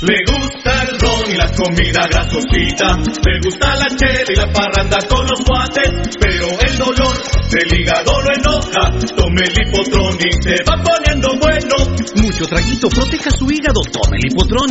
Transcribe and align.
Le 0.00 0.16
gusta 0.24 0.82
el 0.88 0.98
ron 0.98 1.28
y 1.28 1.36
la 1.36 1.52
comida 1.52 2.00
grasosita. 2.08 2.96
Le 2.96 3.40
gusta 3.44 3.76
la 3.76 3.86
chela 3.94 4.32
y 4.32 4.34
la 4.34 4.48
parranda 4.50 4.96
con 5.06 5.26
los 5.28 5.44
guates. 5.44 6.16
Pero 6.18 6.46
el 6.56 6.78
dolor 6.78 7.16
del 7.52 7.68
hígado 7.68 8.12
lo 8.16 8.30
enoja. 8.32 8.96
Tome 9.14 9.42
el 9.44 9.52
hipotrón 9.52 10.16
y 10.16 10.32
se 10.40 10.56
va 10.64 10.80
poniendo 10.80 11.28
bueno. 11.36 11.76
Mucho 12.16 12.46
traguito, 12.48 12.88
proteja 12.88 13.30
su 13.30 13.44
hígado, 13.50 13.80
tome 13.92 14.16
el 14.16 14.32
hipotrón. 14.32 14.70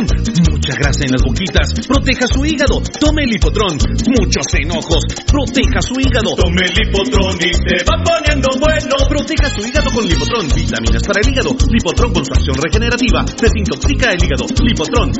Mucha 0.50 0.74
grasa 0.74 1.04
en 1.06 1.12
las 1.12 1.22
boquitas, 1.22 1.74
proteja 1.86 2.26
su 2.26 2.44
hígado, 2.44 2.82
tome 2.98 3.22
el 3.22 3.32
hipotrón. 3.32 3.78
Muchos 4.18 4.46
enojos, 4.58 5.06
proteja 5.30 5.80
su 5.80 5.94
hígado. 5.94 6.34
Tome 6.34 6.62
el 6.66 6.74
hipotrón 6.74 7.38
y 7.38 7.54
se 7.54 7.84
va 7.86 8.02
poniendo 8.02 8.48
bueno. 8.58 8.96
Proteja 9.08 9.48
su 9.50 9.62
hígado 9.62 9.90
con 9.90 10.06
Lipotrón, 10.06 10.46
vitaminas 10.54 11.02
para 11.06 11.20
el 11.22 11.28
hígado. 11.30 11.54
Lipotrón 11.70 12.12
con 12.12 12.24
su 12.24 12.32
acción 12.32 12.56
regenerativa, 12.58 13.24
desintoxica 13.38 14.12
el 14.12 14.24
hígado. 14.24 14.46
Lipotrón, 14.62 15.19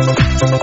Municipal 0.00 0.60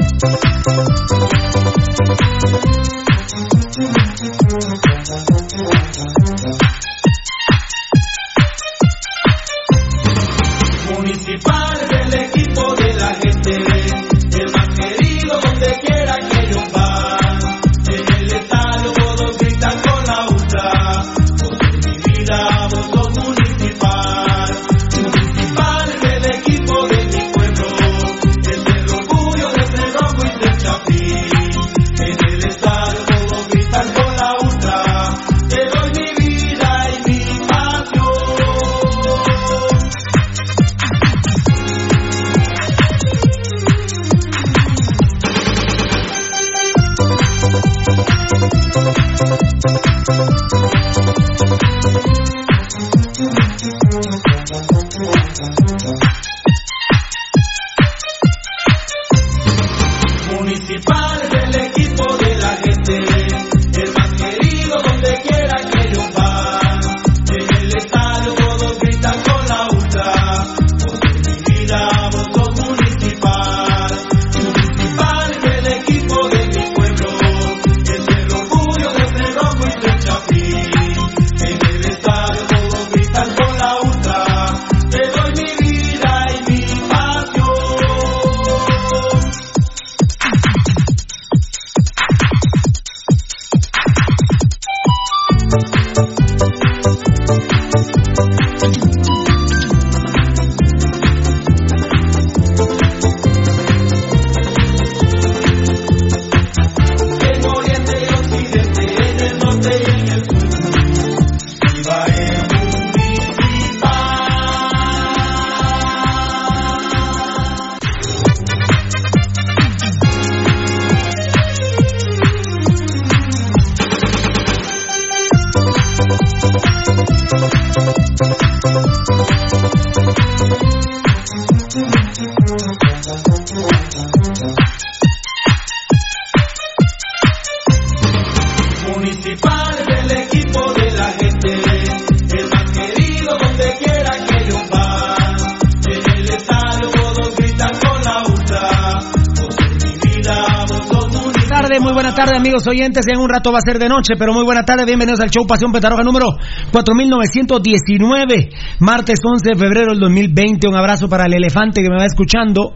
oyentes. 152.68 153.06
En 153.08 153.20
un 153.20 153.30
rato 153.30 153.52
va 153.52 153.60
a 153.60 153.62
ser 153.62 153.80
de 153.80 153.88
noche, 153.88 154.14
pero 154.18 154.34
muy 154.34 154.44
buena 154.44 154.64
tarde. 154.64 154.86
Bienvenidos 154.86 155.20
al 155.22 155.30
show 155.30 155.46
Pasión 155.48 155.72
Petaroja 155.72 156.04
número 156.04 156.28
4919, 156.72 158.50
martes 158.80 159.20
11 159.24 159.50
de 159.50 159.56
febrero 159.56 159.92
del 159.92 160.00
2020. 160.00 160.68
Un 160.68 160.76
abrazo 160.76 161.08
para 161.08 161.26
el 161.26 161.34
elefante 161.34 161.82
que 161.82 161.90
me 161.90 161.98
va 161.98 162.06
escuchando. 162.06 162.74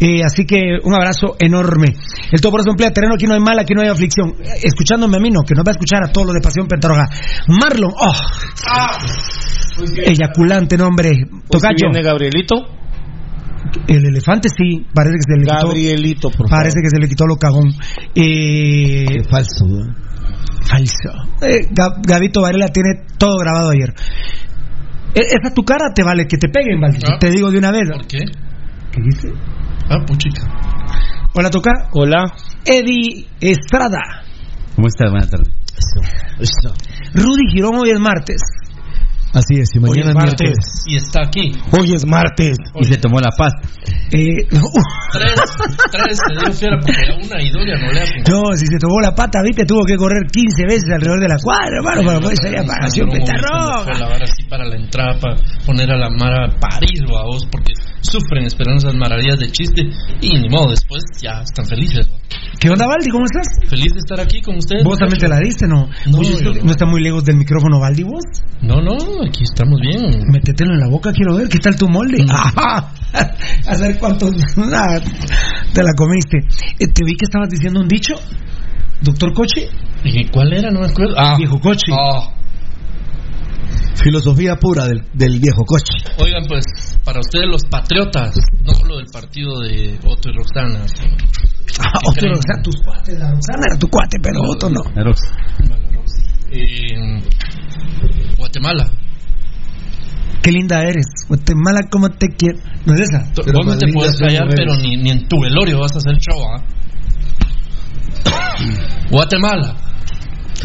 Eh, 0.00 0.22
así 0.24 0.44
que 0.44 0.78
un 0.82 0.94
abrazo 0.94 1.36
enorme. 1.38 1.94
El 2.30 2.40
todo 2.40 2.52
por 2.52 2.60
eso 2.60 2.70
emplea 2.70 2.90
terreno. 2.90 3.14
Aquí 3.14 3.26
no 3.26 3.34
hay 3.34 3.40
mal, 3.40 3.58
aquí 3.58 3.74
no 3.74 3.82
hay 3.82 3.88
aflicción. 3.88 4.34
Escuchándome 4.62 5.16
a 5.16 5.20
mí, 5.20 5.30
no, 5.30 5.42
que 5.42 5.54
nos 5.54 5.64
va 5.64 5.70
a 5.70 5.76
escuchar 5.76 6.04
a 6.04 6.12
todos 6.12 6.28
los 6.28 6.34
de 6.34 6.40
Pasión 6.40 6.66
Petaroja. 6.66 7.04
Marlon, 7.48 7.92
oh, 7.92 8.14
eyaculante 10.04 10.76
nombre. 10.76 11.10
Tocacho. 11.50 11.86
viene 11.90 12.02
Gabrielito? 12.02 12.83
El 13.88 14.06
elefante 14.06 14.48
sí, 14.48 14.86
parece 14.94 15.14
que 15.16 15.32
se 15.34 15.38
le 15.38 15.44
quitó. 15.46 15.66
Gabrielito, 15.68 16.30
por 16.30 16.48
Parece 16.48 16.80
que 16.80 16.88
se 16.90 16.98
le 16.98 17.08
quitó 17.08 17.26
lo 17.26 17.36
cagón. 17.36 17.72
Eh, 18.14 19.22
falso. 19.30 19.66
falso. 20.66 21.10
Eh, 21.42 21.66
Gab- 21.70 22.00
Gabito 22.06 22.40
Varela 22.42 22.68
tiene 22.68 23.02
todo 23.18 23.36
grabado 23.38 23.70
ayer. 23.70 23.92
E- 25.14 25.20
esa 25.20 25.52
tu 25.54 25.62
cara 25.62 25.92
te 25.94 26.02
vale 26.02 26.26
que 26.26 26.36
te 26.38 26.48
peguen. 26.48 26.82
Ah. 26.84 27.18
Te 27.18 27.30
digo 27.30 27.50
de 27.50 27.58
una 27.58 27.70
vez. 27.70 27.88
¿Por 27.90 28.06
qué? 28.06 28.18
¿Qué 28.18 29.00
dice? 29.02 29.28
Ah, 29.88 30.04
puchica. 30.06 30.42
Hola, 31.34 31.50
toca. 31.50 31.72
Hola. 31.92 32.32
Eddie 32.64 33.26
Estrada. 33.40 33.98
¿Cómo 34.76 34.86
estás? 34.88 35.10
Buenas 35.10 35.30
tardes. 35.30 35.48
Rudy 37.14 37.42
Girón 37.52 37.76
hoy 37.76 37.90
es 37.90 38.00
martes. 38.00 38.40
Así 39.34 39.54
es, 39.58 39.68
y 39.74 39.80
mañana 39.80 40.10
es 40.10 40.14
martes. 40.14 40.56
Y 40.86 40.96
está 40.96 41.22
aquí. 41.26 41.50
Hoy 41.76 41.92
es 41.92 42.06
martes. 42.06 42.56
Y 42.80 42.84
se 42.84 42.96
tomó 42.98 43.18
la 43.20 43.30
paz. 43.36 43.52
Eh, 44.12 44.46
Tres, 45.12 45.34
tres, 45.90 46.18
se 46.18 46.34
dio 46.40 46.52
fiera 46.52 46.76
porque 46.78 47.26
una 47.26 47.42
y 47.42 47.50
dos 47.50 47.62
ya 47.66 47.78
no 47.78 47.92
le 47.92 48.00
hacen. 48.00 48.22
no, 48.30 48.42
si 48.54 48.66
se 48.66 48.78
tomó 48.78 49.00
la 49.00 49.14
pata, 49.14 49.40
viste, 49.44 49.64
tuvo 49.64 49.84
que 49.84 49.96
correr 49.96 50.22
15 50.30 50.64
veces 50.66 50.84
alrededor 50.92 51.20
de 51.20 51.28
la 51.28 51.36
cuadra, 51.42 51.78
hermano, 51.78 52.02
para 52.04 52.20
poder 52.20 52.36
salir 52.36 52.58
a 52.58 52.64
Palacio 52.64 53.06
Fue 53.06 53.18
Petarroga. 53.18 53.98
la 53.98 54.06
vara 54.08 54.24
así 54.24 54.42
para 54.44 54.64
la 54.64 54.76
entrada, 54.76 55.18
para 55.20 55.36
poner 55.66 55.90
a 55.90 55.96
la 55.98 56.10
Mara 56.10 56.46
a 56.46 56.60
París 56.60 57.00
a 57.02 57.24
vos, 57.26 57.46
porque 57.50 57.72
sufren 58.04 58.44
esperando 58.44 58.78
esas 58.78 58.94
maravillas 58.94 59.38
de 59.38 59.50
chiste 59.50 59.82
y 60.20 60.38
ni 60.38 60.48
modo, 60.48 60.70
después 60.70 61.02
ya 61.22 61.40
están 61.42 61.66
felices. 61.66 62.08
¿no? 62.08 62.16
¿Qué 62.60 62.70
onda, 62.70 62.86
Valdi? 62.86 63.10
¿Cómo 63.10 63.24
estás? 63.24 63.46
Feliz 63.68 63.92
de 63.92 63.98
estar 63.98 64.20
aquí 64.20 64.40
con 64.40 64.56
ustedes. 64.56 64.84
¿Vos 64.84 64.98
también 64.98 65.18
te 65.18 65.28
la 65.28 65.38
diste, 65.38 65.66
no? 65.66 65.88
No, 66.06 66.18
Oye, 66.18 66.36
yo 66.42 66.52
no. 66.54 66.64
¿no 66.64 66.70
está 66.70 66.86
muy 66.86 67.02
lejos 67.02 67.24
del 67.24 67.36
micrófono, 67.36 67.80
Valdi, 67.80 68.04
vos? 68.04 68.24
No, 68.62 68.76
no, 68.80 68.94
aquí 69.26 69.42
estamos 69.42 69.80
bien. 69.80 70.22
Métetelo 70.30 70.74
en 70.74 70.80
la 70.80 70.88
boca, 70.88 71.12
quiero 71.12 71.36
ver. 71.36 71.48
¿Qué 71.48 71.58
tal 71.58 71.76
tu 71.76 71.88
molde? 71.88 72.22
Mm. 72.24 72.30
Ajá. 72.30 72.92
A 73.66 73.76
ver 73.78 73.98
cuánto 73.98 74.26
ah, 74.74 75.00
te 75.72 75.82
la 75.82 75.92
comiste. 75.96 76.38
Eh, 76.78 76.88
te 76.88 77.04
vi 77.04 77.14
que 77.16 77.24
estabas 77.24 77.48
diciendo 77.48 77.80
un 77.80 77.88
dicho, 77.88 78.14
doctor 79.00 79.32
Coche. 79.32 79.68
¿Y 80.04 80.26
cuál 80.28 80.52
era? 80.52 80.70
No 80.70 80.80
me 80.80 80.86
acuerdo. 80.86 81.14
Ah, 81.16 81.36
Viejo 81.36 81.58
Coche. 81.60 81.92
ah. 81.92 82.30
Filosofía 83.94 84.56
pura 84.56 84.86
del, 84.86 85.02
del 85.12 85.38
viejo 85.40 85.64
coche. 85.64 85.94
Oigan, 86.18 86.44
pues, 86.46 86.64
para 87.04 87.20
ustedes 87.20 87.46
los 87.46 87.62
patriotas, 87.70 88.34
no 88.64 88.72
lo 88.88 88.96
del 88.96 89.06
partido 89.06 89.60
de 89.60 89.98
Otto 90.04 90.30
y 90.30 90.36
Roxana. 90.36 90.80
Ah, 91.80 91.98
otro, 92.06 92.30
o 92.32 92.42
sea, 92.42 92.62
tus 92.62 92.76
cuates, 92.84 93.18
la 93.18 93.30
Roxana 93.30 93.62
era 93.70 93.78
tu 93.78 93.88
cuate, 93.88 94.18
pero 94.22 94.40
otro 94.48 94.68
no. 94.70 94.82
Eh, 96.50 97.22
Guatemala. 98.36 98.90
Qué 100.42 100.52
linda 100.52 100.82
eres. 100.82 101.06
Guatemala, 101.26 101.80
¿cómo 101.90 102.10
te 102.10 102.28
quiero? 102.28 102.58
¿No 102.84 102.94
es 102.94 103.00
esa? 103.00 103.32
Pero 103.34 103.58
Vos 103.58 103.66
no 103.66 103.78
te 103.78 103.92
puedes 103.92 104.16
callar, 104.18 104.46
pero 104.54 104.76
ni, 104.76 104.96
ni 104.96 105.10
en 105.10 105.26
tu 105.26 105.40
velorio 105.40 105.80
vas 105.80 105.94
a 105.94 105.98
hacer 105.98 106.16
show, 106.18 106.38
¿ah? 106.44 106.62
Guatemala. 109.10 109.76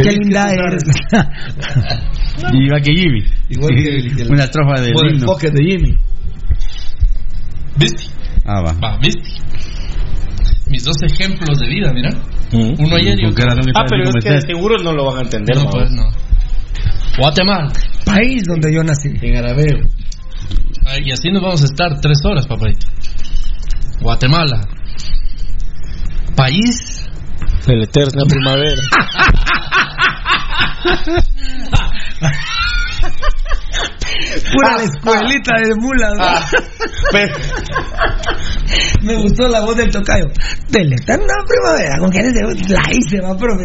Qué 0.04 0.12
linda 0.12 0.52
eres. 0.54 0.84
Y 2.54 2.68
iba 2.68 2.80
que 2.80 2.94
Jimmy. 2.94 3.22
Igual 3.50 3.76
que- 3.76 3.98
el- 3.98 4.32
Una 4.32 4.44
estrofa 4.46 4.80
del 4.82 4.94
Por 4.94 5.08
el 5.08 5.20
pocket 5.20 5.52
de 5.52 5.62
Jimmy. 5.64 5.98
¿Viste? 7.76 8.04
Ah, 8.46 8.62
va. 8.62 8.74
Va, 8.74 8.98
¿viste? 8.98 9.22
Mis 10.70 10.84
dos 10.86 10.96
ejemplos 11.04 11.60
de 11.60 11.68
vida, 11.68 11.92
mira. 11.94 12.10
Uno 12.54 12.96
ayer 12.96 13.20
y 13.20 13.26
otro. 13.26 13.44
de 13.56 13.72
Ah, 13.76 13.84
pero 13.90 14.04
es 14.10 14.24
que 14.24 14.32
de 14.32 14.42
seguro 14.42 14.78
no 14.82 14.94
lo 14.94 15.06
van 15.06 15.18
a 15.18 15.22
entender, 15.22 15.58
No, 15.58 15.70
pues 15.70 15.92
no. 15.92 16.04
Guatemala. 17.18 17.72
País 18.06 18.44
donde 18.48 18.74
yo 18.74 18.84
nací. 18.84 19.10
En 19.22 19.36
Arabeo. 19.38 19.80
Ay, 20.86 21.02
y 21.06 21.12
así 21.12 21.30
nos 21.32 21.42
vamos 21.42 21.62
a 21.62 21.66
estar 21.66 22.00
tres 22.00 22.20
horas, 22.24 22.48
papadito. 22.48 22.88
Guatemala. 24.02 24.62
País. 26.36 27.06
De 27.68 27.76
la 27.76 27.84
eterna 27.84 28.24
primavera. 28.28 28.82
Pura 34.54 34.78
la 34.78 34.84
escuelita 34.84 35.52
de 35.58 35.76
mulas. 35.76 36.52
Me 39.04 39.16
gustó 39.16 39.48
la 39.48 39.62
voz 39.62 39.78
del 39.78 39.90
tocayo. 39.92 40.26
Del 40.70 40.94
eterna 40.94 41.34
primavera. 41.48 41.98
¿Con 42.00 42.10
quién 42.12 42.26
es? 42.26 42.70
La 42.70 42.82
hice, 42.92 43.22
va, 43.22 43.32
horror. 43.32 43.60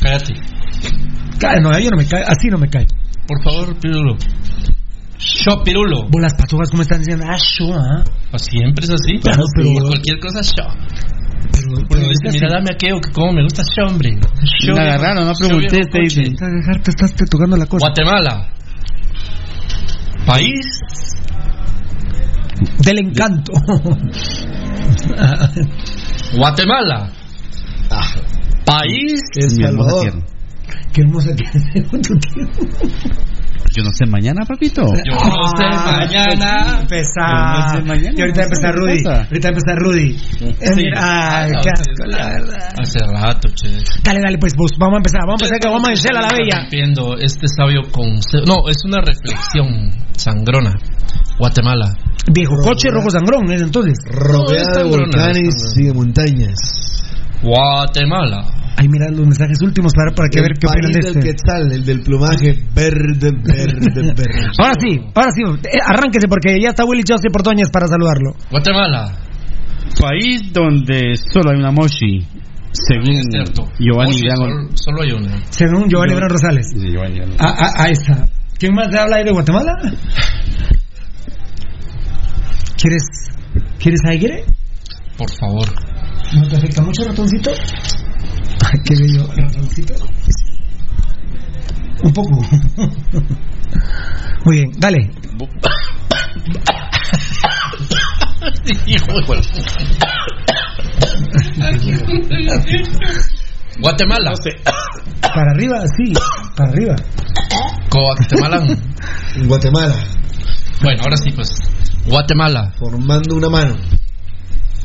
Cállate. 0.00 0.34
Cae, 1.38 1.60
No, 1.60 1.78
yo 1.78 1.90
no 1.90 1.96
me 1.96 2.06
cae. 2.06 2.22
Así 2.26 2.48
no 2.48 2.58
me 2.58 2.68
cae. 2.68 2.86
Por 3.26 3.42
favor, 3.42 3.78
Pirulo. 3.78 4.16
Show, 5.18 5.62
Pirulo. 5.62 6.08
Vos 6.08 6.20
las 6.20 6.34
patugas, 6.34 6.70
¿cómo 6.70 6.82
están 6.82 6.98
diciendo? 6.98 7.24
Ah, 7.28 7.36
yo, 7.58 7.72
ah. 7.74 8.04
Pues 8.30 8.42
siempre 8.44 8.84
es 8.84 8.90
así. 8.90 9.18
Claro, 9.20 9.44
pero- 9.54 9.72
Por 9.74 9.86
cualquier 9.88 10.18
cosa, 10.18 10.42
show. 10.42 10.66
Dice, 11.78 12.02
ahorita 12.04 12.30
mira, 12.32 12.48
dame 12.50 12.70
aquello 12.74 13.00
que 13.00 13.10
como 13.12 13.32
me 13.32 13.42
gusta 13.42 13.62
show, 13.64 13.86
hombre. 13.88 14.18
Agarraron, 14.78 15.26
no 15.26 15.32
pregunté, 15.34 15.68
te 15.68 15.90
coche. 15.90 16.02
dicen. 16.02 16.36
Te 16.36 16.44
dejar, 16.50 16.82
te 16.82 16.90
estás 16.90 17.14
te 17.14 17.24
tocando 17.26 17.56
la 17.56 17.66
cosa. 17.66 17.86
Guatemala. 17.86 18.48
País. 20.26 20.80
Del 22.84 22.98
encanto. 22.98 23.52
Guatemala. 26.36 27.10
País. 28.64 29.20
El 29.36 29.56
Mi 29.56 29.64
hermosa 29.64 29.90
Salvador. 29.90 30.02
tierra. 30.02 30.26
Qué 30.92 31.00
hermosa 31.02 31.30
que 31.34 31.44
es. 31.44 31.52
Yo 33.74 33.82
no 33.82 33.90
sé 33.92 34.04
mañana, 34.06 34.44
papito. 34.46 34.82
Yo 34.82 35.14
no 35.14 35.48
sé 35.56 35.64
mañana. 35.64 36.80
Empezar. 36.80 37.28
Yo 37.28 37.62
no 37.62 37.68
sé 37.68 37.82
mañana, 37.86 38.14
Y 38.16 38.20
ahorita 38.20 38.40
va 38.40 38.44
a 38.44 38.48
no 38.48 38.54
empezar 38.54 38.74
Rudy. 38.74 39.00
Ahorita 39.06 39.48
va 39.48 39.48
a 39.48 39.54
empezar 39.56 39.76
Rudy. 39.78 40.16
Ay, 40.60 40.84
Ah, 40.96 41.46
qué 41.62 41.70
asco, 41.70 42.04
la 42.06 42.28
verdad. 42.28 42.68
Hace 42.78 42.98
rato, 43.06 43.48
che. 43.54 43.68
Dale, 44.04 44.20
dale, 44.22 44.38
pues, 44.38 44.52
pues, 44.56 44.72
vamos 44.78 44.94
a 44.94 44.98
empezar. 44.98 45.20
Vamos 45.22 45.40
a 45.42 45.44
empezar 45.46 45.58
que 45.60 45.68
vamos 45.68 45.88
a 45.88 45.90
decirle 45.90 46.18
a 46.18 46.22
la 46.22 46.28
bella. 46.28 46.68
Viendo 46.70 47.16
este 47.16 47.46
sabio 47.48 47.80
consejo. 47.90 48.44
No, 48.46 48.68
es 48.68 48.76
una 48.84 49.00
reflexión 49.00 49.90
sangrona. 50.16 50.72
Guatemala. 51.38 51.94
Viejo 52.32 52.54
coche 52.62 52.88
rojo 52.90 53.10
sangrón, 53.10 53.50
¿es 53.52 53.62
entonces? 53.62 53.98
Rodeada 54.06 54.82
No, 54.82 54.84
de 54.84 54.96
volcanes 54.96 55.74
y 55.76 55.86
de 55.86 55.92
montañas. 55.94 56.58
Guatemala. 57.42 58.44
Ahí 58.82 58.88
mira 58.88 59.08
los 59.10 59.24
mensajes 59.24 59.62
últimos 59.62 59.92
para, 59.94 60.10
para 60.10 60.28
que 60.28 60.40
el 60.40 60.42
ver 60.42 60.58
qué 60.58 60.66
opinan 60.66 60.90
de 60.90 60.98
este. 60.98 61.20
Quetzal, 61.20 61.70
el 61.72 61.84
del 61.84 62.02
plumaje 62.02 62.58
verde, 62.74 63.30
verde, 63.30 64.12
verde. 64.16 64.50
Ahora 64.58 64.74
sí, 64.80 64.98
ahora 65.14 65.30
sí, 65.30 65.42
eh, 65.46 65.78
arránquese 65.86 66.26
porque 66.26 66.58
ya 66.60 66.70
está 66.70 66.84
Willy 66.84 67.04
José 67.08 67.28
Portoñez 67.32 67.70
para 67.70 67.86
saludarlo. 67.86 68.34
Guatemala. 68.50 69.14
País 70.00 70.52
donde 70.52 71.14
solo 71.32 71.50
hay 71.50 71.58
una 71.60 71.70
moshi. 71.70 72.26
Según 72.72 73.10
Es 73.10 73.26
cierto. 73.30 73.70
Giovanni 73.78 74.18
Gran. 74.20 74.36
solo, 74.36 74.68
solo 74.74 75.02
hay 75.02 75.12
una. 75.12 75.30
Según 75.50 75.88
Giovanni 75.88 76.14
Gran 76.14 76.30
Rosales. 76.30 76.66
Sí, 76.74 76.90
Giovanni. 76.90 77.20
Ah, 77.38 77.54
ah, 77.56 77.84
ahí 77.84 77.92
está. 77.92 78.26
¿Quién 78.58 78.74
más 78.74 78.88
te 78.90 78.98
habla 78.98 79.16
ahí 79.16 79.24
de 79.24 79.30
Guatemala? 79.30 79.72
¿Quieres, 82.80 83.02
¿quieres 83.78 84.00
aire? 84.06 84.44
Por 85.16 85.30
favor. 85.38 85.68
¿No 86.34 86.48
te 86.48 86.56
afecta 86.56 86.82
mucho, 86.82 87.04
ratoncito? 87.04 87.50
Qué 88.84 88.94
bello, 88.94 89.26
ratoncito. 89.36 89.94
Un 92.02 92.12
poco. 92.12 92.40
Muy 94.44 94.56
bien, 94.56 94.70
dale. 94.78 95.10
Hijo 98.86 99.12
de 99.12 99.22
Guatemala. 103.80 104.32
Para 105.20 105.50
arriba, 105.52 105.80
sí, 105.96 106.12
para 106.56 106.70
arriba. 106.70 106.96
Guatemala. 107.90 108.76
Guatemala, 109.46 109.94
Bueno, 110.82 111.02
ahora 111.04 111.16
sí, 111.16 111.30
pues. 111.34 111.50
Guatemala. 112.06 112.72
formando 112.78 113.36
una 113.36 113.48
mano. 113.48 113.76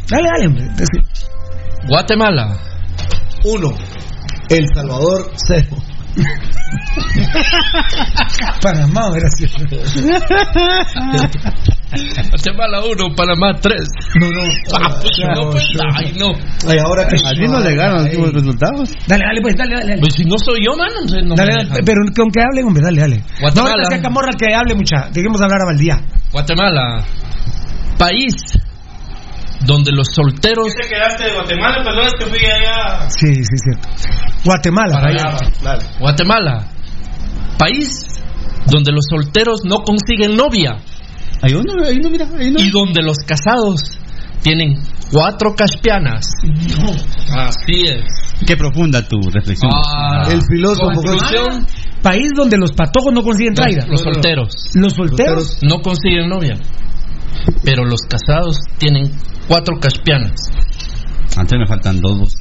Dale, 0.09 0.27
dale, 0.29 0.47
hombre. 0.47 0.67
Guatemala. 1.87 2.57
Uno. 3.43 3.73
El 4.49 4.65
Salvador, 4.73 5.31
cero. 5.47 5.77
Panamá, 8.61 9.09
gracias. 9.13 9.51
Guatemala 12.29 12.83
1, 12.83 13.15
Panamá 13.15 13.53
3. 13.61 13.77
No, 14.19 14.29
no. 14.29 14.41
Ah, 14.73 14.99
pues, 15.01 15.17
no, 15.35 15.51
pues, 15.51 15.63
ay, 15.95 16.15
no. 16.17 16.31
Ay, 16.67 16.79
ahora 16.79 17.07
que 17.07 17.15
Así 17.15 17.47
no 17.47 17.59
le 17.59 17.75
ganan 17.75 17.95
los 17.95 18.05
últimos 18.05 18.33
resultados. 18.33 18.89
Dale, 19.07 19.25
dale, 19.25 19.41
pues, 19.41 19.55
dale, 19.55 19.75
dale. 19.75 19.97
Pues 19.99 20.13
si 20.15 20.25
no 20.25 20.37
soy 20.37 20.65
yo, 20.65 20.75
mano. 20.75 21.01
no 21.01 21.07
sé, 21.07 21.21
no 21.21 21.35
Dale, 21.35 21.53
pero 21.85 22.01
con 22.15 22.31
que 22.31 22.41
hablen, 22.41 22.65
hombre, 22.65 22.83
dale, 22.83 23.01
dale. 23.01 23.23
Guatemala. 23.39 23.83
No, 23.83 23.89
sea 23.89 24.01
Camorra 24.01 24.31
que 24.37 24.53
hable 24.53 24.75
mucha. 24.75 25.09
Dejemos 25.11 25.41
hablar 25.41 25.61
a 25.61 25.65
Valdía. 25.65 26.01
Guatemala. 26.31 27.03
País 27.97 28.33
donde 29.65 29.91
los 29.91 30.07
solteros. 30.13 30.67
te 30.79 30.87
quedaste 30.87 31.23
de 31.25 31.33
Guatemala? 31.33 31.83
Perdón, 31.83 32.05
es 32.07 32.13
que 32.19 32.25
fui 32.25 32.39
allá. 32.45 33.09
Sí, 33.09 33.33
sí, 33.35 33.57
cierto. 33.57 33.89
Guatemala, 34.45 34.93
Para 34.93 35.05
país. 35.05 35.21
allá, 35.23 35.51
Dale. 35.63 35.83
Guatemala. 35.99 36.67
País 37.57 38.05
donde 38.67 38.91
los 38.91 39.05
solteros 39.09 39.61
no 39.65 39.77
consiguen 39.79 40.35
novia 40.35 40.75
Hay 41.41 41.53
uno, 41.53 41.73
hay 41.85 41.97
uno, 41.97 42.09
mira, 42.09 42.25
hay 42.37 42.49
uno. 42.49 42.59
y 42.59 42.69
donde 42.69 43.01
los 43.01 43.17
casados 43.19 43.79
tienen 44.43 44.75
cuatro 45.11 45.55
caspianas. 45.55 46.27
Así 47.35 47.83
es. 47.85 48.03
Qué 48.45 48.55
profunda 48.55 49.01
tu 49.07 49.17
reflexión. 49.31 49.71
Ah, 49.73 50.27
El 50.31 50.41
filósofo. 50.49 50.91
conclusión, 50.93 51.65
País 52.03 52.31
donde 52.35 52.57
los 52.57 52.71
patojos 52.73 53.11
no 53.11 53.23
consiguen 53.23 53.55
traida. 53.55 53.81
los, 53.87 53.89
los 53.89 54.01
solteros 54.01 54.53
Los 54.75 54.93
solteros. 54.93 55.57
no 55.63 55.81
consiguen 55.81 56.29
novia, 56.29 56.55
pero 57.63 57.85
los 57.85 58.01
casados 58.01 58.57
tienen 58.77 59.11
cuatro 59.47 59.77
caspianas. 59.79 60.33
Antes 61.35 61.59
me 61.59 61.67
faltan 61.67 61.99
dos. 62.01 62.19
vos. 62.19 62.33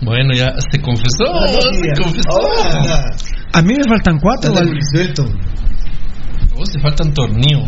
Bueno, 0.00 0.32
ya 0.32 0.54
se 0.70 0.80
confesó, 0.80 1.24
se 1.48 2.02
confesó. 2.02 2.30
Ahora. 2.30 3.04
A 3.52 3.62
mí 3.62 3.74
me 3.74 3.82
faltan 3.88 4.18
cuatro. 4.20 4.50
Anda 4.50 4.60
Val- 4.60 4.70
muy 4.70 4.80
suelto. 4.94 5.24
A 5.24 6.54
vos 6.54 6.70
te 6.70 6.80
faltan 6.80 7.12
tornillo. 7.12 7.64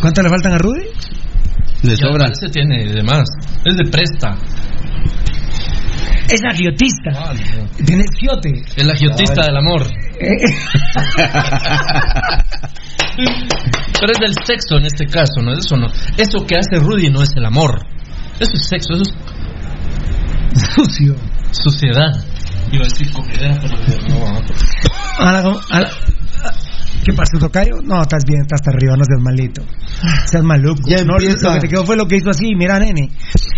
¿Cuántas 0.00 0.22
le 0.24 0.30
faltan 0.30 0.52
a 0.52 0.58
Rudy? 0.58 0.84
Le 1.82 1.96
Ya 1.96 1.98
sobra. 2.06 2.32
Se 2.34 2.48
tiene 2.48 2.84
de 2.84 3.02
más. 3.02 3.28
Es 3.64 3.76
de 3.76 3.84
presta. 3.90 4.36
Es 6.28 6.40
agiotista. 6.48 7.10
Ah. 7.16 7.32
Tiene 7.84 8.04
fiote. 8.18 8.62
El 8.76 8.90
agiotista 8.90 9.42
del 9.46 9.56
amor. 9.56 9.82
Pero 13.16 14.12
es 14.12 14.18
del 14.20 14.34
sexo 14.44 14.76
en 14.78 14.86
este 14.86 15.06
caso, 15.06 15.40
¿no? 15.42 15.52
Eso 15.52 15.76
no. 15.76 15.86
Eso 16.16 16.44
que 16.46 16.56
hace 16.56 16.78
Rudy 16.78 17.10
no 17.10 17.22
es 17.22 17.30
el 17.36 17.44
amor. 17.44 17.84
Eso 18.40 18.52
es 18.54 18.66
sexo, 18.68 18.94
eso 18.94 19.02
es 19.02 20.64
Sucio. 20.74 21.14
suciedad. 21.50 22.10
Iba 22.70 22.84
a 22.84 22.88
decir 22.88 23.12
cogedera, 23.12 23.58
pero 23.60 23.76
no. 24.08 24.26
A 25.18 25.32
la- 25.32 25.60
a 25.70 25.80
la- 25.80 25.90
¿Qué 27.04 27.12
pasó, 27.12 27.36
Tocayo? 27.38 27.80
No, 27.82 28.00
estás 28.00 28.24
bien, 28.24 28.42
estás 28.42 28.60
hasta 28.60 28.70
arriba, 28.70 28.96
no 28.96 29.04
seas 29.04 29.20
malito. 29.20 29.62
Seas 30.26 30.44
maluco. 30.44 30.82
Ya 30.88 31.04
no, 31.04 31.14
empieza. 31.18 31.48
lo 31.48 31.54
que 31.54 31.60
te 31.60 31.68
quedó 31.68 31.84
fue 31.84 31.96
lo 31.96 32.06
que 32.06 32.16
hizo 32.16 32.30
así, 32.30 32.54
mira, 32.54 32.78
nene. 32.78 33.10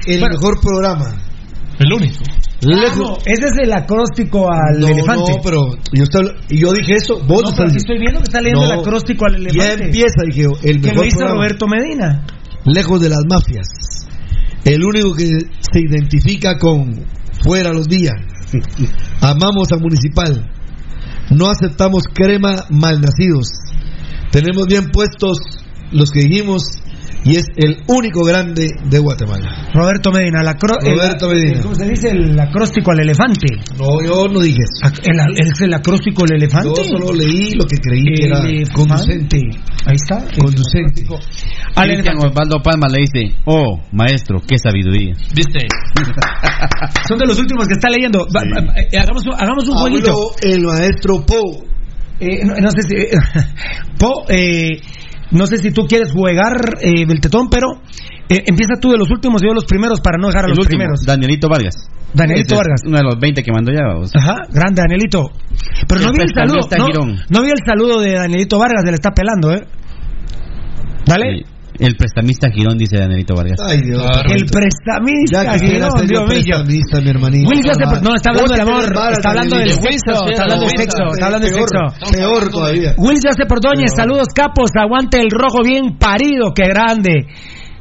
El 0.07 0.21
Bueno. 0.21 0.37
mejor 0.37 0.61
programa. 0.61 1.15
El 1.79 1.93
único. 1.93 2.23
No, 2.63 3.19
ese 3.27 3.47
es 3.47 3.59
el 3.63 3.73
acróstico 3.73 4.49
al 4.51 4.81
no, 4.81 4.89
elefante. 4.89 5.33
no, 5.33 5.41
pero 5.43 5.61
yo, 5.93 6.05
estoy, 6.05 6.31
yo 6.49 6.73
dije 6.73 6.95
eso, 6.95 7.21
vos 7.27 7.43
No, 7.43 7.51
pero 7.55 7.69
estoy 7.69 7.99
viendo 7.99 8.21
que 8.21 8.25
está 8.25 8.41
leyendo 8.41 8.67
No, 8.67 8.73
el 8.73 8.81
acróstico 8.81 9.27
al 9.27 9.33
Ya 9.35 9.39
elefante. 9.51 9.85
empieza, 9.85 10.23
dije 10.27 10.43
yo, 10.43 10.51
el 10.63 10.81
que 10.81 10.87
lo 10.89 10.93
mejor 10.93 11.07
hizo 11.07 11.17
programa. 11.19 11.37
Roberto 11.41 11.67
Medina. 11.67 12.27
Lejos 12.65 13.01
de 13.01 13.09
las 13.11 13.21
mafias. 13.29 13.67
El 14.65 14.83
único 14.83 15.15
que 15.15 15.27
se 15.27 15.81
identifica 15.81 16.59
con 16.59 17.05
fuera 17.43 17.73
los 17.73 17.87
días. 17.87 18.15
Amamos 19.21 19.71
a 19.73 19.77
Municipal. 19.77 20.51
No 21.31 21.51
aceptamos 21.51 22.05
crema 22.15 22.65
malnacidos. 22.71 23.49
Tenemos 24.31 24.67
bien 24.67 24.91
puestos 24.91 25.39
los 25.93 26.11
que 26.11 26.21
dijimos 26.21 26.63
y 27.25 27.37
es 27.37 27.47
el 27.57 27.79
único 27.89 28.23
grande 28.25 28.69
de 28.85 28.99
Guatemala. 28.99 29.69
Roberto 29.73 30.11
Medina, 30.13 30.41
el 30.43 30.49
acro- 30.49 30.79
Roberto 30.81 31.33
el- 31.33 31.39
Medina. 31.43 31.63
¿Cómo 31.63 31.75
se 31.75 31.89
dice? 31.89 32.11
El 32.11 32.39
acróstico 32.39 32.91
al 32.93 33.01
elefante. 33.01 33.47
No, 33.79 34.03
yo 34.07 34.29
no 34.29 34.41
dije 34.41 34.59
eso. 34.63 34.93
El, 35.05 35.19
¿Es 35.39 35.61
el 35.61 35.73
acróstico 35.75 36.25
del 36.27 36.37
elefante? 36.43 36.69
Yo 36.77 36.85
solo 36.85 37.13
leí 37.13 37.53
lo 37.53 37.65
que 37.65 37.77
creí 37.79 38.05
que 38.15 38.25
era 38.27 38.39
Elefante. 38.41 38.73
conducente. 38.73 39.39
Ahí 39.87 39.95
está. 39.97 40.25
Conducente. 40.39 41.05
Al 41.75 41.91
elefante. 41.91 42.27
Osvaldo 42.29 42.63
Palma 42.63 42.87
le 42.89 43.01
dice, 43.01 43.37
oh, 43.47 43.81
maestro, 43.93 44.41
qué 44.47 44.57
sabiduría. 44.59 45.15
¿Viste? 45.35 45.67
Son 47.09 47.19
de 47.19 47.27
los 47.27 47.39
últimos 47.39 47.67
que 47.67 47.75
está 47.75 47.89
leyendo. 47.89 48.21
Va- 48.35 48.43
va- 48.43 48.75
eh, 48.81 48.89
hagamos, 48.99 49.25
un- 49.27 49.35
hagamos 49.35 49.69
un 49.69 49.77
jueguito. 49.77 50.11
Habló 50.11 50.31
el 50.43 50.63
maestro 50.63 51.25
Po. 51.27 51.65
Eh, 52.21 52.45
no, 52.45 52.55
no 52.55 52.71
sé 52.71 52.83
si. 52.83 52.95
Po, 53.99 54.25
eh, 54.29 54.81
no 55.35 55.47
sé 55.47 55.59
si 55.59 55.71
tú 55.73 55.87
quieres 55.87 56.13
jugar 56.13 56.79
eh, 56.81 57.05
Beltetón, 57.07 57.49
pero 57.51 57.67
eh, 58.29 58.43
empieza 58.47 58.75
tú 58.81 58.91
de 58.91 58.99
los 58.99 59.11
últimos 59.11 59.43
y 59.43 59.47
yo 59.47 59.51
de 59.51 59.57
los 59.57 59.67
primeros 59.67 60.01
para 60.01 60.17
no 60.19 60.29
dejar 60.29 60.45
a 60.45 60.47
El 60.47 60.51
los 60.51 60.59
último, 60.61 60.79
primeros. 60.79 61.05
Danielito 61.05 61.49
Vargas. 61.49 61.75
Danielito 62.15 62.55
Ese 62.55 62.63
Vargas. 62.63 62.81
Uno 62.87 62.99
de 62.99 63.05
los 63.05 63.19
20 63.19 63.43
que 63.43 63.53
mandó 63.53 63.73
ya. 63.73 63.83
vamos. 63.87 64.11
Ajá, 64.15 64.37
grande 64.51 64.83
Danielito. 64.83 65.31
Pero 65.87 66.01
no 66.01 66.11
El 66.11 66.17
vi 66.17 66.23
el 66.23 66.35
saludo. 66.35 66.69
No, 66.79 67.23
no 67.29 67.43
vi 67.43 67.51
el 67.51 67.63
saludo 67.67 68.01
de 68.01 68.15
Danielito 68.15 68.59
Vargas, 68.59 68.83
se 68.85 68.91
le 68.91 68.95
está 68.95 69.11
pelando, 69.11 69.53
¿eh? 69.53 69.67
Dale. 71.07 71.39
Sí. 71.39 71.54
El 71.79 71.97
prestamista 71.97 72.49
Girón, 72.51 72.79
dice 72.79 72.99
Danielito 72.99 73.35
Vargas. 73.35 73.59
Ay, 73.67 73.81
Dios. 73.83 74.01
Claro. 74.03 74.31
El 74.31 74.47
prestamista, 74.47 75.59
Girón, 75.59 76.07
Dios 76.07 76.23
mío. 76.23 76.27
prestamista, 76.29 77.01
mi 77.01 77.11
hermanito. 77.11 77.51
No, 78.03 78.15
está 78.15 78.31
hablando 78.31 78.53
del 78.53 78.61
amor, 78.61 78.85
está 79.11 79.31
hablando 79.31 79.57
del 79.57 79.71
sexo, 79.71 80.27
está 80.31 80.43
hablando 80.43 80.67
del 80.67 80.79
sexo, 80.79 81.05
está 81.13 81.27
hablando 81.27 81.47
del 81.47 81.55
sexo. 81.57 82.13
Peor 82.13 82.49
todavía. 82.51 82.95
Will 82.99 83.19
ya 83.23 83.33
se 83.33 83.43
Ordóñez, 83.55 83.93
saludos 83.95 84.29
capos, 84.35 84.71
aguante 84.77 85.19
el 85.21 85.31
rojo 85.31 85.63
bien 85.65 85.97
parido, 85.99 86.53
qué 86.55 86.67
grande. 86.69 87.27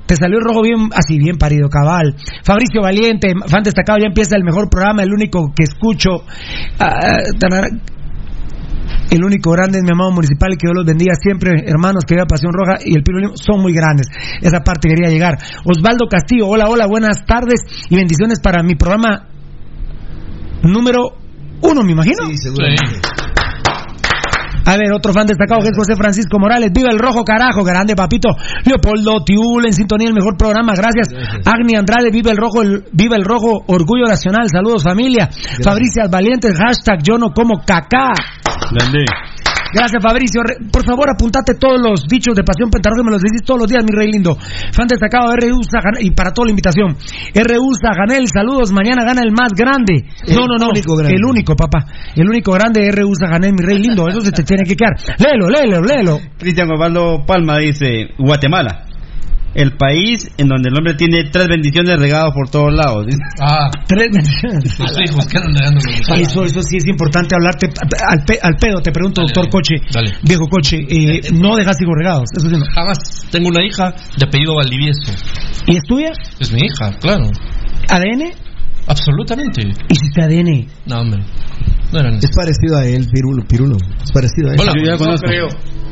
Te 0.06 0.16
salió 0.16 0.38
el 0.38 0.44
rojo 0.44 0.62
bien, 0.62 0.90
así 0.94 1.18
bien 1.18 1.38
parido, 1.38 1.70
cabal. 1.70 2.16
Fabricio 2.44 2.82
Valiente, 2.82 3.34
fan 3.48 3.64
destacado, 3.64 4.00
ya 4.00 4.08
empieza 4.08 4.36
el 4.36 4.44
mejor 4.44 4.70
programa, 4.70 5.02
el 5.04 5.12
único 5.14 5.52
que 5.56 5.64
escucho. 5.64 6.26
Ah, 6.80 7.00
tanara- 7.40 7.70
el 9.14 9.24
único 9.24 9.52
grande 9.52 9.78
es 9.78 9.84
mi 9.84 9.92
amado 9.92 10.12
municipal 10.12 10.54
y 10.54 10.58
que 10.58 10.66
Dios 10.66 10.76
los 10.76 10.86
bendiga 10.86 11.14
siempre, 11.16 11.52
hermanos, 11.66 12.04
que 12.06 12.16
vea 12.16 12.26
Pasión 12.26 12.52
Roja 12.52 12.80
y 12.84 12.96
el 12.96 13.04
Pino 13.04 13.20
Limo 13.20 13.34
son 13.36 13.62
muy 13.62 13.74
grandes. 13.74 14.08
Esa 14.42 14.62
parte 14.66 14.90
quería 14.90 15.10
llegar. 15.10 15.38
Osvaldo 15.66 16.08
Castillo, 16.10 16.48
hola, 16.48 16.66
hola, 16.68 16.88
buenas 16.88 17.24
tardes 17.26 17.62
y 17.90 17.96
bendiciones 17.96 18.40
para 18.42 18.64
mi 18.64 18.76
programa 18.76 19.28
número 20.64 21.18
uno, 21.62 21.82
me 21.84 21.92
imagino. 21.92 22.26
Sí, 22.28 22.38
seguramente. 22.38 23.23
A 24.66 24.78
ver, 24.78 24.92
otro 24.94 25.14
fan 25.14 25.28
destacado 25.28 25.62
que 25.62 25.70
es 25.70 25.78
José 25.78 25.96
Francisco 25.96 26.40
Morales. 26.40 26.72
Viva 26.74 26.90
el 26.90 27.00
rojo, 27.00 27.24
carajo, 27.24 27.64
grande 27.64 27.96
papito. 27.96 28.30
Leopoldo 28.66 29.24
Tiul 29.24 29.66
en 29.66 29.74
sintonía, 29.74 30.08
el 30.08 30.14
mejor 30.14 30.38
programa. 30.38 30.74
Gracias. 30.76 31.10
Agni 31.46 31.76
Andrade, 31.76 32.10
viva 32.12 32.32
el 32.32 32.38
rojo, 32.38 32.62
el- 32.62 32.84
viva 32.94 33.16
el 33.16 33.24
rojo, 33.26 33.64
orgullo 33.68 34.06
nacional. 34.08 34.48
Saludos 34.50 34.84
familia. 34.84 35.30
Fabricio 35.64 36.04
Valientes, 36.10 36.58
hashtag 36.58 37.00
yo 37.04 37.18
no 37.18 37.32
como 37.32 37.60
cacá. 37.66 38.10
Grande. 38.72 39.06
Gracias, 39.74 40.02
Fabricio. 40.02 40.42
Re- 40.44 40.58
Por 40.72 40.86
favor, 40.86 41.10
apuntate 41.10 41.56
todos 41.56 41.82
los 41.82 42.04
dichos 42.08 42.36
de 42.36 42.44
Pasión 42.44 42.70
Pentarroja, 42.70 43.04
me 43.04 43.12
los 43.12 43.22
decís 43.22 43.42
todos 43.44 43.60
los 43.62 43.68
días, 43.70 43.84
mi 43.84 43.92
rey 43.92 44.12
lindo. 44.12 44.38
Fan 44.38 44.88
destacado, 44.88 45.34
RU 45.36 45.64
Saganel, 45.64 46.06
y 46.06 46.12
para 46.12 46.32
toda 46.32 46.46
la 46.46 46.52
invitación. 46.52 46.96
RU 47.34 47.70
Saganel, 47.82 48.28
saludos, 48.28 48.72
mañana 48.72 49.04
gana 49.04 49.22
el 49.22 49.32
más 49.32 49.50
grande. 49.56 50.06
El 50.28 50.36
no, 50.36 50.46
no, 50.48 50.58
no. 50.58 50.70
único 50.70 50.96
grande. 50.96 51.16
El 51.16 51.26
único, 51.26 51.56
papá. 51.56 51.86
El 52.16 52.30
único 52.30 52.52
grande, 52.54 52.90
RU 52.92 53.14
Saganel, 53.16 53.54
mi 53.54 53.66
rey 53.66 53.80
lindo. 53.80 54.08
Eso 54.08 54.22
se 54.22 54.32
te 54.32 54.44
tiene 54.44 54.64
que 54.64 54.76
quedar. 54.76 54.94
Léelo, 55.18 55.50
léelo, 55.50 55.82
léelo. 55.82 56.20
Cristian 56.38 56.70
Osvaldo 56.72 57.26
Palma 57.26 57.58
dice, 57.58 58.10
Guatemala. 58.20 58.86
El 59.56 59.78
país 59.78 60.28
en 60.38 60.48
donde 60.48 60.70
el 60.70 60.76
hombre 60.78 60.96
tiene 60.96 61.26
tres 61.32 61.48
bendiciones 61.48 62.00
regadas 62.00 62.32
por 62.34 62.50
todos 62.50 62.74
lados. 62.74 63.06
Ah, 63.40 63.70
Tres 63.88 64.10
bendiciones. 64.12 64.80
los 64.80 64.92
hijos 65.00 65.28
los 65.34 66.20
Eso, 66.20 66.44
eso 66.46 66.62
sí 66.64 66.78
es 66.78 66.88
importante 66.88 67.36
hablarte 67.36 67.68
al, 68.08 68.24
pe- 68.26 68.40
al 68.42 68.56
pedo. 68.56 68.82
Te 68.82 68.92
pregunto, 68.92 69.22
Dale, 69.22 69.32
doctor 69.34 69.44
dale. 69.44 69.52
Coche, 69.52 69.76
Dale. 69.94 70.12
viejo 70.24 70.48
Coche, 70.48 70.78
eh, 70.90 71.22
no 71.34 71.56
dejas 71.56 71.80
hijos 71.82 71.94
regados. 71.96 72.24
Eso 72.36 72.50
sí 72.50 72.56
no. 72.58 72.66
Jamás. 72.74 72.98
Tengo 73.32 73.50
una 73.50 73.64
hija 73.64 73.94
de 74.18 74.26
apellido 74.26 74.56
Valdivieso. 74.56 75.12
¿Y 75.68 75.78
es 75.78 75.84
tuya? 75.88 76.12
Es 76.40 76.52
mi 76.52 76.62
hija, 76.66 76.92
claro. 77.00 77.26
¿ADN? 77.90 78.32
Absolutamente. 78.88 79.62
¿Hiciste 79.90 80.22
ADN? 80.22 80.68
No, 80.88 81.02
hombre. 81.02 81.24
No 81.92 82.00
eran 82.00 82.16
Es 82.16 82.30
parecido 82.36 82.78
a 82.78 82.86
él, 82.86 83.08
Pirulo. 83.12 83.44
Pirulo. 83.48 83.78
Es 84.04 84.12
parecido 84.12 84.50
a 84.50 84.54
él. 84.54 84.60
Hola, 84.60 84.74
Yo 84.76 84.84
ya 84.84 85.06
no 85.06 85.16
creo. 85.18 85.48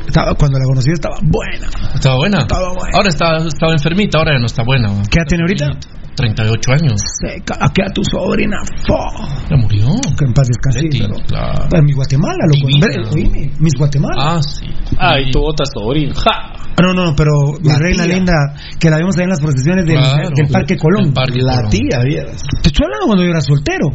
Estaba- 0.06 0.34
cuando 0.34 0.58
la 0.58 0.64
conocí 0.64 0.90
estaba 0.90 1.16
buena. 1.22 1.68
¿Estaba 1.94 2.16
buena? 2.16 2.38
Estaba 2.40 2.68
buena. 2.74 2.90
Ahora 2.96 3.08
está, 3.08 3.36
estaba 3.46 3.72
enfermita, 3.72 4.18
ahora 4.18 4.32
ya 4.34 4.38
no 4.40 4.46
está 4.46 4.62
buena. 4.64 4.88
¿Qué 5.10 5.18
edad 5.20 5.26
tiene 5.28 5.42
ahorita? 5.44 5.66
38 6.14 6.72
años. 6.72 7.00
Seca, 7.24 7.56
aquí 7.58 7.80
a 7.80 7.88
tu 7.92 8.02
sobrina. 8.04 8.58
Fo. 8.86 8.96
Ya 9.48 9.56
murió. 9.56 9.86
Que 10.18 10.24
en 10.26 10.34
paz 10.34 10.46
descanse. 10.48 10.82
Leti, 10.82 11.00
pero- 11.00 11.14
claro. 11.26 11.68
En 11.72 11.84
mi 11.86 11.92
Guatemala, 11.94 12.44
loco. 12.52 12.66
Oíme, 13.16 13.50
mis 13.58 13.72
Guatemala. 13.78 14.14
Ah, 14.18 14.40
sí. 14.42 14.66
Ay, 14.98 15.30
tu 15.30 15.40
otra 15.40 15.64
sobrina. 15.72 16.12
¡Ja! 16.14 16.52
Ah, 16.52 16.82
No, 16.82 16.92
no, 16.94 17.14
pero 17.16 17.30
mi 17.62 17.68
La 17.68 17.78
reina 17.78 18.04
tía. 18.04 18.14
linda, 18.16 18.32
que 18.80 18.90
la 18.90 18.98
vimos 18.98 19.16
ahí 19.16 19.24
en 19.24 19.30
las 19.30 19.40
procesiones 19.40 19.86
del, 19.86 19.96
Claro, 19.98 20.28
del 20.34 20.48
Parque 20.48 20.76
Colón. 20.76 21.12
Parque 21.14 21.40
La 21.40 21.54
Colón. 21.56 21.70
tía, 21.70 21.98
vieras. 22.04 22.42
Te 22.62 22.68
estoy 22.68 22.84
hablando 22.86 23.06
cuando 23.06 23.24
yo 23.24 23.30
era 23.30 23.40
soltero. 23.40 23.86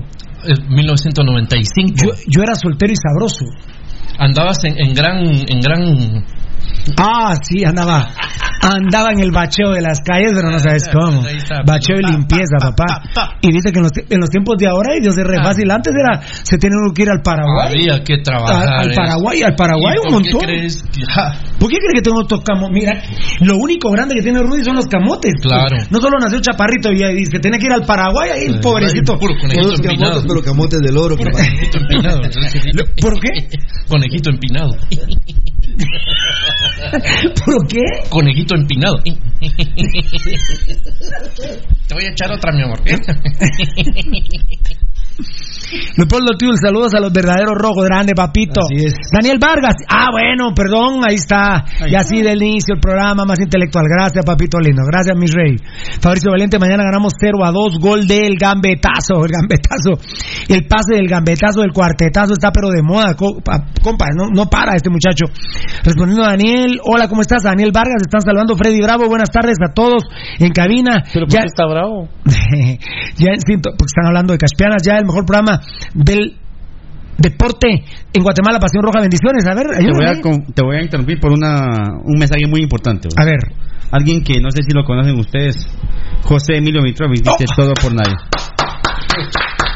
Es 0.46 0.60
1995. 0.70 1.96
Yo, 2.02 2.12
yo 2.30 2.44
era 2.44 2.56
soltero 2.56 2.94
y 2.94 2.96
sabroso. 2.96 3.46
Andabas 4.18 4.64
en, 4.64 4.80
en 4.80 4.94
gran 4.94 5.26
en 5.26 5.60
gran 5.62 6.26
Ah, 6.98 7.36
sí, 7.42 7.64
andaba. 7.66 8.08
Andaba 8.60 9.12
en 9.12 9.20
el 9.20 9.32
bacheo 9.32 9.72
de 9.72 9.82
las 9.82 10.00
calles, 10.02 10.32
pero 10.36 10.50
no 10.52 10.60
sabes 10.60 10.84
cómo. 10.92 11.22
Bacheo 11.66 11.98
y 12.00 12.12
limpieza, 12.12 12.58
papá. 12.60 13.04
Y 13.42 13.52
dice 13.52 13.72
que 13.72 13.78
en 13.80 13.84
los, 13.84 13.92
en 14.10 14.20
los 14.20 14.30
tiempos 14.30 14.56
de 14.58 14.68
ahora, 14.68 14.96
y 14.98 15.02
Dios 15.02 15.18
es 15.18 15.24
re 15.26 15.38
fácil. 15.42 15.70
Antes 15.70 15.94
era, 15.94 16.22
se 16.44 16.58
tiene 16.58 16.76
uno 16.84 16.94
que 16.94 17.04
ir 17.04 17.10
al 17.10 17.22
Paraguay. 17.22 17.68
había 17.88 18.04
que 18.04 18.18
trabajar. 18.24 18.68
Al, 18.68 18.80
al 18.88 18.92
¿eh? 18.92 18.96
Paraguay, 18.96 19.42
al 19.44 19.56
Paraguay 19.56 19.96
¿Y 19.96 20.00
un 20.08 20.14
por 20.14 20.24
qué 20.24 20.32
montón. 20.34 20.50
crees 20.50 20.84
que- 20.84 21.06
ja, 21.06 21.34
¿Por 21.60 21.70
qué 21.70 21.78
crees 21.78 21.94
que 21.96 22.02
tengo 22.02 22.22
estos 22.22 22.42
camotes? 22.44 22.74
Mira, 22.74 23.02
lo 23.42 23.58
único 23.58 23.92
grande 23.92 24.16
que 24.16 24.22
tiene 24.24 24.40
Rudy 24.42 24.64
son 24.64 24.76
los 24.76 24.88
camotes. 24.88 25.34
Claro. 25.42 25.78
No 25.92 26.00
solo 26.02 26.18
nació 26.20 26.40
chaparrito 26.42 26.92
y, 26.92 27.04
y 27.04 27.26
se 27.26 27.40
tiene 27.40 27.60
que 27.60 27.68
ir 27.68 27.72
al 27.74 27.86
Paraguay, 27.86 28.32
ahí 28.32 28.46
el 28.48 28.60
pobrecito. 28.60 29.18
Puro 29.20 29.34
conejito 29.40 29.62
Todos 29.68 29.80
empinado. 29.80 30.12
camotes, 30.22 30.26
pero 30.28 30.42
camotes 30.44 30.80
del 30.80 30.98
oro, 30.98 31.16
papá. 31.16 31.32
conejito 31.32 31.78
empinado. 31.80 32.22
¿Por 33.02 33.20
qué? 33.20 33.30
Conejito 33.88 34.30
empinado. 34.32 34.76
¿Por 37.46 37.68
qué? 37.68 37.84
Conejito 38.10 38.56
empinado. 38.56 38.98
Te 41.88 41.94
voy 41.94 42.06
a 42.06 42.10
echar 42.12 42.32
otra, 42.32 42.52
mi 42.52 42.64
amor. 42.64 42.80
Leopoldo 45.98 46.38
Tiul, 46.38 46.56
saludos 46.62 46.94
a 46.94 47.00
los 47.00 47.12
verdaderos 47.12 47.56
rojos, 47.58 47.86
grande 47.86 48.14
papito. 48.16 48.62
Daniel 49.12 49.38
Vargas, 49.40 49.76
ah 49.90 50.08
bueno, 50.12 50.54
perdón, 50.56 51.02
ahí 51.08 51.16
está. 51.16 51.66
y 51.88 51.96
así 51.96 52.22
del 52.22 52.42
inicio 52.42 52.76
el 52.76 52.80
programa 52.80 53.26
más 53.26 53.40
intelectual. 53.40 53.86
Gracias, 53.88 54.24
papito 54.26 54.60
lindo. 54.60 54.84
Gracias, 54.86 55.16
mi 55.18 55.28
rey. 55.28 55.56
Fabricio 56.00 56.32
Valente, 56.32 56.60
mañana 56.60 56.84
ganamos 56.84 57.14
0 57.20 57.44
a 57.44 57.52
2, 57.52 57.80
gol 57.80 58.08
del 58.08 58.38
gambetazo, 58.38 59.26
el 59.26 59.32
gambetazo. 59.32 60.00
El 60.48 60.66
pase 60.68 60.96
del 60.96 61.08
gambetazo, 61.08 61.62
del 61.62 61.74
cuartetazo 61.74 62.34
está 62.34 62.52
pero 62.52 62.70
de 62.70 62.82
moda, 62.82 63.16
compa, 63.16 64.08
no, 64.16 64.30
no 64.34 64.50
para 64.50 64.76
este 64.76 64.90
muchacho. 64.90 65.26
Respondiendo 65.84 66.24
a 66.24 66.30
Daniel, 66.30 66.80
hola, 66.84 67.08
¿cómo 67.08 67.22
estás? 67.22 67.44
Daniel 67.44 67.72
Vargas, 67.74 68.02
están 68.02 68.22
saludando 68.22 68.56
Freddy 68.56 68.80
Bravo, 68.82 69.08
buenas 69.08 69.30
tardes 69.30 69.58
a 69.62 69.74
todos 69.74 70.04
en 70.40 70.52
cabina. 70.52 71.04
¿Pero 71.14 71.26
por 71.26 71.34
ya, 71.34 71.42
qué 71.42 71.46
está 71.48 71.66
bravo? 71.68 72.08
ya 73.18 73.32
porque 73.48 73.92
están 73.92 74.08
hablando 74.08 74.34
de 74.34 74.40
Caspianas, 74.40 74.82
ya 74.86 74.98
el 74.98 75.06
mejor 75.06 75.26
programa 75.26 75.57
del 75.94 76.38
deporte 77.18 77.68
en 78.14 78.24
Guatemala, 78.24 78.60
Pasión 78.60 78.84
Roja, 78.84 79.02
bendiciones. 79.02 79.46
A 79.48 79.56
ver, 79.56 79.66
te 79.78 79.92
voy 79.92 80.06
a, 80.06 80.54
te 80.54 80.64
voy 80.64 80.78
a 80.78 80.84
interrumpir 80.84 81.20
por 81.20 81.32
una, 81.32 81.66
un 82.04 82.20
mensaje 82.20 82.46
muy 82.48 82.62
importante. 82.62 83.10
A 83.18 83.26
ver. 83.26 83.40
Alguien 83.90 84.22
que 84.22 84.42
no 84.42 84.52
sé 84.52 84.64
si 84.64 84.74
lo 84.74 84.84
conocen 84.84 85.18
ustedes, 85.18 85.56
José 86.24 86.58
Emilio 86.58 86.82
Mitrovic, 86.82 87.24
dice 87.24 87.46
Oh. 87.52 87.56
todo 87.56 87.74
por 87.82 87.94
nadie. 87.94 88.16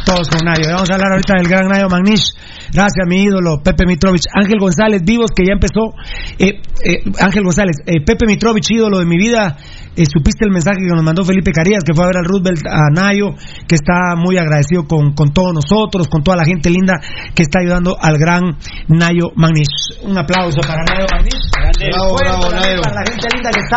Todos 0.05 0.27
con 0.29 0.39
Nayo. 0.43 0.67
Vamos 0.67 0.89
a 0.89 0.95
hablar 0.95 1.11
ahorita 1.13 1.35
del 1.37 1.47
gran 1.47 1.67
Nayo 1.67 1.87
Magnish. 1.87 2.33
Gracias, 2.73 3.07
mi 3.07 3.23
ídolo, 3.23 3.61
Pepe 3.63 3.85
Mitrovich. 3.85 4.23
Ángel 4.33 4.59
González, 4.59 5.01
vivos, 5.05 5.31
que 5.33 5.45
ya 5.45 5.53
empezó. 5.53 5.93
Eh, 6.39 6.59
eh, 6.83 7.03
Ángel 7.21 7.43
González, 7.43 7.77
eh, 7.85 8.03
Pepe 8.05 8.25
Mitrovich, 8.25 8.69
ídolo 8.71 8.99
de 8.99 9.05
mi 9.05 9.17
vida. 9.17 9.57
Eh, 9.93 10.05
supiste 10.05 10.45
el 10.45 10.51
mensaje 10.51 10.77
que 10.79 10.87
nos 10.95 11.03
mandó 11.03 11.25
Felipe 11.25 11.51
Carías, 11.51 11.83
que 11.85 11.93
fue 11.93 12.05
a 12.05 12.07
ver 12.07 12.15
al 12.17 12.23
Roosevelt, 12.25 12.65
a 12.65 12.89
Nayo, 12.95 13.35
que 13.67 13.75
está 13.75 14.15
muy 14.15 14.37
agradecido 14.37 14.87
con, 14.87 15.11
con 15.13 15.33
todos 15.33 15.53
nosotros, 15.53 16.07
con 16.07 16.23
toda 16.23 16.37
la 16.37 16.45
gente 16.45 16.69
linda 16.69 16.93
que 17.35 17.43
está 17.43 17.59
ayudando 17.59 17.97
al 17.99 18.17
gran 18.17 18.55
Nayo 18.87 19.33
Magnish. 19.35 19.99
Un 20.03 20.17
aplauso 20.17 20.61
para 20.61 20.81
Nayo 20.87 21.05
Magnish. 21.11 21.43
Bravo, 21.91 22.15
bravo, 22.15 22.43
Para 22.81 22.95
la 22.95 23.03
gente 23.11 23.27
linda 23.35 23.51
que 23.51 23.59
está 23.59 23.75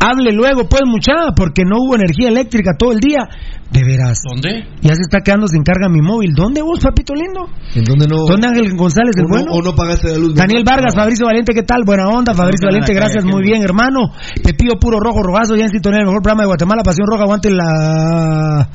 hable 0.00 0.32
luego, 0.32 0.68
pues, 0.68 0.82
muchacha, 0.86 1.32
porque 1.36 1.62
no 1.64 1.76
hubo 1.78 1.94
energía 1.94 2.28
eléctrica 2.28 2.72
todo 2.78 2.92
el 2.92 3.00
día. 3.00 3.28
De 3.70 3.84
veras. 3.84 4.22
¿Dónde? 4.28 4.66
Ya 4.80 4.94
se 4.94 5.02
está 5.02 5.20
quedando 5.20 5.46
sin 5.46 5.62
carga 5.62 5.88
mi 5.88 6.00
móvil. 6.00 6.32
¿Dónde 6.34 6.62
vos, 6.62 6.80
papito 6.80 7.14
lindo? 7.14 7.46
¿En 7.74 7.84
dónde 7.84 8.08
no? 8.08 8.26
¿Dónde 8.26 8.48
Ángel 8.48 8.74
González, 8.74 9.14
el 9.16 9.26
o, 9.26 9.28
no 9.28 9.34
bueno? 9.36 9.52
o 9.52 9.62
no 9.62 9.74
pagaste 9.76 10.08
la 10.08 10.18
luz? 10.18 10.34
Daniel 10.34 10.64
Vargas, 10.64 10.94
Fabricio 10.96 11.26
Valiente, 11.26 11.52
¿qué 11.54 11.62
tal? 11.62 11.84
Buena 11.86 12.08
onda, 12.08 12.34
Fabricio 12.34 12.66
No, 12.66 12.70
no, 12.70 12.80
Valiente, 12.80 12.92
no, 12.94 12.98
gracias, 12.98 13.24
no, 13.24 13.30
no, 13.30 13.36
muy 13.36 13.44
no. 13.44 13.50
bien, 13.52 13.62
hermano. 13.62 14.12
Pepío 14.42 14.80
Puro 14.80 14.98
Rojo 14.98 15.22
Rogazo, 15.22 15.54
ya 15.54 15.64
en 15.64 15.70
sintonía, 15.70 16.00
el 16.00 16.06
mejor 16.06 16.22
programa 16.22 16.42
de 16.42 16.46
Guatemala, 16.48 16.82
Pasión 16.82 17.06
Roja, 17.06 17.22
aguante 17.22 17.50
la 17.50 18.68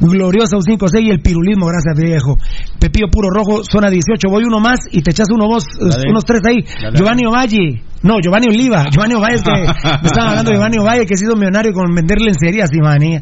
gloriosa 0.00 0.56
U56 0.56 1.02
y 1.02 1.10
el 1.10 1.20
pirulismo, 1.20 1.66
gracias 1.66 1.98
viejo. 1.98 2.36
Pepío 2.78 3.06
Puro 3.10 3.30
Rojo, 3.30 3.62
zona 3.64 3.90
18, 3.90 4.28
voy 4.28 4.44
uno 4.44 4.60
más 4.60 4.80
y 4.90 5.02
te 5.02 5.10
echas 5.10 5.28
uno 5.32 5.46
vos, 5.46 5.64
Dale. 5.80 6.10
unos 6.10 6.24
tres 6.24 6.40
ahí. 6.46 6.64
Dale. 6.80 6.96
Giovanni 6.96 7.26
Ovalle, 7.26 7.82
no, 8.02 8.20
Giovanni 8.22 8.46
Oliva, 8.48 8.84
Giovanni 8.90 9.14
Ovalle, 9.14 9.36
es 9.36 9.42
que 9.42 9.50
me 10.02 10.06
estaban 10.06 10.30
hablando 10.30 10.50
de 10.50 10.56
Giovanni 10.56 10.78
Ovalle, 10.78 11.06
que 11.06 11.14
ha 11.14 11.16
sido 11.16 11.34
millonario 11.34 11.72
con 11.72 11.92
vender 11.94 12.18
lencerías 12.20 12.70
y 12.72 12.80
manía. 12.80 13.20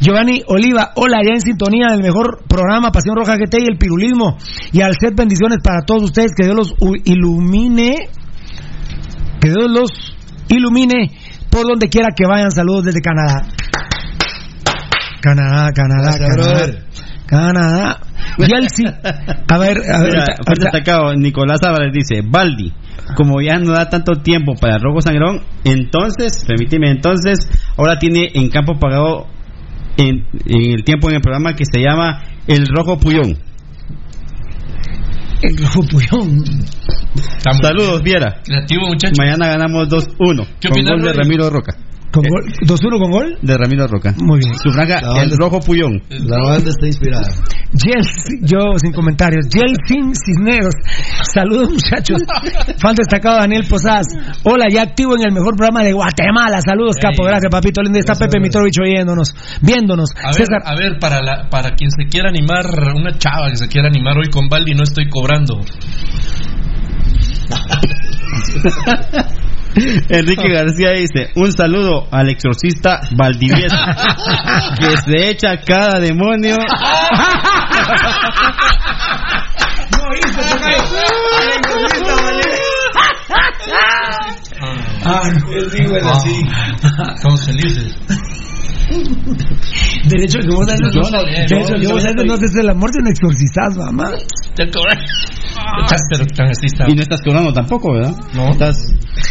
Giovanni 0.00 0.42
Oliva, 0.48 0.90
hola, 0.96 1.18
ya 1.24 1.34
en 1.34 1.40
sintonía 1.40 1.86
del 1.90 2.02
mejor 2.02 2.42
programa 2.48 2.90
Pasión 2.90 3.16
Roja 3.16 3.36
GT 3.36 3.58
y 3.62 3.70
el 3.70 3.78
pirulismo. 3.78 4.36
Y 4.72 4.80
al 4.80 4.94
set 5.00 5.14
bendiciones 5.14 5.58
para 5.62 5.82
todos 5.86 6.02
ustedes, 6.04 6.32
que 6.36 6.44
Dios 6.44 6.56
los 6.56 6.74
ilumine, 7.04 8.08
que 9.40 9.48
Dios 9.48 9.70
los 9.70 10.16
ilumine 10.48 11.12
por 11.50 11.66
donde 11.66 11.88
quiera 11.88 12.08
que 12.14 12.26
vayan. 12.26 12.50
Saludos 12.50 12.86
desde 12.86 13.00
Canadá. 13.00 13.46
Canadá, 15.20 15.72
Canadá, 15.72 16.16
Gracias, 16.16 16.28
Canadá. 16.28 16.52
brother. 16.54 16.84
Canadá. 17.26 18.00
Yeltsin. 18.38 18.86
A 18.86 19.58
ver, 19.58 19.78
a 19.90 20.00
ver. 20.00 20.10
Mira, 20.12 20.24
ahorita- 20.46 20.52
destacado, 20.60 21.14
Nicolás 21.14 21.58
Álvarez 21.64 21.92
dice, 21.92 22.22
Baldi, 22.24 22.72
como 23.16 23.40
ya 23.40 23.58
no 23.58 23.72
da 23.72 23.88
tanto 23.88 24.14
tiempo 24.22 24.54
para 24.60 24.76
el 24.76 24.82
rojo 24.82 25.00
sangrón, 25.00 25.40
entonces, 25.64 26.44
permíteme, 26.46 26.90
entonces, 26.90 27.38
ahora 27.76 27.98
tiene 27.98 28.28
en 28.34 28.48
campo 28.50 28.78
pagado 28.78 29.26
en, 29.96 30.26
en 30.44 30.70
el 30.72 30.84
tiempo 30.84 31.08
en 31.08 31.16
el 31.16 31.20
programa 31.22 31.54
que 31.54 31.64
se 31.64 31.80
llama 31.80 32.22
El 32.46 32.66
Rojo 32.68 32.98
Puyón. 32.98 33.38
El 35.42 35.56
rojo 35.58 35.82
puyón. 35.82 36.44
Saludos, 37.62 38.02
Viera. 38.02 38.40
Creativo, 38.42 38.88
muchacho. 38.88 39.14
Mañana 39.18 39.48
ganamos 39.48 39.88
2-1 39.88 40.46
¿Qué 40.60 40.68
con 40.68 40.78
opinas, 40.78 40.92
gol 40.92 41.02
de? 41.02 41.12
Ramiro 41.12 41.50
Roca. 41.50 41.74
Con 42.16 42.24
gol, 42.24 42.44
2-1 42.64 42.98
con 42.98 43.10
gol. 43.10 43.38
De 43.42 43.56
Ramiro 43.56 43.86
Roca. 43.86 44.14
Muy 44.16 44.38
bien. 44.38 44.54
Su 44.56 44.70
franja, 44.70 45.02
La 45.02 45.22
El 45.22 45.36
Rojo 45.36 45.60
Puyón. 45.60 46.02
La 46.08 46.38
banda 46.38 46.70
está 46.70 46.86
inspirada. 46.86 47.28
Yeltsin, 47.72 48.40
yo 48.40 48.72
sin 48.80 48.92
comentarios. 48.92 49.46
Yeltsin 49.52 50.14
Cisneros. 50.14 50.72
Saludos 51.34 51.72
muchachos. 51.72 52.22
Fan 52.78 52.94
destacado 52.94 53.36
Daniel 53.36 53.66
Posadas. 53.68 54.06
Hola, 54.44 54.64
ya 54.72 54.82
activo 54.82 55.14
en 55.14 55.26
el 55.26 55.34
mejor 55.34 55.56
programa 55.56 55.84
de 55.84 55.92
Guatemala. 55.92 56.60
Saludos, 56.64 56.96
capo. 57.00 57.24
Gracias, 57.24 57.50
papito 57.50 57.82
lindo. 57.82 57.98
Está 57.98 58.14
Pepe 58.14 58.40
Mitrovich 58.40 58.78
oyéndonos, 58.80 59.34
viéndonos. 59.60 60.08
A 60.16 60.28
ver, 60.28 60.34
César, 60.34 60.62
a 60.64 60.74
ver 60.74 60.98
para, 60.98 61.20
la, 61.20 61.50
para 61.50 61.74
quien 61.74 61.90
se 61.90 62.06
quiera 62.08 62.30
animar, 62.30 62.64
una 62.94 63.18
chava 63.18 63.50
que 63.50 63.56
se 63.56 63.68
quiera 63.68 63.88
animar 63.88 64.16
hoy 64.16 64.30
con 64.30 64.48
Baldi, 64.48 64.74
no 64.74 64.84
estoy 64.84 65.10
cobrando. 65.10 65.60
Enrique 70.08 70.48
García 70.48 70.90
dice, 70.92 71.30
un 71.34 71.52
saludo 71.52 72.06
al 72.10 72.28
exorcista 72.30 73.00
Valdivieso, 73.16 73.76
que 74.78 74.96
se 74.96 75.30
echa 75.30 75.58
cada 75.66 76.00
demonio. 76.00 76.56
Ah, 85.08 85.20
Estamos 87.16 87.44
felices. 87.44 87.94
derecho 88.86 89.14
que 89.14 89.44
vos 89.44 89.95
haces, 90.06 90.44
Yo 90.94 91.10
no, 91.10 91.22
derecho 91.24 91.58
yo- 91.58 91.80
que 91.80 91.86
vos 91.86 91.96
haces 91.98 92.10
estoy- 92.10 92.26
no 92.26 92.34
haces 92.34 92.54
el 92.56 92.68
amor 92.70 92.90
de 92.92 92.98
un 93.00 93.06
exorcistás, 93.08 93.76
mamá. 93.76 94.10
Ya 94.58 94.64
cobré. 94.70 94.96
Pero 96.10 96.26
tan 96.36 96.48
así 96.48 96.66
está. 96.66 96.84
Y 96.88 96.94
no 96.94 97.02
estás 97.02 97.20
cobrando 97.22 97.52
tampoco, 97.52 97.92
¿verdad? 97.92 98.14
No. 98.34 98.50
Estás... 98.50 98.76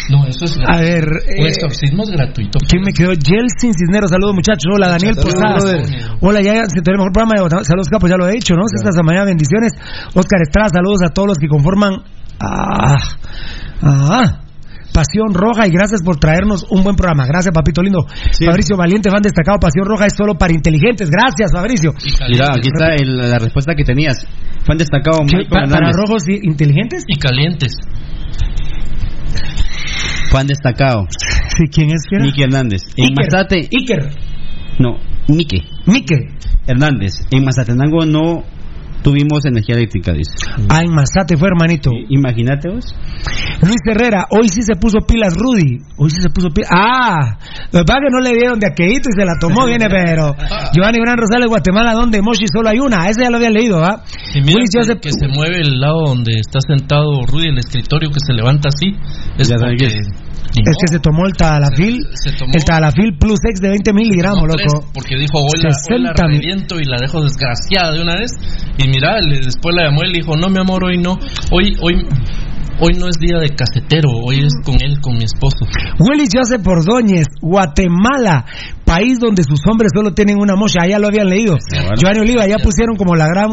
No, 0.10 0.26
eso 0.28 0.46
es 0.46 0.58
A 0.68 0.82
ver, 0.82 1.06
Un 1.06 1.46
eh, 1.46 1.48
exorcismo 1.50 2.04
es 2.04 2.10
gratuito. 2.10 2.60
¿Quién 2.68 2.82
me 2.84 2.92
quedó? 2.92 3.14
Yeltsin 3.14 3.74
Cisneros, 3.74 4.10
saludos 4.12 4.34
muchachos. 4.36 4.66
Hola 4.74 4.90
Daniel 4.90 5.16
Saludos, 5.16 5.34
Posadas. 5.34 6.18
Hola, 6.22 6.42
ya 6.42 6.66
se 6.66 6.82
te 6.82 6.92
el 6.92 6.98
mejor 6.98 7.12
programa 7.12 7.34
de 7.36 7.42
Guatemala. 7.42 7.66
Saludos, 7.66 7.90
capo, 7.90 8.08
ya 8.08 8.18
lo 8.18 8.28
he 8.28 8.34
dicho, 8.34 8.56
¿no? 8.56 8.64
Esta 8.66 9.04
mañana, 9.04 9.26
bendiciones. 9.26 9.74
Oscar 10.14 10.42
Estrada, 10.42 10.70
saludos 10.70 11.02
a 11.04 11.10
todos 11.10 11.28
los 11.30 11.38
que 11.38 11.48
conforman. 11.48 12.04
Ah, 12.40 12.98
ah, 13.82 14.42
Pasión 14.96 15.34
Roja 15.34 15.68
y 15.68 15.72
gracias 15.72 16.02
por 16.02 16.16
traernos 16.16 16.66
un 16.72 16.82
buen 16.82 16.96
programa. 16.96 17.28
Gracias, 17.28 17.54
papito 17.54 17.82
lindo. 17.84 18.06
Fabricio 18.46 18.78
Valiente, 18.78 19.10
fan 19.12 19.22
destacado. 19.22 19.60
Pasión 19.60 19.86
Roja 19.86 20.06
es 20.06 20.14
solo 20.16 20.36
para 20.36 20.54
inteligentes. 20.54 21.10
Gracias, 21.12 21.52
Fabricio. 21.52 21.92
Mira, 22.30 22.48
aquí 22.56 22.70
está 22.74 22.96
el- 22.96 23.18
la 23.30 23.38
respuesta 23.38 23.76
que 23.76 23.84
tenías. 23.84 24.26
Fan 24.66 24.78
destacado 24.78 25.20
Pa- 25.50 25.66
¿Para 25.70 25.92
rojos 25.92 26.28
i- 26.30 26.40
inteligentes? 26.44 27.04
Y 27.08 27.20
calientes. 27.20 27.74
Fan 30.32 30.48
destacado. 30.48 31.06
Sí, 31.10 31.66
¿quién 31.72 31.90
es? 31.92 32.04
¿Quién? 32.10 32.24
Miki 32.24 32.44
Hernández. 32.44 32.82
En 32.98 33.10
Iker. 33.10 33.26
Mazate. 33.26 33.70
Iker. 33.72 34.10
No, 34.80 34.98
Mike 35.28 35.62
Mike. 35.86 36.16
Hernández. 36.68 37.14
En 37.32 37.44
Mazatenango 37.44 38.06
no 38.06 38.44
tuvimos 39.06 39.46
energía 39.46 39.76
eléctrica, 39.76 40.14
dice. 40.14 40.34
Ah, 40.68 40.82
en 40.82 40.90
Mazate 40.92 41.38
fue, 41.38 41.48
hermanito. 41.50 41.92
Imagínate 42.10 42.70
vos. 42.74 42.86
Luis 43.62 43.78
Herrera, 43.86 44.26
hoy 44.32 44.50
sí 44.50 44.64
se 44.64 44.74
puso 44.76 44.98
pilas 45.06 45.36
Rudy. 45.38 45.78
Hoy 45.98 46.10
sí 46.10 46.22
se 46.22 46.30
puso 46.30 46.50
pilas. 46.50 46.72
Ah, 46.74 47.38
lo 47.72 47.80
que 47.82 47.86
pasa 47.86 48.00
es 48.02 48.10
que 48.10 48.12
no 48.12 48.20
le 48.20 48.32
dieron 48.36 48.60
de 48.60 48.66
aquelito 48.68 49.10
y 49.10 49.14
se 49.14 49.24
la 49.26 49.34
tomó, 49.40 49.66
viene, 49.70 49.86
pero. 49.90 50.34
Giovanni 50.74 50.98
Gran 51.00 51.18
Rosales, 51.18 51.48
Guatemala, 51.48 51.94
donde 51.94 52.20
Moshi 52.24 52.48
solo 52.52 52.70
hay 52.70 52.80
una. 52.80 53.08
Ese 53.08 53.22
ya 53.22 53.30
lo 53.30 53.38
había 53.38 53.52
leído, 53.52 53.80
¿va? 53.80 54.02
Y 54.34 54.42
mira 54.42 54.56
Willis 54.58 54.70
que, 54.74 54.80
Joseph- 54.82 55.00
que 55.02 55.12
se 55.12 55.28
mueve 55.28 55.60
el 55.62 55.80
lado 55.80 56.02
donde 56.08 56.34
está 56.42 56.58
sentado 56.68 57.22
Rudy, 57.28 57.50
el 57.50 57.60
escritorio 57.60 58.10
que 58.10 58.20
se 58.26 58.34
levanta 58.34 58.70
así. 58.74 58.92
Es 59.38 59.48
Ya 59.50 59.56
porque... 59.62 59.86
Es 60.64 60.76
que 60.80 60.88
se 60.94 61.00
tomó 61.00 61.26
el 61.26 61.34
Tadalafil, 61.34 62.04
Se- 62.14 62.30
se 62.32 62.38
tomó- 62.38 62.52
el 62.56 62.64
Tadalafil 62.64 63.18
Plus 63.18 63.40
X 63.50 63.60
de 63.62 63.70
20 63.70 63.94
miligramos, 63.94 64.44
tres, 64.50 64.68
loco. 64.74 64.88
porque 64.94 65.16
dijo, 65.18 65.40
hoy 65.40 65.60
la, 65.62 65.70
hoy 65.70 66.02
la 66.02 66.14
60 66.14 66.28
mil. 66.28 66.40
reviento 66.40 66.80
y 66.80 66.86
la 66.86 66.98
dejo 67.02 67.22
desgraciada 67.22 67.94
de 67.94 68.02
una 68.02 68.16
vez. 68.16 68.32
Y 68.78 68.88
mira, 68.88 69.20
le- 69.22 69.40
después 69.42 69.76
la 69.76 69.90
llamó 69.90 70.04
y 70.04 70.08
le 70.14 70.20
dijo, 70.20 70.36
no, 70.38 70.50
mi 70.50 70.60
amor, 70.60 70.84
hoy 70.86 70.98
no. 70.98 71.18
Hoy, 71.52 71.76
hoy, 71.82 71.96
hoy 72.80 72.94
no 73.00 73.08
es 73.08 73.16
día 73.20 73.40
de 73.40 73.50
casetero, 73.56 74.10
hoy 74.24 74.46
es 74.46 74.54
con 74.64 74.76
él, 74.84 75.00
con 75.02 75.18
mi 75.18 75.24
esposo. 75.24 75.66
Willis 76.00 76.30
Joseph 76.34 76.66
Ordóñez, 76.68 77.28
Guatemala, 77.42 78.46
país 78.86 79.20
donde 79.20 79.44
sus 79.44 79.60
hombres 79.70 79.92
solo 79.96 80.12
tienen 80.14 80.38
una 80.40 80.56
mocha, 80.56 80.80
allá 80.84 81.00
lo 81.00 81.08
habían 81.08 81.30
leído. 81.30 81.58
bueno. 81.72 81.90
Giovanni 81.98 82.20
Oliva, 82.20 82.48
ya 82.48 82.58
pusieron 82.58 82.96
como 82.96 83.16
la 83.16 83.28
gran 83.28 83.50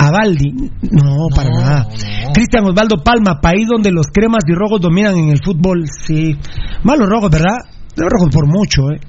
Avaldi. 0.00 0.70
No, 0.90 1.28
para 1.34 1.50
nada. 1.50 1.88
Cristian 2.32 2.64
Osvaldo 2.64 3.02
Palma, 3.04 3.40
país 3.40 3.66
donde 3.68 3.92
los 3.92 4.06
cremas 4.12 4.44
y 4.48 4.54
rojos 4.54 4.80
dominan 4.80 5.16
en 5.16 5.28
el 5.28 5.40
fútbol. 5.44 5.84
Sí. 5.88 6.36
Malos 6.82 7.08
rojos, 7.08 7.30
¿verdad? 7.30 7.58
Los 7.96 8.08
rojos 8.08 8.28
por 8.32 8.46
mucho, 8.46 8.90
¿eh? 8.92 9.00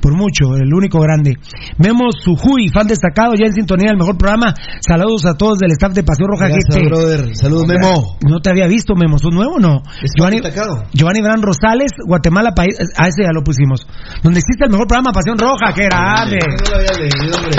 Por 0.00 0.14
mucho, 0.16 0.56
el 0.56 0.72
único 0.72 0.98
grande. 0.98 1.34
Memo 1.76 2.08
Sujuy, 2.10 2.68
fan 2.72 2.86
destacado, 2.88 3.34
ya 3.34 3.44
en 3.46 3.52
sintonía 3.52 3.90
del 3.90 3.98
mejor 3.98 4.16
programa. 4.16 4.54
Saludos 4.80 5.26
a 5.26 5.34
todos 5.34 5.58
del 5.58 5.72
staff 5.72 5.92
de 5.92 6.02
Pasión 6.02 6.26
Roja 6.30 6.48
Gracias, 6.48 6.64
GT. 6.74 6.88
brother. 6.88 7.36
Saludos, 7.36 7.66
Memo. 7.66 8.16
No 8.26 8.40
te 8.40 8.48
había 8.48 8.66
visto, 8.66 8.94
Memo. 8.96 9.18
¿Sos 9.18 9.32
nuevo 9.32 9.56
o 9.56 9.60
no? 9.60 9.82
Es 10.02 10.10
Giovanni, 10.16 10.40
destacado. 10.40 10.84
Giovanni 10.94 11.20
Bran 11.20 11.42
Rosales, 11.42 11.92
Guatemala, 12.06 12.52
país. 12.56 12.78
A 12.96 13.08
ese 13.08 13.22
ya 13.24 13.32
lo 13.32 13.44
pusimos. 13.44 13.86
Donde 14.22 14.40
existe 14.40 14.64
el 14.64 14.70
mejor 14.70 14.86
programa 14.86 15.12
Pasión 15.12 15.36
Roja, 15.38 15.70
que 15.74 15.84
grande. 15.84 16.38
No 16.40 16.70
lo 16.70 16.76
había 16.78 16.92
leído, 16.98 17.36
hombre. 17.36 17.56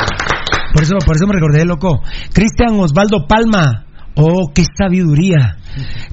Por 0.73 0.83
eso, 0.83 0.93
por 1.05 1.15
eso 1.15 1.25
me 1.27 1.33
recordé, 1.33 1.65
loco. 1.65 2.01
Cristian 2.33 2.79
Osvaldo 2.79 3.27
Palma. 3.27 3.85
Oh, 4.13 4.51
qué 4.53 4.63
sabiduría. 4.77 5.55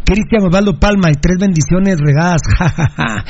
Cristian 0.05 0.47
Osvaldo 0.47 0.79
Palma 0.79 1.11
y 1.11 1.15
tres 1.21 1.37
bendiciones 1.41 1.97
regadas. 1.99 2.41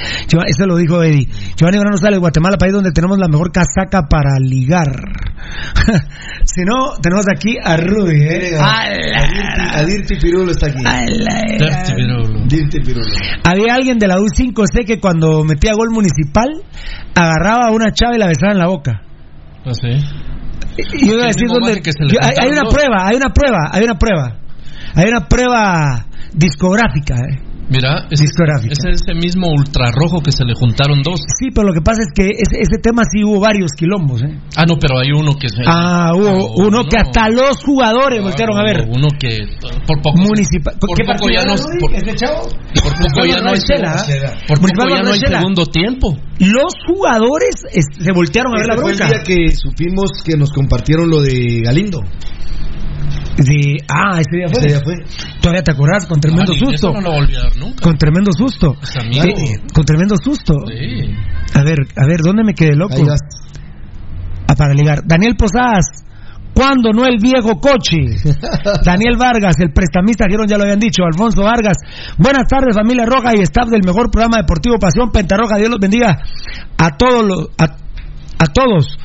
Eso 0.46 0.66
lo 0.66 0.76
dijo 0.76 1.02
Eddie. 1.02 1.26
Giovanni 1.56 1.78
Bran 1.78 1.92
Rosales, 1.92 2.18
Guatemala, 2.20 2.58
país 2.58 2.74
donde 2.74 2.92
tenemos 2.92 3.18
la 3.18 3.28
mejor 3.28 3.50
casaca 3.50 4.02
para 4.10 4.38
ligar. 4.38 4.88
si 6.44 6.64
no, 6.64 6.92
tenemos 7.02 7.24
aquí 7.34 7.56
a 7.64 7.78
Rudy, 7.78 8.22
¿eh? 8.22 8.58
A- 8.60 9.78
a 9.78 9.84
Dirty 9.84 10.16
Pirulo 10.20 10.50
está 10.50 10.66
aquí. 10.66 10.84
Dirty 11.58 11.94
Pirulo. 11.96 12.40
Dirty 12.46 12.80
Pirulo. 12.80 13.06
Había 13.44 13.74
alguien 13.74 13.98
de 13.98 14.06
la 14.06 14.16
U5C 14.16 14.84
que 14.86 15.00
cuando 15.00 15.44
metía 15.44 15.72
gol 15.72 15.88
municipal 15.90 16.48
agarraba 17.14 17.68
a 17.68 17.72
una 17.72 17.90
chava 17.92 18.16
y 18.16 18.18
la 18.18 18.26
besaba 18.26 18.52
en 18.52 18.58
la 18.58 18.66
boca. 18.68 19.00
No 19.64 19.72
sé. 19.72 19.98
Yo 21.06 21.14
iba 21.14 21.24
a 21.24 21.26
decir 21.28 21.48
dónde. 21.48 21.80
yo- 22.12 22.18
hay, 22.22 22.34
hay 22.40 22.48
una 22.50 22.62
prueba, 22.70 22.96
hay 23.08 23.16
una 23.16 23.32
prueba, 23.32 23.58
hay 23.72 23.84
una 23.84 23.94
prueba. 23.98 24.36
Hay 24.94 25.08
una 25.08 25.28
prueba 25.28 26.06
discográfica, 26.34 27.14
¿eh? 27.16 27.40
Mira, 27.70 28.07
ese, 28.11 28.24
Discográfica. 28.24 28.72
es 28.72 29.00
ese 29.02 29.14
mismo 29.14 29.48
ultrarrojo 29.52 30.20
que 30.22 30.33
se 30.33 30.44
le 30.44 30.54
juntaron 30.54 31.02
dos. 31.02 31.20
Sí, 31.38 31.48
pero 31.54 31.68
lo 31.68 31.74
que 31.74 31.83
pasa 31.83 32.00
es 32.00 32.09
que 32.14 32.31
ese, 32.31 32.61
ese 32.62 32.78
tema 32.83 33.02
sí 33.12 33.22
hubo 33.22 33.40
varios 33.40 33.72
quilombos, 33.76 34.22
¿eh? 34.22 34.38
Ah, 34.57 34.64
no, 34.66 34.76
pero 34.81 34.98
hay 34.98 35.12
uno 35.12 35.35
que 35.37 35.48
se... 35.48 35.62
Ah, 35.66 36.12
hubo 36.14 36.54
uno 36.64 36.85
que 36.85 36.96
no. 36.96 37.02
hasta 37.04 37.28
los 37.28 37.62
jugadores 37.62 38.22
voltearon 38.22 38.57
a 38.59 38.64
ver. 38.64 38.88
Uno 38.88 39.09
que 39.20 39.37
por 39.87 40.00
poco... 40.00 40.18
Municipal. 40.18 40.74
Por 40.81 40.96
¿Qué 40.96 41.04
poco 41.04 41.28
ya 41.31 41.44
no... 41.44 41.54
Por, 41.81 41.94
ese 41.94 42.14
chavo? 42.16 42.48
por 42.83 42.92
poco 42.96 43.26
ya 43.26 43.40
no 43.42 43.50
hay... 43.50 43.61
Por 44.48 44.59
poco 44.61 44.88
ya 44.88 45.02
no 45.02 45.11
hay 45.12 45.20
segundo 45.20 45.66
tiempo. 45.66 46.16
Los 46.40 46.72
jugadores 46.87 47.64
es- 47.72 47.85
se 48.00 48.12
voltearon 48.12 48.54
a 48.54 48.59
ver 48.61 48.66
la 48.68 48.74
fue 48.81 48.92
el 48.92 48.96
bronca. 48.96 49.12
día 49.12 49.22
que 49.24 49.54
supimos 49.54 50.11
que 50.24 50.37
nos 50.38 50.50
compartieron 50.52 51.11
lo 51.11 51.20
de 51.20 51.61
Galindo. 51.62 52.00
De, 53.38 53.76
ah, 53.88 54.20
ese 54.20 54.36
día 54.36 54.48
fue. 54.50 54.58
Ese 54.60 54.68
día 54.68 54.80
fue. 54.84 54.94
Todavía 55.40 55.62
te 55.62 55.70
acordás, 55.72 56.06
con 56.06 56.20
tremendo 56.20 56.52
Ah, 56.52 56.58
susto. 56.58 56.74
Eso 56.74 56.92
no 56.92 57.00
lo 57.00 57.10
voy 57.10 57.18
a 57.18 57.22
olvidar 57.22 57.56
nunca. 57.56 57.82
Con 57.82 57.96
tremendo 57.96 58.32
susto. 58.32 58.76
Con 59.72 59.84
tremendo 59.84 60.16
susto. 60.22 60.54
Sí. 60.66 61.14
A 61.54 61.62
ver, 61.62 61.78
a 61.96 62.06
ver, 62.06 62.20
¿dónde 62.22 62.42
me 62.44 62.54
quedé 62.54 62.74
loco? 62.74 62.94
Ahí 62.96 63.04
vas. 63.04 63.20
Ah, 64.48 64.54
para 64.56 64.74
ligar. 64.74 65.02
Daniel 65.06 65.36
Posadas, 65.36 65.86
¿cuándo 66.54 66.90
no 66.92 67.04
el 67.06 67.18
viejo 67.20 67.60
coche? 67.60 67.98
Daniel 68.84 69.16
Vargas, 69.18 69.56
el 69.60 69.72
prestamista, 69.72 70.24
dijeron, 70.26 70.48
ya 70.48 70.56
lo 70.56 70.64
habían 70.64 70.80
dicho. 70.80 71.02
Alfonso 71.04 71.42
Vargas, 71.42 71.76
buenas 72.16 72.46
tardes, 72.48 72.74
familia 72.74 73.04
Roja 73.06 73.36
y 73.36 73.40
staff 73.42 73.68
del 73.68 73.82
mejor 73.84 74.10
programa 74.10 74.38
deportivo 74.38 74.78
Pasión 74.78 75.10
Pentarroja. 75.10 75.56
Dios 75.58 75.70
los 75.70 75.78
bendiga 75.78 76.18
a 76.78 76.96
todos 76.96 77.24
los, 77.24 77.48
a, 77.58 77.64
a 77.64 78.46
todos, 78.52 78.98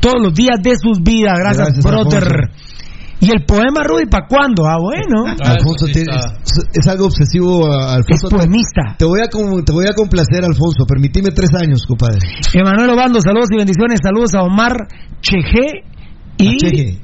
todos 0.00 0.20
los 0.20 0.34
días 0.34 0.58
de 0.62 0.72
sus 0.76 1.00
vidas. 1.02 1.34
Gracias, 1.38 1.68
Gracias, 1.68 1.84
brother. 1.84 2.24
Alfonso. 2.24 2.77
¿Y 3.20 3.30
el 3.34 3.44
poema, 3.44 3.82
Rudy, 3.82 4.06
para 4.06 4.26
cuándo? 4.28 4.64
Ah, 4.66 4.78
bueno. 4.80 5.24
Ah, 5.42 5.52
Alfonso 5.52 5.86
sí 5.86 5.92
tiene- 5.92 6.14
es, 6.14 6.52
es 6.72 6.86
algo 6.86 7.06
obsesivo, 7.06 7.66
a- 7.66 7.98
Es 7.98 8.06
Alfonso. 8.06 8.28
poemista. 8.30 8.94
Te 8.96 9.04
voy 9.04 9.20
a 9.20 9.28
te 9.28 9.72
voy 9.72 9.86
a 9.86 9.92
complacer, 9.94 10.44
Alfonso. 10.44 10.84
Permitime 10.86 11.30
tres 11.30 11.50
años, 11.60 11.84
compadre. 11.86 12.18
Emanuel 12.54 12.90
Obando, 12.90 13.20
saludos 13.20 13.48
y 13.52 13.56
bendiciones. 13.56 13.98
Saludos 14.02 14.34
a 14.34 14.42
Omar 14.42 14.86
Cheje 15.20 15.82
y... 16.36 16.56
Cheje. 16.58 17.00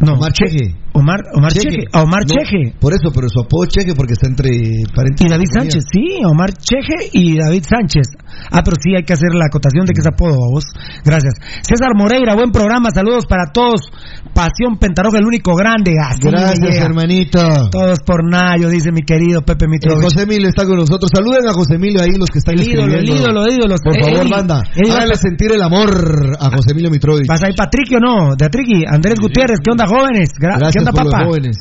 No, 0.00 0.12
Omar 0.14 0.32
Cheje. 0.32 0.74
Omar, 0.96 1.20
Omar 1.34 1.52
Cheje. 1.52 1.84
A 1.92 2.02
Omar 2.02 2.22
No, 2.26 2.34
Cheje. 2.34 2.72
Por 2.80 2.92
eso, 2.92 3.12
pero 3.14 3.28
su 3.28 3.40
apodo 3.40 3.66
Cheje 3.66 3.94
porque 3.94 4.14
está 4.14 4.26
entre 4.28 4.50
paréntesis. 4.94 5.26
Y 5.26 5.30
David 5.30 5.50
Sánchez, 5.52 5.84
sí, 5.92 6.04
Omar 6.24 6.52
Cheje 6.56 7.10
y 7.12 7.36
David 7.38 7.64
Sánchez. 7.68 8.06
Ah, 8.50 8.62
pero 8.64 8.76
sí 8.82 8.94
hay 8.96 9.04
que 9.04 9.12
hacer 9.12 9.34
la 9.34 9.46
acotación 9.46 9.86
de 9.86 9.92
que 9.92 10.00
es 10.00 10.06
apodo 10.06 10.34
a 10.34 10.48
vos. 10.52 10.64
Gracias. 11.04 11.34
César 11.62 11.92
Moreira, 11.96 12.34
buen 12.34 12.50
programa, 12.50 12.90
saludos 12.94 13.26
para 13.26 13.52
todos. 13.52 13.90
Pasión 14.34 14.76
Pentarroja, 14.78 15.18
el 15.18 15.26
único 15.26 15.54
grande. 15.54 15.92
Así 16.02 16.20
Gracias, 16.28 16.76
hermanito. 16.76 17.40
Todos 17.70 18.00
por 18.00 18.28
Nayo, 18.28 18.68
dice 18.68 18.92
mi 18.92 19.02
querido 19.02 19.42
Pepe 19.42 19.64
Eh, 19.64 19.68
Mitrovich. 19.68 20.02
José 20.04 20.22
Emilio 20.22 20.48
está 20.48 20.64
con 20.66 20.76
nosotros. 20.76 21.10
Saluden 21.14 21.48
a 21.48 21.52
José 21.52 21.74
Emilio 21.76 22.02
ahí, 22.02 22.16
los 22.18 22.28
que 22.30 22.38
están 22.38 22.54
El 22.54 22.60
escribiendo. 22.62 23.14
ídolo, 23.16 23.44
el 23.46 23.52
ídolo. 23.54 23.74
Por 23.82 23.96
Eh, 23.96 24.00
favor, 24.00 24.20
Eddie, 24.22 24.30
banda. 24.30 24.62
Háganle 24.90 25.16
sentir 25.16 25.52
el 25.52 25.62
amor 25.62 26.36
a 26.38 26.50
José 26.50 26.72
Emilio 26.72 26.90
Mitrovich. 26.90 27.26
¿Vas 27.26 27.42
ahí, 27.42 27.52
Patricky 27.56 27.96
o 27.96 28.00
no? 28.00 28.34
De 28.36 28.44
Atriqui, 28.44 28.84
Andrés 28.86 29.14
Gutiérrez, 29.20 29.58
¿qué 29.64 29.70
onda, 29.70 29.86
jóvenes? 29.86 30.30
Gra- 30.38 30.58
Gracias 30.58 30.84
¿Qué 30.84 30.85
onda, 30.90 31.04
papá? 31.04 31.24
jóvenes. 31.26 31.56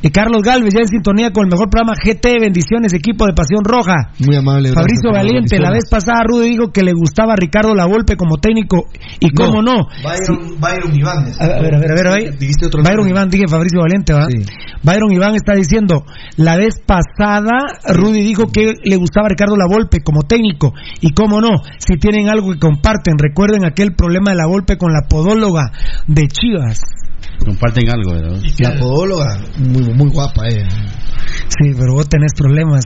Y 0.00 0.10
Carlos 0.10 0.42
Galvez, 0.44 0.72
ya 0.72 0.80
en 0.80 0.86
sintonía 0.86 1.32
con 1.32 1.44
el 1.44 1.50
mejor 1.50 1.70
programa 1.70 1.94
GT, 1.98 2.38
bendiciones, 2.40 2.94
equipo 2.94 3.26
de 3.26 3.32
Pasión 3.32 3.64
Roja. 3.64 4.14
Muy 4.24 4.36
amable. 4.36 4.70
Fabricio 4.72 5.10
gracias 5.10 5.26
Valiente, 5.26 5.58
la 5.58 5.72
vez 5.72 5.90
pasada 5.90 6.22
Rudy 6.24 6.50
dijo 6.50 6.70
que 6.70 6.84
le 6.84 6.92
gustaba 6.92 7.32
a 7.32 7.36
Ricardo 7.36 7.74
Lavolpe 7.74 8.14
como 8.16 8.36
técnico, 8.36 8.86
y 9.18 9.30
cómo 9.30 9.60
no. 9.60 9.88
Byron, 10.04 10.60
Byron 10.60 10.94
Iván. 10.94 11.32
A 11.40 11.48
ver, 11.48 11.74
a 11.74 11.80
ver, 11.80 11.90
a 11.90 11.94
ver, 11.94 12.06
a 12.06 12.14
ver. 12.14 12.38
Dijiste 12.38 12.66
otro 12.66 12.82
Byron 12.82 12.98
nombre. 12.98 13.10
Iván, 13.10 13.28
dije 13.28 13.48
Fabricio 13.48 13.80
Valiente, 13.80 14.12
¿va? 14.12 14.26
Sí. 14.30 14.38
Byron 14.84 15.10
Iván 15.10 15.34
está 15.34 15.54
diciendo, 15.54 16.04
la 16.36 16.56
vez 16.56 16.80
pasada 16.86 17.50
Rudy 17.88 18.22
dijo 18.22 18.46
que 18.52 18.74
le 18.84 18.96
gustaba 18.96 19.26
a 19.26 19.30
Ricardo 19.30 19.56
Lavolpe 19.56 19.98
como 20.04 20.22
técnico, 20.22 20.74
y 21.00 21.10
cómo 21.10 21.40
no, 21.40 21.48
si 21.78 21.96
tienen 21.96 22.28
algo 22.28 22.52
que 22.52 22.60
comparten, 22.60 23.18
recuerden 23.18 23.64
aquel 23.64 23.96
problema 23.96 24.30
de 24.30 24.36
Lavolpe 24.36 24.78
con 24.78 24.92
la 24.92 25.08
podóloga 25.08 25.72
de 26.06 26.28
Chivas. 26.28 26.78
Comparten 27.44 27.88
algo, 27.90 28.12
¿verdad? 28.12 28.38
La 28.58 28.74
podóloga, 28.78 29.40
muy, 29.58 29.82
muy 29.94 30.10
guapa 30.10 30.46
ella. 30.48 30.66
Sí, 31.48 31.70
pero 31.76 31.94
vos 31.94 32.08
tenés 32.08 32.32
problemas. 32.36 32.84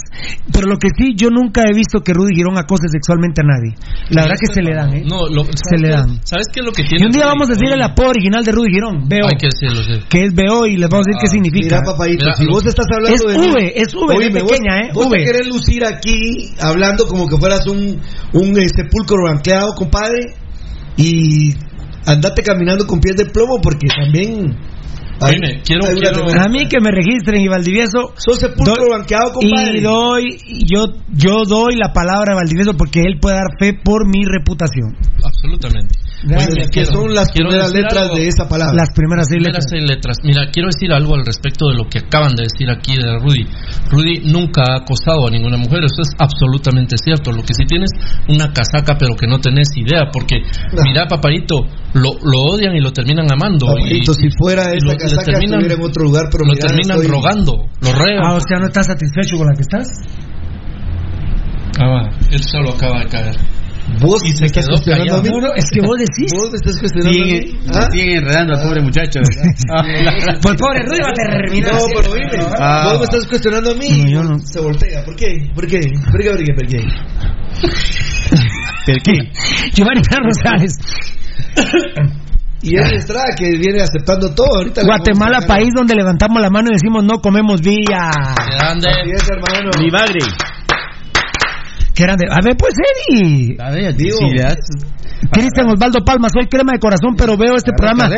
Pero 0.52 0.66
lo 0.66 0.76
que 0.78 0.88
sí, 0.96 1.14
yo 1.16 1.28
nunca 1.30 1.62
he 1.68 1.74
visto 1.74 2.00
que 2.00 2.12
Rudy 2.12 2.34
Girón 2.34 2.58
acose 2.58 2.88
sexualmente 2.88 3.40
a 3.40 3.44
nadie. 3.44 3.74
La 4.10 4.22
verdad 4.22 4.36
que 4.40 4.52
se 4.52 4.62
le 4.62 4.74
dan, 4.74 4.94
¿eh? 4.94 5.02
No, 5.06 5.26
lo- 5.28 5.44
Se 5.44 5.52
¿sabes 5.70 5.80
le 5.82 5.88
dan. 5.88 6.20
¿Sabes 6.24 6.46
qué 6.52 6.60
es 6.60 6.66
lo 6.66 6.72
que 6.72 6.82
Y 6.82 6.86
tiene? 6.88 7.06
un 7.06 7.12
día 7.12 7.26
vamos 7.26 7.48
a 7.48 7.52
decir 7.54 7.72
el 7.72 7.82
apodo 7.82 8.10
original 8.10 8.44
de 8.44 8.52
Rudy 8.52 8.70
Girón, 8.72 9.08
Veo. 9.08 9.26
Hay 9.26 9.36
que 9.38 9.48
decirlo, 9.52 9.82
sí. 9.84 10.04
Que 10.08 10.22
es 10.24 10.34
Veo 10.34 10.66
y 10.66 10.76
les 10.76 10.88
vamos 10.88 11.06
a 11.06 11.10
decir 11.10 11.20
qué 11.22 11.28
significa. 11.28 11.80
Mira, 11.80 11.92
papadito, 11.92 12.24
Mira, 12.24 12.36
si 12.36 12.46
vos 12.46 12.64
estás 12.66 12.86
hablando 12.92 13.14
Es 13.14 13.20
de 13.20 13.38
V, 13.38 13.72
es 13.76 13.94
V, 13.94 14.14
Oíme, 14.16 14.38
es 14.38 14.44
pequeña, 14.44 14.78
¿eh? 14.80 14.90
Vos 14.94 15.06
V. 15.06 15.18
te 15.18 15.24
querés 15.24 15.46
lucir 15.46 15.84
aquí 15.86 16.50
hablando 16.60 17.06
como 17.06 17.26
que 17.28 17.36
fueras 17.38 17.66
un, 17.66 18.00
un 18.34 18.58
eh, 18.58 18.68
sepulcro 18.68 19.16
ranqueado, 19.26 19.72
compadre, 19.76 20.34
y 20.96 21.54
andate 22.06 22.42
caminando 22.42 22.86
con 22.86 23.00
pies 23.00 23.16
de 23.16 23.26
plomo 23.26 23.60
porque 23.62 23.86
también... 23.88 24.56
hay- 25.20 25.34
Oíme, 25.34 25.62
quiero- 25.64 25.86
quiero- 25.94 26.40
A 26.40 26.48
mí 26.48 26.66
que 26.68 26.80
me 26.80 26.90
registren 26.90 27.40
y 27.40 27.48
Valdivieso. 27.48 28.12
Sos 28.16 28.38
sepulcro 28.38 28.74
doy- 28.74 28.90
banqueado, 28.90 29.32
compadre. 29.32 29.78
Y 29.78 29.80
doy, 29.82 30.22
yo, 30.66 30.86
yo 31.12 31.44
doy 31.46 31.76
la 31.76 31.92
palabra 31.92 32.32
a 32.32 32.36
Valdivieso 32.36 32.76
porque 32.76 33.00
él 33.02 33.18
puede 33.20 33.36
dar 33.36 33.46
fe 33.58 33.72
por 33.84 34.06
mi 34.08 34.24
reputación. 34.24 34.96
Absolutamente. 35.24 35.94
Oye, 36.24 36.68
que 36.70 36.84
son 36.86 37.14
las 37.14 37.30
quiero 37.32 37.48
primeras 37.50 37.72
letras 37.72 38.02
algo. 38.04 38.14
de 38.16 38.28
esa 38.28 38.48
palabra. 38.48 38.74
Las 38.74 38.90
primeras 38.94 39.26
seis 39.28 39.42
Primeras 39.42 39.64
letras. 39.64 39.70
seis 39.70 39.84
letras. 39.90 40.16
Mira, 40.22 40.50
quiero 40.52 40.68
decir 40.68 40.92
algo 40.92 41.14
al 41.14 41.26
respecto 41.26 41.68
de 41.68 41.74
lo 41.74 41.88
que 41.88 41.98
acaban 41.98 42.34
de 42.36 42.44
decir 42.44 42.70
aquí 42.70 42.94
de 42.96 43.18
Rudy. 43.18 43.44
Rudy 43.90 44.30
nunca 44.30 44.62
ha 44.62 44.76
acosado 44.86 45.26
a 45.26 45.30
ninguna 45.30 45.56
mujer, 45.56 45.80
eso 45.84 46.02
es 46.02 46.10
absolutamente 46.18 46.96
cierto. 47.02 47.32
Lo 47.32 47.42
que 47.42 47.54
sí 47.54 47.64
tienes 47.66 47.90
una 48.28 48.52
casaca, 48.52 48.96
pero 48.98 49.16
que 49.16 49.26
no 49.26 49.40
tenés 49.40 49.68
idea, 49.76 50.10
porque 50.12 50.36
mira, 50.84 51.08
papadito, 51.08 51.66
lo, 51.94 52.10
lo 52.22 52.38
odian 52.54 52.76
y 52.76 52.80
lo 52.80 52.92
terminan 52.92 53.26
amando. 53.30 53.66
Papadito, 53.66 54.12
y, 54.12 54.14
si 54.14 54.28
fuera 54.38 54.70
y 54.74 54.78
lo- 54.80 54.96
casaca 54.96 55.24
terminan- 55.24 55.60
estuviera 55.60 55.74
en 55.74 55.82
otro 55.82 56.04
lugar, 56.04 56.26
pero 56.30 56.44
lo 56.46 56.52
mira, 56.52 56.66
terminan 56.68 56.98
estoy- 56.98 57.10
rogando, 57.10 57.66
lo 57.80 57.92
regan. 57.92 58.24
Ah, 58.24 58.34
o 58.34 58.40
sea, 58.40 58.58
¿no 58.60 58.66
estás 58.66 58.86
satisfecho 58.86 59.36
con 59.36 59.46
la 59.48 59.54
que 59.54 59.62
estás? 59.62 59.88
Ah, 61.80 61.88
va, 61.88 62.10
él 62.30 62.38
solo 62.44 62.70
acaba 62.70 63.00
de 63.00 63.06
caer. 63.06 63.36
Vos 64.00 64.22
Y 64.24 64.32
se 64.32 64.40
me 64.42 64.46
estás 64.46 64.66
quedó 64.66 64.74
cuestionando 64.74 65.16
a 65.16 65.22
mí. 65.22 65.28
No, 65.30 65.40
no, 65.40 65.54
es 65.54 65.64
que 65.70 65.80
vos 65.80 65.96
decís. 65.98 66.32
Vos 66.34 66.50
me 66.50 66.56
estás 66.56 66.78
cuestionando 66.80 67.22
a 67.22 67.26
mí. 67.26 67.40
¿Ah? 67.74 67.88
siguen 67.90 68.10
enredando 68.18 68.54
al 68.56 68.62
pobre 68.62 68.80
muchacho. 68.82 69.20
¿verdad? 69.68 70.38
Pues 70.42 70.54
pobre 70.56 70.82
Rudy 70.82 70.98
va 71.02 71.10
a 71.10 71.14
terminar. 71.14 71.72
No, 71.72 71.78
pero 71.94 72.14
dime, 72.14 72.44
Ah. 72.58 72.88
vos 72.90 72.98
me 72.98 73.04
estás 73.04 73.26
cuestionando 73.26 73.70
a 73.70 73.74
mí. 73.74 73.88
No, 74.04 74.10
yo 74.10 74.22
no. 74.24 74.38
Se 74.40 74.60
voltea. 74.60 75.04
¿Por 75.04 75.16
qué? 75.16 75.50
¿Por 75.54 75.66
qué? 75.66 75.80
¿Por 76.10 76.20
qué? 76.22 76.30
¿Por 76.30 76.38
qué? 76.38 76.52
¿Por 76.54 76.66
qué? 76.66 76.80
¿Por 78.86 79.02
qué? 79.02 79.14
Giovanni 79.74 80.02
Rosales. 80.02 80.78
Y 82.62 82.78
es 82.78 82.92
Estrada 82.92 83.34
que 83.36 83.50
viene 83.58 83.82
aceptando 83.82 84.32
todo. 84.34 84.58
Ahorita 84.58 84.82
Guatemala, 84.84 85.40
país 85.46 85.70
donde 85.74 85.94
levantamos 85.96 86.40
la 86.40 86.48
mano 86.48 86.68
y 86.70 86.74
decimos 86.74 87.04
no 87.04 87.20
comemos 87.20 87.60
vía. 87.60 88.10
Grande. 88.58 88.88
Así 88.88 89.10
es, 89.12 89.28
hermano. 89.28 89.70
Qué 91.94 92.04
grande. 92.04 92.26
A 92.30 92.40
ver, 92.42 92.56
pues, 92.56 92.72
Eddie. 92.74 93.56
A 93.60 93.70
ver, 93.70 93.94
Digo. 93.94 94.18
Cristian 95.30 95.68
Osvaldo 95.70 96.04
Palma, 96.04 96.28
soy 96.28 96.46
crema 96.48 96.72
de 96.72 96.80
corazón, 96.80 97.14
pero 97.16 97.36
veo 97.36 97.54
este 97.54 97.72
programa 97.76 98.10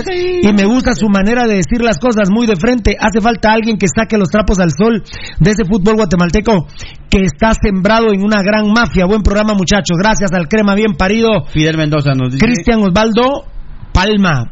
y 0.43 0.53
me 0.53 0.65
gusta 0.65 0.95
su 0.95 1.09
manera 1.09 1.47
de 1.47 1.57
decir 1.57 1.83
las 1.83 1.99
cosas 1.99 2.31
muy 2.31 2.47
de 2.47 2.57
frente. 2.57 2.97
Hace 2.99 3.21
falta 3.21 3.53
alguien 3.53 3.77
que 3.77 3.87
saque 3.95 4.17
los 4.17 4.31
trapos 4.31 4.59
al 4.59 4.71
sol 4.71 5.03
de 5.39 5.51
ese 5.51 5.65
fútbol 5.65 5.97
guatemalteco 5.97 6.67
que 7.11 7.21
está 7.23 7.53
sembrado 7.55 8.13
en 8.13 8.25
una 8.25 8.43
gran 8.43 8.73
mafia. 8.73 9.05
Buen 9.05 9.23
programa, 9.23 9.55
muchachos. 9.55 9.99
Gracias 9.99 10.33
al 10.33 10.49
crema 10.49 10.75
bien 10.75 10.95
parido. 10.95 11.45
Fidel 11.53 11.77
Mendoza 11.77 12.13
nos 12.15 12.33
dice. 12.33 12.45
Cristian 12.45 12.81
Osvaldo 12.81 13.45
Palma. 13.93 14.49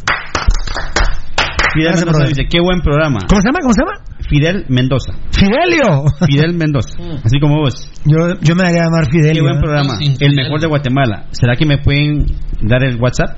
Fidel 1.74 1.94
Mendoza 1.96 2.24
dice, 2.26 2.44
qué 2.50 2.60
buen 2.60 2.80
programa. 2.80 3.20
¿Cómo 3.28 3.40
se 3.40 3.48
llama? 3.48 3.60
¿Cómo 3.62 3.72
se 3.72 3.80
llama? 3.80 4.11
Fidel 4.32 4.64
Mendoza. 4.70 5.12
Fidelio. 5.30 6.04
Fidel 6.26 6.54
Mendoza. 6.54 6.96
Así 7.22 7.38
como 7.38 7.60
vos. 7.60 7.86
Yo, 8.06 8.16
yo 8.40 8.54
me 8.54 8.62
haría 8.62 8.84
llamar 8.84 9.04
Qué 9.04 9.18
Fidelio. 9.18 9.42
buen 9.42 9.56
¿eh? 9.56 9.60
programa. 9.60 9.94
El 10.00 10.34
mejor 10.34 10.58
de 10.58 10.68
Guatemala. 10.68 11.26
¿Será 11.32 11.54
que 11.54 11.66
me 11.66 11.76
pueden 11.76 12.24
dar 12.62 12.82
el 12.82 12.96
WhatsApp? 12.96 13.36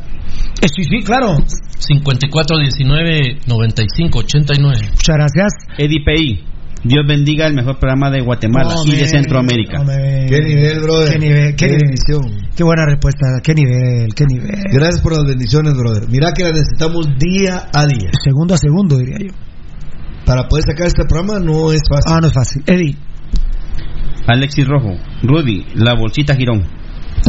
Eh, 0.63 0.69
Sí, 0.69 0.85
sí, 0.85 1.03
claro. 1.05 1.37
54 1.79 2.59
19 2.59 3.39
95 3.49 4.19
89. 4.21 4.79
Muchas 4.91 5.17
gracias. 5.17 5.53
Eddie 5.79 6.05
P.I. 6.05 6.45
Dios 6.85 7.05
bendiga 7.09 7.47
el 7.49 7.55
mejor 7.55 7.79
programa 7.79 8.11
de 8.11 8.21
Guatemala 8.21 8.75
y 8.85 8.93
de 8.95 9.07
Centroamérica. 9.09 9.83
Qué 10.29 10.39
nivel, 10.41 10.81
brother. 10.81 11.13
Qué 11.15 11.19
nivel, 11.19 11.57
qué 11.57 11.67
bendición. 11.67 12.47
Qué 12.55 12.63
buena 12.63 12.85
respuesta. 12.87 13.27
Qué 13.43 13.55
nivel, 13.55 14.15
qué 14.15 14.25
nivel. 14.29 14.63
Gracias 14.71 15.01
por 15.01 15.13
las 15.13 15.25
bendiciones, 15.25 15.73
brother. 15.75 16.09
Mira 16.09 16.33
que 16.37 16.45
las 16.45 16.53
necesitamos 16.53 17.09
día 17.19 17.69
a 17.73 17.87
día. 17.87 18.11
Segundo 18.23 18.55
a 18.55 18.59
segundo, 18.59 18.99
diría 18.99 19.17
yo. 19.19 19.33
Para 20.27 20.49
poder 20.49 20.65
sacar 20.65 20.87
este 20.87 21.05
programa 21.05 21.39
no 21.39 21.73
es 21.73 21.83
fácil. 21.89 22.13
Ah, 22.13 22.21
no 22.21 22.29
es 22.29 22.33
fácil. 22.33 22.63
Eddie, 22.67 22.97
Alexis 24.27 24.67
Rojo. 24.67 24.97
Rudy, 25.23 25.67
la 25.75 25.95
bolsita 25.95 26.35
girón. 26.35 26.67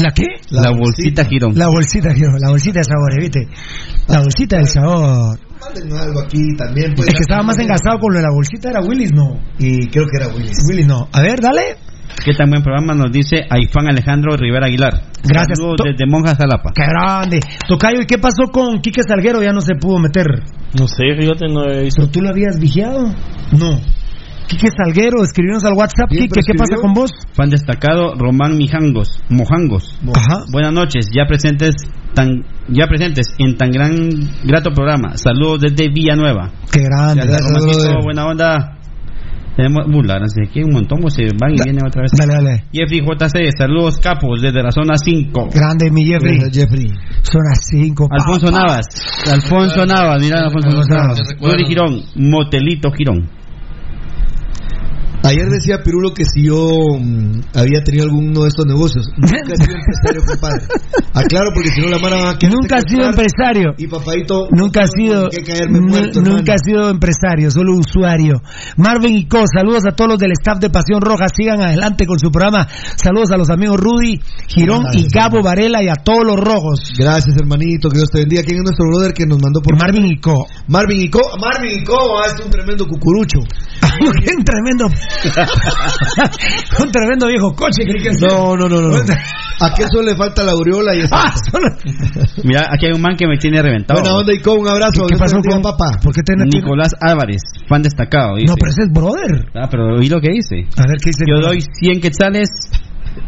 ¿la 0.02 0.12
qué? 0.12 0.26
La, 0.50 0.72
bolsita 0.72 1.26
girón. 1.26 1.54
La 1.56 1.68
bolsita, 1.68 2.14
quiero, 2.14 2.34
la 2.38 2.50
bolsita 2.50 2.80
de 2.80 2.86
sabor, 2.86 3.20
¿viste? 3.20 3.48
La 4.08 4.20
bolsita 4.20 4.58
del 4.58 4.68
sabor. 4.68 5.40
Manden 5.62 5.98
algo 5.98 6.22
aquí 6.22 6.42
también. 6.58 6.94
pues. 6.96 7.08
El 7.08 7.14
que 7.16 7.22
estaba 7.22 7.44
más 7.44 7.58
engasado 7.60 8.00
con 8.00 8.14
lo 8.14 8.20
de 8.20 8.24
la 8.24 8.32
bolsita 8.34 8.70
era 8.70 8.82
Willis, 8.82 9.12
no. 9.14 9.40
Y 9.58 9.88
creo 9.88 10.06
que 10.06 10.18
era 10.18 10.28
Willis. 10.28 10.58
Willis, 10.68 10.88
no. 10.88 11.08
A 11.12 11.22
ver, 11.22 11.40
dale. 11.40 11.78
¿Qué 12.24 12.34
tan 12.34 12.50
buen 12.50 12.64
programa 12.64 12.94
nos 12.94 13.12
dice 13.12 13.46
Aifán 13.50 13.88
Alejandro 13.88 14.36
Rivera 14.36 14.68
Aguilar? 14.68 14.94
Gracias. 15.24 15.60
Saludos 15.60 15.78
desde 15.84 16.10
Monjas 16.10 16.38
Jalapa. 16.38 16.72
Qué 16.74 16.84
grande. 16.86 17.40
Tocayo, 17.68 18.02
¿y 18.02 18.06
qué 18.06 18.18
pasó 18.18 18.52
con 18.52 18.80
Quique 18.80 19.02
Salguero? 19.08 19.42
Ya 19.42 19.52
no 19.52 19.62
se 19.62 19.76
pudo 19.76 20.00
meter. 20.00 20.26
No 20.78 20.88
sé, 20.88 21.04
fíjate, 21.18 21.48
no 21.48 21.66
he 21.66 21.84
visto. 21.84 22.02
¿Pero 22.02 22.12
tú 22.12 22.22
lo 22.22 22.30
habías 22.30 22.60
vigiado? 22.60 23.14
No. 23.52 23.80
Quique 24.48 24.68
Salguero, 24.76 25.24
escribirnos 25.24 25.64
al 25.66 25.74
WhatsApp. 25.74 26.10
Quique, 26.10 26.42
¿qué 26.46 26.54
pasa 26.54 26.76
con 26.80 26.94
vos? 26.94 27.12
Fan 27.34 27.50
destacado 27.50 28.14
Román 28.16 28.58
Mijangos, 28.58 29.22
Mojangos. 29.30 29.98
Ajá. 30.14 30.46
Buenas 30.52 30.74
noches, 30.74 31.08
ya 31.12 31.26
presentes 31.28 31.76
tan 32.14 32.46
ya 32.70 32.88
presentes 32.88 33.28
en 33.38 33.58
tan 33.58 33.72
gran 33.72 33.94
grato 34.44 34.72
programa. 34.72 35.18
Saludos 35.18 35.62
desde 35.62 35.90
Villanueva. 35.92 36.52
Qué 36.72 36.82
grande. 36.84 37.26
Gracias, 37.26 37.66
Gracias, 37.66 38.04
buena 38.04 38.26
onda. 38.26 38.75
Tenemos 39.56 39.90
burla, 39.90 40.20
no 40.20 40.28
sé 40.28 40.50
qué, 40.52 40.64
un 40.64 40.74
montón, 40.74 41.00
pues 41.00 41.14
se 41.14 41.24
van 41.40 41.52
y 41.54 41.58
vienen 41.64 41.86
otra 41.86 42.02
vez. 42.02 42.12
Dale, 42.18 42.34
dale. 42.34 42.64
Jeffrey 42.74 43.00
JC, 43.00 43.58
saludos 43.58 43.98
capos 44.00 44.42
desde 44.42 44.62
la 44.62 44.72
zona 44.72 44.98
5. 44.98 45.50
Grande, 45.54 45.90
mi 45.92 46.06
Jeffrey. 46.06 46.38
Gracias, 46.38 46.66
Jeffrey. 46.66 46.88
Zona 47.22 47.56
5. 47.56 48.10
Alfonso 48.12 48.52
Navas, 48.52 48.86
Alfonso 49.32 49.86
Navas, 49.86 50.22
mira 50.22 50.46
Alfonso 50.46 50.68
Alfonso 50.68 50.94
Navas. 50.94 51.20
Navas. 51.20 51.42
Rudy 51.42 51.66
Girón, 51.66 52.02
Motelito 52.16 52.92
Girón. 52.92 53.30
Ayer 55.26 55.50
decía 55.50 55.82
Pirulo 55.84 56.14
que 56.14 56.24
si 56.24 56.46
yo 56.46 56.70
mm, 57.00 57.58
había 57.58 57.84
tenido 57.84 58.06
alguno 58.06 58.44
de 58.44 58.50
estos 58.50 58.66
negocios. 58.66 59.08
Nunca 59.18 59.54
he 59.54 59.58
sido 59.58 59.76
empresario, 59.76 60.22
compadre. 60.26 60.68
Aclaro 61.14 61.50
porque 61.54 61.70
si 61.70 61.82
no 61.82 61.90
la 61.90 61.98
mano 61.98 62.18
va 62.18 62.32
a 62.32 62.50
Nunca 62.50 62.78
has 62.78 62.84
sido 62.88 63.10
empresario. 63.10 63.74
Y 63.78 63.88
papadito. 63.88 64.48
Nunca 64.52 64.84
ha 64.84 64.88
sido, 64.88 65.30
muerto, 65.82 66.22
nunca 66.22 66.54
ha 66.54 66.58
sido 66.58 66.90
empresario, 66.90 67.50
solo 67.50 67.74
usuario. 67.74 68.42
Marvin 68.78 69.16
y 69.16 69.28
Co, 69.28 69.44
saludos 69.52 69.84
a 69.88 69.96
todos 69.96 70.12
los 70.12 70.20
del 70.20 70.34
staff 70.34 70.60
de 70.60 70.70
Pasión 70.70 71.02
Roja, 71.02 71.26
sigan 71.34 71.62
adelante 71.62 72.06
con 72.06 72.20
su 72.20 72.30
programa. 72.30 72.68
Saludos 72.96 73.32
a 73.32 73.38
los 73.38 73.50
amigos 73.50 73.80
Rudy, 73.80 74.22
Girón 74.48 74.86
y 74.94 75.08
Gabo 75.10 75.42
Varela 75.42 75.82
y 75.82 75.90
a 75.90 75.96
todos 75.96 76.24
los 76.24 76.38
rojos. 76.38 76.92
Gracias, 76.98 77.36
hermanito. 77.36 77.90
Que 77.90 77.98
Dios 77.98 78.12
te 78.12 78.20
bendiga. 78.20 78.44
¿Quién 78.44 78.58
es 78.58 78.64
nuestro 78.64 78.86
brother 78.88 79.14
que 79.14 79.26
nos 79.26 79.42
mandó 79.42 79.62
por 79.62 79.76
Marvin 79.80 80.06
y 80.06 80.20
Co. 80.20 80.48
Marvin 80.68 81.02
y 81.02 81.10
Co. 81.10 81.22
Marvin 81.40 81.80
y 81.80 81.84
Co. 81.84 81.98
Ah, 82.22 82.28
es 82.28 82.46
un 82.46 82.52
tremendo 82.52 82.86
cucurucho. 82.88 83.40
un 84.02 84.44
tremendo, 84.44 84.86
un 86.84 86.92
tremendo 86.92 87.28
viejo 87.28 87.54
coche, 87.56 87.86
que 87.86 87.94
No, 88.22 88.56
no, 88.56 88.68
no, 88.68 88.82
no. 88.82 88.90
no. 88.90 88.98
¿A 89.62 89.74
qué 89.74 89.86
solo 89.88 90.04
le 90.04 90.16
falta 90.16 90.44
la 90.44 90.52
aureola 90.52 90.94
y 90.96 91.00
eso? 91.02 91.10
Ah, 91.16 91.34
solo- 91.52 91.70
Mira, 92.44 92.68
aquí 92.72 92.88
hay 92.88 92.92
un 92.94 93.02
man 93.02 93.16
que 93.18 93.26
me 93.28 93.38
tiene 93.38 93.62
reventado. 93.62 94.02
Buena 94.02 94.18
onda 94.18 94.34
y 94.34 94.40
Co. 94.42 94.54
Un 94.56 94.68
abrazo. 94.68 95.06
¿Qué 95.08 95.18
pasó 95.18 95.38
con 95.42 95.62
papá? 95.62 95.98
¿Por 96.04 96.14
qué 96.14 96.22
te 96.24 96.34
Nicolás 96.36 96.92
Álvarez, 97.00 97.42
fan 97.68 97.82
destacado. 97.82 98.36
dice. 98.36 98.48
No, 98.52 98.56
pero 98.60 98.72
ese 98.72 98.84
es 98.84 98.92
brother. 98.92 99.46
Ah, 99.56 99.68
pero 99.72 99.96
oí 99.98 100.10
lo 100.10 100.20
que 100.20 100.32
dice. 100.32 100.56
A 100.78 100.84
ver 100.88 100.98
qué 101.02 101.12
dice. 101.12 101.24
Yo 101.28 101.40
doy 101.40 101.62
100 101.62 102.02
quetzales 102.02 102.50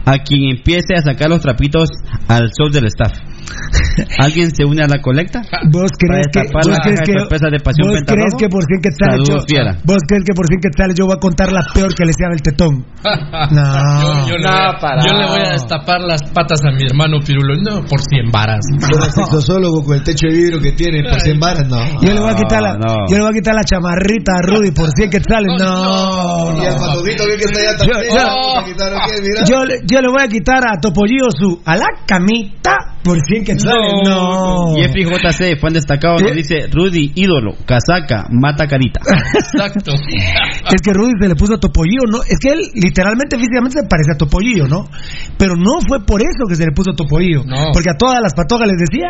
a 0.05 0.17
quien 0.19 0.57
empiece 0.57 0.95
a 0.95 1.01
sacar 1.01 1.29
los 1.29 1.41
trapitos 1.41 1.89
al 2.27 2.49
sol 2.51 2.71
del 2.71 2.85
staff. 2.87 3.13
¿Alguien 4.19 4.53
se 4.53 4.63
une 4.65 4.83
a 4.83 4.87
la 4.87 5.01
colecta? 5.01 5.41
¿Vos 5.71 5.91
crees 5.97 6.27
que, 6.31 6.41
vos 6.51 6.67
crees 6.83 7.01
que, 7.01 7.13
de 7.13 7.59
Pasión 7.59 7.87
vos 7.89 8.01
crees 8.05 8.33
que 8.37 8.49
por 8.49 8.63
100 8.63 8.81
quetzales 8.81 9.27
yo, 9.27 9.39
fiera. 9.47 9.77
vos 9.83 9.97
crees 10.07 10.23
que 10.25 10.33
por 10.33 10.47
100 10.47 10.59
quetzales 10.61 10.95
yo 10.97 11.05
voy 11.05 11.15
a 11.15 11.19
contar 11.19 11.51
la 11.51 11.61
peor 11.73 11.93
que 11.95 12.05
le 12.05 12.13
sea 12.13 12.29
el 12.31 12.41
tetón? 12.41 12.85
No. 13.51 14.27
yo, 14.27 14.27
yo 14.29 14.37
le 14.37 14.47
voy 14.47 14.57
a, 14.57 14.99
yo 14.99 15.13
le 15.13 15.27
voy 15.27 15.39
a 15.45 15.51
destapar 15.53 16.01
las 16.01 16.21
patas 16.31 16.59
a 16.65 16.71
mi 16.75 16.83
hermano 16.83 17.19
Pirulo. 17.25 17.55
No, 17.63 17.85
por 17.85 18.01
100 18.01 18.31
varas. 18.31 18.59
Con 18.79 19.03
el 19.03 19.11
sexosólogo 19.11 19.83
con 19.83 19.95
el 19.95 20.03
techo 20.03 20.27
de 20.27 20.33
vidrio 20.35 20.59
que 20.59 20.71
tiene 20.73 21.03
por 21.03 21.19
100 21.19 21.39
varas, 21.39 21.67
no. 21.67 22.01
Yo 22.01 22.13
le 22.13 22.19
voy 22.19 22.31
a 22.31 22.35
quitar 22.35 22.61
la, 22.61 22.73
no. 22.73 23.07
yo 23.09 23.17
le 23.17 23.21
voy 23.21 23.31
a 23.31 23.33
quitar 23.33 23.55
la 23.55 23.63
chamarrita 23.63 24.33
a 24.37 24.41
Rudy 24.41 24.71
por 24.71 24.89
100 24.91 25.09
quetzales. 25.09 25.47
No. 25.59 26.53
Y 26.61 26.65
al 26.65 26.75
patogito 26.75 27.23
que 27.25 27.45
está 27.45 27.59
allá 27.59 27.77
Yo- 27.77 27.91
también. 27.93 28.13
yo-. 28.13 29.47
Yo, 29.47 29.63
yo 29.85 30.01
le 30.01 30.07
voy 30.09 30.21
a 30.23 30.27
quitar 30.27 30.63
a 30.67 30.79
Topollillo 30.81 31.29
su 31.31 31.61
a 31.65 31.75
la 31.75 31.85
camita 32.05 32.96
por 33.07 33.17
100 33.23 33.43
quetzales. 33.43 33.93
No. 34.05 34.75
Jeffrey 34.75 35.05
JC, 35.05 35.59
fan 35.59 35.73
destacado, 35.73 36.19
nos 36.19 36.31
¿Eh? 36.31 36.35
dice 36.35 36.67
Rudy, 36.71 37.13
ídolo, 37.15 37.55
casaca, 37.65 38.27
mata 38.29 38.67
carita. 38.67 38.99
Exacto. 39.01 39.93
Es 40.67 40.81
que 40.81 40.91
Rudy 40.91 41.13
se 41.19 41.29
le 41.29 41.35
puso 41.35 41.55
a 41.55 41.59
Topollillo, 41.59 42.03
¿no? 42.11 42.21
Es 42.23 42.37
que 42.39 42.49
él 42.49 42.59
literalmente, 42.75 43.37
físicamente 43.37 43.79
se 43.79 43.87
parece 43.87 44.11
a 44.13 44.17
Topollillo, 44.17 44.67
¿no? 44.67 44.85
Pero 45.37 45.55
no 45.55 45.79
fue 45.87 46.05
por 46.05 46.21
eso 46.21 46.43
que 46.47 46.55
se 46.55 46.65
le 46.65 46.71
puso 46.71 46.91
Topollillo. 46.91 47.43
No. 47.45 47.71
Porque 47.71 47.89
a 47.89 47.97
todas 47.97 48.21
las 48.21 48.33
patogas 48.33 48.67
les 48.67 48.77
decía, 48.77 49.09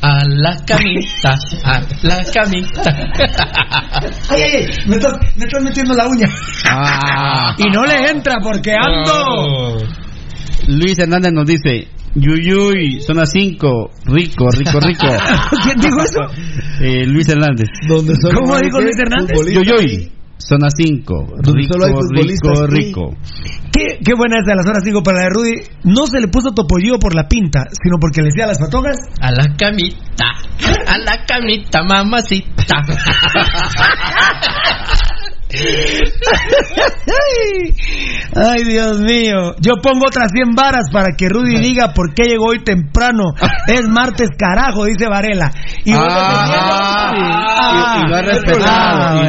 A 0.00 0.24
la 0.24 0.56
camita, 0.64 1.38
a 1.62 1.80
la 2.02 2.24
camita. 2.32 2.82
ay, 4.30 4.42
ay, 4.42 4.50
ay, 4.54 4.66
me 4.86 4.96
estás, 4.96 5.14
me 5.36 5.44
estás 5.44 5.62
metiendo 5.62 5.94
la 5.94 6.06
uña. 6.06 6.26
Ah. 6.66 7.54
y 7.58 7.70
no 7.70 7.84
le 7.84 8.10
entra 8.10 8.36
porque 8.42 8.72
ando. 8.72 9.12
Oh. 9.12 9.76
Luis 10.68 10.98
Hernández 10.98 11.32
nos 11.32 11.44
dice, 11.46 11.88
Yuyuy, 12.14 13.00
zona 13.00 13.26
5, 13.26 13.90
rico, 14.06 14.48
rico, 14.50 14.80
rico. 14.80 15.06
¿Quién 15.64 15.76
dijo 15.80 16.00
eso? 16.02 16.20
Eh, 16.80 17.06
Luis 17.06 17.28
Hernández. 17.28 17.68
¿Dónde 17.88 18.14
son 18.16 18.32
¿Cómo 18.34 18.58
dijo 18.58 18.80
Luis 18.80 18.96
Hernández? 18.98 19.36
Yuyuy, 19.52 20.12
Zona 20.38 20.68
5. 20.70 21.26
Donde 21.42 21.62
Rico, 21.62 21.74
solo 21.74 21.86
rico, 22.10 22.52
que- 22.52 22.66
rico. 22.76 23.10
¿Qué, 23.72 23.98
qué 24.04 24.12
buena 24.16 24.36
es 24.38 24.46
de 24.46 24.54
las 24.54 24.66
horas 24.66 24.82
5 24.84 25.02
para 25.02 25.18
la 25.18 25.24
de 25.24 25.30
Rudy. 25.30 25.52
No 25.84 26.06
se 26.06 26.20
le 26.20 26.28
puso 26.28 26.52
topollillo 26.52 26.98
por 26.98 27.14
la 27.14 27.26
pinta, 27.26 27.64
sino 27.82 27.96
porque 28.00 28.20
le 28.22 28.28
decía 28.28 28.44
a 28.44 28.48
las 28.48 28.58
patogas. 28.60 28.96
A 29.20 29.32
la 29.32 29.56
camita, 29.56 30.26
a 30.86 30.98
la 30.98 31.24
camita, 31.26 31.82
mamacita. 31.82 32.76
Ay, 38.36 38.64
Dios 38.64 38.98
mío. 39.00 39.54
Yo 39.60 39.74
pongo 39.82 40.06
otras 40.08 40.30
100 40.32 40.54
varas 40.56 40.86
para 40.92 41.14
que 41.16 41.28
Rudy 41.28 41.58
diga 41.60 41.92
por 41.94 42.12
qué 42.14 42.24
llegó 42.24 42.46
hoy 42.46 42.64
temprano. 42.64 43.22
Es 43.68 43.86
martes, 43.88 44.28
carajo, 44.36 44.84
dice 44.84 45.06
Varela. 45.08 45.50
Y 45.84 45.92
Ah, 45.92 47.12
defendiendo- 47.14 47.16
y- 47.16 48.04
y 48.04 48.08
lo 48.08 48.14
ha 48.14 48.18
Ah, 48.18 48.22
respetado, 48.22 48.66
ah, 48.66 49.22
y 49.22 49.26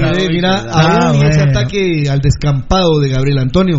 ha. 0.00 0.24
Eh, 0.24 0.28
mira, 0.30 0.64
Ah, 0.72 1.08
aún 1.08 1.24
ese 1.24 1.42
ataque 1.42 2.04
al 2.10 2.20
descampado 2.20 2.98
de 3.00 3.08
Gabriel 3.10 3.38
Antonio, 3.38 3.78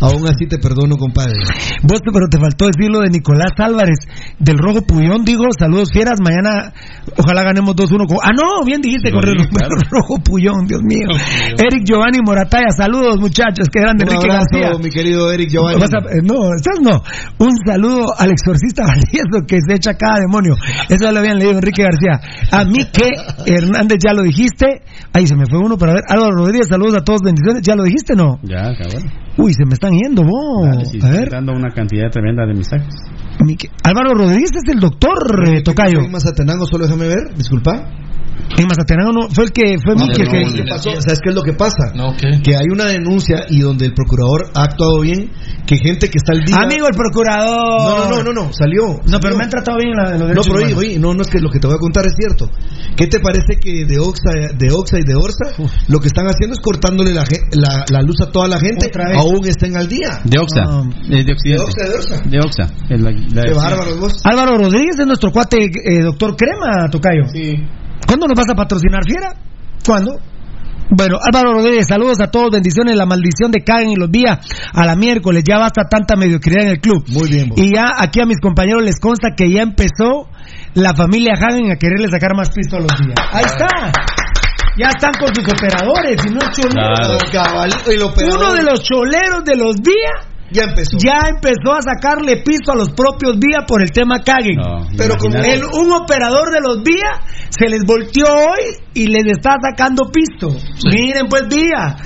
aún 0.00 0.26
así 0.28 0.46
te 0.48 0.58
perdono, 0.58 0.96
compadre. 0.96 1.34
Vos, 1.82 2.00
pero 2.04 2.26
te 2.30 2.38
faltó 2.38 2.66
decirlo 2.66 3.00
de 3.00 3.10
Nicolás 3.10 3.52
Álvarez, 3.58 3.98
del 4.38 4.58
Rojo 4.58 4.82
Puyón, 4.82 5.24
digo, 5.24 5.44
saludos 5.58 5.90
fieras, 5.92 6.18
mañana 6.20 6.72
ojalá 7.16 7.42
ganemos 7.42 7.74
2-1. 7.76 8.06
con- 8.06 8.18
Ah, 8.22 8.30
no, 8.36 8.64
bien 8.64 8.80
dijiste, 8.80 9.10
Lo 9.10 9.20
con 9.20 9.28
el 9.28 9.34
dije, 9.36 9.48
claro. 9.50 9.76
Rojo 9.90 10.18
Puyón, 10.22 10.66
Dios 10.66 10.82
mío. 10.82 11.08
Eric 11.58 11.84
Giovanni 11.84 12.18
Morataya, 12.24 12.70
saludos 12.76 13.18
muchachos, 13.20 13.68
qué 13.72 13.80
grande, 13.80 14.04
Un 14.04 14.10
Enrique 14.12 14.30
abrazo, 14.32 14.46
García. 14.52 14.78
mi 14.82 14.90
querido 14.90 15.32
Eric 15.32 15.50
Giovanni. 15.50 15.82
A- 15.82 15.86
eh, 15.86 16.22
no, 16.22 16.54
estás 16.54 16.80
no. 16.80 17.02
Un 17.38 17.52
saludo 17.66 18.12
al 18.18 18.30
exorcista 18.30 18.82
Valdieso 18.86 19.46
que 19.46 19.58
se 19.66 19.74
echa 19.74 19.94
cada 19.94 20.20
demonio. 20.20 20.54
Eso 20.88 21.10
lo 21.10 21.18
habían 21.18 21.38
leído 21.38 21.52
Enrique 21.52 21.82
García. 21.82 22.20
A 22.52 22.64
mí 22.64 22.78
que 22.92 23.08
Hernández 23.52 23.98
ya 24.06 24.12
lo 24.14 24.22
dijiste. 24.22 24.82
Ahí 25.12 25.26
se 25.26 25.36
me 25.36 25.46
fue 25.46 25.58
uno 25.58 25.76
para 25.78 25.94
ver. 25.94 26.02
Álvaro 26.08 26.36
Rodríguez, 26.36 26.66
saludos 26.68 26.96
a 26.96 27.04
todos, 27.04 27.20
bendiciones. 27.24 27.62
¿Ya 27.62 27.74
lo 27.74 27.84
dijiste 27.84 28.14
no? 28.14 28.38
Ya, 28.42 28.62
cabrón. 28.76 29.10
Uy, 29.38 29.52
se 29.52 29.64
me 29.66 29.74
están 29.74 29.92
yendo, 29.92 30.22
vos. 30.22 30.66
Dale, 30.66 30.84
sí, 30.86 30.98
a 31.02 31.08
ver. 31.10 31.30
dando 31.30 31.52
una 31.52 31.70
cantidad 31.72 32.10
tremenda 32.10 32.46
de 32.46 32.54
mensajes. 32.54 32.94
Mi 33.44 33.56
que- 33.56 33.68
Álvaro 33.84 34.14
Rodríguez 34.14 34.50
es 34.54 34.72
el 34.72 34.80
doctor 34.80 35.18
eh, 35.48 35.62
Tocayo. 35.62 36.00
En 36.04 36.10
Mazatenango, 36.10 36.66
solo 36.66 36.86
déjame 36.86 37.08
ver, 37.08 37.34
disculpa. 37.36 37.90
En 38.58 38.66
Mazatenango 38.68 39.12
no, 39.12 39.28
fue 39.28 39.44
el 39.44 39.52
que 39.52 39.76
fue 39.84 39.94
No, 39.96 40.06
Miki 40.06 40.22
el 40.22 40.26
no, 40.28 40.32
que 40.32 40.44
no, 40.44 40.52
¿qué 40.52 40.64
pasó? 40.70 40.90
¿Sabes 41.02 41.20
qué 41.22 41.28
es 41.30 41.34
lo 41.34 41.42
que 41.42 41.52
pasa? 41.52 41.92
No. 41.94 42.14
Que 42.16 42.56
hay 42.56 42.66
una 42.72 42.84
denuncia 42.86 43.44
y 43.50 43.60
donde 43.60 43.86
el 43.86 43.92
procurador 43.94 44.50
ha 44.54 44.62
actuado 44.64 45.00
bien, 45.00 45.30
que 45.66 45.76
gente 45.76 46.08
que 46.08 46.16
está 46.16 46.32
al 46.32 46.44
día... 46.44 46.56
Amigo 46.62 46.86
el 46.88 46.94
procurador. 46.94 48.08
No, 48.08 48.08
no, 48.08 48.16
no, 48.16 48.22
no, 48.22 48.32
no, 48.32 48.52
salió. 48.52 48.82
No, 48.86 49.02
salió. 49.04 49.20
pero 49.20 49.36
me 49.36 49.44
han 49.44 49.50
tratado 49.50 49.78
bien 49.78 49.90
en 49.90 49.96
la, 49.96 50.10
los 50.26 50.34
No, 50.36 50.42
pero 50.42 50.64
oye, 50.64 50.74
oye, 50.74 50.98
no, 50.98 51.12
no 51.12 51.22
es 51.22 51.28
que 51.28 51.38
lo 51.40 51.50
que 51.50 51.58
te 51.58 51.66
voy 51.66 51.76
a 51.76 51.78
contar 51.78 52.06
es 52.06 52.14
cierto. 52.16 52.48
¿Qué 52.96 53.06
te 53.08 53.20
parece 53.20 53.56
que 53.60 53.84
de 53.84 53.98
Oxa, 53.98 54.30
de 54.56 54.72
Oxa 54.72 54.98
y 54.98 55.04
de 55.04 55.14
Orsa 55.16 55.52
lo 55.88 55.98
que 56.00 56.06
están 56.06 56.26
haciendo 56.26 56.54
es 56.54 56.60
cortándole 56.60 57.12
la, 57.12 57.24
la, 57.52 57.84
la 57.90 58.02
luz 58.02 58.16
a 58.22 58.30
toda 58.30 58.48
la 58.48 58.58
gente, 58.58 58.90
aún 59.16 59.46
estén 59.46 59.76
al 59.76 59.88
día? 59.88 60.20
De 60.24 60.38
Oxa. 60.38 60.62
Ah. 60.66 60.82
eh, 61.10 61.16
de 61.16 61.24
De 61.24 61.32
Occidente. 61.32 61.64
Oxa, 61.64 61.84
de 61.88 61.94
Orsa. 61.94 62.22
De 62.24 62.38
Oxa. 62.38 62.62
Es 62.88 63.00
la- 63.00 63.10
la- 63.10 63.42
Qué 63.42 63.52
bárbaro 63.54 63.96
vos. 64.00 64.20
Álvaro 64.24 64.56
Rodríguez 64.56 64.96
es 64.98 65.06
nuestro 65.06 65.30
cuate 65.30 65.58
eh, 65.64 66.02
doctor 66.02 66.36
Crema, 66.36 66.88
Tocayo. 66.90 67.24
Sí. 67.32 67.54
¿Cuándo 68.06 68.26
nos 68.26 68.36
vas 68.36 68.50
a 68.50 68.54
patrocinar, 68.54 69.02
Fiera? 69.04 69.34
¿Cuándo? 69.84 70.18
Bueno, 70.88 71.18
Álvaro 71.20 71.54
Rodríguez, 71.54 71.86
saludos 71.88 72.20
a 72.20 72.30
todos, 72.30 72.50
bendiciones, 72.52 72.96
la 72.96 73.06
maldición 73.06 73.50
de 73.50 73.64
Caen 73.64 73.90
y 73.90 73.96
los 73.96 74.10
días 74.10 74.38
a 74.72 74.86
la 74.86 74.94
miércoles, 74.94 75.42
ya 75.46 75.58
basta 75.58 75.82
tanta 75.90 76.14
mediocridad 76.14 76.62
en 76.62 76.70
el 76.70 76.80
club. 76.80 77.04
Muy 77.08 77.28
bien, 77.28 77.48
vos. 77.48 77.58
Y 77.58 77.74
ya 77.74 77.90
aquí 77.98 78.20
a 78.20 78.26
mis 78.26 78.40
compañeros 78.40 78.84
les 78.84 79.00
consta 79.00 79.30
que 79.36 79.50
ya 79.50 79.62
empezó 79.62 80.28
la 80.74 80.94
familia 80.94 81.34
Hagen 81.34 81.72
a 81.72 81.76
quererle 81.76 82.08
sacar 82.08 82.36
más 82.36 82.50
pisto 82.50 82.76
a 82.76 82.80
los 82.80 82.92
días. 82.98 83.16
Ahí 83.32 83.44
está. 83.44 83.66
Ya 84.78 84.88
están 84.88 85.12
con 85.18 85.34
sus 85.34 85.44
operadores 85.48 86.20
y 86.24 86.30
no 86.30 86.40
choleros. 86.52 87.24
Claro. 87.30 87.66
Uno 88.36 88.54
de 88.54 88.62
los 88.62 88.82
choleros 88.82 89.44
de 89.44 89.56
los 89.56 89.76
días 89.76 90.35
ya 90.52 90.64
empezó. 90.64 90.96
ya 90.98 91.28
empezó 91.28 91.74
a 91.74 91.82
sacarle 91.82 92.42
pisto 92.44 92.72
a 92.72 92.76
los 92.76 92.90
propios 92.90 93.38
días 93.40 93.64
por 93.66 93.82
el 93.82 93.90
tema 93.90 94.20
Caguen. 94.20 94.56
No, 94.56 94.86
Pero 94.96 95.16
como. 95.18 95.36
El- 95.38 95.64
un 95.64 95.92
operador 95.92 96.50
de 96.52 96.60
los 96.60 96.82
días 96.84 97.20
se 97.50 97.68
les 97.68 97.82
volteó 97.84 98.26
hoy 98.26 98.76
y 98.94 99.06
les 99.08 99.24
está 99.26 99.54
sacando 99.62 100.10
pisto. 100.10 100.48
Miren 100.84 101.26
pues 101.28 101.48
día. 101.48 101.96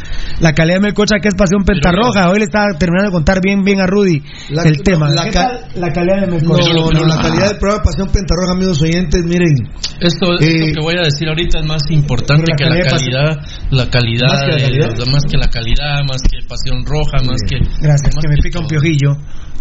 La 0.41 0.53
calidad 0.55 0.77
de 0.77 0.81
Melcocha 0.81 1.17
que 1.21 1.29
es 1.29 1.35
pasión 1.35 1.65
pentarroja. 1.65 2.31
Hoy 2.31 2.39
le 2.39 2.45
está 2.45 2.65
terminando 2.79 3.11
de 3.11 3.13
contar 3.13 3.41
bien 3.43 3.63
bien 3.63 3.81
a 3.81 3.87
Rudy 3.87 4.23
La- 4.51 4.63
el 4.63 4.83
tema. 4.83 5.11
la 5.11 5.25
¿Qué 5.25 5.31
ca- 5.31 5.49
tal 5.49 5.81
la 5.81 5.93
calidad 5.93 6.21
de 6.23 6.27
No, 6.29 6.33
Melcocha? 6.35 6.73
No, 6.73 6.89
pero 6.89 7.07
la 7.07 7.17
lo- 7.17 7.23
calidad 7.23 7.49
del 7.49 7.59
programa 7.59 7.83
Pasión 7.85 8.09
Pentarroja, 8.09 8.53
amigos 8.55 8.81
oyentes, 8.83 9.21
miren, 9.25 9.55
Esto, 10.01 10.33
Eh, 10.41 10.65
esto 10.71 10.81
que 10.81 10.81
voy 10.81 10.97
a 10.97 11.03
decir 11.05 11.29
ahorita 11.29 11.61
es 11.61 11.67
más 11.67 11.83
importante 11.91 12.45
la 12.49 12.57
que 12.57 12.65
la 12.65 12.71
calidad 12.71 12.91
calidad, 12.91 13.37
la 13.71 13.91
calidad, 13.91 14.29
Más 14.33 14.41
que 14.41 14.51
la 14.51 14.59
calidad. 14.65 15.07
más 15.13 15.25
que 15.29 15.37
la 15.37 15.47
calidad, 15.49 15.95
más 16.09 16.23
que 16.23 16.39
pasión 16.49 16.85
roja, 16.87 17.21
más 17.21 17.37
que 17.47 17.57
Gracias, 17.85 18.15
más 18.17 18.25
que 18.25 18.30
me 18.37 18.43
pica 18.43 18.59
un 18.61 18.67
piojillo. 18.67 19.11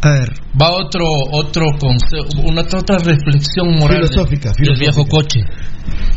A 0.01 0.11
ver. 0.11 0.29
Va 0.61 0.69
otro 0.71 1.03
otro 1.33 1.65
consejo, 1.77 2.47
una 2.47 2.61
otra 2.61 2.97
reflexión 2.99 3.75
moral 3.77 3.99
del- 3.99 4.07
Filosófica, 4.09 4.51
del, 4.57 4.79
viejo 4.79 5.05
coche. 5.05 5.41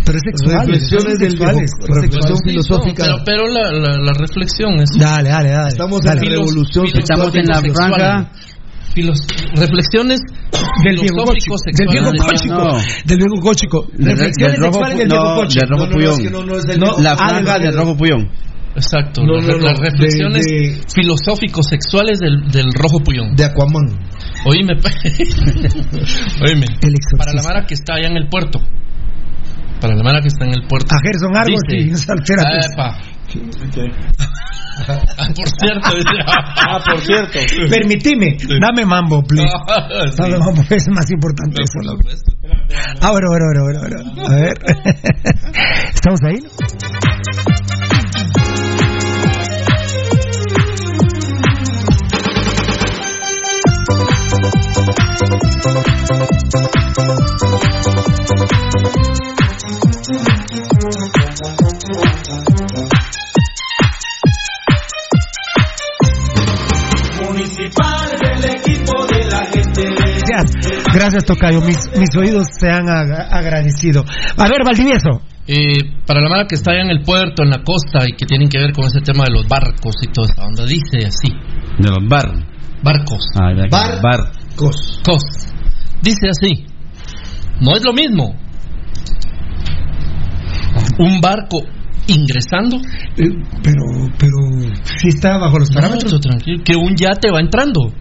Pero 0.04 0.18
es 0.18 0.22
sexual. 0.24 0.66
reflexiones 0.66 1.18
del 1.18 1.34
viejo, 1.36 1.58
reflexión 1.88 2.36
Sí, 2.36 2.42
filosófica. 2.50 3.06
no, 3.06 3.16
pero 3.24 3.42
pero 3.42 3.48
la, 3.48 3.72
la, 3.72 3.98
la 3.98 4.12
reflexión 4.12 4.74
es 4.80 4.90
Dale, 4.98 5.30
dale, 5.30 5.48
dale. 5.50 5.68
Estamos 5.68 6.00
Dale. 6.02 6.20
en 6.20 6.24
la 6.26 6.30
revolución 6.38 6.86
filos- 6.86 6.98
Estamos 7.02 7.34
en 7.34 7.46
la 7.46 7.60
franja. 7.60 8.30
Filos- 8.94 9.26
reflexiones 9.56 10.20
Del 10.84 10.96
viejo 11.00 11.24
cochico. 11.24 11.56
Del 11.64 11.88
viejo 11.88 12.10
cochico. 12.18 12.54
No. 12.54 12.76
Del 13.06 13.18
viejo 13.18 13.40
cochico. 13.42 13.86
Del- 13.94 14.06
Reflexiones 14.18 14.60
del 14.60 14.64
sexuales 14.64 14.96
viejo 14.96 15.08
no, 15.08 15.16
del 15.16 15.18
rojo 15.18 15.42
No, 15.70 15.76
no, 15.76 15.86
no, 15.86 15.92
puyón. 15.92 16.12
es 16.12 16.18
que 16.18 16.30
no, 16.30 16.44
no 16.44 16.56
es 16.56 16.64
del 16.64 16.78
No, 16.80 16.86
mismo- 16.86 17.02
La 17.02 17.12
Ah, 17.12 17.16
franja 17.16 17.58
de- 17.58 17.64
del 17.66 17.74
rojo 17.76 17.96
puyón. 17.96 18.28
Exacto, 18.74 19.22
No, 19.22 19.34
las, 19.34 19.46
no, 19.46 19.52
no, 19.58 19.64
las 19.66 19.78
reflexiones 19.78 20.44
de- 20.46 20.52
de- 20.52 20.80
filosóficos 20.94 21.66
sexuales 21.68 22.18
del, 22.18 22.48
del 22.50 22.72
rojo 22.72 23.00
puyón. 23.00 23.34
de 23.36 23.44
Aquaman. 23.44 23.84
Oíme, 24.46 24.72
oíme. 26.46 26.66
Para 27.18 27.32
la 27.34 27.42
Mara 27.42 27.66
que 27.66 27.74
está 27.74 27.94
allá 27.94 28.08
en 28.08 28.16
el 28.16 28.28
puerto. 28.28 28.60
Para 29.80 29.94
la 29.94 30.02
Mara 30.02 30.20
que 30.22 30.28
está 30.28 30.44
en 30.46 30.54
el 30.54 30.66
puerto. 30.66 30.94
A 30.94 30.98
Gerson 31.02 31.36
Argos 31.36 31.60
Dice, 31.68 31.90
y 31.90 31.94
Saltera. 31.96 32.42
ah, 32.46 32.60
epa. 32.72 32.98
Ah, 35.18 35.28
por 35.36 35.48
cierto, 35.48 35.90
dice. 35.96 36.16
Ah, 36.26 36.78
por 36.84 37.00
cierto. 37.00 37.38
Permitime, 37.68 38.36
dame 38.60 38.84
mambo, 38.86 39.22
please. 39.22 39.46
Ah, 39.68 39.86
sí. 40.10 40.16
Dame 40.16 40.38
mambo, 40.38 40.62
es 40.70 40.86
más 40.88 41.10
importante 41.10 41.56
No, 41.58 41.64
eso. 41.64 42.24
Ah, 43.00 43.10
bueno, 43.10 43.28
bueno, 43.28 43.64
bueno, 43.64 43.80
bueno. 43.80 44.26
A 44.28 44.34
ver. 44.34 44.54
¿Estamos 45.94 46.20
ahí? 46.26 46.38
Gracias, 70.26 70.84
gracias 70.94 71.24
Tocayo. 71.24 71.60
Mis, 71.60 71.78
mis 71.98 72.16
oídos 72.16 72.46
se 72.58 72.68
han 72.70 72.88
agra- 72.88 73.28
agradecido. 73.30 74.04
A 74.36 74.48
ver, 74.48 74.64
Valdivieso. 74.64 75.22
Eh, 75.46 75.78
para 76.06 76.20
la 76.20 76.28
Mara 76.28 76.46
que 76.46 76.54
está 76.54 76.70
allá 76.72 76.82
en 76.82 76.90
el 76.90 77.02
puerto, 77.02 77.42
en 77.42 77.50
la 77.50 77.62
costa, 77.64 78.06
y 78.06 78.12
que 78.16 78.26
tienen 78.26 78.48
que 78.48 78.58
ver 78.58 78.72
con 78.72 78.84
ese 78.86 79.00
tema 79.00 79.24
de 79.24 79.32
los 79.32 79.48
barcos 79.48 79.94
y 80.02 80.06
toda 80.12 80.28
esa 80.32 80.44
onda, 80.46 80.64
dice 80.64 81.06
así: 81.06 81.32
De 81.78 81.88
los 81.90 82.08
bar. 82.08 82.30
barcos, 82.82 83.24
Ah, 83.40 83.52
ya 83.56 83.64
que- 83.64 83.68
Bar. 83.70 84.00
bar. 84.02 84.32
Cos. 84.56 85.00
cos. 85.04 85.22
Dice 86.02 86.28
así: 86.28 86.64
no 87.60 87.76
es 87.76 87.82
lo 87.84 87.92
mismo 87.92 88.34
un 90.98 91.20
barco 91.20 91.60
ingresando 92.06 92.76
Eh, 93.16 93.28
pero, 93.62 93.82
pero, 94.18 94.36
sí 94.98 95.08
está 95.08 95.38
bajo 95.38 95.58
los 95.58 95.70
parámetros. 95.70 96.12
No, 96.12 96.18
tranquilo, 96.20 96.62
que 96.64 96.74
un 96.76 96.94
yate 96.96 97.30
va 97.30 97.40
entrando. 97.40 97.92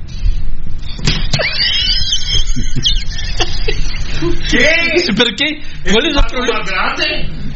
¿Qué? 4.51 4.67
¿Pero 5.15 5.29
qué? 5.37 5.91
¿Cuál 5.91 6.05
es 6.07 6.15
el 6.15 6.23
problema? 6.29 6.59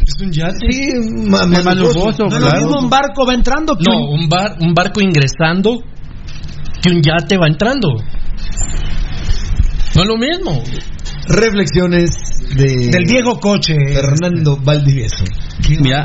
Es 0.01 0.21
un 0.21 0.31
yate. 0.31 0.57
Sí, 0.69 0.87
ma- 1.29 1.45
ma- 1.45 1.45
No 1.45 1.57
es 1.57 2.15
claro. 2.15 2.39
lo 2.39 2.57
mismo 2.57 2.79
un 2.79 2.89
barco 2.89 3.25
va 3.27 3.33
entrando 3.33 3.75
que 3.75 3.83
No, 3.87 3.97
un- 3.97 4.19
un, 4.21 4.29
bar, 4.29 4.55
un 4.59 4.73
barco 4.73 5.01
ingresando 5.01 5.79
que 6.81 6.89
un 6.89 7.01
yate 7.01 7.37
va 7.37 7.47
entrando. 7.47 7.89
No 9.95 10.01
es 10.03 10.07
lo 10.07 10.17
mismo. 10.17 10.63
Reflexiones 11.27 12.09
de 12.55 12.89
Del 12.91 13.05
viejo 13.05 13.39
coche. 13.39 13.75
Fernando 13.93 14.57
Valdivieso. 14.61 15.23
Mira, 15.81 16.03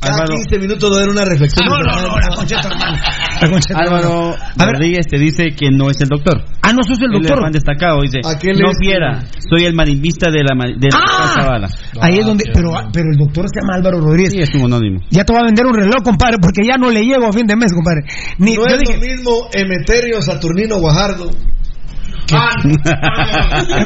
Cada 0.00 0.14
Álvaro, 0.14 0.34
15 0.48 0.58
minutos 0.58 0.90
de 0.90 0.98
dar 1.00 1.08
una 1.10 1.24
reflexión. 1.24 1.66
Ah, 1.68 1.78
no, 1.78 2.00
no, 2.00 2.08
no, 2.08 2.16
la 2.16 2.46
tu 2.62 2.68
hermano. 2.68 2.98
La 3.40 3.78
Álvaro. 3.80 4.34
A 4.58 4.64
ver, 4.66 4.74
Rodríguez 4.74 5.06
te 5.06 5.18
dice 5.18 5.50
que 5.54 5.70
no 5.70 5.90
es 5.90 6.00
el 6.00 6.08
doctor. 6.08 6.42
ah, 6.62 6.72
no 6.72 6.82
sos 6.82 6.98
el 6.98 7.04
Él 7.12 7.16
es 7.16 7.28
doctor. 7.28 7.42
fan 7.44 7.52
destacado, 7.52 8.00
dice, 8.02 8.20
no 8.22 8.70
fiera, 8.80 9.22
soy 9.48 9.66
el 9.66 9.74
marimbista 9.74 10.30
de 10.30 10.42
la, 10.42 10.54
ma- 10.54 10.66
de 10.66 10.88
la 10.90 10.98
Ah. 10.98 11.34
Casa 11.34 11.46
Bala. 11.46 11.68
Ahí 12.00 12.18
es 12.18 12.26
donde, 12.26 12.44
qué 12.44 12.52
pero, 12.54 12.70
pero 12.92 13.10
el 13.12 13.18
doctor 13.18 13.46
se 13.48 13.60
llama 13.60 13.76
Álvaro 13.76 14.00
Rodríguez. 14.00 14.32
Sí, 14.32 14.40
es 14.40 14.54
un 14.54 14.64
anónimo. 14.72 15.00
Ya 15.10 15.24
te 15.24 15.32
voy 15.32 15.42
a 15.42 15.44
vender 15.44 15.66
un 15.66 15.74
reloj, 15.74 16.02
compadre, 16.02 16.38
porque 16.40 16.62
ya 16.66 16.76
no 16.78 16.90
le 16.90 17.02
llego 17.04 17.26
a 17.26 17.32
fin 17.32 17.46
de 17.46 17.56
mes, 17.56 17.72
compadre. 17.72 18.00
Ni, 18.38 18.54
No 18.54 18.66
yo 18.66 18.74
es 18.74 18.80
dije, 18.80 18.94
lo 18.96 19.00
mismo 19.02 19.48
Emeterio 19.52 20.20
Saturnino 20.22 20.78
Guajardo. 20.80 21.30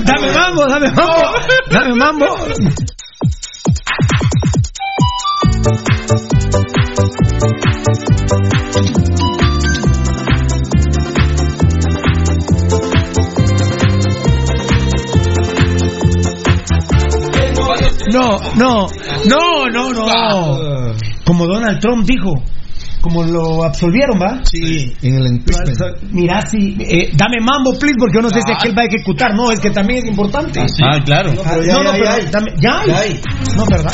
Dame 0.04 0.32
mambo, 0.34 0.66
dame 0.68 0.90
mambo, 0.90 1.22
dame 1.70 1.94
mambo. 1.94 2.26
No, 18.12 18.38
no, 18.56 18.88
no, 19.26 19.66
no, 19.70 19.92
no. 19.92 20.94
Como 21.24 21.46
Donald 21.46 21.80
Trump 21.80 22.06
dijo, 22.06 22.34
como 23.04 23.22
lo 23.22 23.62
absolvieron, 23.64 24.18
¿va? 24.18 24.40
Sí, 24.44 24.96
en 25.02 25.14
el 25.16 25.26
impeachment. 25.26 25.78
Mira, 26.10 26.46
si, 26.46 26.74
eh, 26.80 27.10
dame 27.14 27.36
mambo, 27.38 27.78
please, 27.78 27.96
porque 27.98 28.14
yo 28.16 28.22
no 28.22 28.30
sé 28.30 28.40
si 28.46 28.50
aquel 28.50 28.76
va 28.76 28.80
a 28.82 28.86
ejecutar. 28.86 29.34
No, 29.34 29.50
es 29.50 29.60
que 29.60 29.68
también 29.70 29.98
es 30.04 30.06
importante. 30.10 30.58
Ah, 30.82 30.98
claro. 31.04 31.34
No, 31.34 31.42
pero 31.42 31.62
ya, 31.64 31.72
no, 31.74 31.82
no, 31.84 31.84
ya, 31.84 31.92
pero 31.92 32.04
ya 32.04 32.14
hay. 32.14 32.26
dame- 32.32 32.54
ya 32.58 32.80
hay. 32.80 32.88
Ya 32.88 32.98
hay. 32.98 33.20
No, 33.56 33.64
¿verdad? 33.66 33.92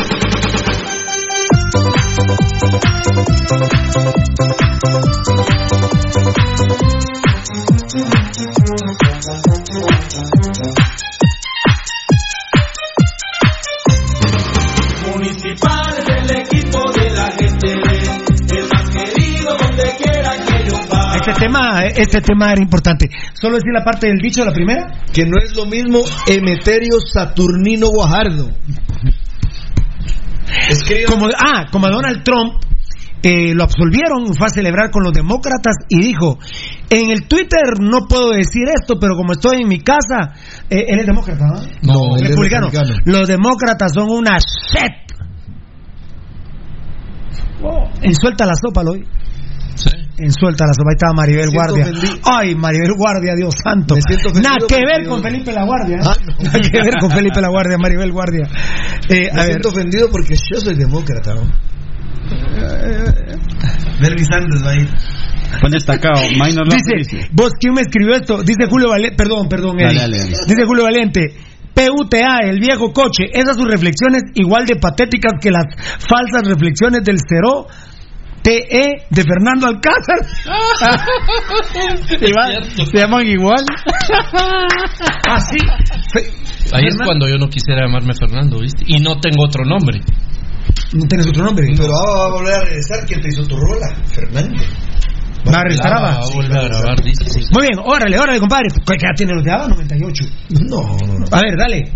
Este 21.30 21.44
tema, 21.46 21.84
este 21.84 22.20
tema 22.20 22.52
era 22.52 22.60
importante. 22.60 23.08
Solo 23.40 23.54
decir 23.54 23.72
la 23.72 23.84
parte 23.84 24.08
del 24.08 24.18
dicho, 24.18 24.44
la 24.44 24.52
primera. 24.52 24.86
Que 25.12 25.24
no 25.24 25.38
es 25.40 25.56
lo 25.56 25.64
mismo 25.64 26.00
Emeterio 26.26 26.98
Saturnino 27.00 27.86
Guajardo. 27.88 28.50
Escriba. 30.68 31.08
Como, 31.08 31.28
ah, 31.28 31.66
como 31.70 31.86
a 31.86 31.90
Donald 31.90 32.24
Trump 32.24 32.54
eh, 33.22 33.54
lo 33.54 33.62
absolvieron, 33.62 34.34
fue 34.36 34.48
a 34.48 34.50
celebrar 34.50 34.90
con 34.90 35.04
los 35.04 35.12
demócratas 35.12 35.76
y 35.88 36.00
dijo, 36.00 36.38
en 36.90 37.10
el 37.10 37.28
Twitter 37.28 37.78
no 37.78 38.06
puedo 38.08 38.30
decir 38.30 38.64
esto, 38.74 38.98
pero 38.98 39.14
como 39.14 39.32
estoy 39.34 39.62
en 39.62 39.68
mi 39.68 39.80
casa, 39.80 40.34
eh, 40.68 40.84
él 40.88 41.00
es 41.00 41.06
demócrata, 41.06 41.46
¿no? 41.46 41.54
No, 41.82 42.16
él 42.16 42.24
es 42.24 42.30
republicano. 42.30 42.66
republicano. 42.70 43.00
Los 43.04 43.28
demócratas 43.28 43.92
son 43.94 44.10
una 44.10 44.36
shit. 44.38 45.12
Oh, 47.62 47.88
ensuelta 48.02 48.46
la 48.46 48.54
sopa, 48.54 48.82
lo 48.82 48.92
oí. 48.92 49.04
Sí. 50.20 50.24
Ensuelta 50.26 50.66
la 50.66 50.72
sopa. 50.74 50.90
Ahí 50.90 50.96
estaba 50.96 51.14
Maribel 51.14 51.50
Guardia. 51.50 51.82
ofendido. 51.84 52.14
Ay, 52.24 52.54
Maribel 52.54 52.92
Guardia, 52.96 53.34
Dios 53.36 53.54
santo. 53.64 53.94
Me 53.94 54.00
siento 54.02 54.28
ofendido 54.28 54.54
Nada 54.54 54.66
que 54.68 54.76
ver 54.76 55.08
con 55.08 55.22
Felipe 55.22 55.52
La 55.52 55.64
Guardia. 55.64 55.96
¿eh? 55.96 56.00
Ah, 56.04 56.16
no. 56.26 56.44
Nada 56.44 56.58
que 56.60 56.78
ver 56.82 56.94
con 57.00 57.10
Felipe 57.10 57.40
La 57.40 57.48
Guardia, 57.48 57.76
Maribel 57.78 58.12
Guardia. 58.12 58.48
Eh, 59.08 59.28
a 59.30 59.34
Me 59.34 59.40
ver. 59.40 59.46
siento 59.50 59.68
ofendido 59.70 60.08
porque 60.10 60.34
yo 60.34 60.60
soy 60.60 60.74
demócrata. 60.76 61.34
¿no? 61.34 61.42
Bernie 64.00 64.24
Sanders 64.24 64.64
va 64.64 64.70
a 64.70 64.74
ir. 64.76 64.88
Fan 65.60 65.70
destacado, 65.72 66.20
Minor 66.30 66.68
Dice, 66.70 66.94
dice. 66.96 67.28
vos, 67.32 67.50
¿quién 67.58 67.74
me 67.74 67.80
escribió 67.80 68.14
esto? 68.14 68.40
Dice 68.42 68.66
Julio 68.70 68.88
Valente, 68.90 69.16
perdón, 69.16 69.48
perdón, 69.48 69.76
Dale, 69.76 69.98
dale, 69.98 70.18
dale. 70.18 70.30
Dice 70.46 70.64
Julio 70.64 70.84
Valente, 70.84 71.34
PUTA, 71.74 72.38
el 72.44 72.60
viejo 72.60 72.92
coche, 72.92 73.24
esas 73.32 73.56
sus 73.56 73.66
reflexiones 73.66 74.22
igual 74.34 74.64
de 74.66 74.76
patéticas 74.76 75.32
que 75.40 75.50
las 75.50 75.64
falsas 75.98 76.46
reflexiones 76.46 77.02
del 77.02 77.18
Cero 77.28 77.66
TE 78.42 79.04
de 79.10 79.22
Fernando 79.22 79.66
Alcázar. 79.66 80.18
Igual, 82.20 82.64
se 82.90 82.98
llaman 82.98 83.26
igual. 83.26 83.64
Así. 85.28 85.58
Ahí 86.72 86.86
es 86.86 86.96
cuando 87.04 87.28
yo 87.28 87.36
no 87.36 87.48
quisiera 87.48 87.82
llamarme 87.86 88.14
Fernando, 88.14 88.60
¿viste? 88.60 88.84
Y 88.86 89.00
no 89.00 89.18
tengo 89.20 89.44
otro 89.44 89.64
nombre. 89.64 90.00
No 90.92 91.06
tienes 91.06 91.26
otro 91.26 91.44
nombre. 91.44 91.66
Pero 91.76 91.92
ahora 91.94 92.18
va 92.18 92.26
a 92.26 92.30
volver 92.30 92.54
a 92.54 92.60
regresar. 92.64 93.06
¿Quién 93.06 93.20
te 93.20 93.28
hizo 93.28 93.44
tu 93.46 93.56
rola? 93.56 93.94
Fernando. 94.06 94.62
Va 95.46 95.60
a 95.60 95.62
regresar 95.62 95.92
Ah, 95.94 96.00
va 96.02 96.12
a 96.14 96.28
volver 96.34 96.58
a 96.58 96.62
grabar, 96.64 97.02
dice. 97.02 97.24
sí. 97.24 97.40
Muy 97.52 97.68
bien, 97.68 97.78
órale, 97.84 98.18
órale, 98.18 98.38
compadre. 98.40 98.68
¿Qué 98.86 98.94
edad 98.94 99.14
tiene 99.16 99.34
los 99.34 99.44
de 99.44 99.50
Abba? 99.52 99.68
98. 99.68 100.24
No, 100.68 100.82
no, 101.06 101.18
no. 101.18 101.26
A 101.30 101.40
ver, 101.40 101.56
dale. 101.56 101.92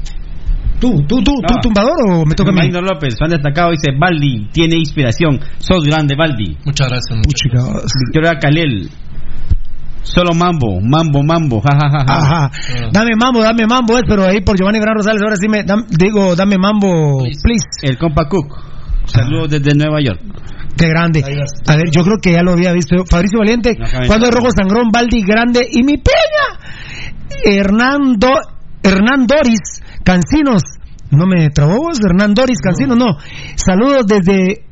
¿Tú, 0.81 0.91
tú, 1.07 1.23
tú, 1.23 1.35
tú, 1.41 1.55
No. 1.55 1.61
tumbador 1.63 1.93
o 2.11 2.25
me 2.27 2.35
toca 2.35 2.51
a 2.51 2.55
mí? 2.55 2.71
López, 2.71 3.15
fan 3.19 3.31
destacado, 3.31 3.71
dice, 3.71 3.91
Baldi, 3.99 4.49
tiene 4.53 4.77
inspiración. 4.77 5.41
Sos 5.59 5.85
grande, 5.85 6.15
Baldi. 6.17 6.57
Muchas 6.65 6.89
gracias, 6.89 7.17
muchachos. 7.17 7.93
Victoria 8.07 8.39
Calel. 8.39 8.91
Solo 10.03 10.35
mambo, 10.35 10.81
mambo, 10.83 11.23
mambo, 11.23 11.63
jajajaja. 11.63 12.05
Ajá. 12.07 12.51
Ah. 12.53 12.89
Dame 12.93 13.13
mambo, 13.19 13.41
dame 13.43 13.67
mambo, 13.67 13.97
es, 13.97 14.05
pero 14.07 14.25
ahí 14.25 14.43
por 14.43 14.57
Giovanni 14.59 14.79
Gran 14.79 14.97
Rosales, 14.97 15.23
ahora 15.23 15.37
sí 15.37 15.49
me 15.49 15.65
dam- 15.65 15.87
digo, 15.89 16.37
dame 16.37 16.59
mambo, 16.59 17.21
Please. 17.21 17.41
please. 17.43 17.65
El 17.83 17.97
compa 17.97 18.29
Cook. 18.29 18.53
Saludos 19.07 19.49
desde 19.51 19.75
Nueva 19.75 20.01
York. 20.05 20.21
Qué 20.77 20.89
grande. 20.89 21.23
A 21.69 21.77
ver, 21.77 21.91
yo 21.91 22.03
creo 22.03 22.19
que 22.21 22.33
ya 22.33 22.43
lo 22.43 22.53
había 22.53 22.73
visto. 22.73 22.97
Fabricio 23.09 23.39
Valiente, 23.39 23.79
cuando 24.07 24.27
es 24.29 24.35
Rojo 24.35 24.49
Sangrón, 24.55 24.91
Baldi 24.93 25.23
Grande 25.23 25.61
y 25.71 25.83
mi 25.85 25.97
peña. 25.97 26.59
Hernando, 27.45 28.29
Hernán 28.83 29.27
Doris, 29.27 29.83
Cancinos. 30.05 30.63
No 31.11 31.27
me 31.27 31.49
trabó 31.51 31.77
vos, 31.79 31.99
Hernán 32.01 32.35
Doris, 32.35 32.59
Cancinos, 32.61 32.97
no. 32.97 33.17
Saludos 33.57 34.05
desde 34.07 34.65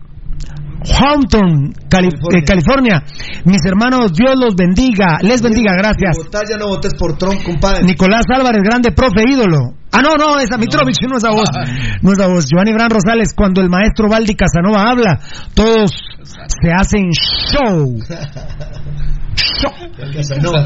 Hampton, 0.82 1.72
Cali- 1.88 2.10
California. 2.10 2.38
eh, 2.38 2.44
California. 2.44 3.02
Mis 3.44 3.64
hermanos, 3.64 4.12
Dios 4.12 4.34
los 4.36 4.54
bendiga. 4.56 5.18
Les 5.22 5.40
bendiga, 5.40 5.72
gracias. 5.76 6.16
Votás, 6.16 6.42
ya 6.50 6.56
no 6.56 6.66
votes 6.68 6.94
por 6.98 7.16
Trump, 7.16 7.42
compadre. 7.44 7.84
Nicolás 7.84 8.24
Álvarez, 8.34 8.62
grande 8.64 8.90
profe 8.90 9.22
ídolo. 9.28 9.74
Ah, 9.92 10.00
no, 10.02 10.16
no, 10.16 10.38
esa 10.40 10.56
Mitrovich, 10.58 10.96
no 11.08 11.18
es 11.18 11.24
a 11.24 11.30
vos. 11.30 11.48
No 12.02 12.12
es 12.12 12.18
a 12.18 12.26
vos. 12.26 12.46
Giovanni 12.50 12.72
Bran 12.72 12.90
Rosales, 12.90 13.34
cuando 13.36 13.60
el 13.60 13.68
maestro 13.68 14.08
Valdi 14.08 14.34
Casanova 14.34 14.90
habla, 14.90 15.20
todos 15.54 15.92
se 16.24 16.70
hacen 16.72 17.10
show. 17.12 17.98
Show. 19.34 19.72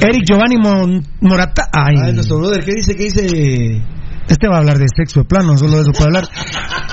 Eric 0.01 0.25
Giovanni 0.27 0.57
Mon- 0.59 1.03
Morata. 1.21 1.69
Ay, 1.73 1.95
Ay, 2.05 2.13
nuestro 2.15 2.39
brother, 2.39 2.65
¿qué 2.65 2.73
dice? 2.75 2.97
¿Qué 2.97 3.05
dice? 3.05 3.83
Este 4.29 4.49
va 4.49 4.57
a 4.57 4.59
hablar 4.59 4.79
de 4.79 4.87
sexo 4.95 5.21
de 5.21 5.27
plano, 5.27 5.57
solo 5.57 5.77
de 5.77 5.83
eso 5.83 5.93
puede 5.93 6.07
hablar. 6.07 6.25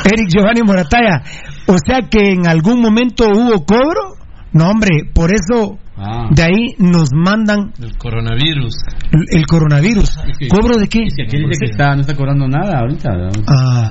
Eric 0.06 0.30
Giovanni 0.34 0.62
Morataya. 0.64 1.22
O 1.68 1.76
sea 1.86 2.02
que 2.10 2.32
en 2.32 2.48
algún 2.48 2.82
momento 2.82 3.26
hubo 3.28 3.66
cobro. 3.66 4.16
No, 4.52 4.70
hombre, 4.70 5.10
por 5.14 5.32
eso 5.34 5.78
Ah. 5.96 6.28
de 6.32 6.42
ahí 6.44 6.76
nos 6.80 7.10
mandan 7.14 7.72
El 7.80 7.96
coronavirus. 7.98 8.74
el 9.12 9.38
el 9.40 9.46
coronavirus. 9.46 10.18
que- 10.40 10.48
¿Cobro 10.48 10.78
de 10.78 10.88
qué? 10.88 11.04
Es 11.04 11.14
que 11.16 11.38
dice 11.38 11.60
que 11.60 11.72
está, 11.72 11.94
no 11.96 12.02
está 12.02 12.16
cobrando 12.16 12.48
nada 12.48 12.80
ahorita. 12.80 13.10
¿no? 13.14 13.30
Ah, 13.48 13.90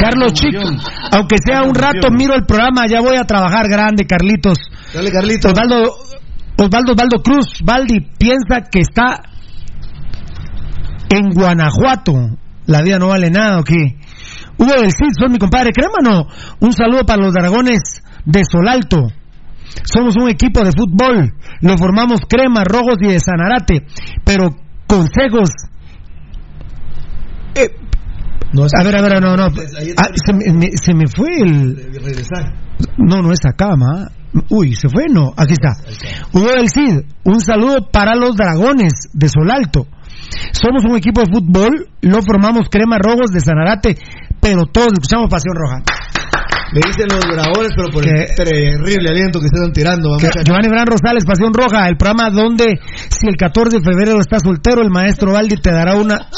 Carlos 0.00 0.32
Chico, 0.32 0.60
aunque 1.12 1.36
sea 1.44 1.62
un 1.62 1.74
rato 1.74 2.08
miro 2.12 2.34
el 2.34 2.44
programa, 2.46 2.86
ya 2.88 3.00
voy 3.00 3.16
a 3.16 3.24
trabajar 3.24 3.68
grande, 3.68 4.06
Carlitos. 4.06 4.58
Dale, 4.94 5.10
Carlito. 5.10 5.48
Osvaldo, 5.48 5.92
Osvaldo, 6.56 6.92
Osvaldo 6.92 7.22
Cruz, 7.22 7.46
Valdi, 7.64 7.98
piensa 8.18 8.62
que 8.70 8.80
está 8.80 9.20
en 11.10 11.30
Guanajuato. 11.30 12.12
La 12.70 12.82
vida 12.82 12.98
no 12.98 13.08
vale 13.08 13.30
nada, 13.30 13.58
¿o 13.58 13.64
qué? 13.64 13.96
Hugo 14.56 14.72
del 14.80 14.92
Cid, 14.92 15.10
son 15.18 15.32
mi 15.32 15.38
compadre 15.38 15.70
Crémano. 15.72 16.26
Un 16.60 16.72
saludo 16.72 17.04
para 17.04 17.20
los 17.22 17.32
dragones 17.32 17.80
de 18.24 18.42
Solalto. 18.50 19.08
Somos 19.84 20.14
un 20.16 20.28
equipo 20.28 20.60
de 20.62 20.70
fútbol. 20.70 21.34
Lo 21.62 21.76
formamos 21.76 22.20
Crema, 22.28 22.62
Rojos 22.64 22.96
y 23.00 23.08
de 23.08 23.18
Sanarate. 23.20 23.86
Pero 24.24 24.50
consejos. 24.86 25.50
Eh, 27.56 27.70
No, 28.52 28.64
a 28.64 28.82
ver, 28.84 28.96
a 28.96 29.02
ver, 29.02 29.20
no, 29.22 29.36
no. 29.36 29.44
Ah, 29.96 30.08
se, 30.14 30.32
me, 30.32 30.52
me- 30.52 30.76
se 30.76 30.94
me 30.94 31.06
fue 31.08 31.28
el. 31.42 31.76
Regresar. 32.02 32.54
No, 32.98 33.22
no 33.22 33.32
es 33.32 33.40
acá, 33.44 33.74
ma. 33.76 34.10
Uy, 34.48 34.74
¿se 34.76 34.88
fue? 34.88 35.04
No, 35.10 35.32
aquí 35.36 35.52
está. 35.54 35.70
Hugo 36.32 36.48
del 36.52 36.68
Cid, 36.68 37.00
un 37.24 37.40
saludo 37.40 37.88
para 37.92 38.14
los 38.14 38.36
dragones 38.36 38.92
de 39.12 39.28
Solalto. 39.28 39.86
Somos 40.52 40.84
un 40.84 40.96
equipo 40.96 41.20
de 41.22 41.26
fútbol, 41.32 41.88
lo 42.02 42.22
formamos 42.22 42.68
Crema 42.70 42.98
Rojos 42.98 43.30
de 43.32 43.40
Sanarate, 43.40 43.96
pero 44.40 44.66
todos 44.66 44.88
escuchamos 44.94 45.28
Pasión 45.28 45.54
Roja. 45.54 45.82
Le 46.72 46.80
dicen 46.86 47.08
los 47.10 47.18
dragones, 47.26 47.72
pero 47.74 47.88
por 47.92 48.06
el 48.06 48.14
Que- 48.26 48.32
terrible 48.36 49.10
aliento 49.10 49.40
que 49.40 49.48
se 49.48 49.56
están 49.56 49.72
tirando. 49.72 50.16
Que- 50.18 50.28
Vamos 50.28 50.36
a... 50.36 50.42
Giovanni 50.44 50.68
Bran 50.68 50.86
Rosales, 50.86 51.24
Pasión 51.24 51.52
Roja, 51.52 51.88
el 51.88 51.96
programa 51.96 52.30
donde 52.30 52.78
si 53.08 53.26
el 53.26 53.36
14 53.36 53.78
de 53.78 53.82
febrero 53.82 54.20
estás 54.20 54.42
soltero, 54.44 54.80
el 54.82 54.88
maestro 54.90 55.32
Valdi 55.32 55.56
te 55.56 55.72
dará 55.72 55.96
una 55.96 56.28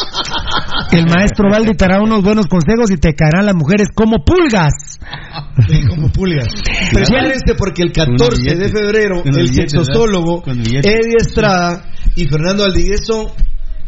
El 0.90 1.04
maestro 1.06 1.50
Valdi 1.50 1.72
te 1.74 1.84
dará 1.84 2.00
unos 2.00 2.22
buenos 2.22 2.46
consejos 2.46 2.90
y 2.90 2.96
te 2.96 3.14
caerán 3.14 3.44
las 3.44 3.54
mujeres 3.54 3.88
como 3.94 4.24
pulgas. 4.24 4.72
como 5.90 6.08
pulgas. 6.10 6.48
Prepárense 6.92 7.54
porque 7.58 7.82
el 7.82 7.92
14 7.92 8.54
de 8.56 8.68
febrero 8.70 9.22
el 9.24 9.48
sexosólogo. 9.52 10.42
Eddie 10.46 11.16
Estrada 11.20 11.84
y 12.16 12.26
Fernando 12.26 12.64
Aldigueso 12.64 13.34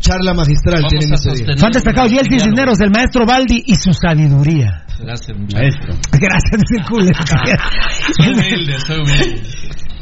charla 0.04 0.34
magistral 0.34 0.82
Vamos 0.82 0.90
tienen 0.90 1.14
ese 1.14 1.24
día. 1.24 1.32
sostener 1.32 1.58
Fan 1.58 1.72
destacado 1.72 2.06
un 2.06 2.12
Yeltsin. 2.14 2.40
Cisneros, 2.40 2.80
el 2.80 2.90
maestro 2.90 3.26
Valdi 3.26 3.64
y 3.66 3.74
su 3.76 3.92
sabiduría. 3.92 4.84
Gracias, 5.00 5.36
Maestro. 5.36 5.94
Gracias, 6.12 6.60
ese 6.60 6.84
culo. 6.88 7.08
Soy 8.20 8.32
humilde, 8.32 8.78
soy 8.80 9.00
humilde. 9.00 9.42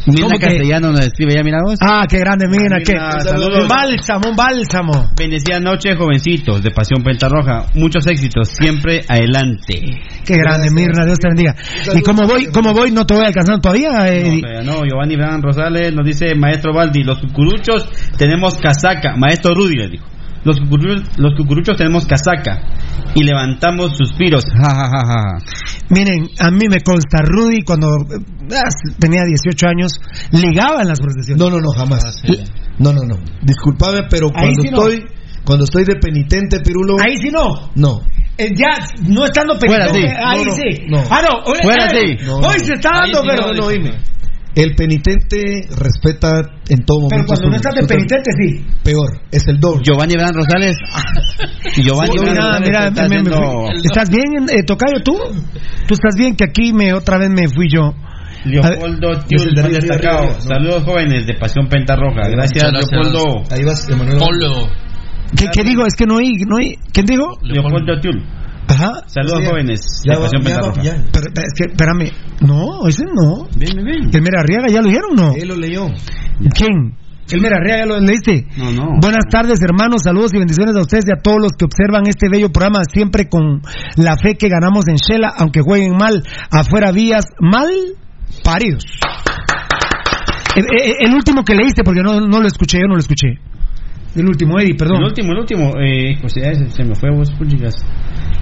Mina. 0.07 0.39
Castellano 0.39 0.93
nos 0.93 1.01
escribe 1.01 1.35
ya, 1.35 1.43
mira 1.43 1.59
vos. 1.65 1.79
Ah, 1.81 2.05
qué 2.09 2.19
grande, 2.19 2.47
Mira, 2.49 2.79
qué. 2.79 2.95
saludos. 3.23 3.63
Un 3.63 3.69
bálsamo, 3.69 4.31
un 4.31 4.37
bálsamo. 4.37 5.11
Bendecida 5.17 5.61
noche, 5.61 5.95
jovencitos 5.97 6.63
de 6.63 6.71
Pasión 6.71 7.03
Pentarroja. 7.03 7.67
Muchos 7.75 8.07
éxitos, 8.07 8.49
siempre 8.49 9.03
adelante. 9.09 9.81
Qué 10.25 10.37
grande, 10.37 10.69
Mirna, 10.71 11.05
Dios 11.05 11.19
te 11.19 11.29
bendiga. 11.29 11.55
Y 11.95 12.03
como 12.03 12.27
voy, 12.27 12.47
como 12.47 12.73
voy, 12.73 12.91
no 12.91 13.07
te 13.07 13.15
voy 13.15 13.25
alcanzando 13.25 13.61
todavía. 13.61 13.91
No, 13.93 14.05
eh, 14.07 14.41
todavía 14.41 14.63
no, 14.63 14.85
Giovanni 14.85 15.17
Bran 15.17 15.43
Rosales 15.43 15.93
nos 15.95 16.05
dice, 16.05 16.35
maestro 16.35 16.73
Baldi, 16.75 17.03
los 17.05 17.19
cucuruchos 17.19 17.89
tenemos 18.17 18.57
casaca. 18.57 19.15
Maestro 19.17 19.55
Rudy 19.55 19.77
le 19.77 19.89
dijo. 19.89 20.12
Los 20.45 20.59
cucuruchos, 20.61 21.19
los 21.19 21.35
cucuruchos 21.37 21.77
tenemos 21.77 22.07
casaca. 22.07 22.61
Y 23.15 23.23
levantamos 23.23 23.93
suspiros. 23.97 24.45
Ja, 24.45 24.75
ja, 24.75 24.89
ja, 24.89 25.07
ja. 25.07 25.39
Miren, 25.91 26.29
a 26.41 26.51
mí 26.51 26.67
me 26.69 26.81
consta, 26.81 27.23
Rudy, 27.23 27.63
cuando 27.63 27.89
eh, 27.89 28.55
ah, 28.55 28.71
tenía 28.99 29.23
18 29.25 29.67
años, 29.67 29.93
ligaba 30.33 30.83
en 30.83 30.89
las 30.89 30.99
procesiones. 31.01 31.39
No, 31.39 31.51
no, 31.51 31.61
no, 31.61 31.71
jamás. 31.77 32.23
No, 32.79 32.93
no, 32.93 33.03
no. 33.03 33.17
Disculpame, 33.43 34.05
pero 34.09 34.31
cuando 34.31 34.63
sí 34.63 34.71
no. 34.71 34.79
estoy 34.79 35.05
cuando 35.45 35.65
estoy 35.65 35.85
de 35.85 35.97
penitente, 35.97 36.61
Pirulo. 36.61 36.97
Ahí 37.03 37.17
sí 37.17 37.31
no. 37.31 37.71
No. 37.75 38.01
Eh, 38.39 38.49
ya, 38.57 38.87
no 39.09 39.25
estando 39.25 39.59
Fuera, 39.59 39.87
pendiente, 39.87 40.15
sí. 40.15 40.23
ahí 40.25 40.39
No, 40.39 40.45
no, 40.45 40.53
sí. 40.55 40.85
no. 40.89 41.05
Ah, 41.11 41.23
no. 41.23 41.55
Fuera, 41.63 41.87
eh, 41.87 42.17
sí. 42.19 42.25
No, 42.25 42.37
Hoy 42.37 42.57
no. 42.59 42.65
se 42.65 42.75
está 42.75 42.91
dando, 42.93 43.23
pero 43.23 43.49
no, 43.49 43.53
No, 43.53 43.69
dijo. 43.69 43.95
El 44.55 44.75
penitente 44.75 45.67
respeta 45.79 46.43
en 46.69 46.85
todo 46.85 47.09
Pero 47.09 47.23
momento. 47.23 47.27
cuando 47.27 47.45
su- 47.45 47.51
no 47.51 47.57
estás 47.57 47.75
de 47.75 47.87
penitente, 47.87 48.31
sí. 48.39 48.65
Peor, 48.85 49.21
es 49.31 49.47
el 49.49 49.59
doble. 49.59 49.83
Giovanni 49.83 50.15
Bran 50.15 50.35
Rosales. 50.35 50.77
Giovanni 51.77 52.13
Sí, 52.19 52.25
mira, 52.25 52.35
Rosales 52.43 52.69
mira, 52.69 52.89
está 52.89 53.09
me-. 53.09 53.81
¿Estás 53.83 54.11
bien, 54.11 54.49
eh, 54.51 54.63
Tocayo, 54.65 55.03
tú? 55.03 55.17
¿Tú 55.87 55.95
estás 55.95 56.15
bien? 56.17 56.37
Que 56.37 56.45
aquí 56.45 56.73
me 56.73 56.93
otra 56.93 57.19
vez 57.19 57.31
me 57.31 57.49
fui 57.49 57.69
yo. 57.73 57.95
Leopoldo 58.45 59.21
Tiul, 59.29 59.55
de 59.55 59.63
destacado. 59.69 60.41
Saludos 60.41 60.83
jóvenes 60.85 61.27
de 61.27 61.35
Pasión 61.35 61.69
Pentarroja. 61.69 62.29
Gracias, 62.29 62.65
gracias. 62.73 62.91
Leopoldo. 62.91 63.45
Ahí 63.51 63.65
vas, 63.65 63.89
Emanuel. 63.89 64.19
Polo. 64.19 64.69
¿Qué, 65.37 65.47
qué 65.53 65.63
digo? 65.63 65.87
Es 65.87 65.95
que 65.95 66.05
no 66.07 66.17
oí, 66.17 66.33
no 66.47 66.57
oí. 66.57 66.75
¿Quién 66.93 67.07
dijo? 67.07 67.39
Leopoldo 67.43 68.01
Tiul. 68.01 68.23
Ajá. 68.75 69.03
Saludos 69.07 69.39
Sí, 69.41 69.47
jóvenes 69.47 69.81
Ya 70.05 70.15
ya 70.15 70.19
va, 70.21 70.29
Pentarroja. 70.29 70.83
ya. 70.83 71.05
Pero, 71.13 71.27
es 71.29 71.53
que, 71.57 71.65
espérame. 71.73 72.11
No, 72.41 72.87
ese 72.89 73.05
no. 73.05 73.47
El 73.61 74.23
Mera 74.23 74.41
Arriaga, 74.41 74.69
¿ya 74.69 74.81
lo 74.81 74.89
dijeron 74.89 75.11
no? 75.17 75.33
Él 75.35 75.49
lo 75.49 75.57
leyó. 75.57 75.87
¿Quién? 76.55 76.97
El 77.31 77.41
Mera 77.41 77.57
Arriaga, 77.59 77.81
¿ya 77.83 77.87
lo 77.87 78.01
leíste? 78.01 78.47
No, 78.59 78.73
no. 78.73 78.83
Buenas 79.01 79.25
tardes, 79.31 79.59
hermanos. 79.63 80.03
Saludos 80.03 80.35
y 80.35 80.39
bendiciones 80.39 80.75
a 80.77 80.81
ustedes 80.81 81.05
y 81.09 81.13
a 81.13 81.23
todos 81.23 81.39
los 81.41 81.53
que 81.59 81.65
observan 81.65 82.07
este 82.07 82.29
bello 82.31 82.51
programa, 82.51 82.81
siempre 82.93 83.29
con 83.29 83.63
la 83.97 84.17
fe 84.17 84.35
que 84.37 84.49
ganamos 84.49 84.89
en 84.89 84.97
Shela, 84.97 85.33
aunque 85.37 85.61
jueguen 85.61 85.93
mal, 85.97 86.23
afuera 86.51 86.91
vías 86.93 87.25
mal 87.41 87.69
paridos. 88.45 88.85
El, 90.57 90.65
el- 90.65 90.97
el 91.09 91.15
último 91.15 91.45
que 91.45 91.55
leíste, 91.55 91.83
porque 91.85 92.03
no, 92.03 92.21
no 92.21 92.41
lo 92.41 92.47
escuché, 92.47 92.79
yo 92.79 92.87
no 92.87 92.95
lo 92.95 93.01
escuché. 93.01 93.39
El 94.15 94.27
último, 94.29 94.59
Eddie, 94.61 94.75
perdón. 94.75 94.99
El 94.99 95.05
último, 95.05 95.33
el 95.33 95.39
último, 95.39 95.73
eh, 95.81 96.17
pues 96.21 96.35
ya 96.37 96.53
se, 96.55 96.69
se 96.71 96.85
me 96.85 96.95
fue 96.95 97.11
vos, 97.11 97.31
puchicas. 97.33 97.75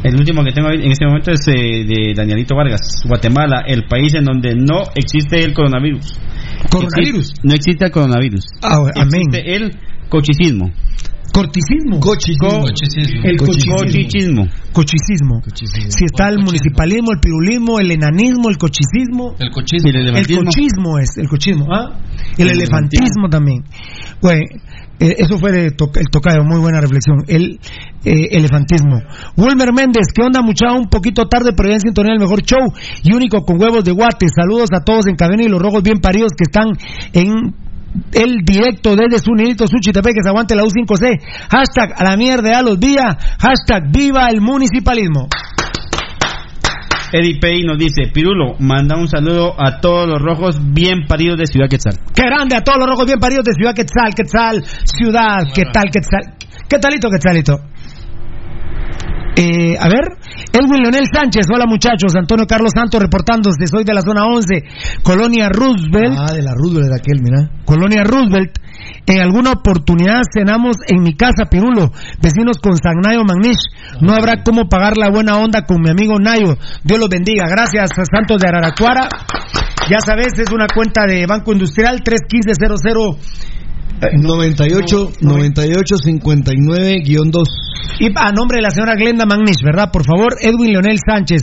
El 0.03 0.17
último 0.17 0.43
que 0.43 0.51
tengo 0.53 0.71
en 0.71 0.91
este 0.91 1.07
momento 1.07 1.31
es 1.31 1.47
eh, 1.49 1.85
de 1.87 2.15
Danielito 2.15 2.55
Vargas, 2.57 2.81
Guatemala, 3.07 3.63
el 3.67 3.85
país 3.85 4.15
en 4.15 4.25
donde 4.25 4.55
no 4.57 4.83
existe 4.97 5.45
el 5.45 5.53
coronavirus. 5.53 6.19
¿Coronavirus? 6.71 7.31
Existe- 7.31 7.41
no 7.45 7.55
existe 7.55 7.85
el 7.85 7.91
coronavirus. 7.91 8.45
Ah, 8.63 8.79
amén. 8.97 9.23
Existe 9.33 9.55
el 9.57 9.71
cochicismo. 10.09 10.71
Corticismo. 11.33 12.01
Cochicismo. 12.01 12.61
Muchísimo. 12.61 13.23
El 13.23 13.37
cochicismo. 13.37 13.77
Cochicismo. 14.73 15.41
Cochicismo. 15.43 15.91
Si 15.91 16.05
está 16.05 16.29
el 16.29 16.39
municipalismo, 16.41 17.13
el 17.13 17.21
pirulismo, 17.21 17.79
el 17.79 17.93
enanismo, 17.93 18.49
el 18.51 18.59
cochicismo. 18.59 19.37
El 19.39 19.51
cochismo. 19.51 19.91
El 19.91 19.97
El 20.17 20.27
cochismo 20.27 20.99
es, 20.99 21.17
el 21.19 21.29
cochismo, 21.29 21.67
¿ah? 21.73 22.01
El, 22.37 22.49
El 22.49 22.57
elefantismo 22.57 23.29
también. 23.31 23.63
Güey, 24.21 24.41
eh, 25.01 25.17
eso 25.19 25.39
fue 25.39 25.51
de 25.51 25.71
to- 25.73 25.91
el 25.95 26.07
tocayo, 26.11 26.45
muy 26.45 26.61
buena 26.61 26.81
reflexión. 26.81 27.25
El 27.27 27.59
eh, 28.05 28.29
elefantismo. 28.33 29.01
Wilmer 29.37 29.73
Méndez, 29.73 30.09
¿qué 30.15 30.23
onda, 30.23 30.43
muchacho? 30.43 30.75
Un 30.75 30.89
poquito 30.89 31.27
tarde, 31.27 31.53
pero 31.57 31.71
ya 31.71 31.75
en 31.77 31.81
sintonía 31.81 32.13
el 32.13 32.21
mejor 32.21 32.43
show 32.43 32.61
y 33.03 33.15
único 33.15 33.45
con 33.45 33.61
huevos 33.61 33.83
de 33.85 33.93
guate. 33.93 34.27
Saludos 34.29 34.69
a 34.73 34.85
todos 34.85 35.07
en 35.07 35.17
cabina 35.17 35.43
y 35.43 35.49
los 35.49 35.61
rojos 35.61 35.83
bien 35.83 35.99
paridos 35.99 36.33
que 36.33 36.45
están 36.45 36.69
en 37.13 37.55
el 38.13 38.45
directo 38.45 38.95
desde 38.95 39.19
su 39.19 39.33
nidito 39.35 39.67
Suchitepe 39.67 40.11
que 40.11 40.23
se 40.23 40.29
aguante 40.29 40.55
la 40.55 40.63
U5C. 40.63 41.19
Hashtag 41.51 41.93
a 41.97 42.05
la 42.05 42.17
mierda 42.17 42.59
a 42.59 42.63
los 42.63 42.79
días. 42.79 43.17
Hashtag 43.41 43.91
viva 43.91 44.29
el 44.29 44.41
municipalismo. 44.41 45.27
Eddie 47.13 47.39
Pei 47.41 47.63
nos 47.65 47.77
dice, 47.77 48.11
Pirulo, 48.13 48.55
manda 48.61 48.97
un 48.97 49.09
saludo 49.09 49.55
a 49.59 49.81
todos 49.81 50.09
los 50.09 50.21
rojos 50.21 50.61
bien 50.73 51.07
paridos 51.09 51.39
de 51.39 51.47
Ciudad 51.47 51.69
Quetzal. 51.69 51.99
Qué 52.15 52.23
grande 52.23 52.57
a 52.57 52.63
todos 52.63 52.79
los 52.79 52.89
rojos 52.89 53.07
bien 53.07 53.19
paridos 53.19 53.45
de 53.45 53.53
Ciudad 53.55 53.75
Quetzal, 53.75 54.15
Quetzal, 54.15 54.65
Ciudad, 54.85 55.43
¿qué 55.55 55.65
tal, 55.73 55.91
Quetzal? 55.91 56.35
¿Qué 56.69 56.79
talito, 56.79 57.09
Quetzalito? 57.11 57.59
Eh, 59.37 59.77
a 59.79 59.89
ver, 59.89 60.05
Edwin 60.53 60.83
Leonel 60.83 61.07
Sánchez, 61.13 61.47
hola 61.55 61.65
muchachos, 61.67 62.15
Antonio 62.15 62.47
Carlos 62.47 62.73
Santos 62.75 63.01
reportándose, 63.01 63.67
soy 63.67 63.85
de 63.85 63.95
la 63.95 64.03
zona 64.03 64.25
11, 64.27 64.65
Colonia 65.03 65.49
Roosevelt, 65.49 66.15
Ah, 66.19 66.33
de 66.35 66.43
la 66.43 66.53
Roosevelt 66.55 66.91
de 66.91 66.97
aquel, 66.97 67.23
mira. 67.23 67.49
Colonia 67.65 68.05
Roosevelt. 68.05 68.59
En 69.07 69.21
alguna 69.21 69.53
oportunidad 69.53 70.21
cenamos 70.33 70.77
en 70.87 71.03
mi 71.03 71.15
casa, 71.15 71.47
Pirulo, 71.51 71.91
vecinos 72.21 72.59
con 72.59 72.77
San 72.77 73.01
Nayo 73.03 73.25
Magnish. 73.25 73.59
No 74.01 74.13
habrá 74.13 74.43
cómo 74.43 74.69
pagar 74.69 74.97
la 74.97 75.11
buena 75.11 75.39
onda 75.39 75.67
con 75.67 75.81
mi 75.81 75.91
amigo 75.91 76.19
Nayo. 76.19 76.57
Dios 76.85 77.01
los 77.01 77.09
bendiga. 77.09 77.45
Gracias 77.49 77.91
a 77.99 78.05
Santos 78.05 78.41
de 78.41 78.49
Araracuara. 78.49 79.09
Ya 79.91 79.99
sabes, 80.01 80.39
es 80.39 80.53
una 80.53 80.67
cuenta 80.73 81.07
de 81.07 81.27
Banco 81.27 81.53
Industrial 81.53 82.01
31500 82.03 82.81
98 84.01 85.13
98 85.21 85.97
59 85.97 87.03
2. 87.31 87.49
Y 88.01 88.07
a 88.17 88.33
nombre 88.33 88.57
de 88.57 88.63
la 88.63 88.71
señora 88.71 88.95
Glenda 88.95 89.27
Magnish, 89.27 89.63
¿verdad? 89.63 89.91
Por 89.93 90.05
favor, 90.07 90.35
Edwin 90.41 90.73
Leonel 90.73 90.99
Sánchez. 91.05 91.43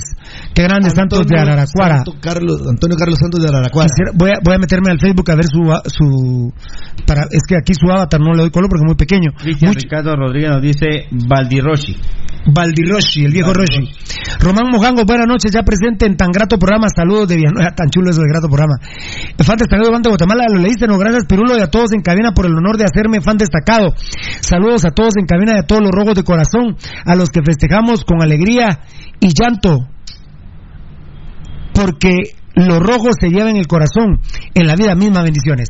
Qué 0.55 0.63
grande 0.63 0.89
Santos 0.89 1.25
de 1.27 1.37
Araracuara. 1.39 2.03
Carlos, 2.19 2.61
Antonio 2.67 2.97
Carlos 2.97 3.19
Santos 3.19 3.41
de 3.41 3.47
Araracuara. 3.47 3.87
Quisiera- 3.89 4.11
Voy 4.15 4.29
a, 4.31 4.39
voy 4.43 4.55
a 4.55 4.57
meterme 4.57 4.89
al 4.91 4.99
Facebook 4.99 5.29
a 5.29 5.35
ver 5.35 5.45
su 5.45 5.61
su 5.85 6.51
para 7.05 7.23
es 7.29 7.43
que 7.47 7.55
aquí 7.57 7.73
su 7.73 7.89
avatar 7.91 8.19
no 8.19 8.33
le 8.33 8.41
doy 8.41 8.49
color 8.49 8.69
porque 8.69 8.81
es 8.81 8.87
muy 8.87 8.95
pequeño. 8.95 9.31
Cristian 9.37 9.69
Mucho- 9.69 9.81
Ricardo 9.83 10.15
Rodríguez 10.15 10.49
nos 10.49 10.61
dice, 10.61 11.05
Valdiroshi. 11.11 11.95
Valdiroshi, 12.49 13.25
el 13.25 13.33
viejo 13.33 13.53
Roshi. 13.53 13.83
Román 14.39 14.71
Mojango, 14.71 15.03
buenas 15.05 15.27
noches, 15.27 15.51
ya 15.51 15.63
presente 15.63 16.05
en 16.05 16.15
tan 16.15 16.31
grato 16.31 16.57
programa. 16.57 16.87
Saludos 16.89 17.27
de 17.27 17.35
Villanueva, 17.35 17.71
tan 17.75 17.89
chulo 17.89 18.09
eso 18.09 18.21
de 18.21 18.29
grato 18.31 18.47
programa. 18.47 18.75
Fan 19.37 19.57
destacado 19.57 19.91
de 19.91 20.09
Guatemala, 20.09 20.45
lo 20.53 20.59
leíste, 20.59 20.87
no, 20.87 20.97
gracias 20.97 21.25
Pirulo 21.27 21.57
y 21.57 21.61
a 21.61 21.67
todos 21.67 21.91
en 21.91 22.01
cabina 22.01 22.31
por 22.31 22.45
el 22.47 22.57
honor 22.57 22.77
de 22.77 22.85
hacerme 22.85 23.21
fan 23.21 23.37
destacado. 23.37 23.93
Saludos 24.41 24.85
a 24.85 24.91
todos 24.91 25.13
en 25.17 25.25
cabina 25.25 25.59
a 25.59 25.63
todos 25.63 25.81
los 25.81 25.91
rojos 25.91 26.15
de 26.15 26.23
corazón, 26.23 26.75
a 27.05 27.15
los 27.15 27.29
que 27.29 27.41
festejamos 27.43 28.03
con 28.03 28.21
alegría 28.21 28.79
y 29.19 29.29
llanto. 29.33 29.87
Porque 31.73 32.35
los 32.55 32.79
rojos 32.79 33.15
se 33.19 33.29
llevan 33.29 33.55
el 33.55 33.67
corazón, 33.67 34.19
en 34.53 34.67
la 34.67 34.75
vida 34.75 34.95
misma, 34.95 35.21
bendiciones. 35.21 35.69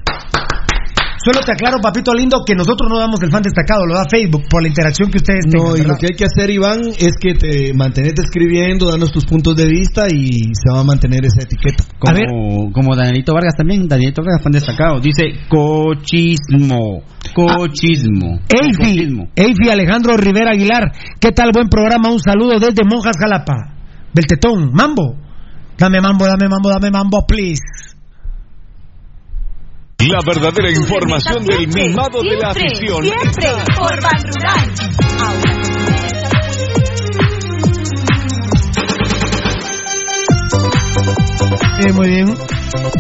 Solo 1.23 1.39
te 1.45 1.51
aclaro, 1.51 1.79
papito 1.81 2.13
lindo, 2.13 2.43
que 2.45 2.53
nosotros 2.53 2.89
no 2.89 2.99
damos 2.99 3.21
el 3.23 3.31
fan 3.31 3.41
destacado, 3.41 3.85
lo 3.85 3.95
da 3.95 4.05
Facebook 4.09 4.43
por 4.49 4.61
la 4.61 4.67
interacción 4.67 5.09
que 5.09 5.17
ustedes 5.17 5.45
tengan. 5.49 5.69
No, 5.69 5.75
y 5.75 5.81
lo 5.81 5.95
que 5.95 6.07
hay 6.11 6.15
que 6.15 6.25
hacer, 6.25 6.49
Iván, 6.49 6.81
es 6.97 7.13
que 7.19 7.33
te 7.33 7.73
mantenete 7.73 8.21
escribiendo, 8.21 8.89
danos 8.89 9.11
tus 9.11 9.25
puntos 9.25 9.55
de 9.55 9.67
vista 9.67 10.07
y 10.07 10.53
se 10.53 10.71
va 10.71 10.81
a 10.81 10.83
mantener 10.83 11.25
esa 11.25 11.41
etiqueta. 11.41 11.83
Como, 11.97 12.71
como 12.71 12.95
Danielito 12.95 13.33
Vargas 13.33 13.55
también, 13.57 13.87
Danielito 13.87 14.21
Vargas, 14.21 14.43
fan 14.43 14.51
destacado. 14.51 14.99
Dice, 14.99 15.23
cochismo. 15.49 17.01
Cochismo. 17.33 18.39
Eifi, 18.49 18.77
Cochismo. 18.77 19.29
Eifi 19.35 19.69
Alejandro 19.69 20.15
Rivera 20.17 20.51
Aguilar, 20.51 20.91
¿qué 21.19 21.31
tal? 21.31 21.49
Buen 21.53 21.67
programa, 21.67 22.09
un 22.09 22.19
saludo 22.19 22.59
desde 22.59 22.83
Monjas 22.85 23.17
Jalapa. 23.19 23.73
Beltetón, 24.13 24.71
mambo. 24.71 25.15
Dame 25.77 25.99
mambo, 26.01 26.25
dame 26.25 26.47
mambo, 26.47 26.69
dame 26.69 26.89
mambo, 26.89 27.25
please. 27.27 27.61
La 29.99 30.19
verdadera 30.23 30.69
información 30.69 31.43
del 31.43 31.67
mimado 31.69 32.21
de 32.21 32.37
la 32.37 32.51
afición. 32.51 33.03
Siempre 33.03 33.49
por 33.75 33.99
Ban 33.99 34.21
Rural. 34.29 34.69
Eh, 41.79 41.93
muy 41.93 42.09
bien. 42.09 42.27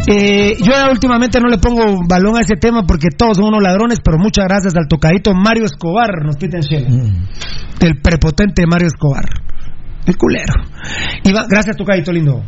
Eh, 0.07 0.57
yo 0.59 0.73
últimamente 0.91 1.39
no 1.39 1.49
le 1.49 1.59
pongo 1.59 1.83
balón 2.07 2.35
a 2.35 2.39
ese 2.39 2.55
tema 2.55 2.81
porque 2.87 3.09
todos 3.15 3.37
son 3.37 3.49
unos 3.49 3.61
ladrones, 3.61 3.99
pero 4.03 4.17
muchas 4.17 4.45
gracias 4.45 4.75
al 4.75 4.87
tocadito 4.87 5.35
Mario 5.35 5.65
Escobar, 5.65 6.25
nos 6.25 6.37
piden 6.37 6.61
Shela. 6.61 6.89
El 7.79 8.01
prepotente 8.01 8.65
Mario 8.65 8.87
Escobar. 8.87 9.25
El 10.07 10.17
culero. 10.17 10.53
Iván, 11.23 11.45
gracias, 11.47 11.77
tocadito 11.77 12.11
lindo. 12.11 12.41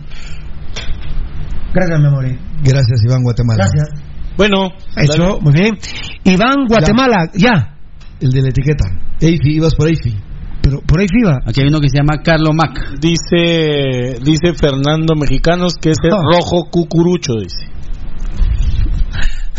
Gracias, 1.72 2.00
mi 2.00 2.08
amor. 2.08 2.26
Gracias, 2.64 3.04
Iván 3.06 3.22
Guatemala. 3.22 3.64
Gracias. 3.64 4.09
Bueno, 4.40 4.70
Eso, 4.96 5.38
muy 5.42 5.52
bien. 5.52 5.78
Iván 6.24 6.66
Guatemala, 6.66 7.30
ya. 7.34 7.76
El 8.22 8.30
de 8.30 8.42
la 8.42 8.48
etiqueta. 8.48 8.86
Eifi, 9.20 9.56
ibas 9.56 9.76
por 9.76 9.90
Eifi. 9.90 10.16
Pero 10.62 10.80
por 10.80 11.02
ahí 11.02 11.08
FIBA. 11.10 11.40
Aquí 11.46 11.60
hay 11.60 11.68
uno 11.68 11.82
que 11.82 11.90
se 11.90 11.98
llama 11.98 12.24
Carlo 12.24 12.54
Mac. 12.54 12.72
dice 13.02 14.16
dice 14.24 14.54
Fernando 14.58 15.16
Mexicanos 15.16 15.74
que 15.82 15.90
es 15.90 15.98
el 16.04 16.12
rojo 16.12 16.70
cucurucho, 16.72 17.34
dice. 17.36 17.66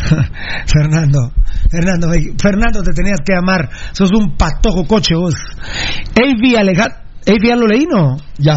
Fernando, 0.66 1.30
Fernando, 1.70 2.08
Fernando, 2.42 2.82
te 2.82 2.92
tenías 2.92 3.20
que 3.22 3.34
amar. 3.34 3.68
Sos 3.92 4.10
un 4.12 4.34
patojo 4.38 4.86
coche 4.86 5.14
vos. 5.14 5.34
Avi 6.16 6.56
Alejandro. 6.56 6.96
Avi 7.26 7.48
ya 7.48 7.56
lo 7.56 7.66
leí, 7.66 7.84
¿no? 7.84 8.16
Ya. 8.38 8.56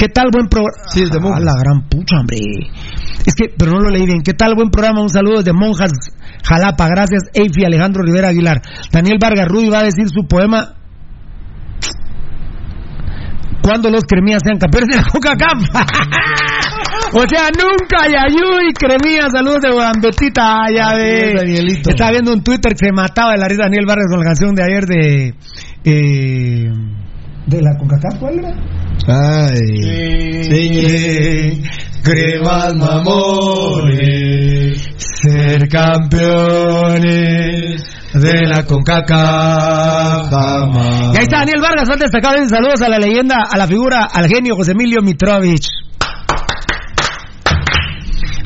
¿Qué 0.00 0.08
tal 0.08 0.30
buen 0.32 0.48
programa? 0.48 0.72
Sí, 0.88 1.02
es 1.02 1.10
de 1.10 1.20
monjas. 1.20 1.44
la 1.44 1.52
gran 1.60 1.86
pucha, 1.86 2.20
hombre. 2.20 2.38
Es 3.26 3.34
que, 3.34 3.52
pero 3.54 3.72
no 3.72 3.80
lo 3.80 3.90
leí 3.90 4.06
bien. 4.06 4.22
¿Qué 4.22 4.32
tal 4.32 4.54
buen 4.54 4.70
programa? 4.70 5.02
Un 5.02 5.10
saludo 5.10 5.42
desde 5.42 5.52
Monjas, 5.52 5.92
Jalapa. 6.42 6.88
Gracias, 6.88 7.24
Eifi 7.34 7.66
Alejandro 7.66 8.02
Rivera 8.02 8.28
Aguilar. 8.28 8.62
Daniel 8.90 9.18
Vargas 9.20 9.46
Rudy 9.46 9.68
va 9.68 9.80
a 9.80 9.82
decir 9.82 10.08
su 10.08 10.26
poema. 10.26 10.72
Cuando 13.62 13.90
los 13.90 14.04
cremías 14.04 14.40
sean 14.42 14.58
campeones 14.58 14.88
de 14.88 14.96
la 14.96 15.04
Coca 15.04 15.36
Campa. 15.36 15.84
o 17.12 17.28
sea, 17.28 17.50
nunca 17.52 18.08
Yayuy 18.08 18.72
cremía. 18.72 19.28
Saludos 19.30 19.60
de 19.60 19.70
Guambetita. 19.70 20.64
Ya 20.74 20.94
ve. 20.94 21.34
Estaba 21.86 22.12
viendo 22.12 22.32
un 22.32 22.42
Twitter 22.42 22.72
que 22.72 22.86
se 22.86 22.92
mataba 22.92 23.32
de 23.32 23.38
la 23.38 23.48
risa 23.48 23.64
Daniel 23.64 23.84
Vargas 23.86 24.06
con 24.08 24.20
la 24.20 24.24
canción 24.24 24.54
de 24.54 24.62
ayer 24.62 24.86
de. 24.86 25.34
eh, 25.84 26.72
de 27.50 27.60
la 27.60 27.76
CONCACAF, 27.76 28.18
¿cuál 28.18 28.38
era? 28.38 28.54
Ay. 29.08 29.56
Sí, 30.44 31.62
cremas 32.02 32.74
mamones, 32.76 34.08
ser 34.96 35.68
campeones 35.68 37.02
de 38.14 38.46
la 38.46 38.64
CONCACAF. 38.64 40.32
Y 41.12 41.16
ahí 41.16 41.22
está 41.22 41.38
Daniel 41.38 41.60
Vargas, 41.60 41.90
han 41.90 41.98
destacado. 41.98 42.36
Saludos 42.48 42.80
a 42.82 42.88
la 42.88 43.00
leyenda, 43.00 43.42
a 43.50 43.56
la 43.58 43.66
figura, 43.66 44.04
al 44.12 44.28
genio 44.28 44.54
José 44.54 44.70
Emilio 44.72 45.02
Mitrovich. 45.02 45.66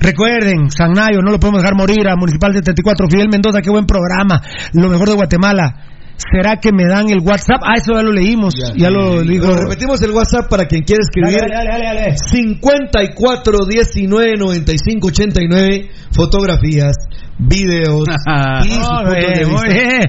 Recuerden, 0.01 0.71
San 0.71 0.93
Nayo, 0.93 1.21
no 1.23 1.31
lo 1.31 1.39
podemos 1.39 1.63
dejar 1.63 1.77
morir. 1.77 2.09
A 2.09 2.17
Municipal 2.17 2.53
74, 2.53 3.07
Fidel 3.09 3.29
Mendoza, 3.31 3.61
qué 3.63 3.71
buen 3.71 3.87
programa. 3.87 4.43
Lo 4.73 4.89
mejor 4.89 5.09
de 5.09 5.15
Guatemala. 5.15 5.94
¿Será 6.17 6.57
que 6.61 6.71
me 6.73 6.85
dan 6.87 7.09
el 7.11 7.21
WhatsApp? 7.21 7.61
Ah, 7.63 7.75
eso 7.77 7.93
ya 7.95 8.03
lo 8.03 8.13
leímos. 8.13 8.55
Ya, 8.77 8.89
lo 8.89 9.23
digo. 9.23 9.49
Pero 9.49 9.63
repetimos 9.63 10.01
el 10.03 10.13
WhatsApp 10.13 10.49
para 10.49 10.67
quien 10.67 10.83
quiera 10.83 11.03
escribir. 11.03 11.41
Dale, 11.41 11.55
dale, 11.55 11.85
dale, 11.87 12.01
dale. 12.01 12.17
54 12.17 13.59
19 13.69 14.33
95 14.39 15.09
89 15.09 15.91
fotografías, 16.13 16.93
videos 17.39 18.05
y 18.65 18.71
sus. 18.71 19.63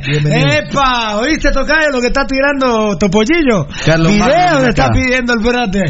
Bienvenido. 0.06 0.48
¡Epa! 0.48 1.18
¿Oíste 1.18 1.52
tocar 1.52 1.92
lo 1.92 2.00
que 2.00 2.08
está 2.08 2.26
tirando 2.28 2.98
Topollillo? 2.98 3.66
Carlos 3.86 4.14
Video 4.14 4.28
Magno, 4.28 4.60
me 4.62 4.70
está 4.70 4.90
pidiendo 4.92 5.34
el 5.34 5.40
espérate. 5.40 5.84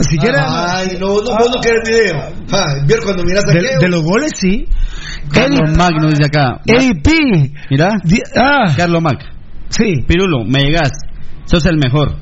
Si 0.00 0.16
quieres. 0.16 0.40
Ay, 0.42 0.96
no, 0.98 1.20
no, 1.20 1.36
vos 1.36 1.50
no 1.54 1.60
querés 1.60 1.80
video. 1.86 2.16
Ah, 2.50 2.64
cuando 3.04 3.24
miras 3.24 3.44
de, 3.44 3.58
aquello. 3.58 3.78
de 3.80 3.88
los 3.88 4.02
goles, 4.02 4.32
sí. 4.34 4.66
Carlos 5.30 5.60
Eddie, 5.68 5.76
Magno 5.76 6.08
dice 6.08 6.24
acá. 6.24 6.60
Eddie 6.66 6.94
P. 6.94 7.10
Mira, 7.70 7.90
Ah, 8.36 8.74
Carlos 8.74 9.02
Mac. 9.02 9.39
Sí. 9.70 10.04
Pirulo, 10.06 10.44
me 10.44 10.60
llegas. 10.60 10.90
Sos 11.46 11.64
el 11.66 11.78
mejor. 11.78 12.16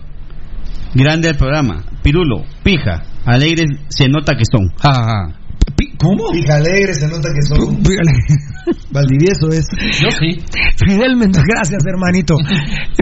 Grande 0.94 1.28
el 1.28 1.36
programa. 1.36 1.84
Pirulo, 2.02 2.44
pija. 2.62 3.02
Alegres 3.24 3.66
se 3.88 4.08
nota 4.08 4.34
que 4.34 4.44
son. 4.50 4.68
Ja, 4.80 4.94
ja, 4.94 5.02
ja. 5.04 5.34
¿Cómo? 5.98 6.32
Hija 6.34 6.56
alegre, 6.56 6.94
se 6.94 7.06
nota 7.08 7.28
que 7.28 7.42
son. 7.42 7.82
Valdivieso 8.92 9.48
es. 9.50 9.66
Yo 10.00 10.10
sí. 10.10 10.40
Fidel 10.86 11.16
Mendoza, 11.16 11.42
gracias 11.46 11.82
hermanito. 11.86 12.36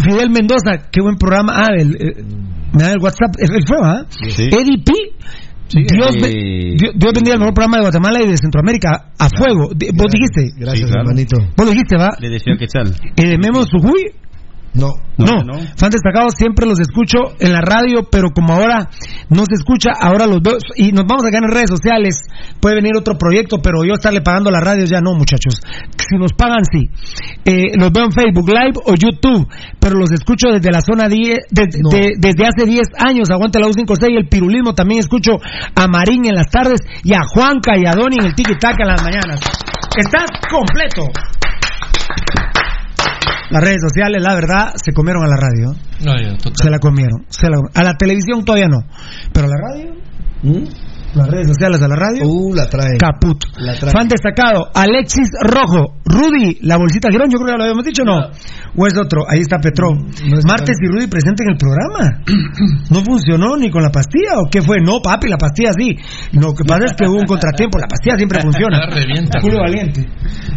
Fidel 0.03 0.31
Mendoza, 0.31 0.89
qué 0.91 1.01
buen 1.01 1.17
programa. 1.17 1.53
Ah, 1.57 1.69
el, 1.77 1.95
eh, 1.95 2.25
me 2.73 2.83
da 2.83 2.93
el 2.93 2.99
WhatsApp, 3.01 3.37
él 3.39 3.49
fue, 3.67 3.77
¿ah? 3.83 4.05
Sí. 4.09 4.45
Eddie 4.45 4.83
P. 4.85 4.93
Dios, 5.69 6.15
eh, 6.25 6.75
Dios, 6.79 6.93
Dios 6.95 7.13
bendiga 7.13 7.35
el 7.35 7.41
mejor 7.41 7.55
programa 7.55 7.79
de 7.79 7.83
Guatemala 7.83 8.23
y 8.23 8.29
de 8.31 8.37
Centroamérica 8.37 9.11
a 9.19 9.29
fuego. 9.29 9.69
¿Vos 9.69 10.13
dijiste? 10.13 10.53
Gracias, 10.57 10.87
Sí, 10.89 10.93
claro. 10.93 11.01
hermanito. 11.09 11.37
¿Vos 11.57 11.69
dijiste, 11.69 11.97
va? 11.97 12.11
Le 12.21 12.31
deseo 12.31 12.57
que 12.59 12.67
tal. 12.67 12.95
Eh, 13.17 13.31
de 13.31 13.39
Memo 13.39 13.65
Sujuy. 13.65 14.13
No. 14.77 14.93
No, 15.19 15.41
no. 15.43 15.55
fan 15.79 15.89
destacados 15.89 16.35
siempre 16.37 16.67
los 16.67 16.79
escucho 16.79 17.17
en 17.41 17.53
la 17.55 17.63
radio, 17.63 18.05
pero 18.11 18.29
como 18.35 18.53
ahora 18.53 18.91
no 19.31 19.45
se 19.49 19.55
escucha, 19.55 19.93
ahora 19.99 20.27
los 20.27 20.43
veo 20.43 20.59
y 20.77 20.93
nos 20.93 21.07
vamos 21.09 21.25
a 21.25 21.31
quedar 21.31 21.45
en 21.45 21.51
redes 21.55 21.71
sociales. 21.71 22.21
Puede 22.61 22.77
venir 22.77 22.93
otro 22.99 23.17
proyecto, 23.17 23.57
pero 23.63 23.83
yo 23.83 23.95
estarle 23.95 24.21
pagando 24.21 24.51
a 24.51 24.53
la 24.53 24.61
radio 24.61 24.85
ya 24.85 25.01
no, 25.01 25.15
muchachos. 25.15 25.55
Si 25.97 26.19
nos 26.19 26.35
pagan, 26.35 26.61
sí. 26.71 26.91
Eh, 27.47 27.73
los 27.81 27.91
veo 27.93 28.05
en 28.05 28.13
Facebook 28.13 28.47
Live 28.51 28.75
o 28.85 28.93
YouTube, 28.95 29.49
pero 29.81 29.97
los 29.99 30.13
escucho 30.13 30.49
desde 30.53 30.71
la 30.71 30.83
zona 30.83 31.09
10, 31.09 31.39
de- 31.51 31.65
No. 31.81 31.89
de- 31.89 32.13
desde 32.19 32.45
hace 32.45 32.67
10 32.69 32.87
años. 32.99 33.31
Aguante 33.31 33.59
la 33.59 33.69
U56 33.69 34.11
y 34.13 34.17
el 34.19 34.29
pirulismo. 34.29 34.75
También 34.75 35.01
escucho 35.01 35.39
a 35.75 35.87
Marín 35.89 36.27
en 36.27 36.35
las 36.35 36.51
tardes 36.51 36.81
y 37.03 37.15
a 37.15 37.21
Juanca 37.27 37.73
y 37.79 37.87
a 37.87 37.93
Doni 37.97 38.17
en 38.21 38.27
el 38.27 38.35
tiki 38.35 38.53
taka 38.61 38.83
en 38.85 38.89
las 38.89 39.03
mañanas. 39.03 39.41
Estás 39.97 40.29
completo. 40.51 41.09
Las 43.51 43.63
redes 43.63 43.81
sociales, 43.81 44.23
la 44.23 44.35
verdad, 44.35 44.73
se 44.77 44.93
comieron 44.93 45.25
a 45.25 45.29
la 45.29 45.37
radio. 45.37 45.73
No, 46.05 46.21
ya, 46.21 46.37
total. 46.37 46.53
Se 46.63 46.71
la 46.71 46.79
comieron. 46.79 47.25
Se 47.29 47.49
la- 47.49 47.59
a 47.75 47.83
la 47.83 47.95
televisión 47.95 48.45
todavía 48.45 48.69
no. 48.69 48.79
Pero 49.33 49.47
a 49.47 49.51
la 49.51 49.57
radio, 49.57 49.95
las 51.15 51.29
redes 51.29 51.49
sociales 51.49 51.81
a 51.81 51.89
la 51.89 51.97
radio, 51.97 52.25
¿Mm? 52.25 52.29
Uh, 52.29 52.55
la 52.55 52.67
trae. 52.69 52.99
caput. 52.99 53.43
La 53.57 53.75
trae. 53.79 53.91
Fan 53.91 54.07
destacado, 54.09 54.69
Alexis 54.75 55.31
Rojo, 55.41 55.97
Rudy, 56.05 56.59
la 56.63 56.77
bolsita 56.77 57.09
Girón, 57.11 57.31
yo 57.31 57.39
creo 57.39 57.47
que 57.47 57.53
ya 57.53 57.57
lo 57.57 57.63
habíamos 57.65 57.85
dicho, 57.87 58.03
¿no? 58.05 58.19
O 58.77 58.87
es 58.87 58.99
otro, 58.99 59.23
ahí 59.27 59.41
está 59.41 59.57
Petro. 59.59 59.89
no 59.95 60.39
es 60.39 60.45
Martes 60.45 60.77
y 60.83 60.87
Rudy 60.89 61.07
presente 61.07 61.43
en 61.45 61.51
el 61.53 61.57
programa. 61.57 62.21
No 62.91 63.01
funcionó 63.03 63.57
ni 63.57 63.71
con 63.71 63.83
la 63.83 63.91
pastilla, 63.91 64.37
¿o 64.37 64.49
qué 64.51 64.61
fue? 64.63 64.77
No, 64.85 65.01
papi, 65.03 65.29
la 65.29 65.39
pastilla 65.39 65.71
sí. 65.77 65.97
Lo 66.33 66.53
que 66.55 66.65
pasa 66.65 66.85
es 66.87 66.93
que 66.93 67.07
hubo 67.09 67.17
un 67.19 67.27
contratiempo, 67.27 67.79
la 67.79 67.87
pastilla 67.89 68.17
siempre 68.17 68.41
funciona. 68.43 68.87
Revienta. 68.91 69.41
Julio 69.41 69.59
Valiente. 69.61 70.07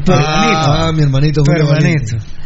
Tu 0.06 0.12
Ah, 0.14 0.92
mi 0.94 1.04
hermanito. 1.04 1.42
Tu 1.42 1.52
Julio 1.52 1.66
hermanito. 1.70 2.18
Valiente. 2.18 2.39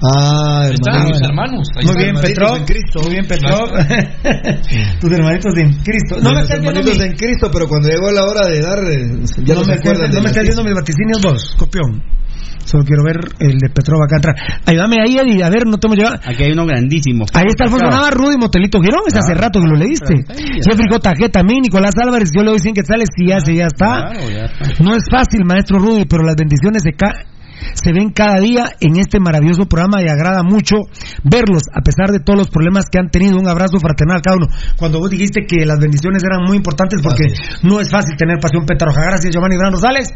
Ah, 0.00 0.62
Ahí 0.62 0.74
están 0.74 1.08
hermanos. 1.24 1.68
Muy 1.74 1.84
están. 1.84 1.96
bien, 1.96 2.08
hermanitos 2.16 2.22
Petro. 2.22 2.56
en 2.56 2.64
Cristo. 2.64 3.00
Muy 3.02 3.10
bien, 3.10 3.26
Petro. 3.26 3.56
Tus 5.00 5.12
hermanitos 5.12 5.56
en 5.56 5.72
Cristo. 5.82 6.16
No 6.22 6.30
me 6.30 6.36
Mis 6.36 6.42
estás 6.44 6.60
viendo 6.60 6.80
hermanitos 6.80 6.98
mi- 6.98 7.04
en 7.04 7.16
Cristo, 7.16 7.50
pero 7.52 7.66
cuando 7.66 7.88
llegó 7.88 8.10
la 8.12 8.24
hora 8.24 8.46
de 8.46 8.60
dar, 8.62 8.78
eh, 8.84 9.10
ya 9.44 9.54
no 9.54 9.60
no, 9.62 9.66
me, 9.66 9.76
de 9.76 10.08
no 10.08 10.20
me 10.22 10.28
estás 10.28 10.42
viendo 10.44 10.64
mis 10.64 10.74
vaticinios 10.74 11.18
vos, 11.22 11.54
copión. 11.58 12.02
Solo 12.64 12.84
quiero 12.84 13.02
ver 13.02 13.16
el 13.40 13.56
de 13.58 13.70
Petrova 13.70 14.04
acá 14.04 14.18
atrás. 14.18 14.36
Ayúdame 14.66 14.96
ahí, 15.02 15.16
Eddie, 15.16 15.42
a 15.42 15.48
ver, 15.48 15.66
no 15.66 15.78
te 15.78 15.86
hemos 15.88 15.96
llegado. 15.96 16.16
Aquí 16.22 16.44
hay 16.44 16.52
uno 16.52 16.66
grandísimo. 16.66 17.24
Ahí 17.32 17.46
está 17.48 17.64
Alfonso. 17.64 17.86
Nava, 17.86 18.10
Rudy 18.10 18.36
Motelito 18.36 18.78
Girón, 18.80 19.00
es 19.08 19.16
hace 19.16 19.32
rato 19.32 19.58
que 19.58 19.66
lo 19.66 19.74
leíste. 19.74 20.14
Jeffrey 20.28 20.86
J. 20.90 21.10
G. 21.14 21.30
también, 21.30 21.60
Nicolás 21.62 21.94
Álvarez, 21.96 22.28
yo 22.36 22.42
le 22.44 22.50
doy 22.50 22.58
100 22.60 22.74
quetzales 22.74 23.08
y 23.16 23.28
ya, 23.30 23.40
se 23.40 23.54
ya 23.54 23.66
está. 23.66 24.10
Claro, 24.12 24.30
ya 24.30 24.44
está. 24.44 24.84
No 24.84 24.94
es 24.94 25.02
fácil, 25.10 25.44
maestro 25.46 25.78
Rudy, 25.78 26.04
pero 26.04 26.22
las 26.24 26.36
bendiciones 26.36 26.82
se, 26.82 26.92
ca- 26.92 27.14
se 27.74 27.92
ven 27.92 28.10
cada 28.10 28.40
día 28.40 28.70
en 28.80 28.98
este 28.98 29.20
maravilloso 29.20 29.66
programa 29.66 30.02
y 30.02 30.08
agrada 30.08 30.42
mucho 30.42 30.76
verlos, 31.24 31.62
a 31.72 31.80
pesar 31.80 32.10
de 32.10 32.20
todos 32.20 32.38
los 32.38 32.48
problemas 32.48 32.86
que 32.90 32.98
han 32.98 33.10
tenido. 33.10 33.38
Un 33.38 33.48
abrazo 33.48 33.78
fraternal 33.78 34.18
a 34.18 34.20
cada 34.20 34.36
uno. 34.36 34.46
Cuando 34.76 34.98
vos 34.98 35.10
dijiste 35.10 35.46
que 35.46 35.64
las 35.64 35.78
bendiciones 35.78 36.22
eran 36.24 36.44
muy 36.46 36.56
importantes 36.56 37.00
porque 37.02 37.26
no 37.62 37.80
es 37.80 37.90
fácil 37.90 38.16
tener 38.16 38.38
pasión 38.40 38.64
Petarroja. 38.66 39.02
Gracias, 39.02 39.32
Giovanni 39.32 39.56
Gran 39.56 39.72
Rosales. 39.72 40.08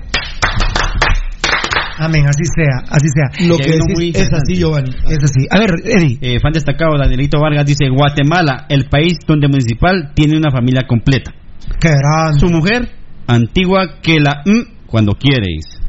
Amén, 1.99 2.25
así 2.27 2.43
sea, 2.45 2.83
así 2.89 3.07
sea. 3.15 3.47
Lo 3.47 3.57
que 3.57 3.71
decís 3.71 3.95
muy 3.95 4.09
es 4.11 4.33
así, 4.33 4.57
Giovanni. 4.57 4.91
Es 5.09 5.23
así. 5.23 5.47
A 5.51 5.59
ver, 5.59 5.71
Eddie. 5.85 6.19
Eh, 6.21 6.41
fan 6.41 6.53
destacado, 6.53 6.97
Danielito 6.99 7.39
Vargas 7.41 7.67
dice, 7.67 7.89
Guatemala, 7.91 8.67
el 8.69 8.89
país 8.89 9.19
donde 9.27 9.49
Municipal 9.49 10.13
tiene 10.15 10.37
una 10.37 10.51
familia 10.51 10.83
completa. 10.89 11.33
Qué 11.79 11.91
grande. 11.91 12.41
Su 12.41 12.49
mujer, 12.49 12.89
antigua 13.27 14.01
que 14.03 14.19
la 14.19 14.43
mm, 14.45 14.87
cuando 14.87 15.15
quieres. 15.15 15.82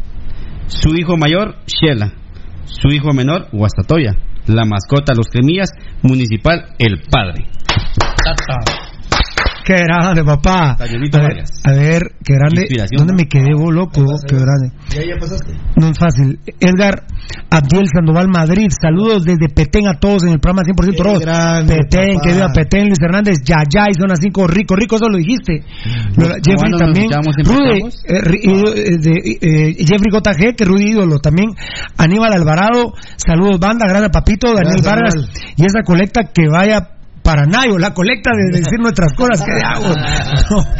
Su 0.81 0.95
hijo 0.95 1.17
mayor, 1.17 1.55
Shela. 1.67 2.13
Su 2.65 2.89
hijo 2.89 3.13
menor, 3.13 3.47
Guastatoya. 3.51 4.15
La 4.47 4.65
mascota, 4.65 5.13
los 5.15 5.27
cremillas, 5.27 5.69
Municipal, 6.01 6.65
el 6.79 7.01
padre. 7.09 7.45
Qué 9.65 9.75
grande, 9.83 10.23
papá. 10.23 10.75
A 11.17 11.21
ver, 11.21 11.43
a 11.63 11.71
ver, 11.71 12.01
qué 12.23 12.33
grande. 12.35 12.67
¿Dónde 12.97 13.13
me 13.13 13.25
quedé, 13.27 13.53
vos, 13.55 13.73
loco? 13.73 14.03
Qué 14.27 14.35
grande. 14.35 14.71
¿Ya, 14.89 15.01
ya 15.01 15.19
pasaste? 15.19 15.53
No 15.77 15.87
es 15.87 15.97
fácil. 15.97 16.39
Edgar 16.59 17.05
Abdiel 17.49 17.87
Sandoval 17.93 18.27
Madrid. 18.27 18.67
Saludos 18.81 19.23
desde 19.23 19.47
Petén 19.47 19.87
a 19.87 19.99
todos 19.99 20.23
en 20.23 20.33
el 20.33 20.39
programa 20.39 20.63
100% 20.63 20.95
Qué 20.97 21.03
Rojo. 21.03 21.19
grande, 21.19 21.75
Petén, 21.77 22.15
papá. 22.15 22.27
que 22.27 22.33
viva 22.33 22.47
Petén, 22.53 22.85
Luis 22.87 22.99
Hernández, 23.01 23.37
Yayay, 23.45 23.93
zona 23.97 24.15
5, 24.15 24.47
rico, 24.47 24.75
rico, 24.75 24.95
eso 24.97 25.07
lo 25.09 25.17
dijiste. 25.17 25.63
Lo- 26.17 26.27
Jeffrey 26.43 26.71
también. 26.77 27.07
Rudy, 27.11 27.83
Petamos. 27.83 28.03
eh, 28.05 28.21
ri- 28.21 28.41
eh, 28.43 28.97
de- 28.99 29.69
eh, 29.69 29.75
Jeffrey 29.79 30.11
JG, 30.11 30.55
que 30.57 30.65
Rudy 30.65 30.89
ídolo 30.91 31.19
también. 31.19 31.49
Aníbal 31.97 32.33
Alvarado, 32.33 32.93
saludos 33.15 33.59
banda, 33.59 33.85
gracias 33.87 34.11
papito, 34.11 34.47
Daniel 34.53 34.81
Gracias, 34.81 34.85
Vargas. 34.85 35.53
Y 35.55 35.65
esa 35.65 35.83
colecta 35.85 36.31
que 36.33 36.47
vaya 36.49 36.89
para 37.23 37.45
Nayo, 37.45 37.77
la 37.79 37.93
colecta 37.93 38.31
de 38.35 38.59
decir 38.59 38.79
nuestras 38.79 39.13
cosas, 39.13 39.41
¿qué 39.43 39.51
hago? 39.65 39.87
No. 40.51 40.63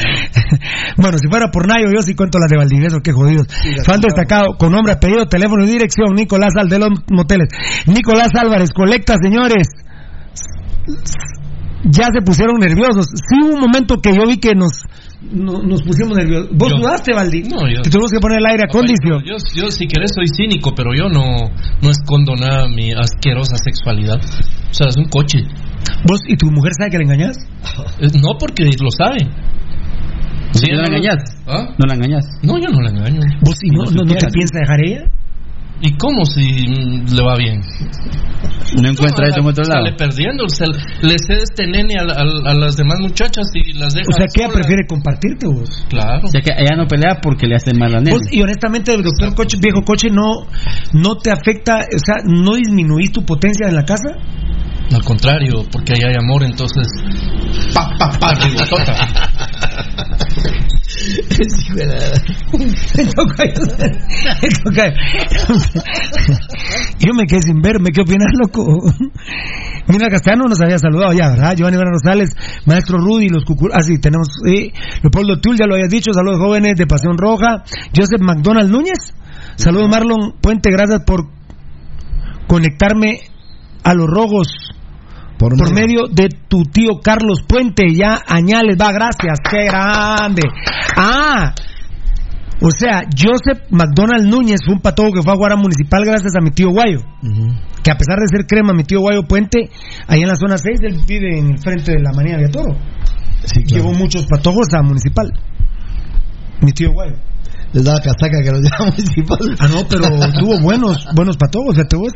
Bueno, 0.96 1.18
si 1.18 1.28
fuera 1.28 1.48
por 1.52 1.68
Nayo, 1.68 1.88
yo 1.94 2.02
sí 2.04 2.14
cuento 2.14 2.38
las 2.38 2.50
de 2.52 2.58
Valdivieso, 2.58 3.00
qué 3.04 3.12
jodidos. 3.12 3.48
Fan 3.86 4.00
destacado, 4.00 4.46
con 4.60 4.72
nombre, 4.72 4.94
apellido, 4.94 5.26
teléfono 5.26 5.64
y 5.64 5.68
dirección, 5.68 6.14
Nicolás 6.16 6.54
Al 6.56 6.70
de 6.70 6.78
los 6.80 6.90
moteles. 7.10 7.48
Nicolás 7.88 8.30
Álvarez, 8.40 8.70
colecta, 8.76 9.16
señores. 9.22 9.68
Ya 11.86 12.06
se 12.14 12.22
pusieron 12.26 12.56
nerviosos. 12.60 13.08
Sí 13.08 13.36
hubo 13.44 13.56
un 13.56 13.60
momento 13.62 13.98
que 13.98 14.14
yo 14.16 14.26
vi 14.26 14.38
que 14.38 14.54
nos, 14.56 14.84
no- 15.32 15.62
nos 15.64 15.82
pusimos 15.82 16.16
nerviosos. 16.16 16.50
¿Vos 16.54 16.70
Yo- 16.72 16.78
dudaste, 16.78 17.14
Valdi? 17.14 17.42
No, 17.44 17.68
yo- 17.68 17.82
Que 17.82 17.90
tuvimos 17.90 18.12
que 18.12 18.20
poner 18.20 18.38
el 18.40 18.46
aire 18.46 18.64
acondicionado. 18.70 19.22
Yo, 19.26 19.36
yo, 19.56 19.70
si 19.72 19.88
querés, 19.88 20.12
soy 20.16 20.28
cínico, 20.28 20.72
pero 20.76 20.92
yo 20.96 21.10
no, 21.10 21.50
no 21.82 21.90
escondo 21.90 22.36
nada 22.36 22.68
mi 22.70 22.92
asquerosa 22.94 23.58
sexualidad. 23.58 24.18
O 24.22 24.74
sea, 24.74 24.88
es 24.88 24.98
un 24.98 25.10
coche. 25.10 25.40
¿Vos 26.08 26.20
y 26.28 26.36
tu 26.36 26.52
mujer 26.52 26.74
sabe 26.78 26.92
que 26.92 26.98
le 26.98 27.04
engañas? 27.06 27.38
Eh, 28.00 28.08
No 28.22 28.38
porque 28.40 28.64
lo 28.66 28.92
sabe. 28.92 29.20
¿Sí, 30.54 30.72
¿No 30.72 30.82
la 30.82 30.88
engañas? 30.88 31.18
¿Ah? 31.48 31.66
¿No 31.78 31.86
la 31.86 31.96
engañas? 31.96 32.26
No, 32.44 32.58
yo 32.60 32.70
no 32.70 32.82
la 32.82 32.90
engaño. 32.90 33.22
¿Vos 33.42 33.58
y 33.64 33.70
no, 33.72 33.86
no 33.86 33.92
no, 33.92 34.04
no 34.04 34.16
te 34.16 34.28
piensa 34.28 34.60
dejar 34.60 34.80
ella? 34.86 35.06
¿Y 35.82 35.92
cómo 35.98 36.26
si 36.26 36.42
mm, 36.68 37.14
le 37.14 37.24
va 37.24 37.36
bien? 37.38 37.62
¿No 38.82 38.90
encuentra 38.90 39.28
eso 39.28 39.40
en 39.40 39.48
otro 39.48 39.64
lado? 39.66 39.84
Sale 39.86 39.96
perdiendo. 39.98 40.48
se- 40.48 40.66
le 41.02 41.16
cede 41.20 41.44
este 41.44 41.68
nene 41.68 41.96
a, 42.00 42.04
a- 42.04 42.52
a 42.52 42.54
las 42.54 42.76
demás 42.78 43.00
muchachas 43.02 43.46
y 43.54 43.74
las 43.74 43.94
deja. 43.94 44.08
O 44.10 44.14
sea, 44.18 44.26
que 44.34 44.44
ella 44.44 44.54
prefiere 44.54 44.86
compartirte 44.88 45.48
vos. 45.48 45.70
Claro. 45.90 46.22
O 46.24 46.28
sea 46.28 46.42
que 46.42 46.52
ella 46.58 46.76
no 46.78 46.88
pelea 46.88 47.20
porque 47.22 47.48
le 47.48 47.56
hace 47.56 47.74
mal 47.74 47.94
a 47.96 48.00
nene. 48.00 48.12
Vos, 48.12 48.22
y 48.32 48.42
honestamente, 48.42 48.94
el 48.94 49.04
doctor 49.04 49.36
coche, 49.36 49.58
viejo 49.62 49.82
coche, 49.82 50.10
no, 50.10 50.48
no 50.94 51.16
te 51.18 51.32
afecta, 51.32 51.80
o 51.80 52.00
sea, 52.04 52.16
no 52.26 52.56
disminuís 52.56 53.12
tu 53.12 53.24
potencia 53.26 53.68
en 53.68 53.76
la 53.76 53.84
casa. 53.84 54.10
Al 54.94 55.04
contrario, 55.04 55.66
porque 55.72 55.94
ahí 55.96 56.10
hay 56.10 56.16
amor, 56.16 56.44
entonces. 56.44 56.88
Pa, 57.74 57.90
pa, 57.98 58.10
pa, 58.20 58.34
Yo 67.00 67.14
me 67.14 67.26
quedé 67.26 67.42
sin 67.42 67.62
ver, 67.62 67.82
¿me 67.82 67.92
qué 67.92 68.02
opinas, 68.02 68.32
loco? 68.40 68.66
Mira, 69.88 70.10
Castellano 70.10 70.46
nos 70.46 70.62
había 70.62 70.78
saludado 70.78 71.14
ya, 71.14 71.30
¿verdad? 71.30 71.56
Giovanni 71.56 71.78
Vera 71.78 71.92
Rosales, 71.92 72.36
Maestro 72.66 73.00
Rudy, 73.00 73.28
los 73.28 73.44
cucur... 73.44 73.72
Ah, 73.74 73.82
sí, 73.82 74.00
tenemos... 74.00 74.30
Eh, 74.48 74.72
Leopoldo 75.02 75.42
Tul, 75.42 75.58
ya 75.58 75.68
lo 75.68 75.74
habías 75.76 75.90
dicho, 75.90 76.14
saludos 76.14 76.40
jóvenes 76.40 76.78
de 76.78 76.88
Pasión 76.88 77.18
Roja. 77.18 77.66
Joseph 77.96 78.22
McDonald 78.22 78.72
Núñez, 78.72 79.14
saludos 79.56 79.90
Marlon 79.90 80.36
Puente, 80.42 80.72
gracias 80.72 81.02
por 81.06 81.28
conectarme 82.48 83.20
a 83.84 83.94
los 83.94 84.08
rojos 84.08 84.73
Por, 85.44 85.58
por 85.58 85.74
medio 85.74 86.08
de 86.10 86.30
tu 86.48 86.64
tío 86.64 87.02
Carlos 87.04 87.44
Puente, 87.46 87.84
ya 87.94 88.18
añales, 88.26 88.78
va, 88.80 88.94
gracias, 88.94 89.40
qué 89.44 89.66
grande. 89.66 90.44
Ah, 90.96 91.54
o 92.62 92.72
sea, 92.72 93.04
Joseph 93.12 93.68
McDonald 93.72 94.26
Núñez 94.26 94.62
fue 94.64 94.76
un 94.76 94.80
patojo 94.80 95.12
que 95.12 95.22
fue 95.22 95.34
a 95.34 95.36
Guara 95.36 95.58
Municipal 95.58 96.06
gracias 96.06 96.34
a 96.38 96.42
mi 96.42 96.52
tío 96.52 96.70
Guayo. 96.70 97.00
Que 97.84 97.92
a 97.92 97.98
pesar 97.98 98.20
de 98.20 98.28
ser 98.32 98.46
crema, 98.48 98.72
mi 98.72 98.86
tío 98.86 99.02
Guayo 99.02 99.24
Puente, 99.24 99.70
ahí 100.08 100.22
en 100.22 100.30
la 100.30 100.38
zona 100.38 100.58
6, 100.58 100.80
él 100.82 101.02
vive 101.06 101.38
en 101.38 101.52
el 101.52 101.58
frente 101.58 101.92
de 101.92 102.02
la 102.02 102.14
Manía 102.14 102.38
de 102.38 102.48
Toro. 102.48 102.78
Sí, 103.44 103.64
claro. 103.64 103.84
Llevó 103.84 103.98
muchos 103.98 104.26
patojos 104.28 104.74
a 104.74 104.82
Municipal. 104.82 105.30
Mi 106.62 106.72
tío 106.72 106.94
Guayo. 106.94 107.18
Les 107.74 107.84
daba 107.84 108.00
casaca 108.00 108.38
que 108.44 108.52
los 108.52 108.62
llevaba 108.62 108.86
municipal. 108.92 109.56
Ah, 109.60 109.68
no, 109.68 109.88
pero 109.88 110.08
tuvo 110.40 110.60
buenos, 110.62 111.08
buenos 111.16 111.38
patojos, 111.38 111.76
fíjate 111.76 111.96
vos. 111.98 112.14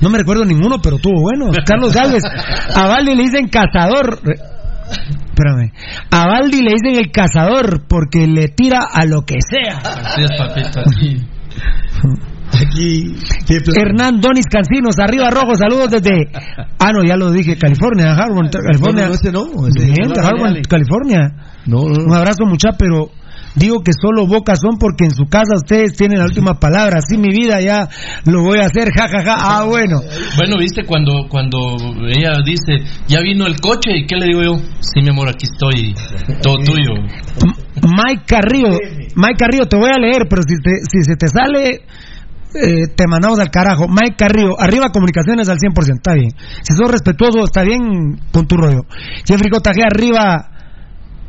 No 0.00 0.10
me 0.10 0.18
recuerdo 0.18 0.44
ninguno, 0.44 0.80
pero 0.82 0.98
tuvo 0.98 1.20
buenos. 1.22 1.56
Carlos 1.64 1.94
Galvez, 1.94 2.22
a 2.74 2.86
Valdi 2.88 3.14
le 3.14 3.22
dicen 3.22 3.48
cazador. 3.48 4.18
Espérame. 5.28 5.72
A 6.10 6.26
Valdi 6.26 6.60
le 6.62 6.72
dicen 6.74 6.98
el 7.04 7.10
cazador 7.12 7.86
porque 7.88 8.26
le 8.26 8.48
tira 8.48 8.80
a 8.92 9.04
lo 9.04 9.22
que 9.22 9.36
sea. 9.48 9.76
Así 9.78 10.22
es, 10.22 10.30
papita. 10.38 10.80
Aquí. 10.80 11.26
¿qué 13.46 13.60
plan? 13.60 13.76
Hernán 13.80 14.20
Donis 14.20 14.46
Cancinos, 14.46 14.96
arriba 14.98 15.30
rojo, 15.30 15.54
saludos 15.56 15.90
desde. 15.90 16.30
Ah, 16.78 16.90
no, 16.92 17.00
ya 17.06 17.16
lo 17.16 17.30
dije, 17.30 17.56
California, 17.58 18.12
Harvard, 18.14 18.50
California. 18.50 19.02
No, 19.04 19.08
no, 19.08 19.14
ese 19.14 19.32
no, 19.32 19.68
ese- 19.68 19.84
Bien, 19.86 20.12
Harvard, 20.18 20.62
California. 20.68 21.20
No, 21.66 21.78
no, 21.78 21.84
Un 22.04 22.08
no. 22.08 22.14
abrazo, 22.14 22.44
mucha, 22.46 22.70
pero 22.78 23.10
digo 23.56 23.80
que 23.82 23.92
solo 23.92 24.26
bocas 24.26 24.60
son 24.60 24.78
porque 24.78 25.04
en 25.04 25.10
su 25.10 25.24
casa 25.24 25.56
ustedes 25.56 25.96
tienen 25.96 26.18
la 26.18 26.24
última 26.26 26.54
palabra. 26.60 26.98
Así 26.98 27.18
mi 27.18 27.30
vida 27.30 27.60
ya 27.60 27.88
lo 28.24 28.42
voy 28.42 28.58
a 28.58 28.66
hacer, 28.66 28.90
jajaja. 28.92 29.34
Ah, 29.38 29.64
bueno. 29.64 30.00
Bueno, 30.36 30.56
viste 30.58 30.84
cuando 30.84 31.26
cuando 31.28 31.58
ella 32.08 32.32
dice, 32.44 32.84
ya 33.08 33.20
vino 33.20 33.46
el 33.46 33.60
coche, 33.60 33.90
¿y 33.96 34.06
qué 34.06 34.16
le 34.16 34.26
digo 34.26 34.42
yo? 34.42 34.56
Sí, 34.80 35.02
mi 35.02 35.08
amor, 35.10 35.28
aquí 35.28 35.46
estoy, 35.46 35.94
todo 36.42 36.56
tuyo. 36.64 36.92
Mike 37.82 38.22
Carrillo, 38.26 38.70
Mike 39.16 39.36
Carrillo, 39.38 39.66
te 39.66 39.76
voy 39.76 39.90
a 39.90 39.98
leer, 39.98 40.26
pero 40.28 40.42
si, 40.42 40.56
te- 40.60 40.80
si 40.90 41.02
se 41.04 41.16
te 41.16 41.28
sale, 41.28 41.82
eh, 42.54 42.86
te 42.96 43.06
mandamos 43.06 43.38
al 43.38 43.50
carajo. 43.50 43.86
Mike 43.88 44.16
Carrillo, 44.16 44.58
arriba 44.58 44.90
comunicaciones 44.90 45.48
al 45.48 45.58
100%, 45.58 45.94
está 45.96 46.14
bien. 46.14 46.30
Si 46.62 46.74
sos 46.74 46.90
respetuoso, 46.90 47.44
está 47.44 47.62
bien 47.62 48.18
con 48.32 48.46
tu 48.46 48.56
rollo. 48.56 48.82
Jeffrey 49.26 49.50
JG, 49.50 49.82
arriba. 49.90 50.50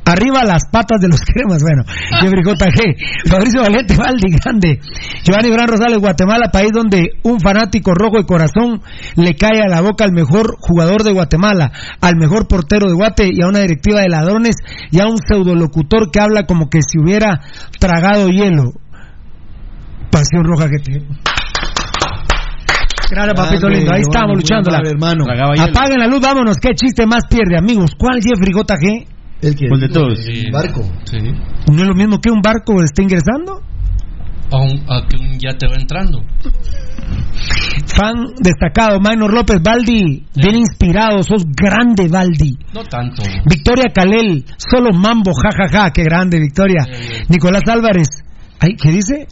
Arriba 0.07 0.45
las 0.45 0.63
patas 0.71 1.01
de 1.01 1.09
los 1.09 1.19
cremas, 1.25 1.61
bueno, 1.61 1.83
Jeffrey 2.21 2.41
JG, 2.41 3.29
Fabricio 3.29 3.61
Valente, 3.61 3.95
Valdi, 3.95 4.31
grande, 4.39 4.79
Giovanni 5.23 5.49
Gran 5.51 5.67
Rosales, 5.67 5.99
Guatemala, 5.99 6.49
país 6.49 6.71
donde 6.73 7.11
un 7.23 7.41
fanático 7.41 7.93
rojo 7.93 8.17
de 8.17 8.25
corazón 8.25 8.81
le 9.15 9.35
cae 9.35 9.61
a 9.61 9.67
la 9.67 9.81
boca 9.81 10.05
al 10.05 10.13
mejor 10.13 10.55
jugador 10.59 11.03
de 11.03 11.11
Guatemala, 11.11 11.71
al 11.99 12.15
mejor 12.15 12.47
portero 12.47 12.87
de 12.87 12.95
Guate 12.95 13.29
y 13.33 13.41
a 13.43 13.47
una 13.47 13.59
directiva 13.59 13.99
de 13.99 14.07
ladrones 14.07 14.55
y 14.91 14.99
a 15.01 15.07
un 15.07 15.17
pseudolocutor 15.17 16.09
que 16.09 16.21
habla 16.21 16.43
como 16.43 16.69
que 16.69 16.79
si 16.81 16.99
hubiera 16.99 17.41
tragado 17.79 18.29
hielo. 18.29 18.71
Pasión 20.09 20.45
roja 20.45 20.69
que 20.69 20.79
te... 20.79 21.03
Gracias, 23.09 23.35
papito 23.35 23.69
lindo, 23.69 23.93
ahí 23.93 24.01
estamos 24.01 24.35
luchándola. 24.35 24.79
Apaguen 25.59 25.99
la 25.99 26.07
luz, 26.07 26.21
vámonos, 26.21 26.57
qué 26.57 26.73
chiste 26.75 27.05
más 27.05 27.23
pierde, 27.29 27.57
amigos. 27.57 27.91
¿Cuál 27.97 28.19
Jeffrey 28.21 28.53
JG? 28.53 29.16
El 29.41 29.55
que. 29.55 29.67
Pues 29.69 29.81
de 29.81 29.89
todos. 29.89 30.19
Sí. 30.23 30.49
Barco. 30.51 30.81
Sí. 31.05 31.17
¿No 31.19 31.81
es 31.81 31.87
lo 31.87 31.93
mismo 31.95 32.19
que 32.19 32.31
un 32.31 32.41
barco 32.41 32.81
esté 32.83 33.03
ingresando? 33.03 33.61
A, 34.51 34.57
un- 34.57 34.83
a 34.89 35.05
que 35.07 35.17
un 35.17 35.37
ya 35.39 35.51
te 35.57 35.67
va 35.67 35.75
entrando. 35.75 36.21
Fan 37.95 38.15
destacado, 38.39 38.99
Maynor 38.99 39.33
López, 39.33 39.61
Baldi, 39.61 40.25
bien 40.35 40.55
inspirado, 40.55 41.23
sos 41.23 41.43
grande, 41.45 42.07
Baldi. 42.07 42.57
No 42.73 42.83
tanto. 42.83 43.23
Victoria 43.49 43.85
Calel, 43.93 44.45
solo 44.57 44.91
mambo, 44.93 45.31
jajaja, 45.33 45.91
qué 45.91 46.03
grande, 46.03 46.39
Victoria. 46.39 46.85
Nicolás 47.29 47.63
Álvarez, 47.69 48.07
ay, 48.59 48.75
¿qué 48.81 48.91
dice? 48.91 49.27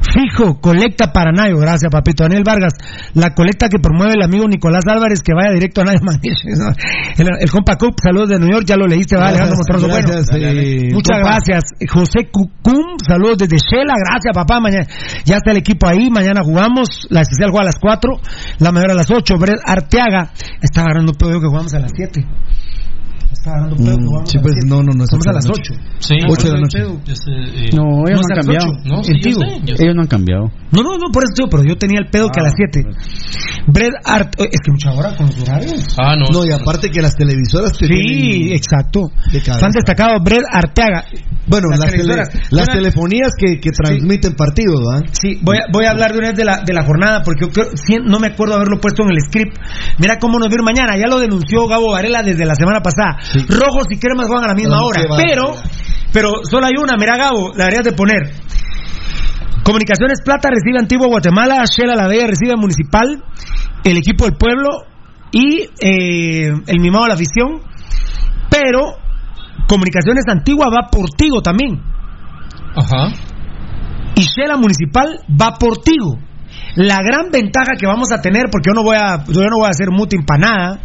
Fijo, 0.00 0.60
colecta 0.60 1.12
para 1.12 1.30
Nayo, 1.30 1.58
gracias 1.58 1.90
papito. 1.92 2.24
Daniel 2.24 2.42
Vargas, 2.44 2.72
la 3.14 3.34
colecta 3.34 3.68
que 3.68 3.78
promueve 3.78 4.14
el 4.14 4.22
amigo 4.22 4.48
Nicolás 4.48 4.84
Álvarez, 4.86 5.20
que 5.20 5.32
vaya 5.34 5.52
directo 5.52 5.82
a 5.82 5.84
Nayo. 5.84 6.00
El, 7.18 7.28
el 7.40 7.50
compa 7.50 7.76
Cup, 7.76 7.94
saludos 8.02 8.30
de 8.30 8.38
New 8.38 8.48
York, 8.50 8.64
ya 8.66 8.76
lo 8.76 8.86
leíste, 8.86 9.16
va 9.16 9.28
Alejandro 9.28 9.56
Montroso, 9.56 9.88
bueno. 9.88 10.08
Eh, 10.10 10.88
Muchas 10.92 11.18
compa. 11.18 11.30
gracias. 11.30 11.62
José 11.88 12.30
Cucum, 12.30 12.96
saludos 13.06 13.38
desde 13.38 13.58
Shela, 13.58 13.94
gracias 14.08 14.34
papá. 14.34 14.58
Mañana, 14.60 14.86
ya 15.24 15.36
está 15.36 15.50
el 15.50 15.58
equipo 15.58 15.86
ahí, 15.86 16.10
mañana 16.10 16.40
jugamos, 16.42 17.06
la 17.10 17.20
especial 17.20 17.50
juega 17.50 17.64
a 17.64 17.66
las 17.66 17.78
4, 17.78 18.12
la 18.58 18.72
mayor 18.72 18.92
a 18.92 18.94
las 18.94 19.10
8. 19.10 19.34
Brett 19.38 19.60
Arteaga, 19.64 20.30
está 20.62 20.80
agarrando 20.82 21.12
pedo 21.12 21.40
que 21.40 21.46
jugamos 21.46 21.74
a 21.74 21.80
las 21.80 21.92
7. 21.94 22.24
Está 23.32 23.50
agarrando 23.52 23.76
pedo 23.76 23.96
Mm, 23.98 24.04
jugamos 24.06 24.28
sí, 24.30 24.36
a 24.36 24.40
las 24.40 24.42
pues, 24.42 24.54
7. 24.60 24.68
no, 24.68 24.76
no, 24.82 24.92
no, 24.96 25.04
es 25.04 25.10
Vamos 25.10 25.26
a 25.26 25.30
ocho 25.30 25.32
las 25.32 25.44
de 25.44 25.48
la 25.50 25.54
8. 25.54 25.74
Sí. 25.98 26.14
Ocho 26.28 26.46
de 26.48 26.52
la 26.54 26.60
noche. 26.60 26.78
Eh, 26.80 27.70
No, 27.72 27.82
ellos 28.08 28.20
No, 28.20 28.26
han 28.26 28.36
las 28.36 28.46
cambiado. 28.46 28.72
No, 28.84 29.04
sí, 29.04 29.12
yo 29.22 29.30
sé, 29.32 29.60
yo. 29.64 29.74
Ellos 29.78 29.94
no 29.94 30.02
han 30.02 30.08
cambiado. 30.08 30.44
No, 30.72 30.82
no, 30.82 30.90
no, 30.98 31.06
por 31.12 31.22
eso, 31.24 31.32
tío, 31.34 31.46
pero 31.50 31.62
yo 31.64 31.76
tenía 31.78 32.00
el 32.00 32.10
pedo 32.10 32.28
que 32.28 32.40
a 32.40 32.42
las 32.44 32.52
7. 32.56 32.82
Brett 33.66 33.92
Art, 34.04 34.34
es 34.38 34.58
que 34.64 34.70
mucha 34.72 34.90
hora 34.92 35.14
con 35.16 35.26
los 35.26 35.40
horarios. 35.42 35.96
Ah, 35.98 36.16
no. 36.16 36.26
No, 36.32 36.44
y 36.44 36.52
aparte 36.52 36.90
que 36.90 37.00
las 37.02 37.14
televisoras 37.14 37.72
te 37.76 37.86
Sí, 37.86 38.52
exacto. 38.52 39.10
de 39.32 39.40
cabeza. 39.40 39.60
Fan 39.60 39.70
destacado, 39.72 40.18
Brett 40.22 40.44
Arteaga. 40.50 41.04
Bueno, 41.46 41.68
las, 41.70 41.80
tele- 41.80 41.90
televisoras. 42.04 42.28
las 42.50 42.64
Una- 42.68 42.74
telefonías 42.74 43.30
que, 43.36 43.58
que 43.58 43.70
transmiten 43.70 44.34
partidos, 44.34 44.80
¿ah? 44.94 45.02
Sí, 45.12 45.38
voy 45.42 45.56
a, 45.56 45.62
voy 45.72 45.84
a 45.86 45.90
hablar 45.90 46.12
de 46.12 46.18
una 46.18 46.28
vez 46.28 46.36
de 46.36 46.44
la, 46.44 46.62
de 46.64 46.72
la 46.72 46.84
jornada 46.84 47.22
porque 47.24 47.46
yo 47.46 47.50
creo- 47.50 47.70
sí, 47.76 47.96
no 48.04 48.20
me 48.20 48.28
acuerdo 48.28 48.54
haberlo 48.54 48.78
puesto 48.80 49.02
en 49.02 49.10
el 49.10 49.20
script. 49.20 49.56
Mira 49.98 50.18
cómo 50.18 50.38
nos 50.38 50.48
ir 50.52 50.62
mañana. 50.62 50.96
Ya 50.96 51.08
lo 51.08 51.18
denunció 51.18 51.66
Gabo 51.66 51.92
Varela 51.92 52.22
desde 52.22 52.44
la 52.46 52.54
semana 52.54 52.80
pasada. 52.80 53.16
Rojos 53.48 53.86
y 53.90 53.98
cremas 53.98 54.26
juegan 54.26 54.44
a 54.44 54.48
la 54.48 54.54
misma 54.54 54.76
No, 54.76 54.86
hora. 54.86 55.02
Pero, 55.16 55.54
pero 56.12 56.32
solo 56.48 56.66
hay 56.66 56.74
una. 56.78 56.96
Mira, 56.98 57.16
Gabo, 57.16 57.50
la 57.54 57.64
deberías 57.66 57.84
de 57.84 57.92
poner. 57.92 58.32
Comunicaciones 59.62 60.20
Plata 60.24 60.48
recibe 60.50 60.78
Antigua 60.78 61.06
Guatemala, 61.06 61.62
Shela 61.64 61.94
La 61.94 62.08
Bella 62.08 62.26
recibe 62.26 62.56
Municipal, 62.56 63.22
el 63.84 63.96
equipo 63.98 64.24
del 64.24 64.34
pueblo 64.36 64.68
y 65.32 65.68
eh, 65.80 66.52
el 66.66 66.80
mimado 66.80 67.04
de 67.04 67.08
la 67.08 67.14
afición. 67.14 67.60
Pero 68.50 68.96
Comunicaciones 69.68 70.24
Antigua 70.28 70.66
va 70.66 70.88
por 70.90 71.10
Tigo 71.10 71.42
también. 71.42 71.80
Ajá. 72.74 73.12
y 74.16 74.22
Shela 74.22 74.56
Municipal 74.56 75.20
va 75.40 75.54
por 75.58 75.78
Tigo. 75.78 76.18
La 76.76 76.98
gran 77.02 77.30
ventaja 77.30 77.72
que 77.78 77.86
vamos 77.86 78.10
a 78.12 78.20
tener, 78.20 78.44
porque 78.50 78.70
yo 78.70 78.74
no 78.74 78.82
voy 78.82 78.96
a, 78.96 79.24
yo 79.26 79.40
no 79.42 79.58
voy 79.58 79.66
a 79.66 79.70
hacer 79.70 79.90
mutin 79.90 80.24
para 80.24 80.40
nada, 80.40 80.80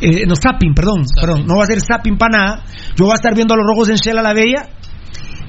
eh, 0.00 0.24
no, 0.26 0.34
zapping, 0.36 0.74
perdón, 0.74 1.04
perdón, 1.20 1.46
no 1.46 1.54
voy 1.54 1.62
a 1.62 1.64
hacer 1.64 1.80
zapping 1.80 2.16
para 2.16 2.38
nada, 2.38 2.64
yo 2.96 3.04
voy 3.04 3.12
a 3.12 3.14
estar 3.14 3.34
viendo 3.34 3.54
a 3.54 3.56
los 3.56 3.66
rojos 3.66 3.88
en 3.90 3.96
Shela 3.96 4.22
la 4.22 4.32
Bella, 4.32 4.68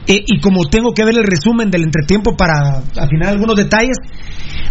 eh, 0.08 0.24
y 0.26 0.39
como 0.39 0.66
tengo 0.66 0.93
que 0.93 1.06
ver 1.06 1.16
el 1.16 1.24
resumen 1.24 1.70
del 1.70 1.84
entretiempo 1.84 2.36
para 2.36 2.80
afinar 2.99 3.30
algunos 3.30 3.56
detalles, 3.56 3.97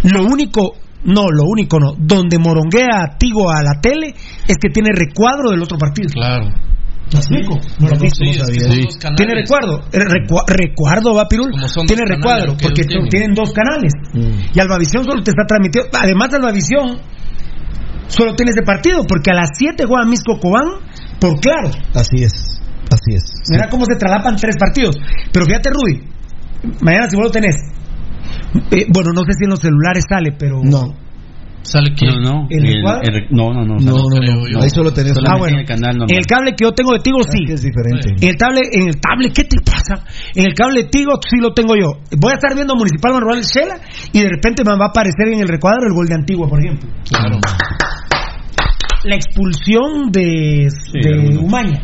lo 0.05 0.25
único, 0.25 0.75
no, 1.05 1.27
lo 1.31 1.45
único 1.45 1.79
no, 1.79 1.95
donde 1.99 2.39
moronguea 2.39 3.17
Tigo 3.19 3.51
a 3.51 3.63
la 3.63 3.81
tele 3.81 4.09
es 4.49 4.57
que 4.61 4.71
tiene 4.73 4.89
recuadro 4.95 5.51
del 5.51 5.63
otro 5.63 5.79
partido. 5.79 6.09
Claro. 6.13 6.49
Tiene 9.17 9.35
recuerdo. 9.35 9.81
Eh, 9.91 9.99
recua- 9.99 10.45
recuerdo, 10.47 11.13
va 11.15 11.27
Pirul. 11.27 11.51
Tiene 11.87 12.03
recuadro, 12.07 12.53
porque 12.63 12.83
tienen. 12.85 13.09
tienen 13.09 13.35
dos 13.35 13.53
canales. 13.53 13.93
Mm. 14.15 14.55
Y 14.55 14.61
Albavisión 14.61 15.05
solo 15.05 15.21
te 15.23 15.31
está 15.31 15.43
transmitiendo. 15.47 15.91
Además, 15.99 16.33
Albavisión 16.35 17.01
solo 18.11 18.35
tiene 18.35 18.51
ese 18.53 18.63
partido, 18.63 19.05
porque 19.07 19.31
a 19.31 19.35
las 19.35 19.51
7 19.57 19.85
juega 19.87 20.07
Misco 20.07 20.39
Cobán 20.39 20.69
por 21.21 21.41
claro. 21.41 21.71
Así 21.95 22.23
es, 22.23 22.61
así 22.91 23.15
es. 23.15 23.23
Sí. 23.43 23.53
Mira 23.53 23.69
cómo 23.69 23.85
se 23.87 23.97
traslapan 23.97 24.37
tres 24.37 24.57
partidos. 24.59 24.97
Pero 25.33 25.47
fíjate, 25.47 25.71
Rudy, 25.71 26.03
mañana 26.81 27.09
si 27.09 27.17
vos 27.17 27.27
lo 27.27 27.31
tenés. 27.31 27.57
eh, 28.71 28.87
bueno, 28.93 29.11
no 29.15 29.23
sé 29.23 29.33
si 29.39 29.45
en 29.45 29.51
los 29.51 29.61
celulares 29.61 30.05
sale, 30.09 30.33
pero. 30.39 30.61
No, 30.63 30.95
¿Sale 31.63 31.93
que 31.95 32.07
No, 32.07 32.19
no. 32.21 32.47
¿El 32.49 32.63
recuadro? 32.67 33.03
el- 33.05 33.27
no, 33.33 33.53
no, 33.53 33.63
no. 33.67 33.77
no, 33.77 33.93
no. 34.09 34.63
Ahí 34.63 34.71
solo 34.71 34.95
tenés 34.95 35.13
Ah, 35.29 35.37
bueno. 35.37 35.57
en 35.57 35.61
el 35.61 35.67
canal 35.67 35.93
normal. 35.93 36.09
En 36.11 36.17
el 36.17 36.25
cable 36.27 36.53
que 36.57 36.65
yo 36.65 36.73
tengo 36.73 36.95
de 36.95 37.01
Tigo, 37.01 37.21
Es 37.21 37.27
sí. 37.31 37.45
es 37.53 37.61
diferente. 37.61 38.09
En 38.19 38.29
el 38.31 38.37
cable, 38.39 38.61
en 38.73 38.89
el 38.89 38.95
cable, 38.99 39.29
¿qué 39.29 39.45
te 39.45 39.61
pasa? 39.61 40.03
En 40.35 40.47
el 40.47 40.55
cable 40.55 40.85
Tigo 40.85 41.21
sí 41.29 41.37
lo 41.37 41.53
tengo 41.53 41.75
yo. 41.77 42.01
Voy 42.19 42.33
a 42.33 42.37
estar 42.37 42.55
viendo 42.55 42.75
Municipal 42.75 43.13
Manuel 43.13 43.43
Shela 43.43 43.77
y 44.11 44.21
de 44.21 44.29
repente 44.31 44.65
me 44.65 44.73
va 44.73 44.87
a 44.87 44.89
aparecer 44.89 45.29
en 45.29 45.41
el 45.41 45.49
recuadro 45.49 45.87
el 45.87 45.93
gol 45.95 46.07
de 46.07 46.15
Antigua, 46.15 46.49
por 46.49 46.65
ejemplo. 46.65 46.89
Claro. 47.07 47.37
La 49.05 49.17
expulsión 49.17 50.11
de, 50.13 50.69
de. 50.93 51.39
Umaña. 51.39 51.83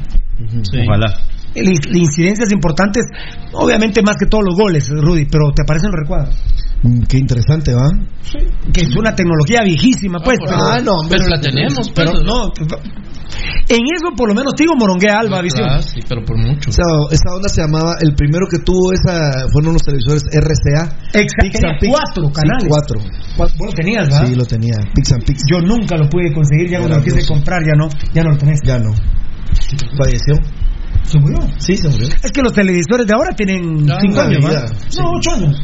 Sí. 0.62 0.78
Ojalá. 0.86 1.14
El- 1.54 1.72
incidencias 1.96 2.52
importantes, 2.52 3.06
obviamente 3.52 4.02
más 4.02 4.16
que 4.18 4.26
todos 4.26 4.44
los 4.44 4.54
goles, 4.56 4.90
Rudy, 4.90 5.24
pero 5.24 5.50
te 5.52 5.62
aparecen 5.62 5.90
los 5.90 6.00
recuadros. 6.00 6.42
Mm, 6.86 7.02
Qué 7.08 7.18
interesante, 7.18 7.72
¿va? 7.74 7.88
Que 8.72 8.82
es 8.82 8.96
una 8.96 9.14
tecnología 9.14 9.62
viejísima, 9.64 10.18
pues. 10.20 10.38
por 10.38 10.48
pero- 10.48 10.62
Ah, 10.62 10.78
no, 10.82 10.92
hombre. 11.00 11.18
Pero 11.18 11.30
la 11.30 11.40
tenemos, 11.40 11.90
pero 11.94 12.12
pues, 12.12 12.24
no. 12.24 12.52
En 13.68 13.82
eso 13.94 14.14
por 14.16 14.28
lo 14.28 14.34
menos 14.34 14.54
Tigo 14.54 14.74
moronguea 14.76 15.18
Alba 15.18 15.42
Visión. 15.42 15.68
Ah, 15.68 15.82
sí, 15.82 15.98
pero 16.08 16.24
por 16.24 16.36
mucho. 16.38 16.70
Esa, 16.70 16.82
esa 17.10 17.34
onda 17.34 17.48
se 17.48 17.60
llamaba, 17.62 17.96
el 18.00 18.14
primero 18.14 18.46
que 18.48 18.58
tuvo 18.60 18.92
esa 18.92 19.48
fueron 19.52 19.72
los 19.74 19.82
televisores 19.82 20.22
RCA. 20.32 20.96
Exacto, 21.12 21.86
cuatro 21.90 22.26
Sí, 22.26 22.32
canales. 22.32 22.68
cuatro. 22.68 23.00
Vos 23.36 23.52
lo 23.58 23.72
tenías, 23.72 24.08
¿verdad? 24.08 24.26
Sí, 24.26 24.34
lo 24.36 24.44
tenía. 24.44 24.76
Pix 24.94 25.12
and 25.12 25.24
Pix. 25.24 25.42
Yo 25.50 25.60
nunca 25.60 25.96
lo 25.96 26.08
pude 26.08 26.32
conseguir, 26.32 26.70
ya 26.70 26.78
cuando 26.78 26.98
lo 26.98 27.02
quise 27.04 27.26
comprar, 27.26 27.62
ya 27.64 27.74
no, 27.76 27.88
ya 28.14 28.22
no 28.22 28.30
lo 28.30 28.38
tenés. 28.38 28.60
Ya 28.64 28.78
no. 28.78 28.94
Falleció. 29.98 30.34
Se 31.02 31.18
murió. 31.20 31.38
Sí, 31.58 31.76
se 31.76 31.88
murió. 31.88 32.08
Es 32.22 32.32
que 32.32 32.42
los 32.42 32.52
televisores 32.52 33.06
de 33.06 33.14
ahora 33.14 33.34
tienen 33.36 33.86
Ya, 33.86 33.98
cinco 34.00 34.14
una 34.14 34.22
años, 34.24 34.38
vida, 34.38 34.48
¿verdad? 34.60 34.76
sí. 34.88 34.98
No, 35.00 35.10
ocho 35.10 35.30
años. 35.36 35.62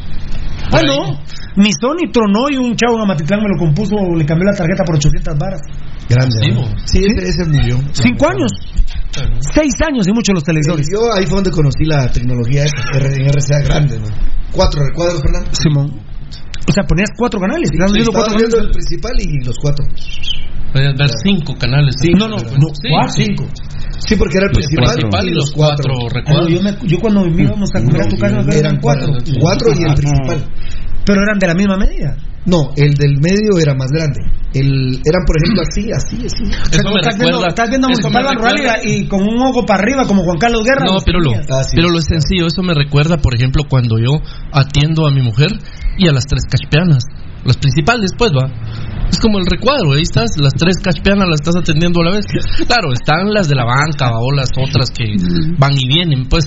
Ah, 0.65 0.71
Por 0.71 0.87
no. 0.87 1.19
Mi 1.57 1.71
Sony 1.73 2.09
tronó 2.13 2.49
y 2.51 2.57
un 2.57 2.75
chavo 2.77 2.97
en 2.97 3.03
Amatitlán 3.03 3.41
me 3.43 3.49
lo 3.49 3.59
compuso, 3.59 3.97
le 4.17 4.25
cambió 4.25 4.47
la 4.47 4.57
tarjeta 4.57 4.85
por 4.85 4.97
800 4.97 5.37
varas. 5.39 5.61
Grande. 6.09 6.37
Sí, 6.41 6.51
¿no? 6.51 6.61
bo. 6.63 6.69
Sí, 6.87 6.99
ese, 7.05 7.29
ese 7.29 7.45
murió. 7.51 7.77
Cinco 7.93 8.29
años. 8.29 8.51
Seis 9.41 9.75
años 9.87 10.09
y 10.09 10.13
muchos 10.13 10.35
los 10.35 10.45
televisores. 10.45 10.89
Yo 10.91 11.13
ahí 11.13 11.27
fue 11.27 11.37
donde 11.37 11.51
conocí 11.51 11.85
la 11.85 12.11
tecnología 12.11 12.65
en 12.65 13.29
RCA 13.29 13.61
grande, 13.69 13.99
¿no? 13.99 14.07
Cuatro 14.53 14.81
recuadros, 14.83 15.21
Fernando. 15.21 15.51
Simón. 15.53 16.01
O 16.69 16.73
sea, 16.73 16.85
ponías 16.85 17.11
cuatro 17.19 17.39
canales. 17.41 17.69
Sí, 17.69 17.77
estaba 17.77 18.25
cuatro 18.25 18.37
viendo 18.39 18.59
el 18.59 18.71
principal 18.71 19.13
y 19.21 19.45
los 19.45 19.57
cuatro. 19.61 19.85
Ver 20.73 20.95
cinco 21.23 21.55
canales. 21.59 21.95
Sí, 22.01 22.13
No, 22.17 22.29
no, 22.29 22.39
Sí, 22.39 22.47
no, 22.57 22.69
sí. 22.73 22.89
cuatro, 22.89 23.13
cinco. 23.13 23.45
Sí, 24.07 24.17
porque 24.17 24.39
era 24.39 24.47
el 24.47 24.51
El 24.51 24.57
principal, 24.57 24.95
principal 24.95 25.29
y 25.29 25.35
los 25.35 25.51
cuatro 25.53 25.93
Ah, 25.95 26.03
no, 26.03 26.09
recuadros. 26.09 26.51
yo, 26.51 26.63
me- 26.63 26.77
yo 26.89 26.99
cuando 27.01 27.27
íbamos 27.27 27.71
a 27.75 27.81
comer 27.85 28.01
a 28.03 28.09
tu 28.09 28.17
casa 28.17 28.35
eran 28.41 28.53
eran 28.53 28.81
cuatro. 28.81 29.13
cuatro. 29.41 29.69
Y 29.79 29.83
el 29.85 29.95
principal. 29.95 30.45
Pero 31.05 31.21
eran 31.23 31.39
de 31.39 31.47
la 31.49 31.55
misma 31.55 31.77
medida. 31.77 32.17
No, 32.45 32.71
el 32.77 32.95
del 32.95 33.19
medio 33.21 33.59
era 33.61 33.75
más 33.75 33.89
grande. 33.93 34.19
El, 34.55 35.01
eran, 35.05 35.23
por 35.27 35.37
ejemplo, 35.39 35.63
así, 35.63 35.91
así, 35.93 36.17
así. 36.27 36.45
Eso 36.75 36.91
me 36.91 37.01
estás, 37.01 37.17
viendo, 37.19 37.47
estás 37.47 37.69
viendo 37.69 37.89
Municipal 37.89 38.27
y, 38.85 38.91
y 38.91 39.09
con 39.09 39.23
un 39.23 39.39
ojo 39.41 39.65
para 39.65 39.83
arriba 39.83 40.05
como 40.07 40.23
Juan 40.25 40.39
Carlos 40.39 40.63
Guerra. 40.65 40.85
No, 40.85 40.95
los 40.95 41.05
pero 41.05 41.21
lo. 41.21 41.33
Ah, 41.33 41.63
sí. 41.63 41.77
pero 41.77 41.89
lo 41.89 41.99
es 41.99 42.05
sencillo, 42.05 42.47
eso 42.49 42.63
me 42.63 42.75
recuerda, 42.75 43.17
por 43.19 43.35
ejemplo, 43.35 43.63
cuando 43.69 43.97
yo 43.99 44.21
atiendo 44.53 45.07
a 45.07 45.11
mi 45.13 45.23
mujer 45.23 45.51
y 45.99 46.09
a 46.09 46.13
las 46.13 46.25
tres 46.27 46.43
cachpeanas. 46.51 47.05
Las 47.45 47.57
principales, 47.57 48.13
pues, 48.17 48.31
va. 48.33 48.47
Es 49.13 49.21
como 49.21 49.39
el 49.39 49.45
recuadro, 49.45 49.93
ahí 49.93 50.01
estás, 50.03 50.31
las 50.39 50.55
tres 50.55 50.77
cachpeanas 50.83 51.29
las 51.29 51.41
estás 51.41 51.57
atendiendo 51.57 52.01
a 52.01 52.05
la 52.07 52.13
vez. 52.13 52.25
Claro, 52.67 52.95
están 52.95 53.29
las 53.29 53.47
de 53.47 53.55
la 53.55 53.65
banca 53.65 54.11
o 54.19 54.33
las 54.33 54.49
otras 54.57 54.91
que 54.91 55.05
van 55.59 55.75
y 55.79 55.87
vienen, 55.87 56.27
pues, 56.31 56.47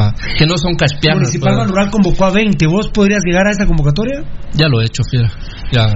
va. 0.00 0.14
Que 0.38 0.46
no 0.46 0.56
son 0.56 0.76
cachpeanas. 0.76 1.28
Municipal 1.28 1.68
Rural 1.68 1.90
convocó 1.90 2.24
a 2.24 2.30
20. 2.30 2.66
¿Vos 2.66 2.88
podrías 2.88 3.22
llegar 3.22 3.46
a 3.46 3.50
esa 3.50 3.66
convocatoria? 3.66 4.24
Ya 4.54 4.66
lo 4.68 4.80
he 4.80 4.86
hecho, 4.86 5.02
fiera. 5.10 5.30
Ya. 5.72 5.92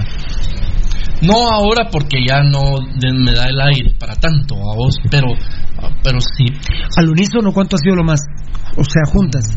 No 1.23 1.49
ahora 1.51 1.89
porque 1.91 2.19
ya 2.25 2.43
no 2.43 2.77
me 3.01 3.33
da 3.33 3.49
el 3.49 3.59
aire 3.59 3.95
para 3.99 4.15
tanto 4.15 4.57
a 4.57 4.77
vos, 4.77 4.95
pero, 5.11 5.29
pero 6.05 6.21
sí. 6.21 6.53
Al 6.97 7.09
unísono, 7.09 7.51
¿cuánto 7.53 7.77
ha 7.77 7.79
sido 7.79 7.97
lo 7.97 8.05
más? 8.05 8.21
O 8.77 8.85
sea, 8.85 9.11
juntas. 9.11 9.57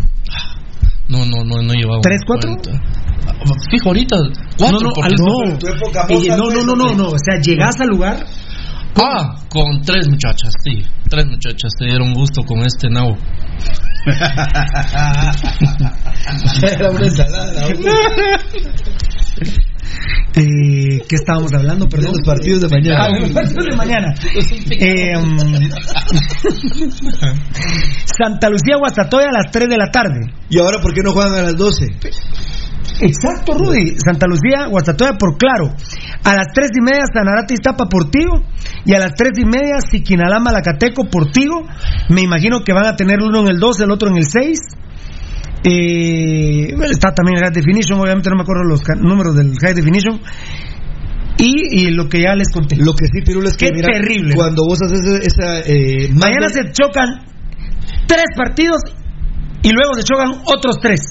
No, 1.11 1.25
no, 1.25 1.43
no, 1.43 1.61
no 1.61 1.73
he 1.73 1.77
llevado. 1.77 1.99
¿Tres, 2.01 2.21
cuatro? 2.25 2.55
40. 2.55 2.71
Ah, 3.27 3.33
Fijo, 3.69 3.89
ahorita, 3.89 4.15
cuatro. 4.57 4.79
no, 4.79 4.89
no, 4.89 4.93
al- 5.03 5.15
no- 5.19 5.45
no. 5.51 5.57
tu 5.59 5.67
época 5.67 6.05
moza, 6.09 6.37
no, 6.37 6.49
no, 6.49 6.63
no, 6.63 6.73
no, 6.75 6.95
no. 6.95 7.07
O 7.09 7.17
sea, 7.19 7.35
llegas 7.41 7.79
al 7.81 7.89
lugar. 7.89 8.25
Ah, 8.95 9.35
con 9.49 9.81
tres 9.81 10.07
muchachas, 10.09 10.53
sí. 10.63 10.81
Tres 11.09 11.25
muchachas 11.25 11.73
te 11.77 11.85
dieron 11.85 12.13
gusto 12.13 12.41
con 12.43 12.59
este 12.65 12.89
nabo. 12.89 13.17
Era 16.63 16.89
una 16.89 17.05
ensalada. 17.05 17.67
Eh, 20.35 21.01
¿Qué 21.07 21.15
estábamos 21.15 21.53
hablando? 21.53 21.85
De 21.85 21.91
Perdón. 21.91 22.13
los 22.13 22.21
partidos 22.25 22.61
de 22.61 22.69
mañana. 22.69 23.03
Ah, 23.03 23.09
los 23.19 23.31
partidos 23.31 23.65
de 23.65 23.75
mañana. 23.75 24.13
Eh, 24.71 25.17
um, 25.17 25.37
Santa 28.05 28.49
Lucía, 28.49 28.77
Guastatoya 28.77 29.27
a 29.29 29.33
las 29.33 29.51
3 29.51 29.69
de 29.69 29.77
la 29.77 29.91
tarde. 29.91 30.33
¿Y 30.49 30.59
ahora 30.59 30.79
por 30.81 30.93
qué 30.93 31.01
no 31.03 31.11
juegan 31.11 31.33
a 31.33 31.41
las 31.41 31.57
12? 31.57 31.85
Exacto, 33.01 33.53
Rudy. 33.57 33.95
Santa 33.97 34.27
Lucía, 34.27 34.67
Guastatoya 34.67 35.17
por 35.17 35.37
claro. 35.37 35.73
A 36.23 36.35
las 36.35 36.47
3 36.53 36.69
y 36.77 36.81
media, 36.81 37.03
Sanarate 37.11 37.55
Iztapa 37.55 37.87
Portigo. 37.89 38.43
Y 38.85 38.93
a 38.93 38.99
las 38.99 39.13
3 39.15 39.31
y 39.39 39.45
media, 39.45 39.79
Siquinalama, 39.89 40.51
Lacateco, 40.51 41.09
Portigo. 41.09 41.65
Me 42.09 42.21
imagino 42.21 42.63
que 42.63 42.73
van 42.73 42.85
a 42.85 42.95
tener 42.95 43.19
uno 43.21 43.41
en 43.41 43.47
el 43.47 43.59
2, 43.59 43.81
el 43.81 43.91
otro 43.91 44.09
en 44.09 44.17
el 44.17 44.25
6. 44.25 44.59
Eh, 45.63 46.73
bueno, 46.75 46.91
está 46.91 47.13
también 47.13 47.37
el 47.37 47.43
High 47.43 47.53
Definition, 47.53 47.99
obviamente 47.99 48.29
no 48.29 48.35
me 48.35 48.41
acuerdo 48.43 48.63
los 48.63 48.81
números 48.99 49.35
del 49.35 49.53
High 49.61 49.75
Definition. 49.75 50.21
Y, 51.37 51.81
y 51.87 51.91
lo 51.91 52.07
que 52.07 52.21
ya 52.21 52.35
les 52.35 52.49
conté. 52.51 52.75
Lo 52.75 52.93
que 52.93 53.05
sí, 53.05 53.21
Pirula, 53.25 53.49
es 53.49 53.57
que 53.57 53.67
Qué 53.67 53.73
mira, 53.73 53.89
terrible. 53.91 54.35
cuando 54.35 54.63
vos 54.67 54.79
haces 54.81 55.01
esa... 55.25 55.59
Eh, 55.61 56.09
Mañana 56.13 56.49
se 56.49 56.71
chocan 56.71 57.25
tres 58.05 58.25
partidos 58.37 58.81
y 59.63 59.71
luego 59.71 59.93
se 59.95 60.03
chocan 60.03 60.41
otros 60.45 60.77
tres. 60.81 61.01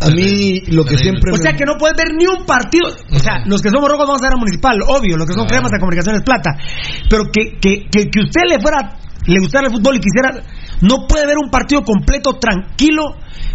A 0.00 0.10
mí 0.10 0.60
lo 0.68 0.84
que 0.84 0.96
siempre... 0.96 1.32
O 1.32 1.36
sea 1.36 1.54
que 1.54 1.64
no 1.64 1.74
puedes 1.76 1.96
ver 1.96 2.14
ni 2.16 2.26
un 2.26 2.46
partido. 2.46 2.86
O 3.10 3.18
sea, 3.18 3.42
los 3.46 3.60
que 3.60 3.70
somos 3.70 3.88
rojos 3.90 4.06
vamos 4.06 4.22
a 4.22 4.26
ver 4.26 4.34
a 4.34 4.38
Municipal, 4.38 4.78
obvio. 4.86 5.16
Los 5.16 5.26
que 5.26 5.34
son 5.34 5.46
cremas 5.48 5.72
a 5.74 5.78
Comunicaciones 5.80 6.22
Plata. 6.22 6.50
Pero 7.10 7.24
que, 7.32 7.58
que, 7.60 7.88
que, 7.90 8.06
que 8.10 8.20
usted 8.20 8.42
le 8.48 8.60
fuera, 8.60 8.94
le 9.26 9.40
gustara 9.40 9.66
el 9.66 9.72
fútbol 9.72 9.96
y 9.96 10.00
quisiera. 10.00 10.38
No 10.82 11.08
puede 11.08 11.26
ver 11.26 11.36
un 11.42 11.50
partido 11.50 11.82
completo, 11.82 12.38
tranquilo, 12.38 13.02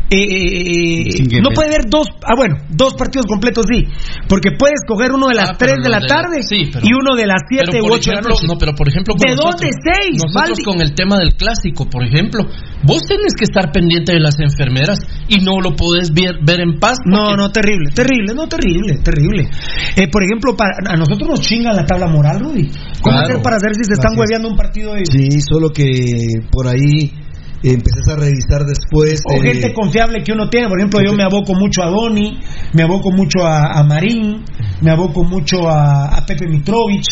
eh, 0.09 1.05
no 1.41 1.49
ver. 1.49 1.55
puede 1.55 1.69
ver 1.69 1.85
dos, 1.89 2.07
ah 2.23 2.33
bueno, 2.37 2.55
dos 2.69 2.93
partidos 2.93 3.25
completos 3.25 3.65
sí, 3.71 3.85
porque 4.27 4.51
puedes 4.57 4.81
coger 4.87 5.11
uno 5.11 5.27
de 5.29 5.35
las 5.35 5.49
Ah, 5.51 5.55
pero 5.57 5.73
3 5.73 5.83
de 5.83 5.89
la 5.89 5.99
de- 5.99 6.07
tarde 6.07 6.37
sí, 6.43 6.69
pero- 6.71 6.85
y 6.85 6.93
uno 6.93 7.15
de 7.15 7.25
las 7.27 7.41
7 7.49 7.65
Pero, 7.71 7.83
u 7.83 7.87
por 7.87 7.97
8 7.97 8.09
de 8.09 8.15
la 8.15 8.19
ejemplo, 8.21 8.35
noche. 8.35 8.47
No, 8.47 8.57
pero 8.57 8.71
por 8.75 8.87
ejemplo, 8.89 9.13
con 9.15 9.21
¿De 9.29 9.35
nosotros, 9.35 9.61
dónde 9.61 9.69
seis, 9.83 10.13
Nosotros 10.21 10.57
Valdi? 10.59 10.63
con 10.63 10.81
el 10.81 10.93
tema 10.93 11.17
del 11.17 11.33
clásico, 11.33 11.89
por 11.89 12.03
ejemplo, 12.03 12.45
vos 12.83 13.01
tenés 13.07 13.33
que 13.37 13.45
estar 13.45 13.71
pendiente 13.71 14.13
de 14.13 14.19
las 14.19 14.39
enfermeras 14.39 14.99
y 15.27 15.41
no 15.43 15.59
lo 15.59 15.75
podés 15.75 16.13
ver, 16.13 16.37
ver 16.45 16.61
en 16.61 16.79
paz. 16.79 16.97
No, 17.05 17.35
no, 17.35 17.49
terrible, 17.51 17.89
terrible, 17.93 18.33
no, 18.35 18.47
terrible, 18.47 18.99
terrible. 19.03 19.49
Eh, 19.95 20.07
por 20.09 20.23
ejemplo, 20.23 20.55
para, 20.55 20.71
a 20.87 20.95
nosotros 20.95 21.27
nos 21.29 21.41
chingan 21.41 21.75
la 21.75 21.85
tabla 21.85 22.07
moral, 22.07 22.39
Rudy. 22.39 22.69
¿Cómo 23.01 23.17
Claro. 23.17 23.25
hacer 23.25 23.41
para 23.41 23.59
saber 23.59 23.75
si 23.75 23.83
se 23.85 23.93
están 23.93 24.13
hueveando 24.17 24.47
un 24.49 24.55
partido 24.55 24.93
de 24.93 25.05
Sí, 25.05 25.41
solo 25.41 25.69
que 25.69 25.83
por 26.51 26.67
ahí 26.67 27.11
empezás 27.71 28.07
a 28.09 28.15
revisar 28.17 28.65
después. 28.65 29.21
O 29.29 29.33
eh, 29.41 29.53
gente 29.53 29.73
confiable 29.73 30.23
que 30.23 30.31
uno 30.33 30.49
tiene. 30.49 30.67
Por 30.67 30.79
ejemplo, 30.79 30.99
yo 31.05 31.13
me 31.13 31.23
aboco 31.23 31.53
mucho 31.55 31.81
a 31.83 31.87
Doni, 31.89 32.39
me 32.73 32.83
aboco 32.83 33.11
mucho 33.11 33.39
a, 33.45 33.79
a 33.79 33.83
Marín, 33.83 34.43
me 34.81 34.91
aboco 34.91 35.23
mucho 35.23 35.69
a, 35.69 36.07
a 36.17 36.25
Pepe 36.25 36.47
Mitrovich. 36.47 37.07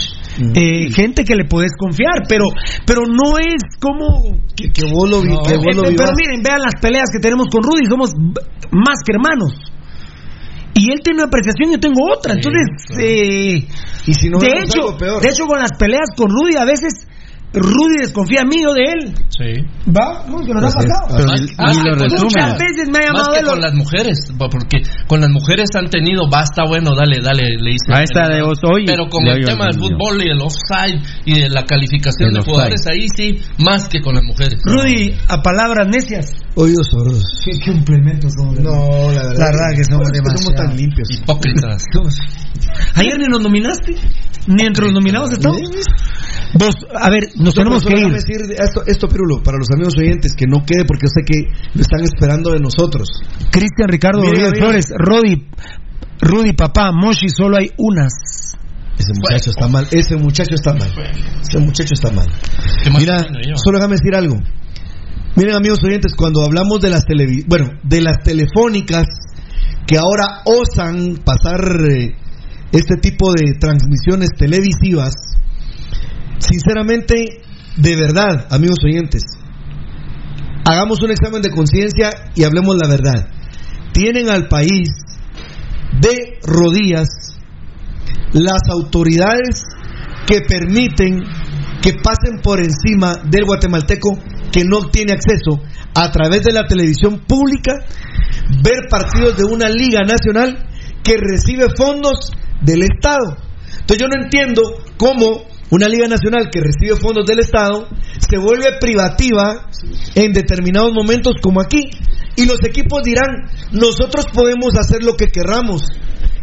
eh, 0.55 0.91
gente 0.93 1.23
que 1.23 1.35
le 1.35 1.45
podés 1.45 1.71
confiar, 1.77 2.23
pero 2.27 2.45
pero 2.85 3.01
no 3.05 3.37
es 3.39 3.61
como... 3.79 4.37
que, 4.55 4.71
que 4.71 4.83
vos 4.91 5.09
lo, 5.09 5.21
vi- 5.21 5.29
que 5.47 5.57
vos 5.57 5.75
lo 5.75 5.89
Eh, 5.89 5.95
pero 5.97 6.11
miren, 6.17 6.41
vean 6.43 6.61
las 6.61 6.75
peleas 6.81 7.09
que 7.11 7.19
tenemos 7.19 7.47
con 7.51 7.63
Rudy, 7.63 7.85
somos 7.89 8.11
más 8.71 8.97
que 9.05 9.13
hermanos. 9.13 9.53
Y 10.73 10.89
él 10.91 11.01
tiene 11.03 11.19
una 11.19 11.27
apreciación, 11.27 11.71
yo 11.73 11.79
tengo 11.79 11.99
otra. 12.15 12.33
Entonces, 12.33 12.63
eh, 12.97 13.67
Y 14.07 14.13
si 14.13 14.29
no 14.29 14.39
de 14.39 14.47
hecho, 14.47 14.87
algo 14.87 14.97
peor. 14.97 15.21
de 15.21 15.29
hecho 15.29 15.45
con 15.45 15.59
las 15.59 15.71
peleas 15.77 16.07
con 16.15 16.29
Rudy 16.29 16.55
a 16.55 16.63
veces 16.65 17.07
Rudy 17.53 17.97
desconfía 17.99 18.45
mío 18.45 18.71
de 18.73 18.83
él. 18.83 19.13
Sí. 19.27 19.59
¿Va? 19.91 20.23
No, 20.29 20.39
que 20.39 20.53
nos 20.53 20.71
ha 20.71 20.77
pasado. 20.79 21.17
Pero 21.17 21.27
Más- 21.27 21.41
más 21.57 21.77
que 21.77 21.89
con-. 21.89 22.23
Muchas 22.23 22.57
veces 22.57 22.87
me 22.87 22.99
ha 23.03 23.11
Más 23.11 23.27
llamado 23.27 23.31
que 23.31 23.35
de 23.35 23.41
los- 23.43 23.49
con 23.51 23.61
las 23.61 23.73
mujeres, 23.73 24.17
porque 24.37 24.77
con 25.07 25.19
las 25.19 25.29
mujeres 25.29 25.69
han 25.75 25.89
tenido, 25.89 26.29
basta, 26.31 26.63
bueno, 26.65 26.91
dale, 26.95 27.17
dale, 27.21 27.57
le 27.59 27.71
dice. 27.71 27.91
A 27.91 28.03
esta 28.03 28.29
de 28.29 28.41
vos 28.41 28.59
hoy, 28.63 28.85
Pero 28.85 29.09
con 29.09 29.27
el 29.27 29.43
tema 29.43 29.65
del 29.65 29.79
fútbol 29.79 30.23
y 30.23 30.29
el 30.29 30.39
offside 30.39 31.01
y 31.25 31.41
de 31.41 31.49
la 31.49 31.63
calificación 31.65 32.29
El 32.29 32.33
de 32.35 32.39
offside. 32.39 32.53
jugadores, 32.53 32.87
ahí 32.87 33.07
sí, 33.17 33.37
más 33.59 33.89
que 33.89 33.99
con 33.99 34.15
las 34.15 34.23
mujeres. 34.23 34.59
Rudy, 34.63 35.13
a 35.27 35.41
palabras 35.41 35.87
necias. 35.89 36.33
Oídos 36.55 36.87
sordos. 36.89 37.25
¿Qué, 37.43 37.51
qué 37.59 37.71
complementos 37.73 38.31
somos? 38.37 38.59
No, 38.59 38.71
la 39.11 39.23
verdad. 39.23 39.35
La 39.37 39.45
verdad 39.51 39.69
que 39.75 39.83
somos 39.83 40.07
eso 40.07 40.23
somos 40.23 40.39
demasiado. 40.39 40.55
tan 40.55 40.77
limpios. 40.77 41.07
Hipócritas. 41.11 41.83
Ayer 42.95 43.17
ni 43.19 43.25
nos 43.27 43.41
nominaste, 43.41 43.95
ni 44.47 44.63
entre 44.65 44.85
los 44.85 44.93
nominados 44.93 45.31
estamos. 45.33 45.59
Vos, 46.59 46.75
a 46.99 47.09
ver, 47.09 47.29
nos 47.35 47.55
No, 47.55 47.63
tenemos 47.63 47.85
que 47.85 47.99
ir. 47.99 48.11
decir 48.11 48.41
esto, 48.51 48.83
esto, 48.85 49.07
Pirulo, 49.07 49.41
para 49.41 49.57
los 49.57 49.67
amigos 49.73 49.93
oyentes, 49.97 50.33
que 50.35 50.45
no 50.47 50.65
quede 50.65 50.85
porque 50.85 51.07
yo 51.07 51.11
sé 51.13 51.21
que 51.25 51.49
lo 51.73 51.81
están 51.81 52.01
esperando 52.03 52.51
de 52.51 52.59
nosotros. 52.59 53.07
Cristian 53.51 53.87
Ricardo 53.87 54.21
Rodríguez. 54.21 54.51
Flores, 54.57 54.85
Rudy, 54.97 55.47
Rudy, 56.19 56.53
papá, 56.53 56.91
Moshi, 56.91 57.29
solo 57.29 57.57
hay 57.57 57.71
unas. 57.77 58.11
Ese 58.97 59.13
muchacho 59.13 59.49
está 59.49 59.67
mal, 59.67 59.87
ese 59.91 60.15
muchacho 60.17 60.55
está 60.55 60.73
mal. 60.73 60.91
Ese 61.41 61.57
muchacho 61.59 61.93
está 61.93 62.11
mal. 62.11 62.27
¿Qué 62.83 62.89
más 62.91 63.01
Mira, 63.01 63.17
solo 63.55 63.77
déjame 63.79 63.95
decir 63.95 64.13
algo. 64.13 64.35
Miren, 65.35 65.55
amigos 65.55 65.79
oyentes, 65.83 66.13
cuando 66.15 66.43
hablamos 66.43 66.81
de 66.81 66.89
las 66.89 67.05
televi 67.05 67.43
bueno, 67.47 67.71
de 67.83 68.01
las 68.01 68.17
telefónicas 68.23 69.05
que 69.87 69.97
ahora 69.97 70.41
osan 70.45 71.19
pasar 71.23 71.61
eh, 71.89 72.15
este 72.73 72.97
tipo 72.97 73.31
de 73.33 73.53
transmisiones 73.59 74.29
televisivas, 74.37 75.13
sinceramente, 76.41 77.41
de 77.77 77.95
verdad, 77.95 78.47
amigos 78.49 78.79
oyentes, 78.83 79.23
hagamos 80.65 81.01
un 81.03 81.11
examen 81.11 81.41
de 81.41 81.51
conciencia 81.51 82.09
y 82.35 82.43
hablemos 82.43 82.75
la 82.75 82.87
verdad. 82.87 83.27
Tienen 83.93 84.29
al 84.29 84.47
país 84.47 84.89
de 85.99 86.39
rodillas 86.43 87.07
las 88.33 88.61
autoridades 88.71 89.65
que 90.27 90.41
permiten 90.41 91.23
que 91.81 91.93
pasen 91.93 92.41
por 92.41 92.59
encima 92.59 93.15
del 93.25 93.45
guatemalteco 93.45 94.17
que 94.51 94.63
no 94.63 94.89
tiene 94.89 95.13
acceso 95.13 95.61
a 95.93 96.11
través 96.11 96.43
de 96.43 96.53
la 96.53 96.67
televisión 96.67 97.23
pública 97.27 97.73
ver 98.63 98.87
partidos 98.89 99.37
de 99.37 99.43
una 99.43 99.69
liga 99.69 100.01
nacional 100.03 100.67
que 101.03 101.17
recibe 101.17 101.67
fondos 101.75 102.31
del 102.61 102.83
Estado. 102.83 103.37
Entonces 103.79 103.97
yo 103.97 104.07
no 104.07 104.23
entiendo 104.23 104.61
cómo 104.97 105.43
una 105.71 105.87
liga 105.87 106.07
nacional 106.07 106.49
que 106.51 106.59
recibe 106.59 106.99
fondos 106.99 107.25
del 107.25 107.39
Estado 107.39 107.87
se 108.19 108.37
vuelve 108.37 108.77
privativa 108.79 109.69
en 110.15 110.33
determinados 110.33 110.91
momentos 110.93 111.35
como 111.41 111.61
aquí. 111.61 111.89
Y 112.35 112.45
los 112.45 112.59
equipos 112.63 113.01
dirán, 113.03 113.47
nosotros 113.71 114.25
podemos 114.33 114.75
hacer 114.77 115.03
lo 115.03 115.15
que 115.15 115.27
querramos, 115.27 115.83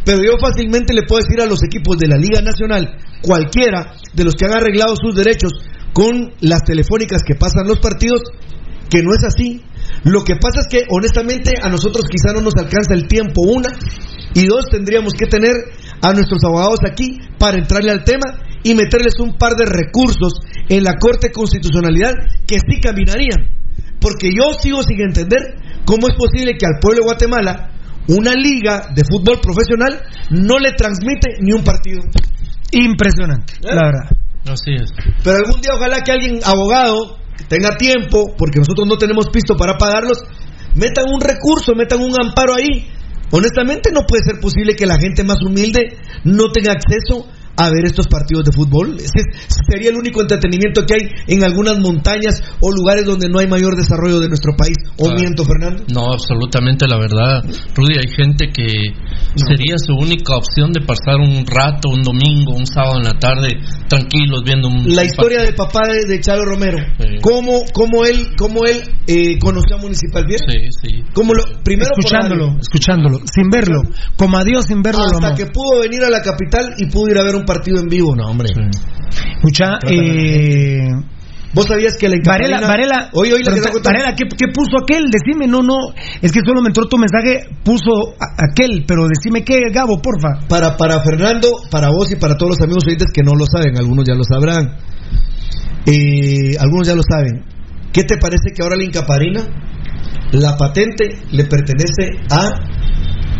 pero 0.03 0.23
yo 0.23 0.33
fácilmente 0.41 0.93
le 0.93 1.03
puedo 1.03 1.21
decir 1.21 1.41
a 1.41 1.45
los 1.45 1.63
equipos 1.63 1.97
de 1.97 2.07
la 2.07 2.17
Liga 2.17 2.41
Nacional, 2.41 2.97
cualquiera 3.21 3.93
de 4.13 4.23
los 4.23 4.33
que 4.35 4.45
han 4.45 4.53
arreglado 4.53 4.95
sus 4.95 5.15
derechos 5.15 5.53
con 5.93 6.33
las 6.41 6.63
telefónicas 6.63 7.21
que 7.23 7.35
pasan 7.35 7.67
los 7.67 7.79
partidos, 7.79 8.21
que 8.89 9.03
no 9.03 9.13
es 9.13 9.23
así. 9.23 9.61
Lo 10.03 10.23
que 10.23 10.35
pasa 10.35 10.61
es 10.61 10.67
que 10.67 10.85
honestamente 10.89 11.53
a 11.61 11.69
nosotros 11.69 12.05
quizá 12.09 12.33
no 12.33 12.41
nos 12.41 12.55
alcanza 12.55 12.93
el 12.93 13.07
tiempo, 13.07 13.41
una, 13.45 13.69
y 14.33 14.45
dos, 14.45 14.65
tendríamos 14.71 15.13
que 15.13 15.25
tener 15.25 15.53
a 16.01 16.13
nuestros 16.13 16.43
abogados 16.43 16.79
aquí 16.89 17.19
para 17.37 17.57
entrarle 17.57 17.91
al 17.91 18.03
tema 18.03 18.48
y 18.63 18.73
meterles 18.75 19.19
un 19.19 19.37
par 19.37 19.53
de 19.55 19.65
recursos 19.65 20.33
en 20.67 20.83
la 20.83 20.95
Corte 20.99 21.27
de 21.27 21.33
Constitucionalidad 21.33 22.13
que 22.45 22.59
sí 22.59 22.79
caminarían. 22.81 23.49
Porque 23.99 24.31
yo 24.33 24.53
sigo 24.59 24.83
sin 24.83 25.01
entender 25.01 25.55
cómo 25.85 26.07
es 26.07 26.15
posible 26.15 26.57
que 26.57 26.65
al 26.65 26.79
pueblo 26.79 27.01
de 27.01 27.05
Guatemala 27.05 27.71
una 28.07 28.33
liga 28.33 28.89
de 28.93 29.03
fútbol 29.03 29.39
profesional 29.39 30.01
no 30.31 30.57
le 30.57 30.71
transmite 30.73 31.37
ni 31.41 31.53
un 31.53 31.63
partido. 31.63 32.01
Impresionante, 32.71 33.53
la 33.61 33.85
verdad. 33.85 34.09
Así 34.45 34.73
es. 34.73 34.91
Pero 35.23 35.37
algún 35.37 35.61
día 35.61 35.73
ojalá 35.75 36.01
que 36.01 36.11
alguien 36.11 36.39
abogado 36.43 37.17
tenga 37.47 37.77
tiempo, 37.77 38.35
porque 38.37 38.59
nosotros 38.59 38.87
no 38.87 38.97
tenemos 38.97 39.29
pisto 39.29 39.55
para 39.55 39.77
pagarlos, 39.77 40.19
metan 40.75 41.05
un 41.13 41.21
recurso, 41.21 41.75
metan 41.75 42.01
un 42.01 42.13
amparo 42.19 42.55
ahí. 42.55 42.87
Honestamente 43.31 43.91
no 43.93 44.01
puede 44.07 44.23
ser 44.23 44.39
posible 44.39 44.75
que 44.75 44.87
la 44.87 44.97
gente 44.97 45.23
más 45.23 45.37
humilde 45.43 45.97
no 46.23 46.51
tenga 46.51 46.73
acceso 46.73 47.27
a 47.59 47.69
ver 47.69 47.85
estos 47.85 48.07
partidos 48.07 48.45
de 48.45 48.51
fútbol. 48.51 48.95
Ese 48.97 49.21
sería 49.69 49.89
el 49.89 49.97
único 49.97 50.21
entretenimiento 50.21 50.85
que 50.85 50.95
hay 50.95 51.35
en 51.35 51.43
algunas 51.43 51.77
montañas 51.79 52.41
o 52.61 52.71
lugares 52.71 53.05
donde 53.05 53.27
no 53.27 53.39
hay 53.39 53.47
mayor 53.47 53.75
desarrollo 53.75 54.19
de 54.19 54.29
nuestro 54.29 54.53
país. 54.57 54.77
¿O 54.97 55.11
miento, 55.11 55.43
Fernando? 55.43 55.83
No, 55.93 56.13
absolutamente 56.13 56.87
la 56.87 56.97
verdad. 56.97 57.43
Rudy, 57.75 57.99
hay 57.99 58.11
gente 58.15 58.47
que 58.53 58.95
sería 59.35 59.77
su 59.77 59.93
única 59.93 60.37
opción 60.37 60.71
de 60.71 60.81
pasar 60.81 61.19
un 61.19 61.45
rato, 61.45 61.89
un 61.89 62.01
domingo, 62.01 62.53
un 62.55 62.65
sábado 62.65 62.97
en 62.97 63.03
la 63.03 63.19
tarde, 63.19 63.59
tranquilos 63.89 64.43
viendo 64.45 64.69
un... 64.69 64.95
La 64.95 65.03
historia 65.03 65.41
del 65.41 65.55
papá 65.55 65.81
de, 65.87 66.05
de 66.07 66.19
Chalo 66.21 66.45
Romero. 66.45 66.77
Sí. 66.97 67.19
¿Cómo, 67.21 67.63
cómo 67.73 68.05
él, 68.05 68.35
cómo 68.37 68.65
él 68.65 68.81
eh, 69.07 69.37
conoció 69.39 69.75
a 69.75 69.79
Municipal 69.79 70.25
Bien? 70.25 70.39
Sí, 70.39 70.67
sí. 70.81 71.03
¿Cómo 71.13 71.33
lo, 71.33 71.43
primero 71.63 71.91
escuchándolo, 71.91 72.57
escuchándolo, 72.59 73.19
sin 73.25 73.49
verlo, 73.49 73.81
como 74.15 74.37
a 74.37 74.43
Dios 74.43 74.65
sin 74.65 74.81
verlo. 74.81 75.01
lo 75.05 75.17
Hasta 75.17 75.35
que 75.35 75.47
pudo 75.47 75.81
venir 75.81 76.03
a 76.03 76.09
la 76.09 76.21
capital 76.21 76.73
y 76.77 76.87
pudo 76.87 77.09
ir 77.09 77.17
a 77.17 77.23
ver 77.23 77.35
un 77.35 77.45
partido 77.49 77.79
en 77.81 77.87
vivo, 77.89 78.15
no, 78.15 78.29
hombre. 78.29 78.49
Escucha, 79.35 79.79
eh, 79.89 80.87
¿Vos 81.51 81.65
sabías 81.65 81.97
que 81.97 82.07
la 82.07 82.17
Varela, 82.23 82.61
Varela, 82.61 83.09
Oye, 83.13 83.33
oye, 83.33 83.43
la. 83.43 83.71
Varela, 83.83 84.13
¿qué, 84.15 84.25
qué 84.37 84.45
puso 84.53 84.77
aquel? 84.83 85.05
Decime, 85.09 85.47
no, 85.47 85.63
no, 85.63 85.77
es 86.21 86.31
que 86.31 86.41
solo 86.45 86.61
me 86.61 86.67
entró 86.69 86.85
tu 86.85 86.97
mensaje, 86.97 87.49
puso 87.63 88.13
a- 88.21 88.45
aquel, 88.51 88.85
pero 88.87 89.07
decime 89.07 89.43
qué, 89.43 89.59
Gabo, 89.73 89.99
porfa. 89.99 90.45
Para, 90.47 90.77
para 90.77 91.01
Fernando, 91.01 91.49
para 91.71 91.89
vos 91.89 92.11
y 92.11 92.17
para 92.17 92.37
todos 92.37 92.51
los 92.51 92.61
amigos 92.61 92.83
oyentes 92.85 93.07
que 93.11 93.23
no 93.23 93.33
lo 93.33 93.45
saben, 93.51 93.75
algunos 93.79 94.05
ya 94.07 94.13
lo 94.13 94.23
sabrán. 94.23 94.77
Eh, 95.87 96.55
algunos 96.59 96.87
ya 96.87 96.93
lo 96.95 97.01
saben. 97.01 97.43
¿Qué 97.91 98.03
te 98.03 98.17
parece 98.17 98.53
que 98.55 98.61
ahora 98.61 98.75
la 98.77 98.83
Incaparina, 98.83 99.41
la 100.33 100.55
patente 100.55 101.17
le 101.31 101.45
pertenece 101.45 102.11
a 102.29 102.49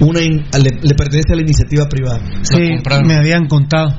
una 0.02 0.22
in- 0.22 0.46
le, 0.54 0.70
le 0.82 0.96
pertenece 0.96 1.34
a 1.34 1.36
la 1.36 1.42
iniciativa 1.42 1.86
privada? 1.88 2.20
Sí, 2.44 2.70
me 3.06 3.16
habían 3.16 3.48
contado. 3.48 3.90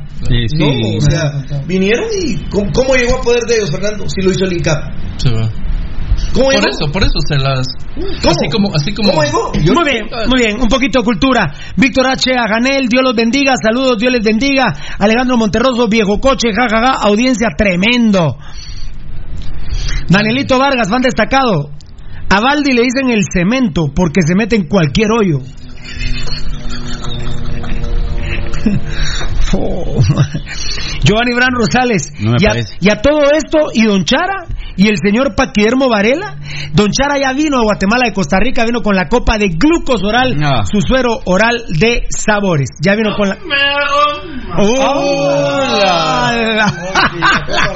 No, 0.59 0.67
o 0.97 1.01
sea, 1.01 1.33
vinieron 1.67 2.05
y 2.23 2.37
¿cómo, 2.51 2.71
cómo 2.73 2.95
llegó 2.95 3.17
a 3.19 3.23
poder 3.23 3.43
de 3.45 3.57
ellos, 3.57 3.71
Fernando? 3.71 4.05
Si 4.09 4.21
lo 4.23 4.31
hizo 4.31 4.45
el 4.45 4.53
INCAP. 4.53 4.83
Se 5.17 5.31
va. 5.31 5.49
¿Cómo 6.35 6.45
por 6.47 6.55
llegó? 6.55 6.67
eso, 6.69 6.93
por 6.93 7.03
eso 7.03 7.19
se 7.27 7.37
las... 7.39 7.67
¿Cómo? 8.23 8.31
Así 8.31 8.49
como... 8.53 8.75
Así 8.75 8.93
como 8.95 9.11
¿Cómo 9.11 9.23
llegó? 9.25 9.53
muy 9.75 9.91
bien, 9.91 10.05
muy 10.29 10.39
bien, 10.43 10.61
un 10.61 10.69
poquito 10.69 10.99
de 11.01 11.05
cultura. 11.07 11.53
Víctor 11.77 12.07
H. 12.09 12.31
Aganel, 12.37 12.89
Dios 12.89 13.03
los 13.03 13.15
bendiga, 13.15 13.55
saludos, 13.63 13.97
Dios 13.99 14.13
les 14.13 14.23
bendiga. 14.23 14.65
Alejandro 14.99 15.39
Monterroso, 15.39 15.89
viejo 15.89 16.21
coche, 16.21 16.49
jajaja, 16.55 17.01
audiencia 17.01 17.49
tremendo. 17.57 18.37
Danielito 20.09 20.59
Vargas, 20.59 20.89
van 20.91 21.03
destacado. 21.03 21.71
A 22.29 22.41
Valdi 22.41 22.73
le 22.73 22.83
dicen 22.83 23.11
el 23.11 23.23
cemento 23.33 23.91
porque 23.95 24.21
se 24.23 24.35
mete 24.35 24.57
en 24.57 24.65
cualquier 24.69 25.09
hoyo. 25.13 25.39
Oh. 29.53 30.01
Giovanni 31.03 31.35
Bran 31.35 31.51
Rosales. 31.53 32.13
No 32.21 32.37
y, 32.39 32.47
a, 32.47 32.53
y 32.81 32.89
a 32.89 33.03
todo 33.03 33.33
esto, 33.35 33.59
y 33.75 33.85
Don 33.85 34.05
Chara, 34.05 34.47
Y 34.77 34.87
el 34.87 34.97
señor 35.03 35.35
Paquidermo 35.35 35.89
Varela, 35.89 36.37
Don 36.73 36.91
Chara 36.93 37.19
ya 37.19 37.33
vino 37.33 37.59
a 37.59 37.65
Guatemala 37.65 38.07
de 38.07 38.13
Costa 38.13 38.39
Rica, 38.39 38.65
vino 38.65 38.81
con 38.83 38.95
la 38.95 39.09
copa 39.09 39.39
de 39.39 39.49
glucos 39.49 40.05
oral, 40.05 40.37
su 40.71 40.81
suero 40.81 41.21
oral 41.25 41.65
de 41.69 42.05
sabores. 42.17 42.69
Ya 42.81 42.95
vino 42.95 43.11
con 43.17 43.29
la. 43.29 43.39
Abolladísima 44.53 45.11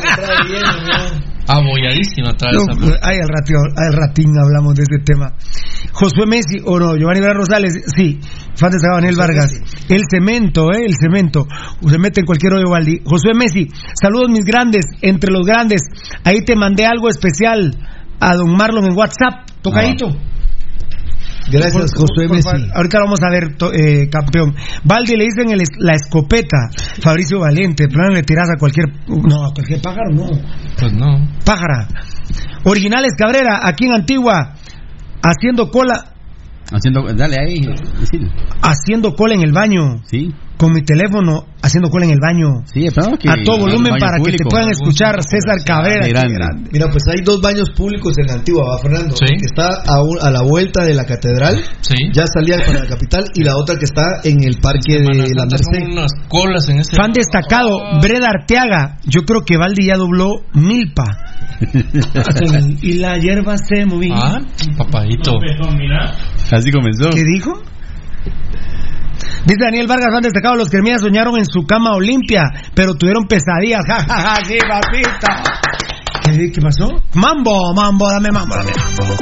trae 0.17 1.34
esa. 2.57 2.73
No, 2.73 2.95
ay, 3.03 3.19
al, 3.21 3.29
ratio, 3.29 3.59
al 3.77 3.93
ratín 3.93 4.31
hablamos 4.39 4.75
de 4.75 4.83
este 4.83 4.99
tema. 5.05 5.35
Josué 5.93 6.27
Messi, 6.27 6.61
o 6.65 6.79
no, 6.79 6.97
Giovanni 6.97 7.21
Vera 7.21 7.35
Rosales, 7.35 7.75
sí, 7.95 8.19
fan 8.57 8.71
de 8.71 8.79
Daniel 8.81 9.17
Vargas. 9.17 9.53
El 9.89 10.03
cemento, 10.11 10.73
eh, 10.73 10.85
el 10.87 10.95
cemento. 10.99 11.47
Se 11.87 11.99
mete 11.99 12.21
en 12.21 12.27
cualquier 12.27 12.55
hoyo, 12.55 12.71
Valdi. 12.71 13.01
Josué 13.05 13.33
Messi, 13.35 13.69
saludos 14.01 14.31
mis 14.31 14.45
grandes, 14.45 14.87
entre 15.03 15.31
los 15.33 15.47
grandes. 15.47 15.83
Ahí 16.25 16.45
te 16.45 16.57
mandé 16.57 16.87
algo 16.87 17.09
especial 17.09 17.77
a 18.21 18.35
don 18.35 18.53
Marlon 18.57 18.87
en 18.87 18.97
WhatsApp, 18.97 19.47
tocadito. 19.61 20.09
Gracias, 21.51 21.93
Josué 21.95 22.29
Messi. 22.29 22.71
Ahorita 22.75 22.99
vamos 23.01 23.21
a 23.23 23.31
ver, 23.31 23.57
eh, 23.73 24.09
campeón. 24.11 24.55
Valdi 24.85 25.17
le 25.17 25.25
dicen 25.25 25.51
el 25.51 25.63
la 25.79 25.95
escopeta. 25.95 26.71
Fabricio 27.01 27.41
Valente, 27.41 27.89
plan 27.89 28.13
le 28.13 28.23
tiras 28.23 28.49
a 28.55 28.59
cualquier. 28.59 28.87
No, 29.09 29.47
a 29.47 29.53
cualquier 29.53 29.81
pájaro, 29.81 30.11
no. 30.13 30.27
Pues 30.79 30.93
no. 30.93 31.29
Pájara. 31.45 31.89
Originales 32.65 33.13
Cabrera, 33.19 33.61
aquí 33.63 33.85
en 33.85 33.93
Antigua, 33.93 34.55
haciendo 35.23 35.71
cola, 35.71 36.15
Haciendo, 36.73 37.03
dale 37.15 37.37
ahí. 37.39 37.61
haciendo 38.63 39.15
cola 39.15 39.35
en 39.35 39.43
el 39.43 39.53
baño. 39.53 40.01
Sí. 40.07 40.33
Con 40.65 40.73
mi 40.73 40.83
teléfono, 40.83 41.45
haciendo 41.61 41.91
cola 41.91 42.07
en 42.07 42.13
el 42.13 42.21
baño. 42.21 42.65
Sí, 42.73 42.81
que- 43.19 43.29
a 43.29 43.35
todo 43.45 43.59
volumen 43.59 43.93
para 44.01 44.17
que 44.17 44.33
te 44.33 44.45
puedan 44.51 44.71
escuchar 44.71 45.17
César 45.23 45.59
Cabrera. 45.65 46.07
Grande. 46.09 46.35
grande. 46.35 46.71
Mira, 46.73 46.87
pues 46.91 47.03
hay 47.09 47.23
dos 47.23 47.41
baños 47.43 47.69
públicos 47.77 48.15
en 48.19 48.31
Antigua, 48.31 48.65
¿va, 48.71 48.79
Fernando? 48.79 49.15
Que 49.37 49.45
está 49.45 49.83
a, 49.87 50.03
un- 50.03 50.19
a 50.23 50.31
la 50.31 50.41
vuelta 50.43 50.85
de 50.85 50.95
la 50.95 51.05
catedral, 51.05 51.61
ya 52.15 52.25
salía 52.27 52.57
para 52.65 52.81
la 52.81 52.87
capital, 52.87 53.25
y 53.35 53.43
la 53.45 53.57
otra 53.57 53.77
que 53.77 53.85
está 53.85 54.21
en 54.25 54.43
el 54.43 54.57
parque 54.59 54.95
de 55.01 55.05
la 55.35 55.45
Merced. 55.45 55.81
Son 55.83 55.93
unas 55.93 56.13
colas 56.29 56.67
en 56.71 56.79
ese. 56.81 56.97
Fan 56.97 57.13
destacado, 57.13 57.69
Breda 58.01 58.29
Arteaga. 58.31 58.97
Yo 59.05 59.23
creo 59.27 59.43
que 59.45 59.59
Valdi 59.59 59.87
ya 59.89 59.97
dobló 59.97 60.31
Milpa. 60.55 61.05
y 62.83 62.95
la 62.95 63.19
hierba 63.19 63.57
se 63.59 63.85
movía. 63.87 64.15
Ah, 64.17 64.41
papadito. 64.79 65.33
Así 66.51 66.71
comenzó. 66.71 67.11
¿Qué 67.11 67.23
dijo? 67.23 67.53
Dice 69.47 69.59
Daniel 69.61 69.87
Vargas, 69.87 70.09
fan 70.13 70.23
destacado, 70.23 70.57
los 70.57 70.71
cremías 70.71 71.03
soñaron 71.03 71.37
en 71.37 71.45
su 71.45 71.67
cama 71.67 71.95
Olimpia, 71.95 72.45
pero 72.75 72.95
tuvieron 72.95 73.27
pesadillas. 73.27 73.83
Ja, 73.87 74.03
ja, 74.03 74.21
ja, 74.21 74.37
sí, 74.45 74.57
papita. 74.67 75.43
¿Qué, 76.25 76.51
qué 76.51 76.61
pasó? 76.61 76.89
Mambo, 77.15 77.75
mambo, 77.75 78.11
dame 78.11 78.31
mambo, 78.33 78.55
dame 78.55 78.73
mambo. 78.73 79.15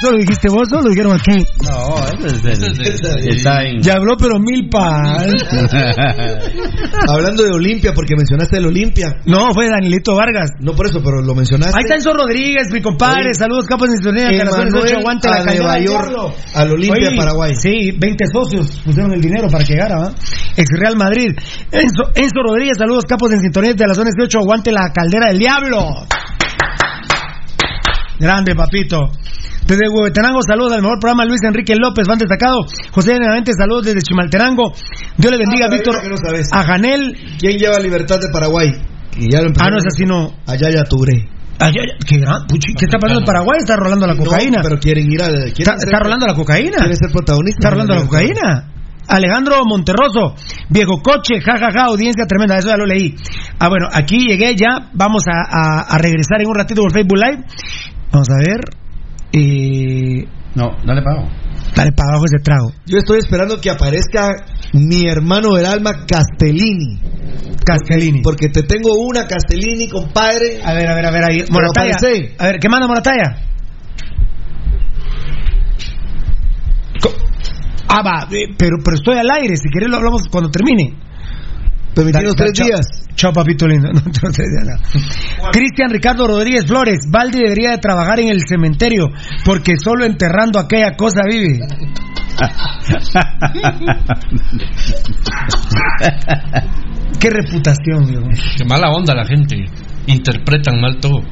¿No 0.00 0.12
lo 0.12 0.18
dijiste 0.18 0.48
vos 0.48 0.68
o 0.72 0.80
lo 0.80 0.90
dijeron 0.90 1.12
aquí? 1.12 1.44
No, 1.64 1.96
ese 2.26 2.52
es 2.52 2.62
el. 2.62 2.80
Está 3.34 3.64
en. 3.64 3.82
Ya 3.82 3.94
habló, 3.94 4.16
pero 4.16 4.38
Milpa. 4.38 5.24
Hablando 7.08 7.42
de 7.42 7.50
Olimpia, 7.50 7.92
porque 7.92 8.14
mencionaste 8.16 8.58
el 8.58 8.66
Olimpia. 8.66 9.08
No, 9.26 9.52
fue 9.52 9.68
Danielito 9.68 10.14
Vargas. 10.14 10.52
No 10.60 10.74
por 10.74 10.86
eso, 10.86 11.00
pero 11.02 11.20
lo 11.20 11.34
mencionaste. 11.34 11.74
Ahí 11.76 11.82
está 11.82 11.96
Enzo 11.96 12.12
Rodríguez, 12.12 12.70
mi 12.72 12.80
compadre. 12.80 13.30
Oye. 13.30 13.34
Saludos, 13.34 13.66
capos 13.66 13.90
de 13.90 13.96
sintonía. 13.96 14.28
que 14.30 14.40
a 14.40 14.44
las 14.44 14.54
horas 14.54 14.68
Emanuel 14.68 14.84
ocho 14.84 14.98
aguante 14.98 15.28
la 15.28 15.44
Nueva 15.44 15.78
York, 15.80 16.12
al 16.54 16.70
Olimpia, 16.70 17.10
Paraguay. 17.16 17.56
Sí, 17.56 17.90
20 17.98 18.24
socios 18.32 18.80
pusieron 18.84 19.12
el 19.12 19.20
dinero 19.20 19.48
para 19.48 19.64
que 19.64 19.72
llegara, 19.72 19.96
¿va? 19.98 20.14
Ex 20.56 20.68
Real 20.78 20.96
Madrid. 20.96 21.34
Enzo, 21.72 22.04
Enzo 22.14 22.42
Rodríguez, 22.44 22.78
saludos, 22.78 23.04
capos 23.04 23.30
de 23.30 23.38
sintonía 23.38 23.72
de 23.74 23.86
las 23.86 23.96
zonas 23.96 24.14
18. 24.14 24.38
Aguante 24.38 24.70
la 24.70 24.92
caldera 24.92 25.26
del 25.28 25.38
diablo. 25.38 26.06
Grande, 28.20 28.54
papito. 28.54 29.10
Desde 29.68 29.84
Huehuetenango, 29.88 30.40
saludos 30.48 30.72
al 30.72 30.80
mejor 30.82 30.98
programa 30.98 31.24
Luis 31.26 31.40
Enrique 31.44 31.74
López, 31.76 32.06
van 32.08 32.18
destacado. 32.18 32.56
José 32.90 33.12
Benavente, 33.12 33.52
saludos 33.52 33.84
desde 33.84 34.00
Chimalterango. 34.00 34.72
Dios 35.18 35.30
le 35.30 35.38
bendiga 35.38 35.66
Ah, 35.66 35.70
Víctor. 35.70 35.94
no. 36.08 36.16
A 36.58 36.62
Janel. 36.64 37.16
¿Quién 37.38 37.58
lleva 37.58 37.78
Libertad 37.78 38.18
de 38.18 38.28
Paraguay? 38.32 38.72
Y 39.18 39.30
ya 39.30 39.42
lo 39.42 39.50
Ah, 39.60 39.68
no 39.70 39.76
es 39.76 39.84
así, 39.86 40.04
no. 40.06 40.32
Allá 40.46 40.70
ya 40.70 40.84
Touré. 40.84 41.28
Ay, 41.60 41.72
ay, 41.76 41.98
qué 42.06 42.18
gran, 42.18 42.46
puchi, 42.46 42.72
¿qué 42.72 42.84
está 42.86 42.98
pasando 42.98 43.20
en 43.20 43.26
Paraguay? 43.26 43.58
Está 43.58 43.74
rolando 43.76 44.06
la 44.06 44.16
cocaína. 44.16 44.58
No, 44.58 44.62
pero 44.62 44.78
quieren 44.78 45.10
ir 45.12 45.20
a. 45.22 45.26
quieren 45.26 45.48
Está, 45.58 45.76
ser- 45.76 45.88
está 45.88 45.98
rolando 45.98 46.26
la 46.26 46.34
cocaína. 46.34 46.76
Quieren 46.78 46.96
ser 46.96 47.10
protagonistas. 47.12 47.58
Está 47.58 47.70
rolando 47.70 47.94
la 47.94 48.00
cocaína. 48.02 48.72
Alejandro 49.08 49.56
Monterroso, 49.66 50.34
viejo 50.70 51.02
coche, 51.02 51.40
jajaja, 51.40 51.72
ja, 51.72 51.80
ja, 51.80 51.84
audiencia 51.86 52.26
tremenda, 52.26 52.56
eso 52.58 52.68
ya 52.68 52.76
lo 52.76 52.86
leí. 52.86 53.14
Ah, 53.58 53.68
bueno, 53.68 53.88
aquí 53.92 54.18
llegué 54.28 54.54
ya, 54.54 54.88
vamos 54.94 55.24
a, 55.26 55.40
a- 55.50 55.80
a 55.94 55.98
regresar 55.98 56.40
en 56.40 56.48
un 56.48 56.54
ratito 56.54 56.80
por 56.82 56.92
Facebook 56.92 57.18
Live. 57.18 57.44
Vamos 58.12 58.28
a 58.30 58.36
ver. 58.38 58.60
Eh, 59.32 60.26
No, 60.54 60.76
dale 60.84 61.02
pago. 61.02 61.28
dale 61.76 61.92
para 61.92 62.10
abajo 62.10 62.24
ese 62.26 62.42
trago. 62.42 62.72
Yo 62.86 62.98
estoy 62.98 63.18
esperando 63.18 63.60
que 63.60 63.70
aparezca 63.70 64.34
mi 64.72 65.06
hermano 65.06 65.54
del 65.54 65.66
alma 65.66 66.06
Castellini. 66.06 67.00
Castellini. 67.64 68.22
Porque 68.22 68.48
te 68.48 68.62
tengo 68.62 68.94
una 68.94 69.26
Castellini, 69.26 69.88
compadre. 69.88 70.60
A 70.64 70.72
ver, 70.72 70.88
a 70.88 70.94
ver, 70.94 71.06
a 71.06 71.10
ver, 71.10 71.24
ahí. 71.24 71.40
Aparece. 71.42 72.34
A 72.38 72.46
ver, 72.46 72.58
¿qué 72.58 72.68
manda 72.68 72.86
Morataya? 72.86 73.42
Co- 77.02 77.14
Ah, 77.88 78.02
va, 78.02 78.28
eh, 78.30 78.54
pero, 78.58 78.76
pero 78.84 78.96
estoy 78.96 79.16
al 79.18 79.30
aire, 79.30 79.56
si 79.56 79.68
querés 79.70 79.90
lo 79.90 79.96
hablamos 79.96 80.28
cuando 80.30 80.50
termine. 80.50 80.94
Dale, 82.04 82.34
tres 82.36 82.52
chao. 82.52 82.66
días. 82.66 82.80
Chao, 83.14 83.32
papito 83.32 83.66
lindo. 83.66 83.88
No, 83.92 84.00
no. 84.00 85.50
Cristian 85.50 85.90
Ricardo 85.90 86.26
Rodríguez 86.26 86.66
Flores, 86.66 86.98
Valdi 87.10 87.38
debería 87.38 87.70
de 87.72 87.78
trabajar 87.78 88.20
en 88.20 88.28
el 88.28 88.42
cementerio, 88.46 89.08
porque 89.44 89.74
solo 89.82 90.04
enterrando 90.04 90.58
aquella 90.58 90.94
cosa 90.96 91.22
vive. 91.28 91.58
Qué 97.20 97.30
reputación, 97.30 98.06
viejo. 98.06 98.28
Qué 98.56 98.64
mala 98.64 98.90
onda 98.90 99.14
la 99.14 99.24
gente. 99.24 99.64
Interpretan 100.06 100.80
mal 100.80 100.98
todo. 101.00 101.22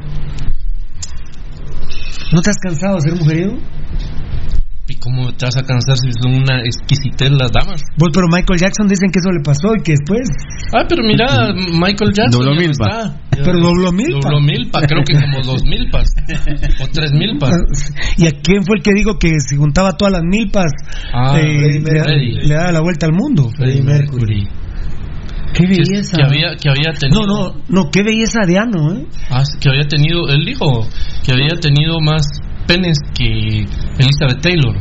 ¿No 2.33 2.43
te 2.43 2.51
has 2.51 2.59
cansado 2.59 2.97
de 2.97 3.03
ser 3.03 3.15
mujeriego? 3.15 3.57
¿Y 5.07 5.11
cómo 5.15 5.33
te 5.33 5.47
vas 5.47 5.57
a 5.57 5.63
cansar 5.63 5.97
si 5.99 6.11
son 6.21 6.35
una 6.43 6.61
exquisitez 6.65 7.31
las 7.31 7.51
damas? 7.53 7.81
Vos, 7.97 8.11
pero 8.13 8.27
Michael 8.29 8.59
Jackson 8.59 8.89
dicen 8.89 9.11
que 9.11 9.19
eso 9.21 9.31
le 9.31 9.43
pasó 9.43 9.75
y 9.79 9.83
que 9.83 9.93
después. 9.93 10.27
Ah, 10.75 10.85
pero 10.89 11.03
mira, 11.07 11.53
Michael 11.55 12.13
Jackson. 12.13 12.41
Dobló 12.43 12.55
milpa. 12.55 12.87
está. 12.89 13.21
Pero 13.31 13.61
dobló 13.61 13.93
milpa. 13.93 14.19
Dobló 14.29 14.41
milpa, 14.41 14.81
creo 14.83 15.03
que 15.05 15.15
como 15.15 15.43
dos 15.45 15.63
milpas. 15.65 16.09
o 16.83 16.87
tres 16.93 17.13
milpas. 17.13 17.53
¿Y 18.17 18.27
a 18.27 18.31
quién 18.43 18.65
fue 18.65 18.77
el 18.79 18.83
que 18.83 18.93
dijo 18.95 19.19
que 19.19 19.31
se 19.41 19.57
juntaba 19.57 19.93
todas 19.93 20.13
las 20.13 20.23
milpas? 20.25 20.73
Ah, 21.13 21.39
eh, 21.39 21.43
Freddie 21.43 21.81
le, 21.81 21.81
Mercury. 21.81 22.49
le 22.49 22.55
daba 22.55 22.73
la 22.73 22.81
vuelta 22.81 23.07
al 23.07 23.13
mundo. 23.13 23.51
Freddie 23.57 23.83
Mercury. 23.83 24.49
Qué 25.55 25.63
Que, 25.65 25.69
belleza. 25.69 26.17
que 26.17 26.23
había, 26.27 26.57
que 26.57 26.69
había 26.69 26.93
tenido. 26.99 27.21
No, 27.21 27.27
no, 27.27 27.55
no, 27.69 27.91
qué 27.91 28.03
belleza 28.03 28.41
de 28.47 28.59
ano, 28.59 28.93
¿eh? 28.95 29.07
Ah, 29.31 29.43
que 29.61 29.69
había 29.69 29.87
tenido. 29.87 30.29
Él 30.29 30.45
dijo 30.45 30.87
que 31.25 31.33
había 31.33 31.57
tenido 31.61 32.01
más 32.01 32.27
penes 32.67 32.99
que 33.15 33.65
Elizabeth 33.99 34.41
Taylor. 34.43 34.75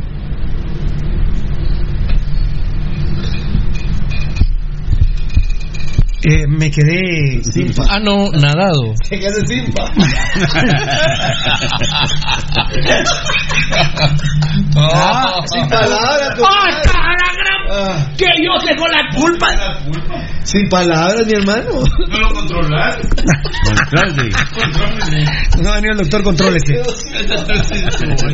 Eh, 6.22 6.44
me 6.48 6.70
quedé. 6.70 7.40
Ah, 7.88 7.98
no, 8.00 8.30
nadado. 8.32 8.94
¿Qué 9.08 9.16
hace 9.26 9.46
Simpa? 9.46 9.84
Ah, 14.76 15.40
Sin 15.46 15.68
palabras. 15.68 16.38
¡Ah, 16.42 16.82
Ah, 17.68 18.06
¡Que 18.16 18.26
yo 18.44 18.52
tengo 18.64 18.86
la 18.86 19.02
culpa! 19.16 19.48
sin 20.44 20.68
palabras, 20.68 21.26
mi 21.26 21.32
hermano. 21.32 21.82
No 22.08 22.18
lo 22.20 22.28
controlas. 22.32 22.96
No 25.60 25.70
ha 25.70 25.74
venido 25.74 25.92
el 25.92 25.98
doctor, 25.98 26.22
contrólese. 26.22 26.80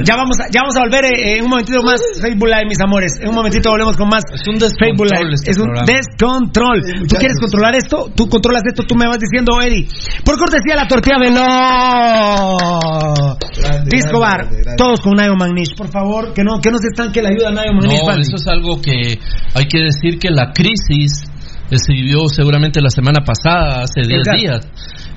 Ya 0.04 0.16
vamos 0.16 0.36
a, 0.38 0.44
ya 0.52 0.60
vamos 0.60 0.76
a 0.76 0.80
volver 0.80 1.04
eh, 1.06 1.38
en 1.38 1.44
un 1.44 1.50
momentito 1.50 1.82
más 1.82 1.98
Facebook 2.20 2.46
Live, 2.48 2.66
mis 2.68 2.80
amores. 2.82 3.12
En 3.22 3.28
un 3.30 3.34
momentito 3.34 3.70
volvemos 3.70 3.96
con 3.96 4.08
más 4.10 4.22
Es 4.34 4.46
un 4.46 4.60
Facebook 4.60 5.08
descontrol 5.08 5.24
Live. 5.24 5.34
este 5.34 5.50
es 5.52 5.58
un 5.58 5.64
programa. 5.64 5.86
descontrol. 5.86 6.82
¿Tú 7.08 7.16
quieres 7.16 7.38
controlar 7.40 7.71
esto? 7.74 8.10
Tú 8.14 8.28
controlas 8.28 8.62
esto, 8.66 8.84
tú 8.84 8.94
me 8.94 9.06
vas 9.06 9.18
diciendo, 9.18 9.60
Eddie. 9.60 9.86
Por 10.24 10.38
cortesía, 10.38 10.76
la 10.76 10.86
tortilla 10.86 11.18
veloz. 11.18 12.58
Grande, 13.58 13.90
Disco 13.90 14.18
grande, 14.18 14.20
Bar. 14.20 14.38
grande, 14.38 14.62
grande. 14.62 14.76
Todos 14.76 15.00
con 15.00 15.14
Nayo 15.14 15.34
Magnish. 15.36 15.74
Por 15.76 15.88
favor, 15.90 16.32
que 16.34 16.42
no, 16.44 16.60
que 16.60 16.70
no 16.70 16.78
se 16.78 16.88
estanque 16.88 17.22
la 17.22 17.30
ayuda 17.30 17.48
a 17.48 17.52
Nayo 17.52 17.72
Magnish. 17.74 18.02
No, 18.04 18.10
eso 18.12 18.36
es 18.36 18.46
algo 18.46 18.80
que 18.80 19.18
hay 19.54 19.64
que 19.66 19.78
decir 19.80 20.18
que 20.18 20.30
la 20.30 20.52
crisis 20.52 21.24
se 21.70 21.92
vivió 21.92 22.28
seguramente 22.28 22.80
la 22.82 22.90
semana 22.90 23.24
pasada, 23.24 23.82
hace 23.82 24.02
10 24.06 24.20
Edgar. 24.26 24.36
días. 24.36 24.68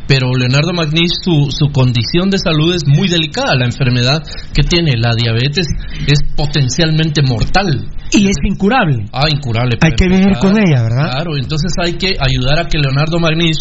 Pero 0.07 0.29
Leonardo 0.37 0.71
Magnish, 0.73 1.11
su, 1.23 1.47
su 1.49 1.71
condición 1.71 2.29
de 2.29 2.37
salud 2.37 2.75
es 2.75 2.83
muy 2.87 3.07
delicada. 3.07 3.55
La 3.55 3.65
enfermedad 3.65 4.21
que 4.53 4.61
tiene, 4.63 4.93
la 4.97 5.15
diabetes, 5.15 5.65
es 6.05 6.19
potencialmente 6.37 7.21
mortal. 7.23 7.87
Y 8.11 8.25
es 8.29 8.37
incurable. 8.43 9.05
Ah, 9.11 9.25
incurable. 9.29 9.77
Hay 9.81 9.91
que 9.91 10.07
vivir 10.07 10.37
con 10.39 10.51
ella, 10.57 10.83
¿verdad? 10.83 11.11
Claro, 11.11 11.37
entonces 11.37 11.71
hay 11.83 11.93
que 11.93 12.13
ayudar 12.19 12.59
a 12.59 12.67
que 12.67 12.77
Leonardo 12.77 13.19
Magnis, 13.19 13.57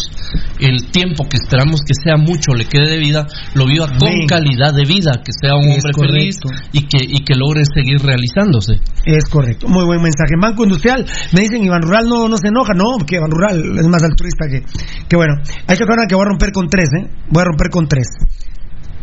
el 0.59 0.85
tiempo 0.91 1.25
que 1.29 1.37
esperamos 1.41 1.81
que 1.85 1.93
sea 1.93 2.15
mucho, 2.17 2.53
le 2.53 2.65
quede 2.65 2.89
de 2.91 2.97
vida, 2.97 3.25
lo 3.55 3.65
viva 3.65 3.87
con 3.87 4.07
Amén. 4.07 4.27
calidad 4.27 4.73
de 4.73 4.85
vida, 4.85 5.11
que 5.23 5.31
sea 5.33 5.55
un 5.55 5.69
Es 5.69 5.83
hombre 5.85 6.07
feliz 6.07 6.39
correcto. 6.39 6.69
y 6.73 6.81
que, 6.87 6.97
y 7.03 7.23
que 7.23 7.35
logre 7.35 7.63
seguir 7.73 7.99
realizándose. 8.01 8.73
Es 9.05 9.25
correcto. 9.29 9.67
Muy 9.67 9.85
buen 9.85 10.01
mensaje. 10.01 10.33
En 10.35 10.41
Banco 10.41 10.63
Industrial 10.63 11.05
me 11.33 11.41
dicen 11.41 11.63
Iván 11.63 11.81
Rural 11.81 12.05
no, 12.07 12.29
no 12.29 12.37
se 12.37 12.47
enoja. 12.47 12.73
No, 12.73 13.03
que 13.05 13.15
Iván 13.17 13.31
Rural 13.31 13.79
es 13.79 13.87
más 13.87 14.03
altruista 14.03 14.45
que, 14.49 14.61
que 15.07 15.15
bueno. 15.15 15.33
Hay 15.67 15.75
que 15.77 15.83
acordar 15.83 16.07
que 16.07 16.15
voy 16.15 16.23
a 16.25 16.29
romper 16.29 16.51
con 16.51 16.67
tres, 16.69 16.89
¿eh? 17.01 17.09
Voy 17.29 17.41
a 17.41 17.45
romper 17.45 17.69
con 17.71 17.87
tres. 17.87 18.07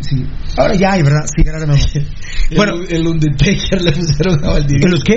Sí. 0.02 0.26
Ahora 0.56 0.74
ya 0.74 0.92
hay, 0.92 1.02
¿verdad? 1.02 1.24
Sí. 1.34 1.42
Bueno, 2.56 2.74
el, 2.74 2.96
el 2.96 3.06
Undertaker 3.06 3.80
le 3.80 3.92
pusieron 3.92 4.44
a 4.44 4.50
Valdivia. 4.50 4.84
¿En 4.84 4.90
los 4.90 5.04
qué? 5.04 5.14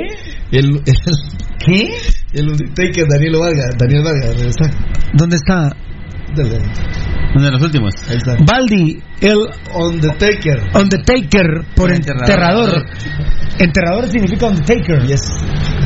El, 0.51 0.65
el, 0.85 0.95
¿Qué? 1.65 1.89
El 2.33 2.49
Undertaker, 2.49 3.05
Daniel 3.09 3.35
Vargas. 3.39 3.71
Daniel 3.77 4.03
Vargas, 4.03 4.35
¿dónde 4.35 4.49
está? 4.49 4.71
¿Dónde 5.13 5.35
está? 5.35 5.84
Dale. 6.35 6.59
Uno 7.35 7.45
de 7.45 7.51
los 7.51 7.61
últimos. 7.63 7.93
Ahí 8.09 8.17
está. 8.17 8.35
Baldi, 8.45 9.01
el 9.21 9.37
Undertaker. 9.73 10.59
Undertaker 10.73 11.65
por 11.75 11.91
enterrador. 11.91 12.83
Enterrador 13.59 14.07
significa 14.07 14.47
Undertaker. 14.47 15.05
Yes. 15.05 15.21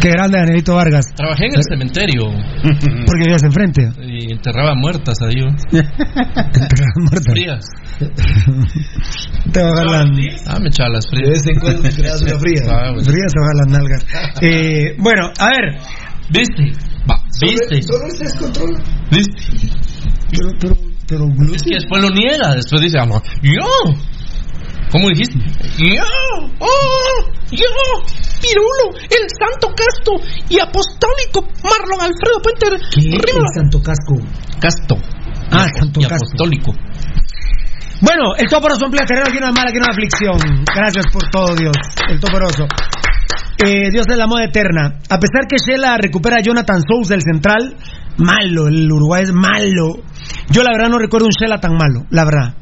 Qué 0.01 0.09
grande, 0.09 0.37
Danielito 0.39 0.75
Vargas. 0.75 1.05
Trabajé 1.15 1.45
en 1.47 1.55
el 1.55 1.63
cementerio 1.63 2.21
Porque 2.61 3.23
vivías 3.23 3.43
enfrente. 3.43 3.89
y 4.01 4.31
enterraba 4.31 4.73
muertas 4.75 5.15
ahí. 5.21 5.39
Enterraba 5.39 6.93
muertas. 6.97 7.33
Frías. 7.33 7.65
Te 9.51 9.61
va 9.61 9.67
a 9.69 9.71
bajar 9.71 9.87
la... 9.87 9.99
Ah, 10.47 10.59
me 10.59 10.67
echaba 10.69 10.89
las 10.89 11.05
De 11.05 11.17
frías. 11.17 11.29
vez 11.29 11.47
en 11.47 11.59
cuando 11.59 11.81
te 11.81 11.95
creas 11.95 12.21
una 12.21 12.39
fría. 12.39 12.61
Ah, 12.69 12.91
bueno. 12.93 13.03
Frías 13.03 13.33
te 13.33 13.39
a 13.39 13.53
las 13.57 13.67
nalgas. 13.67 14.05
Eh, 14.41 14.95
bueno, 14.99 15.23
a 15.39 15.47
ver. 15.49 15.77
¿Viste? 16.31 16.71
Va, 17.09 17.15
¿viste? 17.41 17.81
Solo 17.81 18.09
se 18.11 18.23
descontrola. 18.23 18.79
¿Viste? 19.11 19.67
Pero, 20.31 20.49
pero, 20.59 20.75
pero, 21.07 21.25
Es 21.55 21.63
que 21.63 21.75
después 21.75 22.01
lo 22.01 22.09
niega, 22.09 22.55
después 22.55 22.81
dice, 22.81 22.97
no, 23.05 23.21
yo. 23.41 23.93
¿Cómo 24.91 25.09
dijiste? 25.09 25.37
Yo. 25.77 26.03
Oh, 26.59 27.31
yo. 27.51 27.65
Pirulo, 28.41 28.95
el 29.03 29.25
santo 29.37 29.67
casto 29.75 30.13
y 30.49 30.59
apostólico 30.59 31.45
Marlon 31.63 32.01
Alfredo 32.01 32.41
Puente. 32.41 32.67
¿Qué 32.95 32.99
es 33.01 33.35
el 33.35 33.43
Santo 33.53 33.81
Casco? 33.81 34.15
Casto. 34.59 34.95
Ah, 35.51 35.65
Y 35.67 35.79
santo 35.79 35.99
y 35.99 36.03
casto. 36.03 36.25
apostólico. 36.25 36.71
Bueno, 38.01 38.33
el 38.37 38.47
toporoso 38.47 38.85
emplea 38.85 39.05
terreno, 39.05 39.27
aquí 39.27 39.39
no 39.39 39.47
hay 39.47 39.51
mala, 39.53 39.69
aquí 39.69 39.77
no 39.79 39.85
hay 39.85 39.91
aflicción. 39.91 40.65
Gracias 40.73 41.05
por 41.11 41.29
todo, 41.29 41.53
Dios. 41.55 41.75
El 42.09 42.19
toporoso. 42.19 42.65
Eh, 43.65 43.89
Dios 43.91 44.05
es 44.09 44.17
la 44.17 44.25
moda 44.25 44.45
eterna. 44.45 44.99
A 45.09 45.19
pesar 45.19 45.45
que 45.49 45.57
Shela 45.57 45.97
recupera 45.97 46.37
a 46.37 46.41
Jonathan 46.41 46.81
Sous 46.87 47.09
del 47.09 47.21
central, 47.21 47.75
malo, 48.19 48.67
el 48.67 48.91
Uruguay 48.91 49.23
es 49.23 49.33
malo. 49.33 49.95
Yo 50.49 50.63
la 50.63 50.71
verdad 50.71 50.89
no 50.89 50.97
recuerdo 50.99 51.25
un 51.27 51.31
Shela 51.31 51.59
tan 51.59 51.73
malo, 51.73 52.05
la 52.09 52.25
verdad. 52.25 52.55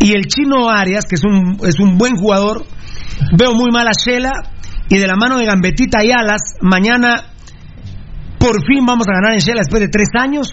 Y 0.00 0.12
el 0.12 0.26
chino 0.26 0.68
Arias, 0.70 1.04
que 1.06 1.16
es 1.16 1.24
un, 1.24 1.58
es 1.66 1.78
un 1.80 1.98
buen 1.98 2.16
jugador, 2.16 2.64
veo 3.36 3.54
muy 3.54 3.70
mal 3.72 3.86
a 3.88 3.92
Shela. 3.92 4.30
Y 4.90 4.96
de 4.98 5.06
la 5.06 5.16
mano 5.16 5.36
de 5.38 5.44
Gambetita 5.44 6.02
y 6.02 6.10
Alas, 6.12 6.40
mañana 6.62 7.24
por 8.38 8.54
fin 8.64 8.86
vamos 8.86 9.06
a 9.08 9.12
ganar 9.12 9.34
en 9.34 9.40
Shela 9.40 9.60
después 9.60 9.80
de 9.82 9.88
tres 9.88 10.08
años. 10.18 10.48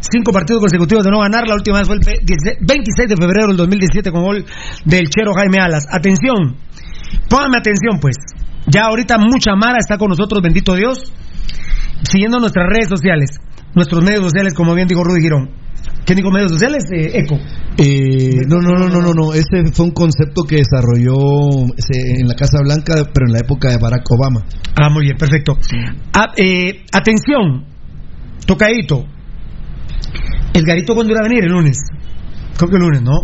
Cinco 0.00 0.32
partidos 0.32 0.60
consecutivos 0.60 1.04
de 1.04 1.10
no 1.10 1.18
ganar. 1.20 1.46
La 1.46 1.54
última 1.54 1.78
vez 1.78 1.86
fue 1.86 1.96
el 1.96 2.00
pe- 2.00 2.20
16 2.24 2.58
26 2.60 3.08
de 3.08 3.16
febrero 3.16 3.48
del 3.48 3.56
2017 3.56 4.12
con 4.12 4.22
gol 4.22 4.44
del 4.84 5.08
Chero 5.10 5.32
Jaime 5.34 5.58
Alas. 5.60 5.84
Atención, 5.90 6.56
pónganme 7.28 7.58
atención 7.58 7.98
pues. 8.00 8.16
Ya 8.68 8.84
ahorita 8.86 9.18
mucha 9.18 9.54
Mara 9.56 9.76
está 9.78 9.98
con 9.98 10.08
nosotros, 10.08 10.40
bendito 10.42 10.74
Dios. 10.74 11.12
Siguiendo 12.02 12.38
nuestras 12.38 12.66
redes 12.68 12.88
sociales, 12.88 13.30
nuestros 13.74 14.02
medios 14.02 14.22
sociales, 14.22 14.54
como 14.54 14.74
bien 14.74 14.88
dijo 14.88 15.02
Rudy 15.02 15.22
Girón. 15.22 15.50
¿Quién 16.04 16.16
dijo 16.16 16.30
medios 16.30 16.52
sociales? 16.52 16.84
Eh, 16.92 17.18
Eco. 17.18 17.36
Eh, 17.78 18.42
no, 18.48 18.60
no, 18.60 18.72
no, 18.78 18.88
no, 18.88 19.00
no, 19.00 19.12
no. 19.12 19.32
Ese 19.32 19.72
fue 19.72 19.86
un 19.86 19.90
concepto 19.90 20.42
que 20.44 20.56
desarrolló 20.56 21.66
ese, 21.76 22.20
en 22.20 22.28
la 22.28 22.34
Casa 22.34 22.58
Blanca, 22.62 22.94
pero 23.12 23.26
en 23.26 23.32
la 23.32 23.40
época 23.40 23.70
de 23.70 23.78
Barack 23.78 24.06
Obama. 24.10 24.44
Ah, 24.80 24.88
muy 24.88 25.04
bien, 25.04 25.16
perfecto. 25.16 25.58
Ah, 26.12 26.32
eh, 26.36 26.84
atención, 26.92 27.64
tocadito. 28.46 29.04
El 30.54 30.64
garito 30.64 30.94
cuando 30.94 31.12
iba 31.12 31.20
a 31.20 31.28
venir 31.28 31.44
el 31.44 31.50
lunes. 31.50 31.76
Creo 32.56 32.70
que 32.70 32.76
el 32.76 32.82
lunes, 32.82 33.02
¿no? 33.02 33.18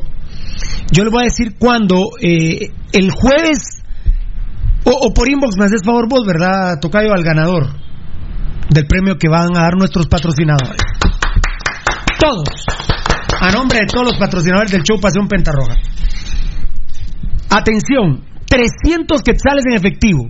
Yo 0.90 1.04
le 1.04 1.10
voy 1.10 1.22
a 1.22 1.24
decir 1.24 1.54
cuándo. 1.58 2.10
eh, 2.20 2.68
el 2.92 3.10
jueves. 3.10 3.82
O, 4.84 4.90
o 4.90 5.14
por 5.14 5.28
inbox 5.30 5.56
me 5.56 5.66
haces 5.66 5.82
favor 5.84 6.08
vos, 6.08 6.26
¿verdad, 6.26 6.80
Tocayo? 6.80 7.12
Al 7.12 7.22
ganador 7.22 7.81
del 8.72 8.86
premio 8.86 9.16
que 9.18 9.28
van 9.28 9.56
a 9.56 9.62
dar 9.62 9.76
nuestros 9.76 10.06
patrocinadores. 10.06 10.80
Todos. 12.18 12.66
A 13.40 13.50
nombre 13.50 13.80
de 13.80 13.86
todos 13.86 14.06
los 14.06 14.18
patrocinadores 14.18 14.70
del 14.70 14.82
show 14.82 15.00
Pasión 15.00 15.28
Pentarroja. 15.28 15.74
Atención, 17.50 18.24
300 18.46 19.22
quetzales 19.22 19.64
en 19.66 19.74
efectivo. 19.74 20.28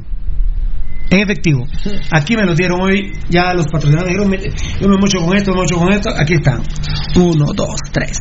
En 1.12 1.20
efectivo. 1.20 1.66
Aquí 2.10 2.36
me 2.36 2.44
los 2.46 2.56
dieron 2.56 2.80
hoy. 2.80 3.12
Ya 3.28 3.52
los 3.52 3.66
patrocinadores 3.66 4.14
dijeron: 4.14 4.30
"Me- 4.30 4.80
Yo 4.80 4.88
me 4.88 4.96
mucho 4.96 5.18
con 5.18 5.36
esto, 5.36 5.52
me 5.52 5.58
mucho 5.60 5.76
con 5.76 5.92
esto. 5.92 6.08
Aquí 6.16 6.34
están. 6.34 6.62
Uno, 7.16 7.52
dos, 7.54 7.76
tres. 7.92 8.16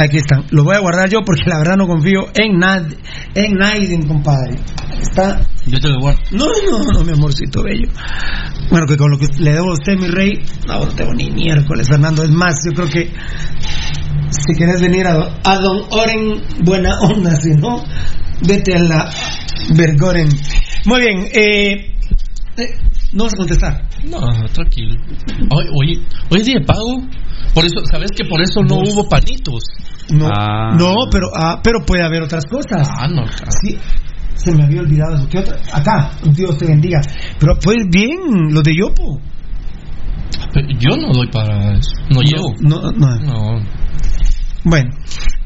Aquí 0.00 0.18
están. 0.18 0.44
Los 0.50 0.64
voy 0.64 0.76
a 0.76 0.78
guardar 0.78 1.08
yo 1.10 1.20
porque 1.26 1.42
la 1.46 1.58
verdad 1.58 1.76
no 1.76 1.86
confío 1.88 2.26
en 2.36 2.58
nadie. 2.58 2.96
En 3.34 3.54
nadie, 3.54 3.98
compadre. 4.06 4.54
Está. 5.00 5.40
Yo 5.66 5.80
te 5.80 5.88
lo 5.88 5.98
guardo. 6.00 6.20
No, 6.30 6.46
no, 6.70 6.92
no, 6.92 7.04
mi 7.04 7.12
amorcito 7.12 7.62
bello. 7.64 7.88
Bueno, 8.70 8.86
que 8.86 8.96
con 8.96 9.10
lo 9.10 9.18
que 9.18 9.26
le 9.40 9.52
debo 9.52 9.70
a 9.70 9.74
usted, 9.74 9.98
mi 9.98 10.06
rey, 10.06 10.32
no, 10.68 10.78
no 10.80 10.86
tengo 10.94 11.12
ni 11.14 11.30
miércoles, 11.32 11.88
Fernando. 11.88 12.22
Es 12.22 12.30
más, 12.30 12.54
yo 12.64 12.72
creo 12.72 12.88
que 12.88 13.10
si 14.30 14.54
quieres 14.56 14.80
venir 14.80 15.06
a, 15.08 15.14
don- 15.14 15.34
a 15.44 15.58
Don 15.58 15.82
Oren, 15.90 16.42
buena 16.64 16.98
onda, 17.00 17.34
si 17.34 17.50
no, 17.56 17.82
vete 18.46 18.76
a 18.76 18.78
la 18.78 19.10
Bergoren. 19.74 20.28
Muy 20.86 21.00
bien, 21.00 21.28
eh, 21.32 21.94
eh, 22.56 22.74
no 23.12 23.24
vas 23.24 23.34
a 23.34 23.36
contestar. 23.36 23.88
No, 24.04 24.20
tranquilo. 24.52 24.94
Hoy, 25.50 25.64
hoy, 25.74 26.06
hoy 26.30 26.40
es 26.40 26.46
día 26.46 26.58
de 26.60 26.64
pago. 26.66 27.02
Por 27.54 27.64
eso, 27.64 27.80
¿sabes 27.90 28.10
que 28.16 28.24
por 28.24 28.40
eso 28.40 28.62
no 28.62 28.76
hubo 28.76 29.08
panitos? 29.08 29.62
No, 30.12 30.28
Ah. 30.28 30.74
no 30.76 30.94
pero, 31.10 31.28
ah, 31.34 31.60
pero 31.62 31.84
puede 31.84 32.04
haber 32.04 32.22
otras 32.22 32.44
cosas. 32.46 32.88
Ah, 32.98 33.08
no. 33.08 33.24
Sí, 33.62 33.76
se 34.34 34.54
me 34.54 34.64
había 34.64 34.80
olvidado 34.80 35.16
eso. 35.16 35.28
¿Qué 35.28 35.38
otra? 35.38 35.56
Acá, 35.72 36.10
Dios 36.34 36.56
te 36.58 36.66
bendiga. 36.66 37.00
Pero 37.38 37.54
fue 37.60 37.76
bien, 37.90 38.52
lo 38.52 38.62
de 38.62 38.74
Yopo. 38.76 39.20
Pero 40.52 40.68
Yo 40.78 40.96
no 40.96 41.12
doy 41.12 41.28
para 41.28 41.74
eso. 41.76 41.90
No, 42.10 42.20
llevo. 42.22 42.54
No, 42.60 42.90
no. 42.92 43.16
No. 43.20 43.60
Bueno, 44.64 44.90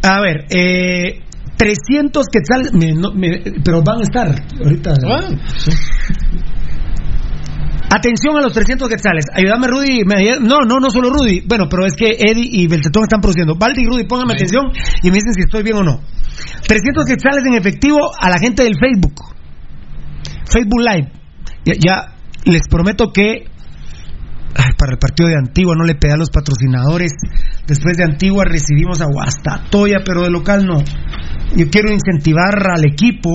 a 0.02 0.20
ver, 0.20 0.47
eh, 0.51 1.20
300 1.56 2.26
quetzales, 2.32 2.72
me- 2.72 2.93
no, 2.94 3.12
me- 3.12 3.43
pero 3.62 3.82
van 3.82 4.01
a 4.01 4.02
estar 4.02 4.35
ahorita. 4.62 4.94
Ah, 5.06 5.28
Atención 7.95 8.37
a 8.37 8.41
los 8.41 8.53
300 8.53 8.89
quetzales. 8.89 9.27
Ayúdame, 9.33 9.69
Rudy. 9.69 10.03
no, 10.41 10.59
no, 10.66 10.81
no 10.81 10.91
solo 10.91 11.11
Rudy. 11.11 11.43
Bueno, 11.47 11.69
pero 11.71 11.87
es 11.87 11.95
que 11.95 12.07
Eddie 12.19 12.49
y 12.51 12.66
Beltetón 12.66 13.05
están 13.05 13.21
produciendo. 13.21 13.55
Valdi 13.55 13.83
y 13.83 13.87
Rudy, 13.87 14.03
pónganme 14.03 14.35
atención 14.35 14.65
y 15.01 15.11
me 15.11 15.15
dicen 15.15 15.33
si 15.33 15.43
estoy 15.43 15.62
bien 15.62 15.77
o 15.77 15.85
no. 15.85 16.01
300 16.66 17.05
quetzales 17.05 17.45
en 17.47 17.55
efectivo 17.55 18.11
a 18.19 18.31
la 18.31 18.41
gente 18.41 18.65
del 18.65 18.75
Facebook. 18.81 19.15
Facebook 20.45 20.81
Live. 20.81 21.12
Ya, 21.65 21.75
ya 21.79 22.15
les 22.45 22.66
prometo 22.69 23.12
que 23.12 23.45
ay, 24.57 24.73
para 24.77 24.93
el 24.93 24.99
partido 24.99 25.29
de 25.29 25.37
Antigua 25.37 25.75
no 25.79 25.85
le 25.85 25.95
pedí 25.95 26.11
a 26.11 26.16
los 26.16 26.31
patrocinadores. 26.31 27.12
Después 27.69 27.97
de 27.97 28.05
Antigua 28.05 28.45
recibimos 28.45 29.01
a 29.03 29.07
Guastatoya, 29.07 29.99
pero 30.05 30.23
de 30.23 30.31
local 30.31 30.66
no. 30.66 30.83
Yo 31.55 31.71
quiero 31.71 31.93
incentivar 31.93 32.59
al 32.75 32.85
equipo, 32.85 33.31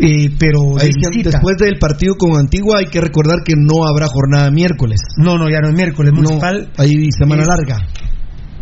eh, 0.00 0.30
pero 0.38 0.76
de 0.78 0.92
después 1.24 1.56
del 1.58 1.78
partido 1.78 2.14
con 2.16 2.36
Antigua 2.38 2.78
hay 2.78 2.86
que 2.86 3.00
recordar 3.00 3.38
que 3.44 3.54
no 3.56 3.86
habrá 3.86 4.06
jornada 4.06 4.50
miércoles. 4.50 5.00
No, 5.16 5.36
no, 5.38 5.48
ya 5.50 5.60
no 5.60 5.68
es 5.68 5.74
miércoles. 5.74 6.12
Municipal, 6.12 6.70
No, 6.76 6.82
hay 6.84 7.10
semana 7.10 7.42
es- 7.42 7.48
larga. 7.48 7.78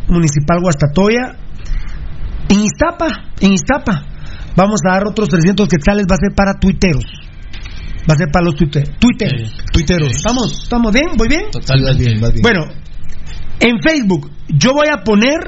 Municipal 0.08 0.60
Guastatoya. 0.60 1.36
En 2.48 2.60
Iztapa, 2.60 3.08
en 3.40 3.52
Iztapa. 3.52 4.04
Vamos 4.56 4.80
a 4.88 4.92
dar 4.94 5.06
otros 5.08 5.28
300 5.28 5.68
quetzales, 5.68 6.06
va 6.10 6.14
a 6.14 6.18
ser 6.18 6.34
para 6.34 6.54
tuiteros. 6.60 7.04
Va 8.08 8.14
a 8.14 8.16
ser 8.16 8.28
para 8.32 8.44
los 8.46 8.54
tuiteros. 8.54 8.90
Tuiteros. 9.00 9.50
Sí. 9.50 9.56
Tuiteros. 9.72 10.10
¿Estamos, 10.14 10.62
¿Estamos 10.62 10.92
bien? 10.92 11.08
¿Voy 11.16 11.28
bien? 11.28 11.50
totalmente. 11.50 11.90
Vas 11.90 11.98
bien, 11.98 12.20
bien. 12.20 12.42
Bueno, 12.42 12.60
en 13.58 13.80
Facebook, 13.82 14.30
yo 14.48 14.72
voy 14.74 14.86
a 14.92 15.02
poner 15.02 15.40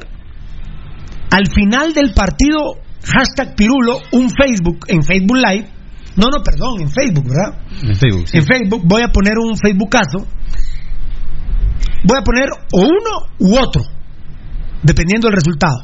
al 1.31 1.47
final 1.55 1.95
del 1.95 2.13
partido, 2.13 2.81
hashtag 3.05 3.55
Pirulo, 3.55 4.01
un 4.13 4.29
Facebook, 4.31 4.85
en 4.89 5.03
Facebook 5.05 5.37
Live. 5.37 5.69
No, 6.19 6.27
no, 6.31 6.43
perdón, 6.43 6.81
en 6.81 6.91
Facebook, 6.91 7.29
¿verdad? 7.29 7.61
En 7.81 7.95
Facebook. 7.95 8.29
sí. 8.29 8.39
En 8.39 8.45
Facebook 8.45 8.83
voy 8.85 9.03
a 9.03 9.09
poner 9.09 9.39
un 9.39 9.57
Facebookazo. 9.57 10.27
Voy 12.05 12.19
a 12.19 12.23
poner 12.23 12.49
o 12.73 12.81
uno 12.81 13.31
u 13.39 13.57
otro, 13.57 13.83
dependiendo 14.83 15.29
del 15.29 15.37
resultado. 15.37 15.79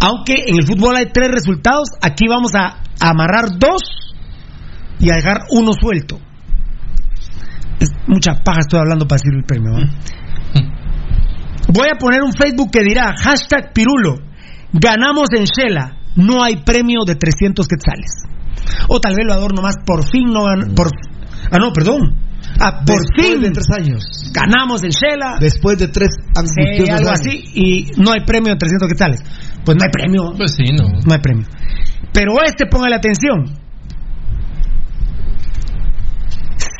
Aunque 0.00 0.44
en 0.46 0.56
el 0.56 0.66
fútbol 0.66 0.96
hay 0.96 1.06
tres 1.12 1.30
resultados, 1.30 1.88
aquí 2.00 2.26
vamos 2.26 2.52
a 2.54 2.82
amarrar 3.00 3.58
dos 3.58 3.82
y 4.98 5.10
a 5.10 5.16
dejar 5.16 5.42
uno 5.50 5.72
suelto. 5.78 6.18
Es 7.80 7.90
mucha 8.06 8.34
paja 8.42 8.60
estoy 8.60 8.80
hablando 8.80 9.06
para 9.06 9.20
decir 9.20 9.34
el 9.36 9.44
premio. 9.44 9.72
¿va? 9.72 10.64
Voy 11.68 11.88
a 11.92 11.98
poner 11.98 12.22
un 12.22 12.32
Facebook 12.32 12.70
que 12.70 12.82
dirá 12.82 13.14
hashtag 13.14 13.74
Pirulo, 13.74 14.20
ganamos 14.72 15.28
en 15.36 15.44
Shela, 15.44 15.98
no 16.16 16.42
hay 16.42 16.56
premio 16.64 17.00
de 17.06 17.14
300 17.14 17.66
quetzales. 17.68 18.28
O 18.88 19.00
tal 19.00 19.14
vez 19.16 19.26
lo 19.26 19.32
adorno 19.34 19.62
más, 19.62 19.74
por 19.86 20.04
fin 20.10 20.26
no 20.32 20.44
gan- 20.44 20.74
por 20.74 20.88
Ah, 21.50 21.58
no, 21.58 21.72
perdón. 21.72 22.16
Ah, 22.60 22.80
por 22.84 22.98
Después 22.98 23.30
fin 23.32 23.40
de 23.40 23.50
tres 23.50 23.66
años. 23.70 24.04
ganamos 24.32 24.82
en 24.82 24.90
Shela. 24.90 25.36
Después 25.40 25.78
de 25.78 25.88
tres 25.88 26.08
angustiosos 26.34 26.90
algo 26.90 27.08
años. 27.10 27.20
así, 27.20 27.44
y 27.54 27.90
no 28.02 28.10
hay 28.12 28.24
premio 28.26 28.52
de 28.52 28.58
300 28.58 28.88
quetzales. 28.88 29.20
Pues 29.64 29.76
no 29.76 29.84
hay 29.84 29.90
premio. 29.90 30.32
Pues 30.36 30.54
sí, 30.56 30.64
no. 30.74 30.88
No 30.88 31.12
hay 31.14 31.20
premio. 31.20 31.46
Pero 32.12 32.32
este, 32.44 32.66
póngale 32.66 32.96
atención. 32.96 33.44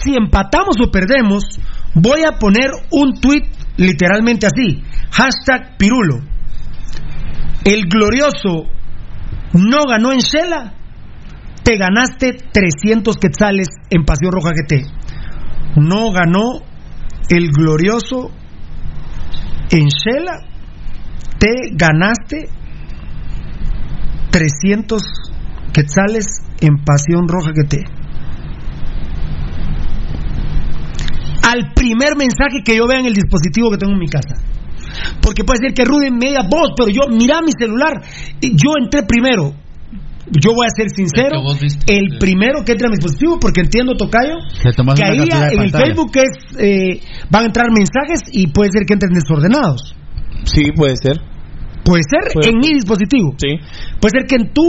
Si 0.03 0.15
empatamos 0.15 0.77
o 0.85 0.91
perdemos, 0.91 1.45
voy 1.95 2.23
a 2.27 2.39
poner 2.39 2.71
un 2.91 3.21
tweet 3.21 3.45
literalmente 3.77 4.47
así. 4.47 4.83
Hashtag 5.11 5.77
Pirulo. 5.77 6.21
El 7.65 7.85
glorioso 7.89 8.65
no 9.53 9.85
ganó 9.89 10.13
en 10.13 10.21
Shela. 10.21 10.75
Te 11.69 11.77
ganaste 11.77 12.33
300 12.33 13.19
quetzales 13.19 13.69
en 13.91 14.07
Pasión 14.07 14.33
Roja 14.33 14.53
GT. 14.53 14.87
No 15.77 16.11
ganó 16.13 16.63
el 17.29 17.51
glorioso 17.51 18.31
en 19.71 19.89
Shela. 19.89 20.47
Te 21.39 21.69
ganaste 21.73 22.49
300 24.31 25.03
quetzales 25.75 26.41
en 26.63 26.83
Pasión 26.87 27.29
Roja 27.29 27.51
GT. 27.51 27.85
Al 31.51 31.75
primer 31.75 32.17
mensaje 32.17 32.63
que 32.65 32.79
yo 32.79 32.87
vea 32.87 33.01
en 33.01 33.07
el 33.07 33.13
dispositivo 33.13 33.71
que 33.71 33.77
tengo 33.77 33.93
en 33.93 33.99
mi 33.99 34.09
casa. 34.09 34.37
Porque 35.21 35.45
puede 35.45 35.67
ser 35.67 35.75
que 35.75 35.85
Rudy 35.85 36.11
me 36.13 36.29
diga 36.29 36.49
vos, 36.49 36.71
pero 36.75 36.89
yo, 36.89 37.15
mira 37.15 37.43
mi 37.43 37.53
celular. 37.53 38.01
Yo 38.41 38.73
entré 38.83 39.03
primero. 39.03 39.68
Yo 40.33 40.53
voy 40.55 40.67
a 40.67 40.71
ser 40.77 40.91
sincero. 40.91 41.41
El 41.87 42.19
primero 42.19 42.65
que 42.65 42.73
entra 42.73 42.89
a 42.89 42.91
mi 42.91 42.97
dispositivo, 42.97 43.39
porque 43.41 43.61
entiendo, 43.63 43.95
Tocayo, 43.97 44.35
que 44.95 45.03
ahí 45.05 45.19
en 45.53 45.61
el. 45.63 45.71
Facebook 45.85 46.13
es, 46.17 46.59
eh, 46.59 47.01
van 47.31 47.43
a 47.43 47.47
entrar 47.47 47.67
mensajes 47.71 48.21
y 48.33 48.49
puede 48.49 48.71
ser 48.73 48.85
que 48.87 48.95
entren 48.95 49.13
desordenados. 49.15 49.95
Sí, 50.45 50.73
puede 50.75 50.95
ser. 50.97 51.17
Puede 51.85 52.03
ser 52.05 52.33
Puede 52.35 52.51
en 52.51 52.59
mi 52.59 52.75
dispositivo. 52.75 53.33
Sí. 53.39 53.49
Puede 53.99 54.11
ser 54.21 54.27
que 54.29 54.37
en 54.37 54.53
tu, 54.53 54.63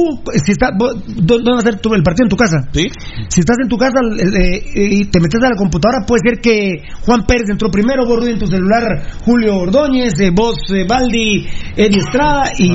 si 0.45 0.53
está, 0.53 0.71
vos- 0.77 1.03
¿dó- 1.05 1.35
¿dónde 1.35 1.51
va 1.51 1.59
a 1.59 1.63
ser 1.63 1.81
tu- 1.81 1.93
el 1.93 2.01
partido? 2.01 2.25
En 2.27 2.29
tu 2.29 2.37
casa. 2.37 2.57
Sí. 2.71 2.87
Si 3.27 3.41
estás 3.41 3.57
en 3.61 3.67
tu 3.67 3.75
casa 3.75 3.99
eh, 3.99 4.63
eh, 4.73 4.87
y 4.89 5.05
te 5.05 5.19
metes 5.19 5.41
a 5.43 5.49
la 5.49 5.57
computadora, 5.57 6.05
puede 6.07 6.21
ser 6.23 6.39
que 6.39 6.83
Juan 7.01 7.25
Pérez 7.25 7.49
entró 7.49 7.69
primero, 7.69 8.05
vos 8.05 8.19
Rudy 8.19 8.31
en 8.31 8.39
tu 8.39 8.47
celular, 8.47 8.83
Julio 9.25 9.57
Ordóñez, 9.57 10.13
eh, 10.21 10.31
vos 10.33 10.59
eh, 10.73 10.85
Baldi, 10.87 11.45
Eddie 11.75 11.99
Estrada, 11.99 12.51
y 12.57 12.69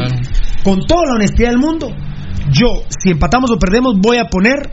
con 0.63 0.81
toda 0.87 1.07
la 1.07 1.15
honestidad 1.15 1.49
del 1.51 1.59
mundo, 1.61 1.89
yo, 2.51 2.83
si 3.03 3.11
empatamos 3.11 3.51
o 3.51 3.59
perdemos, 3.59 3.95
voy 4.01 4.19
a 4.19 4.27
poner. 4.27 4.71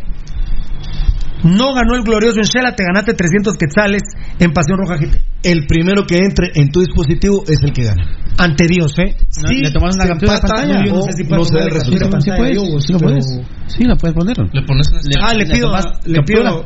No 1.44 1.74
ganó 1.74 1.96
el 1.96 2.04
glorioso 2.04 2.38
en 2.38 2.44
Shela, 2.44 2.76
te 2.76 2.84
ganaste 2.84 3.16
300 3.16 3.58
quetzales 3.58 4.04
en 4.38 4.54
Pasión 4.54 4.78
Roja 4.78 4.98
GT. 4.98 5.18
El 5.42 5.66
primero 5.66 6.06
que 6.06 6.18
entre 6.18 6.52
en 6.54 6.70
tu 6.70 6.82
dispositivo 6.82 7.44
es 7.48 7.64
el 7.64 7.74
que 7.74 7.84
gana. 7.86 8.06
Ante 8.38 8.68
Dios, 8.68 8.94
¿eh? 9.00 9.16
No, 9.42 9.50
¿Le 9.50 9.72
tomas 9.72 9.96
una 9.96 10.06
captura 10.06 10.34
de 10.36 10.40
pantalla? 10.42 10.86
yo 10.86 10.94
no 10.94 11.00
o 11.00 11.02
sé 11.02 11.14
si 11.14 11.24
puedo 11.24 11.40
no 11.40 11.46
se 11.46 11.58
da 11.58 11.64
el 11.66 11.72
resultado. 11.72 12.06
Sí, 12.06 12.12
pantalla, 12.30 12.38
puedes, 12.38 12.56
yo, 12.56 12.80
sí 12.80 12.94
lo 12.94 13.00
pero- 13.00 13.10
puedes. 13.10 13.26
Sí, 13.68 13.84
la 13.86 13.96
puedes 13.96 14.16
poner. 14.16 14.38
Le 14.54 14.62
pones 14.68 14.88
en 14.92 14.98
este- 15.00 15.20
Ah, 15.20 15.34
le 15.34 15.46
pido, 15.48 15.72
le 16.06 16.24
pido. 16.24 16.66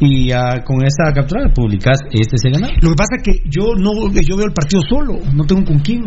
Y 0.00 0.32
ah, 0.32 0.62
con 0.64 0.82
esa 0.82 1.12
captura 1.14 1.52
publicas 1.54 1.98
este 2.10 2.36
se 2.38 2.50
gana. 2.50 2.68
Lo 2.80 2.90
que 2.90 2.96
pasa 2.96 3.16
es 3.18 3.22
que 3.22 3.42
yo 3.50 3.74
no 3.78 3.92
yo 4.12 4.36
veo 4.36 4.46
el 4.46 4.52
partido 4.54 4.80
solo, 4.88 5.18
no 5.34 5.44
tengo 5.44 5.62
con 5.64 5.78
quién. 5.80 6.00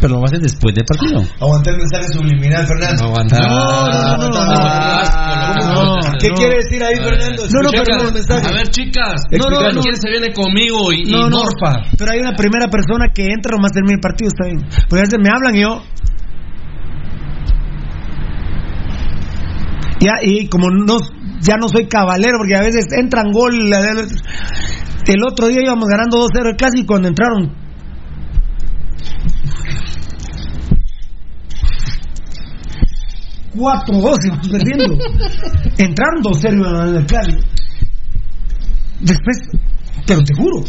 Pero 0.00 0.14
lo 0.20 0.24
hacer 0.24 0.40
después 0.40 0.74
del 0.74 0.84
partido. 0.84 1.22
Aguantar 1.40 1.72
el 1.74 1.80
mensaje 1.80 2.12
subliminal, 2.12 2.66
Fernando. 2.66 3.02
No 3.02 3.08
aguanta. 3.08 3.38
No, 3.38 3.88
no, 3.88 4.28
no, 4.28 4.28
no, 4.28 4.36
Ah, 4.38 5.54
no. 5.56 6.18
¿Qué 6.20 6.28
no. 6.28 6.34
quiere 6.34 6.56
decir 6.56 6.82
ahí, 6.84 6.96
Fernando? 6.96 7.42
No, 7.50 7.62
no, 7.62 7.70
pero- 7.70 8.02
los 8.04 8.12
mensajes. 8.12 8.44
A 8.46 8.52
ver, 8.52 8.68
chicas. 8.68 9.22
No, 9.32 9.50
no. 9.50 9.80
¿Quién 9.80 9.96
se 9.96 10.10
viene 10.10 10.32
conmigo 10.34 10.92
y, 10.92 11.08
y 11.08 11.10
No, 11.12 11.30
morfa? 11.30 11.80
pero 11.96 12.12
hay 12.12 12.20
una 12.20 12.32
primera 12.34 12.68
persona 12.68 13.06
que 13.14 13.24
entra 13.24 13.56
nomás 13.56 13.72
termina 13.72 13.94
el 13.94 14.00
partido, 14.00 14.28
está 14.28 14.44
bien. 14.44 14.60
Porque 14.88 15.00
a 15.00 15.04
veces 15.08 15.18
me 15.18 15.30
hablan 15.30 15.56
y 15.56 15.60
yo. 15.62 15.82
Ya, 19.98 20.12
y 20.22 20.48
como 20.48 20.68
no, 20.70 20.98
ya 21.40 21.56
no 21.56 21.68
soy 21.68 21.86
cabalero, 21.88 22.36
porque 22.38 22.54
a 22.56 22.60
veces 22.60 22.86
entran 22.96 23.32
gol. 23.32 23.70
la- 23.70 23.80
la- 23.80 24.02
El 25.08 25.22
otro 25.26 25.46
día 25.46 25.62
íbamos 25.62 25.88
ganando 25.88 26.18
2-0 26.18 26.50
el 26.50 26.56
clásico 26.56 26.82
y 26.82 26.86
cuando 26.86 27.08
entraron. 27.08 27.54
Cuatro 33.56 33.96
dos 33.98 34.18
íbamos 34.24 34.48
perdiendo. 34.48 34.98
Entraron 35.78 36.22
2-0 36.22 36.52
y 36.52 36.56
iban 36.56 36.72
ganando 36.72 36.98
el 36.98 37.06
clásico. 37.06 37.40
Después, 39.00 39.38
pero 40.06 40.22
te 40.22 40.34
juro. 40.34 40.62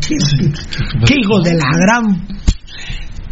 ¿Qué, 0.00 0.16
qué 1.06 1.14
hijo 1.20 1.40
de 1.42 1.54
la 1.54 1.70
gran 1.78 2.26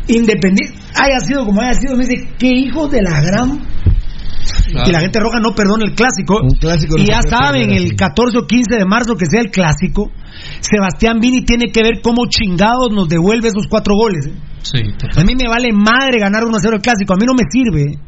independiente 0.09 0.75
haya 0.95 1.21
sido 1.21 1.45
como 1.47 1.61
haya 1.63 1.75
sido 1.75 1.97
me 1.97 2.05
dice 2.07 2.29
qué 2.39 2.49
hijo 2.49 2.89
de 2.89 3.03
la 3.03 3.21
gran 3.21 3.61
Claro. 4.67 4.89
y 4.89 4.93
la 4.93 5.01
gente 5.01 5.21
roja 5.21 5.39
no 5.41 5.55
perdona 5.55 5.85
el 5.85 5.95
clásico 5.95 6.41
Un 6.43 6.57
clásico 6.59 6.97
no 6.97 7.03
y 7.05 7.07
ya 7.07 7.21
saben 7.23 7.71
el 7.71 7.87
así. 7.87 7.97
14 7.97 8.39
o 8.39 8.47
15 8.47 8.77
de 8.77 8.85
marzo 8.85 9.17
que 9.17 9.27
sea 9.27 9.41
el 9.41 9.51
clásico 9.51 10.11
Sebastián 10.61 11.21
Vini 11.21 11.45
tiene 11.45 11.67
que 11.73 11.83
ver 11.83 12.01
cómo 12.03 12.27
chingados 12.27 12.91
nos 12.93 13.09
devuelve 13.09 13.49
esos 13.49 13.67
cuatro 13.69 13.95
goles 13.97 14.27
¿eh? 14.27 14.35
Sí, 14.63 14.79
A 15.17 15.25
mí 15.25 15.35
me 15.35 15.49
vale 15.49 15.73
madre 15.73 16.21
ganar 16.21 16.45
1-0 16.45 16.75
el 16.75 16.81
clásico, 16.81 17.15
a 17.15 17.17
mí 17.17 17.27
no 17.27 17.35
me 17.35 17.43
sirve. 17.51 17.99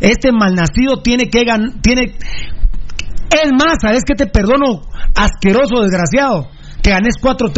Este 0.00 0.30
malnacido 0.30 1.02
tiene 1.02 1.28
que 1.28 1.42
ganar, 1.44 1.70
tiene... 1.82 2.02
Es 2.04 3.50
más, 3.52 3.78
¿sabes 3.82 4.02
qué 4.06 4.14
te 4.14 4.26
perdono? 4.26 4.82
Asqueroso, 5.16 5.82
desgraciado. 5.82 6.48
Que 6.80 6.90
ganes 6.90 7.16
4-3. 7.20 7.50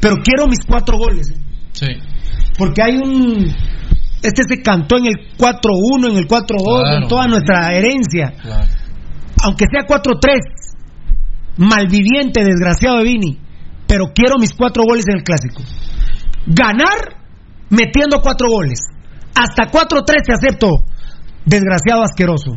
Pero 0.00 0.16
quiero 0.16 0.48
mis 0.48 0.64
cuatro 0.66 0.98
goles. 0.98 1.30
¿eh? 1.30 1.36
sí. 1.72 1.86
Porque 2.58 2.82
hay 2.82 2.96
un... 2.96 3.46
Este 4.22 4.42
se 4.48 4.60
cantó 4.60 4.98
en 4.98 5.06
el 5.06 5.36
4-1, 5.38 6.10
en 6.10 6.16
el 6.16 6.26
4-2, 6.26 6.46
Claro. 6.46 7.02
en 7.02 7.08
toda 7.08 7.26
nuestra 7.28 7.72
herencia. 7.72 8.32
Claro. 8.42 8.66
Aunque 9.44 9.64
sea 9.70 9.86
4-3. 9.86 10.38
Malviviente, 11.56 12.44
desgraciado 12.44 12.98
de 12.98 13.04
Vini. 13.04 13.38
Pero 13.86 14.12
quiero 14.14 14.38
mis 14.38 14.54
cuatro 14.54 14.84
goles 14.84 15.04
en 15.08 15.18
el 15.18 15.22
clásico. 15.22 15.62
Ganar 16.46 17.16
metiendo 17.70 18.20
cuatro 18.22 18.48
goles. 18.48 18.78
Hasta 19.34 19.70
4-3 19.70 20.04
te 20.26 20.32
acepto. 20.32 20.68
Desgraciado 21.44 22.02
asqueroso. 22.02 22.52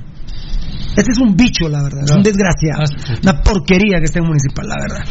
Este 0.95 1.11
es 1.11 1.19
un 1.19 1.35
bicho, 1.35 1.67
la 1.67 1.83
verdad. 1.83 2.03
Es 2.05 2.11
un 2.11 2.23
desgraciado. 2.23 2.83
Ah, 2.83 3.15
Una 3.23 3.41
porquería 3.41 3.97
que 3.99 4.05
esté 4.05 4.19
en 4.19 4.25
municipal, 4.27 4.65
la 4.67 4.75
verdad. 4.79 5.05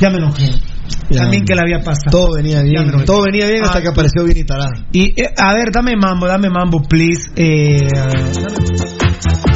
Ya 0.00 0.10
me 0.10 0.18
enojé. 0.18 0.50
Ya. 1.10 1.22
También 1.22 1.44
que 1.44 1.54
la 1.54 1.62
había 1.62 1.78
pasado. 1.80 2.10
Todo 2.10 2.34
venía 2.36 2.62
bien. 2.62 2.90
Todo 3.04 3.22
venía 3.24 3.46
bien 3.48 3.62
hasta 3.64 3.78
Ah. 3.78 3.82
que 3.82 3.88
apareció 3.88 4.24
Vini 4.24 4.44
Tarán. 4.44 4.86
Y, 4.92 5.20
eh, 5.20 5.32
a 5.36 5.54
ver, 5.54 5.70
dame 5.72 5.96
mambo, 5.96 6.26
dame 6.26 6.48
mambo, 6.48 6.82
please. 6.82 7.30
Eh, 7.36 7.88
a 7.96 8.06
ver, 8.06 9.49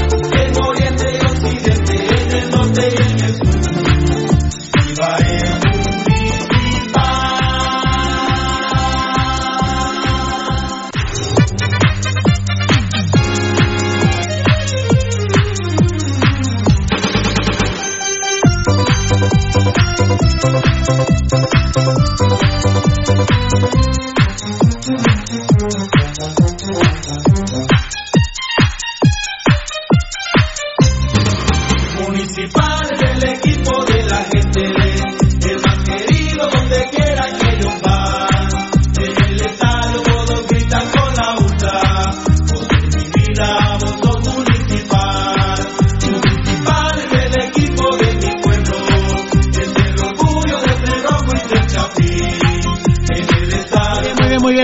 Thank 20.86 22.20
you. 22.20 22.23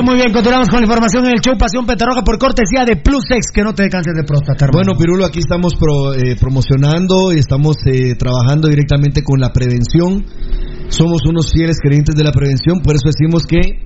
Muy 0.03 0.17
bien, 0.17 0.33
continuamos 0.33 0.69
con 0.69 0.81
la 0.81 0.87
información 0.87 1.27
en 1.27 1.33
el 1.33 1.41
show 1.41 1.57
Pasión 1.59 1.85
Petarroja 1.85 2.23
por 2.23 2.39
cortesía 2.39 2.85
de 2.85 2.97
Plus 2.97 3.25
X, 3.29 3.51
que 3.53 3.63
no 3.63 3.75
te 3.75 3.89
cáncer 3.89 4.15
de 4.15 4.25
próstata. 4.25 4.65
hermano. 4.65 4.95
Bueno, 4.95 4.99
Pirulo, 4.99 5.27
aquí 5.27 5.41
estamos 5.41 5.75
eh, 5.75 6.37
promocionando 6.41 7.33
y 7.33 7.39
estamos 7.39 7.77
eh, 7.87 8.15
trabajando 8.17 8.69
directamente 8.69 9.23
con 9.23 9.41
la 9.41 9.53
prevención. 9.53 10.25
Somos 10.89 11.23
unos 11.27 11.53
fieles 11.53 11.79
creyentes 11.83 12.15
de 12.15 12.25
la 12.25 12.33
prevención, 12.33 12.81
por 12.81 12.95
eso 12.95 13.11
decimos 13.13 13.43
que 13.47 13.85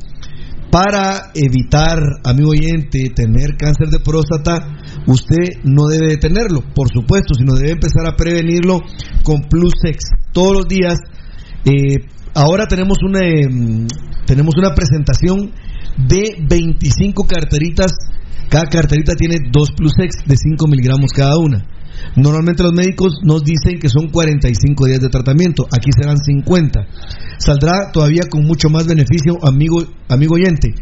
para 0.71 1.31
evitar, 1.35 1.99
amigo 2.25 2.51
oyente, 2.51 3.11
tener 3.15 3.57
cáncer 3.59 3.89
de 3.89 3.99
próstata, 3.99 4.67
usted 5.07 5.63
no 5.65 5.87
debe 5.87 6.09
de 6.09 6.17
tenerlo, 6.17 6.63
por 6.75 6.89
supuesto, 6.93 7.35
sino 7.35 7.55
debe 7.55 7.73
empezar 7.73 8.07
a 8.07 8.17
prevenirlo 8.17 8.81
con 9.23 9.43
Plus 9.49 9.75
X 9.85 10.11
todos 10.33 10.53
los 10.53 10.69
días. 10.69 10.95
Eh, 11.65 12.07
ahora 12.35 12.67
tenemos 12.67 12.99
una, 13.03 13.21
em, 13.21 13.87
tenemos 14.27 14.55
una 14.57 14.75
presentación 14.75 15.53
de 15.97 16.37
25 16.49 17.27
carteritas. 17.27 17.93
Cada 18.49 18.67
carterita 18.67 19.15
tiene 19.15 19.37
2 19.51 19.71
Plus 19.77 19.93
X 19.99 20.25
de 20.27 20.37
5 20.37 20.67
miligramos 20.69 21.11
cada 21.13 21.37
una. 21.39 21.65
Normalmente 22.17 22.63
los 22.63 22.73
médicos 22.73 23.19
nos 23.23 23.43
dicen 23.43 23.79
que 23.79 23.89
son 23.89 24.09
45 24.09 24.87
días 24.87 25.01
de 25.01 25.09
tratamiento, 25.09 25.65
aquí 25.71 25.91
serán 25.97 26.19
50. 26.19 26.87
Saldrá 27.39 27.91
todavía 27.93 28.23
con 28.31 28.45
mucho 28.45 28.69
más 28.69 28.87
beneficio, 28.87 29.39
amigo, 29.43 29.83
amigo 30.09 30.35
oyente, 30.35 30.75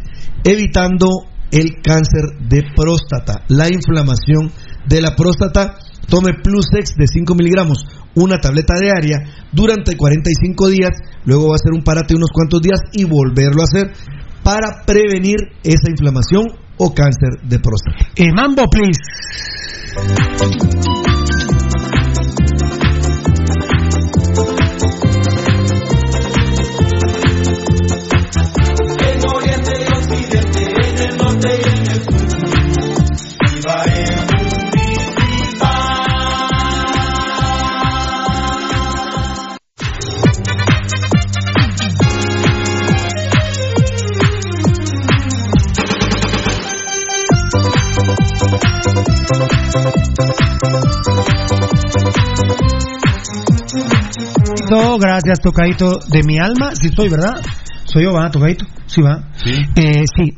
evitando 0.43 1.07
el 1.51 1.81
cáncer 1.81 2.37
de 2.49 2.63
próstata, 2.75 3.43
la 3.47 3.67
inflamación 3.67 4.51
de 4.87 5.01
la 5.01 5.15
próstata. 5.15 5.77
Tome 6.09 6.33
Plus 6.43 6.65
X 6.77 6.95
de 6.97 7.07
5 7.07 7.33
miligramos, 7.33 7.85
una 8.15 8.37
tableta 8.37 8.73
diaria 8.79 9.23
durante 9.53 9.95
45 9.95 10.67
días, 10.67 10.91
luego 11.25 11.47
va 11.47 11.53
a 11.53 11.55
hacer 11.55 11.71
un 11.73 11.83
parate 11.83 12.13
unos 12.13 12.29
cuantos 12.31 12.61
días 12.61 12.79
y 12.91 13.05
volverlo 13.05 13.61
a 13.61 13.63
hacer 13.63 13.93
para 14.43 14.83
prevenir 14.85 15.37
esa 15.63 15.89
inflamación 15.89 16.47
o 16.77 16.93
cáncer 16.93 17.39
de 17.43 17.59
próstata. 17.59 17.97
Please. 18.69 18.99
No, 54.69 54.97
gracias, 54.97 55.39
tocadito 55.39 55.99
de 56.11 56.23
mi 56.23 56.37
alma. 56.37 56.75
Sí, 56.75 56.87
estoy, 56.87 57.09
¿verdad? 57.09 57.41
Soy 57.85 58.03
yo, 58.03 58.13
¿va? 58.13 58.29
Tocadito. 58.29 58.65
Sí, 58.85 59.01
va. 59.01 59.29
Sí. 59.43 59.51
Eh, 59.75 60.03
sí. 60.15 60.37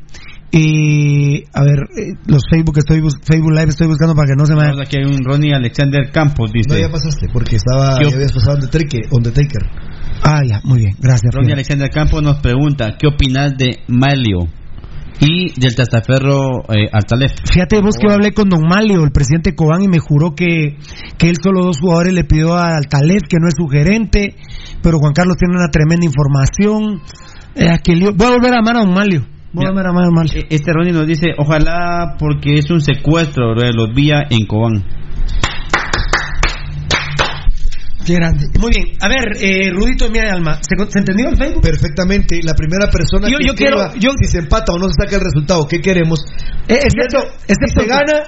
Y, 0.51 1.43
a 1.53 1.63
ver, 1.63 1.79
eh, 1.97 2.13
los 2.27 2.43
Facebook, 2.49 2.77
estoy 2.77 3.01
Facebook 3.01 3.51
Live 3.51 3.69
estoy 3.69 3.87
buscando 3.87 4.15
para 4.15 4.27
que 4.27 4.35
no 4.37 4.45
se 4.45 4.55
me... 4.55 4.63
Aquí 4.81 4.97
hay 4.97 5.03
un 5.03 5.21
Ronnie 5.23 5.53
Alexander 5.53 6.09
Campos, 6.11 6.51
dice. 6.53 6.69
No, 6.69 6.77
ya 6.79 6.89
pasaste, 6.89 7.27
porque 7.33 7.57
estaba, 7.57 7.97
¿Qué 7.99 8.05
op- 8.05 8.11
ya 8.11 8.15
habías 8.15 8.31
pasado 8.31 8.57
Undertaker. 9.11 9.63
Ah, 10.23 10.41
ya, 10.49 10.61
muy 10.63 10.79
bien, 10.79 10.95
gracias. 10.99 11.33
Ronnie. 11.33 11.51
Alexander 11.53 11.89
Campos 11.89 12.23
nos 12.23 12.39
pregunta, 12.39 12.95
¿qué 12.97 13.07
opinas 13.07 13.57
de 13.57 13.79
Malio 13.89 14.47
y 15.19 15.59
del 15.59 15.75
testaferro 15.75 16.63
eh, 16.69 16.89
Altalef? 16.91 17.31
Fíjate 17.51 17.81
vos 17.81 17.95
que 17.99 18.07
yo 18.07 18.13
hablé 18.13 18.33
con 18.33 18.49
Don 18.49 18.61
Malio, 18.67 19.03
el 19.03 19.11
presidente 19.11 19.55
Cobán, 19.55 19.81
y 19.83 19.87
me 19.87 19.99
juró 19.99 20.35
que, 20.35 20.77
que 21.17 21.29
él 21.29 21.37
solo 21.41 21.63
dos 21.65 21.79
jugadores 21.79 22.13
le 22.13 22.23
pidió 22.23 22.53
a 22.55 22.75
Altalef, 22.77 23.21
que 23.29 23.37
no 23.39 23.47
es 23.47 23.53
su 23.57 23.67
gerente, 23.67 24.35
pero 24.81 24.97
Juan 24.99 25.13
Carlos 25.13 25.37
tiene 25.37 25.55
una 25.57 25.69
tremenda 25.71 26.05
información. 26.05 27.01
Eh, 27.55 27.69
Voy 28.15 28.27
a 28.27 28.31
volver 28.31 28.53
a 28.53 28.59
amar 28.59 28.77
a 28.77 28.79
Don 28.85 28.93
Malio. 28.93 29.25
Voy 29.53 29.65
a 29.65 29.69
volver 29.69 29.85
a 29.87 29.89
amar 29.89 30.03
a 30.03 30.05
Don 30.07 30.15
Malio. 30.15 30.33
E- 30.35 30.47
Este 30.49 30.73
Ronnie 30.73 30.91
nos 30.91 31.07
dice, 31.07 31.27
ojalá 31.37 32.15
porque 32.19 32.55
es 32.55 32.69
un 32.69 32.81
secuestro 32.81 33.55
de 33.55 33.71
los 33.73 33.93
vía 33.95 34.23
en 34.29 34.45
Cobán. 34.45 34.83
Qué 38.05 38.13
grande. 38.13 38.47
Muy 38.59 38.69
bien. 38.69 38.97
A 39.01 39.07
ver, 39.09 39.35
eh, 39.41 39.71
Rudito 39.71 40.05
de 40.05 40.11
mi 40.11 40.19
alma, 40.19 40.59
¿se, 40.61 40.75
¿se 40.91 40.99
entendió 40.99 41.29
el 41.29 41.37
Facebook? 41.37 41.63
Perfectamente. 41.63 42.39
La 42.43 42.53
primera 42.53 42.87
persona 42.89 43.27
Yo- 43.27 43.37
que 43.39 43.45
yo 43.45 43.53
escriba 43.53 43.91
quiero- 43.91 43.99
yo- 43.99 44.11
si 44.19 44.25
se 44.31 44.37
empata 44.39 44.73
o 44.73 44.77
no 44.77 44.85
se 44.89 44.93
saca 45.03 45.15
el 45.15 45.21
resultado, 45.23 45.67
¿qué 45.67 45.79
queremos? 45.81 46.19
Eh, 46.67 46.79
excepto, 46.83 47.21
Si 47.47 47.53
excepto 47.53 47.81
se 47.81 47.87
gana, 47.87 48.23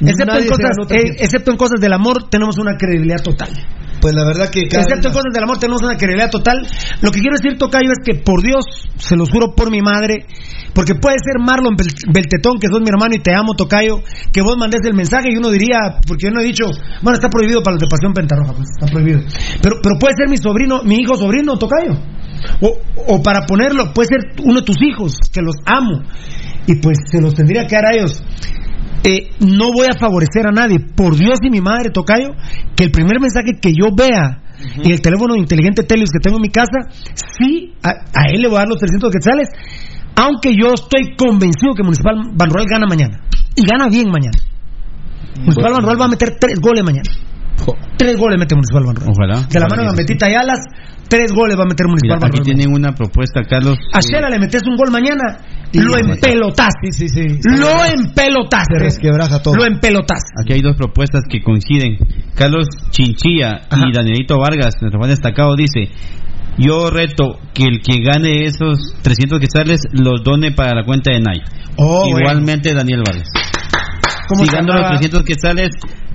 excepto 0.00 0.38
en, 0.38 0.48
cosas, 0.48 0.76
eh, 0.90 1.16
excepto 1.18 1.50
en 1.50 1.56
cosas 1.56 1.80
del 1.80 1.92
amor, 1.94 2.28
tenemos 2.28 2.58
una 2.58 2.76
credibilidad 2.76 3.22
total. 3.22 3.50
Pues 4.00 4.14
la 4.14 4.24
verdad 4.24 4.48
que 4.50 4.60
Excepto 4.80 5.08
en 5.08 5.14
cosas 5.14 5.32
del 5.32 5.44
amor 5.44 5.58
tenemos 5.58 5.82
una 5.82 5.96
credibilidad 5.96 6.30
total. 6.30 6.56
Lo 7.02 7.10
que 7.10 7.20
quiero 7.20 7.36
decir, 7.36 7.58
Tocayo, 7.58 7.90
es 7.92 7.98
que 8.04 8.22
por 8.22 8.42
Dios, 8.42 8.64
se 8.96 9.16
los 9.16 9.28
juro 9.30 9.54
por 9.54 9.70
mi 9.70 9.80
madre, 9.82 10.26
porque 10.72 10.94
puede 10.94 11.16
ser 11.18 11.38
Marlon 11.44 11.76
Bel- 11.76 12.12
Beltetón, 12.12 12.58
que 12.58 12.68
sos 12.68 12.80
mi 12.80 12.88
hermano 12.88 13.14
y 13.14 13.20
te 13.20 13.34
amo, 13.34 13.54
Tocayo, 13.54 14.00
que 14.32 14.40
vos 14.42 14.56
mandes 14.56 14.80
el 14.84 14.94
mensaje 14.94 15.28
y 15.32 15.36
uno 15.36 15.50
diría, 15.50 16.00
porque 16.06 16.26
yo 16.26 16.30
no 16.32 16.40
he 16.40 16.44
dicho, 16.44 16.64
bueno, 17.02 17.14
está 17.16 17.28
prohibido 17.28 17.62
para 17.62 17.74
los 17.74 17.82
de 17.82 17.88
Pasión 17.88 18.12
Pentarroja, 18.14 18.52
pues 18.54 18.68
está 18.70 18.86
prohibido. 18.90 19.20
Pero, 19.62 19.76
pero 19.82 19.98
puede 19.98 20.14
ser 20.16 20.28
mi 20.30 20.36
sobrino, 20.38 20.82
mi 20.84 20.96
hijo 20.96 21.16
sobrino, 21.16 21.58
Tocayo. 21.58 21.92
O, 22.62 22.78
o 23.06 23.22
para 23.22 23.44
ponerlo, 23.44 23.92
puede 23.92 24.08
ser 24.08 24.42
uno 24.44 24.60
de 24.60 24.66
tus 24.66 24.76
hijos, 24.82 25.12
que 25.32 25.42
los 25.42 25.56
amo. 25.66 26.00
Y 26.66 26.76
pues 26.76 26.96
se 27.10 27.20
los 27.20 27.34
tendría 27.34 27.66
que 27.66 27.74
dar 27.74 27.86
a 27.86 27.96
ellos. 27.96 28.22
Eh, 29.02 29.30
no 29.40 29.72
voy 29.72 29.86
a 29.90 29.98
favorecer 29.98 30.46
a 30.46 30.52
nadie. 30.52 30.78
Por 30.94 31.16
Dios 31.16 31.38
y 31.42 31.50
mi 31.50 31.60
madre, 31.60 31.90
Tocayo, 31.90 32.28
que 32.76 32.84
el 32.84 32.90
primer 32.90 33.20
mensaje 33.20 33.58
que 33.60 33.72
yo 33.72 33.88
vea 33.96 34.42
en 34.76 34.90
el 34.90 35.00
teléfono 35.00 35.36
inteligente 35.36 35.82
Telius 35.84 36.10
que 36.10 36.20
tengo 36.20 36.36
en 36.36 36.42
mi 36.42 36.50
casa, 36.50 36.88
sí, 37.14 37.72
a, 37.82 37.90
a 37.90 38.28
él 38.30 38.42
le 38.42 38.48
voy 38.48 38.56
a 38.56 38.60
dar 38.60 38.68
los 38.68 38.78
300 38.78 39.10
quetzales, 39.10 39.48
aunque 40.16 40.52
yo 40.54 40.74
estoy 40.74 41.16
convencido 41.16 41.72
que 41.74 41.82
Municipal 41.82 42.16
Banrural 42.34 42.66
gana 42.68 42.86
mañana. 42.86 43.20
Y 43.56 43.64
gana 43.64 43.88
bien 43.88 44.10
mañana. 44.10 44.36
Municipal 45.38 45.72
Banrural 45.72 46.00
va 46.00 46.04
a 46.04 46.08
meter 46.08 46.36
tres 46.38 46.60
goles 46.60 46.84
mañana. 46.84 47.08
Tres 47.96 48.16
goles 48.16 48.38
mete 48.38 48.54
Municipal 48.54 48.84
Banrural. 48.84 49.10
Ojalá. 49.10 49.48
De 49.48 49.60
la 49.60 49.66
mano 49.68 49.82
de 49.82 49.88
Gambetita 49.88 50.30
y 50.30 50.34
Alas, 50.34 50.60
tres 51.10 51.32
goles 51.32 51.58
va 51.58 51.64
a 51.64 51.66
meter 51.66 51.86
Municipal 51.86 52.16
Mira, 52.16 52.28
aquí 52.28 52.40
tienen 52.40 52.72
una 52.72 52.94
propuesta, 52.94 53.42
Carlos. 53.42 53.76
A 53.92 54.00
Shela 54.00 54.30
le 54.30 54.38
metes 54.38 54.62
un 54.66 54.76
gol 54.76 54.90
mañana, 54.90 55.36
lo 55.74 55.98
Híjole. 55.98 56.14
empelotaste. 56.14 56.92
Sí, 56.92 57.08
sí, 57.08 57.28
sí. 57.28 57.40
Lo 57.58 57.84
empelotaste. 57.84 58.78
Se 58.78 58.84
resquebraja 58.84 59.42
todo. 59.42 59.54
Lo 59.56 59.64
empelotaste. 59.66 60.30
Aquí 60.42 60.54
hay 60.54 60.62
dos 60.62 60.76
propuestas 60.76 61.24
que 61.28 61.42
coinciden. 61.42 61.98
Carlos 62.34 62.66
Chinchilla 62.90 63.60
Ajá. 63.68 63.84
y 63.88 63.92
Danielito 63.92 64.38
Vargas, 64.38 64.74
nuestro 64.80 64.98
fan 65.00 65.10
destacado, 65.10 65.54
dice: 65.56 65.90
Yo 66.56 66.88
reto 66.90 67.38
que 67.52 67.64
el 67.64 67.82
que 67.82 68.02
gane 68.02 68.44
esos 68.46 68.94
300 69.02 69.38
quetzales 69.40 69.80
los 69.92 70.22
done 70.24 70.52
para 70.52 70.74
la 70.74 70.84
cuenta 70.84 71.10
de 71.12 71.18
Nike. 71.18 71.44
Oh, 71.76 72.06
Igualmente 72.08 72.72
Daniel 72.72 73.02
Vargas. 73.04 73.28
¿Cómo 74.28 74.44
Si 74.44 74.50
se 74.50 74.56
gano 74.56 74.68
los 74.68 74.76
llamaba? 74.76 74.98
300 74.98 75.22
quetzales, 75.24 75.68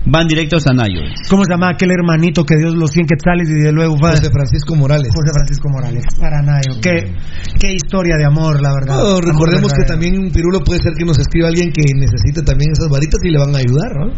van 0.06 0.27
directos 0.27 0.65
a 0.68 0.73
Nayo. 0.73 1.02
¿Cómo 1.30 1.44
se 1.44 1.52
llama 1.52 1.69
aquel 1.69 1.91
hermanito 1.91 2.45
que 2.45 2.56
dio 2.57 2.69
los 2.69 2.91
100 2.91 3.07
quetzales 3.07 3.49
y 3.49 3.53
de 3.53 3.72
luego 3.72 3.98
fue 3.98 4.11
José 4.11 4.30
Francisco 4.32 4.76
Morales. 4.76 5.10
José 5.14 5.32
Francisco 5.34 5.69
Morales? 5.69 6.03
Para 6.19 6.41
Nayo. 6.41 6.80
Qué, 6.82 7.14
qué 7.60 7.73
historia 7.73 8.15
de 8.18 8.26
amor, 8.26 8.61
la 8.61 8.73
verdad. 8.73 8.98
No, 8.98 9.22
recordemos 9.22 9.73
que 9.73 9.84
también 9.84 10.19
un 10.19 10.32
pirulo 10.32 10.60
puede 10.61 10.82
ser 10.82 10.94
que 10.98 11.06
nos 11.06 11.18
escriba 11.19 11.48
alguien 11.48 11.72
que 11.72 11.84
necesite 11.95 12.44
también 12.44 12.72
esas 12.72 12.90
varitas 12.90 13.19
y 13.23 13.30
le 13.30 13.40
van 13.40 13.56
a 13.56 13.60
ayudar, 13.60 13.91
¿no? 13.95 14.14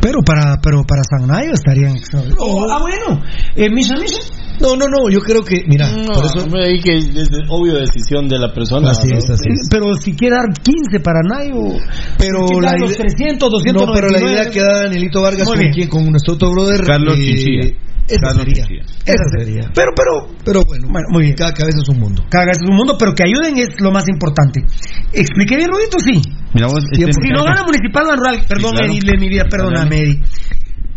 Pero 0.00 0.22
para, 0.22 0.56
pero 0.62 0.84
para 0.84 1.02
San 1.04 1.26
Nayo 1.26 1.52
estarían. 1.52 1.96
Oh, 2.38 2.66
ah, 2.70 2.78
bueno. 2.80 3.22
Eh, 3.56 3.70
Misha, 3.70 3.96
Misha. 3.96 4.20
No, 4.60 4.76
no, 4.76 4.86
no, 4.88 5.08
yo 5.10 5.20
creo 5.20 5.42
que, 5.44 5.64
mira, 5.66 5.90
No, 5.90 6.12
por 6.12 6.24
eso... 6.24 6.56
ahí 6.56 6.80
que 6.80 6.96
es 6.98 7.14
de- 7.14 7.44
obvio 7.48 7.74
decisión 7.74 8.28
de 8.28 8.38
la 8.38 8.52
persona. 8.52 8.90
Así 8.90 9.08
¿no? 9.08 9.18
es, 9.18 9.30
así 9.30 9.48
es. 9.50 9.68
Pero 9.70 9.94
si 9.94 10.14
quiere 10.14 10.36
dar 10.36 10.46
15 10.62 11.00
para 11.00 11.20
Nayo. 11.22 11.78
Pero 12.18 12.60
la 12.60 12.72
los 12.76 12.90
idea- 12.90 13.06
300, 13.08 13.50
200. 13.50 13.86
No, 13.86 13.92
pero 13.92 14.08
la 14.08 14.18
idea 14.20 14.50
que 14.50 14.60
da 14.60 14.82
Danielito 14.84 15.22
Vargas 15.22 15.48
con, 15.48 15.58
quien, 15.70 15.88
con 15.88 16.10
nuestro 16.10 16.34
otro 16.34 16.50
brother... 16.50 16.84
Carlos 16.84 17.16
eh. 17.18 17.76
Esa 18.08 18.20
Carlos 18.28 18.44
sería. 18.46 18.64
Esa 19.04 19.24
sería. 19.38 19.70
Pero, 19.74 19.90
pero. 19.94 20.28
Pero 20.42 20.64
bueno, 20.64 20.88
Bueno, 20.90 21.08
muy 21.10 21.24
bien. 21.24 21.34
cada 21.36 21.52
cabeza 21.52 21.80
es 21.82 21.88
un 21.90 22.00
mundo. 22.00 22.24
Cada 22.30 22.46
vez 22.46 22.56
es 22.56 22.66
un 22.66 22.74
mundo, 22.74 22.96
pero 22.98 23.12
que 23.14 23.22
ayuden 23.24 23.58
es 23.58 23.68
lo 23.82 23.90
más 23.92 24.08
importante. 24.08 24.64
¿Expliqué 25.12 25.56
bien, 25.56 25.68
Rudito? 25.70 25.98
Sí. 26.00 26.22
Mira 26.54 26.68
vos, 26.68 26.82
este. 26.90 27.12
Si 27.12 27.28
no 27.28 27.40
muchacho- 27.40 27.44
gana 27.44 27.64
Municipal 27.64 28.06
Banrural, 28.08 28.46
perdón, 28.48 28.70
claro. 28.72 28.86
Eddie, 28.90 29.00
de 29.04 29.18
mi 29.18 29.28
vida, 29.28 29.44
perdóname, 29.50 30.00
Eddie. 30.00 30.22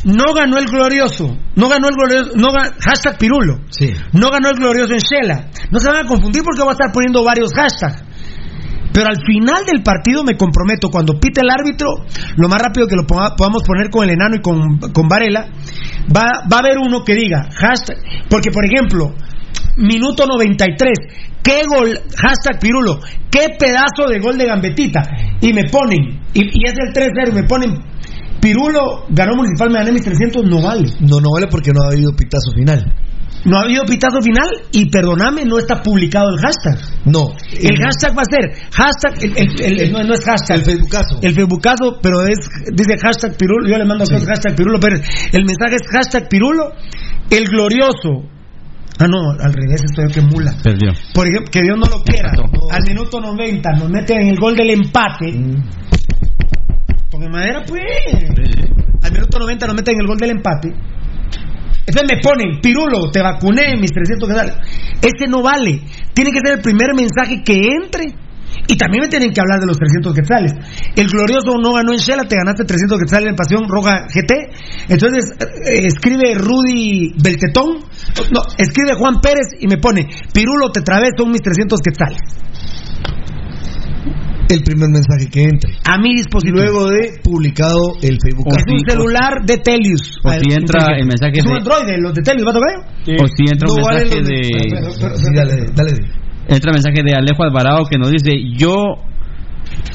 No 0.03 0.33
ganó 0.33 0.57
el 0.57 0.65
glorioso, 0.65 1.37
no 1.55 1.69
ganó 1.69 1.87
el 1.89 1.95
glorioso, 1.95 2.31
no 2.35 2.47
ga- 2.47 2.73
hashtag 2.79 3.17
Pirulo, 3.19 3.59
Sí. 3.69 3.93
no 4.13 4.29
ganó 4.31 4.49
el 4.49 4.55
glorioso 4.55 4.93
en 4.93 4.99
Shela. 4.99 5.45
No 5.69 5.79
se 5.79 5.87
van 5.89 6.05
a 6.05 6.07
confundir 6.07 6.41
porque 6.43 6.61
voy 6.61 6.69
a 6.69 6.73
estar 6.73 6.91
poniendo 6.91 7.23
varios 7.23 7.51
hashtags. 7.53 8.03
Pero 8.93 9.07
al 9.07 9.17
final 9.25 9.63
del 9.65 9.83
partido 9.83 10.23
me 10.23 10.35
comprometo, 10.35 10.89
cuando 10.89 11.13
pite 11.19 11.41
el 11.41 11.49
árbitro, 11.49 11.87
lo 12.35 12.49
más 12.49 12.61
rápido 12.61 12.87
que 12.87 12.95
lo 12.95 13.03
ponga- 13.07 13.35
podamos 13.37 13.63
poner 13.63 13.89
con 13.89 14.03
el 14.03 14.09
enano 14.15 14.35
y 14.37 14.41
con, 14.41 14.79
con 14.91 15.07
Varela, 15.07 15.47
va, 16.13 16.43
va 16.51 16.57
a 16.57 16.59
haber 16.59 16.77
uno 16.79 17.03
que 17.03 17.13
diga 17.15 17.47
hashtag. 17.55 17.97
Porque, 18.29 18.51
por 18.51 18.65
ejemplo, 18.65 19.13
minuto 19.77 20.25
93. 20.25 20.91
¿Qué 21.43 21.61
gol? 21.67 21.99
Hashtag 22.17 22.59
Pirulo. 22.59 22.99
¿Qué 23.29 23.47
pedazo 23.57 24.09
de 24.09 24.19
gol 24.19 24.37
de 24.37 24.45
gambetita? 24.45 25.01
Y 25.39 25.53
me 25.53 25.63
ponen, 25.65 26.19
y, 26.33 26.41
y 26.41 26.65
es 26.67 26.73
el 26.85 26.93
3-0, 26.93 27.33
me 27.33 27.43
ponen, 27.43 27.71
Pirulo 28.41 29.05
ganó 29.09 29.35
Municipal, 29.35 29.69
me 29.69 29.79
gané 29.79 29.91
mis 29.91 30.03
300, 30.03 30.43
no 30.45 30.61
vale. 30.61 30.89
No, 30.99 31.21
no 31.21 31.29
vale 31.33 31.47
porque 31.47 31.71
no 31.71 31.83
ha 31.83 31.93
habido 31.93 32.11
pitazo 32.15 32.51
final. 32.55 32.93
No 33.45 33.57
ha 33.57 33.63
habido 33.63 33.83
pitazo 33.85 34.21
final 34.21 34.47
y 34.71 34.89
perdóname, 34.89 35.45
no 35.45 35.57
está 35.57 35.81
publicado 35.81 36.27
el 36.29 36.37
hashtag. 36.39 36.77
No. 37.05 37.29
El 37.53 37.75
hashtag 37.77 38.15
va 38.15 38.21
a 38.21 38.29
ser 38.29 38.69
hashtag, 38.71 39.23
el, 39.23 39.37
el- 39.37 39.61
el- 39.61 39.79
el- 39.81 39.91
no, 39.91 40.03
no 40.03 40.13
es 40.13 40.23
hashtag. 40.25 40.57
El 40.59 40.65
Facebookazo. 40.65 41.19
El 41.21 41.33
Facebookazo, 41.33 41.99
pero 42.01 42.21
es, 42.27 42.37
dice 42.73 42.97
hashtag 43.01 43.37
Pirulo, 43.37 43.67
yo 43.69 43.77
le 43.77 43.85
mando 43.85 44.03
a 44.03 44.07
todos 44.07 44.25
hashtag 44.25 44.55
Pirulo 44.55 44.79
Pérez. 44.79 45.01
El 45.31 45.45
mensaje 45.45 45.75
es 45.75 45.81
hashtag 45.91 46.27
Pirulo, 46.29 46.71
el 47.31 47.45
glorioso. 47.45 48.27
Ah, 48.99 49.07
no, 49.07 49.31
al 49.31 49.53
revés, 49.53 49.81
estoy 49.83 50.05
yo 50.07 50.13
que 50.13 50.21
mula. 50.21 50.53
Perdió. 50.61 50.91
Por 51.15 51.25
ejemplo, 51.27 51.49
que 51.51 51.61
Dios 51.63 51.77
no 51.79 51.87
lo 51.87 52.03
quiera. 52.03 52.29
Al 52.69 52.83
minuto 52.87 53.19
90 53.19 53.71
nos 53.79 53.89
meten 53.89 54.21
en 54.21 54.27
el 54.29 54.37
gol 54.39 54.55
del 54.55 54.69
empate. 54.69 55.33
Porque 57.11 57.27
madera, 57.27 57.63
pues. 57.67 57.83
Al 59.03 59.11
minuto 59.11 59.37
90 59.37 59.67
nos 59.67 59.75
meten 59.75 59.95
en 59.95 60.01
el 60.01 60.07
gol 60.07 60.17
del 60.17 60.31
empate. 60.31 60.69
Entonces 61.85 62.07
me 62.07 62.21
ponen, 62.21 62.61
Pirulo, 62.61 63.11
te 63.11 63.21
vacuné, 63.21 63.75
mis 63.75 63.91
300 63.91 64.29
quetzales. 64.29 64.55
Ese 65.01 65.27
no 65.27 65.43
vale. 65.43 65.81
Tiene 66.13 66.31
que 66.31 66.39
ser 66.39 66.57
el 66.57 66.61
primer 66.61 66.93
mensaje 66.95 67.43
que 67.43 67.53
entre. 67.53 68.15
Y 68.67 68.77
también 68.77 69.01
me 69.03 69.09
tienen 69.09 69.33
que 69.33 69.41
hablar 69.41 69.59
de 69.59 69.65
los 69.65 69.77
300 69.77 70.13
quetzales. 70.13 70.53
El 70.95 71.07
glorioso 71.07 71.57
no 71.61 71.73
ganó 71.73 71.91
en 71.91 71.99
Shela, 71.99 72.23
te 72.23 72.35
ganaste 72.35 72.63
300 72.63 72.99
quetzales 72.99 73.29
en 73.29 73.35
Pasión 73.35 73.67
Roja 73.67 74.07
GT. 74.07 74.31
Entonces 74.87 75.35
eh, 75.39 75.87
escribe 75.87 76.35
Rudy 76.35 77.13
Beltetón, 77.21 77.79
no, 78.31 78.41
escribe 78.57 78.93
Juan 78.97 79.19
Pérez 79.21 79.55
y 79.59 79.67
me 79.67 79.77
pone, 79.77 80.07
Pirulo, 80.33 80.71
te 80.71 80.81
trabé, 80.81 81.09
son 81.17 81.31
mis 81.31 81.41
300 81.41 81.79
quetzales. 81.81 82.19
El 84.51 84.63
primer 84.63 84.89
mensaje 84.89 85.29
que 85.31 85.43
entre. 85.43 85.71
A 85.85 85.97
mi 85.97 86.13
disposición. 86.15 86.55
Luego 86.57 86.89
de 86.89 87.19
publicado 87.23 87.95
el 88.01 88.17
Facebook. 88.21 88.47
Es 88.49 88.65
un 88.67 88.79
celular 88.87 89.45
de 89.45 89.57
Telius. 89.57 90.19
O 90.23 90.29
si 90.31 90.53
entra 90.53 90.97
el 90.97 91.05
mensaje 91.07 91.39
Es 91.39 91.45
un 91.45 91.51
de- 91.53 91.57
Android, 91.59 92.01
los 92.01 92.13
de 92.13 92.21
Telius, 92.21 92.45
¿va 92.45 92.51
a 92.51 92.53
tocar? 92.53 92.75
O 93.23 93.27
si 93.27 93.43
entra 93.49 93.67
un 93.69 93.75
mensaje 93.77 94.21
de- 94.21 95.33
dale, 95.35 95.65
dale. 95.73 95.91
Entra 96.47 96.71
mensaje 96.73 97.01
de 97.03 97.15
Alejo 97.15 97.43
Alvarado 97.43 97.85
que 97.89 97.97
nos 97.97 98.11
dice, 98.11 98.31
yo, 98.57 98.75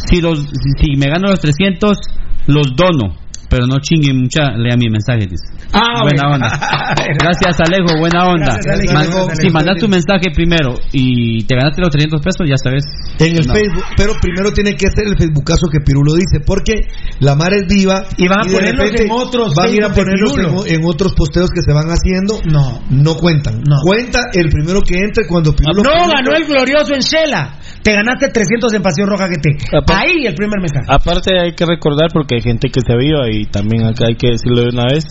si 0.09 0.21
los 0.21 0.39
si, 0.41 0.71
si 0.81 0.97
me 0.97 1.07
gano 1.09 1.29
los 1.29 1.41
300, 1.41 1.99
los 2.47 2.75
dono. 2.77 3.15
Pero 3.57 3.67
no 3.67 3.81
chinguen 3.81 4.21
mucha, 4.21 4.53
lea 4.53 4.77
mi 4.77 4.91
mensaje, 4.91 5.25
dice. 5.25 5.49
Ah, 5.73 6.03
buena 6.05 6.29
bueno. 6.29 6.45
onda. 6.45 6.95
Gracias, 7.17 7.57
Alejo, 7.65 7.97
buena 7.99 8.29
onda. 8.29 8.53
Gracias, 8.61 8.95
Alejo. 8.95 9.29
Si 9.33 9.49
mandas 9.49 9.81
tu 9.81 9.89
mensaje 9.89 10.29
primero 10.35 10.75
y 10.93 11.43
te 11.45 11.57
ganaste 11.57 11.81
los 11.81 11.89
300 11.89 12.21
pesos, 12.21 12.45
ya 12.47 12.57
sabes. 12.61 12.85
En 13.19 13.33
el 13.33 13.47
No. 13.47 13.55
Facebook, 13.55 13.85
pero 13.97 14.13
primero 14.21 14.53
tiene 14.53 14.77
que 14.77 14.91
ser 14.93 15.09
el 15.09 15.17
Facebookazo 15.17 15.69
que 15.73 15.81
Pirulo 15.81 16.13
dice, 16.13 16.45
porque 16.45 16.85
la 17.21 17.35
mar 17.35 17.55
es 17.55 17.65
viva 17.67 18.05
Y 18.19 18.29
van 18.29 18.41
a 18.41 18.43
ponerlos 18.45 18.91
repente 18.93 19.05
en 19.05 19.11
otros 19.11 19.55
van 19.57 19.69
a 19.69 19.73
ir 19.73 19.85
a 19.85 19.89
ponerlos 19.89 20.67
en, 20.69 20.75
en 20.75 20.85
otros 20.85 21.15
posteos 21.15 21.49
que 21.49 21.63
se 21.65 21.73
van 21.73 21.89
haciendo. 21.89 22.41
No. 22.45 22.85
No 22.91 23.17
cuentan. 23.17 23.63
No. 23.67 23.77
Cuenta 23.83 24.21
el 24.35 24.51
primero 24.51 24.83
que 24.83 25.01
entre 25.01 25.27
cuando 25.27 25.57
Pirulo. 25.57 25.81
No 25.83 26.13
ganó 26.13 26.37
el 26.37 26.45
glorioso 26.45 26.93
en 26.93 27.01
Shela. 27.01 27.57
Te 27.87 27.93
ganaste 27.93 28.29
300 28.31 28.75
en 28.75 28.83
Pasión 28.83 29.09
Roja 29.09 29.29
GT. 29.29 29.77
Apa- 29.77 30.01
Ahí 30.01 30.27
el 30.27 30.35
primer 30.35 30.59
mensaje. 30.61 30.87
Aparte 30.89 31.39
hay 31.41 31.53
que 31.55 31.65
recordar, 31.65 32.09
porque 32.13 32.35
hay 32.35 32.43
gente 32.43 32.69
que 32.69 32.81
se 32.85 32.93
aviva 32.93 33.31
y 33.31 33.45
también 33.47 33.85
acá 33.85 34.07
hay 34.09 34.17
que 34.17 34.31
decirlo 34.33 34.63
de 34.63 34.71
una 34.75 34.87
vez, 34.93 35.05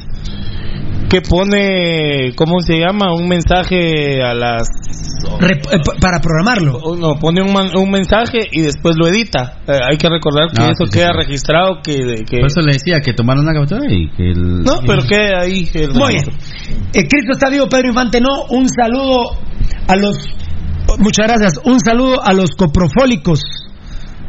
que 1.09 1.21
pone, 1.21 2.33
¿cómo 2.35 2.59
se 2.59 2.77
llama? 2.79 3.13
Un 3.15 3.29
mensaje 3.29 4.21
a 4.21 4.33
las... 4.33 4.67
Rep- 5.39 5.71
eh, 5.71 5.79
pa- 5.85 5.95
para 6.01 6.19
programarlo. 6.19 6.79
No, 6.99 7.15
pone 7.17 7.41
un, 7.41 7.53
man- 7.53 7.71
un 7.77 7.89
mensaje 7.89 8.39
y 8.51 8.61
después 8.61 8.95
lo 8.97 9.07
edita. 9.07 9.59
Eh, 9.67 9.79
hay 9.89 9.97
que 9.97 10.09
recordar 10.09 10.49
que 10.51 10.61
Ah, 10.61 10.71
eso 10.73 10.85
sí, 10.85 10.99
queda 10.99 11.11
sí. 11.13 11.17
registrado, 11.25 11.79
que... 11.81 11.93
que 12.29 12.39
Por 12.39 12.47
eso 12.47 12.59
le 12.61 12.73
decía 12.73 12.99
que 12.99 13.13
tomaron 13.13 13.45
una 13.45 13.53
captura 13.53 13.81
y 13.89 14.09
que 14.17 14.31
el... 14.31 14.63
no, 14.63 14.79
pero 14.85 15.01
queda 15.03 15.41
ahí. 15.43 15.69
el 15.75 15.93
Muy 15.93 16.13
bien. 16.15 16.25
Eh, 16.93 17.07
Cristo 17.07 17.31
está 17.31 17.49
vivo, 17.49 17.67
Pedro 17.69 17.87
Infante 17.87 18.19
no. 18.19 18.43
Un 18.49 18.67
saludo 18.67 19.31
a 19.87 19.95
los. 19.95 20.17
Muchas 20.99 21.27
gracias. 21.27 21.53
Un 21.63 21.79
saludo 21.79 22.21
a 22.23 22.33
los 22.33 22.51
coprofólicos. 22.57 23.39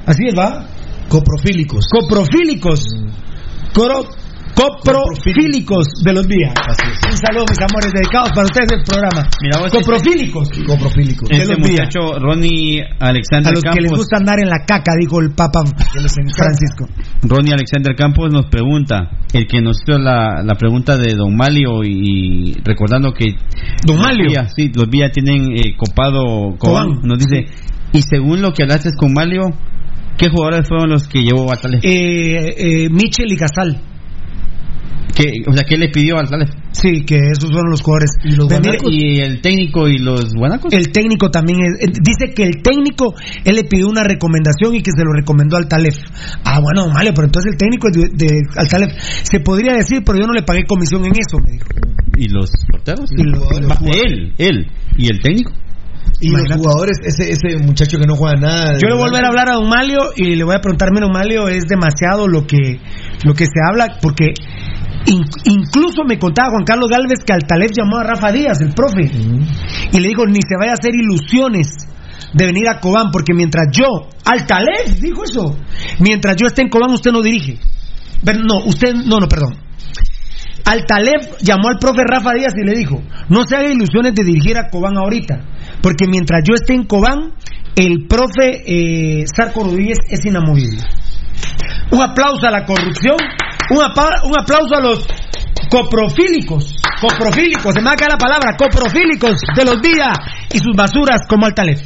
Así 0.07 0.27
es, 0.27 0.35
¿va? 0.37 0.67
Coprofílicos. 1.09 1.87
Coprofílicos. 1.91 2.85
Coro- 3.75 4.09
coprofílicos 4.57 5.87
de 6.03 6.13
los 6.15 6.27
días. 6.27 6.55
Un 7.05 7.17
saludo, 7.17 7.45
mis 7.49 7.61
amores, 7.61 7.93
dedicados 7.93 8.31
para 8.31 8.45
ustedes 8.45 8.73
el 8.73 8.83
programa. 8.85 9.29
Mira 9.43 9.61
vos, 9.61 9.71
Coprofílicos. 9.71 10.49
Coprofílicos. 10.67 11.29
de 11.29 11.37
Este 11.37 11.53
los 11.53 11.69
días. 11.69 11.89
muchacho, 11.93 12.19
Ronnie 12.19 12.83
Alexander 12.99 13.53
A 13.53 13.55
los 13.55 13.63
que 13.63 13.81
les 13.81 13.93
Campos, 13.93 13.99
gusta 13.99 14.17
andar 14.17 14.41
en 14.41 14.49
la 14.49 14.65
caca, 14.67 14.93
dijo 14.99 15.21
el 15.21 15.31
Papa 15.33 15.61
Francisco. 16.35 16.89
Ronnie 17.23 17.53
Alexander 17.53 17.95
Campos 17.95 18.33
nos 18.33 18.47
pregunta, 18.47 19.11
el 19.33 19.47
que 19.47 19.61
nos 19.61 19.77
hizo 19.83 19.99
la, 19.99 20.43
la 20.43 20.55
pregunta 20.55 20.97
de 20.97 21.15
Don 21.15 21.37
Malio 21.37 21.85
y, 21.85 22.55
recordando 22.65 23.13
que 23.13 23.37
Don 23.85 23.97
los 23.97 24.07
Malio. 24.07 24.29
Villa, 24.29 24.49
sí, 24.49 24.73
los 24.75 24.89
Villa 24.89 25.11
tienen 25.11 25.53
eh, 25.53 25.77
copado 25.77 26.57
Cobán, 26.59 27.01
nos 27.03 27.19
dice, 27.19 27.45
y 27.93 28.01
según 28.03 28.41
lo 28.41 28.53
que 28.53 28.63
hablaste 28.63 28.91
con 28.97 29.13
Malio, 29.13 29.53
¿qué 30.17 30.31
jugadores 30.31 30.67
fueron 30.67 30.89
los 30.89 31.07
que 31.07 31.21
llevó 31.23 31.45
Batalef? 31.45 31.85
Eh, 31.85 32.55
eh, 32.57 32.89
Michel 32.91 33.31
y 33.31 33.37
Casal. 33.37 33.81
¿Qué, 35.17 35.33
o 35.49 35.53
sea, 35.55 35.65
¿qué 35.65 35.79
le 35.79 35.89
pidió 35.89 36.17
Batalef? 36.17 36.51
Sí, 36.73 37.03
que 37.07 37.17
esos 37.33 37.51
fueron 37.51 37.71
los 37.71 37.81
jugadores. 37.81 38.11
¿Y 38.23 38.33
los? 38.37 38.49
Y 38.91 39.21
el 39.21 39.41
técnico 39.41 39.89
y 39.89 39.97
los 39.99 40.35
guanacos. 40.35 40.71
El 40.75 40.93
técnico 40.93 41.31
también 41.31 41.59
es- 41.61 41.89
eh, 41.89 41.93
dice 42.03 42.35
que 42.35 42.43
el 42.43 42.61
técnico 42.63 43.15
él 43.45 43.55
le 43.57 43.65
pidió 43.65 43.89
una 43.89 44.05
recomendación 44.05 44.75
y 44.75 44.83
que 44.83 44.91
se 44.95 45.03
lo 45.03 45.13
recomendó 45.15 45.57
al 45.57 45.69
Talef. 45.69 45.97
Ah, 46.45 46.61
bueno, 46.61 46.93
vale, 46.93 47.13
pero 47.15 47.29
entonces 47.29 47.53
el 47.53 47.59
técnico 47.59 47.89
de, 47.91 48.09
de 48.13 48.41
al 48.57 48.69
Talef 48.69 48.93
se 49.23 49.41
podría 49.41 49.73
decir, 49.73 50.03
pero 50.05 50.19
yo 50.19 50.27
no 50.27 50.35
le 50.35 50.43
pagué 50.43 50.65
comisión 50.67 51.03
en 51.07 51.13
eso, 51.13 51.39
me 51.43 51.53
dijo. 51.53 51.67
¿Y 52.19 52.29
los 52.29 52.51
porteros? 52.71 53.11
Y 53.17 53.23
los 53.25 53.43
él, 54.05 54.35
él. 54.37 54.67
¿Y 54.99 55.11
el 55.11 55.21
técnico? 55.21 55.53
Y 56.21 56.29
Imagínate. 56.29 56.55
los 56.57 56.63
jugadores, 56.67 56.99
ese, 57.05 57.33
ese 57.33 57.59
muchacho 57.65 57.99
que 57.99 58.07
no 58.07 58.17
juega 58.17 58.37
nada. 58.39 58.73
Yo 58.75 58.89
le 58.89 58.95
voy 58.95 59.03
a 59.05 59.07
volver 59.07 59.25
a 59.25 59.29
hablar 59.29 59.49
a 59.51 59.55
Don 59.55 59.69
Malio 59.69 59.99
y 60.15 60.37
le 60.37 60.45
voy 60.45 60.55
a 60.55 60.61
preguntarme, 60.61 61.01
Don 61.01 61.11
Malio, 61.13 61.49
es 61.49 61.65
demasiado 61.69 62.29
lo 62.29 62.47
que 62.47 62.79
lo 63.25 63.35
que 63.35 63.45
se 63.45 63.61
habla, 63.69 63.99
porque 64.01 64.27
in- 65.07 65.25
incluso 65.45 66.05
me 66.07 66.19
contaba 66.19 66.51
Juan 66.51 66.65
Carlos 66.65 66.89
Galvez 66.91 67.21
que 67.25 67.33
al 67.33 67.43
Talef 67.47 67.71
llamó 67.77 67.99
a 67.99 68.05
Rafa 68.05 68.33
Díaz, 68.33 68.61
el 68.61 68.73
profe, 68.75 69.11
y 69.93 69.99
le 70.01 70.09
dijo, 70.09 70.27
ni 70.27 70.41
se 70.47 70.57
vaya 70.59 70.73
a 70.73 70.75
hacer 70.75 70.93
ilusiones 70.95 71.69
de 72.33 72.47
venir 72.47 72.69
a 72.69 72.81
Cobán, 72.81 73.11
porque 73.13 73.33
mientras 73.35 73.67
yo, 73.73 74.09
al 74.25 74.47
Talef, 74.47 75.01
dijo 75.01 75.25
eso, 75.25 75.57
mientras 76.01 76.37
yo 76.37 76.47
esté 76.49 76.63
en 76.63 76.69
Cobán, 76.69 76.91
usted 76.91 77.13
no 77.13 77.23
dirige. 77.23 77.59
Pero 78.25 78.41
no, 78.41 78.65
usted, 78.65 78.95
no, 78.95 79.19
no, 79.19 79.29
perdón. 79.29 79.55
Al 80.65 80.85
Talef 80.85 81.39
llamó 81.43 81.69
al 81.69 81.79
profe 81.79 82.03
Rafa 82.05 82.33
Díaz 82.35 82.55
y 82.57 82.67
le 82.67 82.75
dijo, 82.77 83.01
no 83.29 83.45
se 83.45 83.55
haga 83.57 83.71
ilusiones 83.71 84.15
de 84.15 84.25
dirigir 84.25 84.59
a 84.59 84.69
Cobán 84.69 84.97
ahorita, 84.97 85.37
porque 85.81 86.07
mientras 86.09 86.43
yo 86.47 86.55
esté 86.55 86.75
en 86.75 86.85
Cobán, 86.85 87.35
el 87.77 88.07
profe 88.09 88.63
eh, 88.67 89.25
Sarco 89.35 89.63
Rodríguez 89.65 89.99
es 90.09 90.25
inamovible. 90.27 90.81
Un 91.93 92.03
aplauso 92.03 92.47
a 92.47 92.51
la 92.51 92.65
corrupción, 92.65 93.17
un, 93.71 93.79
un 93.79 94.41
aplauso 94.41 94.75
a 94.77 94.81
los 94.81 95.07
coprofílicos, 95.71 96.75
coprofílicos, 97.01 97.75
se 97.75 97.81
me 97.81 97.87
va 97.87 97.93
a 97.93 97.97
caer 97.97 98.13
la 98.13 98.19
palabra, 98.19 98.57
coprofílicos 98.57 99.37
de 99.57 99.65
los 99.65 99.81
días 99.83 100.17
y 100.53 100.59
sus 100.59 100.75
basuras 100.77 101.21
como 101.29 101.47
al 101.47 101.55
Talef. 101.55 101.83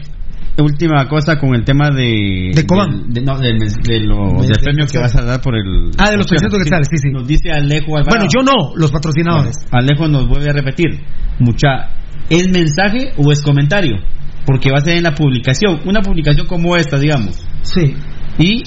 Última 0.59 1.09
cosa 1.09 1.39
con 1.39 1.55
el 1.55 1.65
tema 1.65 1.89
de. 1.89 2.51
De 2.55 2.66
Cobán. 2.66 3.09
de- 3.09 3.23
no, 3.23 3.39
de 3.39 3.55
lo- 4.01 4.43
del 4.43 4.59
premio 4.62 4.85
que 4.86 4.98
vas 4.98 5.16
a 5.16 5.23
dar 5.24 5.40
por 5.40 5.55
el. 5.57 5.90
Ah, 5.97 6.11
de 6.11 6.19
los 6.19 6.27
300 6.27 6.59
quetzales, 6.62 6.86
sí, 6.90 6.98
sí. 6.98 7.09
Nos 7.11 7.27
dice 7.27 7.51
Alejo 7.51 7.97
Alvarado. 7.97 8.09
Bueno, 8.11 8.27
yo 8.31 8.43
no, 8.43 8.74
los 8.77 8.90
patrocinadores. 8.93 9.57
Alejo 9.73 10.07
nos 10.09 10.28
vuelve 10.28 10.51
a 10.51 10.52
repetir. 10.52 11.01
Mucha. 11.39 11.89
¿Es 12.28 12.47
mensaje 12.51 13.12
o 13.16 13.32
es 13.32 13.40
comentario? 13.40 13.97
Porque 14.44 14.70
va 14.70 14.78
a 14.78 14.81
ser 14.85 14.98
en 14.98 15.05
la 15.05 15.15
publicación. 15.15 15.81
Una 15.86 16.02
publicación 16.02 16.47
como 16.47 16.77
esta, 16.77 16.98
digamos. 16.98 17.43
Sí. 17.62 17.94
Y 18.39 18.62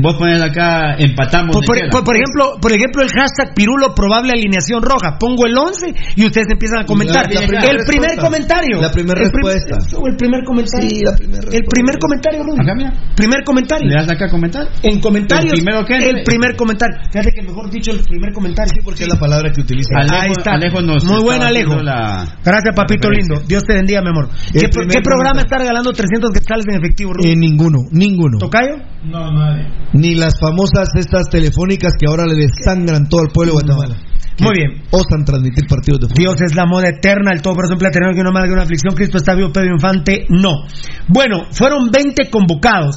vos 0.00 0.16
pones 0.16 0.40
acá, 0.42 0.94
empatamos. 0.98 1.54
Por, 1.54 1.62
de 1.62 1.66
por- 1.66 1.76
queda. 1.78 1.90
por- 1.90 2.04
por 2.04 2.16
ejemplo, 2.16 2.44
por 2.60 2.72
ejemplo, 2.72 3.02
el 3.02 3.08
hashtag 3.10 3.54
Pirulo 3.54 3.94
probable 3.94 4.32
alineación 4.32 4.82
roja. 4.82 5.18
Pongo 5.18 5.46
el 5.46 5.56
11 5.56 5.94
y 6.16 6.24
ustedes 6.26 6.46
empiezan 6.50 6.80
a 6.80 6.84
comentar. 6.86 7.26
La- 7.32 7.40
la 7.40 7.46
primera 7.46 7.70
el 7.70 7.78
primer 7.86 8.16
comentario. 8.18 8.80
La 8.80 8.90
primera 8.90 9.20
respuesta. 9.20 9.78
el 10.06 10.16
primer 10.16 10.44
comentario. 10.44 10.88
Sí, 10.90 11.02
la 11.04 11.16
primera 11.16 11.42
El 11.52 11.62
primer 11.64 11.98
comentario, 11.98 12.42
Rudy. 12.44 12.60
Acá, 12.62 12.74
mira. 12.76 12.92
Primer 13.16 13.44
comentario. 13.44 13.88
¿Le 13.88 13.94
das 13.94 14.08
acá 14.08 14.26
a 14.26 14.30
comentar? 14.30 14.66
En 14.82 15.00
comentarios. 15.00 15.52
El 15.52 15.60
primero 15.64 15.84
que. 15.84 15.96
El 15.96 16.22
primer 16.24 16.56
comentario. 16.56 16.96
Fíjate 17.10 17.32
que 17.32 17.42
mejor 17.42 17.70
dicho 17.70 17.90
el 17.90 18.00
primer 18.00 18.32
comentario. 18.32 18.72
Sí, 18.74 18.80
Porque 18.84 19.02
es 19.04 19.08
la 19.08 19.18
palabra 19.18 19.50
que 19.52 19.60
utiliza. 19.60 19.90
Alejo, 19.98 20.16
Ahí 20.16 20.30
está. 20.36 20.52
Alejo 20.54 20.80
nos 20.82 21.04
Muy 21.04 21.22
buen 21.22 21.42
Alejo. 21.42 21.76
la- 21.82 22.36
Gracias, 22.44 22.74
papito 22.74 23.10
lindo. 23.10 23.40
Dios 23.46 23.64
te 23.64 23.74
bendiga, 23.74 24.00
mi 24.02 24.08
amor. 24.10 24.28
¿Qué, 24.52 24.68
programa 24.68 24.92
comentario. 25.02 25.40
está 25.40 25.58
regalando 25.58 25.92
300 25.92 26.30
quetzales 26.32 26.64
en 26.68 26.76
efectivo, 26.78 27.12
Rudy? 27.14 27.30
Eh, 27.30 27.34
ninguno, 27.36 27.78
ninguno. 27.92 28.38
¿Tocayo? 28.38 28.76
No, 29.04 29.32
nadie. 29.32 29.57
Ni 29.92 30.14
las 30.14 30.34
famosas 30.40 30.88
estas 30.96 31.28
telefónicas 31.30 31.92
que 31.98 32.06
ahora 32.06 32.26
le 32.26 32.34
desangran 32.34 33.08
todo 33.08 33.22
al 33.22 33.28
pueblo 33.28 33.54
de 33.54 33.64
Guatemala. 33.64 34.08
Muy 34.40 34.54
bien. 34.54 34.82
osan 34.90 35.24
transmitir 35.24 35.66
partidos 35.66 36.00
de 36.00 36.06
fútbol. 36.06 36.18
Dios 36.18 36.40
es 36.42 36.54
la 36.54 36.66
moda 36.66 36.88
eterna, 36.88 37.32
el 37.34 37.42
todo 37.42 37.54
por 37.54 37.64
ejemplo 37.64 37.90
tener 37.90 38.14
que 38.14 38.22
no 38.22 38.30
más 38.30 38.44
que 38.44 38.52
una 38.52 38.62
aflicción, 38.62 38.94
Cristo 38.94 39.18
está 39.18 39.34
vivo, 39.34 39.50
Pedro 39.52 39.74
Infante, 39.74 40.26
no. 40.28 40.62
Bueno, 41.08 41.46
fueron 41.50 41.90
20 41.90 42.30
convocados. 42.30 42.96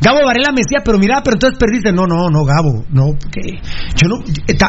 Gabo 0.00 0.24
Varela 0.24 0.50
me 0.50 0.62
decía, 0.62 0.80
pero 0.84 0.98
mira, 0.98 1.20
pero 1.22 1.36
entonces 1.36 1.58
perdiste. 1.58 1.92
No, 1.92 2.06
no, 2.06 2.28
no, 2.28 2.44
Gabo, 2.44 2.84
no, 2.90 3.12
porque 3.20 3.60
yo 3.96 4.08
no, 4.08 4.24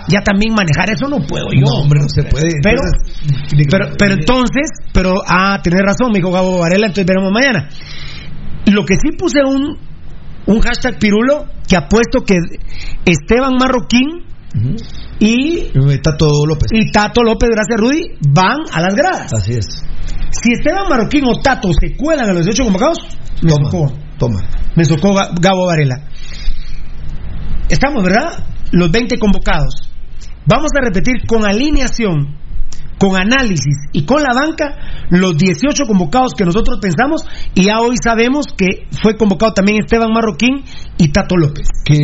ya 0.07 0.21
también 0.21 0.53
manejar 0.53 0.89
eso 0.91 1.07
no 1.07 1.25
puedo 1.25 1.47
yo. 1.53 1.65
No, 1.65 1.81
hombre, 1.81 2.01
no 2.01 2.09
se 2.09 2.23
puede. 2.23 2.59
Pero, 2.61 2.81
Entonces, 2.83 3.67
pero, 3.69 3.85
pero 3.97 4.13
entonces, 4.13 4.69
pero, 4.93 5.15
ah, 5.25 5.59
tenés 5.63 5.81
razón, 5.81 6.11
me 6.11 6.19
dijo 6.19 6.31
Gabo 6.31 6.59
Varela, 6.59 6.87
entonces 6.87 7.05
veremos 7.05 7.31
mañana. 7.31 7.69
Lo 8.67 8.85
que 8.85 8.95
sí 8.95 9.15
puse 9.17 9.39
un, 9.43 9.77
un 10.47 10.59
hashtag 10.61 10.99
pirulo 10.99 11.45
que 11.67 11.75
apuesto 11.77 12.21
que 12.25 12.35
Esteban 13.05 13.53
Marroquín 13.59 14.25
y 15.19 15.69
Tato 16.01 16.45
López. 16.45 16.69
y 16.73 16.91
Tato 16.91 17.23
López, 17.23 17.49
gracias 17.51 17.79
Rudy, 17.79 18.17
van 18.29 18.57
a 18.73 18.81
las 18.81 18.95
gradas. 18.95 19.31
Así 19.33 19.53
es. 19.53 19.83
Si 20.31 20.51
Esteban 20.53 20.87
Marroquín 20.89 21.23
o 21.25 21.39
Tato 21.41 21.69
se 21.79 21.95
cuelan 21.95 22.29
a 22.29 22.33
los 22.33 22.45
18 22.45 22.63
convocados, 22.63 22.97
me 23.41 23.51
Toma, 23.51 23.69
socó. 23.71 23.93
toma. 24.17 24.39
Me 24.75 24.85
socó 24.85 25.13
Ga- 25.13 25.31
Gabo 25.39 25.67
Varela. 25.67 26.05
Estamos, 27.69 28.03
¿verdad? 28.03 28.45
Los 28.71 28.91
20 28.91 29.17
convocados. 29.19 29.73
Vamos 30.45 30.71
a 30.77 30.83
repetir 30.85 31.25
con 31.27 31.45
alineación, 31.45 32.37
con 33.01 33.19
análisis 33.19 33.75
y 33.93 34.05
con 34.05 34.21
la 34.21 34.29
banca 34.35 34.75
los 35.09 35.35
18 35.35 35.85
convocados 35.87 36.33
que 36.37 36.45
nosotros 36.45 36.77
pensamos 36.79 37.23
y 37.55 37.65
ya 37.65 37.79
hoy 37.79 37.95
sabemos 38.01 38.45
que 38.55 38.85
fue 39.01 39.17
convocado 39.17 39.53
también 39.53 39.79
Esteban 39.79 40.11
Marroquín 40.13 40.63
y 40.99 41.07
Tato 41.07 41.35
López. 41.35 41.65
Que 41.83 41.97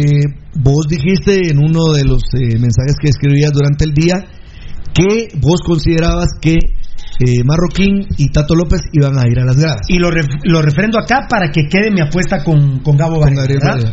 vos 0.56 0.88
dijiste 0.90 1.52
en 1.52 1.60
uno 1.60 1.94
de 1.94 2.03
los 2.03 2.24
eh, 2.34 2.57
mensajes 2.57 2.95
que 2.99 3.10
escribías 3.10 3.52
durante 3.52 3.86
el 3.86 3.94
día 3.94 4.26
que 4.95 5.28
vos 5.40 5.61
considerabas 5.64 6.30
que 6.41 6.53
eh, 6.56 7.44
Marroquín 7.45 8.07
y 8.18 8.32
Tato 8.32 8.56
López 8.56 8.82
iban 8.91 9.19
a 9.19 9.28
ir 9.30 9.40
a 9.40 9.45
las 9.45 9.56
gradas. 9.57 9.82
Y 9.88 9.99
lo, 9.99 10.10
ref- 10.10 10.40
lo 10.45 10.64
refrendo 10.64 10.98
acá 10.99 11.28
para 11.30 11.52
que 11.52 11.68
quede 11.69 11.91
mi 11.91 12.02
apuesta 12.02 12.44
con, 12.44 12.80
con 12.80 12.98
Gabo 12.98 13.19
Varela. 13.19 13.91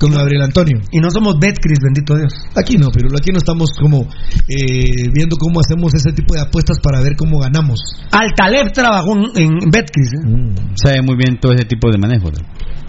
Con 0.00 0.12
Gabriel 0.12 0.42
Antonio. 0.42 0.80
Y 0.90 0.98
no 0.98 1.10
somos 1.10 1.38
Betcris, 1.38 1.78
bendito 1.82 2.16
Dios. 2.16 2.32
Aquí 2.56 2.76
no, 2.76 2.88
pero 2.90 3.08
aquí 3.14 3.30
no 3.32 3.38
estamos 3.38 3.70
como 3.78 4.08
eh, 4.48 5.10
viendo 5.12 5.36
cómo 5.36 5.60
hacemos 5.60 5.92
ese 5.94 6.12
tipo 6.12 6.34
de 6.34 6.40
apuestas 6.40 6.78
para 6.82 7.02
ver 7.02 7.16
cómo 7.16 7.38
ganamos. 7.38 7.78
Altalef 8.10 8.72
trabajó 8.72 9.14
en, 9.14 9.62
en 9.62 9.70
Betcris. 9.70 10.12
¿eh? 10.14 10.54
Sabe 10.82 11.02
muy 11.02 11.16
bien 11.16 11.38
todo 11.38 11.52
ese 11.52 11.66
tipo 11.66 11.90
de 11.90 11.98
manejo. 11.98 12.30
¿no? 12.30 12.40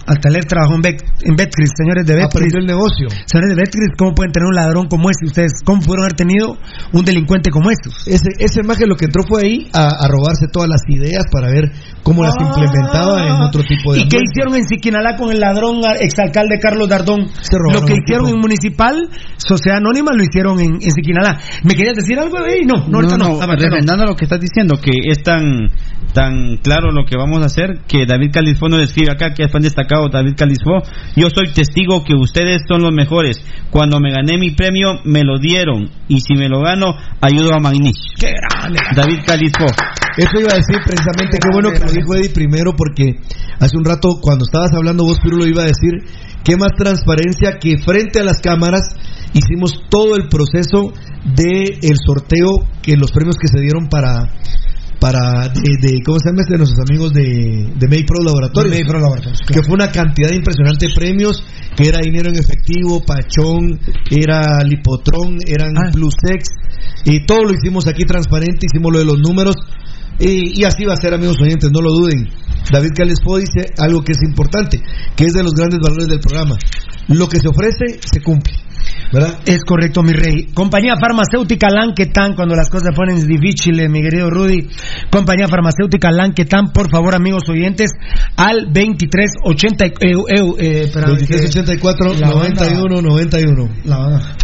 Altalef 0.06 0.46
trabajó 0.46 0.74
en, 0.74 0.82
Bet- 0.82 1.04
en 1.22 1.36
Betcris, 1.36 1.70
señores 1.76 2.06
de 2.06 2.14
Betcris. 2.16 2.54
El 2.54 2.66
negocio. 2.66 3.08
Señores 3.26 3.50
de 3.50 3.56
Betcris, 3.56 3.90
¿cómo 3.96 4.14
pueden 4.14 4.32
tener 4.32 4.46
un 4.46 4.54
ladrón 4.56 4.88
como 4.88 5.10
este? 5.10 5.26
Ustedes, 5.26 5.52
¿cómo 5.64 5.80
pudieron 5.80 6.04
haber 6.04 6.14
tenido 6.16 6.58
un 6.92 7.04
delincuente 7.04 7.50
como 7.50 7.70
estos? 7.70 8.06
Ese, 8.08 8.30
ese 8.38 8.62
maje 8.62 8.86
lo 8.86 8.96
que 8.96 9.06
entró 9.06 9.22
fue 9.28 9.42
ahí 9.42 9.68
a, 9.72 9.86
a 9.88 10.08
robarse 10.08 10.46
todas 10.52 10.68
las 10.68 10.82
ideas 10.88 11.24
para 11.30 11.48
ver 11.50 11.70
cómo 12.02 12.22
las 12.24 12.34
implementaba 12.40 13.26
en 13.26 13.42
otro 13.42 13.62
tipo 13.62 13.92
de 13.94 14.00
Ah. 14.00 14.04
¿Y 14.04 14.08
qué 14.08 14.18
hicieron 14.22 14.54
en 14.56 14.64
Siquinalá 14.64 15.16
con 15.16 15.30
el 15.30 15.38
ladrón 15.40 15.80
exalcalde 16.00 16.58
Carlos 16.60 16.88
Dardón? 16.88 17.28
Se 17.40 17.56
robaron 17.58 17.82
Lo 17.82 17.86
que 17.86 17.94
hicieron 17.94 18.26
tipo. 18.26 18.36
en 18.36 18.40
Municipal, 18.40 19.08
Sociedad 19.36 19.78
Anónima, 19.78 20.12
lo 20.14 20.22
hicieron 20.24 20.58
en, 20.60 20.74
en 20.82 20.90
Siquinalá. 20.90 21.38
¿Me 21.62 21.74
querías 21.74 21.94
decir 21.96 22.18
algo 22.18 22.38
de 22.42 22.52
ahí? 22.52 22.60
No, 22.64 22.86
no, 22.88 23.00
no. 23.02 23.40
Ah, 23.40 23.46
bueno, 23.46 23.54
refrendando 23.56 24.04
lo 24.06 24.16
que 24.16 24.24
estás 24.24 24.40
diciendo, 24.40 24.76
que 24.82 24.90
es 25.10 25.22
tan 25.22 25.68
tan 26.14 26.56
claro 26.58 26.90
lo 26.90 27.04
que 27.06 27.16
vamos 27.16 27.42
a 27.42 27.46
hacer, 27.46 27.82
que 27.88 28.04
David 28.06 28.30
Calisfo 28.32 28.68
nos 28.68 28.82
escribe 28.82 29.12
acá, 29.12 29.32
que 29.34 29.44
es 29.44 29.52
fan 29.52 29.62
destacado 29.62 29.91
David 30.10 30.34
Calisfo, 30.36 30.82
yo 31.16 31.28
soy 31.28 31.52
testigo 31.52 32.04
que 32.04 32.14
ustedes 32.14 32.62
son 32.68 32.82
los 32.82 32.92
mejores. 32.92 33.40
Cuando 33.70 34.00
me 34.00 34.10
gané 34.10 34.38
mi 34.38 34.50
premio, 34.50 35.00
me 35.04 35.22
lo 35.22 35.38
dieron, 35.38 35.90
y 36.08 36.20
si 36.20 36.34
me 36.34 36.48
lo 36.48 36.60
gano, 36.60 36.94
ayudo 37.20 37.54
a 37.54 37.60
Magnich. 37.60 37.98
¡Qué 38.18 38.32
grande! 38.32 38.80
David 38.94 39.20
Calisfo. 39.26 39.66
Eso 40.16 40.40
iba 40.40 40.52
a 40.52 40.56
decir 40.56 40.76
precisamente, 40.84 41.38
qué 41.40 41.48
bueno 41.52 41.70
que 41.70 41.80
lo 41.80 41.92
dijo 41.92 42.14
Eddie 42.14 42.30
primero, 42.30 42.72
porque 42.76 43.16
hace 43.60 43.76
un 43.76 43.84
rato 43.84 44.18
cuando 44.20 44.44
estabas 44.44 44.72
hablando 44.74 45.04
vos, 45.04 45.20
Pirulo, 45.22 45.46
iba 45.46 45.62
a 45.62 45.66
decir, 45.66 45.92
qué 46.44 46.56
más 46.56 46.72
transparencia 46.76 47.58
que 47.58 47.78
frente 47.78 48.20
a 48.20 48.24
las 48.24 48.40
cámaras 48.40 48.82
hicimos 49.32 49.72
todo 49.88 50.16
el 50.16 50.28
proceso 50.28 50.92
de 51.24 51.78
el 51.82 51.96
sorteo, 52.04 52.68
que 52.82 52.96
los 52.96 53.12
premios 53.12 53.36
que 53.36 53.48
se 53.48 53.60
dieron 53.60 53.88
para 53.88 54.28
para 55.02 55.48
de, 55.50 55.60
de- 55.82 55.98
¿cómo 56.06 56.18
se 56.22 56.30
llama 56.30 56.42
este? 56.42 56.52
de 56.54 56.58
nuestros 56.58 56.86
amigos 56.88 57.12
de, 57.12 57.74
de 57.74 57.86
Make 57.90 58.04
Pro 58.06 58.22
Laboratorios, 58.22 58.70
De 58.70 58.78
Make 58.78 58.88
Pro 58.90 59.00
Laboratorios, 59.00 59.40
que 59.50 59.62
fue 59.66 59.74
una 59.74 59.90
cantidad 59.90 60.30
impresionante 60.30 60.86
de 60.86 60.94
premios, 60.94 61.42
que 61.76 61.88
era 61.88 61.98
dinero 62.00 62.30
en 62.30 62.36
efectivo, 62.38 63.02
pachón, 63.04 63.80
era 64.10 64.62
lipotrón, 64.64 65.38
eran 65.44 65.74
Ah. 65.76 65.90
plusex, 65.92 66.46
y 67.04 67.26
todo 67.26 67.42
lo 67.42 67.50
hicimos 67.52 67.88
aquí 67.88 68.04
transparente, 68.04 68.66
hicimos 68.70 68.92
lo 68.92 68.98
de 69.00 69.04
los 69.04 69.18
números, 69.18 69.56
y, 70.20 70.60
y 70.60 70.64
así 70.64 70.84
va 70.84 70.94
a 70.94 70.96
ser, 71.02 71.14
amigos 71.14 71.36
oyentes, 71.42 71.70
no 71.72 71.80
lo 71.80 71.90
duden. 71.90 72.28
David 72.70 72.90
Calespo 72.94 73.38
dice 73.38 73.72
algo 73.78 74.02
que 74.04 74.12
es 74.12 74.22
importante, 74.22 74.80
que 75.16 75.24
es 75.24 75.32
de 75.32 75.42
los 75.42 75.52
grandes 75.54 75.80
valores 75.82 76.06
del 76.06 76.20
programa. 76.20 76.56
Lo 77.08 77.28
que 77.28 77.40
se 77.40 77.48
ofrece, 77.48 77.98
se 78.00 78.20
cumple. 78.22 78.54
¿Verdad? 79.12 79.38
Es 79.44 79.62
correcto, 79.64 80.02
mi 80.02 80.12
rey. 80.12 80.46
Compañía 80.54 80.94
farmacéutica 80.98 81.68
Lanquetan, 81.70 82.34
cuando 82.34 82.54
las 82.56 82.70
cosas 82.70 82.94
ponen 82.96 83.26
difíciles, 83.26 83.90
mi 83.90 84.00
querido 84.00 84.30
Rudy. 84.30 84.68
Compañía 85.10 85.48
farmacéutica 85.48 86.10
Lanquetan, 86.10 86.72
por 86.72 86.90
favor, 86.90 87.14
amigos 87.14 87.42
oyentes, 87.48 87.90
al 88.36 88.72
2380. 88.72 89.84
Eh, 89.84 89.90
eh, 90.00 90.14
eh, 90.58 90.82
espérame, 90.84 91.10
2384 91.10 92.14
La 92.14 92.30
banda- 92.30 92.64
91 92.64 93.02
91. 93.02 93.68
La 93.84 93.98
banda. 93.98 94.36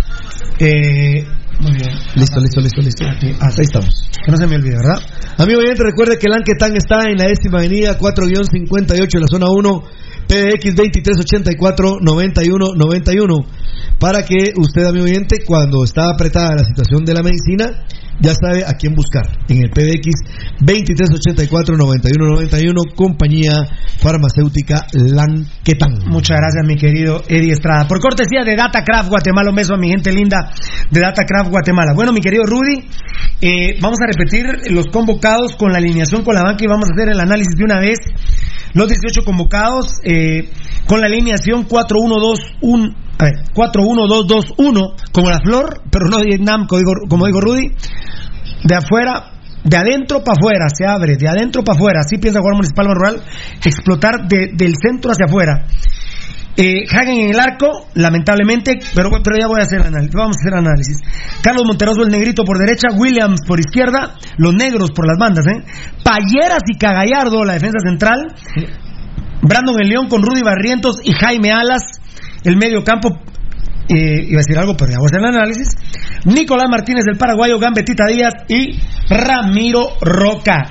Eh, 0.59 1.24
muy 1.61 1.73
bien. 1.73 1.90
Listo, 2.15 2.40
listo, 2.40 2.61
listo, 2.61 2.81
listo. 2.82 3.05
Aquí, 3.09 3.28
Ahí 3.40 3.51
estamos. 3.61 4.09
Que 4.24 4.31
no 4.31 4.36
se 4.36 4.47
me 4.47 4.57
olvide, 4.57 4.77
¿verdad? 4.77 5.01
Amigo 5.39 5.61
oyente, 5.61 5.82
recuerde 5.82 6.19
que 6.19 6.27
el 6.28 6.35
Anquetán 6.35 6.77
está 6.77 7.09
en 7.09 7.16
la 7.16 7.24
décima 7.27 7.59
avenida 7.59 7.97
4-58 7.99 9.09
de 9.15 9.20
la 9.20 9.27
zona 9.28 9.47
1, 9.51 9.82
PBX 10.29 10.75
2384 10.77 11.99
91 12.01 12.75
91. 12.77 13.35
Para 13.99 14.23
que 14.23 14.53
usted, 14.57 14.85
amigo 14.85 15.07
oyente, 15.07 15.43
cuando 15.45 15.83
está 15.83 16.11
apretada 16.11 16.55
la 16.55 16.65
situación 16.65 17.05
de 17.05 17.15
la 17.15 17.23
medicina, 17.23 17.85
ya 18.21 18.33
sabe 18.35 18.65
a 18.67 18.75
quién 18.75 18.95
buscar. 18.95 19.27
En 19.49 19.59
el 19.63 19.71
PBX 19.71 20.61
2384 20.61 21.77
91 21.77 22.35
91, 22.35 22.81
compañía 22.95 23.63
farmacéutica 23.99 24.87
Lanquetán. 24.93 26.07
Muchas 26.07 26.37
gracias, 26.39 26.67
mi 26.67 26.77
querido 26.77 27.23
Eddie 27.29 27.53
Estrada. 27.53 27.87
Por 27.87 28.01
cortesía 28.01 28.45
de 28.45 28.57
Datacraft 28.57 29.09
Guatemala, 29.09 29.51
un 29.51 29.57
beso 29.57 29.75
a 29.75 29.79
mi 29.79 29.89
gente 29.89 30.13
linda 30.13 30.53
de 30.91 31.01
Datacraft 31.01 31.51
Guatemala. 31.51 31.93
Bueno, 31.95 32.13
mi 32.13 32.21
querido 32.21 32.45
Rudy, 32.45 32.87
eh, 33.41 33.79
vamos 33.81 33.99
a 34.03 34.07
repetir 34.07 34.45
los 34.71 34.87
convocados 34.93 35.57
con 35.57 35.73
la 35.73 35.79
alineación 35.79 36.23
con 36.23 36.35
la 36.35 36.43
banca 36.43 36.65
y 36.65 36.69
vamos 36.69 36.89
a 36.91 36.93
hacer 36.95 37.13
el 37.13 37.21
análisis 37.21 37.55
de 37.57 37.65
una 37.65 37.81
vez. 37.81 37.99
Los 38.74 38.89
18 38.89 39.23
convocados 39.24 39.95
eh, 40.05 40.51
con 40.86 41.01
la 41.01 41.07
alineación 41.07 41.66
4-1-2-1. 41.66 42.95
A 43.20 43.24
ver, 43.24 43.35
4-1-2-2-1, 43.55 45.11
como 45.12 45.31
la 45.31 45.40
flor, 45.40 45.82
pero 45.90 46.07
no 46.07 46.20
Vietnam, 46.20 46.66
como 46.66 47.27
digo, 47.27 47.40
Rudy. 47.40 47.73
De 48.65 48.74
afuera, 48.74 49.32
de 49.65 49.77
adentro 49.77 50.23
para 50.23 50.36
afuera, 50.39 50.66
se 50.73 50.86
abre, 50.86 51.16
de 51.16 51.28
adentro 51.28 51.62
para 51.65 51.77
afuera. 51.77 52.01
Así 52.01 52.19
piensa 52.19 52.40
jugar 52.40 52.55
Municipal 52.55 52.86
Rural, 52.95 53.23
explotar 53.65 54.28
de- 54.28 54.51
del 54.55 54.74
centro 54.81 55.11
hacia 55.11 55.27
afuera. 55.27 55.65
Eh, 56.61 56.85
Hagen 56.91 57.21
en 57.21 57.31
el 57.31 57.39
arco, 57.39 57.87
lamentablemente, 57.95 58.81
pero, 58.93 59.11
pero 59.23 59.37
ya 59.41 59.47
voy 59.47 59.61
a 59.61 59.63
hacer 59.63 59.81
análisis. 59.81 60.11
Vamos 60.13 60.37
a 60.37 60.41
hacer 60.43 60.59
análisis. 60.59 60.97
Carlos 61.41 61.65
Monteroso, 61.65 62.03
el 62.03 62.11
negrito 62.11 62.43
por 62.43 62.59
derecha, 62.59 62.89
Williams 62.97 63.39
por 63.47 63.61
izquierda, 63.61 64.17
los 64.39 64.55
negros 64.55 64.91
por 64.91 65.07
las 65.07 65.17
bandas, 65.19 65.47
¿eh? 65.47 65.63
Payeras 66.03 66.65
y 66.67 66.77
Cagallardo, 66.77 67.45
la 67.45 67.53
defensa 67.55 67.79
central. 67.87 68.35
Brandon 69.41 69.81
el 69.81 69.89
León 69.89 70.09
con 70.09 70.21
Rudy 70.21 70.43
Barrientos 70.43 70.97
y 71.05 71.13
Jaime 71.13 71.53
Alas, 71.53 71.83
el 72.43 72.57
medio 72.57 72.83
campo. 72.83 73.11
eh, 73.89 74.27
iba 74.29 74.41
a 74.41 74.45
decir 74.45 74.59
algo, 74.59 74.77
pero 74.77 74.91
ya 74.91 74.99
voy 74.99 75.07
a 75.07 75.17
hacer 75.17 75.21
el 75.21 75.37
análisis. 75.37 75.69
Nicolás 76.25 76.67
Martínez, 76.69 77.05
el 77.07 77.17
paraguayo, 77.17 77.59
Gambetita 77.61 78.05
Díaz 78.07 78.35
y 78.49 78.79
Ramiro 79.09 79.91
Roca. 80.01 80.71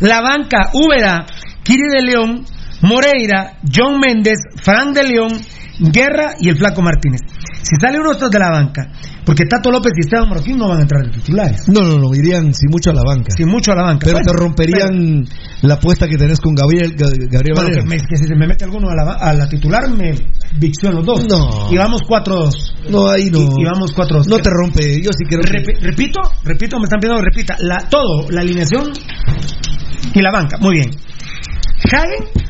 La 0.00 0.20
banca, 0.22 0.70
Úbeda, 0.72 1.26
Kiri 1.64 1.82
de 1.92 2.02
León, 2.02 2.44
Moreira, 2.84 3.58
John 3.74 3.98
Méndez, 4.00 4.36
Fran 4.62 4.92
de 4.92 5.02
León, 5.04 5.40
Guerra 5.80 6.34
y 6.38 6.48
el 6.48 6.56
Flaco 6.56 6.82
Martínez. 6.82 7.20
Si 7.62 7.76
sale 7.80 7.98
uno 7.98 8.10
de 8.10 8.14
estos 8.16 8.30
de 8.30 8.38
la 8.38 8.50
banca, 8.50 8.92
porque 9.24 9.44
Tato 9.46 9.70
López 9.70 9.92
y 9.96 10.00
Esteban 10.00 10.28
Marroquín 10.28 10.58
no 10.58 10.68
van 10.68 10.78
a 10.78 10.82
entrar 10.82 11.02
de 11.02 11.10
titulares. 11.12 11.66
No, 11.66 11.80
no, 11.80 11.96
no, 11.98 12.14
irían 12.14 12.52
sin 12.52 12.68
mucho 12.70 12.90
a 12.90 12.92
la 12.92 13.02
banca. 13.02 13.30
Sin 13.34 13.48
mucho 13.48 13.72
a 13.72 13.74
la 13.74 13.82
banca. 13.84 14.04
Pero 14.04 14.18
Bueno, 14.18 14.30
te 14.32 14.38
romperían 14.38 15.24
la 15.62 15.74
apuesta 15.74 16.06
que 16.06 16.18
tenés 16.18 16.38
con 16.40 16.54
Gabriel, 16.54 16.94
Ga- 16.94 17.10
Gabriel 17.30 17.54
Bueno, 17.56 17.70
que, 17.74 17.82
me- 17.86 17.96
que 17.96 18.16
si 18.18 18.24
se 18.26 18.34
me 18.34 18.46
mete 18.46 18.64
alguno 18.64 18.90
a 18.90 18.94
la, 18.94 19.12
a 19.14 19.32
la 19.32 19.48
titular, 19.48 19.88
me 19.90 20.12
vicción 20.58 20.94
los 20.96 21.06
dos. 21.06 21.24
No. 21.26 21.72
Y 21.72 21.78
vamos 21.78 22.02
4-2. 22.02 22.90
No, 22.90 23.08
ahí 23.08 23.30
no. 23.30 23.38
Y, 23.58 23.62
y 23.62 23.64
vamos 23.64 23.94
4-2. 23.96 24.26
No 24.28 24.38
te 24.38 24.50
rompe, 24.50 25.00
yo 25.02 25.10
sí 25.16 25.24
quiero 25.26 25.42
repito, 25.80 26.20
repito, 26.44 26.78
me 26.78 26.84
están 26.84 27.00
pidiendo 27.00 27.22
que 27.22 27.30
repita. 27.30 27.56
La, 27.60 27.78
todo, 27.88 28.30
la 28.30 28.42
alineación 28.42 28.92
y 30.12 30.20
la 30.20 30.30
banca. 30.30 30.58
Muy 30.60 30.74
bien. 30.74 30.90
Hagen, 31.92 32.43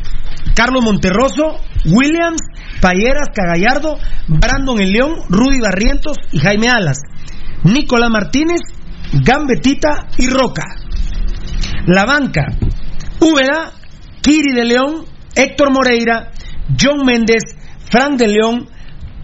Carlos 0.55 0.83
Monterroso, 0.85 1.57
Williams, 1.87 2.41
Payeras, 2.81 3.29
Cagallardo, 3.35 3.99
Brandon 4.29 4.81
El 4.81 4.93
León, 4.93 5.15
Rudy 5.29 5.61
Barrientos 5.61 6.17
y 6.33 6.39
Jaime 6.39 6.69
Alas. 6.69 6.99
Nicolás 7.65 8.11
Martínez, 8.11 8.61
Gambetita 9.13 10.09
y 10.19 10.29
Roca. 10.29 10.63
La 11.87 12.05
banca, 12.05 12.47
Úbeda, 13.21 13.73
Kiri 14.23 14.55
de 14.55 14.65
León, 14.65 15.05
Héctor 15.35 15.73
Moreira, 15.73 16.31
John 16.81 17.05
Méndez, 17.05 17.43
Frank 17.91 18.19
de 18.19 18.29
León, 18.29 18.69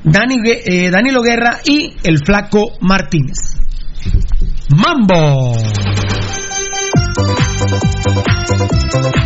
Dani, 0.05 0.36
eh, 0.44 0.90
Danilo 0.90 1.23
Guerra 1.23 1.59
y 1.65 1.97
el 2.05 2.19
flaco 2.24 2.73
Martínez. 2.81 3.57
Mambo. 4.77 5.57
Municipal 8.92 9.20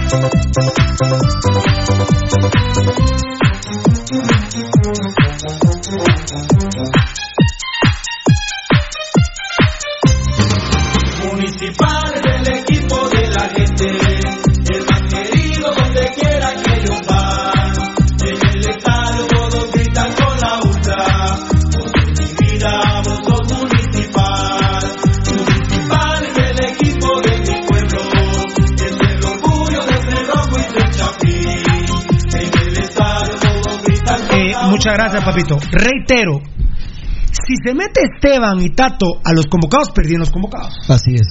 muchas 34.77 34.95
gracias, 34.95 35.25
papito. 35.25 35.57
Reitero, 35.73 36.41
si 37.31 37.55
se 37.65 37.75
mete 37.75 38.03
Esteban 38.15 38.61
y 38.61 38.71
Tato 38.71 39.21
a 39.25 39.33
los 39.33 39.47
convocados, 39.47 39.91
perdieron 39.91 40.21
los 40.21 40.31
convocados. 40.31 40.75
Así 40.89 41.15
es. 41.15 41.27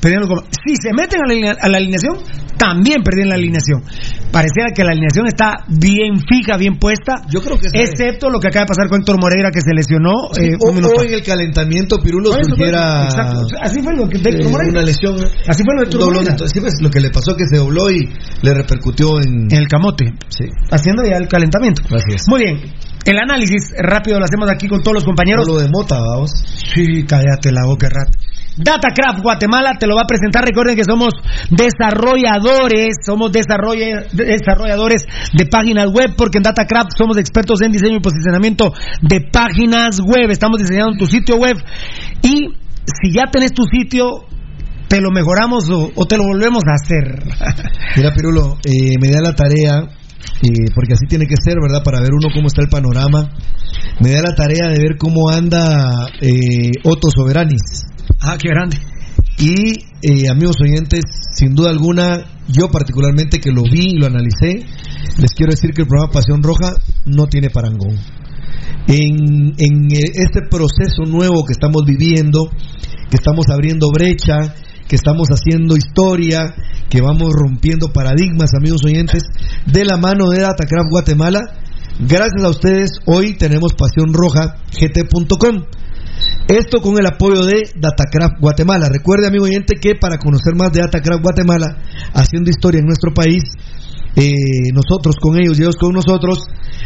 Los 0.00 0.28
convocados. 0.28 0.50
Si 0.64 0.74
se 0.76 0.92
meten 0.94 1.20
a 1.22 1.68
la, 1.68 1.76
alineación, 1.76 2.18
también 2.56 3.02
perdieron 3.02 3.30
la 3.30 3.34
alineación. 3.34 3.82
Pareciera 4.30 4.70
que 4.74 4.84
la 4.84 4.92
alineación 4.92 5.26
está 5.26 5.64
bien 5.68 6.20
fija, 6.20 6.56
bien 6.56 6.78
puesta. 6.78 7.24
Yo 7.30 7.40
creo 7.40 7.58
que 7.58 7.66
es. 7.66 7.72
Excepto 7.74 8.30
lo 8.30 8.38
que 8.38 8.48
acaba 8.48 8.64
de 8.64 8.68
pasar 8.68 8.88
con 8.88 9.00
Héctor 9.00 9.18
Moreira, 9.20 9.50
que 9.50 9.60
se 9.60 9.72
lesionó. 9.74 10.12
eh, 10.38 10.54
o, 10.60 11.02
en 11.02 11.14
el 11.14 11.22
calentamiento 11.24 11.98
Pirulo 11.98 12.30
eso, 12.30 12.50
surgiera 12.50 13.04
exacto. 13.04 13.46
Así 13.60 13.82
fue 13.82 13.96
lo 13.96 14.08
que 14.08 14.18
de 14.18 14.30
Héctor 14.30 14.46
eh, 14.46 14.50
Moreira. 14.50 14.72
una 14.72 14.82
lesión. 14.82 15.16
Así 15.48 15.64
fue 15.64 15.74
lo 15.74 15.80
de 15.80 15.86
Héctor 15.86 16.00
doblón. 16.00 16.14
Moreira. 16.14 16.32
Entonces, 16.32 16.52
sí, 16.54 16.60
pues, 16.60 16.74
lo 16.80 16.90
que 16.90 17.00
le 17.00 17.10
pasó 17.10 17.34
que 17.34 17.44
se 17.50 17.56
dobló 17.56 17.90
y 17.90 18.08
le 18.42 18.54
repercutió 18.54 19.18
en. 19.18 19.50
En 19.50 19.58
el 19.58 19.66
camote. 19.66 20.12
Sí. 20.28 20.44
Haciendo 20.70 21.02
ya 21.04 21.16
el 21.16 21.26
calentamiento. 21.26 21.82
Así 21.86 22.14
es. 22.14 22.22
Muy 22.28 22.40
bien. 22.40 22.60
El 23.04 23.18
análisis 23.18 23.72
rápido 23.78 24.18
lo 24.18 24.24
hacemos 24.24 24.50
aquí 24.50 24.68
con 24.68 24.82
todos 24.82 24.96
los 24.96 25.04
compañeros. 25.04 25.46
Lo 25.46 25.58
de 25.58 25.68
Mota, 25.72 25.98
vamos. 26.00 26.30
Sí, 26.74 27.04
cállate 27.04 27.52
la 27.52 27.64
boca, 27.66 27.88
rat. 27.88 28.14
Datacraft 28.60 29.22
Guatemala 29.22 29.74
te 29.78 29.86
lo 29.86 29.94
va 29.94 30.02
a 30.02 30.06
presentar. 30.06 30.44
Recuerden 30.44 30.74
que 30.76 30.82
somos 30.84 31.14
desarrolladores, 31.50 32.96
somos 33.06 33.30
desarrolla- 33.32 34.04
desarrolladores 34.12 35.06
de 35.32 35.46
páginas 35.46 35.90
web, 35.90 36.14
porque 36.16 36.38
en 36.38 36.42
Datacraft 36.42 36.90
somos 36.96 37.16
expertos 37.18 37.60
en 37.62 37.72
diseño 37.72 37.96
y 37.96 38.00
posicionamiento 38.00 38.72
de 39.02 39.20
páginas 39.32 40.00
web. 40.00 40.30
Estamos 40.30 40.58
diseñando 40.58 40.96
tu 40.98 41.06
sitio 41.06 41.36
web 41.36 41.56
y 42.22 42.48
si 42.84 43.12
ya 43.12 43.30
tenés 43.30 43.52
tu 43.52 43.62
sitio, 43.64 44.24
te 44.88 45.00
lo 45.00 45.10
mejoramos 45.12 45.68
o, 45.70 45.90
o 45.94 46.06
te 46.06 46.16
lo 46.16 46.24
volvemos 46.24 46.62
a 46.66 46.74
hacer. 46.74 47.22
Mira, 47.96 48.10
Pirulo, 48.14 48.58
eh, 48.64 48.94
me 49.00 49.08
da 49.10 49.20
la 49.22 49.34
tarea, 49.34 49.82
eh, 50.42 50.70
porque 50.74 50.94
así 50.94 51.06
tiene 51.08 51.26
que 51.26 51.36
ser, 51.36 51.56
¿verdad? 51.60 51.82
Para 51.82 52.00
ver 52.00 52.10
uno 52.12 52.28
cómo 52.32 52.46
está 52.48 52.62
el 52.62 52.68
panorama. 52.68 53.30
Me 54.00 54.10
da 54.12 54.22
la 54.22 54.34
tarea 54.34 54.68
de 54.68 54.80
ver 54.80 54.96
cómo 54.98 55.30
anda 55.30 56.06
eh, 56.20 56.70
Otto 56.84 57.08
Soberanis. 57.10 57.86
ah, 58.20 58.36
qué 58.38 58.48
grande. 58.48 58.78
Y, 59.38 59.72
eh, 60.02 60.28
amigos 60.30 60.56
oyentes, 60.60 61.04
sin 61.32 61.54
duda 61.54 61.70
alguna, 61.70 62.24
yo 62.48 62.70
particularmente 62.70 63.38
que 63.38 63.52
lo 63.52 63.62
vi 63.62 63.92
y 63.92 63.98
lo 63.98 64.06
analicé, 64.06 64.64
les 65.18 65.30
quiero 65.32 65.52
decir 65.52 65.70
que 65.72 65.82
el 65.82 65.88
programa 65.88 66.12
Pasión 66.12 66.42
Roja 66.42 66.74
no 67.04 67.26
tiene 67.26 67.50
parangón. 67.50 67.96
En, 68.88 69.54
en 69.58 69.92
eh, 69.92 70.10
este 70.14 70.42
proceso 70.50 71.04
nuevo 71.06 71.44
que 71.44 71.52
estamos 71.52 71.84
viviendo, 71.84 72.50
que 73.10 73.16
estamos 73.16 73.46
abriendo 73.48 73.90
brecha, 73.92 74.54
que 74.88 74.96
estamos 74.96 75.28
haciendo 75.28 75.76
historia, 75.76 76.54
que 76.88 77.00
vamos 77.00 77.30
rompiendo 77.32 77.92
paradigmas, 77.92 78.50
amigos 78.58 78.84
oyentes, 78.84 79.24
de 79.66 79.84
la 79.84 79.98
mano 79.98 80.30
de 80.30 80.40
Datacraft 80.40 80.90
Guatemala. 80.90 81.40
Gracias 82.00 82.42
a 82.42 82.48
ustedes, 82.48 82.90
hoy 83.06 83.36
tenemos 83.36 83.74
Pasión 83.74 84.14
Roja 84.14 84.56
GT.com. 84.72 85.64
Esto 86.48 86.80
con 86.80 86.98
el 86.98 87.06
apoyo 87.06 87.44
de 87.44 87.70
Datacraft 87.76 88.40
Guatemala. 88.40 88.88
Recuerde, 88.88 89.26
amigo 89.26 89.44
oyente, 89.44 89.76
que 89.80 89.94
para 89.94 90.18
conocer 90.18 90.54
más 90.56 90.72
de 90.72 90.80
Datacraft 90.80 91.22
Guatemala, 91.22 91.76
haciendo 92.14 92.50
historia 92.50 92.80
en 92.80 92.86
nuestro 92.86 93.12
país, 93.12 93.42
eh, 94.16 94.32
nosotros 94.72 95.16
con 95.20 95.38
ellos 95.38 95.58
y 95.58 95.62
ellos 95.62 95.76
con 95.76 95.92
nosotros, 95.92 96.38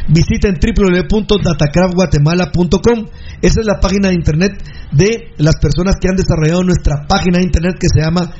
visiten 0.08 0.58
www.datacraftguatemala.com. 0.60 3.06
Esa 3.40 3.60
es 3.60 3.66
la 3.66 3.78
página 3.80 4.08
de 4.08 4.14
internet 4.14 4.60
de 4.92 5.30
las 5.38 5.56
personas 5.56 5.94
que 6.00 6.08
han 6.08 6.16
desarrollado 6.16 6.64
nuestra 6.64 7.06
página 7.08 7.38
de 7.38 7.44
internet 7.44 7.76
que 7.78 7.86
se 7.92 8.00
llama 8.00 8.32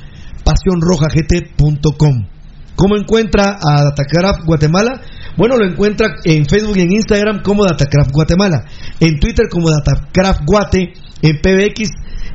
pasionrojagt.com. 0.45 2.27
¿Cómo 2.75 2.97
encuentra 2.97 3.59
a 3.63 3.85
Datacraft 3.85 4.45
Guatemala? 4.45 5.01
Bueno, 5.37 5.57
lo 5.57 5.65
encuentra 5.67 6.17
en 6.25 6.47
Facebook 6.47 6.77
y 6.77 6.81
en 6.81 6.91
Instagram 6.93 7.43
como 7.43 7.65
Datacraft 7.65 8.11
Guatemala, 8.13 8.65
en 9.01 9.21
Twitter 9.21 9.47
como 9.51 9.71
Datacraft 9.71 10.41
Guate, 10.45 10.93
en 11.23 11.41
PBX 11.41 11.91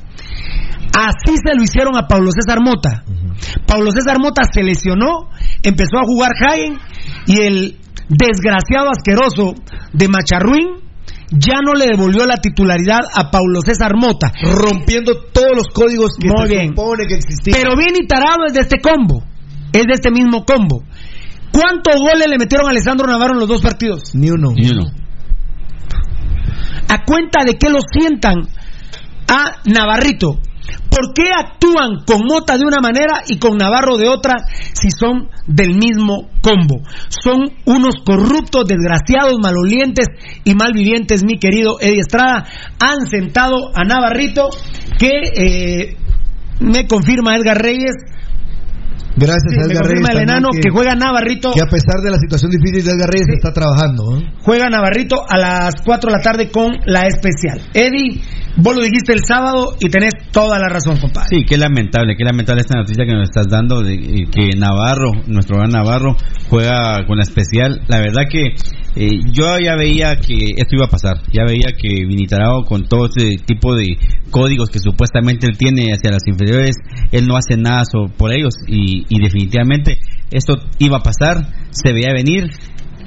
Así 0.95 1.35
se 1.43 1.55
lo 1.55 1.63
hicieron 1.63 1.95
a 1.97 2.07
Pablo 2.07 2.29
César 2.31 2.59
Mota. 2.63 3.03
Pablo 3.65 3.91
César 3.91 4.17
Mota 4.21 4.43
se 4.51 4.63
lesionó, 4.63 5.29
empezó 5.63 5.97
a 5.97 6.05
jugar 6.05 6.31
Hagen 6.39 6.77
y 7.25 7.39
el 7.41 7.79
desgraciado 8.09 8.89
asqueroso 8.91 9.55
de 9.93 10.07
Macharruín 10.07 10.83
ya 11.31 11.61
no 11.65 11.73
le 11.73 11.87
devolvió 11.87 12.25
la 12.27 12.37
titularidad 12.37 12.99
a 13.15 13.31
Pablo 13.31 13.61
César 13.65 13.93
Mota. 13.95 14.31
Rompiendo 14.43 15.13
todos 15.33 15.55
los 15.55 15.67
códigos 15.73 16.11
que 16.19 16.27
Muy 16.27 16.47
se 16.47 16.53
bien. 16.53 16.67
supone 16.69 17.05
que 17.07 17.15
existían. 17.15 17.57
Pero 17.59 17.75
bien 17.75 17.93
y 17.99 18.05
tarado 18.05 18.45
es 18.45 18.53
de 18.53 18.61
este 18.61 18.79
combo. 18.79 19.23
Es 19.73 19.85
de 19.87 19.93
este 19.93 20.11
mismo 20.11 20.45
combo. 20.45 20.83
¿Cuántos 21.51 21.99
goles 21.99 22.27
le 22.29 22.37
metieron 22.37 22.67
a 22.67 22.69
Alessandro 22.69 23.07
Navarro 23.07 23.33
en 23.33 23.39
los 23.39 23.49
dos 23.49 23.61
partidos? 23.61 24.13
Ni 24.13 24.29
uno. 24.29 24.51
Y 24.55 24.71
uno. 24.71 24.91
¿A 26.89 27.03
cuenta 27.03 27.43
de 27.43 27.55
qué 27.55 27.69
lo 27.69 27.79
sientan 27.91 28.47
a 29.27 29.57
Navarrito? 29.65 30.39
¿Por 30.89 31.13
qué 31.13 31.29
actúan 31.35 32.03
con 32.05 32.25
Mota 32.25 32.57
de 32.57 32.65
una 32.65 32.79
manera 32.81 33.23
y 33.27 33.37
con 33.37 33.57
Navarro 33.57 33.97
de 33.97 34.07
otra 34.07 34.45
si 34.73 34.89
son 34.91 35.29
del 35.47 35.75
mismo 35.75 36.29
combo? 36.41 36.81
Son 37.09 37.39
unos 37.65 37.95
corruptos, 38.05 38.65
desgraciados, 38.67 39.39
malolientes 39.41 40.07
y 40.43 40.53
malvivientes, 40.53 41.23
mi 41.23 41.39
querido 41.39 41.79
Eddie 41.79 42.01
Estrada. 42.01 42.45
Han 42.79 43.07
sentado 43.07 43.71
a 43.75 43.83
Navarrito 43.83 44.49
que 44.97 45.09
eh, 45.35 45.97
me 46.59 46.87
confirma 46.87 47.35
Edgar 47.35 47.61
Reyes. 47.61 47.95
Gracias 49.15 49.43
Sí, 49.49 49.55
a 49.55 49.67
me 49.67 49.73
Edgar 49.73 49.85
Reyes 49.85 50.09
el 50.09 50.21
enano 50.23 50.49
que, 50.51 50.69
juega 50.71 50.95
Navarrito. 50.95 51.51
que 51.53 51.61
a 51.61 51.65
pesar 51.67 52.01
de 52.03 52.11
la 52.11 52.17
situación 52.17 52.51
difícil 52.51 52.83
de 52.83 52.91
Edgar 52.91 53.09
Reyes 53.09 53.27
está 53.29 53.53
trabajando. 53.53 54.17
¿eh? 54.17 54.31
Juega 54.41 54.69
Navarrito 54.69 55.17
a 55.27 55.37
las 55.37 55.75
4 55.85 56.09
de 56.11 56.17
la 56.17 56.21
tarde 56.23 56.49
con 56.49 56.71
la 56.85 57.05
especial. 57.07 57.61
Eddie, 57.73 58.21
Vos 58.55 58.75
lo 58.75 58.83
dijiste 58.83 59.13
el 59.13 59.21
sábado 59.27 59.75
y 59.79 59.89
tenés 59.89 60.13
toda 60.31 60.59
la 60.59 60.69
razón, 60.69 60.97
compadre. 60.99 61.27
Sí, 61.29 61.43
qué 61.43 61.57
lamentable, 61.57 62.15
qué 62.15 62.23
lamentable 62.23 62.61
esta 62.61 62.77
noticia 62.77 63.03
que 63.03 63.13
nos 63.13 63.23
estás 63.29 63.47
dando 63.49 63.81
de 63.81 63.95
eh, 63.95 64.27
que 64.31 64.55
Navarro, 64.55 65.11
nuestro 65.25 65.57
gran 65.57 65.71
Navarro, 65.71 66.15
juega 66.49 67.03
con 67.07 67.17
la 67.17 67.23
especial. 67.23 67.81
La 67.87 67.97
verdad 67.99 68.25
que 68.29 68.53
eh, 68.95 69.09
yo 69.33 69.57
ya 69.57 69.75
veía 69.75 70.17
que 70.17 70.51
esto 70.55 70.75
iba 70.75 70.85
a 70.85 70.89
pasar, 70.89 71.17
ya 71.31 71.43
veía 71.47 71.69
que 71.75 72.05
Vinitarao 72.05 72.63
con 72.63 72.83
todo 72.87 73.07
ese 73.07 73.37
tipo 73.43 73.73
de 73.73 73.97
códigos 74.29 74.69
que 74.69 74.77
supuestamente 74.77 75.47
él 75.47 75.57
tiene 75.57 75.91
hacia 75.91 76.11
las 76.11 76.21
inferiores, 76.27 76.75
él 77.11 77.25
no 77.25 77.35
hace 77.37 77.57
nada 77.57 77.85
so- 77.85 78.05
por 78.15 78.31
ellos 78.31 78.53
y, 78.67 79.02
y 79.09 79.21
definitivamente 79.21 79.97
esto 80.31 80.55
iba 80.79 80.97
a 80.97 81.03
pasar, 81.03 81.47
se 81.71 81.93
veía 81.93 82.13
venir 82.13 82.51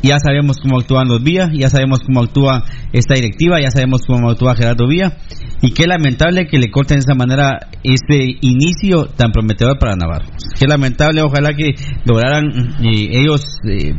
ya 0.02 0.18
sabemos 0.18 0.58
cómo 0.62 0.78
actúan 0.78 1.08
los 1.08 1.22
Vía, 1.22 1.50
ya 1.52 1.68
sabemos 1.68 2.00
cómo 2.00 2.20
actúa 2.20 2.64
esta 2.92 3.14
directiva, 3.14 3.60
ya 3.60 3.70
sabemos 3.70 4.02
cómo 4.06 4.30
actúa 4.30 4.54
Gerardo 4.54 4.86
Vía, 4.86 5.16
y 5.60 5.72
qué 5.72 5.86
lamentable 5.86 6.46
que 6.46 6.58
le 6.58 6.70
corten 6.70 6.98
de 6.98 7.04
esa 7.04 7.14
manera 7.14 7.68
este 7.82 8.36
inicio 8.40 9.06
tan 9.06 9.32
prometedor 9.32 9.78
para 9.78 9.96
Navarro. 9.96 10.26
Qué 10.58 10.66
lamentable, 10.66 11.22
ojalá 11.22 11.54
que 11.54 11.74
lograran 12.04 12.46
eh, 12.84 13.08
ellos 13.12 13.42
eh, 13.68 13.94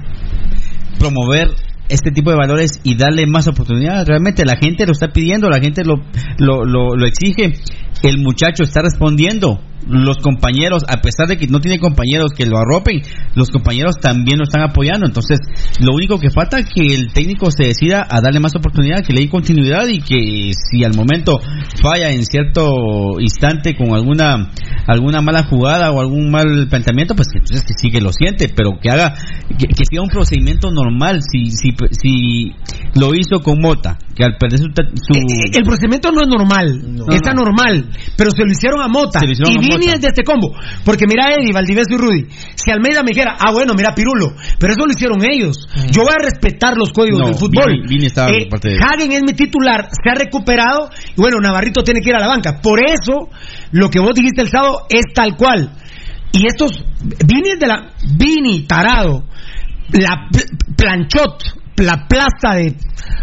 promover 1.00 1.50
este 1.90 2.12
tipo 2.12 2.32
de 2.32 2.38
valores 2.38 2.80
y 2.84 2.96
darle 2.96 3.26
más 3.28 3.48
oportunidades. 3.48 4.08
Realmente 4.08 4.46
la 4.46 4.58
gente 4.58 4.86
lo 4.86 4.92
está 4.92 5.10
pidiendo, 5.10 5.50
la 5.50 5.60
gente 5.60 5.84
lo, 5.84 5.96
lo, 6.38 6.66
lo, 6.66 6.96
lo 6.96 7.06
exige. 7.06 7.54
El 8.04 8.20
muchacho 8.20 8.64
está 8.64 8.82
respondiendo. 8.82 9.60
Los 9.90 10.18
compañeros, 10.18 10.84
a 10.88 11.02
pesar 11.02 11.28
de 11.28 11.38
que 11.38 11.48
no 11.48 11.60
tiene 11.60 11.80
compañeros 11.80 12.32
que 12.36 12.46
lo 12.46 12.58
arropen, 12.58 13.02
los 13.36 13.50
compañeros 13.50 13.96
también 14.02 14.38
lo 14.38 14.44
están 14.44 14.62
apoyando. 14.62 15.06
Entonces, 15.06 15.40
lo 15.80 15.94
único 15.94 16.20
que 16.20 16.30
falta 16.30 16.60
es 16.60 16.66
que 16.74 16.94
el 16.94 17.14
técnico 17.14 17.52
se 17.52 17.66
decida 17.66 18.06
a 18.10 18.22
darle 18.22 18.40
más 18.40 18.56
oportunidad, 18.56 19.04
que 19.06 19.14
le 19.14 19.22
dé 19.22 19.30
continuidad 19.30 19.88
y 19.88 20.00
que 20.00 20.52
si 20.54 20.84
al 20.84 20.96
momento 20.96 21.40
falla 21.82 22.12
en 22.12 22.24
cierto 22.26 23.20
instante 23.20 23.76
con 23.76 23.94
alguna 23.94 24.52
alguna 24.88 25.22
mala 25.22 25.44
jugada 25.44 25.92
o 25.92 26.00
algún 26.00 26.32
mal 26.32 26.68
planteamiento, 26.70 27.16
pues 27.16 27.28
que 27.32 27.40
entonces 27.40 27.66
que 27.66 27.74
sí 27.78 27.90
que 27.90 28.02
lo 28.02 28.12
siente, 28.12 28.50
pero 28.50 28.80
que 28.82 28.90
haga 28.90 29.14
que, 29.50 29.68
que 29.68 29.86
siga 29.90 30.02
un 30.02 30.10
procedimiento 30.10 30.72
normal. 30.72 31.22
Si 31.22 31.52
si 31.52 31.72
si 31.92 32.52
lo 32.96 33.14
hizo 33.16 33.42
con 33.44 33.60
Mota, 33.62 33.98
que 34.16 34.24
al 34.24 34.38
perder 34.38 34.60
su, 34.60 34.66
su 34.66 35.14
El 35.54 35.64
procedimiento 35.64 36.12
no 36.12 36.22
es 36.22 36.28
normal, 36.28 36.82
está 37.12 37.34
no. 37.34 37.44
normal, 37.44 37.90
pero 38.16 38.32
se 38.32 38.44
lo 38.44 38.52
hicieron 38.52 38.82
a 38.82 38.88
Mota. 38.88 39.20
Se 39.20 39.28
lo 39.28 39.32
hicieron 39.34 39.54
y 39.54 39.74
a 39.74 39.77
Vini 39.78 39.88
Mota. 39.88 39.96
es 39.98 40.02
de 40.02 40.08
este 40.10 40.24
combo. 40.24 40.54
Porque 40.84 41.06
mira 41.08 41.34
Eddie, 41.34 41.54
Valdivieso 41.54 41.94
y 41.94 41.98
Rudy. 41.98 42.26
Si 42.56 42.72
Almeida 42.72 43.02
me 43.04 43.10
dijera, 43.12 43.36
ah, 43.40 43.52
bueno, 43.54 43.74
mira 43.76 43.94
Pirulo, 43.96 44.34
pero 44.60 44.74
eso 44.74 44.86
lo 44.86 44.92
hicieron 44.92 45.20
ellos. 45.24 45.68
Yo 45.92 46.04
voy 46.04 46.14
a 46.20 46.24
respetar 46.24 46.74
los 46.78 46.92
códigos 46.92 47.20
No, 47.22 47.26
del 47.28 47.36
fútbol. 47.36 47.72
Vini- 47.74 47.88
Vini 47.88 48.06
estaba 48.08 48.30
Eh, 48.30 48.48
parte 48.50 48.70
de- 48.70 48.78
Hagen 48.78 49.12
es 49.12 49.22
mi 49.24 49.34
titular, 49.34 49.88
se 49.92 50.10
ha 50.10 50.16
recuperado 50.16 50.90
y 51.16 51.22
bueno, 51.22 51.38
Navarrito 51.42 51.84
tiene 51.84 52.02
que 52.02 52.10
ir 52.10 52.16
a 52.16 52.20
la 52.20 52.28
banca. 52.28 52.60
Por 52.62 52.80
eso, 52.84 53.30
lo 53.72 53.90
que 53.90 54.00
vos 54.00 54.14
dijiste 54.14 54.42
el 54.42 54.50
sábado 54.50 54.86
es 54.90 55.04
tal 55.14 55.36
cual. 55.36 55.72
Y 56.32 56.46
estos, 56.46 56.72
Vini 57.26 57.52
es 57.54 57.60
de 57.60 57.68
la, 57.68 57.92
Vini, 58.18 58.64
tarado, 58.68 59.24
la 59.94 60.28
pl- 60.32 60.46
planchot, 60.76 61.42
la 61.78 62.08
plasta 62.08 62.56
de, 62.56 62.74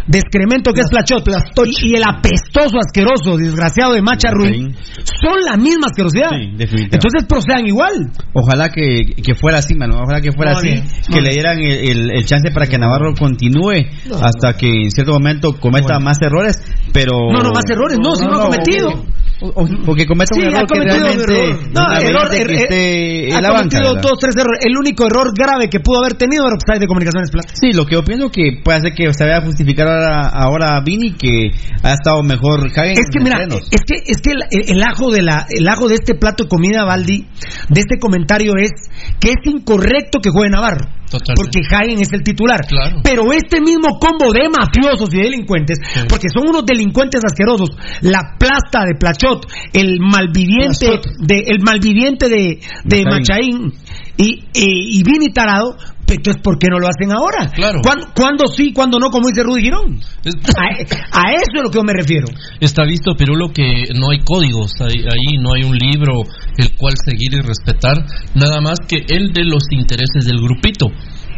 de 0.06 0.18
excremento 0.18 0.72
que 0.72 0.81
es 0.82 0.89
plachot, 0.89 1.26
y, 1.66 1.90
y 1.90 1.97
el 1.97 2.05
apestoso, 2.05 2.78
asqueroso, 2.78 3.36
desgraciado 3.36 3.94
de 3.94 4.02
Macha 4.02 4.31
Ruiz, 4.31 4.74
son 5.22 5.40
la 5.44 5.56
misma 5.56 5.86
asquerosidad. 5.90 6.31
Entonces 6.32 7.24
procedan 7.28 7.66
igual. 7.66 8.10
Ojalá 8.32 8.68
que, 8.70 9.06
que 9.22 9.35
fuera 9.35 9.59
así, 9.59 9.74
mano. 9.74 10.01
Ojalá 10.02 10.20
que 10.20 10.32
fuera 10.32 10.52
así. 10.52 10.68
bien, 10.68 10.85
que 11.12 11.20
le 11.20 11.31
dieran 11.31 11.59
el, 11.59 11.89
el- 11.90 12.10
el 12.14 12.24
chance 12.26 12.51
para 12.52 12.66
que 12.66 12.78
Navarro 12.78 13.12
continúe 13.18 13.86
No. 14.09 14.16
hasta 14.16 14.56
que 14.56 14.68
en 14.85 14.90
cierto 14.90 15.12
momento 15.12 15.52
cometa 15.59 15.98
más 15.98 16.20
errores. 16.22 16.56
Pero. 16.93 17.12
No, 17.32 17.40
no, 17.43 17.51
más 17.51 17.64
errores, 17.68 17.98
no, 18.02 18.14
si 18.14 18.24
no 18.24 18.35
ha 18.36 18.44
cometido. 18.44 19.05
O- 19.40 19.48
o- 19.62 19.69
Porque 19.85 20.06
cometa 20.06 20.35
Sí, 20.35 20.40
un 20.40 20.47
error 20.47 20.59
ha 20.59 20.66
que 20.66 20.74
cometido 20.74 21.05
realmente. 21.05 21.35
error. 21.35 21.61
No, 21.73 21.89
no 21.89 21.98
error, 21.98 22.28
er- 22.35 22.47
que 22.47 22.55
er- 22.55 22.62
esté 22.62 23.32
ha 23.35 23.36
en 23.36 23.43
la 23.43 23.51
banca. 23.51 23.78
cometido 23.78 23.94
dos, 24.01 24.19
tres 24.20 24.35
errores. 24.36 24.61
El 24.65 24.77
único 24.78 25.06
error 25.06 25.32
grave 25.36 25.69
que 25.69 25.81
pudo 25.81 25.98
haber 26.01 26.15
tenido 26.15 26.44
era 26.47 26.55
offside 26.56 26.81
de 26.81 26.86
comunicaciones 26.86 27.31
plata. 27.31 27.52
Sí, 27.55 27.73
lo 27.73 27.85
que 27.86 27.94
yo 27.94 28.05
pienso 28.05 28.31
que 28.31 28.61
puede 28.65 28.78
hacer 28.78 28.93
que 28.94 29.12
se 29.12 29.24
vaya 29.24 29.39
a 29.39 29.43
justificar 29.43 29.89
ahora, 29.89 30.28
ahora 30.28 30.77
a 30.77 30.81
Vini 30.82 31.12
que 31.15 31.51
ha 31.82 31.93
estado 31.93 32.23
mejor 32.23 32.70
Hagen 32.70 32.93
Es 32.93 33.11
que 33.12 33.20
mira, 33.23 33.39
es 33.43 33.81
que 33.86 33.94
es 34.06 34.19
que 34.23 34.32
el, 34.32 34.43
el 34.77 34.82
ajo 34.82 35.11
de 35.11 35.23
la 35.23 35.47
el 35.51 35.69
ajo 35.69 35.89
de 35.89 35.94
este 35.97 36.15
plato 36.15 36.44
de 36.44 36.48
comida 36.48 36.85
Baldi 36.85 37.27
de 37.69 37.81
este 37.81 37.98
comentario 37.98 38.52
es 38.56 38.70
que 39.20 39.31
es 39.31 39.36
incorrecto 39.44 40.20
que 40.20 40.31
juegue 40.31 40.51
Navarro. 40.51 40.86
Porque 41.34 41.60
Hagen 41.70 42.00
es 42.00 42.12
el 42.12 42.22
titular. 42.22 42.60
Pero 43.02 43.32
este 43.32 43.60
mismo 43.60 43.98
combo 43.98 44.32
de 44.32 44.48
mafiosos 44.48 45.12
y 45.14 45.18
delincuentes, 45.18 45.78
porque 46.08 46.28
son 46.28 46.48
unos 46.48 46.64
delincuentes 46.66 47.20
asquerosos, 47.24 47.70
la 48.02 48.36
plasta 48.38 48.84
de 48.84 48.94
Plachot, 48.98 49.46
el 49.72 49.98
malviviente 50.00 51.00
de 51.20 51.44
el 51.46 51.60
malviviente 51.60 52.28
de, 52.28 52.60
de 52.84 53.04
Machaín. 53.04 53.72
Y, 54.16 54.44
y, 54.54 54.98
y 54.98 55.02
Vini 55.02 55.32
Tarado, 55.32 55.76
entonces 56.06 56.40
¿por 56.42 56.58
qué 56.58 56.68
no 56.70 56.78
lo 56.78 56.86
hacen 56.86 57.10
ahora? 57.10 57.50
Claro. 57.50 57.80
¿Cuándo, 57.82 58.06
cuándo 58.14 58.46
sí, 58.46 58.72
cuándo 58.72 58.98
no, 58.98 59.10
como 59.10 59.28
dice 59.28 59.42
Rudy 59.42 59.62
Girón? 59.62 60.00
A, 60.56 61.20
a 61.20 61.32
eso 61.32 61.52
es 61.54 61.62
lo 61.62 61.70
que 61.70 61.78
yo 61.78 61.84
me 61.84 61.92
refiero. 61.92 62.26
Está 62.60 62.84
visto, 62.84 63.16
Pirulo, 63.16 63.52
que 63.52 63.88
no 63.98 64.10
hay 64.10 64.20
códigos 64.20 64.72
ahí, 64.80 65.02
ahí, 65.02 65.38
no 65.38 65.54
hay 65.54 65.64
un 65.64 65.76
libro 65.76 66.22
el 66.56 66.76
cual 66.76 66.94
seguir 67.04 67.34
y 67.34 67.40
respetar, 67.40 68.04
nada 68.34 68.60
más 68.60 68.78
que 68.86 69.04
el 69.08 69.32
de 69.32 69.44
los 69.44 69.64
intereses 69.70 70.24
del 70.24 70.38
grupito 70.38 70.90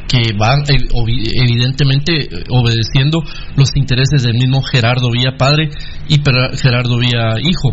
que 0.09 0.33
van 0.39 0.61
eh, 0.69 0.79
evidentemente 1.43 2.13
eh, 2.15 2.45
obedeciendo 2.51 3.23
los 3.57 3.75
intereses 3.75 4.23
del 4.23 4.35
mismo 4.35 4.63
Gerardo 4.63 5.11
Vía 5.11 5.33
padre 5.37 5.71
y 6.09 6.21
Gerardo 6.57 6.99
Vía 6.99 7.35
hijo. 7.41 7.73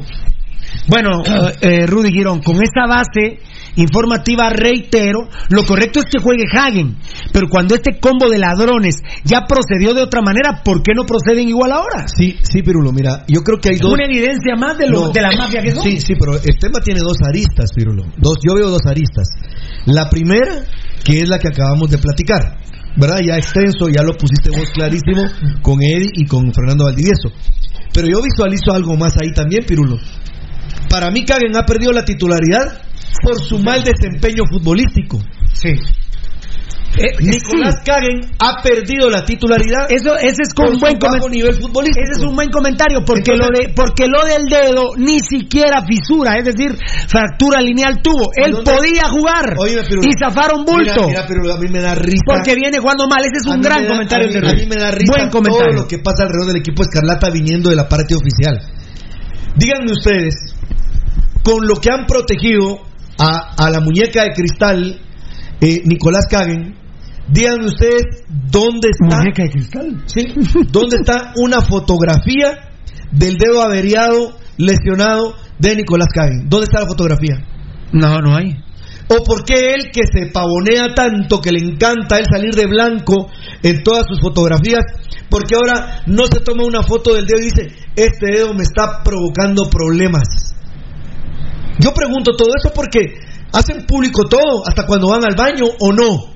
Bueno, 0.87 1.21
eh, 1.61 1.85
Rudy 1.85 2.11
Girón, 2.11 2.41
con 2.41 2.55
esta 2.55 2.87
base 2.87 3.39
informativa 3.75 4.49
reitero, 4.49 5.29
lo 5.49 5.65
correcto 5.65 5.99
es 5.99 6.05
que 6.05 6.21
juegue 6.21 6.43
Hagen, 6.51 6.97
pero 7.31 7.47
cuando 7.49 7.75
este 7.75 7.99
combo 7.99 8.29
de 8.29 8.37
ladrones 8.39 8.95
ya 9.23 9.45
procedió 9.47 9.93
de 9.93 10.01
otra 10.01 10.21
manera, 10.21 10.61
¿por 10.63 10.83
qué 10.83 10.93
no 10.95 11.05
proceden 11.05 11.47
igual 11.47 11.71
ahora? 11.71 12.05
Sí, 12.07 12.37
sí, 12.41 12.61
Pirulo, 12.61 12.91
mira, 12.91 13.23
yo 13.27 13.41
creo 13.41 13.59
que 13.59 13.69
hay 13.69 13.77
dos... 13.77 13.93
Una 13.93 14.05
evidencia 14.05 14.55
más 14.55 14.77
de, 14.77 14.87
lo, 14.87 15.05
No. 15.05 15.09
de 15.09 15.21
la 15.21 15.31
mafia 15.37 15.61
que 15.61 15.71
son. 15.71 15.83
Sí, 15.83 15.99
sí, 15.99 16.13
pero 16.19 16.35
el 16.35 16.57
tema 16.59 16.79
tiene 16.81 16.99
dos 17.01 17.17
aristas, 17.25 17.71
Pirulo. 17.75 18.03
Dos, 18.17 18.37
yo 18.47 18.55
veo 18.55 18.69
dos 18.69 18.85
aristas. 18.85 19.27
La 19.85 20.09
primera, 20.09 20.63
que 21.03 21.19
es 21.19 21.27
la 21.29 21.39
que 21.39 21.47
acabamos 21.49 21.89
de 21.89 21.97
platicar, 21.97 22.57
¿verdad? 22.95 23.19
Ya 23.25 23.37
extenso, 23.37 23.89
ya 23.89 24.03
lo 24.03 24.13
pusiste 24.13 24.49
vos 24.49 24.69
clarísimo 24.73 25.23
con 25.61 25.81
Eddie 25.81 26.11
y 26.13 26.25
con 26.25 26.53
Fernando 26.53 26.85
Valdivieso. 26.85 27.29
Pero 27.93 28.07
yo 28.07 28.21
visualizo 28.21 28.71
algo 28.71 28.95
más 28.97 29.13
ahí 29.21 29.31
también, 29.33 29.65
Pirulo. 29.65 29.97
Para 30.89 31.11
mí, 31.11 31.25
Kagen 31.25 31.55
ha 31.55 31.65
perdido 31.65 31.91
la 31.91 32.05
titularidad 32.05 32.81
por 33.21 33.39
su 33.41 33.59
mal 33.59 33.83
desempeño 33.83 34.43
futbolístico. 34.49 35.19
Sí. 35.53 35.73
Nicolás 37.19 37.81
Kagen 37.83 38.21
ha 38.37 38.61
perdido 38.61 39.09
la 39.09 39.25
titularidad. 39.25 39.89
Eso, 39.89 40.15
ese 40.15 40.43
es 40.45 40.53
con 40.53 40.73
un 40.75 40.79
buen 40.79 40.99
bajo 40.99 41.27
nivel 41.27 41.55
futbolístico. 41.55 42.03
Ese 42.05 42.21
es 42.21 42.23
un 42.29 42.35
buen 42.35 42.49
comentario 42.51 43.03
porque 43.03 43.33
lo 43.35 43.47
de 43.47 43.73
porque 43.75 44.05
lo 44.05 44.23
del 44.23 44.45
dedo 44.45 44.93
ni 44.97 45.17
siquiera 45.19 45.81
fisura, 45.87 46.37
es 46.37 46.45
decir, 46.45 46.77
fractura 47.07 47.61
lineal 47.61 47.99
tuvo. 48.03 48.29
Él 48.35 48.53
podía 48.63 49.09
jugar 49.09 49.55
pero- 49.89 50.03
y 50.03 50.11
zafaron 50.19 50.65
bulto. 50.65 51.07
Mira, 51.07 51.07
mira, 51.07 51.25
pero 51.27 51.51
a 51.53 51.57
mí 51.57 51.67
me 51.67 51.81
da 51.81 51.95
risa. 51.95 52.21
Porque 52.27 52.53
viene 52.53 52.77
jugando 52.77 53.07
mal. 53.07 53.21
Ese 53.25 53.41
es 53.41 53.47
un 53.47 53.59
gran 53.61 53.81
da- 53.83 53.89
comentario 53.89 54.27
a 54.29 54.31
mí, 54.41 54.47
a 54.47 54.53
mí 54.53 54.65
me 54.69 54.75
da 54.79 54.91
risa 54.91 55.13
Buen 55.17 55.29
comentario. 55.31 55.69
todo 55.71 55.81
lo 55.83 55.87
que 55.87 55.97
pasa 55.97 56.23
alrededor 56.23 56.47
del 56.53 56.57
equipo 56.57 56.83
Escarlata 56.83 57.31
viniendo 57.31 57.71
de 57.71 57.75
la 57.75 57.89
parte 57.89 58.13
oficial. 58.13 58.69
Díganme 59.55 59.91
ustedes, 59.91 60.35
con 61.43 61.65
lo 61.67 61.73
que 61.81 61.89
han 61.89 62.05
protegido 62.05 62.81
a, 63.17 63.55
a 63.57 63.69
la 63.69 63.79
muñeca 63.79 64.23
de 64.23 64.31
cristal 64.33 64.99
eh, 65.61 65.81
Nicolás 65.85 66.25
Kagen, 66.29 66.75
díganme 67.29 67.67
ustedes 67.67 68.03
dónde 68.27 68.89
está. 68.89 69.17
¿Muñeca 69.17 69.43
de 69.43 69.49
cristal? 69.49 70.03
Sí, 70.07 70.27
¿dónde 70.71 70.97
está 70.97 71.31
una 71.37 71.61
fotografía 71.61 72.69
del 73.11 73.37
dedo 73.37 73.61
averiado, 73.61 74.37
lesionado 74.57 75.35
de 75.59 75.75
Nicolás 75.75 76.09
Kagen? 76.13 76.49
¿Dónde 76.49 76.65
está 76.65 76.81
la 76.81 76.87
fotografía? 76.87 77.35
No, 77.93 78.19
no 78.19 78.35
hay. 78.35 78.57
¿O 79.07 79.23
por 79.23 79.43
qué 79.45 79.73
él 79.73 79.91
que 79.91 80.01
se 80.11 80.31
pavonea 80.31 80.95
tanto, 80.95 81.39
que 81.39 81.51
le 81.51 81.59
encanta 81.59 82.17
él 82.17 82.25
salir 82.29 82.53
de 82.55 82.65
blanco 82.65 83.29
en 83.61 83.83
todas 83.83 84.05
sus 84.07 84.19
fotografías, 84.19 84.83
porque 85.29 85.55
ahora 85.55 86.03
no 86.07 86.25
se 86.25 86.39
toma 86.39 86.65
una 86.65 86.83
foto 86.83 87.13
del 87.13 87.25
dedo 87.25 87.39
y 87.39 87.45
dice, 87.45 87.67
este 87.95 88.31
dedo 88.31 88.53
me 88.53 88.63
está 88.63 89.01
provocando 89.03 89.69
problemas? 89.69 90.55
Yo 91.79 91.93
pregunto 91.93 92.35
todo 92.35 92.49
eso 92.57 92.71
porque 92.73 93.15
hacen 93.51 93.85
público 93.85 94.25
todo, 94.25 94.67
hasta 94.67 94.85
cuando 94.85 95.09
van 95.09 95.23
al 95.25 95.35
baño 95.35 95.65
o 95.79 95.91
no. 95.91 96.33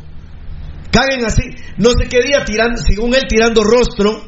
Caguen 0.92 1.26
así, 1.26 1.44
no 1.78 1.92
sé 1.92 2.08
qué 2.10 2.22
día 2.22 2.46
tirando, 2.46 2.82
según 2.82 3.14
él 3.14 3.24
tirando 3.28 3.64
rostro, 3.64 4.24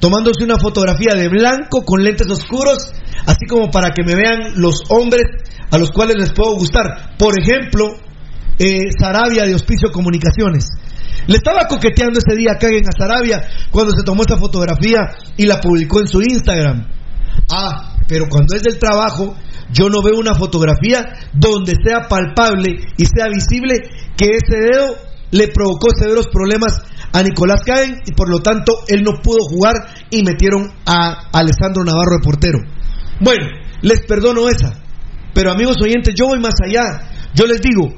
tomándose 0.00 0.44
una 0.44 0.58
fotografía 0.58 1.14
de 1.14 1.28
blanco 1.28 1.84
con 1.84 2.02
lentes 2.02 2.30
oscuros, 2.30 2.92
así 3.26 3.46
como 3.48 3.70
para 3.70 3.90
que 3.90 4.04
me 4.04 4.14
vean 4.14 4.52
los 4.56 4.82
hombres 4.88 5.24
a 5.70 5.78
los 5.78 5.90
cuales 5.90 6.16
les 6.16 6.32
puedo 6.32 6.54
gustar. 6.54 7.16
Por 7.18 7.34
ejemplo, 7.38 7.96
eh, 8.58 8.90
Sarabia 8.98 9.44
de 9.44 9.54
Hospicio 9.54 9.90
Comunicaciones. 9.92 10.68
Le 11.26 11.36
estaba 11.36 11.66
coqueteando 11.68 12.20
ese 12.20 12.36
día 12.36 12.56
Caguen 12.58 12.84
a 12.88 12.96
Sarabia 12.96 13.42
cuando 13.70 13.92
se 13.92 14.02
tomó 14.02 14.22
esta 14.22 14.38
fotografía 14.38 15.00
y 15.36 15.46
la 15.46 15.60
publicó 15.60 16.00
en 16.00 16.08
su 16.08 16.22
Instagram. 16.22 16.88
Ah, 17.50 17.96
pero 18.08 18.26
cuando 18.30 18.56
es 18.56 18.62
del 18.62 18.78
trabajo, 18.78 19.36
yo 19.72 19.88
no 19.88 20.02
veo 20.02 20.18
una 20.18 20.34
fotografía 20.34 21.04
donde 21.32 21.74
sea 21.84 22.08
palpable 22.08 22.76
y 22.96 23.04
sea 23.04 23.26
visible 23.32 23.74
que 24.16 24.30
ese 24.36 24.58
dedo 24.60 24.96
le 25.30 25.48
provocó 25.48 25.88
severos 25.98 26.28
problemas 26.28 26.80
a 27.12 27.22
Nicolás 27.22 27.60
Caen 27.64 28.00
y 28.06 28.12
por 28.12 28.30
lo 28.30 28.40
tanto 28.40 28.80
él 28.88 29.02
no 29.02 29.20
pudo 29.22 29.38
jugar 29.48 29.74
y 30.10 30.22
metieron 30.22 30.72
a 30.86 31.28
Alessandro 31.32 31.84
Navarro 31.84 32.16
de 32.18 32.24
portero. 32.24 32.58
Bueno, 33.20 33.46
les 33.82 34.00
perdono 34.06 34.48
esa, 34.48 34.72
pero 35.34 35.52
amigos 35.52 35.76
oyentes, 35.82 36.14
yo 36.16 36.26
voy 36.26 36.40
más 36.40 36.54
allá. 36.64 37.10
Yo 37.34 37.46
les 37.46 37.60
digo, 37.60 37.88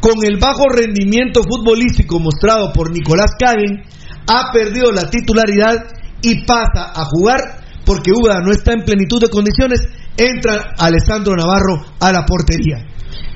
con 0.00 0.24
el 0.24 0.38
bajo 0.38 0.68
rendimiento 0.68 1.40
futbolístico 1.42 2.18
mostrado 2.20 2.72
por 2.72 2.90
Nicolás 2.90 3.32
Caen, 3.38 3.82
ha 4.28 4.52
perdido 4.52 4.92
la 4.92 5.08
titularidad 5.08 5.76
y 6.22 6.44
pasa 6.44 6.92
a 6.94 7.04
jugar 7.04 7.64
porque 7.84 8.10
Uda 8.12 8.40
no 8.40 8.50
está 8.50 8.72
en 8.72 8.84
plenitud 8.84 9.20
de 9.20 9.28
condiciones, 9.28 9.80
entra 10.16 10.74
Alessandro 10.78 11.34
Navarro 11.36 11.84
a 12.00 12.12
la 12.12 12.24
portería. 12.24 12.84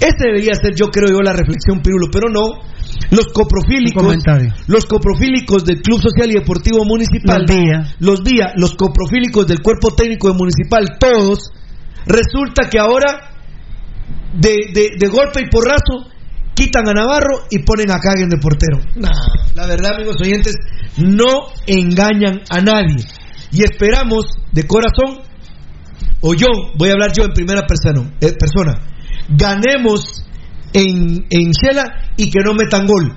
Esa 0.00 0.24
debería 0.24 0.54
ser, 0.54 0.74
yo 0.74 0.86
creo 0.90 1.08
yo, 1.10 1.20
la 1.22 1.32
reflexión, 1.32 1.80
Pirulo, 1.82 2.06
pero 2.10 2.28
no. 2.30 2.62
Los 3.10 3.26
coprofílicos, 3.32 4.02
los 4.66 4.86
coprofílicos 4.86 5.64
del 5.64 5.80
Club 5.82 6.00
Social 6.00 6.30
y 6.30 6.34
Deportivo 6.34 6.84
Municipal, 6.84 7.44
Los 7.46 7.56
Vía. 7.56 7.94
los 7.98 8.22
Vía, 8.22 8.52
los 8.56 8.74
coprofílicos 8.76 9.46
del 9.46 9.60
Cuerpo 9.60 9.94
Técnico 9.94 10.28
de 10.28 10.34
Municipal, 10.34 10.96
todos, 10.98 11.50
resulta 12.06 12.68
que 12.70 12.78
ahora, 12.78 13.30
de, 14.34 14.56
de- 14.72 14.90
de 14.98 15.08
golpe 15.08 15.40
y 15.42 15.48
porrazo, 15.50 16.08
quitan 16.54 16.88
a 16.88 16.92
Navarro 16.92 17.46
y 17.50 17.60
ponen 17.60 17.90
a 17.90 17.98
Caguen 17.98 18.28
de 18.28 18.38
portero. 18.38 18.78
Nah, 18.96 19.10
la 19.54 19.66
verdad, 19.66 19.94
amigos 19.96 20.16
oyentes, 20.20 20.54
no 20.98 21.46
engañan 21.66 22.40
a 22.50 22.60
nadie. 22.60 23.04
Y 23.52 23.64
esperamos 23.64 24.26
de 24.52 24.66
corazón, 24.66 25.20
o 26.20 26.34
yo, 26.34 26.46
voy 26.76 26.88
a 26.90 26.92
hablar 26.92 27.12
yo 27.16 27.24
en 27.24 27.32
primera 27.32 27.62
persona, 27.66 28.10
eh, 28.20 28.32
persona 28.38 28.80
ganemos 29.28 30.24
en, 30.72 31.26
en 31.30 31.50
Shela 31.52 32.12
y 32.16 32.30
que 32.30 32.40
no 32.44 32.54
metan 32.54 32.86
gol. 32.86 33.12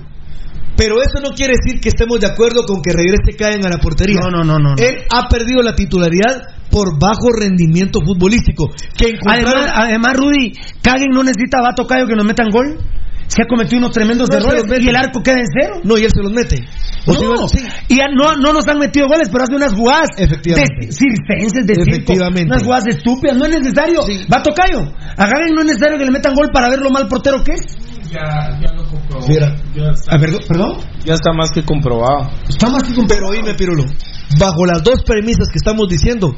Pero 0.76 0.96
eso 0.96 1.20
no 1.22 1.34
quiere 1.36 1.54
decir 1.54 1.80
que 1.80 1.90
estemos 1.90 2.18
de 2.18 2.26
acuerdo 2.26 2.64
con 2.66 2.82
que 2.82 2.92
regrese 2.92 3.36
Caen 3.38 3.64
a 3.64 3.68
la 3.70 3.78
portería. 3.78 4.18
No, 4.20 4.28
no, 4.30 4.42
no, 4.42 4.58
no. 4.58 4.74
Él 4.76 5.04
ha 5.08 5.28
perdido 5.28 5.62
la 5.62 5.74
titularidad 5.76 6.42
por 6.68 6.98
bajo 6.98 7.30
rendimiento 7.30 8.00
futbolístico. 8.04 8.70
Que 8.96 9.10
encontraron- 9.14 9.54
Además, 9.54 9.72
además, 9.76 10.16
Rudy, 10.16 10.52
Caguen 10.82 11.10
no 11.12 11.22
necesita 11.22 11.62
vato 11.62 11.86
Cayo 11.86 12.06
que 12.08 12.16
nos 12.16 12.24
metan 12.26 12.50
gol. 12.50 12.76
Se 13.26 13.42
ha 13.42 13.46
cometido 13.46 13.78
unos 13.78 13.92
tremendos 13.92 14.28
No, 14.30 14.36
errores 14.36 14.64
y 14.80 14.88
el 14.88 14.96
arco 14.96 15.22
queda 15.22 15.40
en 15.40 15.46
cero. 15.60 15.80
No, 15.84 15.96
y 15.98 16.04
él 16.04 16.10
se 16.14 16.22
los 16.22 16.32
mete. 16.32 16.56
No, 17.06 17.48
si 17.48 17.58
sí. 17.58 17.66
y 17.88 17.96
ya 17.96 18.06
no, 18.08 18.34
no 18.36 18.52
nos 18.52 18.66
han 18.68 18.78
metido 18.78 19.06
goles, 19.08 19.28
pero 19.30 19.44
hace 19.44 19.54
unas 19.54 19.74
jugadas 19.74 20.08
Efectivamente. 20.16 20.86
de 20.86 20.92
circenses, 20.92 21.66
de 21.66 21.74
circo, 21.74 21.90
Efectivamente. 21.90 22.44
unas 22.46 22.62
jugadas 22.62 22.86
estúpidas. 22.88 23.36
No 23.36 23.44
es 23.46 23.58
necesario. 23.60 24.00
Va 24.32 24.42
Tocayo. 24.42 24.80
A 25.16 25.26
Garen 25.26 25.54
no 25.54 25.60
es 25.62 25.66
necesario 25.66 25.98
que 25.98 26.04
le 26.04 26.10
metan 26.10 26.34
gol 26.34 26.48
para 26.52 26.70
ver 26.70 26.80
lo 26.80 26.90
mal 26.90 27.06
portero 27.08 27.42
que 27.44 27.52
es. 27.52 27.60
Ya, 28.10 28.58
ya 28.62 28.72
lo 28.74 28.84
comprobó. 28.84 29.26
Mira. 29.28 29.54
Ya 29.74 29.90
está, 29.90 30.14
Ah, 30.14 30.18
perdón, 30.18 30.40
¿Perdón? 30.46 30.72
ya 31.04 31.14
está 31.14 31.32
más 31.32 31.50
que 31.50 31.62
comprobado. 31.64 32.30
Está 32.48 32.70
más 32.70 32.82
que 32.84 32.94
Pero 33.08 33.26
oíme, 33.28 33.54
Pirulo, 33.54 33.84
bajo 34.38 34.64
las 34.66 34.82
dos 34.84 35.02
premisas 35.04 35.48
que 35.52 35.58
estamos 35.58 35.88
diciendo, 35.88 36.32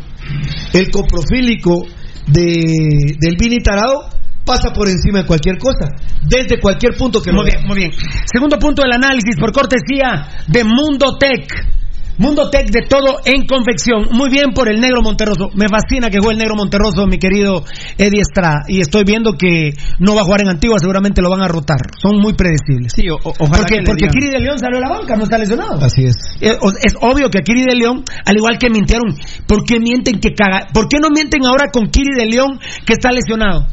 el 0.72 0.90
coprofílico 0.90 1.84
de, 2.26 3.16
del 3.20 3.36
Vini 3.38 3.58
Tarado 3.58 4.08
pasa 4.46 4.72
por 4.72 4.88
encima 4.88 5.20
de 5.22 5.26
cualquier 5.26 5.58
cosa, 5.58 5.86
desde 6.22 6.60
cualquier 6.60 6.96
punto 6.96 7.20
que 7.20 7.30
lo 7.32 7.42
Muy 7.42 7.46
vea. 7.50 7.56
bien, 7.56 7.66
muy 7.68 7.76
bien. 7.76 7.92
Segundo 8.32 8.58
punto 8.58 8.82
del 8.82 8.92
análisis 8.92 9.36
por 9.38 9.52
cortesía 9.52 10.28
de 10.46 10.64
Mundo 10.64 11.18
Tech. 11.18 11.74
Mundo 12.18 12.48
Tech 12.48 12.70
de 12.70 12.80
todo 12.88 13.18
en 13.26 13.46
confección. 13.46 14.06
Muy 14.12 14.30
bien 14.30 14.52
por 14.54 14.70
el 14.70 14.80
negro 14.80 15.02
Monterroso. 15.02 15.50
Me 15.54 15.66
fascina 15.68 16.08
que 16.08 16.16
juegue 16.18 16.32
el 16.32 16.38
negro 16.38 16.54
Monterroso, 16.56 17.06
mi 17.06 17.18
querido 17.18 17.62
Eddie 17.98 18.22
Estrada. 18.22 18.62
Y 18.68 18.80
estoy 18.80 19.04
viendo 19.04 19.32
que 19.36 19.74
no 19.98 20.14
va 20.14 20.22
a 20.22 20.24
jugar 20.24 20.40
en 20.40 20.48
Antigua, 20.48 20.78
seguramente 20.78 21.20
lo 21.20 21.28
van 21.28 21.42
a 21.42 21.48
rotar. 21.48 21.76
Son 22.00 22.18
muy 22.18 22.32
predecibles. 22.32 22.94
Sí, 22.96 23.10
o- 23.10 23.16
ojalá 23.22 23.58
porque 23.58 23.76
que 23.80 23.82
porque. 23.84 24.08
Kiri 24.08 24.30
de 24.30 24.40
León 24.40 24.58
salió 24.58 24.78
a 24.78 24.80
la 24.80 24.88
banca, 24.88 25.14
no 25.14 25.24
está 25.24 25.36
lesionado. 25.36 25.74
Así 25.84 26.04
es. 26.04 26.14
Eh, 26.40 26.56
o- 26.58 26.70
Es 26.82 26.94
obvio 27.02 27.28
que 27.28 27.40
Kiri 27.42 27.64
de 27.68 27.74
León, 27.76 28.02
al 28.24 28.34
igual 28.34 28.56
que 28.56 28.70
mintieron, 28.70 29.14
¿por 29.46 29.64
qué 29.66 29.78
mienten 29.78 30.18
que 30.18 30.32
caga? 30.32 30.68
¿Por 30.72 30.88
qué 30.88 30.96
no 31.02 31.10
mienten 31.10 31.44
ahora 31.44 31.66
con 31.70 31.88
Kiri 31.90 32.14
de 32.16 32.24
León 32.24 32.58
que 32.86 32.94
está 32.94 33.10
lesionado? 33.12 33.66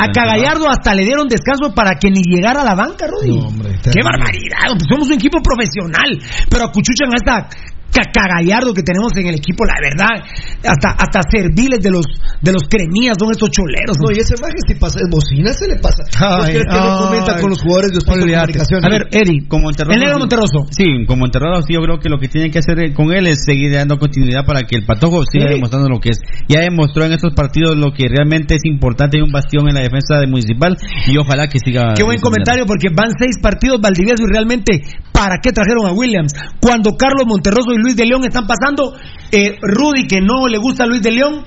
A 0.00 0.12
Cagallardo 0.12 0.68
hasta 0.68 0.94
le 0.94 1.04
dieron 1.04 1.26
descanso 1.26 1.74
para 1.74 1.98
que 1.98 2.10
ni 2.10 2.22
llegara 2.22 2.62
a 2.62 2.64
la 2.64 2.74
banca, 2.74 3.06
Rudy. 3.06 3.36
No, 3.36 3.48
hombre, 3.48 3.78
¡Qué 3.82 4.02
barbaridad! 4.02 4.70
Pues 4.78 4.86
somos 4.88 5.08
un 5.08 5.14
equipo 5.14 5.38
profesional, 5.42 6.10
pero 6.48 6.64
acuchuchan 6.64 7.10
a 7.12 7.16
esta 7.16 7.48
ca- 7.92 8.10
cagallardo 8.12 8.72
que 8.74 8.82
tenemos 8.82 9.12
en 9.16 9.26
el 9.26 9.34
equipo, 9.36 9.64
la 9.64 9.74
verdad. 9.80 10.24
Hasta, 10.64 10.90
hasta 10.98 11.20
serviles 11.30 11.80
de 11.80 11.90
los, 11.90 12.06
de 12.40 12.52
los 12.52 12.62
cremías 12.68 13.16
son 13.18 13.30
estos 13.30 13.50
choleros. 13.50 13.96
No, 14.00 14.10
y 14.10 14.20
ese 14.20 14.34
maje 14.40 14.58
si 14.66 14.74
pasa 14.74 14.98
es 15.00 15.08
bocina, 15.10 15.52
se 15.52 15.68
le 15.68 15.76
pasa. 15.76 16.02
¿No 16.20 16.44
Ay, 16.44 16.52
que 16.54 16.64
no 16.64 16.98
comenta 17.06 17.40
con 17.40 17.50
los 17.50 17.60
jugadores 17.62 17.92
de. 17.92 18.00
Comunicaciones? 18.04 18.84
A 18.84 18.88
ver, 18.88 19.06
Eddie, 19.10 19.46
Como 19.48 19.64
Monterroso, 19.64 19.94
el 19.94 20.00
negro 20.00 20.18
Monterroso. 20.18 20.66
Sí, 20.70 20.84
como 21.06 21.20
Monterroso, 21.20 21.62
sí, 21.66 21.74
yo 21.74 21.80
creo 21.80 21.98
que 21.98 22.08
lo 22.08 22.18
que 22.18 22.28
tienen 22.28 22.50
que 22.50 22.58
hacer 22.58 22.92
con 22.94 23.12
él 23.12 23.26
es 23.26 23.44
seguir 23.44 23.72
dando 23.74 23.98
continuidad 23.98 24.44
para 24.46 24.62
que 24.62 24.76
el 24.76 24.84
Patojo 24.86 25.22
siga 25.30 25.46
Sí. 25.48 25.54
demostrando 25.54 25.88
lo 25.88 25.98
que 26.00 26.10
es. 26.10 26.20
Ya 26.48 26.60
demostró 26.60 27.04
en 27.04 27.12
estos 27.12 27.34
partidos 27.34 27.76
lo 27.76 27.92
que 27.92 28.08
realmente 28.08 28.54
es 28.54 28.62
importante 28.64 29.18
y 29.18 29.22
un 29.22 29.32
bastión 29.32 29.68
en 29.68 29.74
la 29.74 29.80
defensa 29.80 30.18
de 30.18 30.26
Municipal 30.26 30.76
y 31.06 31.16
ojalá 31.18 31.48
que 31.48 31.58
siga. 31.58 31.94
Qué 31.94 32.02
buen 32.02 32.20
comentario 32.20 32.64
porque 32.66 32.88
van 32.94 33.10
seis 33.18 33.36
partidos 33.42 33.80
Valdivieso 33.80 34.22
y 34.24 34.32
realmente 34.32 34.80
¿para 35.12 35.36
qué 35.42 35.52
trajeron 35.52 35.86
a 35.86 35.92
Williams? 35.92 36.32
Cuando 36.60 36.96
Carlos 36.96 37.24
Monterroso 37.26 37.72
y 37.72 37.81
Luis 37.82 37.96
de 37.96 38.06
León 38.06 38.24
están 38.24 38.46
pasando, 38.46 38.94
eh, 39.30 39.56
Rudy 39.60 40.06
que 40.06 40.20
no 40.20 40.46
le 40.48 40.58
gusta 40.58 40.84
a 40.84 40.86
Luis 40.86 41.02
de 41.02 41.10
León, 41.10 41.44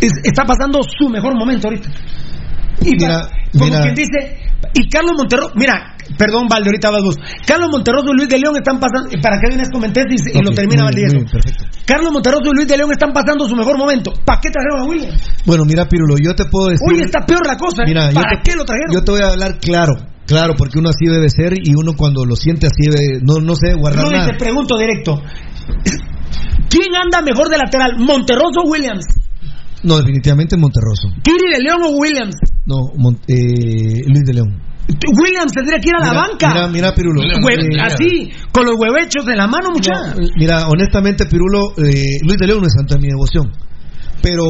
es- 0.00 0.12
está 0.24 0.44
pasando 0.44 0.80
su 0.82 1.08
mejor 1.08 1.36
momento 1.36 1.68
ahorita. 1.68 1.88
Y 2.82 2.90
Mira, 2.96 3.28
como 3.52 3.64
mira. 3.66 3.82
quien 3.82 3.94
dice, 3.94 4.38
y 4.74 4.88
Carlos 4.88 5.12
Monterroso, 5.16 5.52
mira, 5.54 5.96
perdón 6.18 6.48
Valde, 6.48 6.68
ahorita 6.68 6.90
vas 6.90 7.02
vos. 7.02 7.16
Carlos 7.46 7.70
Monterroso 7.70 8.08
y 8.12 8.16
Luis 8.16 8.28
de 8.28 8.38
León 8.38 8.56
están 8.56 8.80
pasando, 8.80 9.10
para 9.22 9.36
que 9.38 9.48
vienes 9.48 9.68
comentés 9.70 10.04
y, 10.10 10.38
y 10.38 10.42
lo 10.42 10.50
termina 10.50 10.86
perfecto. 10.90 11.64
Carlos 11.86 12.12
Monterroso 12.12 12.44
y 12.52 12.56
Luis 12.56 12.68
de 12.68 12.76
León 12.76 12.90
están 12.92 13.12
pasando 13.12 13.46
su 13.48 13.54
mejor 13.54 13.78
momento. 13.78 14.12
¿Para 14.24 14.40
qué 14.40 14.50
trajeron 14.50 14.80
a 14.80 14.84
Williams? 14.84 15.22
Bueno, 15.46 15.64
mira, 15.64 15.86
Pirulo, 15.88 16.16
yo 16.18 16.34
te 16.34 16.44
puedo 16.46 16.68
decir. 16.68 16.86
Oye, 16.90 17.02
está 17.04 17.20
peor 17.24 17.46
la 17.46 17.56
cosa. 17.56 17.82
¿eh? 17.82 17.86
Mira, 17.88 18.10
¿Para 18.12 18.42
te- 18.42 18.50
qué 18.50 18.56
lo 18.56 18.64
trajeron? 18.64 18.92
Yo 18.92 19.02
te 19.02 19.12
voy 19.12 19.20
a 19.20 19.28
hablar 19.28 19.58
claro, 19.60 19.94
claro, 20.26 20.54
porque 20.56 20.78
uno 20.78 20.88
así 20.90 21.06
debe 21.06 21.28
ser 21.30 21.54
y 21.62 21.74
uno 21.74 21.92
cuando 21.96 22.24
lo 22.24 22.34
siente 22.36 22.66
así 22.66 22.90
debe, 22.90 23.20
no, 23.22 23.38
no 23.40 23.54
se 23.54 23.68
debe 23.68 23.80
guardar 23.80 24.04
Rudy, 24.06 24.16
nada. 24.16 24.32
te 24.32 24.38
pregunto 24.38 24.76
directo. 24.78 25.22
¿Quién 26.68 26.94
anda 26.94 27.22
mejor 27.22 27.48
de 27.48 27.58
lateral, 27.58 27.92
Monterroso 27.98 28.60
o 28.64 28.70
Williams? 28.70 29.04
No, 29.82 29.98
definitivamente 29.98 30.56
Monterroso. 30.56 31.08
¿Kiri 31.22 31.52
de 31.56 31.62
León 31.62 31.82
o 31.84 31.90
Williams? 31.98 32.34
No, 32.66 32.76
Mon- 32.96 33.18
eh, 33.28 34.00
Luis 34.06 34.24
de 34.24 34.34
León. 34.34 34.60
Williams 34.86 35.52
tendría 35.52 35.78
que 35.78 35.88
ir 35.88 35.94
a 35.96 36.04
la 36.04 36.10
Mira, 36.10 36.20
banca. 36.28 36.48
Mira, 36.48 36.68
mira, 36.68 36.94
Pirulo. 36.94 37.22
Así, 37.82 38.30
con 38.52 38.66
los 38.66 38.74
huevechos 38.78 39.24
de 39.24 39.34
la 39.36 39.46
mano, 39.46 39.70
muchacha. 39.72 40.14
no, 40.14 40.26
mira, 40.36 40.66
honestamente, 40.68 41.26
Pirulo, 41.26 41.72
eh, 41.78 42.18
Luis 42.22 42.36
de 42.38 42.46
León 42.46 42.60
no 42.60 42.66
es 42.66 42.74
santo 42.74 42.94
de 42.94 43.00
mi 43.00 43.08
devoción. 43.08 43.50
Pero 44.22 44.44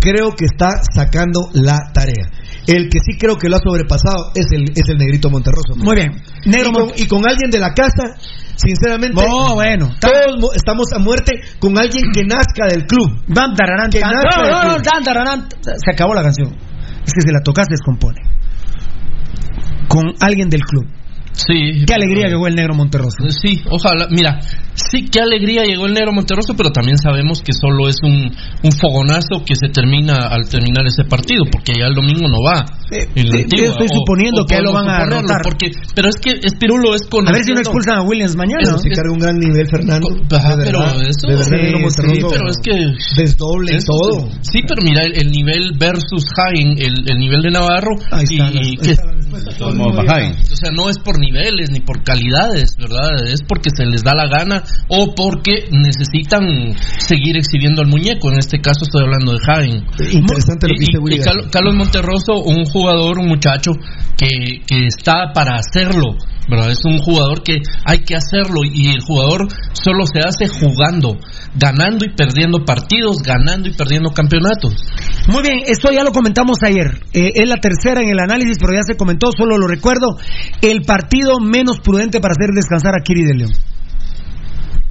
creo 0.00 0.30
que 0.36 0.44
está 0.46 0.82
sacando 0.94 1.48
la 1.54 1.78
tarea. 1.92 2.30
El 2.66 2.88
que 2.88 2.98
sí 3.00 3.16
creo 3.18 3.36
que 3.36 3.48
lo 3.48 3.56
ha 3.56 3.60
sobrepasado 3.60 4.32
es 4.34 4.46
el, 4.52 4.64
es 4.74 4.88
el 4.88 4.98
negrito 4.98 5.30
Monterroso. 5.30 5.74
Muy 5.76 5.96
bien. 5.96 6.12
Negro 6.44 6.70
y, 6.70 6.72
con, 6.72 6.90
y 6.96 7.06
con 7.06 7.28
alguien 7.28 7.50
de 7.50 7.58
la 7.58 7.72
casa, 7.72 8.14
sinceramente, 8.56 9.16
No, 9.20 9.54
bueno. 9.54 9.90
todos 10.00 10.38
mo- 10.38 10.52
estamos 10.54 10.86
a 10.94 10.98
muerte 10.98 11.40
con 11.58 11.76
alguien 11.78 12.04
que 12.12 12.22
nazca 12.24 12.66
del 12.68 12.86
club. 12.86 13.22
Dan, 13.26 13.54
tararán, 13.54 13.90
Que 13.90 14.00
tan- 14.00 14.12
nazca 14.12 14.36
no, 14.36 14.42
del 14.44 14.52
no, 14.52 14.74
club. 14.82 15.04
tararán. 15.04 15.48
Se 15.62 15.90
acabó 15.92 16.14
la 16.14 16.22
canción. 16.22 16.48
Es 17.04 17.12
que 17.14 17.22
si 17.22 17.32
la 17.32 17.40
tocas, 17.42 17.66
descompone. 17.68 18.20
Con 19.88 20.04
alguien 20.20 20.48
del 20.48 20.62
club. 20.64 20.86
Sí. 21.32 21.84
Qué 21.86 21.94
alegría 21.94 22.28
fue 22.36 22.48
el 22.50 22.54
negro 22.56 22.74
Monterroso. 22.74 23.16
Sí, 23.30 23.62
ojalá. 23.70 24.08
Mira, 24.10 24.40
sí, 24.74 25.06
qué 25.10 25.20
alegría 25.20 25.64
llegó 25.64 25.86
el 25.86 25.94
negro 25.94 26.12
Monterroso, 26.12 26.54
pero 26.56 26.70
también 26.70 26.98
sabemos 26.98 27.40
que 27.42 27.52
solo 27.52 27.88
es 27.88 27.96
un, 28.02 28.30
un 28.62 28.72
fogonazo 28.72 29.44
que 29.46 29.54
se 29.54 29.68
termina 29.68 30.26
al 30.28 30.48
terminar 30.48 30.86
ese 30.86 31.04
partido, 31.04 31.44
porque 31.50 31.72
ya 31.78 31.86
el 31.86 31.94
domingo 31.94 32.28
no 32.28 32.42
va. 32.44 32.66
en 32.90 33.28
la 33.30 33.38
eh, 33.38 33.42
antigua, 33.44 33.68
estoy 33.68 33.86
o- 33.90 33.94
suponiendo 33.94 34.42
o 34.42 34.46
que 34.46 34.56
lo 34.60 34.72
podemos 34.72 34.86
van 34.86 35.00
a 35.02 35.04
rotar. 35.06 35.42
Porque, 35.42 35.70
pero 35.94 36.08
es 36.08 36.16
que 36.16 36.30
Espirulo 36.42 36.94
es 36.94 37.06
con. 37.08 37.26
A 37.28 37.32
ver 37.32 37.44
si 37.44 37.52
no 37.52 37.60
expulsan 37.60 37.98
a 37.98 38.02
Williams 38.02 38.36
mañana. 38.36 38.62
Es- 38.62 38.70
¿no? 38.72 38.78
Se 38.78 38.90
carga 38.90 39.12
un 39.12 39.18
gran 39.20 39.38
nivel, 39.38 39.68
Fernando. 39.68 40.08
Ajá, 40.32 40.56
de 40.56 40.64
pero 40.64 40.80
verdad, 40.80 41.02
eso- 41.08 41.26
de 41.28 41.36
verdad, 41.36 41.48
sí, 41.50 41.62
Negro 41.62 41.78
Monterroso 41.78 42.14
sí, 42.14 42.26
pero 42.30 42.50
es 42.50 42.58
que- 42.58 43.20
desdoble 43.22 43.72
y 43.72 43.76
Eso 43.76 43.86
todo. 43.92 44.28
Sí, 44.42 44.50
Sí, 44.50 44.60
pero 44.66 44.82
mira, 44.82 45.04
el, 45.04 45.16
el 45.16 45.30
nivel 45.30 45.72
versus 45.78 46.24
Hagen, 46.36 46.76
el, 46.76 46.94
el 47.08 47.18
nivel 47.18 47.40
de 47.42 47.50
Navarro. 47.52 47.92
Ahí 48.10 48.24
y, 48.28 48.36
las- 48.36 48.54
y 48.54 48.58
ahí 48.58 48.76
que- 48.76 48.88
las 48.94 49.14
respuestas. 49.16 49.54
Como 49.56 49.88
Hagen. 50.00 50.32
o 50.52 50.56
sea, 50.56 50.70
no 50.72 50.90
es 50.90 50.98
por 50.98 51.19
niveles 51.20 51.70
ni 51.70 51.80
por 51.80 52.02
calidades, 52.02 52.76
¿verdad? 52.78 53.10
Es 53.26 53.42
porque 53.46 53.70
se 53.74 53.84
les 53.86 54.02
da 54.02 54.12
la 54.16 54.26
gana 54.26 54.64
o 54.88 55.14
porque 55.14 55.66
necesitan 55.70 56.74
seguir 56.98 57.36
exhibiendo 57.36 57.82
al 57.82 57.88
muñeco. 57.88 58.30
En 58.32 58.38
este 58.38 58.60
caso 58.60 58.80
estoy 58.82 59.02
hablando 59.04 59.32
de 59.32 59.38
Hagen. 59.46 59.84
Interesante 60.12 60.68
lo 60.68 60.74
que 60.74 60.84
Y- 60.84 60.86
dice 60.86 60.98
y- 60.98 61.14
y. 61.14 61.18
Carlos- 61.20 61.46
Carlos 61.52 61.74
Monterroso, 61.76 62.32
un 62.44 62.64
jugador, 62.64 63.18
un 63.18 63.28
muchacho 63.28 63.72
que, 64.16 64.62
que 64.66 64.86
está 64.86 65.32
para 65.34 65.56
hacerlo 65.56 66.16
¿verdad? 66.48 66.72
Es 66.72 66.80
un 66.84 66.98
jugador 66.98 67.44
que 67.44 67.58
hay 67.84 67.98
que 67.98 68.16
hacerlo 68.16 68.62
y 68.64 68.88
el 68.88 69.00
jugador 69.02 69.46
solo 69.72 70.02
se 70.12 70.18
hace 70.18 70.48
jugando, 70.48 71.16
ganando 71.54 72.04
y 72.04 72.08
perdiendo 72.16 72.64
partidos, 72.64 73.18
ganando 73.22 73.68
y 73.68 73.72
perdiendo 73.72 74.10
campeonatos. 74.10 74.74
Muy 75.28 75.42
bien, 75.44 75.58
esto 75.68 75.92
ya 75.92 76.02
lo 76.02 76.10
comentamos 76.10 76.58
ayer. 76.64 76.98
Eh, 77.12 77.30
es 77.36 77.48
la 77.48 77.58
tercera 77.58 78.00
en 78.02 78.08
el 78.08 78.18
análisis, 78.18 78.56
pero 78.58 78.72
ya 78.74 78.82
se 78.82 78.96
comentó, 78.96 79.28
solo 79.30 79.58
lo 79.58 79.68
recuerdo. 79.68 80.16
El 80.60 80.82
partido 80.82 81.09
menos 81.40 81.80
prudente 81.80 82.20
para 82.20 82.32
hacer 82.32 82.50
descansar 82.54 82.94
a 82.98 83.02
Kiri 83.02 83.24
de 83.24 83.34
León. 83.34 83.52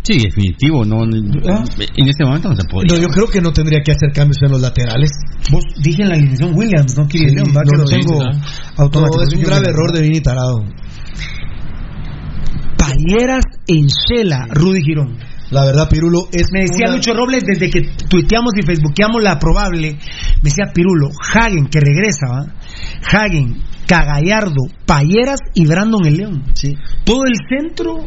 Sí, 0.01 0.17
definitivo. 0.17 0.85
No, 0.85 1.03
en 1.03 2.07
este 2.07 2.23
momento 2.25 2.49
no 2.49 2.55
se 2.55 2.63
puede. 2.67 2.87
No, 2.87 2.97
yo 2.97 3.07
creo 3.09 3.27
que 3.27 3.41
no 3.41 3.51
tendría 3.51 3.81
que 3.83 3.91
hacer 3.91 4.11
cambios 4.13 4.37
en 4.43 4.51
los 4.51 4.61
laterales. 4.61 5.11
Vos 5.51 5.63
dije 5.83 6.01
en 6.03 6.09
la 6.09 6.15
alineación 6.15 6.53
Williams, 6.57 6.97
no 6.97 7.07
Kiri 7.07 7.25
de 7.25 7.29
Sí, 7.31 7.35
León, 7.35 7.49
va 7.55 7.61
no 7.63 7.71
que 7.71 7.77
lo 7.77 7.85
tengo 7.85 8.23
automático. 8.77 9.17
No, 9.17 9.23
es 9.27 9.33
un 9.35 9.41
grave 9.43 9.69
error 9.69 9.91
de 9.93 10.01
Vini 10.01 10.21
Tarado. 10.21 10.63
Payeras 12.77 13.43
en 13.67 13.87
Shela, 13.87 14.47
Rudy 14.49 14.81
Girón. 14.83 15.17
La 15.51 15.65
verdad, 15.65 15.89
Pirulo, 15.89 16.27
es 16.31 16.47
Me 16.53 16.61
decía 16.61 16.87
una- 16.87 16.95
Lucho 16.97 17.13
Robles 17.13 17.43
desde 17.45 17.69
que 17.71 17.81
tuiteamos 18.07 18.51
y 18.55 18.61
facebookeamos 18.61 19.21
la 19.23 19.39
probable, 19.39 19.93
me 19.93 20.41
decía 20.43 20.65
Pirulo, 20.73 21.09
Hagen, 21.33 21.65
que 21.67 21.79
regresa, 21.79 22.27
¿va? 22.29 22.45
Hagen, 23.11 23.57
Cagallardo, 23.89 24.61
Payeras 24.85 25.39
y 25.55 25.65
Brandon 25.65 26.05
el 26.05 26.17
León. 26.17 26.43
Sí. 26.53 26.75
Todo 27.03 27.23
el 27.25 27.33
centro, 27.49 28.05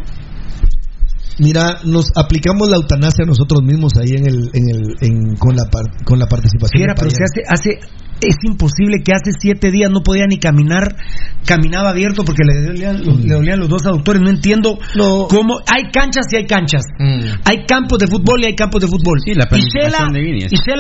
Mira, 1.39 1.79
nos 1.85 2.13
aplicamos 2.15 2.69
la 2.69 2.77
eutanasia 2.77 3.25
nosotros 3.25 3.63
mismos 3.63 3.95
ahí 3.97 4.11
en 4.17 4.27
el, 4.27 4.51
en 4.53 4.69
el, 4.69 4.83
en- 5.01 5.37
con 5.37 5.57
la 5.57 5.65
par- 5.65 6.05
con 6.05 6.19
la 6.19 6.27
participación. 6.27 6.79
Fiera, 6.79 6.93
de 6.95 7.01
pero 7.01 7.11
se 7.11 7.25
hace, 7.49 7.81
es 8.27 8.37
imposible 8.45 9.03
que 9.05 9.13
hace 9.13 9.33
siete 9.39 9.71
días 9.71 9.91
no 9.91 10.03
podía 10.03 10.27
ni 10.27 10.39
caminar, 10.39 10.97
caminaba 11.47 11.91
abierto 11.91 12.25
porque 12.25 12.43
le 12.45 12.63
dolían, 12.67 13.05
los- 13.05 13.21
le 13.25 13.35
dolían 13.35 13.59
los 13.61 13.69
dos 13.69 13.85
aductores, 13.87 14.23
no 14.23 14.31
entiendo 14.31 14.79
cómo, 15.29 15.59
hay 15.73 15.91
canchas 15.93 16.27
y 16.33 16.37
hay 16.37 16.47
canchas, 16.47 16.83
hay 17.45 17.65
campos 17.67 17.99
de 17.99 18.07
fútbol 18.07 18.43
y 18.43 18.47
hay 18.47 18.55
campos 18.55 18.81
de 18.81 18.87
fútbol. 18.89 19.19
Sí, 19.25 19.35
la 19.35 19.47
Shela, 19.71 19.99
de 20.13 20.21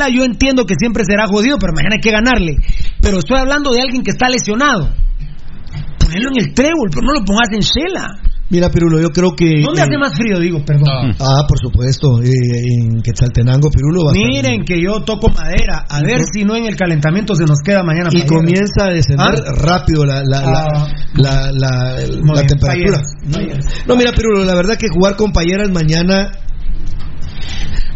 yo 0.08 0.24
entiendo 0.24 0.64
que 0.64 0.74
siempre 0.78 1.04
será 1.04 1.26
jodido, 1.26 1.58
pero 1.58 1.72
mañana 1.74 1.96
hay 1.96 2.00
que 2.00 2.10
ganarle, 2.10 2.56
pero 3.00 3.18
estoy 3.18 3.38
hablando 3.38 3.72
de 3.72 3.80
alguien 3.82 4.02
que 4.02 4.10
está 4.10 4.28
lesionado, 4.28 4.90
ponelo 5.98 6.28
en 6.34 6.44
el 6.48 6.54
trébol, 6.54 6.90
pero 6.90 7.02
no 7.06 7.12
lo 7.14 7.24
pongas 7.24 7.48
en 7.52 7.60
Shela. 7.60 8.08
Mira, 8.52 8.68
Pirulo, 8.70 9.00
yo 9.00 9.08
creo 9.08 9.34
que. 9.34 9.62
¿Dónde 9.62 9.80
eh, 9.80 9.84
hace 9.84 9.96
más 9.98 10.12
frío? 10.14 10.38
Digo, 10.38 10.62
perdón. 10.62 11.16
Ah, 11.18 11.46
por 11.48 11.58
supuesto, 11.58 12.22
eh, 12.22 12.30
en 12.30 13.00
Quetzaltenango, 13.00 13.70
Pirulo. 13.70 14.10
Miren 14.12 14.62
que 14.66 14.78
yo 14.78 15.02
toco 15.04 15.30
madera, 15.30 15.86
a 15.88 16.02
ver 16.02 16.20
si 16.30 16.44
no 16.44 16.54
en 16.54 16.66
el 16.66 16.76
calentamiento 16.76 17.34
se 17.34 17.44
nos 17.44 17.60
queda 17.64 17.82
mañana. 17.82 18.10
Y 18.12 18.20
Payeras. 18.20 18.30
comienza 18.30 18.84
a 18.84 18.90
descender 18.92 19.26
¿Ah? 19.26 19.52
rápido 19.56 20.04
la, 20.04 20.22
la, 20.22 20.42
la, 20.42 20.66
Ah. 20.66 20.86
la, 21.14 21.50
la- 21.50 21.94
la 22.00 22.06
Muy 22.22 22.34
bien, 22.34 22.46
temperatura. 22.46 23.00
Payeras. 23.32 23.64
No, 23.88 23.96
mira, 23.96 24.12
Pirulo, 24.12 24.44
la 24.44 24.54
verdad 24.54 24.76
que 24.76 24.88
jugar 24.94 25.16
con 25.16 25.32
Payeras 25.32 25.70
mañana, 25.70 26.30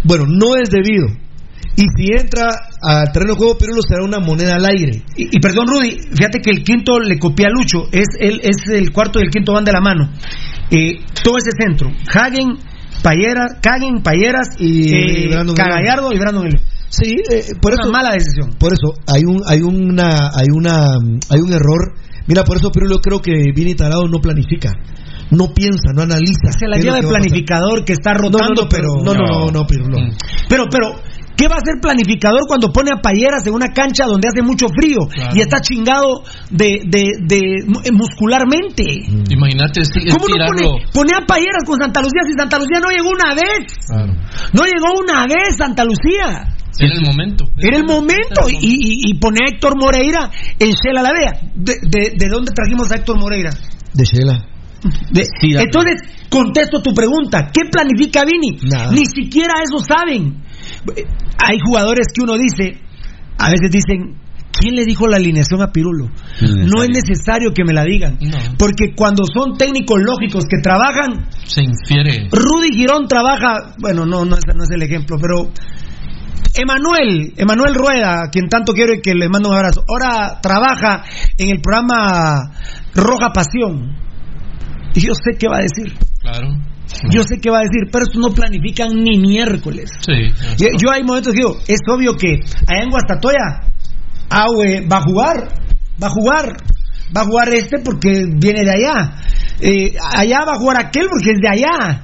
bueno, 0.04 0.24
no 0.26 0.56
es 0.56 0.70
debido. 0.70 1.06
Y 1.77 1.82
si 1.94 2.12
entra 2.12 2.47
al 2.82 3.12
terreno 3.12 3.35
de 3.35 3.39
juego, 3.39 3.59
Pirulo 3.59 3.82
será 3.86 4.03
una 4.03 4.19
moneda 4.19 4.55
al 4.57 4.65
aire. 4.65 5.03
Y, 5.16 5.36
y 5.36 5.40
perdón, 5.40 5.66
Rudy, 5.69 5.90
fíjate 6.16 6.40
que 6.40 6.51
el 6.51 6.65
quinto 6.65 6.98
le 6.98 7.19
copia 7.19 7.47
a 7.48 7.51
Lucho, 7.51 7.85
es 7.93 8.07
el, 8.19 8.40
es 8.43 8.57
el 8.73 8.93
cuarto 8.93 9.19
y 9.20 9.24
el 9.24 9.31
quinto 9.31 9.53
van 9.53 9.65
de 9.65 9.73
la 9.73 9.81
mano. 9.81 10.09
Eh, 10.70 10.98
todo 11.23 11.36
ese 11.36 11.51
centro, 11.59 11.90
Hagen, 12.12 12.57
Payeras, 13.03 13.59
Kagen, 13.62 14.03
Payeras, 14.03 14.48
Y 14.59 14.93
eh, 14.94 15.28
Brandon 15.28 15.55
Cagallardo 15.55 16.12
y 16.12 16.19
Brandon 16.19 16.47
Elio. 16.47 16.61
Sí, 16.89 17.16
eh, 17.31 17.43
por 17.61 17.73
Una 17.74 17.82
eso. 17.82 17.93
mala 17.93 18.11
decisión. 18.12 18.51
Por 18.59 18.73
eso 18.73 18.94
hay 19.07 19.23
un 19.27 19.43
hay 19.47 19.61
una 19.61 20.31
hay 20.35 20.47
una 20.53 20.81
hay 21.28 21.40
un 21.40 21.53
error. 21.53 21.94
Mira, 22.27 22.43
por 22.43 22.57
eso 22.57 22.70
Pirulo 22.70 22.98
creo 23.01 23.20
que 23.20 23.32
Vini 23.55 23.74
Tarado 23.74 24.09
no 24.09 24.19
planifica, 24.20 24.73
no 25.31 25.53
piensa, 25.53 25.93
no 25.94 26.03
analiza. 26.03 26.51
Se 26.59 26.66
la 26.66 26.78
lleva 26.78 27.01
de 27.01 27.07
a 27.07 27.09
planificador 27.09 27.85
que 27.85 27.93
está 27.93 28.12
No, 28.15 28.31
no, 28.31 28.39
rotando, 28.39 28.62
no, 28.62 28.69
pero. 28.69 28.89
no, 29.05 29.12
no, 29.15 29.24
no, 29.27 29.47
no, 29.53 29.66
Pirulo. 29.66 29.98
Pero, 30.48 30.65
pero, 30.70 30.89
¿qué 31.36 31.48
va 31.48 31.56
a 31.56 31.58
hacer 31.58 31.74
planificador 31.80 32.40
cuando 32.48 32.72
pone 32.72 32.90
a 32.92 33.00
Payeras 33.00 33.46
en 33.46 33.54
una 33.54 33.68
cancha 33.68 34.04
donde 34.06 34.28
hace 34.28 34.42
mucho 34.42 34.66
frío 34.68 35.06
Claro. 35.12 35.36
y 35.36 35.40
está 35.40 35.60
chingado 35.60 36.22
de, 36.50 36.80
de, 36.88 37.12
de 37.22 37.38
eh, 37.84 37.92
muscularmente? 37.92 38.84
Imagínate 39.30 39.82
es- 39.82 39.90
es 39.94 40.14
¿Cómo 40.14 40.26
no 40.28 40.46
pone, 40.46 40.66
pone 40.92 41.12
a 41.14 41.26
Payeras 41.26 41.62
con 41.66 41.78
Santa 41.78 42.00
Lucía 42.00 42.22
si 42.26 42.32
Santa 42.36 42.58
Lucía 42.58 42.80
no 42.80 42.90
llegó 42.90 43.10
una 43.10 43.34
vez? 43.34 43.72
Claro. 43.86 44.12
No 44.52 44.62
llegó 44.64 44.98
una 45.00 45.24
vez 45.26 45.56
Santa 45.56 45.84
Lucía. 45.84 46.48
Era 46.78 46.94
el 46.94 47.02
momento. 47.06 47.44
Era 47.56 47.76
el 47.78 47.84
momento. 47.84 48.48
Y, 48.50 48.56
y, 48.66 49.10
y 49.10 49.14
pone 49.18 49.38
a 49.44 49.48
Héctor 49.50 49.74
Moreira 49.80 50.30
en 50.58 50.72
Shela 50.72 51.02
la 51.02 51.10
Vea. 51.12 51.40
¿De, 51.54 51.74
de, 51.82 52.12
de 52.18 52.28
dónde 52.28 52.52
trajimos 52.54 52.90
a 52.92 52.96
Héctor 52.96 53.18
Moreira? 53.18 53.50
De 53.94 54.04
Shela. 54.04 54.44
De- 55.10 55.24
Sí, 55.40 55.54
entonces, 55.56 56.02
contesto 56.28 56.82
tu 56.82 56.92
pregunta. 56.92 57.50
¿Qué 57.52 57.62
planifica 57.70 58.24
Vini? 58.24 58.58
Nada. 58.70 58.92
Ni 58.92 59.06
siquiera 59.06 59.54
eso 59.64 59.82
saben. 59.82 60.44
Hay 61.38 61.58
jugadores 61.64 62.06
que 62.14 62.22
uno 62.22 62.36
dice, 62.36 62.80
a 63.38 63.50
veces 63.50 63.70
dicen, 63.70 64.16
¿quién 64.52 64.74
le 64.74 64.84
dijo 64.84 65.06
la 65.06 65.16
alineación 65.16 65.62
a 65.62 65.72
Pirulo? 65.72 66.08
No 66.40 66.82
es 66.82 66.88
necesario 66.88 67.52
que 67.52 67.64
me 67.64 67.72
la 67.72 67.84
digan. 67.84 68.18
No. 68.20 68.38
Porque 68.58 68.94
cuando 68.96 69.24
son 69.26 69.56
técnicos 69.56 70.00
lógicos 70.02 70.44
que 70.48 70.58
trabajan, 70.62 71.28
Se 71.44 71.62
infiere. 71.62 72.28
Rudy 72.30 72.74
Girón 72.74 73.08
trabaja, 73.08 73.74
bueno, 73.78 74.06
no, 74.06 74.24
no, 74.24 74.36
no 74.36 74.62
es 74.62 74.70
el 74.70 74.82
ejemplo, 74.82 75.16
pero 75.20 75.52
Emanuel, 76.54 77.34
Emanuel 77.36 77.74
Rueda, 77.74 78.24
a 78.24 78.30
quien 78.30 78.48
tanto 78.48 78.72
quiero 78.72 78.94
y 78.94 79.02
que 79.02 79.14
le 79.14 79.28
mando 79.28 79.50
un 79.50 79.56
abrazo, 79.56 79.84
ahora 79.86 80.40
trabaja 80.40 81.04
en 81.36 81.50
el 81.50 81.60
programa 81.60 82.52
Roja 82.94 83.32
Pasión. 83.32 83.94
Y 84.94 85.00
yo 85.00 85.12
sé 85.12 85.36
qué 85.38 85.48
va 85.48 85.58
a 85.58 85.62
decir. 85.62 85.92
Claro. 86.20 86.48
Yo 87.10 87.22
sé 87.22 87.40
qué 87.40 87.50
va 87.50 87.58
a 87.58 87.62
decir, 87.62 87.88
pero 87.90 88.04
estos 88.04 88.20
no 88.20 88.32
planifican 88.32 88.90
ni 89.02 89.18
miércoles. 89.18 89.90
Sí. 90.00 90.32
Yo, 90.56 90.68
yo 90.78 90.90
hay 90.92 91.02
momentos 91.02 91.32
que 91.32 91.40
digo, 91.40 91.58
es 91.66 91.80
obvio 91.88 92.14
que 92.14 92.40
allá 92.66 92.82
en 92.82 92.90
Guastatoya, 92.90 93.60
Aue 94.30 94.86
va 94.86 94.98
a 94.98 95.02
jugar, 95.02 95.48
va 96.02 96.06
a 96.06 96.10
jugar, 96.10 96.56
va 97.16 97.20
a 97.20 97.24
jugar 97.24 97.48
este 97.54 97.78
porque 97.78 98.24
viene 98.36 98.62
de 98.64 98.70
allá. 98.70 99.16
Eh, 99.60 99.94
allá 100.16 100.44
va 100.46 100.54
a 100.54 100.58
jugar 100.58 100.86
aquel 100.86 101.06
porque 101.08 101.30
es 101.30 101.40
de 101.40 101.48
allá. 101.48 102.02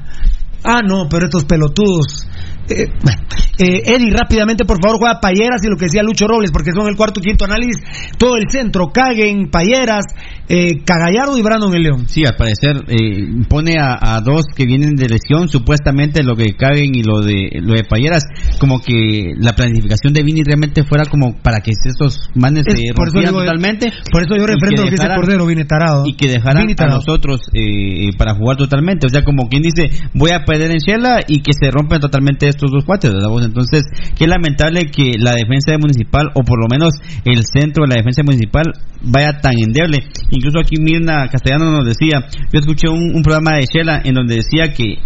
Ah, 0.64 0.80
no, 0.86 1.09
pero 1.09 1.26
estos 1.26 1.44
pelotudos. 1.44 2.26
Eh, 2.68 2.86
bueno. 3.02 3.22
Eh, 3.58 3.82
Eddie, 3.84 4.10
rápidamente, 4.10 4.64
por 4.64 4.78
favor, 4.82 4.98
juega 4.98 5.20
Payeras 5.20 5.62
y 5.62 5.68
lo 5.68 5.76
que 5.76 5.84
decía 5.86 6.02
Lucho 6.02 6.26
Robles, 6.26 6.50
porque 6.52 6.70
son 6.74 6.88
el 6.88 6.96
cuarto 6.96 7.20
y 7.20 7.24
quinto 7.24 7.44
análisis. 7.44 7.76
Todo 8.18 8.36
el 8.36 8.44
centro, 8.50 8.90
Caguen, 8.92 9.50
Payeras, 9.50 10.04
eh, 10.48 10.82
Cagallardo 10.84 11.36
y 11.36 11.42
Brandon 11.42 11.74
el 11.74 11.82
León. 11.82 12.08
Sí, 12.08 12.24
al 12.24 12.34
parecer 12.36 12.76
eh, 12.88 13.44
pone 13.48 13.78
a, 13.78 13.96
a 14.00 14.20
dos 14.20 14.46
que 14.56 14.64
vienen 14.64 14.94
de 14.94 15.08
lesión, 15.08 15.48
supuestamente 15.48 16.22
lo 16.22 16.34
que 16.34 16.54
caben 16.56 16.94
y 16.94 17.02
lo 17.02 17.20
de 17.20 17.60
lo 17.60 17.74
de 17.74 17.84
Payeras, 17.84 18.24
como 18.58 18.80
que 18.80 19.32
la 19.36 19.52
planificación 19.52 20.12
de 20.12 20.22
Vini 20.22 20.42
realmente 20.44 20.84
fuera 20.84 21.04
como 21.04 21.34
para 21.42 21.60
que 21.60 21.72
estos 21.72 22.30
manes 22.34 22.64
Es- 22.66 22.78
se 22.78 22.94
por 22.94 23.06
rompieran 23.06 23.32
digo, 23.32 23.40
totalmente. 23.44 23.92
Por 24.10 24.22
eso 24.22 24.36
yo 24.36 24.46
refrendo 24.46 24.82
que 24.84 24.90
dice 24.90 25.02
dejaran- 25.02 25.16
Cordero, 25.20 25.46
viene 25.46 25.64
tarado. 25.64 26.04
Y 26.06 26.14
que 26.14 26.28
dejaran 26.28 26.62
a 26.78 26.86
nosotros 26.96 27.40
eh, 27.52 28.10
para 28.16 28.34
jugar 28.34 28.56
totalmente. 28.56 29.06
O 29.06 29.10
sea, 29.10 29.22
como 29.24 29.48
quien 29.48 29.62
dice, 29.62 29.90
voy 30.14 30.30
a 30.30 30.44
perder 30.44 30.70
en 30.70 30.78
Shela 30.78 31.20
y 31.28 31.40
que 31.42 31.52
se 31.52 31.70
rompen 31.70 32.00
totalmente 32.00 32.48
estos 32.48 32.70
dos 32.70 32.84
cuates. 32.84 33.12
¿verdad? 33.12 33.28
Entonces, 33.47 33.85
qué 34.16 34.27
lamentable 34.27 34.90
que 34.90 35.12
la 35.19 35.32
defensa 35.32 35.73
de 35.73 35.78
Municipal, 35.78 36.31
o 36.35 36.43
por 36.43 36.60
lo 36.60 36.69
menos 36.69 36.94
el 37.24 37.44
centro 37.44 37.85
de 37.85 37.90
la 37.90 37.97
defensa 37.97 38.23
municipal, 38.23 38.64
vaya 39.02 39.40
tan 39.40 39.55
endeble. 39.59 39.98
Incluso 40.31 40.59
aquí 40.60 40.77
Mirna 40.81 41.28
Castellano 41.28 41.70
nos 41.70 41.86
decía, 41.86 42.27
yo 42.52 42.60
escuché 42.60 42.89
un, 42.89 43.23
programa 43.23 43.56
de 43.56 43.66
Shela 43.66 44.01
en 44.05 44.14
donde 44.14 44.36
decía 44.36 44.73
que 44.73 44.98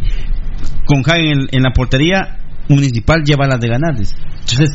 con 0.86 1.00
Hagen 1.00 1.26
en, 1.26 1.48
en 1.52 1.62
la 1.62 1.70
portería 1.72 2.38
municipal 2.68 3.22
lleva 3.24 3.46
las 3.46 3.60
de 3.60 3.68
ganar. 3.68 3.96
dice. 3.96 4.14
Entonces, 4.48 4.70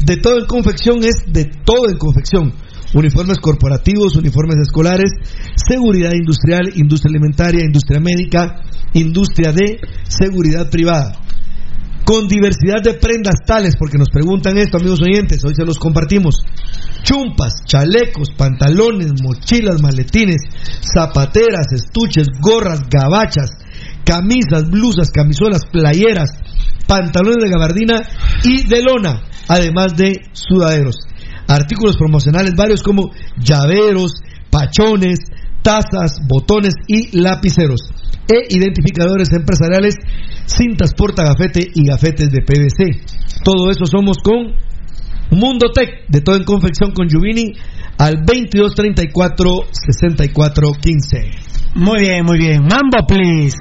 De 0.06 0.18
todo 0.18 0.38
en 0.40 0.46
confección 0.46 1.04
es 1.04 1.24
de 1.28 1.46
todo 1.46 1.90
en 1.90 1.98
confección. 1.98 2.54
Uniformes 2.94 3.40
corporativos, 3.40 4.16
uniformes 4.16 4.58
escolares, 4.64 5.10
seguridad 5.56 6.12
industrial, 6.14 6.72
industria 6.76 7.12
alimentaria, 7.12 7.66
industria 7.66 8.00
médica, 8.00 8.62
industria 8.94 9.52
de 9.52 9.82
seguridad 10.08 10.70
privada. 10.70 11.20
Con 12.10 12.28
diversidad 12.28 12.82
de 12.82 12.96
prendas 12.96 13.36
tales, 13.46 13.76
porque 13.78 14.00
nos 14.00 14.10
preguntan 14.10 14.58
esto, 14.58 14.78
amigos 14.78 15.00
oyentes, 15.00 15.46
hoy 15.46 15.54
se 15.54 15.64
los 15.64 15.78
compartimos. 15.78 16.42
Chumpas, 17.04 17.64
chalecos, 17.66 18.32
pantalones, 18.36 19.14
mochilas, 19.22 19.80
maletines, 19.80 20.42
zapateras, 20.92 21.68
estuches, 21.72 22.26
gorras, 22.42 22.82
gabachas, 22.90 23.52
camisas, 24.04 24.72
blusas, 24.72 25.12
camisolas, 25.12 25.68
playeras, 25.72 26.32
pantalones 26.88 27.44
de 27.44 27.50
gabardina 27.52 28.02
y 28.44 28.68
de 28.68 28.82
lona, 28.82 29.22
además 29.48 29.96
de 29.96 30.20
sudaderos. 30.34 30.96
Artículos 31.48 31.96
promocionales 31.96 32.56
varios 32.56 32.82
como 32.82 33.12
llaveros, 33.38 34.14
pachones, 34.50 35.20
tazas, 35.62 36.22
botones 36.28 36.74
y 36.88 37.16
lapiceros. 37.16 37.82
E 38.30 38.46
identificadores 38.50 39.34
empresariales, 39.34 39.96
cintas 40.46 40.94
portagafete 40.94 41.72
y 41.74 41.88
gafetes 41.88 42.30
de 42.30 42.42
PVC. 42.42 43.42
Todo 43.44 43.72
eso 43.72 43.86
somos 43.86 44.18
con 44.24 44.54
Mundo 45.32 45.72
Tech, 45.74 46.06
de 46.08 46.22
todo 46.22 46.36
en 46.36 46.44
confección 46.44 46.92
con 46.92 47.10
Juvini, 47.10 47.54
al 47.98 48.18
2234 48.26 49.52
6415. 49.72 51.32
Muy 51.76 52.02
bien, 52.02 52.26
muy 52.26 52.38
bien. 52.38 52.62
Mambo, 52.62 53.06
please. 53.08 53.58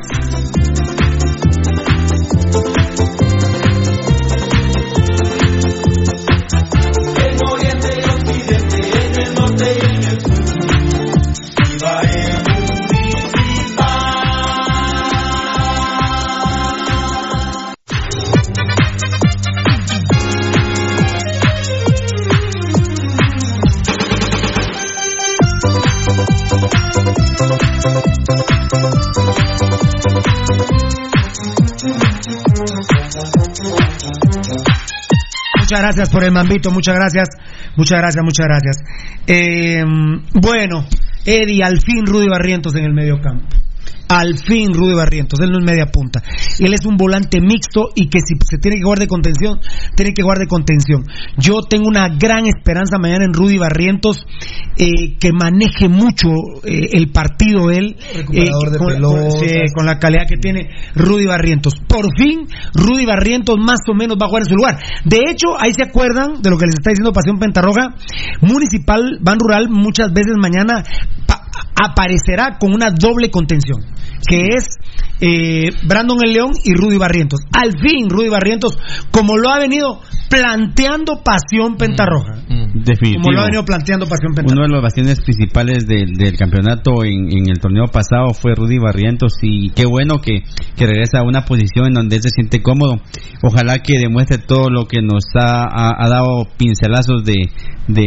Muchas 35.58 35.80
gracias 35.80 36.10
por 36.10 36.24
el 36.24 36.32
mambito, 36.32 36.70
muchas 36.70 36.94
gracias, 36.94 37.28
muchas 37.76 37.98
gracias, 37.98 38.24
muchas 38.24 38.46
gracias. 38.46 38.76
Eh, 39.26 39.84
bueno, 40.34 40.86
Eddie, 41.24 41.62
al 41.62 41.80
fin 41.80 42.06
Rudy 42.06 42.28
Barrientos 42.28 42.74
en 42.74 42.84
el 42.84 42.94
medio 42.94 43.20
campo. 43.20 43.46
Al 44.08 44.38
fin 44.38 44.72
Rudy 44.72 44.94
Barrientos, 44.94 45.38
él 45.40 45.50
no 45.50 45.58
es 45.58 45.64
media 45.64 45.86
punta. 45.86 46.22
Él 46.58 46.72
es 46.72 46.86
un 46.86 46.96
volante 46.96 47.40
mixto 47.40 47.88
y 47.94 48.08
que 48.08 48.20
si 48.20 48.34
se 48.44 48.56
tiene 48.58 48.76
que 48.78 48.82
jugar 48.82 48.98
de 48.98 49.06
contención, 49.06 49.60
tiene 49.96 50.14
que 50.14 50.22
jugar 50.22 50.38
de 50.38 50.46
contención. 50.46 51.04
Yo 51.36 51.60
tengo 51.68 51.86
una 51.88 52.08
gran 52.08 52.46
esperanza 52.46 52.98
mañana 52.98 53.24
en 53.26 53.34
Rudy 53.34 53.58
Barrientos, 53.58 54.24
eh, 54.78 55.16
que 55.20 55.32
maneje 55.32 55.88
mucho 55.88 56.28
eh, 56.64 56.88
el 56.92 57.10
partido 57.12 57.70
él, 57.70 57.96
Recuperador 58.16 58.68
eh, 58.68 58.70
de 58.70 58.78
con, 58.78 58.86
pelotas. 58.88 59.34
con- 59.34 59.48
sí, 59.48 59.54
con 59.76 59.86
la 59.86 59.98
calidad 59.98 60.26
que 60.28 60.36
tiene 60.36 60.70
Rudy 60.94 61.26
Barrientos. 61.26 61.74
Por 61.86 62.06
fin, 62.16 62.46
Rudy 62.74 63.04
Barrientos 63.04 63.56
más 63.58 63.80
o 63.90 63.94
menos 63.94 64.16
va 64.20 64.26
a 64.26 64.28
jugar 64.28 64.42
en 64.44 64.48
su 64.48 64.54
lugar. 64.56 64.78
De 65.04 65.18
hecho, 65.30 65.48
ahí 65.60 65.72
se 65.74 65.82
acuerdan 65.82 66.40
de 66.40 66.50
lo 66.50 66.56
que 66.56 66.66
les 66.66 66.76
está 66.78 66.90
diciendo 66.90 67.12
Pasión 67.12 67.38
Pentarroja. 67.38 67.94
Municipal, 68.40 69.18
Ban 69.20 69.38
Rural, 69.38 69.68
muchas 69.68 70.12
veces 70.12 70.34
mañana 70.40 70.82
aparecerá 71.80 72.58
con 72.58 72.72
una 72.72 72.90
doble 72.90 73.30
contención, 73.30 73.80
que 74.28 74.46
es 74.56 74.66
eh, 75.20 75.70
Brandon 75.86 76.18
el 76.24 76.32
León 76.32 76.52
y 76.64 76.74
Rudy 76.74 76.96
Barrientos. 76.96 77.40
Al 77.52 77.72
fin, 77.72 78.08
Rudy 78.08 78.28
Barrientos, 78.28 78.78
como 79.10 79.36
lo 79.36 79.50
ha 79.50 79.58
venido 79.58 80.00
planteando 80.28 81.22
Pasión 81.24 81.76
Pentarroja. 81.76 82.42
Definitivo. 82.74 83.22
Como 83.22 83.32
lo 83.32 83.40
ha 83.40 83.44
venido 83.46 83.64
planteando 83.64 84.06
Pasión 84.06 84.34
Pentarroja. 84.34 84.54
Uno 84.54 84.66
de 84.68 84.72
los 84.74 84.82
bastiones 84.82 85.20
principales 85.20 85.86
del, 85.86 86.12
del 86.14 86.36
campeonato 86.36 87.02
en, 87.04 87.30
en 87.32 87.48
el 87.50 87.58
torneo 87.60 87.86
pasado 87.86 88.32
fue 88.34 88.54
Rudy 88.54 88.78
Barrientos 88.78 89.32
y 89.42 89.70
qué 89.70 89.86
bueno 89.86 90.20
que, 90.20 90.42
que 90.76 90.86
regresa 90.86 91.20
a 91.20 91.22
una 91.22 91.44
posición 91.44 91.86
en 91.86 91.94
donde 91.94 92.16
él 92.16 92.22
se 92.22 92.28
siente 92.30 92.62
cómodo. 92.62 92.96
Ojalá 93.42 93.78
que 93.78 93.98
demuestre 93.98 94.38
todo 94.38 94.68
lo 94.70 94.84
que 94.86 95.00
nos 95.02 95.24
ha, 95.34 95.62
ha- 95.64 95.96
ha 95.98 96.08
dado 96.08 96.46
pincelazos 96.58 97.24
de, 97.24 97.34
de, 97.88 98.04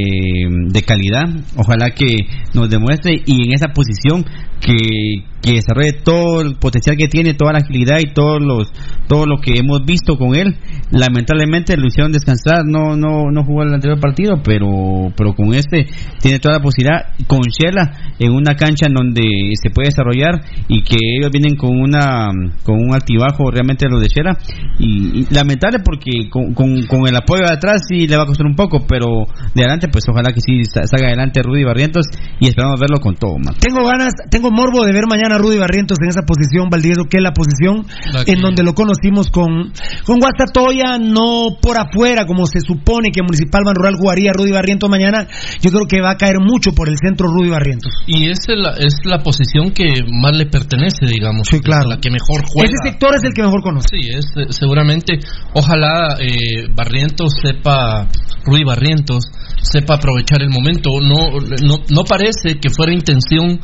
de 0.69 0.81
calidad. 0.83 1.25
Ojalá 1.57 1.89
que 1.95 2.13
nos 2.53 2.69
demuestre 2.69 3.21
y 3.31 3.47
en 3.47 3.53
esa 3.53 3.69
posición 3.69 4.25
que, 4.61 5.23
que 5.41 5.53
desarrolle 5.55 5.93
todo 6.03 6.41
el 6.41 6.55
potencial 6.55 6.95
que 6.95 7.07
tiene, 7.07 7.33
toda 7.33 7.53
la 7.53 7.59
agilidad 7.59 7.97
y 7.99 8.13
todos 8.13 8.41
los, 8.41 8.71
todo 9.07 9.25
lo 9.25 9.37
que 9.41 9.57
hemos 9.57 9.83
visto 9.85 10.17
con 10.17 10.35
él. 10.35 10.55
Lamentablemente 10.91 11.75
lo 11.77 11.87
hicieron 11.87 12.11
descansar, 12.11 12.65
no, 12.65 12.95
no, 12.95 13.31
no 13.31 13.43
jugó 13.43 13.63
el 13.63 13.73
anterior 13.73 13.99
partido, 13.99 14.35
pero, 14.43 15.11
pero 15.17 15.33
con 15.33 15.53
este 15.53 15.87
tiene 16.21 16.39
toda 16.39 16.55
la 16.57 16.61
posibilidad, 16.61 17.07
con 17.27 17.39
Shela, 17.41 17.91
en 18.19 18.31
una 18.31 18.55
cancha 18.55 18.85
en 18.87 18.93
donde 18.93 19.23
se 19.61 19.69
puede 19.71 19.87
desarrollar 19.89 20.41
y 20.67 20.83
que 20.83 20.97
ellos 21.17 21.31
vienen 21.31 21.55
con 21.55 21.79
una 21.79 22.27
con 22.63 22.75
un 22.75 22.93
altibajo 22.93 23.49
realmente 23.49 23.87
los 23.89 24.01
de 24.01 24.09
Shela 24.09 24.37
y, 24.79 25.25
lamentable 25.33 25.79
porque 25.83 26.29
con, 26.29 26.53
con, 26.53 27.07
el 27.07 27.15
apoyo 27.15 27.43
de 27.47 27.53
atrás 27.53 27.81
sí 27.87 28.07
le 28.07 28.15
va 28.15 28.23
a 28.23 28.27
costar 28.27 28.45
un 28.45 28.55
poco, 28.55 28.85
pero 28.87 29.25
de 29.55 29.61
adelante 29.61 29.87
pues 29.91 30.03
ojalá 30.07 30.31
que 30.33 30.41
sí 30.41 30.63
sa- 30.65 30.83
salga 30.85 31.07
adelante 31.07 31.41
Rudy 31.41 31.63
Barrientos 31.63 32.05
y 32.39 32.47
esperamos 32.47 32.79
verlo 32.79 32.99
con 32.99 33.15
todo, 33.15 33.37
man. 33.37 33.55
Tengo 33.59 33.83
ganas, 33.87 34.13
tengo 34.29 34.50
morbo 34.51 34.85
de 34.85 34.93
ver 34.93 35.05
mañana 35.09 35.35
a 35.35 35.37
Rudy 35.37 35.57
Barrientos 35.57 35.97
en 36.01 36.09
esa 36.09 36.21
posición, 36.21 36.69
Valdivieso, 36.69 37.05
que 37.09 37.17
es 37.17 37.23
la 37.23 37.33
posición 37.33 37.85
La 38.13 38.23
que- 38.25 38.33
en 38.33 38.41
donde 38.41 38.63
lo 38.63 38.73
conocimos 38.73 39.29
con, 39.31 39.71
con 40.05 40.19
Guastatoya, 40.19 40.97
no 40.99 41.57
por 41.61 41.77
afuera, 41.79 42.25
como 42.25 42.45
se 42.45 42.59
supone 42.61 43.09
que 43.11 43.21
Municipal 43.21 43.63
Ban 43.65 43.75
Rural 43.75 43.95
jugaría 43.97 44.31
Rudy 44.33 44.51
Barrientos 44.51 44.89
mañana. 44.89 45.27
Yo 45.61 45.71
creo 45.71 45.85
que 45.87 46.01
va 46.01 46.11
a 46.11 46.17
caer 46.17 46.39
mucho 46.39 46.71
por 46.73 46.89
el 46.89 46.97
centro 46.97 47.27
Rudy 47.27 47.49
Barrientos. 47.49 47.91
Y 48.07 48.29
es 48.29 48.39
la, 48.47 48.71
es 48.77 48.95
la 49.05 49.19
posición 49.19 49.71
que 49.71 49.85
más 50.11 50.35
le 50.35 50.45
pertenece, 50.45 51.05
digamos. 51.05 51.47
Sí, 51.49 51.59
claro. 51.59 51.89
La 51.89 51.97
que 51.99 52.09
mejor 52.11 52.43
juega. 52.47 52.69
Ese 52.69 52.91
sector 52.91 53.15
es 53.15 53.23
el 53.23 53.33
que 53.33 53.43
mejor 53.43 53.61
conoce. 53.63 53.87
Sí, 53.91 54.09
es 54.09 54.25
eh, 54.37 54.47
seguramente. 54.49 55.19
Ojalá 55.53 56.17
eh, 56.19 56.67
Barrientos 56.73 57.33
sepa, 57.41 58.07
Rudy 58.45 58.63
Barrientos 58.63 59.25
sepa 59.61 59.95
aprovechar 59.95 60.41
el 60.41 60.49
momento. 60.49 60.89
No, 61.01 61.39
no, 61.39 61.77
no 61.89 62.03
parece 62.03 62.59
que 62.59 62.69
fuera 62.69 62.93
intención 62.93 63.59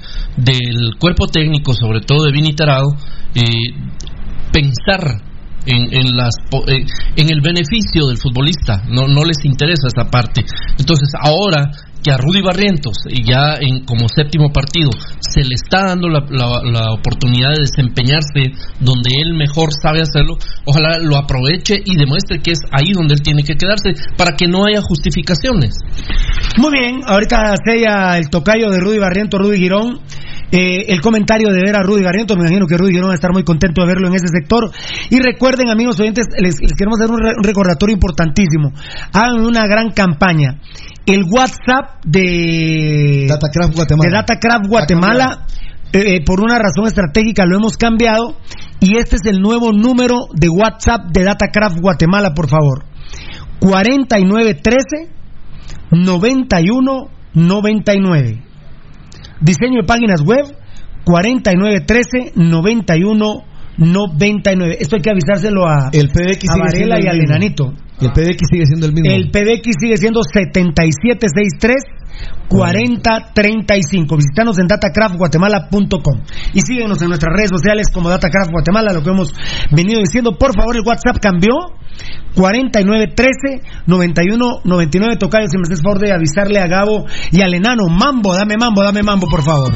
del 0.77 0.95
cuerpo 0.99 1.27
técnico, 1.27 1.73
sobre 1.73 2.01
todo 2.01 2.25
de 2.25 2.31
Vini 2.31 2.53
Tarado, 2.53 2.87
eh, 3.35 3.73
pensar 4.51 5.21
en, 5.65 5.93
en 5.93 6.15
las 6.15 6.33
eh, 6.67 6.85
en 7.17 7.29
el 7.29 7.41
beneficio 7.41 8.07
del 8.07 8.17
futbolista. 8.17 8.83
No 8.89 9.23
les 9.25 9.43
interesa 9.43 9.87
esa 9.87 10.09
parte. 10.09 10.45
Entonces 10.79 11.09
ahora 11.19 11.71
que 12.03 12.11
a 12.11 12.17
Rudy 12.17 12.41
Barrientos 12.41 12.95
y 13.09 13.23
ya 13.23 13.55
en 13.59 13.83
como 13.83 14.07
séptimo 14.07 14.53
partido 14.53 14.91
se 15.19 15.41
le 15.41 15.55
está 15.55 15.87
dando 15.87 16.07
la, 16.07 16.23
la- 16.29 16.61
la 16.63 16.93
oportunidad 16.93 17.49
de 17.55 17.61
desempeñarse 17.61 18.53
donde 18.79 19.09
él 19.19 19.33
mejor 19.33 19.69
sabe 19.73 20.01
hacerlo 20.03 20.37
ojalá 20.65 20.99
lo 20.99 21.17
aproveche 21.17 21.81
y 21.83 21.97
demuestre 21.97 22.39
que 22.39 22.51
es 22.51 22.59
ahí 22.71 22.91
donde 22.93 23.15
él 23.15 23.21
tiene 23.23 23.41
que 23.43 23.55
quedarse 23.55 23.93
para 24.15 24.35
que 24.37 24.47
no 24.47 24.65
haya 24.65 24.79
justificaciones. 24.81 25.73
Muy 26.57 26.71
bien, 26.71 27.01
ahorita 27.05 27.55
sella 27.65 28.17
el 28.19 28.29
tocayo 28.29 28.69
de 28.69 28.79
Rudy 28.79 28.99
Barrientos, 28.99 29.41
Rudy 29.41 29.57
Girón. 29.57 29.99
Eh, 30.51 30.85
el 30.87 31.01
comentario 31.01 31.49
de 31.51 31.61
ver 31.61 31.75
a 31.75 31.83
Rudy 31.83 32.03
Barrientos, 32.03 32.37
me 32.37 32.43
imagino 32.43 32.67
que 32.67 32.77
Rudy 32.77 32.97
va 32.99 33.11
a 33.11 33.15
estar 33.15 33.33
muy 33.33 33.43
contento 33.43 33.81
de 33.81 33.87
verlo 33.87 34.07
en 34.07 34.13
ese 34.15 34.27
sector. 34.27 34.69
Y 35.09 35.19
recuerden, 35.19 35.69
amigos 35.69 35.99
oyentes, 35.99 36.25
les, 36.39 36.59
les 36.61 36.73
queremos 36.73 36.99
hacer 36.99 37.11
un, 37.11 37.19
re- 37.21 37.33
un 37.37 37.43
recordatorio 37.43 37.93
importantísimo. 37.93 38.71
Hagan 39.13 39.41
una 39.45 39.67
gran 39.67 39.91
campaña. 39.91 40.59
El 41.05 41.23
WhatsApp 41.23 42.03
de 42.05 43.25
Datacraft 43.29 43.75
Guatemala. 43.75 44.09
de 44.09 44.15
Datacraft 44.15 44.67
Guatemala, 44.67 45.45
eh, 45.93 46.21
por 46.25 46.41
una 46.41 46.59
razón 46.59 46.85
estratégica 46.87 47.45
lo 47.45 47.57
hemos 47.57 47.77
cambiado. 47.77 48.37
Y 48.79 48.97
este 48.97 49.15
es 49.15 49.21
el 49.25 49.39
nuevo 49.39 49.71
número 49.73 50.27
de 50.33 50.49
WhatsApp 50.49 51.07
de 51.11 51.23
Datacraft 51.23 51.79
Guatemala, 51.79 52.33
por 52.33 52.47
favor. 52.49 52.85
4913 53.59 55.09
9199. 57.35 58.43
Diseño 59.41 59.81
de 59.81 59.88
páginas 59.88 60.22
web 60.22 60.45
4913 61.05 62.34
9199. 62.35 64.77
Esto 64.80 64.95
hay 64.95 65.01
que 65.01 65.11
avisárselo 65.11 65.68
a, 65.68 65.89
El 65.91 66.09
PBX 66.09 66.49
a 66.49 66.57
Varela 66.57 66.97
el 66.97 67.05
y 67.05 67.07
al 67.07 67.22
enanito. 67.22 67.73
El 67.99 68.11
PBX 68.11 68.47
sigue 68.51 68.65
siendo 68.65 68.85
el 68.85 68.93
mismo. 68.93 69.09
El 69.09 69.31
PBX 69.31 69.76
sigue 69.80 69.97
siendo 69.97 70.22
7763 70.23 71.76
4035. 72.49 74.15
Visítanos 74.15 74.57
en 74.60 74.68
datacraftguatemala.com 74.68 76.22
y 76.53 76.61
síguenos 76.61 77.02
en 77.02 77.10
nuestras 77.10 77.34
redes 77.35 77.49
sociales 77.52 77.88
como 77.94 78.10
Datacraft 78.10 78.52
Guatemala, 78.52 78.94
lo 78.94 79.03
que 79.03 79.10
hemos 79.10 79.34
venido 79.72 79.99
diciendo. 79.99 80.38
Por 80.38 80.56
favor, 80.56 80.76
el 80.76 80.84
WhatsApp 80.85 81.18
cambió. 81.22 81.53
4913 82.35 83.64
9199 83.88 85.15
Tocayo, 85.18 85.48
si 85.48 85.57
me 85.57 85.64
haces 85.64 85.81
favor 85.81 85.99
de 85.99 86.14
avisarle 86.14 86.60
a 86.60 86.68
Gabo 86.68 87.06
y 87.31 87.41
al 87.41 87.53
enano. 87.53 87.88
Mambo, 87.89 88.35
dame 88.35 88.56
mambo, 88.57 88.84
dame 88.84 89.02
mambo, 89.02 89.27
por 89.27 89.41
favor. 89.41 89.73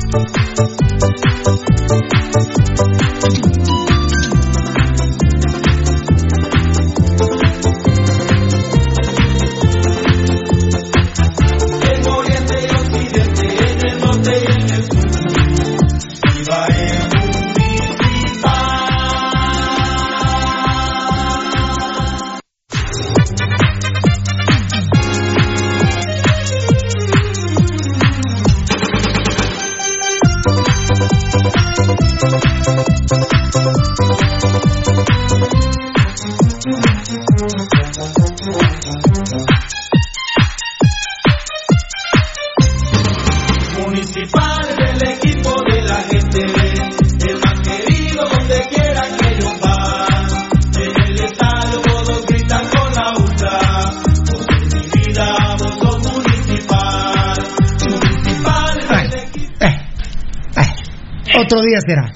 Otro 61.52 61.62
día 61.64 61.80
será. 61.86 62.12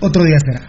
Otro 0.00 0.24
día 0.24 0.36
será. 0.44 0.66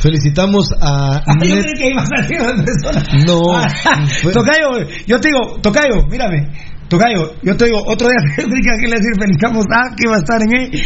Felicitamos 0.00 0.68
a 0.80 1.16
Ah, 1.26 1.34
yo 1.42 1.56
creí 1.60 1.74
que 1.76 1.88
ibas 1.90 2.08
a 2.10 2.50
otra 2.50 2.64
persona. 2.64 3.24
No. 3.26 3.42
Ah, 3.54 4.06
Fue- 4.22 4.32
Tocayo, 4.32 4.86
yo 5.06 5.20
te 5.20 5.28
digo, 5.28 5.60
Tocayo, 5.60 6.06
mírame. 6.10 6.48
Tocayo, 6.88 7.32
yo 7.42 7.56
te 7.56 7.64
digo, 7.66 7.78
otro 7.86 8.08
día 8.08 8.16
aquí 8.36 8.86
le 8.86 8.96
decir 8.96 9.12
felicitamos 9.18 9.64
a 9.70 9.94
que 9.96 10.06
va 10.08 10.16
a 10.16 10.18
estar 10.18 10.40
en 10.42 10.54
él. 10.54 10.82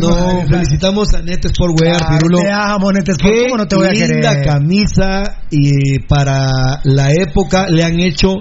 No, 0.00 0.46
felicitamos 0.46 1.14
a 1.14 1.22
Net 1.22 1.44
Sport 1.46 1.80
Wear, 1.80 1.96
Claro, 1.96 2.16
Pirulo. 2.18 2.38
te 2.42 2.50
amo, 2.52 2.92
Net 2.92 3.08
Sport, 3.08 3.34
¿cómo 3.46 3.56
no 3.56 3.66
te 3.66 3.76
voy 3.76 3.88
a 3.88 3.92
linda 3.92 4.42
camisa 4.42 5.22
y 5.50 5.98
para 6.00 6.80
la 6.84 7.10
época 7.12 7.66
le 7.68 7.82
han 7.84 7.98
hecho 7.98 8.34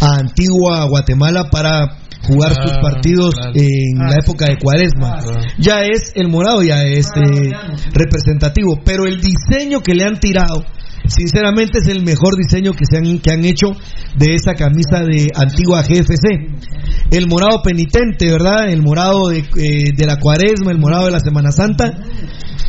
a 0.00 0.16
Antigua 0.18 0.84
Guatemala 0.88 1.50
para 1.50 1.96
jugar 2.26 2.54
sus 2.54 2.72
Claro, 2.72 2.82
partidos 2.82 3.34
claro. 3.34 3.52
en 3.54 3.98
la 3.98 4.16
época 4.16 4.46
de 4.46 4.58
Cuaresma. 4.58 5.18
Ya 5.58 5.82
es 5.82 6.12
el 6.14 6.28
morado, 6.28 6.62
ya 6.62 6.84
es 6.84 7.06
eh, 7.16 7.50
representativo, 7.92 8.80
pero 8.84 9.06
el 9.06 9.20
diseño 9.20 9.80
que 9.80 9.94
le 9.94 10.04
han 10.04 10.18
tirado 10.18 10.64
Sinceramente 11.06 11.80
es 11.80 11.88
el 11.88 12.04
mejor 12.04 12.36
diseño 12.36 12.72
que 12.72 12.84
se 12.88 12.98
han, 12.98 13.18
que 13.18 13.32
han 13.32 13.44
hecho 13.44 13.68
de 14.16 14.34
esa 14.34 14.54
camisa 14.54 15.00
de 15.00 15.28
antigua 15.34 15.82
GFC. 15.82 17.10
El 17.10 17.26
morado 17.26 17.60
penitente, 17.62 18.30
¿verdad? 18.30 18.68
El 18.68 18.82
morado 18.82 19.28
de, 19.28 19.38
eh, 19.38 19.92
de 19.96 20.06
la 20.06 20.18
cuaresma, 20.18 20.70
el 20.70 20.78
morado 20.78 21.06
de 21.06 21.12
la 21.12 21.20
Semana 21.20 21.50
Santa. 21.50 21.92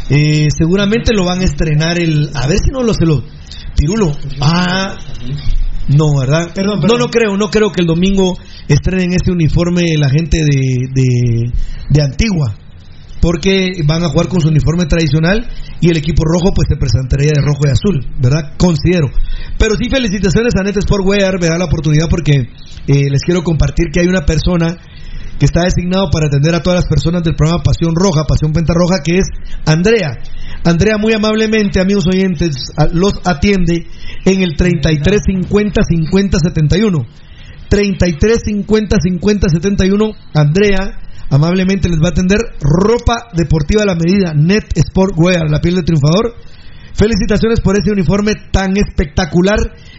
Eh, 0.09 0.47
seguramente 0.57 1.13
lo 1.13 1.25
van 1.25 1.39
a 1.39 1.43
estrenar 1.43 1.99
el... 1.99 2.31
A 2.33 2.47
ver 2.47 2.57
si 2.57 2.71
no 2.71 2.81
lo 2.81 2.93
se 2.93 3.05
lo... 3.05 3.23
Pirulo. 3.77 4.11
Ah, 4.41 4.95
no, 5.89 6.17
¿verdad? 6.17 6.53
No, 6.63 6.97
no 6.97 7.07
creo, 7.07 7.37
no 7.37 7.49
creo 7.49 7.71
que 7.71 7.81
el 7.81 7.87
domingo 7.87 8.37
estrenen 8.67 9.13
este 9.13 9.31
uniforme 9.31 9.83
la 9.97 10.09
gente 10.09 10.37
de, 10.37 10.87
de, 10.93 11.51
de 11.89 12.01
Antigua. 12.01 12.55
Porque 13.21 13.71
van 13.85 14.03
a 14.03 14.09
jugar 14.09 14.27
con 14.27 14.41
su 14.41 14.49
uniforme 14.49 14.85
tradicional 14.85 15.47
y 15.79 15.89
el 15.89 15.95
equipo 15.95 16.23
rojo 16.25 16.53
pues 16.53 16.67
se 16.67 16.75
presentaría 16.75 17.31
de 17.33 17.41
rojo 17.41 17.61
y 17.65 17.71
azul, 17.71 18.05
¿verdad? 18.21 18.55
Considero. 18.57 19.07
Pero 19.57 19.75
sí 19.75 19.89
felicitaciones 19.89 20.53
a 20.59 20.63
Net 20.63 20.75
Sport 20.75 21.05
Wear, 21.05 21.39
me 21.39 21.47
da 21.47 21.57
la 21.57 21.65
oportunidad 21.65 22.09
porque 22.09 22.33
eh, 22.33 23.09
les 23.09 23.21
quiero 23.21 23.41
compartir 23.41 23.91
que 23.93 24.01
hay 24.01 24.07
una 24.07 24.25
persona 24.25 24.75
que 25.43 25.47
está 25.47 25.63
designado 25.63 26.09
para 26.09 26.27
atender 26.27 26.55
a 26.55 26.63
todas 26.63 26.79
las 26.79 26.87
personas 26.87 27.21
del 27.21 27.35
programa 27.35 27.63
Pasión 27.63 27.91
Roja, 27.93 28.23
Pasión 28.23 28.53
Penta 28.53 28.73
Roja, 28.73 29.03
que 29.03 29.17
es 29.17 29.27
Andrea. 29.65 30.17
Andrea 30.63 30.97
muy 30.97 31.11
amablemente, 31.11 31.81
amigos 31.81 32.05
oyentes, 32.07 32.71
los 32.93 33.11
atiende 33.25 33.85
en 34.23 34.41
el 34.41 34.55
33 34.55 35.19
50 35.21 35.81
50 35.83 36.39
71. 36.39 36.97
33 37.67 38.41
50 38.41 38.95
50 39.03 39.49
71. 39.49 40.11
Andrea 40.33 40.97
amablemente 41.29 41.89
les 41.89 41.99
va 41.99 42.07
a 42.07 42.11
atender 42.11 42.39
ropa 42.61 43.27
deportiva 43.33 43.83
a 43.83 43.87
la 43.87 43.95
medida, 43.95 44.31
Net 44.33 44.71
Sport 44.75 45.11
Wear, 45.17 45.49
la 45.49 45.59
piel 45.59 45.75
de 45.75 45.83
triunfador. 45.83 46.35
Felicitaciones 46.93 47.59
por 47.59 47.75
ese 47.75 47.91
uniforme 47.91 48.33
tan 48.51 48.77
espectacular 48.77 49.57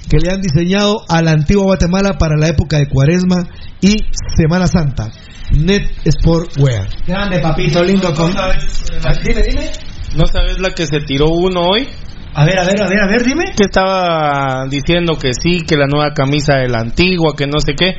que 0.08 0.18
le 0.18 0.32
han 0.32 0.40
diseñado 0.40 1.02
a 1.08 1.22
la 1.22 1.32
antigua 1.32 1.64
Guatemala 1.64 2.12
para 2.18 2.36
la 2.36 2.48
época 2.48 2.78
de 2.78 2.88
Cuaresma 2.88 3.48
y 3.80 3.96
Semana 4.36 4.66
Santa. 4.66 5.10
Net 5.50 5.82
Sport 6.04 6.56
Wear. 6.58 6.88
Grande, 7.06 7.40
papito, 7.40 7.82
lindo. 7.82 8.14
Con... 8.14 8.32
Dime, 8.32 9.42
dime. 9.42 9.70
¿No 10.16 10.26
sabes 10.26 10.60
la 10.60 10.70
que 10.70 10.86
se 10.86 11.00
tiró 11.00 11.28
uno 11.28 11.62
hoy? 11.62 11.88
A 12.34 12.44
ver, 12.44 12.58
a 12.58 12.64
ver, 12.64 12.82
a 12.82 12.88
ver, 12.88 13.00
a 13.00 13.06
ver, 13.06 13.24
dime. 13.24 13.44
Que 13.56 13.64
estaba 13.64 14.66
diciendo 14.68 15.16
que 15.18 15.32
sí, 15.34 15.64
que 15.66 15.76
la 15.76 15.86
nueva 15.86 16.12
camisa 16.14 16.56
de 16.56 16.68
la 16.68 16.80
antigua, 16.80 17.34
que 17.36 17.46
no 17.46 17.58
sé 17.58 17.74
qué. 17.74 17.96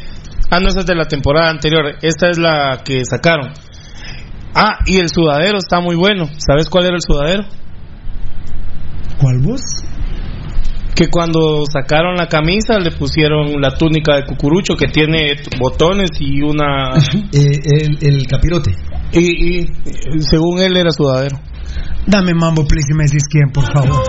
Ah, 0.50 0.60
no, 0.60 0.70
esa 0.70 0.80
es 0.82 0.86
de 0.86 0.96
la 0.96 1.06
temporada 1.06 1.50
anterior. 1.50 1.96
Esta 2.02 2.30
es 2.30 2.38
la 2.38 2.82
que 2.84 3.04
sacaron. 3.06 3.52
Ah, 4.54 4.80
y 4.86 4.98
el 4.98 5.10
sudadero 5.10 5.58
está 5.58 5.82
muy 5.82 5.96
bueno. 5.96 6.30
¿Sabes 6.38 6.70
cuál 6.70 6.86
era 6.86 6.96
el 6.96 7.02
sudadero? 7.02 7.44
¿Cuál 9.20 9.40
vos? 9.40 9.62
Que 10.96 11.10
cuando 11.10 11.66
sacaron 11.72 12.16
la 12.16 12.28
camisa 12.28 12.80
le 12.80 12.92
pusieron 12.92 13.60
la 13.60 13.78
túnica 13.78 14.16
de 14.16 14.26
cucurucho 14.26 14.76
que 14.76 14.88
tiene 14.88 15.36
botones 15.60 16.12
y 16.20 16.42
una... 16.42 16.94
Eh, 17.34 17.60
el, 17.82 17.98
el 18.02 18.28
capirote. 18.28 18.72
Y, 19.12 19.60
y, 19.60 19.68
según 20.20 20.62
él 20.62 20.78
era 20.78 20.92
sudadero. 20.92 21.38
Dame 22.08 22.34
mambo, 22.34 22.66
please, 22.66 22.88
y 22.92 22.96
me 22.96 23.04
decís 23.06 23.24
quién, 23.30 23.52
por 23.52 23.66
favor. 23.72 24.02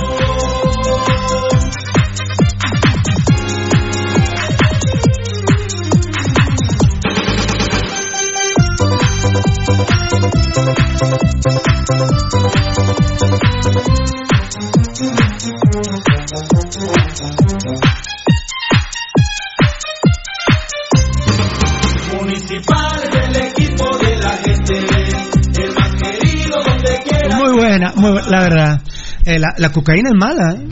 Buena, 27.56 27.92
muy 27.96 28.10
buena, 28.12 28.28
la 28.28 28.40
verdad. 28.40 28.80
Eh, 29.24 29.38
la, 29.38 29.48
la 29.58 29.70
cocaína 29.70 30.10
es 30.10 30.16
mala, 30.18 30.52
¿eh? 30.52 30.68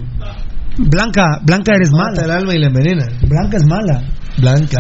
Blanca, 0.77 1.39
Blanca 1.43 1.73
eres 1.75 1.91
Mata 1.93 2.23
el 2.23 2.29
mala. 2.29 2.41
alma 2.41 2.55
y 2.55 2.59
la 2.59 2.67
envenena. 2.67 3.07
Blanca 3.29 3.57
es 3.57 3.65
mala. 3.67 4.03
Blanca. 4.39 4.79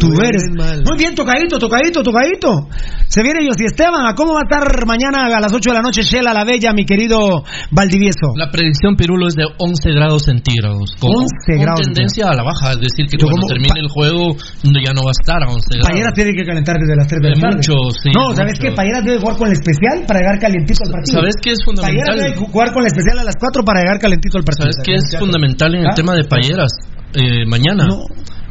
Tú 0.00 0.08
eres. 0.20 0.42
mal. 0.56 0.82
Muy 0.84 0.98
bien, 0.98 1.14
tocadito, 1.14 1.58
tocadito, 1.58 2.02
tocadito. 2.02 2.68
Se 3.08 3.22
viene 3.22 3.46
José 3.46 3.64
Esteban. 3.66 4.06
¿A 4.06 4.14
cómo 4.14 4.34
va 4.34 4.40
a 4.40 4.46
estar 4.46 4.86
mañana 4.86 5.26
a 5.26 5.40
las 5.40 5.52
8 5.52 5.70
de 5.70 5.74
la 5.76 5.82
noche 5.82 6.02
Shela 6.02 6.34
la 6.34 6.44
Bella, 6.44 6.72
mi 6.72 6.84
querido 6.84 7.42
Valdivieso? 7.70 8.34
La 8.36 8.50
predicción 8.50 8.96
Pirulo 8.96 9.28
es 9.28 9.34
de 9.34 9.44
11 9.58 9.90
grados 9.92 10.22
centígrados. 10.26 10.90
Con, 10.98 11.10
11 11.10 11.26
con 11.46 11.60
grados 11.62 11.80
tendencia 11.86 12.26
a 12.30 12.34
la 12.34 12.42
baja. 12.42 12.72
Es 12.72 12.80
decir, 12.80 13.06
que 13.06 13.16
Yo 13.18 13.26
cuando 13.26 13.46
como- 13.46 13.52
termine 13.54 13.78
el 13.80 13.88
juego 13.88 14.36
ya 14.62 14.92
no 14.92 15.02
va 15.06 15.10
a 15.10 15.16
estar 15.18 15.38
a 15.42 15.46
11 15.50 15.66
grados. 15.78 15.88
Payeras 15.90 16.14
tiene 16.14 16.32
que 16.34 16.44
calentar 16.44 16.76
desde 16.78 16.96
las 16.96 17.06
3 17.06 17.20
de 17.22 17.28
la 17.30 17.40
tarde. 17.40 17.56
mucho, 17.56 17.74
sí, 17.94 18.10
No, 18.14 18.34
¿sabes 18.34 18.58
mucho. 18.58 18.62
qué? 18.62 18.70
Payeras 18.74 19.02
debe 19.04 19.18
jugar 19.18 19.36
con 19.38 19.46
el 19.48 19.54
especial 19.54 19.96
para 20.06 20.18
llegar 20.20 20.38
calientito 20.38 20.80
al 20.86 20.92
partido. 20.92 21.14
¿Sabes 21.20 21.34
qué 21.42 21.50
es 21.52 21.58
Payeras 21.62 21.82
fundamental? 21.86 22.16
debe 22.18 22.34
jugar 22.36 22.68
con 22.74 22.80
el 22.82 22.86
especial 22.90 23.18
a 23.18 23.24
las 23.24 23.36
4 23.38 23.62
para 23.64 23.78
llegar 23.82 23.98
calentito 23.98 24.34
al 24.38 24.44
partido. 24.44 24.70
¿Sabes 24.70 24.82
qué 24.86 24.94
es 24.98 25.04
fundamental 25.18 25.70
en 25.74 25.80
el 25.86 25.90
¿Ah? 25.90 25.94
tema 25.94 26.14
de 26.14 26.24
payeras? 26.24 26.70
Eh, 27.14 27.46
mañana 27.46 27.86
No. 27.86 28.02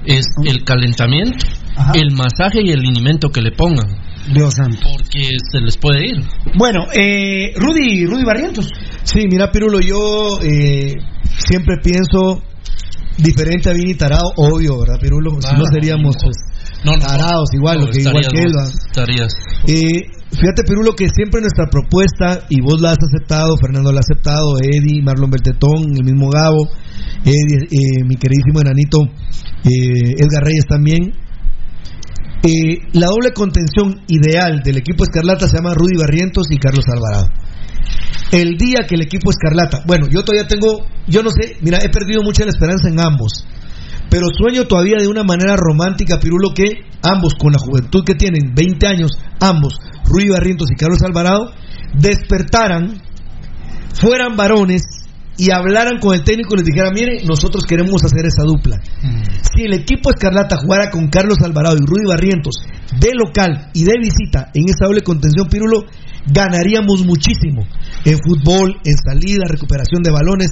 Es 0.05 0.25
el 0.45 0.63
calentamiento, 0.63 1.45
Ajá. 1.75 1.93
el 1.95 2.11
masaje 2.11 2.61
y 2.63 2.71
el 2.71 2.79
linimento 2.81 3.29
que 3.29 3.41
le 3.41 3.51
pongan. 3.51 3.87
Dios 4.33 4.55
santo. 4.55 4.87
Porque 4.97 5.23
se 5.51 5.59
les 5.59 5.77
puede 5.77 6.07
ir. 6.07 6.15
Bueno, 6.57 6.85
eh, 6.93 7.53
Rudy, 7.55 8.05
Rudy 8.05 8.23
Barrientos. 8.23 8.71
Sí, 9.03 9.25
mira, 9.29 9.51
Pirulo, 9.51 9.79
yo 9.79 10.39
eh, 10.41 10.95
siempre 11.37 11.77
pienso 11.83 12.41
diferente 13.17 13.69
a 13.69 13.73
Vini 13.73 13.93
Tarado, 13.93 14.33
obvio, 14.35 14.79
¿verdad, 14.79 14.99
Pirulo? 14.99 15.39
si 15.41 15.55
no 15.55 15.65
seríamos 15.71 16.15
pues, 16.21 16.35
No, 16.83 16.93
no, 16.93 16.99
tarados 17.05 17.49
igual, 17.53 17.79
no, 17.79 17.85
lo 17.85 17.91
que, 17.91 18.01
igual 18.01 18.25
que 18.31 18.39
él. 18.41 18.53
¿va? 18.57 18.63
Estarías. 18.65 19.33
Eh, 19.67 20.11
fíjate, 20.39 20.63
Pirulo, 20.63 20.93
que 20.93 21.07
siempre 21.09 21.41
nuestra 21.41 21.67
propuesta, 21.69 22.45
y 22.49 22.61
vos 22.61 22.81
la 22.81 22.91
has 22.91 22.97
aceptado, 23.01 23.57
Fernando 23.57 23.91
la 23.91 23.99
ha 23.99 24.05
aceptado, 24.05 24.57
Eddie, 24.61 25.01
Marlon 25.03 25.29
Beltetón, 25.29 25.95
el 25.95 26.03
mismo 26.03 26.29
Gabo, 26.29 26.69
Eddie, 27.23 27.67
eh, 27.71 28.03
mi 28.05 28.15
queridísimo 28.15 28.61
enanito 28.61 28.99
eh, 29.65 30.13
Edgar 30.17 30.43
Reyes 30.43 30.65
también. 30.67 31.13
Eh, 32.43 32.77
la 32.93 33.07
doble 33.07 33.33
contención 33.33 34.01
ideal 34.07 34.61
del 34.63 34.77
equipo 34.77 35.03
Escarlata 35.03 35.47
se 35.47 35.57
llama 35.57 35.73
Rudy 35.73 35.97
Barrientos 35.97 36.47
y 36.51 36.57
Carlos 36.57 36.85
Alvarado. 36.87 37.29
El 38.31 38.57
día 38.57 38.85
que 38.87 38.95
el 38.95 39.01
equipo 39.01 39.31
Escarlata, 39.31 39.83
bueno, 39.87 40.07
yo 40.09 40.23
todavía 40.23 40.47
tengo, 40.47 40.85
yo 41.07 41.23
no 41.23 41.29
sé, 41.31 41.57
mira, 41.61 41.79
he 41.81 41.89
perdido 41.89 42.21
mucha 42.21 42.43
la 42.43 42.51
esperanza 42.51 42.89
en 42.89 42.99
ambos, 42.99 43.45
pero 44.09 44.27
sueño 44.37 44.65
todavía 44.65 44.97
de 44.99 45.07
una 45.07 45.23
manera 45.23 45.55
romántica, 45.55 46.19
Pirulo, 46.19 46.53
que 46.53 46.85
ambos, 47.01 47.33
con 47.35 47.51
la 47.51 47.59
juventud 47.59 48.03
que 48.05 48.15
tienen, 48.15 48.53
20 48.53 48.87
años, 48.87 49.11
ambos, 49.39 49.79
Rudy 50.07 50.29
Barrientos 50.29 50.69
y 50.71 50.75
Carlos 50.75 51.01
Alvarado, 51.03 51.51
despertaran, 51.93 53.01
fueran 53.93 54.35
varones 54.35 54.83
y 55.37 55.51
hablaran 55.51 55.99
con 55.99 56.13
el 56.13 56.23
técnico 56.23 56.55
y 56.55 56.57
les 56.59 56.65
dijeran, 56.65 56.93
mire, 56.93 57.23
nosotros 57.25 57.63
queremos 57.67 58.03
hacer 58.03 58.25
esa 58.25 58.43
dupla. 58.43 58.79
Si 59.53 59.63
el 59.63 59.73
equipo 59.73 60.09
Escarlata 60.09 60.57
jugara 60.57 60.89
con 60.89 61.09
Carlos 61.09 61.39
Alvarado 61.43 61.75
y 61.77 61.85
Rudy 61.85 62.07
Barrientos 62.07 62.55
de 62.99 63.09
local 63.13 63.69
y 63.73 63.83
de 63.83 63.93
visita 63.99 64.51
en 64.53 64.69
esa 64.69 64.85
doble 64.85 65.01
contención, 65.01 65.47
Pirulo, 65.47 65.83
ganaríamos 66.27 67.05
muchísimo 67.05 67.67
en 68.05 68.17
fútbol, 68.17 68.77
en 68.83 68.95
salida, 68.97 69.45
recuperación 69.47 70.03
de 70.03 70.11
balones. 70.11 70.49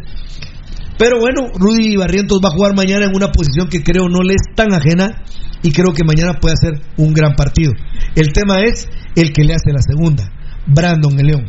Pero 0.97 1.19
bueno, 1.19 1.47
Rudy 1.53 1.95
Barrientos 1.97 2.39
va 2.43 2.49
a 2.49 2.55
jugar 2.55 2.75
mañana 2.75 3.05
en 3.05 3.15
una 3.15 3.31
posición 3.31 3.67
que 3.67 3.81
creo 3.83 4.07
no 4.09 4.21
le 4.21 4.33
es 4.33 4.55
tan 4.55 4.73
ajena 4.73 5.23
y 5.63 5.71
creo 5.71 5.93
que 5.93 6.03
mañana 6.03 6.39
puede 6.39 6.53
hacer 6.53 6.73
un 6.97 7.13
gran 7.13 7.35
partido. 7.35 7.71
El 8.15 8.31
tema 8.33 8.61
es 8.61 8.87
el 9.15 9.31
que 9.33 9.43
le 9.43 9.53
hace 9.53 9.71
la 9.71 9.81
segunda, 9.81 10.23
Brandon 10.67 11.19
el 11.19 11.27
León. 11.27 11.45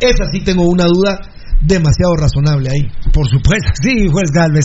Esa 0.00 0.24
sí 0.32 0.40
tengo 0.40 0.64
una 0.68 0.84
duda 0.84 1.18
demasiado 1.60 2.14
razonable 2.16 2.70
ahí. 2.70 2.86
Por 3.12 3.26
supuesto, 3.28 3.70
sí, 3.82 4.08
juez 4.08 4.30
Galvez. 4.30 4.64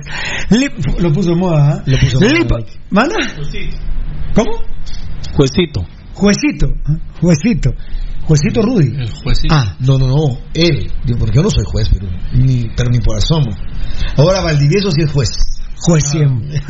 Lip- 0.49 0.99
lo 0.99 1.11
puso 1.11 1.31
en 1.33 1.39
moda, 1.39 1.69
¿ah? 1.77 1.83
Lo 1.85 1.97
puso 1.97 2.17
en 2.19 2.23
moda, 2.23 2.39
Lip- 2.39 2.51
Mike. 2.55 2.79
¿Manda? 2.91 3.15
¿Cómo? 4.35 4.51
Juecito. 5.35 5.85
Juecito, 6.13 6.67
¿ah? 6.85 6.95
juecito. 7.19 7.71
Juecito 8.25 8.61
Rudy. 8.61 8.87
El 8.95 9.09
juecito. 9.11 9.53
Ah, 9.53 9.75
no, 9.79 9.97
no, 9.97 10.07
no, 10.07 10.37
él. 10.53 10.91
Digo, 11.03 11.19
porque 11.19 11.35
yo 11.35 11.43
no 11.43 11.49
soy 11.49 11.65
juez, 11.65 11.89
pero 11.91 12.07
ni, 12.33 12.69
pero 12.75 12.89
ni 12.89 12.99
por 12.99 13.17
asomo. 13.17 13.51
Ahora 14.17 14.41
Valdivieso 14.41 14.91
sí 14.91 15.01
es 15.03 15.11
juez. 15.11 15.29
Juez 15.75 16.03
siempre. 16.09 16.61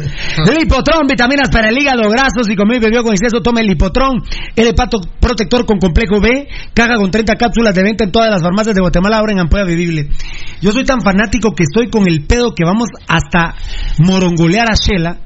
Lipotrón, 0.60 1.06
vitaminas 1.08 1.50
para 1.52 1.70
el 1.70 1.78
hígado, 1.78 2.10
grasos 2.10 2.50
y 2.50 2.56
comer 2.56 2.78
y 2.78 2.86
bebió 2.86 3.04
con 3.04 3.14
exceso, 3.14 3.42
tome 3.42 3.62
el 3.62 3.68
Lipotrón. 3.68 4.24
El 4.56 4.68
hepato 4.68 5.00
protector 5.20 5.66
con 5.66 5.78
complejo 5.78 6.20
B, 6.20 6.48
caja 6.74 6.96
con 6.96 7.12
30 7.12 7.36
cápsulas 7.36 7.76
de 7.76 7.84
venta 7.84 8.04
en 8.04 8.12
todas 8.12 8.32
las 8.32 8.42
farmacias 8.42 8.74
de 8.74 8.82
Guatemala, 8.82 9.18
ahora 9.18 9.34
en 9.34 9.40
ampolla 9.40 9.66
bebible. 9.66 10.10
Yo 10.62 10.72
soy 10.72 10.84
tan 10.84 11.02
fanático 11.02 11.54
que 11.54 11.64
estoy 11.64 11.90
con 11.90 12.08
el 12.08 12.26
pedo 12.26 12.56
que 12.56 12.66
vamos 12.66 12.90
hasta 13.08 13.54
morongolear 14.00 14.72
a 14.72 14.76
Shela. 14.76 15.20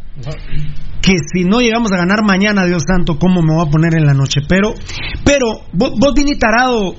Que 1.08 1.14
si 1.32 1.46
no 1.46 1.62
llegamos 1.62 1.90
a 1.94 1.98
ganar 1.98 2.22
mañana, 2.22 2.66
Dios 2.66 2.84
santo, 2.86 3.18
¿cómo 3.18 3.42
me 3.42 3.54
voy 3.54 3.66
a 3.66 3.72
poner 3.72 3.96
en 3.96 4.06
la 4.06 4.14
noche? 4.14 4.42
Pero, 4.46 4.74
pero, 5.24 5.64
vos, 5.72 5.94
vos 5.98 6.14
Vini 6.14 6.36
Tarado, 6.38 6.96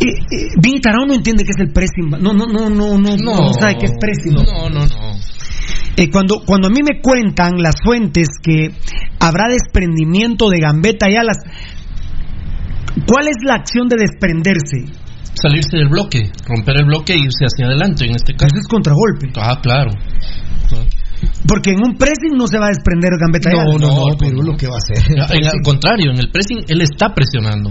eh, 0.00 0.06
eh, 0.10 0.48
Vini 0.60 0.80
Tarado 0.80 1.06
no 1.06 1.14
entiende 1.14 1.44
qué 1.44 1.50
es 1.56 1.60
el 1.60 1.72
pressing. 1.72 2.10
No, 2.20 2.34
no, 2.34 2.46
no, 2.46 2.68
no, 2.68 2.98
no, 2.98 3.16
no, 3.16 3.52
sabe 3.52 3.76
qué 3.78 3.86
es 3.86 3.92
pressing. 4.00 4.34
No, 4.34 4.68
no, 4.68 4.86
no. 4.88 5.20
Eh, 5.96 6.10
cuando, 6.10 6.42
cuando 6.44 6.66
a 6.66 6.70
mí 6.72 6.80
me 6.82 7.00
cuentan 7.00 7.62
las 7.62 7.76
fuentes 7.80 8.26
que 8.42 8.72
habrá 9.20 9.44
desprendimiento 9.52 10.50
de 10.50 10.58
gambeta 10.58 11.08
y 11.08 11.14
alas, 11.14 11.36
¿cuál 13.06 13.28
es 13.28 13.36
la 13.44 13.54
acción 13.54 13.86
de 13.86 13.98
desprenderse? 14.00 14.86
Salirse 15.40 15.76
del 15.76 15.90
bloque, 15.90 16.32
romper 16.44 16.80
el 16.80 16.86
bloque 16.86 17.12
e 17.12 17.18
irse 17.18 17.44
hacia 17.44 17.66
adelante 17.66 18.04
en 18.04 18.16
este 18.16 18.32
caso. 18.32 18.48
Eso 18.48 18.62
es 18.62 18.66
contragolpe. 18.66 19.30
Ah, 19.36 19.60
claro. 19.62 19.92
Porque 21.46 21.70
en 21.72 21.82
un 21.84 21.96
pressing 21.96 22.36
no 22.36 22.46
se 22.46 22.58
va 22.58 22.66
a 22.66 22.68
desprender 22.68 23.10
gambeta 23.20 23.50
y 23.52 23.56
No, 23.56 23.78
no, 23.78 23.94
no, 24.10 24.16
pero 24.18 24.42
lo 24.42 24.56
que 24.56 24.66
va 24.66 24.74
a 24.74 24.78
hacer. 24.78 25.04
En- 25.36 25.46
al 25.46 25.60
contrario, 25.64 26.12
en 26.12 26.18
el 26.18 26.30
pressing 26.30 26.64
él 26.68 26.80
está 26.82 27.12
presionando. 27.14 27.70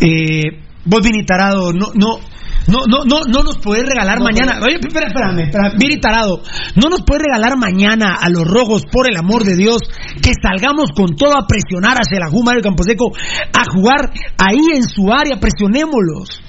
Eh, 0.00 0.42
vos, 0.84 1.00
Vini 1.02 1.24
Tarado, 1.24 1.72
no, 1.72 1.86
no, 1.94 2.18
no, 2.66 2.78
no, 2.86 3.04
no, 3.04 3.20
no 3.28 3.42
nos 3.42 3.58
puedes 3.58 3.84
regalar 3.88 4.18
No, 4.18 4.24
mañana. 4.24 4.58
Oye, 4.62 4.76
espera, 4.80 5.06
espérame, 5.08 5.40
espérame, 5.48 5.78
Vini 5.78 5.98
Tarado, 5.98 6.42
no 6.76 6.88
nos 6.90 7.02
puedes 7.02 7.22
regalar 7.24 7.56
mañana 7.58 8.16
a 8.20 8.28
los 8.28 8.44
rojos, 8.44 8.84
por 8.90 9.08
el 9.08 9.16
amor 9.16 9.44
de 9.44 9.56
Dios, 9.56 9.80
que 10.22 10.32
salgamos 10.42 10.90
con 10.96 11.14
todo 11.16 11.32
a 11.32 11.46
presionar 11.46 11.96
hacia 11.98 12.20
la 12.20 12.30
Juma 12.30 12.52
del 12.52 12.62
Camposeco, 12.62 13.12
a 13.52 13.64
jugar 13.72 14.10
ahí 14.38 14.60
en 14.74 14.82
su 14.84 15.10
área, 15.12 15.38
presionémoslos. 15.40 16.40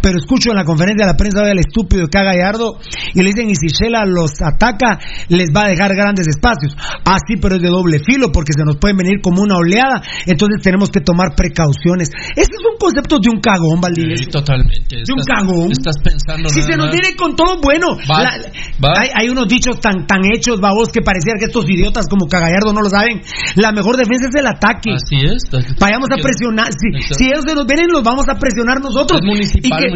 Pero 0.00 0.18
escucho 0.18 0.50
en 0.50 0.56
la 0.56 0.64
conferencia 0.64 1.06
de 1.06 1.12
la 1.12 1.16
prensa 1.16 1.40
al 1.42 1.58
estúpido 1.58 2.06
que 2.08 2.18
haga 2.18 2.32
Gallardo 2.34 2.78
y 3.14 3.18
le 3.22 3.30
dicen, 3.30 3.50
y 3.50 3.54
si 3.54 3.68
Shela 3.68 4.04
los 4.06 4.30
ataca, 4.40 4.98
les 5.28 5.48
va 5.54 5.64
a 5.64 5.68
dejar 5.68 5.94
grandes 5.94 6.26
espacios. 6.28 6.76
Ah, 7.04 7.16
sí, 7.26 7.36
pero 7.40 7.56
es 7.56 7.62
de 7.62 7.68
doble 7.68 7.98
filo 8.04 8.30
porque 8.32 8.52
se 8.56 8.64
nos 8.64 8.76
pueden 8.76 8.96
venir 8.96 9.20
como 9.22 9.42
una 9.42 9.56
oleada, 9.56 10.02
entonces 10.26 10.62
tenemos 10.62 10.90
que 10.90 11.00
tomar 11.00 11.34
precauciones. 11.34 12.10
Esos 12.36 12.56
son 12.62 12.76
conceptos 12.78 13.20
de 13.22 13.30
un 13.30 13.40
cagón, 13.40 13.80
Valdivieso. 13.80 14.24
Sí, 14.24 14.30
totalmente. 14.30 14.96
De 14.96 15.12
un 15.12 15.20
Estás- 15.20 15.26
cagón. 15.42 15.72
Estás 15.72 15.96
pensando 16.02 16.48
Si 16.48 16.60
nada 16.60 16.70
se 16.72 16.76
nos 16.78 16.90
viene 16.92 17.16
con 17.16 17.34
todo 17.36 17.60
bueno. 17.60 17.96
Va, 18.10 18.22
La- 18.22 18.38
va. 18.82 19.00
Hay, 19.00 19.08
hay 19.14 19.28
unos 19.28 19.48
dichos 19.48 19.80
tan, 19.80 20.06
tan 20.06 20.20
hechos, 20.32 20.60
babos, 20.60 20.88
que 20.88 21.00
pareciera 21.02 21.38
que 21.38 21.46
estos 21.46 21.64
idiotas 21.68 22.06
como 22.08 22.26
Cagallardo 22.26 22.72
no 22.72 22.80
lo 22.82 22.88
saben. 22.90 23.20
La 23.56 23.72
mejor 23.72 23.96
defensa 23.96 24.28
es 24.28 24.34
el 24.34 24.46
ataque. 24.46 24.92
Así 24.94 25.16
es. 25.24 25.42
Vayamos 25.80 26.08
a 26.12 26.16
presionar. 26.22 26.68
Si, 26.72 27.14
si 27.14 27.24
ellos 27.26 27.44
se 27.46 27.54
nos 27.54 27.66
vienen, 27.66 27.88
los 27.92 28.02
vamos 28.02 28.26
a 28.28 28.34
presionar 28.38 28.80
nosotros. 28.80 29.20
Es 29.38 29.52
Y 29.56 29.60
que- 29.70 29.87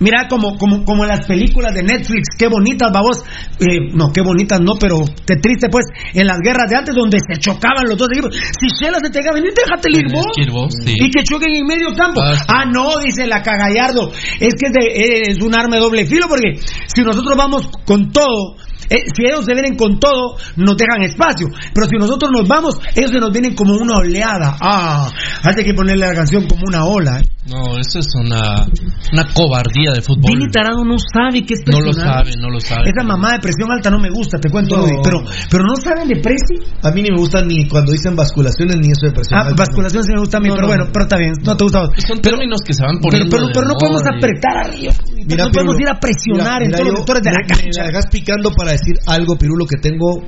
Mira, 0.00 0.28
como, 0.28 0.56
como, 0.58 0.84
como 0.84 1.04
las 1.06 1.26
películas 1.26 1.72
de 1.74 1.82
Netflix, 1.82 2.28
qué 2.38 2.48
bonitas, 2.48 2.90
babos. 2.92 3.22
Eh, 3.60 3.88
no, 3.94 4.12
qué 4.12 4.20
bonitas, 4.20 4.60
no, 4.60 4.74
pero 4.78 5.00
qué 5.26 5.36
triste, 5.36 5.68
pues, 5.70 5.86
en 6.14 6.26
las 6.26 6.38
guerras 6.44 6.68
de 6.68 6.76
antes 6.76 6.94
donde 6.94 7.18
se 7.20 7.38
chocaban 7.40 7.88
los 7.88 7.96
dos 7.96 8.08
equipos. 8.12 8.34
Si 8.60 8.68
Shela 8.68 8.98
se 9.02 9.08
te 9.10 9.20
venir, 9.32 9.52
déjate 9.54 9.88
ir 9.90 10.06
Tienes 10.06 10.12
vos. 10.12 10.26
que 10.34 10.42
ir 10.42 10.50
vos, 10.50 10.74
sí. 10.84 10.94
Y 10.98 11.10
que 11.10 11.22
choquen 11.22 11.54
en 11.54 11.66
medio 11.66 11.94
campo. 11.94 12.20
Ah, 12.22 12.34
sí. 12.36 12.44
Ah, 12.48 12.64
no, 12.64 12.98
dice 12.98 13.26
la 13.26 13.42
cagallardo. 13.42 14.10
Es 14.40 14.54
que 14.54 14.66
es, 14.66 14.72
de- 14.72 15.30
es 15.30 15.42
un 15.42 15.54
arma 15.54 15.76
de 15.76 15.82
doble 15.82 16.06
filo 16.06 16.26
porque 16.28 16.58
si 16.94 17.02
nosotros 17.02 17.36
vamos 17.36 17.68
con 17.84 18.10
todo, 18.10 18.56
eh, 18.88 19.04
si 19.14 19.24
ellos 19.24 19.44
se 19.44 19.52
vienen 19.54 19.76
con 19.76 19.98
todo, 20.00 20.36
nos 20.56 20.76
dejan 20.76 21.02
espacio. 21.02 21.48
Pero 21.74 21.86
si 21.88 21.96
nosotros 21.96 22.30
nos 22.36 22.48
vamos, 22.48 22.74
ellos 22.94 23.10
se 23.10 23.18
nos 23.18 23.30
vienen 23.30 23.54
como 23.54 23.74
una 23.74 23.98
oleada. 23.98 24.56
Ah, 24.60 25.08
hace 25.42 25.64
que 25.64 25.74
ponerle 25.74 26.06
la 26.06 26.14
canción 26.14 26.46
como 26.46 26.62
una 26.66 26.84
ola. 26.84 27.20
¿eh? 27.20 27.22
No, 27.48 27.78
eso 27.80 27.98
es 28.00 28.06
una, 28.14 28.68
una 29.12 29.24
cobardía 29.32 29.92
de 29.94 30.02
fútbol. 30.02 30.28
Vini 30.36 30.50
Tarado 30.52 30.84
no 30.84 30.96
sabe 31.00 31.40
qué 31.46 31.54
es 31.54 31.62
No 31.64 31.80
lo 31.80 31.90
presionar. 31.90 32.26
sabe, 32.26 32.36
no 32.38 32.50
lo 32.50 32.60
sabe. 32.60 32.90
Esa 32.90 33.02
mamá 33.02 33.32
de 33.32 33.38
presión 33.40 33.72
alta 33.72 33.88
no 33.90 33.98
me 33.98 34.10
gusta, 34.10 34.38
te 34.38 34.50
cuento, 34.50 34.76
No. 34.76 34.82
Rudy, 34.82 35.00
pero, 35.02 35.24
pero 35.50 35.64
no 35.64 35.74
saben 35.76 36.06
de 36.08 36.20
presi. 36.20 36.60
A 36.82 36.90
mí 36.90 37.00
ni 37.02 37.08
me 37.10 37.16
gusta 37.16 37.40
ni 37.42 37.66
cuando 37.66 37.92
dicen 37.92 38.14
basculaciones 38.14 38.76
ni 38.76 38.92
eso 38.92 39.06
de 39.06 39.12
presión. 39.12 39.40
Ah, 39.40 39.42
alta, 39.48 39.56
basculación 39.56 40.04
sí 40.04 40.12
me 40.12 40.20
gusta 40.20 40.36
a 40.36 40.40
mí, 40.40 40.48
No, 40.48 40.54
pero 40.54 40.66
no. 40.66 40.74
bueno, 40.74 40.84
pero 40.92 41.02
está 41.04 41.16
bien, 41.16 41.32
no 41.42 41.56
te 41.56 41.64
gusta. 41.64 41.80
Son 42.06 42.18
Pero, 42.20 42.36
términos 42.36 42.60
que 42.60 42.74
se 42.74 42.82
van 42.84 42.98
pero, 43.00 43.08
poniendo. 43.10 43.30
pero, 43.34 43.46
de 43.48 43.52
pero 43.54 43.66
no 43.68 43.74
podemos 43.80 44.02
apretar 44.04 44.56
arriba. 44.68 44.92
Mira, 45.24 45.44
no 45.44 45.50
podemos 45.50 45.76
Pirulo, 45.76 45.80
ir 45.80 45.88
a 45.88 45.98
presionar 45.98 46.44
mira, 46.44 46.56
en 46.60 46.66
mira, 46.68 46.76
todos 46.76 46.86
yo- 46.86 46.92
los 46.92 47.00
sectores 47.00 47.22
de 47.24 47.30
la 47.32 47.38
me- 47.40 47.42
Me 47.42 47.48
cancha. 47.56 47.80
la 47.80 47.86
dejas 47.88 48.06
picando 48.12 48.52
para 48.52 48.72
decir 48.72 48.94
algo, 49.06 49.36
Pirulo, 49.38 49.64
que 49.64 49.76
tengo 49.80 50.22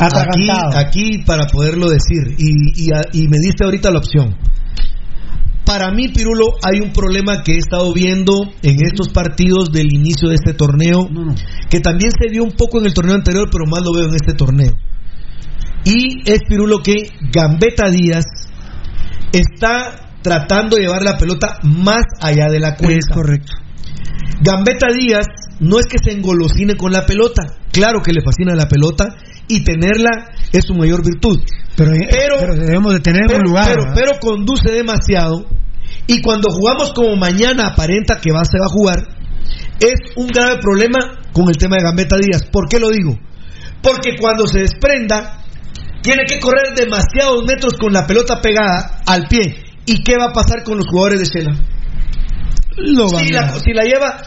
aquí, 0.00 0.48
aquí 0.74 1.18
para 1.26 1.46
poderlo 1.46 1.90
decir. 1.90 2.34
Y, 2.38 2.88
y, 2.88 2.90
a- 2.96 3.04
y 3.12 3.28
me 3.28 3.36
diste 3.38 3.64
ahorita 3.64 3.90
la 3.90 3.98
opción. 3.98 4.34
Para 5.68 5.90
mí, 5.90 6.08
Pirulo, 6.08 6.46
hay 6.62 6.80
un 6.80 6.94
problema 6.94 7.42
que 7.42 7.52
he 7.52 7.58
estado 7.58 7.92
viendo 7.92 8.32
en 8.62 8.76
estos 8.86 9.10
partidos 9.10 9.70
del 9.70 9.92
inicio 9.92 10.30
de 10.30 10.36
este 10.36 10.54
torneo, 10.54 11.06
que 11.68 11.80
también 11.80 12.10
se 12.10 12.30
dio 12.30 12.42
un 12.42 12.52
poco 12.52 12.78
en 12.78 12.86
el 12.86 12.94
torneo 12.94 13.14
anterior, 13.14 13.50
pero 13.52 13.66
más 13.66 13.82
lo 13.84 13.92
veo 13.92 14.08
en 14.08 14.14
este 14.14 14.32
torneo. 14.32 14.72
Y 15.84 16.22
es 16.24 16.38
Pirulo 16.48 16.78
que 16.82 17.10
Gambetta 17.30 17.90
Díaz 17.90 18.24
está 19.30 20.14
tratando 20.22 20.76
de 20.76 20.84
llevar 20.84 21.02
la 21.02 21.18
pelota 21.18 21.58
más 21.62 22.02
allá 22.22 22.48
de 22.48 22.60
la 22.60 22.74
cuenta. 22.74 23.06
Es 23.06 23.14
correcto. 23.14 23.52
Gambetta 24.40 24.86
Díaz 24.98 25.26
no 25.60 25.80
es 25.80 25.86
que 25.86 25.98
se 26.02 26.16
engolosine 26.16 26.76
con 26.76 26.92
la 26.92 27.04
pelota, 27.04 27.42
claro 27.72 28.00
que 28.02 28.14
le 28.14 28.22
fascina 28.22 28.54
la 28.54 28.68
pelota 28.68 29.16
y 29.48 29.64
tenerla 29.64 30.10
es 30.52 30.64
su 30.64 30.74
mayor 30.74 31.02
virtud. 31.04 31.40
Pero, 31.76 31.92
Pero- 32.10 32.36
pero 32.40 32.54
debemos 32.56 32.92
de 32.94 33.00
tener 33.00 33.22
Pero, 33.26 33.38
un 33.40 33.44
lugar. 33.46 33.66
pero, 33.68 33.92
pero 33.94 34.20
conduce 34.20 34.70
demasiado 34.70 35.46
y 36.06 36.20
cuando 36.22 36.50
jugamos 36.50 36.92
como 36.92 37.16
mañana 37.16 37.68
aparenta 37.68 38.20
que 38.20 38.32
va, 38.32 38.44
se 38.44 38.58
va 38.58 38.66
a 38.66 38.70
jugar, 38.70 38.98
es 39.80 39.94
un 40.16 40.26
grave 40.28 40.58
problema 40.60 40.98
con 41.32 41.48
el 41.48 41.56
tema 41.56 41.76
de 41.76 41.84
Gambetta 41.84 42.16
Díaz. 42.16 42.42
¿Por 42.50 42.68
qué 42.68 42.78
lo 42.80 42.88
digo? 42.90 43.16
Porque 43.82 44.16
cuando 44.18 44.46
se 44.46 44.58
desprenda, 44.60 45.38
tiene 46.02 46.24
que 46.26 46.40
correr 46.40 46.74
demasiados 46.74 47.44
metros 47.46 47.74
con 47.74 47.92
la 47.92 48.06
pelota 48.06 48.40
pegada 48.40 49.00
al 49.06 49.28
pie. 49.28 49.62
¿Y 49.86 50.02
qué 50.02 50.16
va 50.18 50.26
a 50.30 50.32
pasar 50.32 50.64
con 50.64 50.78
los 50.78 50.86
jugadores 50.90 51.20
de 51.20 51.24
Shela? 51.26 51.54
Lo 52.76 53.08
van 53.10 53.26
Si 53.26 53.34
a- 53.34 53.40
la, 53.42 53.48
si 53.58 53.72
la 53.72 53.84
lleva 53.84 54.22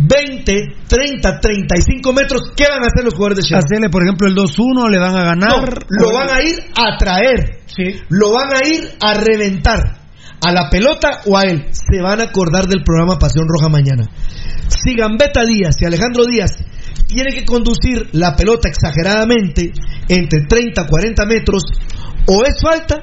20, 0.00 0.54
30, 0.86 1.40
35 1.40 2.12
metros, 2.12 2.52
¿qué 2.56 2.64
van 2.70 2.82
a 2.84 2.86
hacer 2.86 3.04
los 3.04 3.14
jugadores 3.14 3.38
de 3.38 3.48
Shela? 3.48 3.58
hacerle, 3.58 3.90
por 3.90 4.02
ejemplo, 4.04 4.28
el 4.28 4.34
2-1, 4.36 4.88
le 4.90 4.98
van 4.98 5.14
a 5.16 5.34
No, 5.34 5.58
ganar. 5.58 5.78
lo 5.88 6.12
van 6.12 6.30
a 6.30 6.40
ir 6.42 6.54
a 6.76 6.96
traer. 6.96 7.60
Sí. 7.66 8.00
Lo 8.08 8.32
van 8.32 8.50
a 8.52 8.66
ir 8.66 8.88
a 9.00 9.14
reventar. 9.14 9.98
A 10.46 10.52
la 10.52 10.70
pelota 10.70 11.22
o 11.26 11.36
a 11.36 11.42
él. 11.42 11.66
Se 11.72 12.00
van 12.00 12.20
a 12.20 12.24
acordar 12.24 12.66
del 12.66 12.84
programa 12.84 13.18
Pasión 13.18 13.46
Roja 13.48 13.68
mañana. 13.68 14.04
Si 14.68 14.94
Gambetta 14.94 15.44
Díaz 15.44 15.74
y 15.80 15.84
Alejandro 15.84 16.24
Díaz 16.26 16.52
tienen 17.08 17.34
que 17.34 17.44
conducir 17.44 18.08
la 18.12 18.36
pelota 18.36 18.68
exageradamente 18.68 19.72
entre 20.08 20.46
30 20.48 20.86
40 20.86 21.26
metros, 21.26 21.62
o 22.26 22.44
es 22.44 22.60
falta 22.62 23.02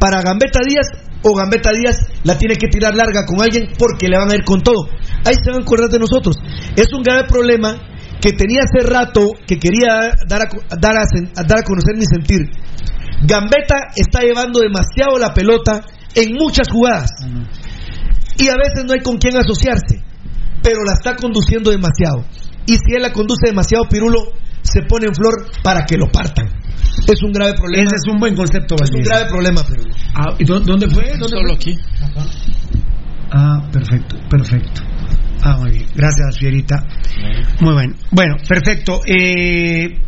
para 0.00 0.20
Gambetta 0.22 0.60
Díaz 0.66 0.88
o 1.22 1.34
Gambetta 1.34 1.70
Díaz 1.72 1.96
la 2.24 2.38
tiene 2.38 2.56
que 2.56 2.68
tirar 2.68 2.94
larga 2.94 3.24
con 3.26 3.40
alguien 3.40 3.68
porque 3.78 4.08
le 4.08 4.18
van 4.18 4.30
a 4.30 4.34
ir 4.34 4.44
con 4.44 4.62
todo. 4.62 4.88
Ahí 5.24 5.34
se 5.42 5.50
van 5.50 5.60
a 5.60 5.62
acordar 5.62 5.90
de 5.90 5.98
nosotros. 5.98 6.36
Es 6.76 6.92
un 6.92 7.02
grave 7.02 7.24
problema 7.28 7.78
que 8.20 8.32
tenía 8.32 8.60
hace 8.62 8.86
rato 8.86 9.30
que 9.46 9.58
quería 9.58 10.14
dar 10.28 10.42
a, 10.42 10.76
dar 10.76 10.96
a 10.96 11.42
dar 11.42 11.58
a 11.58 11.62
conocer 11.62 11.96
mi 11.96 12.04
sentir. 12.04 12.50
Gambetta 13.22 13.88
está 13.96 14.20
llevando 14.22 14.60
demasiado 14.60 15.18
la 15.18 15.32
pelota 15.32 15.82
en 16.14 16.34
muchas 16.34 16.68
jugadas 16.68 17.10
y 18.38 18.48
a 18.48 18.56
veces 18.56 18.84
no 18.86 18.92
hay 18.92 19.00
con 19.00 19.18
quién 19.18 19.36
asociarse, 19.36 20.02
pero 20.62 20.84
la 20.84 20.92
está 20.92 21.16
conduciendo 21.16 21.70
demasiado. 21.70 22.24
Y 22.66 22.74
si 22.74 22.94
él 22.94 23.02
la 23.02 23.12
conduce 23.12 23.46
demasiado, 23.46 23.88
Pirulo 23.88 24.32
se 24.62 24.82
pone 24.82 25.06
en 25.06 25.14
flor 25.14 25.46
para 25.62 25.84
que 25.84 25.96
lo 25.96 26.06
partan. 26.10 26.50
Es 27.06 27.22
un 27.22 27.32
grave 27.32 27.54
problema. 27.54 27.84
Ese 27.84 27.96
es 27.96 28.12
un 28.12 28.18
buen 28.18 28.34
concepto, 28.34 28.74
Es 28.82 28.90
un 28.90 29.02
grave 29.02 29.26
problema. 29.28 29.62
Ah, 30.14 30.34
¿y 30.38 30.44
dó- 30.44 30.60
¿Dónde 30.60 30.88
fue? 30.88 31.04
¿Dónde 31.18 31.28
Solo 31.28 31.42
fue? 31.48 31.54
aquí. 31.54 31.76
Ah, 33.32 33.68
perfecto, 33.72 34.16
perfecto. 34.30 34.82
Ah, 35.42 35.56
muy 35.60 35.70
bien. 35.72 35.86
Gracias, 35.94 36.38
Fierita. 36.38 36.76
Muy 37.60 37.74
bueno. 37.74 37.94
Bueno, 38.10 38.34
perfecto. 38.48 39.00
Eh, 39.06 40.00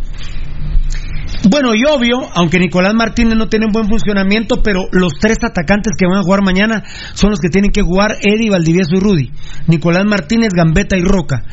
Bueno, 1.50 1.74
y 1.74 1.82
obvio, 1.84 2.20
aunque 2.34 2.58
Nicolás 2.58 2.94
Martínez 2.94 3.36
no 3.36 3.48
tiene 3.48 3.66
un 3.66 3.72
buen 3.72 3.86
funcionamiento, 3.86 4.62
pero 4.62 4.80
los 4.92 5.12
tres 5.20 5.38
atacantes 5.44 5.92
que 5.96 6.06
van 6.06 6.18
a 6.18 6.22
jugar 6.22 6.42
mañana 6.42 6.82
son 7.14 7.30
los 7.30 7.38
que 7.38 7.48
tienen 7.48 7.70
que 7.70 7.82
jugar 7.82 8.16
Eddie, 8.22 8.50
Valdivieso 8.50 8.96
y 8.96 9.00
Rudy. 9.00 9.30
Nicolás 9.66 10.04
Martínez, 10.04 10.48
Gambetta 10.54 10.96
y 10.96 11.02
Roca. 11.02 11.44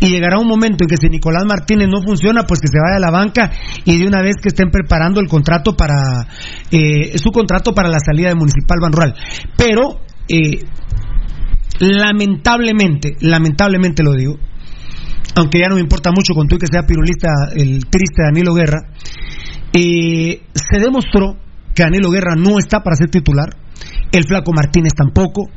Y 0.00 0.08
llegará 0.08 0.38
un 0.38 0.48
momento 0.48 0.84
en 0.84 0.88
que 0.88 0.96
si 0.96 1.08
Nicolás 1.08 1.44
Martínez 1.46 1.88
no 1.88 2.02
funciona, 2.02 2.44
pues 2.44 2.60
que 2.60 2.68
se 2.68 2.78
vaya 2.80 2.96
a 2.96 3.00
la 3.00 3.10
banca 3.10 3.50
y 3.84 3.98
de 3.98 4.06
una 4.06 4.22
vez 4.22 4.36
que 4.42 4.48
estén 4.48 4.70
preparando 4.70 5.20
el 5.20 5.28
contrato 5.28 5.76
para 5.76 6.26
eh, 6.70 7.18
su 7.18 7.30
contrato 7.30 7.74
para 7.74 7.88
la 7.88 7.98
salida 8.00 8.28
de 8.28 8.34
Municipal 8.34 8.78
Banrural. 8.80 9.14
Pero 9.58 10.00
eh, 10.26 10.64
lamentablemente, 11.80 13.16
lamentablemente 13.20 14.02
lo 14.02 14.14
digo, 14.14 14.38
aunque 15.34 15.58
ya 15.58 15.68
no 15.68 15.76
me 15.76 15.82
importa 15.82 16.10
mucho 16.10 16.34
con 16.34 16.48
tú 16.48 16.56
que 16.56 16.66
sea 16.66 16.86
pirulista 16.86 17.28
el 17.54 17.86
triste 17.86 18.22
Danilo 18.22 18.54
Guerra, 18.54 18.90
eh, 19.72 20.42
se 20.54 20.80
demostró 20.80 21.36
que 21.74 21.82
Danilo 21.82 22.10
Guerra 22.10 22.34
no 22.36 22.58
está 22.58 22.82
para 22.82 22.96
ser 22.96 23.10
titular, 23.10 23.48
el 24.12 24.24
flaco 24.24 24.52
Martínez 24.52 24.92
tampoco, 24.94 25.48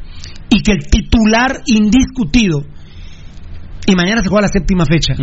y 0.50 0.62
que 0.62 0.74
el 0.74 0.88
titular 0.88 1.62
indiscutido, 1.66 2.64
y 3.86 3.96
mañana 3.96 4.22
se 4.22 4.30
juega 4.30 4.48
la 4.48 4.54
séptima 4.54 4.86
fecha, 4.86 5.14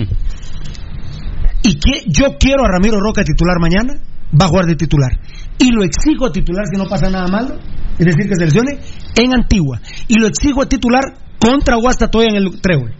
y 1.63 1.75
que 1.79 2.05
yo 2.07 2.37
quiero 2.39 2.65
a 2.65 2.69
Ramiro 2.69 2.99
Roca 3.01 3.23
titular 3.23 3.59
mañana, 3.61 3.95
va 4.33 4.47
a 4.47 4.49
jugar 4.49 4.67
de 4.67 4.77
titular. 4.77 5.13
Y 5.59 5.73
lo 5.73 5.85
exijo 5.85 6.27
a 6.27 6.33
titular 6.33 6.65
si 6.71 6.79
no 6.79 6.89
pasa 6.89 7.11
nada 7.11 7.27
malo, 7.27 7.59
es 7.99 8.07
decir, 8.07 8.29
que 8.29 8.35
seleccione 8.35 8.79
en 9.17 9.35
Antigua. 9.35 9.81
Y 10.09 10.19
lo 10.19 10.27
exijo 10.27 10.63
a 10.63 10.67
titular 10.67 11.03
contra 11.39 11.77
Guastatoya 11.77 12.29
en 12.31 12.37
el 12.37 12.61
Trébol. 12.61 12.95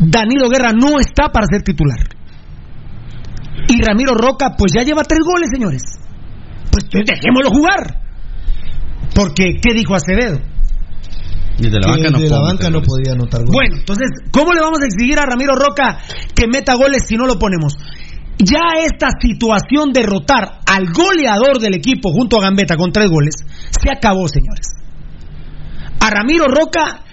Danilo 0.00 0.48
Guerra 0.48 0.72
no 0.72 0.98
está 0.98 1.28
para 1.30 1.46
ser 1.46 1.62
titular. 1.62 1.98
Y 3.68 3.82
Ramiro 3.82 4.14
Roca, 4.14 4.54
pues 4.56 4.72
ya 4.72 4.82
lleva 4.82 5.04
tres 5.04 5.20
goles, 5.24 5.50
señores. 5.52 5.82
Pues 6.70 6.86
dejémoslo 7.06 7.50
jugar. 7.50 8.00
Porque, 9.14 9.60
¿qué 9.62 9.74
dijo 9.74 9.94
Acevedo? 9.94 10.40
Desde 11.60 11.78
la 11.78 11.94
Que 11.94 12.02
banca 12.02 12.10
no 12.10 12.18
de 12.18 12.30
la 12.30 12.40
banca 12.40 12.70
no 12.70 12.82
podía 12.82 13.12
anotar 13.12 13.40
goles. 13.44 13.52
Bueno, 13.52 13.76
entonces, 13.76 14.08
¿cómo 14.32 14.52
le 14.52 14.60
vamos 14.60 14.80
a 14.80 14.86
exigir 14.86 15.18
a 15.18 15.26
Ramiro 15.26 15.54
Roca 15.54 15.98
que 16.34 16.46
meta 16.46 16.74
goles 16.74 17.04
si 17.06 17.16
no 17.16 17.26
lo 17.26 17.38
ponemos? 17.38 17.74
Ya 18.38 18.80
esta 18.82 19.08
situación 19.20 19.92
de 19.92 20.02
rotar 20.02 20.60
al 20.66 20.90
goleador 20.92 21.58
del 21.58 21.74
equipo 21.74 22.10
junto 22.10 22.38
a 22.38 22.42
Gambetta 22.42 22.76
con 22.76 22.90
tres 22.90 23.10
goles 23.10 23.34
se 23.70 23.90
acabó, 23.90 24.26
señores. 24.28 24.66
A 26.00 26.08
Ramiro 26.08 26.46
Roca, 26.46 27.04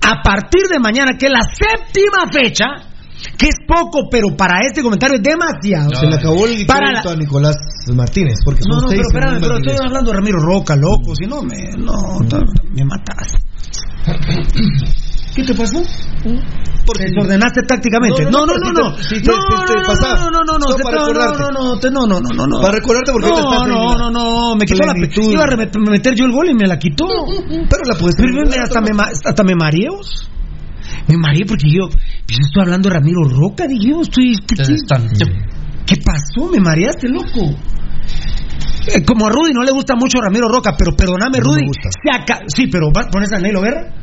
a 0.00 0.22
partir 0.22 0.62
de 0.70 0.78
mañana, 0.78 1.18
que 1.18 1.26
es 1.26 1.32
la 1.32 1.42
séptima 1.42 2.32
fecha, 2.32 2.91
que 3.36 3.46
es 3.48 3.56
poco, 3.66 4.08
pero 4.10 4.36
para 4.36 4.60
este 4.66 4.82
comentario 4.82 5.16
es 5.16 5.22
demasiado. 5.22 5.90
Se 5.94 6.06
le 6.06 6.14
acabó 6.16 6.46
el 6.46 6.66
Para 6.66 6.92
la- 6.92 7.00
a 7.00 7.16
Nicolás 7.16 7.56
Martínez, 7.94 8.38
porque 8.44 8.60
No, 8.68 8.74
son 8.74 8.82
no, 8.84 8.88
seis 8.90 9.02
pero 9.12 9.18
espérame, 9.30 9.40
pero 9.40 9.56
estoy 9.58 9.86
hablando 9.86 10.10
de 10.10 10.16
Ramiro 10.16 10.38
Roca, 10.40 10.76
loco, 10.76 11.14
si 11.14 11.26
no 11.26 11.42
me, 11.42 11.70
no, 11.76 12.18
me 12.74 12.84
matas. 12.84 13.32
¿Qué 15.34 15.44
te 15.44 15.54
pasó? 15.54 15.82
Porque 16.84 17.04
desordenaste 17.06 17.62
tácticamente. 17.62 18.24
No, 18.24 18.44
no, 18.44 18.54
no, 18.58 18.72
no. 18.72 18.96
Sí, 18.98 19.16
sí, 19.16 19.22
No, 19.24 19.36
no, 19.36 20.30
no, 20.30 20.30
no, 20.30 20.44
no, 20.44 20.58
no, 20.58 20.76
para 20.82 20.98
recordarte. 20.98 21.38
no, 21.38 21.50
no, 21.50 21.64
no, 21.74 21.78
te- 21.80 21.90
no, 21.90 22.06
no, 22.06 22.20
no, 22.20 22.28
no, 22.34 22.46
no. 22.46 22.60
Para 22.60 22.74
recordarte 22.74 23.12
porque 23.12 23.28
no, 23.28 23.38
estás 23.38 23.68
no, 23.68 23.98
no, 23.98 24.10
no, 24.10 24.56
me 24.56 24.66
quitó 24.66 24.84
la 24.84 24.94
iba 24.96 25.44
a 25.44 25.90
meter 25.90 26.14
yo 26.14 26.26
el 26.26 26.32
gol 26.32 26.50
y 26.50 26.54
me 26.54 26.66
la 26.66 26.78
quitó. 26.78 27.06
Pero 27.48 27.82
la 27.86 27.94
puedes 27.94 28.16
hasta 28.60 28.80
me 28.80 28.90
hasta 29.24 29.42
me 29.44 29.54
mareos. 29.54 30.28
Me 31.08 31.16
mareé 31.18 31.44
porque 31.46 31.68
yo, 31.68 31.88
pues 31.88 32.38
yo 32.38 32.44
estoy 32.46 32.62
hablando 32.62 32.88
de 32.88 32.94
Ramiro 32.94 33.24
Roca, 33.24 33.66
dije 33.66 33.90
yo, 33.90 34.00
estoy 34.02 34.34
¿qué, 34.46 34.56
Te 34.56 34.62
qué- 34.62 34.74
están- 34.74 35.08
¿Qué 35.86 35.96
pasó? 36.04 36.50
Me 36.50 36.60
mareaste, 36.60 37.08
loco. 37.08 37.50
Eh, 38.86 39.04
como 39.04 39.26
a 39.26 39.30
Rudy 39.30 39.52
no 39.52 39.62
le 39.62 39.70
gusta 39.72 39.94
mucho 39.94 40.18
Ramiro 40.20 40.48
Roca, 40.48 40.74
pero 40.76 40.92
perdóname, 40.96 41.38
No 41.38 41.52
me 41.52 41.60
Rudy. 41.60 41.66
se 41.66 41.88
Sí, 42.48 42.66
pero 42.66 42.90
¿vas- 42.92 43.08
¿pones 43.12 43.32
a 43.32 43.38
Nelo 43.38 43.60
Guerra? 43.62 44.01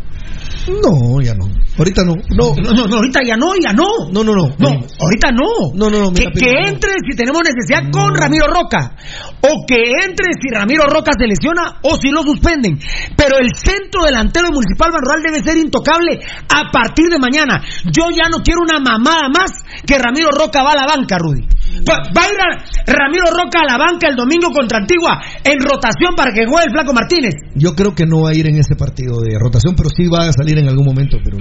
No, 0.68 1.22
ya 1.22 1.34
no. 1.34 1.46
Ahorita 1.78 2.04
no. 2.04 2.14
No, 2.30 2.54
No, 2.56 2.74
no, 2.74 2.88
no, 2.88 2.96
ahorita 2.98 3.20
ya 3.26 3.36
no, 3.38 3.54
ya 3.56 3.74
no. 3.74 3.88
no, 4.12 4.24
no. 4.24 4.34
no. 4.36 4.56
No, 4.58 4.68
ahorita 4.68 5.32
no. 5.32 5.72
No, 5.74 5.90
no, 5.90 6.12
no, 6.12 6.14
Que, 6.14 6.28
entre 6.68 6.92
si 7.08 7.16
tenemos 7.16 7.42
necesidad 7.44 7.90
con 7.92 8.14
Ramiro 8.14 8.48
Roca. 8.48 8.96
O 9.42 9.66
que 9.66 9.78
entre 10.04 10.28
si 10.42 10.50
Ramiro 10.54 10.84
Roca 10.86 11.12
se 11.18 11.28
lesiona 11.28 11.80
o 11.84 11.96
si 11.98 12.10
lo 12.10 12.24
suspenden. 12.24 12.80
Pero 13.16 13.38
el 13.40 13.50
centro 13.56 14.04
delantero 14.06 14.48
de 14.48 14.54
Municipal 14.54 14.92
Banrural 14.92 15.24
debe 15.24 15.44
ser 15.44 15.58
intocable 15.58 16.20
a 16.50 16.72
partir 16.72 17.08
de 17.08 17.20
mañana. 17.20 17.64
Yo 17.86 18.10
ya 18.12 18.30
no 18.30 18.44
quiero 18.44 18.62
una 18.62 18.80
mamada 18.80 19.30
más 19.30 19.52
que 19.86 19.98
Ramiro 19.98 20.30
Roca 20.32 20.64
va 20.64 20.72
a 20.72 20.76
la 20.76 20.86
banca, 20.86 21.18
Rudy. 21.18 21.48
Va, 21.86 21.96
a 22.02 22.28
ir 22.28 22.40
a 22.42 22.50
Ramiro 22.86 23.30
Roca 23.32 23.62
a 23.62 23.66
la 23.66 23.78
banca 23.78 24.08
el 24.10 24.16
domingo 24.16 24.50
contra 24.52 24.80
Antigua 24.80 25.22
en 25.44 25.58
rotación 25.62 26.16
para 26.16 26.32
que 26.34 26.46
juegue 26.46 26.66
el 26.68 26.72
Flaco 26.74 26.94
Martínez. 26.94 27.34
Yo 27.56 27.74
creo 27.74 27.94
que 27.94 28.06
no 28.06 28.22
va 28.24 28.30
a 28.32 28.36
ir 28.36 28.48
en 28.50 28.58
ese 28.58 28.76
partido 28.76 29.22
de 29.22 29.38
rotación, 29.40 29.76
pero 29.76 29.90
sí 29.90 30.08
va 30.08 30.28
a 30.28 30.34
salir 30.34 30.58
en 30.58 30.68
algún 30.68 30.86
momento. 30.86 31.18
Pero 31.24 31.38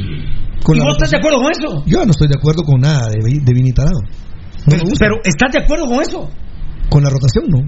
con 0.63 0.77
¿Y 0.77 0.81
vos 0.81 0.93
estás 0.93 1.11
de 1.11 1.19
acuerdo 1.19 1.41
con 1.41 1.51
eso? 1.51 1.83
Yo 1.87 2.05
no 2.05 2.11
estoy 2.13 2.29
de 2.29 2.39
acuerdo 2.39 2.63
con 2.63 2.81
nada 2.81 3.09
de, 3.09 3.19
de 3.41 3.53
Vini 3.55 3.73
Tarado. 3.73 4.01
No 4.67 4.77
Pero, 4.99 5.17
¿estás 5.25 5.53
de 5.53 5.63
acuerdo 5.65 5.87
con 5.87 6.03
eso? 6.03 6.29
con 6.91 7.03
la 7.03 7.11
rotación 7.11 7.45
no. 7.49 7.59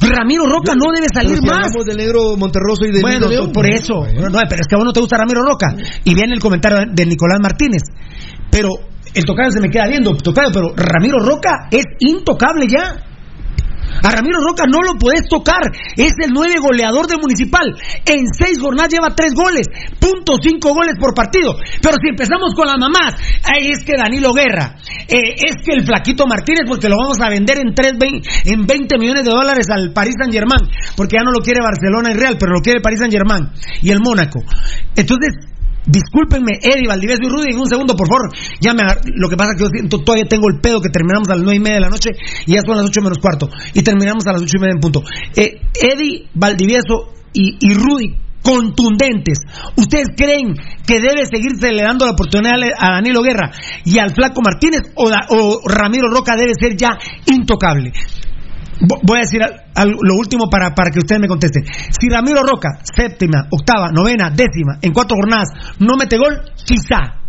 Ramiro 0.00 0.46
Roca 0.46 0.72
no 0.74 0.92
debe 0.94 1.08
salir 1.12 1.36
si 1.36 1.44
más. 1.46 1.56
hablamos 1.56 1.84
del 1.84 1.96
negro 1.98 2.36
Monterroso 2.38 2.86
y 2.86 2.92
de 2.92 3.00
Bueno, 3.02 3.28
de 3.28 3.36
León, 3.36 3.52
por 3.52 3.68
no. 3.68 3.74
eso. 3.74 3.94
No, 4.14 4.38
pero 4.48 4.60
es 4.62 4.66
que 4.66 4.74
a 4.74 4.78
vos 4.78 4.86
no 4.86 4.92
te 4.92 5.00
gusta 5.00 5.18
Ramiro 5.18 5.42
Roca. 5.42 5.74
Y 6.04 6.14
viene 6.14 6.32
el 6.32 6.40
comentario 6.40 6.78
de 6.90 7.04
Nicolás 7.06 7.38
Martínez. 7.42 7.82
Pero 8.50 8.70
el 9.14 9.24
tocayo 9.24 9.50
se 9.50 9.60
me 9.60 9.70
queda 9.70 9.86
viendo, 9.88 10.16
tocayo, 10.16 10.50
pero 10.52 10.74
Ramiro 10.76 11.18
Roca 11.18 11.68
es 11.70 11.84
intocable 12.00 12.66
ya. 12.68 13.06
A 14.02 14.10
Ramiro 14.10 14.38
Roca 14.40 14.64
no 14.70 14.82
lo 14.82 14.94
puedes 14.98 15.28
tocar. 15.28 15.60
Es 15.96 16.12
el 16.22 16.30
nueve 16.32 16.54
goleador 16.60 17.06
de 17.06 17.16
Municipal. 17.16 17.66
En 18.06 18.24
seis 18.32 18.58
jornadas 18.60 18.92
lleva 18.92 19.14
tres 19.14 19.34
goles. 19.34 19.66
Punto 19.98 20.36
cinco 20.40 20.72
goles 20.72 20.94
por 20.98 21.14
partido. 21.14 21.56
Pero 21.82 21.96
si 22.00 22.08
empezamos 22.08 22.54
con 22.54 22.66
las 22.66 22.78
mamás, 22.78 23.14
ahí 23.44 23.70
es 23.70 23.84
que 23.84 23.96
Danilo 23.96 24.32
Guerra, 24.32 24.76
eh, 25.08 25.34
es 25.36 25.56
que 25.64 25.74
el 25.74 25.84
flaquito 25.84 26.26
Martínez, 26.26 26.64
porque 26.66 26.88
lo 26.88 26.96
vamos 26.96 27.20
a 27.20 27.28
vender 27.28 27.58
en, 27.58 27.74
tres, 27.74 27.92
en 28.44 28.66
20 28.66 28.98
millones 28.98 29.24
de 29.24 29.32
dólares 29.32 29.66
al 29.70 29.92
Paris 29.92 30.14
Saint 30.18 30.32
Germain, 30.32 30.70
porque 30.96 31.16
ya 31.18 31.24
no 31.24 31.32
lo 31.32 31.40
quiere 31.40 31.60
Barcelona 31.60 32.12
y 32.12 32.14
Real, 32.14 32.36
pero 32.38 32.52
lo 32.52 32.60
quiere 32.60 32.80
Paris 32.80 33.00
Saint 33.00 33.12
Germain 33.12 33.50
y 33.82 33.90
el 33.90 33.98
Mónaco. 34.00 34.40
Entonces, 34.96 35.49
Discúlpenme, 35.86 36.58
Eddie, 36.60 36.86
Valdivieso 36.86 37.22
y 37.22 37.28
Rudy, 37.28 37.52
en 37.52 37.58
un 37.58 37.68
segundo, 37.68 37.96
por 37.96 38.08
favor. 38.08 38.30
Ya 38.60 38.74
me 38.74 38.82
Lo 39.14 39.28
que 39.28 39.36
pasa 39.36 39.52
es 39.52 39.56
que 39.56 39.64
yo 39.64 39.70
siento, 39.72 39.98
todavía 40.00 40.26
tengo 40.26 40.48
el 40.48 40.60
pedo 40.60 40.80
que 40.80 40.90
terminamos 40.90 41.28
a 41.28 41.34
las 41.34 41.42
nueve 41.42 41.56
y 41.56 41.60
media 41.60 41.76
de 41.76 41.80
la 41.80 41.90
noche 41.90 42.10
y 42.46 42.52
ya 42.52 42.60
son 42.60 42.76
las 42.76 42.86
ocho 42.86 43.00
menos 43.00 43.18
cuarto. 43.18 43.48
Y 43.74 43.82
terminamos 43.82 44.26
a 44.26 44.32
las 44.32 44.42
ocho 44.42 44.56
y 44.56 44.60
media 44.60 44.74
en 44.74 44.80
punto. 44.80 45.02
Eh, 45.36 45.60
Eddie, 45.74 46.28
Valdivieso 46.34 47.12
y, 47.32 47.56
y 47.60 47.74
Rudy, 47.74 48.16
contundentes. 48.42 49.38
¿Ustedes 49.76 50.08
creen 50.16 50.54
que 50.86 51.00
debe 51.00 51.24
seguirse 51.26 51.72
le 51.72 51.82
dando 51.82 52.06
la 52.06 52.12
oportunidad 52.12 52.56
a 52.78 52.92
Danilo 52.92 53.22
Guerra 53.22 53.52
y 53.84 53.98
al 53.98 54.10
Flaco 54.10 54.40
Martínez 54.42 54.92
o, 54.94 55.10
o 55.28 55.60
Ramiro 55.68 56.08
Roca 56.08 56.36
debe 56.36 56.52
ser 56.58 56.76
ya 56.76 56.90
intocable? 57.26 57.92
Vo- 58.80 59.00
Voy 59.02 59.18
a 59.18 59.20
decir 59.22 59.42
al- 59.42 59.64
al- 59.74 59.90
lo 60.00 60.14
último 60.16 60.48
para, 60.48 60.74
para 60.74 60.90
que 60.90 60.98
ustedes 60.98 61.20
me 61.20 61.28
contesten. 61.28 61.64
Si 61.66 62.08
Ramiro 62.08 62.42
Roca, 62.42 62.78
séptima, 62.82 63.46
octava, 63.50 63.90
novena, 63.92 64.30
décima, 64.30 64.78
en 64.80 64.92
cuatro 64.92 65.16
jornadas, 65.16 65.48
no 65.78 65.96
mete 65.98 66.16
gol, 66.16 66.40
quizá. 66.64 67.20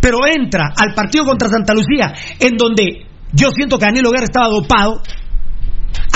Pero 0.00 0.18
entra 0.26 0.72
al 0.76 0.94
partido 0.94 1.24
contra 1.24 1.48
Santa 1.48 1.74
Lucía, 1.74 2.12
en 2.38 2.56
donde 2.56 3.06
yo 3.32 3.50
siento 3.50 3.78
que 3.78 3.86
Danilo 3.86 4.10
Guerra 4.10 4.24
estaba 4.24 4.48
dopado, 4.48 5.00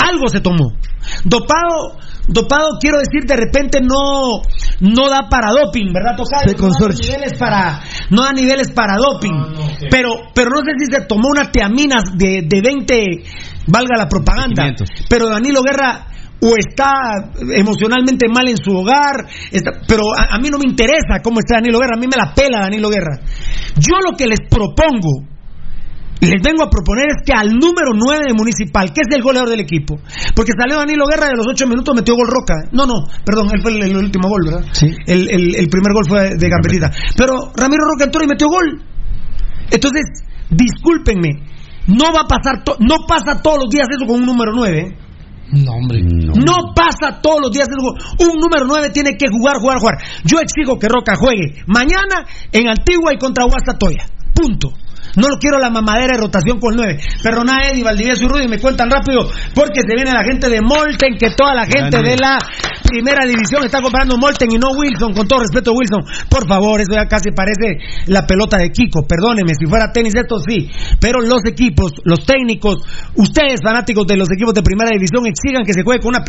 algo 0.03 0.27
se 0.29 0.41
tomó. 0.41 0.73
Dopado, 1.23 1.97
dopado 2.27 2.77
quiero 2.79 2.97
decir 2.99 3.23
de 3.25 3.35
repente 3.35 3.79
no, 3.81 4.41
no 4.81 5.09
da 5.09 5.29
para 5.29 5.51
doping, 5.51 5.93
¿verdad, 5.93 6.15
Tocayo? 6.17 6.51
No 6.67 6.73
da 6.73 6.79
niveles 7.15 7.33
para, 7.39 7.79
no 8.09 8.23
da 8.23 8.33
niveles 8.33 8.71
para 8.71 8.97
doping. 8.97 9.31
pero, 9.89 10.09
pero 10.33 10.49
no 10.49 10.57
sé 10.57 10.71
si 10.77 10.85
se 10.93 11.05
tomó 11.05 11.29
una 11.29 11.51
teaminas 11.51 12.03
de, 12.17 12.41
de 12.45 12.61
20, 12.61 12.95
valga 13.67 13.95
la 13.97 14.07
propaganda. 14.07 14.63
500. 14.73 14.89
Pero 15.09 15.29
Danilo 15.29 15.61
Guerra 15.61 16.07
o 16.39 16.53
está 16.55 16.91
emocionalmente 17.55 18.27
mal 18.29 18.47
en 18.47 18.57
su 18.57 18.71
hogar, 18.71 19.25
está- 19.51 19.81
pero 19.87 20.03
a, 20.15 20.35
a 20.35 20.39
mí 20.39 20.49
no 20.49 20.57
me 20.59 20.65
interesa 20.69 21.21
cómo 21.23 21.39
está 21.39 21.55
Danilo 21.55 21.79
Guerra, 21.79 21.95
a 21.95 21.99
mí 21.99 22.05
me 22.07 22.15
la 22.17 22.33
pela 22.33 22.59
Danilo 22.61 22.89
Guerra. 22.89 23.19
Yo 23.79 23.97
lo 24.05 24.15
que 24.15 24.27
les 24.27 24.39
propongo, 24.49 25.25
les 26.21 26.41
vengo 26.43 26.63
a 26.63 26.69
proponer 26.69 27.05
es 27.09 27.23
que 27.25 27.33
al 27.33 27.53
número 27.53 27.89
9 27.93 28.25
de 28.27 28.33
Municipal, 28.33 28.93
que 28.93 29.01
es 29.01 29.07
el 29.15 29.21
goleador 29.23 29.49
del 29.49 29.59
equipo, 29.61 29.99
porque 30.35 30.51
salió 30.57 30.77
Danilo 30.77 31.05
Guerra 31.07 31.25
de 31.27 31.37
los 31.37 31.45
8 31.49 31.65
minutos 31.67 31.95
metió 31.95 32.15
gol 32.15 32.27
Roca. 32.27 32.53
No, 32.71 32.85
no, 32.85 32.93
perdón, 33.25 33.49
él 33.53 33.61
fue 33.63 33.71
el, 33.71 33.83
el 33.83 33.97
último 33.97 34.29
gol, 34.29 34.41
¿verdad? 34.45 34.65
Sí. 34.73 34.87
El, 35.07 35.29
el- 35.29 35.55
el 35.55 35.67
primer 35.69 35.93
gol 35.93 36.05
fue 36.07 36.35
de 36.37 36.49
Gambetita. 36.49 36.91
Pero 37.17 37.51
Ramiro 37.55 37.83
Roca 37.91 38.05
entró 38.05 38.23
y 38.23 38.27
metió 38.27 38.47
gol. 38.47 38.81
Entonces, 39.71 40.03
discúlpenme, 40.49 41.29
no 41.87 42.13
va 42.13 42.21
a 42.21 42.27
pasar, 42.27 42.63
to- 42.63 42.77
no 42.79 43.05
pasa 43.07 43.41
todos 43.41 43.59
los 43.63 43.69
días 43.69 43.87
eso 43.89 44.05
con 44.05 44.19
un 44.21 44.25
número 44.25 44.51
9. 44.53 44.79
¿eh? 44.79 44.97
No, 45.53 45.71
hombre. 45.73 46.01
No. 46.03 46.33
No 46.35 46.73
pasa 46.75 47.21
todos 47.21 47.39
los 47.41 47.51
días. 47.51 47.67
eso. 47.69 48.27
Un 48.29 48.39
número 48.39 48.65
9 48.67 48.89
tiene 48.89 49.11
que 49.17 49.27
jugar, 49.31 49.57
jugar, 49.61 49.79
jugar. 49.79 49.95
Yo 50.25 50.39
exijo 50.39 50.77
que 50.77 50.87
Roca 50.89 51.13
juegue 51.15 51.63
mañana 51.67 52.25
en 52.51 52.67
Antigua 52.67 53.13
y 53.13 53.17
contra 53.17 53.45
Guastatoya. 53.45 54.05
Punto. 54.35 54.73
No 55.15 55.27
lo 55.29 55.37
quiero 55.39 55.59
la 55.59 55.69
mamadera 55.69 56.13
de 56.13 56.21
rotación 56.21 56.59
con 56.59 56.75
9. 56.75 56.97
Perdona, 57.23 57.69
Eddie, 57.69 57.83
Valdivieso 57.83 58.25
y 58.25 58.27
Rudy, 58.27 58.47
me 58.47 58.59
cuentan 58.59 58.89
rápido 58.89 59.29
porque 59.53 59.81
se 59.87 59.95
viene 59.95 60.11
la 60.11 60.23
gente 60.23 60.49
de 60.49 60.61
Molten, 60.61 61.17
que 61.17 61.31
toda 61.31 61.53
la 61.53 61.65
gente 61.65 62.01
de 62.01 62.17
la 62.17 62.37
primera 62.83 63.25
división 63.25 63.65
está 63.65 63.81
comprando 63.81 64.17
Molten 64.17 64.51
y 64.51 64.57
no 64.57 64.71
Wilson. 64.71 65.13
Con 65.13 65.27
todo 65.27 65.39
respeto, 65.39 65.73
Wilson, 65.73 66.03
por 66.29 66.47
favor, 66.47 66.81
eso 66.81 66.93
ya 66.93 67.07
casi 67.07 67.31
parece 67.31 67.77
la 68.07 68.25
pelota 68.25 68.57
de 68.57 68.69
Kiko. 68.69 69.07
Perdóneme, 69.07 69.53
si 69.57 69.65
fuera 69.65 69.91
tenis, 69.91 70.13
esto 70.15 70.37
sí. 70.39 70.69
Pero 70.99 71.21
los 71.21 71.45
equipos, 71.45 71.93
los 72.03 72.25
técnicos, 72.25 72.83
ustedes, 73.15 73.61
fanáticos 73.63 74.05
de 74.07 74.17
los 74.17 74.31
equipos 74.31 74.53
de 74.53 74.61
primera 74.61 74.89
división, 74.91 75.25
exigan 75.25 75.63
que 75.63 75.73
se 75.73 75.83
juegue 75.83 76.01
con 76.01 76.09
una. 76.09 76.23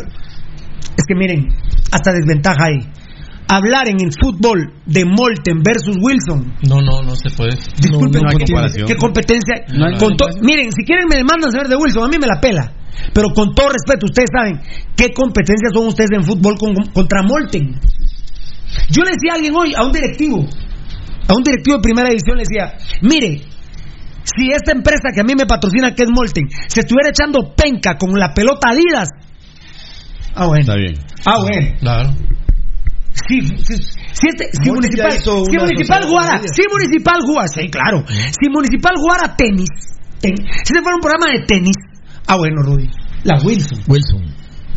Es 0.97 1.05
que 1.07 1.15
miren, 1.15 1.48
hasta 1.92 2.12
desventaja 2.12 2.65
ahí 2.65 3.08
hablar 3.48 3.88
en 3.88 3.96
el 4.00 4.10
fútbol 4.12 4.72
de 4.86 5.04
Molten 5.04 5.62
versus 5.62 5.96
Wilson. 6.00 6.54
No, 6.68 6.80
no, 6.80 7.02
no 7.02 7.16
se 7.16 7.30
puede. 7.30 7.56
Disculpen, 7.80 8.22
no 8.22 8.28
¿qué-. 8.28 8.84
¿qué 8.86 8.96
competencia? 8.96 9.54
No 9.72 9.86
Con 9.98 10.16
miren, 10.42 10.70
si 10.72 10.84
quieren 10.84 11.06
me 11.08 11.16
demandan 11.16 11.50
saber 11.50 11.68
de 11.68 11.76
Wilson, 11.76 12.04
a 12.04 12.08
mí 12.08 12.16
me 12.18 12.26
la 12.26 12.40
pela. 12.40 12.72
Pero 13.14 13.28
con 13.34 13.54
todo 13.54 13.68
respeto, 13.70 14.06
ustedes 14.06 14.28
saben 14.36 14.60
qué 14.96 15.12
competencias 15.14 15.72
son 15.72 15.86
ustedes 15.86 16.10
en 16.12 16.24
fútbol 16.24 16.56
con- 16.58 16.74
contra 16.92 17.22
Molten. 17.22 17.78
Yo 18.90 19.02
le 19.02 19.10
decía 19.12 19.32
a 19.32 19.34
alguien 19.36 19.54
hoy, 19.56 19.72
a 19.76 19.84
un 19.84 19.92
directivo, 19.92 20.44
a 21.28 21.34
un 21.34 21.42
directivo 21.42 21.76
de 21.76 21.82
primera 21.82 22.08
división, 22.08 22.36
le 22.36 22.44
decía, 22.44 22.76
mire, 23.02 23.42
si 24.24 24.50
esta 24.50 24.72
empresa 24.72 25.08
que 25.14 25.20
a 25.20 25.24
mí 25.24 25.34
me 25.34 25.46
patrocina, 25.46 25.94
que 25.94 26.02
es 26.02 26.10
Molten, 26.10 26.44
se 26.68 26.80
estuviera 26.80 27.10
echando 27.10 27.54
penca 27.54 27.96
con 27.96 28.10
la 28.18 28.34
pelota 28.34 28.70
Adidas. 28.70 29.08
Ah, 30.34 30.46
bueno. 30.46 30.60
Está 30.60 30.74
bien. 30.76 30.94
Ah, 31.24 31.38
bueno. 31.40 31.76
Claro. 31.80 32.10
Si, 33.26 33.40
si, 33.42 33.74
si 33.76 34.26
este- 34.28 34.48
si 34.52 34.70
municipal, 34.70 35.12
si 35.12 35.56
municipal 35.58 36.02
ella. 36.05 36.40
si 36.55 36.62
municipal 36.70 37.18
jugara, 37.26 37.48
sí, 37.48 37.68
claro. 37.68 38.05
Si 38.06 38.48
municipal 38.50 38.94
jugara 38.97 39.34
tenis, 39.36 39.68
ten- 40.20 40.36
si 40.36 40.74
se 40.74 40.80
fuera 40.82 40.94
un 40.97 41.00
programa 41.02 41.32
de 41.32 41.44
tenis, 41.47 41.76
ah 42.26 42.36
bueno, 42.36 42.62
Rudy, 42.62 42.88
la 43.24 43.38
Wilson. 43.42 43.80
Wilson. 43.88 44.22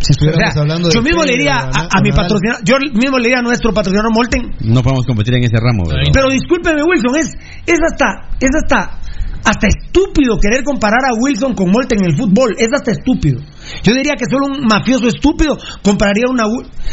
Si 0.01 0.09
O 0.09 0.13
estuviéramos 0.17 0.53
sea, 0.53 0.61
hablando 0.63 0.87
de 0.89 0.95
yo 0.95 1.01
mismo 1.03 1.21
le 1.21 1.37
tenis, 1.37 1.45
diría 1.45 1.57
a, 1.61 1.87
a 1.93 2.01
mi 2.01 2.11
patrocinador, 2.11 2.63
yo 2.65 2.75
mismo 2.97 3.17
le 3.19 3.23
diría 3.29 3.39
a 3.39 3.43
nuestro 3.43 3.71
patrocinador 3.71 4.11
Molten, 4.11 4.41
No 4.61 4.81
podemos 4.81 5.05
competir 5.05 5.35
en 5.35 5.43
ese 5.43 5.57
ramo. 5.61 5.85
¿verdad? 5.85 6.09
pero 6.11 6.27
discúlpeme 6.29 6.81
Wilson, 6.81 7.13
es, 7.21 7.29
es 7.67 7.77
hasta, 7.85 8.33
es 8.41 8.49
hasta, 8.57 8.97
hasta 9.45 9.67
estúpido 9.67 10.37
querer 10.41 10.63
comparar 10.63 11.05
a 11.05 11.13
Wilson 11.21 11.53
con 11.53 11.69
Molten 11.69 11.99
en 12.01 12.09
el 12.11 12.17
fútbol, 12.17 12.55
es 12.57 12.69
hasta 12.73 12.91
estúpido. 12.91 13.41
Yo 13.83 13.93
diría 13.93 14.13
que 14.15 14.25
solo 14.29 14.47
un 14.47 14.65
mafioso 14.67 15.07
estúpido 15.07 15.57
compraría 15.83 16.25
una, 16.29 16.43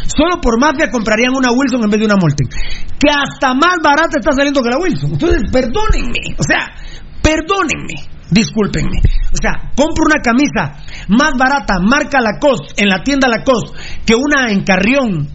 solo 0.06 0.40
por 0.40 0.58
mafia 0.60 0.90
comprarían 0.90 1.34
una 1.34 1.50
Wilson 1.52 1.82
en 1.84 1.90
vez 1.90 2.00
de 2.00 2.06
una 2.06 2.16
Molten, 2.16 2.48
que 2.48 3.10
hasta 3.10 3.54
más 3.54 3.76
barata 3.82 4.18
está 4.18 4.32
saliendo 4.32 4.62
que 4.62 4.70
la 4.70 4.78
Wilson. 4.78 5.12
Entonces, 5.12 5.42
perdónenme, 5.52 6.36
o 6.38 6.42
sea, 6.42 6.74
perdónenme. 7.22 8.16
Discúlpenme. 8.30 8.98
O 9.32 9.36
sea, 9.40 9.70
compro 9.74 10.04
una 10.04 10.20
camisa 10.22 10.84
más 11.08 11.32
barata, 11.38 11.78
marca 11.80 12.20
Lacoste, 12.20 12.74
en 12.82 12.88
la 12.90 13.02
tienda 13.02 13.26
Lacoste, 13.26 13.72
que 14.04 14.14
una 14.14 14.50
en 14.50 14.64
Carrión. 14.64 15.28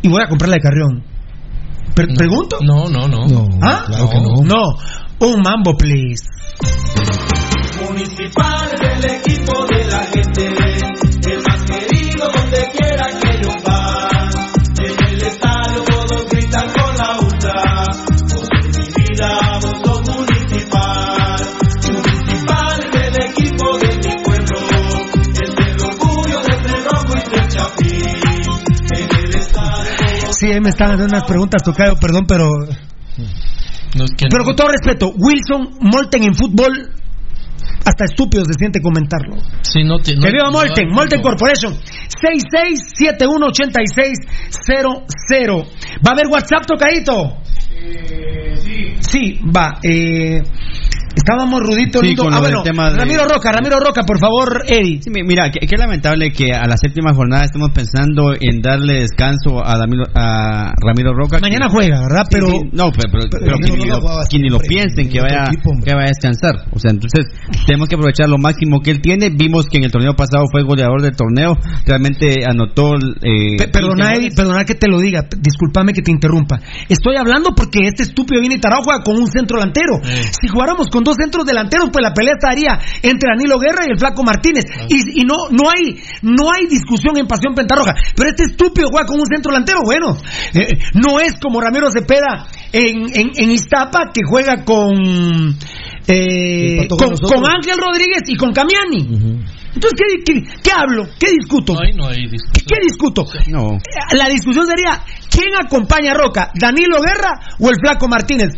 Y 0.00 0.08
voy 0.08 0.22
a 0.22 0.28
comprarla 0.28 0.56
de 0.56 0.62
Carrión. 0.62 1.04
Per- 1.94 2.08
¿Pregunto? 2.16 2.56
No, 2.62 2.88
no, 2.88 3.06
no. 3.06 3.26
No, 3.26 3.46
¿Ah? 3.60 3.82
claro 3.86 4.08
que 4.08 4.16
no. 4.16 4.42
No. 4.46 4.62
Un 5.28 5.42
mambo, 5.42 5.76
please. 5.76 6.24
Municipal 7.86 8.70
del 8.80 9.10
equipo 9.10 9.61
Sí, 30.42 30.50
ahí 30.50 30.60
me 30.60 30.70
están 30.70 30.88
haciendo 30.90 31.14
unas 31.14 31.22
preguntas, 31.24 31.62
Tocayo, 31.62 31.94
perdón, 32.00 32.26
pero. 32.26 32.50
No 33.94 34.04
es 34.04 34.10
que 34.16 34.26
Pero 34.28 34.42
con 34.42 34.56
todo 34.56 34.68
respeto, 34.72 35.12
Wilson 35.16 35.76
Molten 35.82 36.24
en 36.24 36.34
fútbol, 36.34 36.90
hasta 37.86 38.04
estúpido 38.06 38.44
se 38.44 38.54
siente 38.54 38.80
comentarlo. 38.80 39.36
Sí, 39.62 39.84
no 39.84 39.98
te- 39.98 40.16
no- 40.16 40.22
que 40.22 40.32
viva 40.32 40.46
no 40.46 40.52
Molten, 40.52 40.88
Molten. 40.88 41.22
Corporation. 41.22 41.78
66718600. 44.58 45.66
¿Va 46.04 46.10
a 46.10 46.12
haber 46.12 46.26
WhatsApp, 46.26 46.66
Tocadito? 46.66 47.36
sí. 48.56 48.94
Sí, 48.98 49.38
va. 49.54 49.78
Eh, 49.84 50.42
estábamos 51.14 51.60
Rudito 51.60 52.00
Sí, 52.00 52.14
Ah, 52.30 52.38
bueno, 52.40 52.62
tema 52.62 52.90
de- 52.90 52.96
Ramiro 52.98 53.24
Roca, 53.28 53.52
Ramiro 53.52 53.78
Roca, 53.78 54.02
por 54.04 54.18
favor, 54.18 54.62
Eddie. 54.66 55.00
Sí, 55.02 55.10
mira, 55.10 55.50
qué 55.50 55.66
qué 55.66 55.76
lamentable 55.76 56.30
que 56.32 56.52
a 56.54 56.66
la 56.66 56.76
séptima 56.76 57.14
jornada 57.14 57.44
estemos 57.44 57.70
pensando 57.70 58.32
en 58.38 58.60
darle 58.62 59.00
descanso 59.00 59.64
a, 59.64 59.76
Damiro- 59.78 60.08
a 60.14 60.72
Ramiro 60.80 61.12
Roca. 61.14 61.36
que- 61.36 61.42
Mañana 61.42 61.68
juega, 61.68 62.00
¿verdad? 62.02 62.24
Pero. 62.30 62.46
sí, 62.48 62.60
no, 62.72 62.90
pero, 62.92 63.08
pero- 63.30 63.56
que, 63.58 63.70
ni 63.76 63.84
lo, 63.86 64.00
que 64.28 64.38
ni 64.38 64.48
lo 64.48 64.58
siempre 64.58 64.68
piensen 64.68 65.08
que 65.08 65.20
vaya, 65.20 65.44
equipo, 65.46 65.70
que 65.84 65.94
vaya 65.94 66.06
a 66.06 66.08
descansar. 66.08 66.54
O 66.72 66.78
sea, 66.78 66.90
entonces 66.90 67.26
tenemos 67.66 67.88
que 67.88 67.94
aprovechar 67.96 68.28
lo 68.28 68.38
máximo 68.38 68.80
que 68.80 68.90
él 68.90 69.00
tiene. 69.00 69.30
Vimos 69.30 69.66
que 69.66 69.78
en 69.78 69.84
el 69.84 69.90
torneo 69.92 70.14
pasado 70.14 70.44
fue 70.50 70.62
goleador 70.64 71.02
del 71.02 71.14
torneo. 71.16 71.58
Realmente 71.86 72.44
anotó. 72.46 72.94
Eh, 73.22 73.56
Pe- 73.58 73.68
Perdona, 73.68 74.06
15 74.12 74.16
Eddie, 74.18 74.30
perdona 74.36 74.64
que 74.64 74.74
te 74.74 74.88
lo 74.88 74.98
diga, 75.00 75.26
discúlpame 75.38 75.92
que 75.92 76.02
te 76.02 76.10
interrumpa. 76.10 76.60
Estoy 76.88 77.16
hablando 77.16 77.50
porque 77.54 77.80
este 77.86 78.02
estúpido 78.04 78.40
viene 78.40 78.56
y 78.56 78.60
Tarao 78.60 78.82
juega 78.82 79.02
con 79.02 79.16
un 79.16 79.26
centro 79.28 79.58
delantero. 79.58 80.00
Si 80.40 80.48
jugáramos 80.48 80.88
con 80.88 81.01
dos 81.04 81.16
centros 81.16 81.44
delanteros, 81.44 81.90
pues 81.92 82.02
la 82.02 82.12
pelea 82.12 82.34
estaría 82.34 82.78
entre 83.02 83.30
Danilo 83.34 83.58
Guerra 83.58 83.84
y 83.86 83.92
el 83.92 83.98
Flaco 83.98 84.22
Martínez. 84.22 84.64
Y, 84.88 85.22
y 85.22 85.24
no, 85.24 85.48
no 85.50 85.68
hay, 85.68 86.00
no 86.22 86.50
hay 86.52 86.66
discusión 86.66 87.16
en 87.18 87.26
Pasión 87.26 87.54
Pentarroja. 87.54 87.94
Pero 88.14 88.30
este 88.30 88.44
estúpido 88.44 88.88
juega 88.90 89.06
con 89.06 89.20
un 89.20 89.26
centro 89.26 89.52
delantero, 89.52 89.80
bueno. 89.84 90.16
eh, 90.54 90.78
no 90.94 91.20
es 91.20 91.34
como 91.40 91.60
Ramiro 91.60 91.90
Cepeda 91.90 92.46
en, 92.72 93.08
en, 93.14 93.30
en 93.36 93.50
Iztapa 93.50 94.10
que 94.12 94.22
juega 94.28 94.64
con, 94.64 95.56
eh, 96.08 96.86
con 96.88 96.98
con, 96.98 97.16
con 97.16 97.46
Ángel 97.46 97.78
Rodríguez 97.78 98.22
y 98.26 98.36
con 98.36 98.52
Camiani. 98.52 99.42
Entonces, 99.74 99.98
¿qué, 99.98 100.22
qué, 100.24 100.42
qué 100.62 100.70
hablo? 100.70 101.04
¿Qué 101.18 101.32
discuto? 101.32 101.72
No 101.72 101.80
hay, 101.80 101.92
no 101.94 102.06
hay 102.06 102.28
discusión. 102.28 102.52
¿Qué, 102.52 102.64
qué 102.66 102.80
discuto? 102.82 103.24
No. 103.48 103.78
La 104.12 104.28
discusión 104.28 104.66
sería, 104.66 105.02
¿quién 105.30 105.48
acompaña 105.58 106.12
a 106.12 106.14
Roca? 106.14 106.50
¿Danilo 106.54 107.00
Guerra 107.00 107.40
o 107.58 107.70
el 107.70 107.76
Flaco 107.80 108.06
Martínez? 108.06 108.50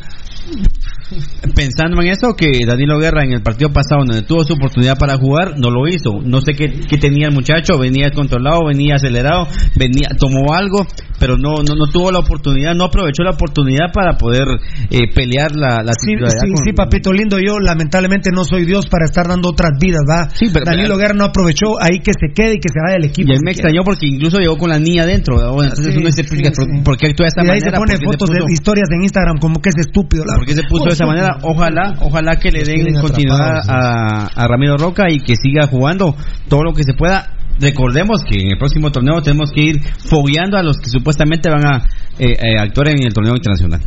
Pensando 1.55 2.01
en 2.03 2.09
eso, 2.09 2.35
que 2.37 2.51
Danilo 2.67 2.99
Guerra 2.99 3.23
en 3.25 3.33
el 3.33 3.43
partido 3.43 3.71
pasado, 3.73 4.05
donde 4.05 4.23
tuvo 4.23 4.45
su 4.45 4.55
oportunidad 4.55 4.99
para 4.99 5.17
jugar, 5.17 5.55
no 5.59 5.71
lo 5.71 5.87
hizo. 5.89 6.21
No 6.25 6.41
sé 6.41 6.55
qué, 6.55 6.81
qué 6.89 6.97
tenía 6.99 7.29
el 7.29 7.35
muchacho, 7.35 7.79
venía 7.79 8.07
descontrolado, 8.07 8.67
venía 8.67 8.97
acelerado, 8.97 9.47
venía 9.77 10.09
tomó 10.19 10.55
algo, 10.55 10.87
pero 11.19 11.37
no 11.37 11.55
no, 11.63 11.75
no 11.77 11.87
tuvo 11.93 12.11
la 12.11 12.19
oportunidad, 12.21 12.75
no 12.75 12.85
aprovechó 12.85 13.23
la 13.23 13.31
oportunidad 13.33 13.93
para 13.93 14.17
poder 14.17 14.45
eh, 14.91 15.13
pelear 15.15 15.53
la, 15.55 15.83
la 15.83 15.93
Sí, 15.93 16.13
sí, 16.17 16.49
con- 16.53 16.65
sí, 16.65 16.73
papito 16.73 17.13
lindo, 17.13 17.39
yo 17.39 17.59
lamentablemente 17.61 18.31
no 18.35 18.45
soy 18.45 18.65
Dios 18.65 18.87
para 18.87 19.05
estar 19.05 19.29
dando 19.29 19.51
otras 19.51 19.73
vidas, 19.81 20.03
¿va? 20.09 20.29
Sí, 20.31 20.47
pero- 20.53 20.65
Danilo 20.67 20.97
Guerra 20.97 21.15
no 21.15 21.25
aprovechó, 21.25 21.81
ahí 21.81 22.01
que 22.01 22.13
se 22.13 22.33
quede 22.35 22.55
y 22.55 22.59
que 22.61 22.69
se 22.69 22.81
vaya 22.85 22.97
del 22.99 23.05
equipo. 23.11 23.33
Y 23.33 23.37
mí 23.37 23.41
me 23.45 23.53
extrañó 23.53 23.83
porque 23.85 24.07
incluso 24.07 24.39
llegó 24.39 24.57
con 24.59 24.71
la 24.71 24.79
niña 24.79 25.03
adentro. 25.03 25.39
entonces 25.63 25.97
uno 25.97 26.11
se 26.11 26.23
explica 26.23 26.51
sí, 26.55 26.63
sí. 26.63 26.81
por 26.85 26.97
qué 26.97 27.07
actúa 27.09 27.27
de 27.27 27.29
esa 27.29 27.41
Y 27.41 27.51
ahí 27.51 27.61
manera. 27.61 27.71
se 27.71 27.77
pone 27.79 27.95
por 27.99 28.05
fotos 28.15 28.31
puso- 28.31 28.47
de 28.47 28.53
historias 28.53 28.89
en 28.91 29.03
Instagram 29.03 29.39
como 29.39 29.61
que 29.61 29.69
es 29.71 29.77
estúpido. 29.87 30.25
la 30.25 30.35
¿Por 30.37 30.47
qué 30.47 30.55
se 30.55 30.63
puso 30.65 30.85
de 30.91 30.97
manera? 31.07 31.39
Ojalá, 31.43 31.95
ojalá 32.01 32.37
que 32.37 32.51
le 32.51 32.65
den 32.65 33.01
continuidad 33.01 33.63
a, 33.69 34.27
a 34.35 34.49
Ramiro 34.49 34.77
Roca 34.77 35.05
y 35.11 35.19
que 35.21 35.37
siga 35.37 35.67
jugando 35.67 36.17
todo 36.49 36.63
lo 36.63 36.73
que 36.73 36.83
se 36.83 36.95
pueda. 36.95 37.31
Recordemos 37.61 38.23
que 38.29 38.41
en 38.41 38.51
el 38.51 38.59
próximo 38.59 38.91
torneo 38.91 39.23
tenemos 39.23 39.51
que 39.53 39.63
ir 39.63 39.81
fogueando 39.81 40.57
a 40.57 40.63
los 40.63 40.79
que 40.79 40.89
supuestamente 40.89 41.49
van 41.51 41.65
a 41.65 41.77
eh, 42.19 42.33
eh, 42.33 42.59
actuar 42.59 42.89
en 42.89 43.05
el 43.05 43.13
torneo 43.13 43.35
internacional. 43.37 43.81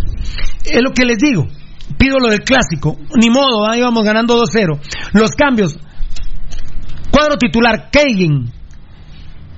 Es 0.64 0.82
lo 0.82 0.92
que 0.94 1.06
les 1.06 1.18
digo. 1.18 1.48
Pido 1.98 2.18
lo 2.20 2.30
del 2.30 2.42
clásico. 2.42 2.98
Ni 3.20 3.30
modo, 3.30 3.70
ahí 3.70 3.82
vamos 3.82 4.04
ganando 4.04 4.42
2-0. 4.42 4.80
Los 5.14 5.32
cambios. 5.32 5.78
Cuadro 7.12 7.38
titular, 7.38 7.90
Keigin. 7.92 8.52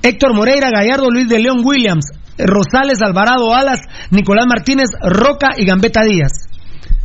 Héctor 0.02 0.34
Moreira, 0.34 0.70
Gallardo, 0.72 1.10
Luis 1.10 1.28
de 1.28 1.40
León, 1.40 1.62
Williams. 1.64 2.12
Rosales, 2.40 3.02
Alvarado, 3.02 3.54
Alas, 3.54 3.82
Nicolás 4.12 4.46
Martínez, 4.48 4.88
Roca 5.02 5.50
y 5.58 5.66
Gambetta 5.66 6.04
Díaz. 6.04 6.49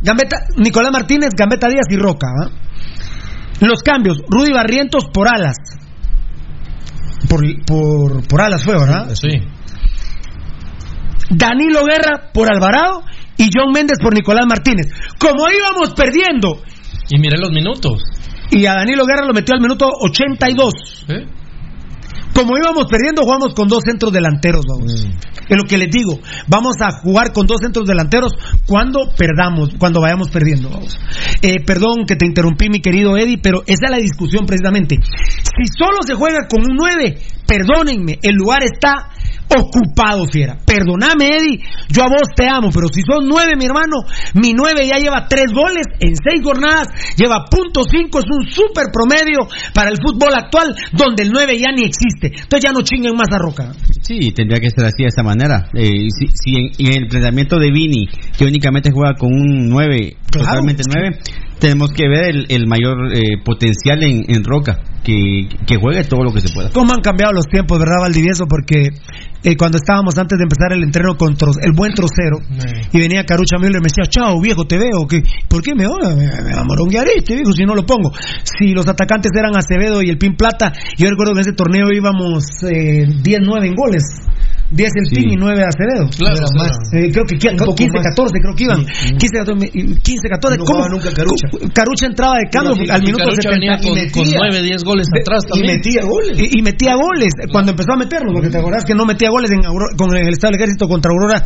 Gambetta, 0.01 0.37
Nicolás 0.57 0.91
Martínez, 0.91 1.29
Gambetta 1.37 1.67
Díaz 1.67 1.85
y 1.89 1.95
Roca. 1.97 2.27
Los 3.61 3.81
cambios, 3.81 4.17
Rudy 4.29 4.51
Barrientos 4.51 5.05
por 5.13 5.27
Alas. 5.33 5.55
Por, 7.29 7.41
por, 7.65 8.27
por 8.27 8.41
Alas 8.41 8.63
fue, 8.63 8.77
¿verdad? 8.77 9.09
Sí. 9.15 9.29
Danilo 11.29 11.83
Guerra 11.85 12.29
por 12.33 12.51
Alvarado 12.51 13.01
y 13.37 13.49
John 13.53 13.71
Méndez 13.73 13.97
por 14.01 14.13
Nicolás 14.13 14.45
Martínez. 14.47 14.87
Como 15.19 15.45
íbamos 15.49 15.93
perdiendo, 15.95 16.61
Y 17.09 17.17
mire 17.19 17.37
los 17.37 17.51
minutos. 17.51 18.01
y 18.51 18.65
a 18.65 18.73
Danilo 18.73 19.05
Guerra 19.05 19.25
lo 19.25 19.33
metió 19.33 19.55
al 19.55 19.61
minuto 19.61 19.87
82. 20.01 21.05
¿eh? 21.09 21.25
Como 22.35 22.57
íbamos 22.57 22.87
perdiendo, 22.87 23.23
jugamos 23.23 23.53
con 23.53 23.69
dos 23.69 23.79
centros 23.85 24.11
delanteros, 24.11 24.65
vamos. 24.67 25.07
Es 25.47 25.57
lo 25.57 25.63
que 25.63 25.77
les 25.77 25.89
digo. 25.89 26.19
Vamos 26.47 26.75
a 26.81 26.91
jugar 26.99 27.31
con 27.31 27.47
dos 27.47 27.61
centros 27.61 27.87
delanteros 27.87 28.33
cuando 28.67 29.09
perdamos, 29.15 29.69
cuando 29.79 30.01
vayamos 30.01 30.29
perdiendo, 30.29 30.69
vamos. 30.69 30.99
Eh, 31.41 31.63
perdón 31.65 32.05
que 32.05 32.17
te 32.17 32.25
interrumpí, 32.25 32.69
mi 32.69 32.81
querido 32.81 33.15
Eddie, 33.15 33.39
pero 33.41 33.61
esa 33.65 33.85
es 33.85 33.91
la 33.91 33.97
discusión 33.99 34.45
precisamente. 34.45 34.99
Si 35.01 35.63
solo 35.77 35.99
se 36.05 36.13
juega 36.13 36.47
con 36.49 36.59
un 36.59 36.75
9, 36.75 37.17
perdónenme, 37.45 38.19
el 38.21 38.35
lugar 38.35 38.63
está 38.63 39.09
ocupado, 39.47 40.25
fiera. 40.31 40.57
Perdóname, 40.65 41.29
Eddie, 41.29 41.59
yo 41.89 42.03
a 42.03 42.07
vos 42.07 42.27
te 42.35 42.47
amo, 42.47 42.69
pero 42.73 42.87
si 42.91 43.01
son 43.03 43.27
nueve, 43.27 43.53
mi 43.57 43.65
hermano, 43.65 43.97
mi 44.33 44.53
nueve 44.53 44.87
ya 44.87 44.97
lleva 44.97 45.27
tres 45.29 45.45
goles 45.53 45.85
en 45.99 46.15
seis 46.15 46.41
jornadas, 46.43 46.87
lleva 47.15 47.45
punto 47.49 47.83
cinco, 47.89 48.19
es 48.19 48.25
un 48.25 48.47
super 48.49 48.85
promedio 48.91 49.47
para 49.73 49.89
el 49.91 49.97
fútbol 49.97 50.33
actual, 50.33 50.75
donde 50.93 51.23
el 51.23 51.29
nueve 51.31 51.57
ya 51.59 51.71
ni 51.75 51.83
existe. 51.85 52.27
Entonces 52.33 52.63
ya 52.63 52.71
no 52.71 52.81
chinguen 52.81 53.15
más 53.15 53.29
a 53.31 53.37
Roca. 53.37 53.71
Sí, 54.01 54.31
tendría 54.31 54.59
que 54.59 54.69
ser 54.69 54.85
así 54.85 55.03
de 55.03 55.07
esa 55.09 55.23
manera. 55.23 55.69
Eh, 55.73 56.07
si 56.09 56.27
si 56.33 56.55
en, 56.55 56.87
en 56.93 57.03
el 57.03 57.07
planteamiento 57.07 57.57
de 57.59 57.71
Vini, 57.71 58.07
que 58.37 58.45
únicamente 58.45 58.89
juega 58.91 59.13
con 59.15 59.29
un 59.31 59.69
9, 59.69 60.17
Claro. 60.31 60.47
totalmente 60.47 60.83
9, 60.87 61.19
tenemos 61.59 61.91
que 61.91 62.07
ver 62.07 62.25
el, 62.29 62.45
el 62.49 62.67
mayor 62.67 63.13
eh, 63.13 63.37
potencial 63.43 64.03
en, 64.03 64.23
en 64.27 64.43
Roca, 64.43 64.79
que, 65.03 65.47
que 65.65 65.77
juegue 65.77 66.03
todo 66.03 66.23
lo 66.23 66.31
que 66.31 66.41
se 66.41 66.53
pueda. 66.53 66.69
¿Cómo 66.71 66.93
han 66.93 67.01
cambiado 67.01 67.33
los 67.33 67.45
tiempos, 67.47 67.77
verdad, 67.79 68.01
Valdivieso? 68.01 68.45
Porque 68.47 68.89
eh, 69.43 69.55
cuando 69.57 69.77
estábamos 69.77 70.17
antes 70.17 70.37
de 70.37 70.43
empezar 70.43 70.73
el 70.73 70.83
entreno 70.83 71.15
con 71.17 71.35
Tro- 71.35 71.57
el 71.61 71.71
buen 71.73 71.93
trocero, 71.93 72.37
y 72.91 72.99
venía 72.99 73.23
Carucha 73.23 73.57
Miller 73.57 73.77
y 73.77 73.81
me 73.83 73.89
decía, 73.89 74.09
chao, 74.09 74.39
viejo, 74.41 74.65
te 74.65 74.77
veo. 74.77 75.07
¿qué? 75.07 75.21
¿Por 75.47 75.61
qué 75.61 75.73
me? 75.75 75.85
Me, 75.87 76.41
me 76.43 76.53
va 76.55 76.61
a 76.61 76.63
moronguear 76.65 77.05
este, 77.15 77.35
viejo, 77.35 77.51
si 77.53 77.63
no 77.65 77.75
lo 77.75 77.85
pongo. 77.85 78.11
Si 78.43 78.73
los 78.73 78.87
atacantes 78.87 79.31
eran 79.37 79.51
Acevedo 79.55 80.01
y 80.01 80.09
el 80.09 80.17
Pin 80.17 80.35
Plata, 80.35 80.73
yo 80.97 81.09
recuerdo 81.09 81.33
que 81.33 81.39
en 81.39 81.41
ese 81.41 81.53
torneo 81.53 81.87
íbamos 81.93 82.43
eh, 82.63 83.05
10-9 83.07 83.65
en 83.67 83.73
goles. 83.75 84.03
10 84.75 84.91
el 84.99 85.05
Sí. 85.07 85.15
Pin 85.15 85.29
y 85.31 85.35
9 85.39 85.63
Acevedo. 85.63 86.05
Claro, 86.17 86.35
Era 86.35 86.51
más. 86.59 86.75
Eh, 86.93 87.09
creo 87.11 87.23
que 87.23 87.35
Un 87.49 87.57
poco 87.57 87.75
15, 87.75 87.97
más. 87.97 88.05
14 88.11 88.33
creo 88.43 88.55
que 88.55 88.63
iban. 88.67 88.81
15, 88.83 89.37
14, 89.39 89.71
15, 90.03 90.29
14. 90.29 90.57
No 90.59 90.65
¿Cómo? 90.65 90.89
nunca 90.89 91.09
Carucha. 91.15 91.47
Carucha 91.73 92.05
entraba 92.07 92.35
de 92.37 92.47
cambio 92.51 92.75
Y 92.83 92.89
al 92.91 93.01
minuto 93.01 93.23
Carucha 93.23 93.49
70 93.49 93.55
venía 93.55 93.73
y 93.79 93.83
con, 93.83 93.95
con 94.11 94.23
metía. 94.27 94.39
9, 94.51 94.61
10 94.61 94.83
goles 94.83 95.07
atrás 95.15 95.41
Y 95.45 95.49
también. 95.49 95.75
metía 95.79 96.01
goles. 96.03 96.35
Y, 96.35 96.59
y 96.59 96.61
metía 96.61 96.93
goles 96.95 97.31
cuando 97.51 97.71
empezó 97.71 97.91
a 97.93 97.97
meterlos, 97.97 98.31
porque 98.35 98.49
te 98.51 98.57
acordás 98.59 98.83
que 98.83 98.93
no 98.93 99.05
metía 99.05 99.29
goles 99.29 99.49
en 99.51 99.63
Aurora- 99.65 99.95
con 99.95 100.11
el 100.15 100.27
Estado 100.29 100.51
del 100.51 100.59
Ejército 100.61 100.87
contra 100.87 101.11
Aurora, 101.11 101.39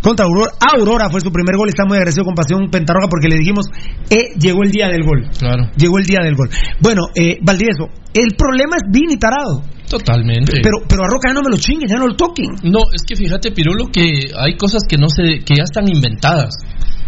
contra 0.00 0.26
Aurora, 0.26 0.52
Aurora 0.60 1.10
fue 1.10 1.20
su 1.20 1.32
primer 1.32 1.56
gol, 1.56 1.68
está 1.68 1.84
muy 1.84 1.96
agradecido 1.98 2.24
con 2.24 2.34
Pasión 2.34 2.70
Pentarroja 2.70 3.08
porque 3.08 3.28
le 3.28 3.36
dijimos, 3.38 3.66
eh, 4.10 4.30
llegó 4.38 4.62
el 4.62 4.70
día 4.70 4.88
del 4.88 5.02
gol. 5.02 5.26
Claro, 5.38 5.70
Llegó 5.76 5.98
el 5.98 6.04
día 6.06 6.20
del 6.22 6.34
gol. 6.36 6.48
Bueno, 6.80 7.02
eh, 7.14 7.38
Valdivieso, 7.42 7.88
el 8.14 8.34
problema 8.36 8.76
es 8.76 8.82
Vini 8.90 9.16
Tarado, 9.18 9.62
totalmente. 9.88 10.60
pero, 10.62 10.78
pero 10.88 11.04
a 11.04 11.08
Roca 11.08 11.28
ya 11.28 11.34
no 11.34 11.42
me 11.42 11.50
lo 11.50 11.56
chinguen, 11.56 11.88
ya 11.88 11.96
no 11.96 12.06
lo 12.08 12.14
toquen. 12.16 12.46
No, 12.64 12.80
es 12.92 13.02
que 13.06 13.16
fíjate, 13.16 13.50
Pirulo, 13.52 13.86
que 13.92 14.30
hay 14.38 14.56
cosas 14.56 14.82
que 14.88 14.96
no 14.96 15.08
se, 15.08 15.40
que 15.44 15.54
ya 15.56 15.64
están 15.64 15.88
inventadas. 15.88 16.54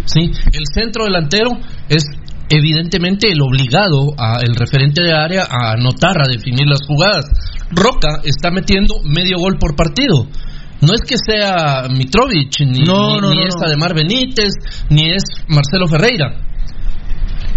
¿sí? 0.05 0.31
El 0.53 0.65
centro 0.73 1.05
delantero 1.05 1.51
es 1.89 2.05
evidentemente 2.51 3.31
el 3.31 3.41
obligado, 3.43 4.15
a, 4.17 4.39
el 4.41 4.55
referente 4.55 5.03
de 5.03 5.13
área, 5.13 5.43
a 5.51 5.73
anotar, 5.73 6.17
a 6.21 6.27
definir 6.31 6.67
las 6.67 6.81
jugadas. 6.87 7.27
Roca 7.71 8.21
está 8.25 8.51
metiendo 8.51 8.95
medio 9.05 9.37
gol 9.39 9.59
por 9.59 9.77
partido. 9.77 10.27
No 10.81 10.95
es 10.95 11.01
que 11.03 11.17
sea 11.19 11.89
Mitrovic, 11.91 12.61
ni, 12.61 12.85
No, 12.85 13.17
ni- 13.17 13.21
no, 13.21 13.31
ni 13.31 13.41
no, 13.41 13.47
es. 13.49 13.55
Ademar 13.63 13.95
Benítez, 13.95 14.53
ni 14.91 15.11
es 15.11 15.25
Marcelo 15.49 15.89
Ferreira. 15.89 16.41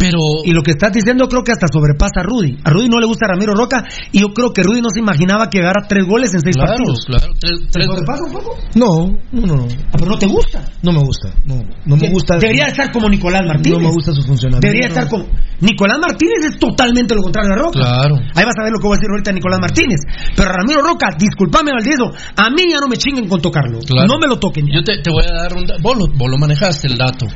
Pero 0.01 0.17
Y 0.43 0.51
lo 0.51 0.63
que 0.63 0.71
estás 0.71 0.91
diciendo 0.91 1.27
creo 1.27 1.43
que 1.43 1.51
hasta 1.51 1.67
sobrepasa 1.71 2.21
a 2.21 2.23
Rudy. 2.23 2.57
A 2.63 2.69
Rudy 2.71 2.89
no 2.89 2.99
le 2.99 3.05
gusta 3.05 3.27
Ramiro 3.27 3.53
Roca 3.53 3.85
y 4.11 4.19
yo 4.21 4.33
creo 4.33 4.51
que 4.51 4.63
Rudy 4.63 4.81
no 4.81 4.89
se 4.89 4.99
imaginaba 4.99 5.49
que 5.49 5.59
agarra 5.59 5.85
tres 5.87 6.05
goles 6.07 6.33
en 6.33 6.41
seis 6.41 6.55
claro, 6.55 6.73
partidos. 6.73 7.05
claro, 7.05 7.33
tres, 7.39 7.59
tres- 7.71 7.85
¿Sobrepasa 7.85 8.23
un 8.25 8.31
poco? 8.33 8.57
No, 8.75 8.89
no, 9.31 9.41
no. 9.47 9.55
no. 9.55 9.67
Ah, 9.93 9.97
pero 9.99 10.11
no 10.11 10.17
te 10.17 10.25
gusta. 10.27 10.65
No 10.81 10.91
me 10.91 10.99
gusta. 10.99 11.29
No, 11.45 11.61
no 11.85 11.95
me 11.95 12.09
gusta. 12.09 12.37
Debería 12.37 12.65
estar 12.65 12.91
como 12.91 13.07
Nicolás 13.09 13.43
Martínez. 13.45 13.77
No 13.77 13.87
me 13.87 13.93
gusta 13.93 14.11
su 14.13 14.21
funcionamiento. 14.23 14.65
Debería 14.65 14.87
estar 14.87 15.07
como. 15.07 15.25
Nicolás 15.61 15.99
Martínez 16.01 16.45
es 16.51 16.59
totalmente 16.59 17.13
lo 17.13 17.21
contrario 17.21 17.53
a 17.53 17.57
Roca. 17.57 17.79
Claro. 17.79 18.15
Ahí 18.33 18.43
vas 18.45 18.57
a 18.59 18.63
ver 18.63 18.71
lo 18.73 18.79
que 18.79 18.87
voy 18.87 18.95
a 18.95 18.97
decir 18.97 19.09
ahorita 19.11 19.31
Nicolás 19.31 19.59
Martínez. 19.61 19.99
Pero 20.35 20.49
a 20.49 20.53
Ramiro 20.53 20.81
Roca, 20.81 21.09
discúlpame, 21.17 21.71
Valdieso, 21.71 22.09
a 22.35 22.49
mí 22.49 22.63
ya 22.71 22.79
no 22.79 22.87
me 22.87 22.97
chinguen 22.97 23.27
con 23.29 23.39
tocarlo. 23.41 23.79
Claro. 23.85 24.07
No 24.07 24.17
me 24.17 24.25
lo 24.27 24.39
toquen. 24.39 24.65
ya. 24.65 24.75
Yo 24.79 24.83
te, 24.83 24.97
te 25.03 25.11
voy 25.11 25.23
a 25.29 25.33
dar 25.43 25.53
un 25.53 25.65
dato. 25.65 25.79
Vos 25.83 25.97
lo, 25.97 26.05
vos 26.17 26.29
lo 26.31 26.37
manejaste 26.39 26.87
el 26.87 26.97
dato. 26.97 27.27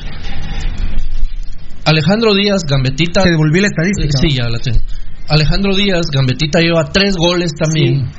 Alejandro 1.85 2.33
Díaz, 2.33 2.61
Gambetita. 2.67 3.23
Te 3.23 3.29
devolví 3.31 3.61
la 3.61 3.67
estadística. 3.67 4.17
Sí, 4.21 4.35
ya 4.35 4.49
la 4.49 4.59
tengo. 4.59 4.79
Alejandro 5.27 5.75
Díaz, 5.75 6.05
Gambetita 6.11 6.59
lleva 6.59 6.83
tres 6.91 7.15
goles 7.15 7.51
también. 7.57 8.09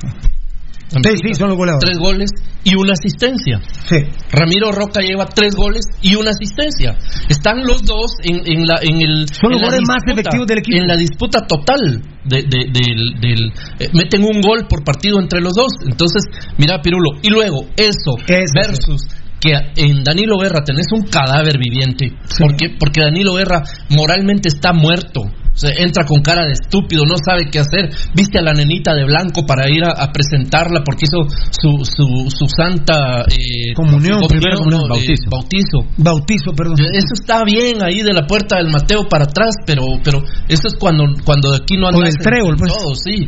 Sí, 0.88 1.16
sí, 1.20 1.34
son 1.34 1.48
los 1.48 1.58
goleadores. 1.58 1.84
Tres 1.90 1.98
goles 1.98 2.30
y 2.62 2.76
una 2.76 2.92
asistencia. 2.92 3.60
Sí. 3.88 3.96
Ramiro 4.30 4.70
Roca 4.70 5.00
lleva 5.00 5.26
tres 5.26 5.54
goles 5.56 5.84
y 6.00 6.14
una 6.14 6.30
asistencia. 6.30 6.96
Están 7.28 7.66
los 7.66 7.82
dos 7.84 8.12
en, 8.22 8.36
en 8.46 8.66
la 8.66 8.76
en 8.82 9.02
el 9.02 9.26
Son 9.28 9.50
los 9.50 9.60
goles 9.62 9.80
más 9.86 9.98
disputa- 10.06 10.12
efectivos 10.12 10.46
del 10.46 10.58
equipo. 10.58 10.78
En 10.78 10.86
la 10.86 10.96
disputa 10.96 11.40
total 11.46 12.02
de, 12.24 12.36
de- 12.42 12.70
del, 12.72 13.20
del- 13.20 13.52
eh, 13.80 13.90
meten 13.94 14.22
un 14.22 14.40
gol 14.40 14.66
por 14.68 14.84
partido 14.84 15.18
entre 15.20 15.40
los 15.40 15.54
dos. 15.54 15.72
Entonces, 15.84 16.22
mira 16.56 16.80
Pirulo, 16.80 17.18
y 17.20 17.30
luego 17.30 17.66
eso 17.76 18.14
Eso, 18.28 18.52
versus 18.54 19.02
que 19.40 19.52
en 19.76 20.02
Danilo 20.02 20.38
Guerra 20.38 20.64
tenés 20.64 20.86
un 20.92 21.02
cadáver 21.02 21.58
viviente. 21.58 22.12
¿Por 22.38 22.56
qué? 22.56 22.76
Porque 22.78 23.02
Danilo 23.02 23.34
Guerra 23.34 23.62
moralmente 23.90 24.48
está 24.48 24.72
muerto. 24.72 25.22
O 25.56 25.58
sea, 25.58 25.70
entra 25.78 26.04
con 26.04 26.20
cara 26.20 26.44
de 26.44 26.52
estúpido, 26.52 27.04
no 27.08 27.16
sabe 27.16 27.48
qué 27.50 27.60
hacer. 27.60 27.88
Viste 28.14 28.38
a 28.38 28.42
la 28.42 28.52
nenita 28.52 28.92
de 28.94 29.06
blanco 29.06 29.46
para 29.46 29.70
ir 29.70 29.82
a, 29.84 29.92
a 30.04 30.12
presentarla 30.12 30.82
porque 30.84 31.06
hizo 31.08 31.24
su, 31.50 31.82
su, 31.82 32.28
su 32.28 32.46
santa 32.46 33.22
eh, 33.22 33.72
Comunión, 33.74 34.20
primero 34.28 34.58
comunión, 34.58 34.82
no, 34.86 34.96
eh, 34.96 35.16
bautizo. 35.30 35.78
bautizo. 35.96 36.52
Perdón. 36.52 36.76
Eso 36.92 37.14
está 37.14 37.42
bien 37.44 37.82
ahí 37.82 38.02
de 38.02 38.12
la 38.12 38.26
puerta 38.26 38.58
del 38.58 38.68
Mateo 38.70 39.08
para 39.08 39.24
atrás, 39.24 39.54
pero 39.64 39.82
pero 40.04 40.18
eso 40.46 40.68
es 40.68 40.74
cuando 40.78 41.04
cuando 41.24 41.54
aquí 41.54 41.78
no 41.78 41.90
del 41.90 42.08
en- 42.08 42.18
trébol, 42.22 42.56
pues. 42.58 42.72
todo, 42.76 42.94
sí. 42.94 43.26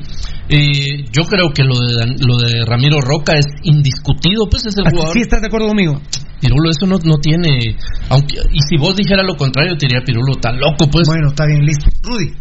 Eh, 0.51 1.05
yo 1.13 1.25
creo 1.25 1.51
que 1.55 1.63
lo 1.65 1.77
de 1.79 2.15
lo 2.27 2.37
de 2.37 2.65
Ramiro 2.67 3.01
Roca 3.01 3.39
es 3.39 3.47
indiscutido, 3.63 4.47
pues 4.51 4.67
es 4.67 4.77
el 4.77 4.85
jugador. 4.91 5.15
sí 5.15 5.21
estás 5.23 5.41
de 5.41 5.47
acuerdo 5.47 5.69
conmigo. 5.69 5.99
Pirulo 6.41 6.71
eso 6.71 6.87
no, 6.87 6.97
no 7.05 7.19
tiene, 7.19 7.77
aunque 8.11 8.37
y 8.53 8.61
si 8.69 8.77
vos 8.77 8.97
dijeras 8.97 9.27
lo 9.27 9.37
contrario 9.37 9.77
te 9.77 9.87
diría 9.87 10.05
Pirulo 10.05 10.37
tan 10.37 10.59
loco, 10.59 10.89
pues. 10.91 11.09
Bueno, 11.09 11.29
está 11.29 11.47
bien, 11.47 11.65
listo. 11.65 11.91
Rudy. 12.03 12.33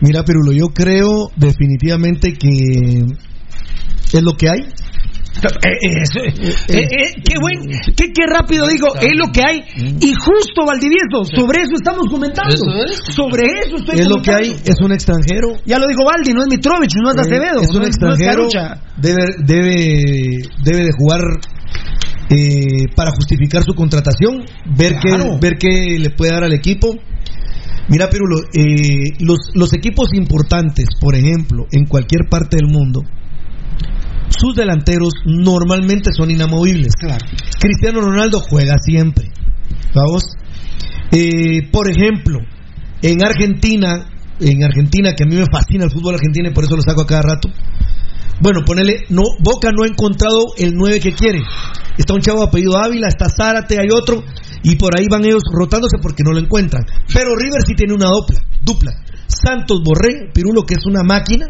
Mira, 0.00 0.24
Pirulo, 0.24 0.52
yo 0.52 0.68
creo 0.68 1.30
definitivamente 1.36 2.32
que 2.34 3.04
es 4.12 4.22
lo 4.22 4.32
que 4.36 4.48
hay. 4.48 4.60
Eh, 5.36 5.68
eh, 5.82 6.02
eh, 6.08 6.54
eh, 6.68 6.80
eh, 6.80 7.14
qué 7.22 7.34
buen, 7.38 7.68
qué, 7.94 8.12
qué 8.14 8.24
rápido 8.26 8.66
digo, 8.68 8.88
es 8.98 9.12
lo 9.16 9.30
que 9.30 9.42
hay. 9.46 9.64
Y 10.00 10.14
justo, 10.14 10.64
Valdivieso, 10.64 11.24
sobre 11.24 11.60
eso 11.60 11.74
estamos 11.74 12.06
comentando. 12.10 12.54
Eso 12.54 12.72
es. 12.84 13.14
Sobre 13.14 13.44
eso 13.44 13.76
estoy 13.76 14.00
Es 14.00 14.08
lo 14.08 14.22
que 14.22 14.32
hay, 14.32 14.56
es 14.64 14.80
un 14.80 14.92
extranjero. 14.92 15.60
Ya 15.66 15.78
lo 15.78 15.86
dijo 15.86 16.04
Valdi, 16.06 16.32
no 16.32 16.40
es 16.40 16.48
Mitrovich, 16.48 16.94
no 17.02 17.10
es 17.10 17.18
Acevedo. 17.18 17.60
Eh, 17.60 17.64
es 17.64 17.74
un 17.74 17.82
no 17.82 17.86
extranjero. 17.86 18.46
es 18.46 18.54
debe, 18.96 19.24
debe, 19.44 20.48
debe 20.64 20.84
de 20.84 20.90
jugar 20.98 21.20
eh, 22.30 22.86
para 22.94 23.10
justificar 23.12 23.62
su 23.62 23.74
contratación, 23.74 24.44
ver 24.76 24.96
Claro. 25.00 25.38
qué, 25.40 25.48
ver 25.48 25.58
qué 25.58 25.98
le 25.98 26.10
puede 26.10 26.32
dar 26.32 26.44
al 26.44 26.52
equipo. 26.52 26.96
Mira, 27.88 28.10
Pirulo, 28.10 28.38
eh, 28.52 29.14
los, 29.20 29.50
los 29.54 29.72
equipos 29.72 30.08
importantes, 30.14 30.86
por 31.00 31.14
ejemplo, 31.14 31.66
en 31.70 31.84
cualquier 31.86 32.22
parte 32.28 32.56
del 32.56 32.66
mundo, 32.66 33.02
sus 34.28 34.56
delanteros 34.56 35.12
normalmente 35.24 36.10
son 36.12 36.30
inamovibles. 36.30 36.94
Claro. 36.98 37.24
Cristiano 37.60 38.00
Ronaldo 38.00 38.40
juega 38.40 38.74
siempre. 38.82 39.30
Vamos. 39.94 40.24
Eh, 41.12 41.68
por 41.70 41.88
ejemplo, 41.88 42.40
en 43.02 43.24
Argentina, 43.24 44.08
en 44.40 44.64
Argentina, 44.64 45.12
que 45.16 45.22
a 45.22 45.26
mí 45.26 45.36
me 45.36 45.46
fascina 45.50 45.84
el 45.84 45.90
fútbol 45.92 46.14
argentino 46.14 46.50
y 46.50 46.52
por 46.52 46.64
eso 46.64 46.74
lo 46.76 46.82
saco 46.82 47.02
a 47.02 47.06
cada 47.06 47.22
rato. 47.22 47.48
Bueno, 48.40 48.60
ponele, 48.66 49.04
no, 49.08 49.22
Boca 49.40 49.70
no 49.72 49.84
ha 49.84 49.86
encontrado 49.86 50.54
el 50.58 50.74
9 50.74 51.00
que 51.00 51.12
quiere. 51.12 51.42
Está 51.96 52.14
un 52.14 52.20
chavo 52.20 52.42
apellido 52.42 52.76
Ávila, 52.76 53.08
está 53.08 53.28
Zárate, 53.30 53.80
hay 53.80 53.88
otro, 53.90 54.22
y 54.62 54.76
por 54.76 54.98
ahí 54.98 55.06
van 55.10 55.24
ellos 55.24 55.42
rotándose 55.50 55.96
porque 56.02 56.22
no 56.22 56.32
lo 56.32 56.40
encuentran. 56.40 56.84
Pero 57.12 57.34
River 57.34 57.62
sí 57.66 57.74
tiene 57.74 57.94
una 57.94 58.08
dupla, 58.08 58.40
dupla. 58.62 58.92
Santos 59.26 59.80
Borré, 59.82 60.30
Pirulo, 60.32 60.62
que 60.62 60.74
es 60.74 60.84
una 60.86 61.02
máquina, 61.02 61.46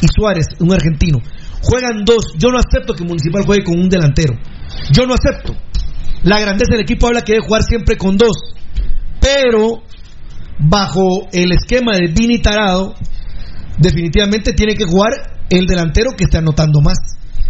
y 0.00 0.06
Suárez, 0.14 0.46
un 0.60 0.72
argentino. 0.72 1.18
Juegan 1.62 2.04
dos. 2.04 2.34
Yo 2.36 2.50
no 2.50 2.58
acepto 2.58 2.94
que 2.94 3.04
Municipal 3.04 3.44
juegue 3.44 3.64
con 3.64 3.80
un 3.80 3.88
delantero. 3.88 4.34
Yo 4.92 5.06
no 5.06 5.14
acepto. 5.14 5.56
La 6.22 6.40
grandeza 6.40 6.72
del 6.72 6.82
equipo 6.82 7.06
habla 7.06 7.22
que 7.22 7.32
debe 7.32 7.46
jugar 7.46 7.62
siempre 7.62 7.96
con 7.96 8.16
dos. 8.16 8.36
Pero, 9.20 9.82
bajo 10.58 11.28
el 11.32 11.52
esquema 11.52 11.92
de 11.96 12.12
Vini 12.12 12.38
Tarado, 12.40 12.94
definitivamente 13.78 14.52
tiene 14.52 14.74
que 14.74 14.84
jugar 14.84 15.37
el 15.50 15.66
delantero 15.66 16.10
que 16.16 16.24
esté 16.24 16.38
anotando 16.38 16.80
más. 16.80 16.98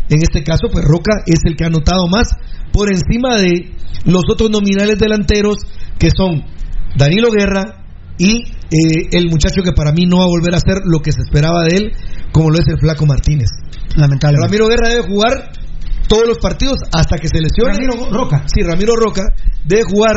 En 0.08 0.22
este 0.22 0.42
caso, 0.42 0.68
pues 0.72 0.84
Roca 0.84 1.22
es 1.26 1.40
el 1.44 1.56
que 1.56 1.64
ha 1.64 1.68
anotado 1.68 2.06
más 2.08 2.28
por 2.72 2.90
encima 2.90 3.36
de 3.36 3.74
los 4.04 4.22
otros 4.30 4.50
nominales 4.50 4.98
delanteros 4.98 5.56
que 5.98 6.10
son 6.10 6.44
Danilo 6.96 7.30
Guerra 7.30 7.84
y 8.16 8.42
eh, 8.42 9.08
el 9.12 9.28
muchacho 9.28 9.62
que 9.62 9.72
para 9.72 9.92
mí 9.92 10.04
no 10.06 10.18
va 10.18 10.24
a 10.24 10.28
volver 10.28 10.54
a 10.54 10.58
hacer 10.58 10.78
lo 10.84 11.00
que 11.00 11.12
se 11.12 11.22
esperaba 11.22 11.64
de 11.64 11.76
él, 11.76 11.92
como 12.32 12.50
lo 12.50 12.58
es 12.58 12.66
el 12.68 12.78
Flaco 12.78 13.06
Martínez. 13.06 13.48
Lamentablemente. 13.96 14.46
Ramiro 14.46 14.68
Guerra 14.68 14.88
debe 14.88 15.06
jugar 15.06 15.52
todos 16.08 16.26
los 16.26 16.38
partidos 16.38 16.78
hasta 16.92 17.16
que 17.16 17.28
se 17.28 17.40
lesione. 17.40 17.72
Ramiro 17.72 18.10
Roca. 18.10 18.44
Sí, 18.46 18.62
Ramiro 18.62 18.94
Roca 18.96 19.22
debe 19.64 19.82
jugar 19.84 20.16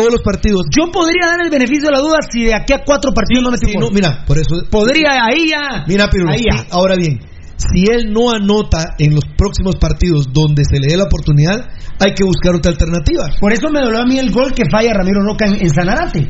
todos 0.00 0.12
los 0.12 0.22
partidos. 0.22 0.66
Yo 0.74 0.90
podría 0.90 1.28
dar 1.28 1.44
el 1.44 1.50
beneficio 1.50 1.88
de 1.88 1.92
la 1.92 2.00
duda 2.00 2.18
si 2.30 2.44
de 2.44 2.54
aquí 2.54 2.72
a 2.72 2.82
cuatro 2.84 3.12
partidos 3.12 3.44
no 3.44 3.50
me 3.50 3.58
Sí, 3.58 3.74
no, 3.78 3.90
mira, 3.90 4.24
por 4.26 4.38
eso. 4.38 4.56
Podría 4.70 5.24
ahí 5.24 5.48
ya. 5.48 5.84
Mira, 5.86 6.08
Pirulo, 6.08 6.32
Ahí 6.32 6.44
ya. 6.50 6.66
ahora 6.70 6.96
bien, 6.96 7.20
si 7.56 7.84
él 7.90 8.12
no 8.12 8.30
anota 8.30 8.94
en 8.98 9.14
los 9.14 9.24
próximos 9.36 9.76
partidos 9.76 10.32
donde 10.32 10.62
se 10.64 10.80
le 10.80 10.88
dé 10.88 10.96
la 10.96 11.04
oportunidad, 11.04 11.68
hay 11.98 12.14
que 12.14 12.24
buscar 12.24 12.54
otra 12.54 12.72
alternativa. 12.72 13.28
Por 13.38 13.52
eso 13.52 13.68
me 13.70 13.80
dolió 13.80 14.00
a 14.00 14.06
mí 14.06 14.18
el 14.18 14.30
gol 14.30 14.54
que 14.54 14.62
falla 14.70 14.94
Ramiro 14.94 15.22
Roca 15.22 15.46
en, 15.46 15.60
en 15.60 15.68
Sanarate. 15.68 16.26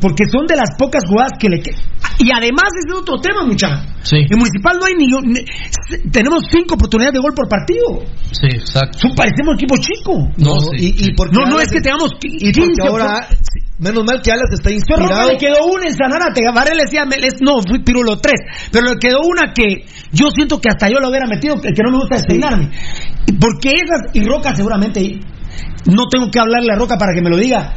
Porque 0.00 0.24
son 0.32 0.46
de 0.46 0.56
las 0.56 0.70
pocas 0.78 1.04
jugadas 1.06 1.32
que 1.38 1.48
le 1.48 1.58
Y 2.18 2.30
además 2.34 2.70
es 2.80 2.86
de 2.88 2.94
otro 2.98 3.20
tema, 3.20 3.44
muchacha. 3.44 3.84
Sí. 4.02 4.16
En 4.28 4.38
Municipal 4.38 4.78
no 4.78 4.84
hay 4.86 4.94
ni, 4.94 5.06
ni- 5.06 6.10
Tenemos 6.10 6.42
cinco 6.50 6.74
oportunidades 6.74 7.14
de 7.14 7.20
gol 7.20 7.34
por 7.34 7.48
partido. 7.48 8.02
Sí, 8.32 8.48
exacto. 8.50 9.08
Parecemos 9.14 9.54
equipo 9.54 9.76
chico. 9.78 10.12
No, 10.38 10.60
sí, 10.76 10.94
y, 10.98 11.08
y 11.10 11.14
porque 11.14 11.36
No, 11.38 11.46
no 11.50 11.60
es 11.60 11.68
que 11.70 11.80
tengamos 11.80 12.10
qui- 12.14 12.34
y 12.40 12.52
porque 12.52 12.68
15 12.74 12.88
ahora, 12.88 13.28
menos 13.78 14.04
mal 14.04 14.20
que 14.22 14.32
Alas 14.32 14.50
está 14.52 14.70
inspirado. 14.72 15.28
le 15.28 15.36
quedó 15.38 15.66
una 15.66 15.86
en 15.86 15.94
Sanarate. 15.94 16.40
Varela 16.54 16.76
le 16.76 16.82
decía, 16.84 17.04
no, 17.40 17.60
fui 17.62 17.82
Pirulo 17.84 18.18
tres. 18.18 18.40
Pero 18.72 18.86
le 18.88 18.98
quedó 18.98 19.20
una 19.22 19.52
que 19.54 19.86
yo 20.12 20.28
siento 20.34 20.60
que 20.60 20.68
hasta 20.70 20.88
yo 20.88 20.98
lo 21.00 21.08
hubiera 21.08 21.26
metido, 21.28 21.56
que, 21.60 21.72
que 21.72 21.82
no 21.84 21.92
me 21.92 21.98
gusta 21.98 22.16
despeinarme. 22.16 22.70
Porque 23.40 23.70
esas, 23.70 24.14
y 24.14 24.24
Roca 24.24 24.54
seguramente, 24.54 25.20
no 25.86 26.08
tengo 26.08 26.30
que 26.30 26.40
hablarle 26.40 26.72
a 26.72 26.76
Roca 26.76 26.96
para 26.98 27.12
que 27.14 27.22
me 27.22 27.30
lo 27.30 27.36
diga. 27.36 27.74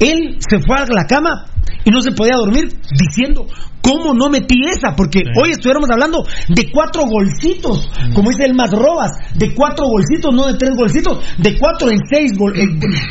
Él 0.00 0.38
se 0.38 0.60
fue 0.60 0.76
a 0.76 0.86
la 0.86 1.06
cama 1.06 1.46
y 1.84 1.90
no 1.90 2.00
se 2.02 2.12
podía 2.12 2.34
dormir 2.36 2.68
diciendo, 2.98 3.46
¿cómo 3.82 4.14
no 4.14 4.28
metí 4.30 4.60
esa? 4.66 4.94
Porque 4.96 5.20
hoy 5.42 5.50
estuviéramos 5.50 5.88
hablando 5.90 6.24
de 6.48 6.70
cuatro 6.70 7.02
golcitos, 7.06 7.88
como 8.14 8.30
dice 8.30 8.44
el 8.44 8.54
más 8.54 8.70
robas, 8.70 9.10
de 9.34 9.54
cuatro 9.54 9.86
golcitos, 9.86 10.34
no 10.34 10.46
de 10.46 10.54
tres 10.58 10.70
golcitos, 10.76 11.18
de 11.38 11.58
cuatro 11.58 11.90
en 11.90 11.98
seis, 12.10 12.32
gol- 12.36 12.56
eh, 12.58 12.66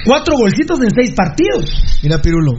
cuatro 0.06 0.36
golcitos 0.38 0.80
en 0.82 0.92
seis 0.92 1.14
partidos. 1.16 2.00
Mira, 2.04 2.22
Pirulo, 2.22 2.54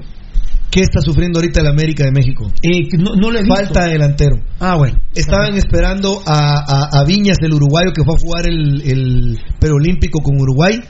¿qué 0.71 0.81
está 0.81 1.01
sufriendo 1.01 1.39
ahorita 1.39 1.61
el 1.61 1.67
América 1.69 2.05
de 2.05 2.13
México? 2.13 2.51
Eh, 2.63 2.89
no, 2.99 3.15
no. 3.15 3.29
Falta 3.49 3.85
de 3.85 3.93
delantero. 3.93 4.37
Ah, 4.61 4.77
bueno. 4.77 4.97
Estaban 5.15 5.55
esperando 5.57 6.21
a, 6.27 6.59
a- 6.59 7.01
a 7.01 7.05
Viñas, 7.05 7.39
el 7.43 7.53
uruguayo 7.55 7.93
que 7.93 8.05
fue 8.05 8.15
a 8.15 8.19
jugar 8.19 8.47
el, 8.49 8.83
el 8.83 9.39
preolímpico 9.61 10.21
con 10.21 10.41
Uruguay. 10.41 10.81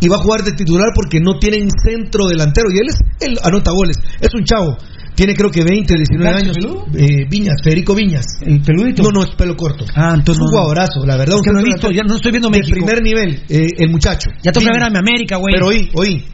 Y 0.00 0.08
va 0.08 0.16
a 0.16 0.20
jugar 0.20 0.42
de 0.44 0.52
titular 0.52 0.88
porque 0.94 1.20
no 1.20 1.38
tienen 1.38 1.68
centro 1.70 2.26
delantero. 2.26 2.68
Y 2.72 2.78
él, 2.78 2.88
es, 2.88 3.00
él 3.20 3.38
anota 3.42 3.72
goles. 3.72 3.98
Es 4.20 4.34
un 4.34 4.44
chavo. 4.44 4.76
Tiene 5.14 5.34
creo 5.34 5.50
que 5.50 5.64
20, 5.64 5.94
19 5.94 6.30
¿Gacho 6.30 6.50
años. 6.52 6.56
Eh, 6.94 7.26
Viñas, 7.28 7.56
Federico 7.64 7.92
Viñas. 7.94 8.24
¿El 8.40 8.60
peludito? 8.60 9.02
No, 9.02 9.10
no, 9.10 9.24
es 9.24 9.34
pelo 9.34 9.56
corto. 9.56 9.84
Ah, 9.96 10.12
entonces 10.14 10.40
es 10.40 10.46
un 10.46 10.54
no, 10.54 10.58
jugadorazo, 10.58 11.04
la 11.04 11.16
verdad. 11.16 11.34
Es 11.34 11.42
que 11.42 11.52
no 11.52 11.58
he 11.58 11.64
visto, 11.64 11.90
ya 11.90 12.04
no 12.04 12.14
estoy 12.14 12.30
viendo 12.30 12.50
México. 12.50 12.70
primer 12.70 13.02
nivel, 13.02 13.42
eh, 13.48 13.66
el 13.78 13.90
muchacho. 13.90 14.30
Ya 14.44 14.52
Viñas. 14.52 14.74
ver 14.74 14.82
a 14.84 14.90
mi 14.90 14.98
América, 14.98 15.36
güey. 15.36 15.54
Pero 15.54 15.66
oí, 15.66 15.90
oí. 15.94 16.24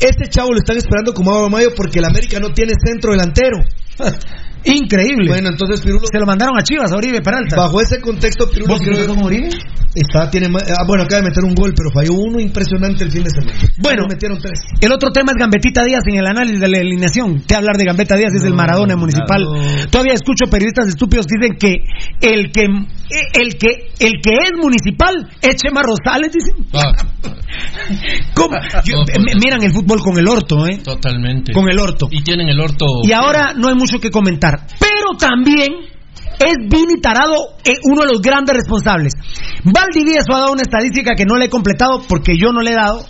Este 0.00 0.30
chavo 0.30 0.52
lo 0.52 0.58
están 0.58 0.78
esperando 0.78 1.12
como 1.12 1.46
mayo 1.50 1.74
porque 1.76 1.98
el 1.98 2.06
América 2.06 2.40
no 2.40 2.54
tiene 2.54 2.72
centro 2.82 3.12
delantero. 3.12 3.58
Increíble. 4.66 5.28
Bueno, 5.28 5.48
entonces 5.50 5.80
Pirulo, 5.80 6.06
Se 6.10 6.18
lo 6.18 6.26
mandaron 6.26 6.58
a 6.58 6.62
Chivas, 6.62 6.92
a 6.92 6.96
Oribe 6.96 7.20
Peralta. 7.22 7.56
bajo 7.56 7.80
ese 7.80 8.00
contexto, 8.00 8.48
Pirulo 8.50 8.74
¿Vos 8.74 8.82
creo- 8.82 9.06
con 9.06 9.22
Oribe? 9.24 9.48
Está, 9.94 10.28
tiene, 10.28 10.48
ah, 10.48 10.84
bueno, 10.86 11.04
acaba 11.04 11.22
de 11.22 11.28
meter 11.30 11.42
un 11.44 11.54
gol, 11.54 11.72
pero 11.74 11.88
falló 11.90 12.12
uno 12.12 12.38
impresionante 12.38 13.02
el 13.04 13.10
fin 13.10 13.24
de 13.24 13.30
semana. 13.30 13.52
Bueno. 13.78 14.02
Pero 14.02 14.06
metieron 14.08 14.38
tres. 14.38 14.60
El 14.82 14.92
otro 14.92 15.10
tema 15.10 15.32
es 15.32 15.36
Gambetita 15.40 15.84
Díaz 15.84 16.02
en 16.06 16.16
el 16.18 16.26
análisis 16.26 16.60
de 16.60 16.68
la 16.68 16.78
alineación. 16.80 17.40
Te 17.46 17.54
hablar 17.54 17.76
de 17.78 17.84
Gambetta 17.84 18.14
Díaz 18.16 18.34
es 18.34 18.44
el 18.44 18.52
Maradona 18.52 18.94
municipal. 18.96 19.42
no. 19.42 19.86
Todavía 19.90 20.12
escucho 20.12 20.50
periodistas 20.50 20.88
estúpidos 20.88 21.26
que 21.26 21.38
dicen 21.40 21.56
que 21.58 22.28
el 22.28 22.52
que 22.52 22.64
el 22.64 23.56
que 23.56 23.68
el 24.00 24.12
que 24.22 24.32
es 24.34 24.52
municipal 24.60 25.14
es 25.40 25.56
Chema 25.56 25.80
Rosales, 25.82 26.30
dicen. 26.30 26.66
Ah, 26.74 26.92
¿Cómo? 28.34 28.54
Yo- 28.84 28.96
No, 29.18 29.24
miran 29.40 29.62
el 29.62 29.72
fútbol 29.72 30.00
con 30.02 30.18
el 30.18 30.28
orto, 30.28 30.66
¿eh? 30.66 30.78
totalmente. 30.84 31.52
Con 31.52 31.70
el 31.70 31.78
orto. 31.78 32.08
Y 32.10 32.22
tienen 32.22 32.48
el 32.48 32.60
orto. 32.60 32.84
Y 33.02 33.12
ahora 33.12 33.54
no 33.56 33.68
hay 33.68 33.74
mucho 33.74 33.98
que 33.98 34.10
comentar. 34.10 34.55
Pero 34.78 35.16
también 35.18 35.68
es 36.38 36.56
Vini 36.68 37.00
Tarado 37.00 37.56
eh, 37.64 37.74
uno 37.84 38.02
de 38.02 38.12
los 38.12 38.20
grandes 38.20 38.56
responsables. 38.56 39.12
Valdivieso 39.64 40.32
ha 40.34 40.40
dado 40.40 40.52
una 40.52 40.62
estadística 40.62 41.14
que 41.16 41.24
no 41.24 41.36
le 41.36 41.46
he 41.46 41.50
completado 41.50 42.02
porque 42.08 42.36
yo 42.38 42.52
no 42.52 42.60
le 42.60 42.72
he 42.72 42.74
dado. 42.74 43.06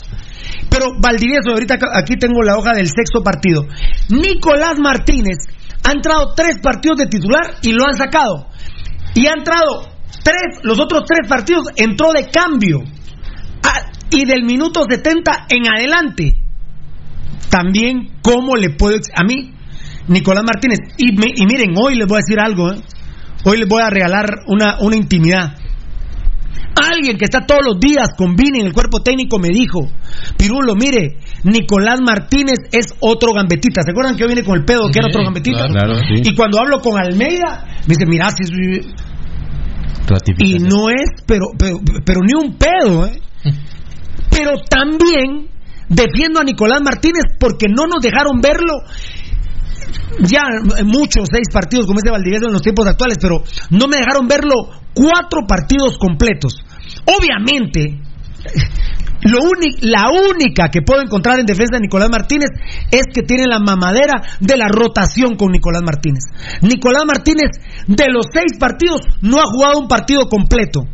Pero 0.71 0.87
Valdivieso, 1.01 1.51
ahorita 1.51 1.79
aquí 1.95 2.17
tengo 2.17 2.43
la 2.43 2.57
hoja 2.57 2.73
del 2.73 2.87
sexto 2.87 3.23
partido. 3.23 3.67
Nicolás 4.11 4.79
Martínez 4.79 5.39
ha 5.85 5.93
entrado 5.93 6.35
tres 6.35 6.57
partidos 6.63 6.99
de 6.99 7.07
titular 7.07 7.57
y 7.63 7.73
lo 7.73 7.87
han 7.87 7.97
sacado. 7.97 8.49
Y 9.15 9.27
ha 9.27 9.33
entrado 9.33 9.89
tres, 10.23 10.61
los 10.63 10.79
otros 10.81 11.03
tres 11.07 11.29
partidos 11.29 11.67
entró 11.77 12.13
de 12.13 12.29
cambio. 12.29 12.81
Ah, 13.63 13.91
y 14.11 14.25
del 14.25 14.45
minuto 14.45 14.85
70 14.89 15.47
en 15.49 15.67
adelante 15.67 16.47
también 17.51 18.11
cómo 18.23 18.57
le 18.57 18.71
puedo 18.71 18.99
a 19.15 19.25
mí 19.25 19.56
Nicolás 20.09 20.45
Martínez 20.47 20.79
y, 20.99 21.13
me- 21.17 21.33
y 21.35 21.47
miren 21.47 21.75
hoy 21.77 21.97
les 21.97 22.07
voy 22.07 22.17
a 22.19 22.23
decir 22.25 22.39
algo 22.41 22.73
¿eh? 22.73 22.81
hoy 23.45 23.59
les 23.59 23.69
voy 23.69 23.83
a 23.83 23.91
regalar 23.91 24.27
una, 24.47 24.79
una 24.81 24.97
intimidad 24.97 25.55
alguien 26.77 27.17
que 27.17 27.25
está 27.25 27.47
todos 27.47 27.63
los 27.65 27.81
días 27.81 28.09
con 28.17 28.37
Vini 28.37 28.61
en 28.61 28.67
el 28.67 28.73
cuerpo 28.73 29.01
técnico 29.03 29.39
me 29.39 29.49
dijo 29.49 29.89
Pirulo 30.37 30.75
mire 30.75 31.19
Nicolás 31.45 32.01
Martínez 32.01 32.59
es 32.73 32.87
otro 33.01 33.33
gambetita 33.33 33.83
¿se 33.83 33.91
acuerdan 33.93 34.15
que 34.15 34.23
yo 34.23 34.29
vine 34.29 34.43
con 34.45 34.57
el 34.59 34.65
pedo 34.65 34.89
que 34.93 34.99
era 34.99 35.09
otro 35.09 35.23
gambetita? 35.25 35.67
claro, 35.69 35.73
Claro, 35.73 35.95
sí. 36.01 36.23
y 36.31 36.35
cuando 36.35 36.59
hablo 36.61 36.81
con 36.81 36.99
Almeida 36.99 37.65
me 37.87 37.95
dice 37.95 38.07
mira 38.07 38.29
si 38.31 38.43
es- 38.45 38.87
y 40.39 40.59
no 40.61 40.89
es, 40.89 41.23
pero, 41.27 41.47
pero, 41.59 41.79
pero 42.05 42.21
ni 42.21 42.33
un 42.47 42.57
pedo, 42.57 43.07
¿eh? 43.07 43.21
Pero 44.31 44.53
también 44.69 45.49
defiendo 45.89 46.41
a 46.41 46.45
Nicolás 46.45 46.81
Martínez 46.83 47.23
porque 47.41 47.67
no 47.69 47.87
nos 47.87 48.03
dejaron 48.03 48.41
verlo 48.41 48.75
ya 50.21 50.43
en 50.79 50.87
muchos, 50.87 51.29
seis 51.31 51.49
partidos 51.53 51.87
como 51.87 51.99
ese 51.99 52.11
Valdivieso 52.11 52.47
en 52.47 52.53
los 52.53 52.63
tiempos 52.63 52.87
actuales, 52.87 53.19
pero 53.21 53.43
no 53.71 53.89
me 53.89 53.97
dejaron 53.97 54.27
verlo 54.29 54.71
cuatro 54.95 55.47
partidos 55.47 55.99
completos. 55.99 56.65
Obviamente, 57.07 58.01
lo 59.23 59.41
la 59.81 60.11
única 60.11 60.69
que 60.71 60.83
puedo 60.83 61.03
encontrar 61.03 61.41
en 61.41 61.47
defensa 61.47 61.77
de 61.77 61.83
Nicolás 61.83 62.11
Martínez 62.11 62.51
es 62.91 63.03
que 63.13 63.23
tiene 63.23 63.47
la 63.47 63.59
mamadera 63.59 64.23
de 64.41 64.57
la 64.57 64.69
rotación 64.69 65.37
con 65.37 65.53
Nicolás 65.53 65.83
Martínez. 65.85 66.25
Nicolás 66.63 67.05
Martínez, 67.07 67.51
de 67.87 68.07
los 68.11 68.27
seis 68.33 68.59
partidos, 68.59 69.03
no 69.23 69.39
ha 69.39 69.45
jugado 69.53 69.81
un 69.81 69.89
partido 69.89 70.29
completo. 70.29 70.87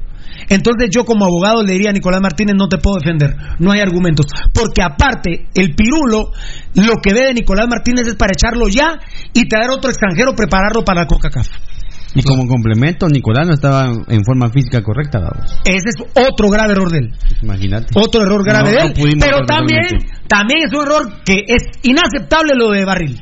Entonces 0.53 0.91
yo 0.95 1.05
como 1.05 1.25
abogado 1.25 1.63
le 1.63 1.73
diría 1.73 1.91
a 1.91 1.93
Nicolás 1.93 2.21
Martínez 2.21 2.55
no 2.57 2.69
te 2.69 2.77
puedo 2.77 2.99
defender, 2.99 3.35
no 3.59 3.73
hay 3.73 3.81
argumentos, 3.81 4.27
porque 4.53 4.83
aparte 4.83 5.49
el 5.55 5.75
pirulo 5.75 6.33
lo 6.75 6.95
que 7.03 7.15
ve 7.15 7.27
de 7.27 7.35
Nicolás 7.35 7.67
Martínez 7.69 8.07
es 8.07 8.15
para 8.17 8.33
echarlo 8.33 8.69
ya 8.69 8.99
y 9.33 9.49
traer 9.49 9.71
otro 9.71 9.91
extranjero 9.91 10.35
prepararlo 10.35 10.85
para 10.85 11.03
la 11.03 11.07
CONCACAF. 11.07 11.47
Y 12.15 12.23
como 12.23 12.47
complemento, 12.47 13.09
Nicolás 13.09 13.47
no 13.47 13.55
estaba 13.55 13.87
en 13.87 14.23
forma 14.23 14.51
física 14.51 14.83
correcta, 14.83 15.19
vamos. 15.19 15.57
Ese 15.65 15.89
es 15.89 16.29
otro 16.29 16.51
grave 16.51 16.73
error 16.73 16.91
de 16.91 16.99
él. 16.99 17.13
Imagínate. 17.41 17.87
Otro 17.95 18.23
error 18.23 18.45
grave 18.45 18.71
No, 18.73 18.89
de 18.89 19.03
él. 19.03 19.17
pero 19.19 19.47
también, 19.47 19.87
también 20.29 20.67
es 20.67 20.73
un 20.75 20.83
error 20.83 21.23
que 21.25 21.45
es 21.47 21.63
inaceptable 21.83 22.53
lo 22.55 22.71
de 22.71 22.85
Barril. 22.85 23.19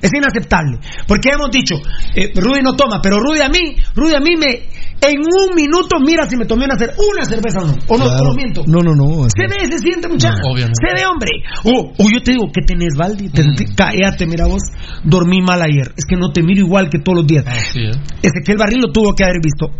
Es 0.00 0.10
inaceptable. 0.12 0.78
Porque 1.06 1.30
hemos 1.32 1.52
dicho, 1.52 1.76
eh, 2.16 2.32
Rudy 2.34 2.62
no 2.62 2.74
toma, 2.74 3.00
pero 3.00 3.20
Rudy 3.20 3.40
a 3.40 3.48
mí, 3.48 3.76
Rudy 3.94 4.16
a 4.16 4.20
mí 4.20 4.34
me, 4.36 4.66
en 5.02 5.18
un 5.20 5.54
minuto 5.56 5.96
mira 6.04 6.28
si 6.28 6.36
me 6.36 6.44
tomé 6.46 6.64
una, 6.66 6.76
cer- 6.76 6.94
una 6.96 7.24
cerveza 7.24 7.60
o 7.60 7.66
no. 7.66 7.72
O 7.88 7.98
no, 7.98 8.04
Claro. 8.04 8.22
o 8.22 8.24
no 8.28 8.34
miento. 8.34 8.62
No, 8.66 8.80
no, 8.80 8.94
no. 8.94 9.24
Se 9.34 9.46
ve, 9.46 9.66
se 9.70 9.78
siente 9.78 10.08
muchacho. 10.08 10.36
No, 10.44 10.52
obviamente. 10.52 10.78
Se 10.80 10.94
ve, 10.94 11.06
hombre. 11.06 11.30
O 11.64 11.92
o 11.98 12.10
yo 12.10 12.22
te 12.22 12.32
digo, 12.32 12.44
¿qué 12.52 12.62
tenés, 12.66 12.94
Valdi? 12.96 13.28
Mm. 13.28 13.74
Cállate, 13.76 14.26
mira 14.26 14.46
vos. 14.46 14.62
Dormí 15.04 15.40
mal 15.42 15.60
ayer. 15.62 15.92
Es 15.96 16.04
que 16.04 16.16
no 16.16 16.32
te 16.32 16.42
miro 16.42 16.60
igual 16.64 16.88
que 16.88 16.98
todos 16.98 17.18
los 17.18 17.26
días. 17.26 17.44
Así 17.46 17.84
es. 17.84 17.96
Ezequiel 18.22 18.58
Barril 18.58 18.80
lo 18.80 18.92
tuvo 18.92 19.14
que 19.14 19.24
haber 19.24 19.40
visto. 19.42 19.70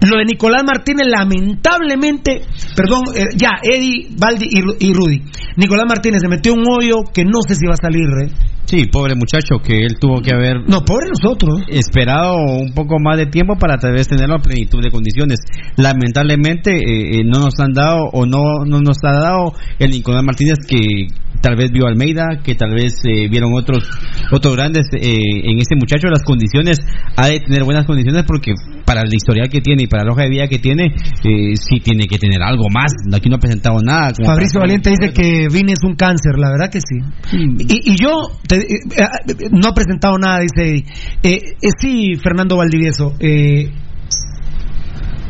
Lo 0.00 0.16
de 0.18 0.24
Nicolás 0.26 0.62
Martínez, 0.64 1.08
lamentablemente, 1.08 2.42
perdón, 2.76 3.02
eh, 3.16 3.24
ya, 3.36 3.50
Eddie, 3.62 4.08
Baldi 4.16 4.46
y, 4.48 4.88
y 4.88 4.92
Rudy. 4.94 5.22
Nicolás 5.56 5.86
Martínez 5.88 6.20
se 6.22 6.28
metió 6.28 6.52
en 6.52 6.60
un 6.60 6.66
hoyo 6.70 7.02
que 7.12 7.24
no 7.24 7.40
sé 7.46 7.56
si 7.56 7.66
va 7.66 7.74
a 7.74 7.76
salir, 7.76 8.06
¿eh? 8.22 8.30
Sí, 8.68 8.84
pobre 8.84 9.14
muchacho, 9.14 9.56
que 9.64 9.78
él 9.78 9.96
tuvo 9.98 10.20
que 10.20 10.34
haber 10.34 10.68
No, 10.68 10.84
pobre 10.84 11.06
nosotros. 11.08 11.62
esperado 11.68 12.36
un 12.36 12.74
poco 12.74 12.98
más 13.00 13.16
de 13.16 13.24
tiempo 13.24 13.54
para 13.58 13.78
tal 13.78 13.92
vez 13.92 14.06
tener 14.08 14.28
la 14.28 14.38
plenitud 14.38 14.82
de 14.82 14.90
condiciones. 14.90 15.38
Lamentablemente 15.76 16.72
eh, 16.76 17.20
eh, 17.20 17.24
no 17.24 17.40
nos 17.40 17.58
han 17.60 17.72
dado 17.72 18.10
o 18.12 18.26
no, 18.26 18.66
no 18.66 18.80
nos 18.80 18.98
ha 19.04 19.12
dado 19.12 19.54
el 19.78 19.90
Nicolás 19.90 20.22
Martínez 20.22 20.58
que 20.68 21.06
tal 21.40 21.56
vez 21.56 21.70
vio 21.70 21.86
Almeida, 21.86 22.40
que 22.42 22.54
tal 22.54 22.74
vez 22.74 22.94
eh, 23.04 23.28
vieron 23.28 23.52
otros 23.54 23.88
otros 24.32 24.56
grandes 24.56 24.86
eh, 24.92 25.16
en 25.44 25.58
este 25.58 25.76
muchacho 25.76 26.08
las 26.08 26.22
condiciones 26.22 26.78
ha 27.16 27.28
de 27.28 27.40
tener 27.40 27.64
buenas 27.64 27.86
condiciones 27.86 28.24
porque 28.26 28.52
para 28.84 29.02
el 29.02 29.14
historial 29.14 29.48
que 29.48 29.60
tiene 29.60 29.84
y 29.84 29.86
para 29.86 30.04
la 30.04 30.12
hoja 30.12 30.22
de 30.22 30.30
vida 30.30 30.48
que 30.48 30.58
tiene 30.58 30.86
eh, 30.86 31.54
sí 31.54 31.80
tiene 31.80 32.06
que 32.06 32.18
tener 32.18 32.42
algo 32.42 32.64
más. 32.72 32.92
Aquí 33.12 33.28
no 33.28 33.36
ha 33.36 33.38
presentado 33.38 33.78
nada. 33.82 34.10
Fabricio 34.24 34.60
Valiente 34.60 34.90
dice 34.90 35.12
que 35.12 35.46
Vini 35.52 35.72
es 35.72 35.84
un 35.84 35.94
cáncer, 35.94 36.38
la 36.38 36.50
verdad 36.50 36.70
que 36.70 36.80
sí. 36.80 36.96
Y, 37.32 37.92
y 37.92 37.96
yo 37.96 38.30
te 38.46 38.57
eh, 38.60 38.80
eh, 38.96 39.48
no 39.50 39.68
ha 39.68 39.74
presentado 39.74 40.18
nada, 40.18 40.40
dice 40.40 40.62
Eddie. 40.62 40.84
Eh, 41.22 41.56
eh, 41.62 41.68
sí, 41.80 42.14
Fernando 42.16 42.56
Valdivieso. 42.56 43.14
Eh, 43.20 43.70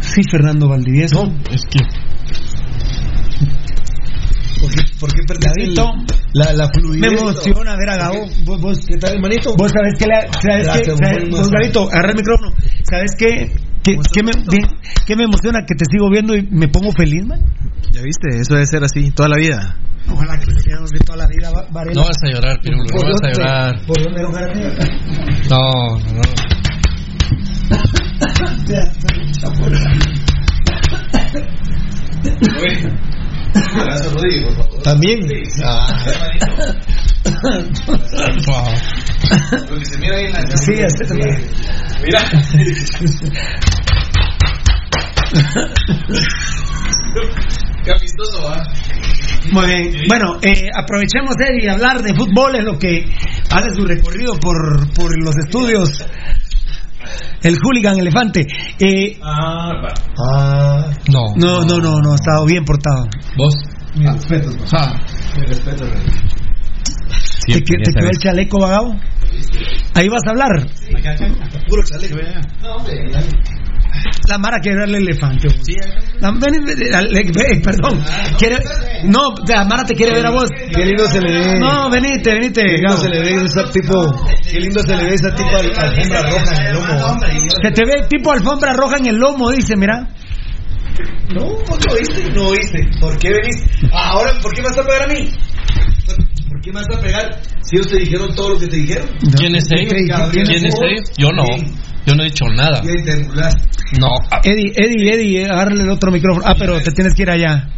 sí, 0.00 0.20
Fernando 0.30 0.68
Valdivieso. 0.68 1.32
es 1.50 1.62
que. 1.70 1.78
¿Por 5.00 5.14
qué, 5.14 5.20
por 5.28 5.38
qué 5.38 5.48
el- 5.62 5.74
la, 6.32 6.52
la 6.52 6.68
fluidez? 6.68 7.12
Me 7.12 7.18
emociona 7.20 7.76
ver 7.76 7.90
a 7.90 7.96
Gabo. 7.96 8.26
Vos, 8.44 8.60
vos, 8.60 8.86
¿Qué 8.86 8.96
tal, 8.96 9.14
hermanito? 9.14 9.54
vos 9.56 9.70
sabés 9.72 9.94
que, 9.96 10.06
la- 10.06 10.22
sabes 10.32 10.64
Gracias, 10.64 10.98
que, 10.98 11.06
sabes- 11.06 11.30
vos, 11.30 11.48
Gabito, 11.50 11.88
agarra 11.88 12.10
el 12.10 12.16
micrófono. 12.16 12.52
¿Sabes 12.90 13.12
qué? 13.16 13.52
¿Qué, 13.96 13.98
qué 14.12 14.22
me, 14.22 14.32
bien- 14.50 14.76
qué 15.06 15.16
me 15.16 15.24
emociona 15.24 15.60
que 15.66 15.74
te 15.74 15.84
sigo 15.90 16.10
viendo 16.10 16.34
y 16.36 16.42
me 16.50 16.68
pongo 16.68 16.90
feliz, 16.92 17.24
man? 17.26 17.40
Ya 17.92 18.02
viste, 18.02 18.28
eso 18.40 18.54
debe 18.54 18.66
ser 18.66 18.84
así 18.84 19.10
toda 19.12 19.28
la 19.30 19.36
vida. 19.38 19.76
Ojalá 20.10 20.38
que 20.38 20.46
lo 20.50 20.58
sigamos 20.60 20.90
de 20.90 20.98
toda 21.00 21.18
la 21.18 21.26
vida, 21.26 21.50
Va- 21.50 21.66
Varela. 21.70 22.00
No 22.00 22.06
vas 22.06 22.16
a 22.22 22.28
llorar, 22.32 22.58
Pirulo, 22.62 22.84
no 22.84 22.88
¿Por 22.90 23.04
vas 23.12 23.22
a 23.22 23.32
llorar. 23.32 23.80
¿Por 23.86 24.02
dónde 24.04 24.22
no 24.22 24.30
garantiza? 24.32 24.84
No, 25.50 25.98
no. 25.98 26.22
Gracias, 33.54 34.12
Rodrigo, 34.12 34.48
por 34.56 34.64
favor. 34.68 34.82
También. 34.82 35.20
Ah, 35.64 35.96
Wow. 36.04 36.74
Lo 39.68 39.78
que 39.78 39.84
se 39.84 39.98
mira 39.98 40.16
ahí 40.16 40.24
en 40.26 40.32
la 40.32 40.56
Sí, 40.56 40.72
así 40.80 41.06
también. 41.06 41.50
Mira. 42.02 42.20
Qué 47.84 47.92
amistoso, 47.92 48.44
va. 48.44 48.62
Muy 49.52 49.66
bien. 49.66 50.04
Bueno, 50.08 50.38
eh, 50.42 50.68
aprovechemos 50.76 51.34
Eddie 51.38 51.64
y 51.64 51.68
hablar 51.68 52.02
de 52.02 52.14
fútbol 52.14 52.56
en 52.56 52.64
lo 52.64 52.78
que 52.78 53.04
hace 53.50 53.70
su 53.74 53.84
recorrido 53.86 54.34
por, 54.38 54.92
por 54.94 55.10
los 55.24 55.36
estudios. 55.36 56.04
El 57.42 57.56
hooligan 57.62 57.98
elefante. 57.98 58.46
Eh, 58.80 59.18
ah, 59.22 60.90
No. 61.08 61.34
no, 61.36 61.60
no, 61.64 61.78
no, 61.78 62.00
no, 62.02 62.12
ha 62.12 62.16
estado 62.16 62.44
bien 62.44 62.64
portado. 62.64 63.06
¿Vos? 63.36 63.54
mis 63.94 64.12
respetos, 64.12 64.54
man. 64.56 64.66
Ah, 64.72 64.96
Mis 65.38 65.48
respetos, 65.48 65.88
Rey. 65.90 66.02
¿Te, 67.54 67.60
te 67.60 67.92
quedó 67.92 68.10
el 68.10 68.18
chaleco 68.18 68.58
vagado? 68.60 68.94
Ahí 69.94 70.08
vas 70.08 70.22
a 70.26 70.30
hablar. 70.30 70.48
Puro 71.68 71.82
chaleco. 71.84 72.16
No, 72.62 72.76
hombre, 72.76 72.94
dale. 73.12 73.28
La 74.28 74.38
Mara 74.38 74.58
quiere 74.60 74.78
verle 74.78 74.98
el 74.98 75.04
elefante. 75.08 75.48
vos. 75.48 75.56
La- 76.20 76.30
ven, 76.32 76.64
ven, 76.64 76.90
dale, 76.92 77.60
perdón. 77.62 78.00
Quiere, 78.38 78.58
no, 79.04 79.34
la 79.48 79.64
Mara 79.64 79.84
te 79.84 79.94
quiere 79.94 80.12
ver 80.14 80.26
a 80.26 80.30
vos. 80.30 80.48
Qué 80.74 80.84
lindo 80.84 81.06
se 81.06 81.20
le 81.20 81.32
ve. 81.32 81.58
No, 81.58 81.90
venite, 81.90 82.32
venite. 82.34 82.62
Qué 82.62 82.72
lindo 82.76 82.96
se 82.96 83.08
le 83.08 83.20
ve 83.20 83.44
ese 83.44 83.64
tipo. 83.72 84.24
Qué 84.50 84.60
lindo 84.60 84.80
se 84.82 84.96
le 84.96 85.04
ve 85.04 85.14
ese 85.14 85.30
tipo 85.32 85.48
al- 85.56 85.72
alfombra 85.78 86.22
roja 86.30 86.54
en 86.54 86.66
el 86.66 86.74
lomo. 86.74 87.16
Se 87.62 87.70
te 87.72 87.84
ve 87.86 88.06
tipo 88.08 88.32
alfombra 88.32 88.72
roja 88.74 88.96
en 88.98 89.06
el 89.06 89.16
lomo, 89.16 89.50
dice, 89.50 89.74
mira. 89.76 90.08
No, 91.34 91.44
no 91.44 91.92
oíste, 91.94 92.30
no 92.34 92.48
oíste. 92.48 92.80
¿Por 93.00 93.18
qué 93.18 93.30
venís? 93.30 93.64
Ahora, 93.92 94.32
¿por 94.42 94.52
qué 94.54 94.62
me 94.62 94.68
vas 94.68 94.78
a 94.78 94.82
pegar 94.82 95.02
a 95.04 95.06
mí? 95.12 95.28
¿Por 96.68 96.74
qué 96.74 96.80
me 96.80 96.80
vas 96.80 96.98
a 96.98 97.00
pegar 97.00 97.40
si 97.62 97.76
ellos 97.76 97.88
te 97.88 97.98
dijeron 97.98 98.34
todo 98.34 98.50
lo 98.50 98.58
que 98.58 98.66
te 98.66 98.76
dijeron? 98.76 99.08
¿Quién 99.36 99.54
es 99.54 99.70
él? 99.70 99.88
¿Quién 99.88 100.06
¿Quién 100.30 100.66
es 100.66 100.74
él? 100.74 101.04
Yo 101.16 101.30
no. 101.30 101.44
Yo 102.06 102.14
no 102.14 102.22
he 102.22 102.26
dicho 102.26 102.44
nada. 102.46 102.82
No. 104.00 104.08
Eddie, 104.42 104.72
Eddie, 104.76 105.12
Eddie, 105.12 105.42
eh, 105.42 105.46
agarrale 105.46 105.82
el 105.82 105.90
otro 105.90 106.10
micrófono. 106.10 106.44
Ah, 106.46 106.54
pero 106.58 106.80
te 106.80 106.92
tienes 106.92 107.14
que 107.14 107.22
ir 107.22 107.30
allá. 107.30 107.68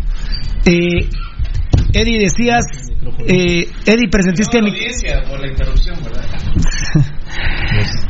Eh, 0.64 1.08
Eddie, 1.92 2.18
decías. 2.18 2.64
Eh, 3.26 3.68
Eddie, 3.86 4.08
presentiste 4.10 4.58
a 4.58 4.62
mi. 4.62 4.72
por 5.28 5.40
la 5.40 5.48
interrupción, 5.48 5.96
¿verdad? 6.02 6.24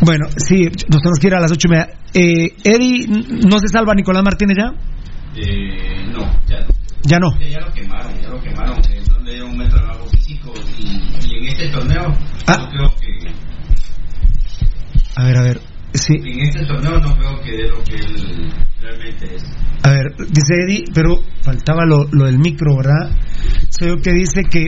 Bueno, 0.01 0.27
sí, 0.35 0.65
nos 0.65 1.03
tenemos 1.03 1.19
que 1.21 1.27
ir 1.27 1.35
a 1.35 1.41
las 1.41 1.53
ocho 1.53 1.69
y 1.69 1.71
media. 1.71 1.89
Eh, 2.15 2.57
Eddie, 2.65 3.07
¿no 3.07 3.59
se 3.59 3.69
salva 3.69 3.95
Nicolás 3.95 4.25
Martínez 4.25 4.57
ya? 4.57 4.73
Eh, 5.37 6.07
no, 6.11 6.21
ya 6.49 6.61
no. 6.61 6.81
Ya 7.03 7.19
no. 7.19 7.39
Ya, 7.39 7.49
ya 7.49 7.61
lo 7.61 7.73
quemaron, 7.73 8.21
ya 8.21 8.29
lo 8.31 8.41
quemaron. 8.41 8.79
Es 8.79 9.05
donde 9.07 9.20
hay 9.31 9.41
un 9.41 9.57
buen 9.57 9.71
trabajo 9.71 10.07
físico 10.11 10.53
y, 10.79 10.85
y 11.27 11.39
en 11.39 11.49
este 11.49 11.69
torneo 11.71 12.17
Ah. 12.47 12.69
no 12.75 12.89
creo 12.91 12.95
que 13.01 13.31
A 15.17 15.25
ver, 15.25 15.37
a 15.37 15.43
ver. 15.43 15.61
Sí, 15.95 16.15
en 16.15 16.41
este 16.41 16.65
torneo 16.67 16.99
no 17.01 17.17
creo 17.17 17.41
que 17.41 17.51
dé 17.53 17.69
lo 17.69 17.83
que 17.85 17.95
él 17.97 18.53
realmente 18.81 19.35
es. 19.37 19.43
a 19.83 19.91
ver, 19.91 20.15
dice 20.29 20.55
Eddie, 20.67 20.85
pero 20.95 21.21
faltaba 21.43 21.85
lo, 21.85 22.07
lo 22.13 22.27
del 22.27 22.39
micro, 22.39 22.77
¿verdad? 22.77 23.11
Que 23.81 24.13
dice 24.13 24.43
que 24.45 24.67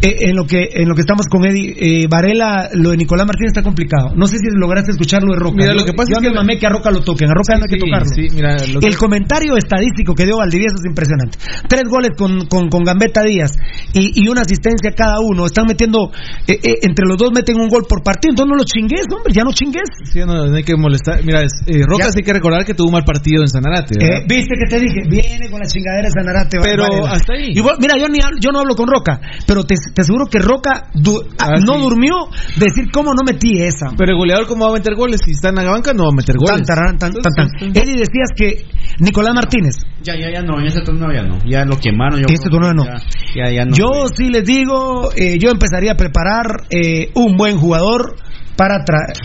eh, 0.00 0.16
en 0.30 0.36
lo 0.36 0.44
que 0.46 0.68
en 0.74 0.88
lo 0.88 0.94
que 0.94 1.00
estamos 1.02 1.26
con 1.30 1.44
Eddie, 1.46 1.74
eh, 1.78 2.06
Varela, 2.08 2.68
lo 2.74 2.90
de 2.90 2.96
Nicolás 2.96 3.26
Martínez 3.26 3.50
está 3.50 3.62
complicado. 3.62 4.12
No 4.16 4.26
sé 4.26 4.38
si 4.38 4.46
lograste 4.56 4.90
escuchar 4.92 5.22
lo 5.22 5.34
de 5.34 5.40
Roca. 5.40 5.56
Mira, 5.58 5.72
Yo- 5.72 5.80
lo 5.80 5.84
que 5.84 5.92
pasa 5.92 6.10
yo 6.12 6.18
es 6.18 6.22
que- 6.22 6.30
me 6.30 6.34
mamé 6.36 6.58
que 6.58 6.66
a 6.66 6.70
Roca 6.70 6.90
lo 6.90 7.00
toquen, 7.02 7.30
a 7.30 7.34
Roca 7.34 7.54
no 7.58 7.64
hay 7.64 7.70
que 7.70 7.78
Sí, 7.78 7.84
tocarlo. 7.86 8.10
sí, 8.14 8.26
mira, 8.34 8.56
lo 8.72 8.80
que- 8.80 8.86
El 8.88 8.96
comentario 8.96 9.56
estadístico 9.56 10.14
que 10.14 10.24
dio 10.24 10.38
Valdivieso 10.38 10.74
es 10.78 10.86
impresionante. 10.88 11.38
Tres 11.68 11.82
goles 11.88 12.10
con, 12.16 12.46
con, 12.46 12.68
con 12.68 12.82
Gambetta 12.84 13.22
Díaz 13.22 13.52
y, 13.92 14.22
y 14.22 14.28
una 14.28 14.42
asistencia 14.42 14.92
cada 14.92 15.20
uno. 15.20 15.46
Están 15.46 15.66
metiendo, 15.66 16.10
eh, 16.46 16.58
eh, 16.62 16.74
entre 16.82 17.06
los 17.06 17.16
dos 17.18 17.30
meten 17.34 17.58
un 17.60 17.68
gol 17.68 17.84
por 17.88 18.02
partido. 18.02 18.32
Entonces 18.32 18.50
no 18.50 18.56
los 18.56 18.66
chingues, 18.66 19.02
hombre, 19.14 19.32
ya 19.32 19.42
no 19.44 19.52
chingues. 19.52 19.86
Sí, 20.04 20.20
no, 20.20 20.46
no 20.46 20.56
hay 20.56 20.64
que 20.64 20.76
molestar. 20.76 21.22
Mira, 21.24 21.42
Roca 21.86 22.04
Ya. 22.06 22.10
sí 22.12 22.18
hay 22.20 22.24
que 22.24 22.32
recordar 22.32 22.64
que 22.64 22.74
tuvo 22.74 22.88
un 22.88 22.94
mal 22.94 23.04
partido 23.04 23.42
en 23.42 23.48
Sanarate. 23.48 23.94
Viste 24.28 24.54
que 24.58 24.66
te 24.68 24.80
dije, 24.80 25.02
viene 25.08 25.48
con 25.50 25.60
la 25.60 25.66
chingadera 25.66 26.08
de 26.08 26.10
Sanarate. 26.10 26.58
Pero 26.62 26.82
Varela. 26.84 27.10
hasta 27.12 27.32
ahí. 27.34 27.50
Y 27.54 27.60
vos- 27.60 27.76
mira, 27.80 27.94
yo, 27.98 28.07
ni 28.08 28.20
hablo- 28.20 28.38
yo 28.40 28.50
no 28.50 28.60
hablo 28.60 28.74
con 28.74 28.88
Roca, 28.88 29.20
pero 29.46 29.64
te, 29.64 29.74
te 29.94 30.02
aseguro 30.02 30.26
que 30.26 30.38
Roca 30.38 30.88
du- 30.94 31.22
ah, 31.38 31.48
Ah, 31.48 31.60
no 31.64 31.74
sí. 31.74 31.80
durmió 31.80 32.14
de 32.56 32.66
decir 32.66 32.90
cómo 32.92 33.14
no 33.14 33.22
metí 33.24 33.60
esa. 33.62 33.90
Pero 33.96 34.12
el 34.12 34.18
goleador, 34.18 34.46
¿cómo 34.46 34.64
va 34.66 34.70
a 34.70 34.74
meter 34.74 34.94
goles? 34.94 35.20
Si 35.24 35.32
está 35.32 35.48
en 35.50 35.56
la 35.56 35.64
banca, 35.70 35.92
no 35.94 36.04
va 36.04 36.10
a 36.10 36.16
meter 36.16 36.36
Tan, 36.36 36.56
goles. 36.56 36.66
tan, 36.66 36.98
tan, 36.98 37.12
tan. 37.12 37.48
Eddie, 37.74 37.96
decías 37.96 38.30
que 38.36 38.66
Nicolás 39.00 39.34
Martínez, 39.34 39.74
Ya, 40.02 40.14
ya, 40.14 40.30
ya 40.32 40.42
no, 40.42 40.58
en 40.60 40.66
ese 40.66 40.80
torneo 40.80 41.12
ya 41.12 41.22
no. 41.22 41.38
Ya 41.44 41.64
lo 41.64 41.76
quemaron. 41.78 42.20
Yo 42.20 42.26
Este 42.28 42.48
no. 42.50 42.84
Ya, 42.84 42.94
ya, 43.34 43.50
ya 43.50 43.64
no. 43.64 43.76
Yo 43.76 44.06
sí 44.14 44.28
les 44.30 44.44
digo, 44.44 45.10
eh, 45.16 45.38
yo 45.38 45.50
empezaría 45.50 45.92
a 45.92 45.96
preparar 45.96 46.64
eh, 46.70 47.10
un 47.14 47.36
buen 47.36 47.58
jugador 47.58 48.14
para 48.56 48.84
traer. 48.84 49.16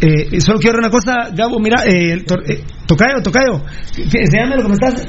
Eh, 0.00 0.40
solo 0.40 0.58
quiero 0.58 0.78
una 0.78 0.90
cosa, 0.90 1.30
Gabo, 1.34 1.60
mira, 1.60 1.84
eh, 1.86 2.24
tor- 2.26 2.42
eh, 2.48 2.64
Tocayo, 2.86 3.22
Tocayo, 3.22 3.62
enséñame 3.96 4.56
lo 4.56 4.62
que 4.62 4.68
me 4.68 4.74
estás. 4.74 5.06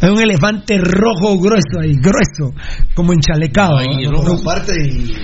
Hay 0.00 0.10
un 0.10 0.20
elefante 0.20 0.78
rojo 0.78 1.38
grueso 1.38 1.80
ahí, 1.80 1.94
grueso, 1.94 2.54
como 2.94 3.12
enchalecado. 3.12 3.78
Ahí, 3.78 4.04
¿no? 4.04 4.22
rojo. 4.22 4.40
Aparte 4.50 4.72
y... 4.84 5.14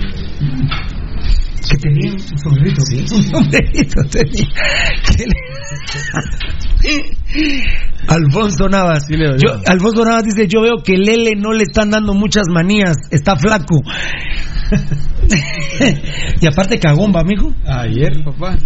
Que 1.69 1.77
tenía 1.77 2.13
un 2.13 2.39
sombrerito, 2.39 2.81
sí. 2.87 3.05
Un 3.15 3.23
sombrerito 3.25 4.01
tenía. 4.11 4.49
Le- 5.19 5.35
Alfonso 8.09 8.69
Navas. 8.69 9.07
Sí, 9.07 9.17
Yo-. 9.17 9.61
Alfonso 9.67 10.05
Navas 10.05 10.25
dice, 10.25 10.47
yo 10.49 10.63
veo 10.63 10.83
que 10.83 10.97
Lele 10.97 11.33
no 11.37 11.53
le 11.53 11.65
están 11.65 11.91
dando 11.91 12.15
muchas 12.15 12.45
manías, 12.49 12.97
está 13.11 13.37
flaco. 13.37 13.83
y 16.41 16.47
aparte 16.47 16.79
cagón, 16.79 17.13
va, 17.15 17.23
mijo. 17.25 17.53
Ayer, 17.67 18.13
papá. 18.25 18.57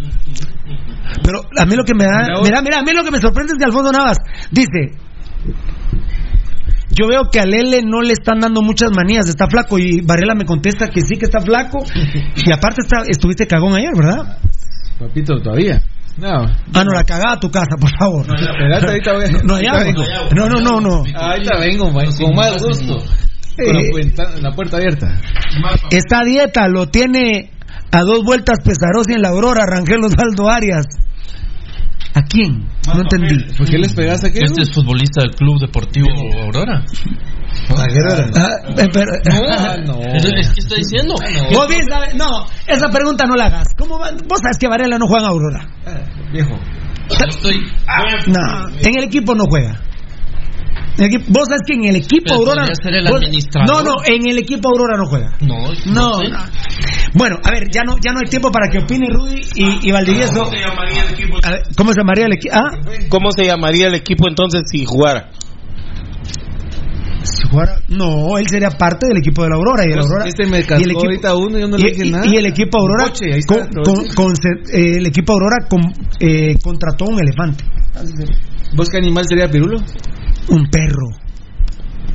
Pero 1.23 1.41
a 1.59 1.67
mí 1.67 1.77
lo 1.77 1.85
que 1.85 1.95
me 1.95 2.05
da, 2.05 2.41
Mira 2.43 2.63
mira, 2.63 2.79
a 2.79 2.83
mí 2.83 2.93
lo 2.93 3.05
que 3.05 3.11
me 3.11 3.21
sorprende 3.21 3.53
es 3.55 3.59
de 3.59 3.65
Alfonso 3.65 3.93
Navas. 3.93 4.19
Dice, 4.51 4.97
yo 6.91 7.07
veo 7.09 7.31
que 7.31 7.41
a 7.41 7.47
Lele 7.47 7.83
no 7.83 8.03
le 8.03 8.13
están 8.13 8.41
dando 8.41 8.61
muchas 8.61 8.91
manías, 8.95 9.29
está 9.29 9.47
flaco. 9.49 9.79
Y 9.79 10.03
Varela 10.03 10.35
me 10.35 10.45
contesta 10.45 10.89
que 10.89 11.01
sí 11.01 11.17
que 11.17 11.25
está 11.25 11.41
flaco. 11.41 11.83
Y 12.37 12.53
aparte 12.53 12.83
está, 12.83 13.03
estuviste 13.09 13.47
cagón 13.47 13.75
ayer, 13.75 13.93
¿verdad? 13.97 14.39
Papito, 14.99 15.41
todavía. 15.41 15.83
No. 16.19 16.45
Ah, 16.75 16.85
no, 16.85 16.93
la 16.93 17.05
cagada 17.05 17.35
a 17.35 17.41
tu 17.41 17.51
casa, 17.51 17.77
por 17.81 17.91
favor. 17.99 18.27
Espérate, 18.27 18.87
ahorita 18.87 19.13
voy. 19.15 19.25
No. 19.45 20.49
No, 20.49 20.49
no, 20.49 20.61
no, 20.61 20.81
no. 20.81 21.05
Ahorita 21.15 21.59
vengo, 21.59 21.91
con 21.91 22.35
más 22.35 22.63
gusto. 22.63 22.99
Con 23.57 24.43
la 24.43 24.51
puerta 24.55 24.77
abierta. 24.77 25.21
esta 25.91 26.23
dieta 26.25 26.69
lo 26.69 26.89
tiene 26.89 27.52
a 27.93 28.01
dos 28.03 28.25
vueltas 28.25 28.59
Pesarosi 28.65 29.13
en 29.15 29.23
la 29.23 29.29
Aurora, 29.29 29.65
Rangel 29.67 30.05
Osvaldo 30.05 30.51
Arias. 30.51 30.87
¿A 32.15 32.23
quién? 32.23 32.69
No 32.87 33.01
entendí. 33.01 33.55
¿Por 33.57 33.67
qué 33.67 33.79
les 33.79 33.95
pegaste 33.95 34.29
aquí? 34.29 34.39
Este 34.43 34.63
es 34.63 34.73
futbolista 34.75 35.23
del 35.23 35.35
Club 35.35 35.59
Deportivo 35.61 36.09
Aurora. 36.43 36.85
Ah, 38.37 38.49
eh, 38.77 38.89
pero- 38.93 39.13
Ah, 39.51 39.77
no. 39.87 39.99
Es, 40.01 40.25
es 40.25 40.53
que 40.55 40.61
está 40.61 40.75
diciendo. 40.77 41.15
Vos 41.53 41.69
bien 41.69 41.87
sabes- 41.89 42.15
no, 42.15 42.45
esa 42.67 42.89
pregunta 42.91 43.25
no 43.27 43.35
la 43.37 43.47
hagas. 43.47 43.69
¿Cómo 43.79 43.99
va? 43.99 44.11
Vos 44.29 44.41
sabes 44.43 44.59
que 44.59 44.69
Varela 44.69 44.99
no 44.99 45.07
juega 45.07 45.27
en 45.27 45.31
Aurora. 45.31 45.69
Viejo. 46.33 46.59
Yo 47.09 47.25
estoy. 47.29 47.57
No, 48.27 48.69
en 48.81 48.99
el 48.99 49.05
equipo 49.05 49.35
no 49.35 49.45
juega. 49.47 49.81
En 50.99 51.05
el 51.05 51.15
equipo- 51.15 51.25
vos 51.33 51.49
sabes 51.49 51.63
que 51.67 51.73
en 51.75 51.85
el 51.85 51.97
equipo 51.97 52.25
Pero 52.27 52.37
Aurora. 52.41 52.63
podría 52.67 52.75
ser 52.75 52.95
el 52.95 53.05
vos- 53.09 53.17
administrador. 53.23 53.69
no, 53.71 53.83
no, 53.83 53.97
en 54.05 54.29
el 54.29 54.39
equipo 54.39 54.69
Aurora 54.69 54.97
no 54.99 55.07
juega. 55.07 55.37
No, 55.41 55.57
No, 55.87 56.15
sé. 56.21 56.29
no. 56.29 56.39
Bueno, 57.15 57.37
a 57.43 57.51
ver, 57.51 57.65
ya 57.73 57.83
no, 57.83 57.97
ya 58.05 58.13
no 58.13 58.19
hay 58.23 58.29
tiempo 58.29 58.51
para 58.53 58.69
que 58.71 58.79
opine 58.79 59.07
Rudy 59.11 59.41
y, 59.55 59.89
y 59.89 59.93
Valdivieso. 59.93 60.35
¿Cómo 60.35 60.51
se 60.51 60.59
llamaría 60.61 61.03
el 61.05 61.13
equipo? 61.15 61.37
A 61.43 61.51
ver, 61.51 61.63
¿Cómo 61.77 61.93
se 61.93 61.99
llamaría 62.01 62.27
el 62.27 62.33
equipo? 62.35 62.55
Ah, 62.57 62.71
¿Cómo 63.09 63.29
se 63.33 63.45
llamaría 63.47 63.87
el 63.89 63.95
equipo 63.95 64.29
entonces 64.29 64.63
si 64.71 64.85
jugara? 64.85 65.31
si 67.25 67.49
jugara- 67.49 67.81
no, 67.89 68.37
él 68.39 68.47
sería 68.49 68.71
parte 68.71 69.07
del 69.07 69.19
equipo 69.19 69.45
de 69.45 69.51
la 69.51 69.55
Aurora. 69.57 69.85
Y 69.85 69.93
el 69.93 69.95
Pues, 69.95 70.07
Aurora 70.07 70.25
este 70.29 70.45
me 70.47 70.59
y 70.59 70.61
el 70.83 70.91
equipo- 70.91 71.01
ahorita 71.05 71.37
uno 71.37 71.59
y 71.59 71.61
yo 71.61 71.69
no 71.69 71.77
le 71.77 71.89
y- 71.89 71.93
dije 71.93 72.07
y- 72.07 72.11
nada. 72.11 72.27
y 72.27 72.37
el 72.37 72.47
equipo 72.47 72.79
Aurora, 72.81 73.13
está, 73.15 73.69
con- 74.15 74.33
eh, 74.73 74.97
el 74.99 75.07
equipo 75.07 75.33
Aurora 75.35 75.57
con- 75.69 75.93
eh, 76.21 76.57
contrató 76.63 77.05
un 77.07 77.21
elefante, 77.21 77.65
¿Vos 78.75 78.89
qué 78.91 78.99
animal 78.99 79.25
sería 79.29 79.49
Pirulo? 79.49 79.79
Un 80.49 80.67
perro, 80.71 81.09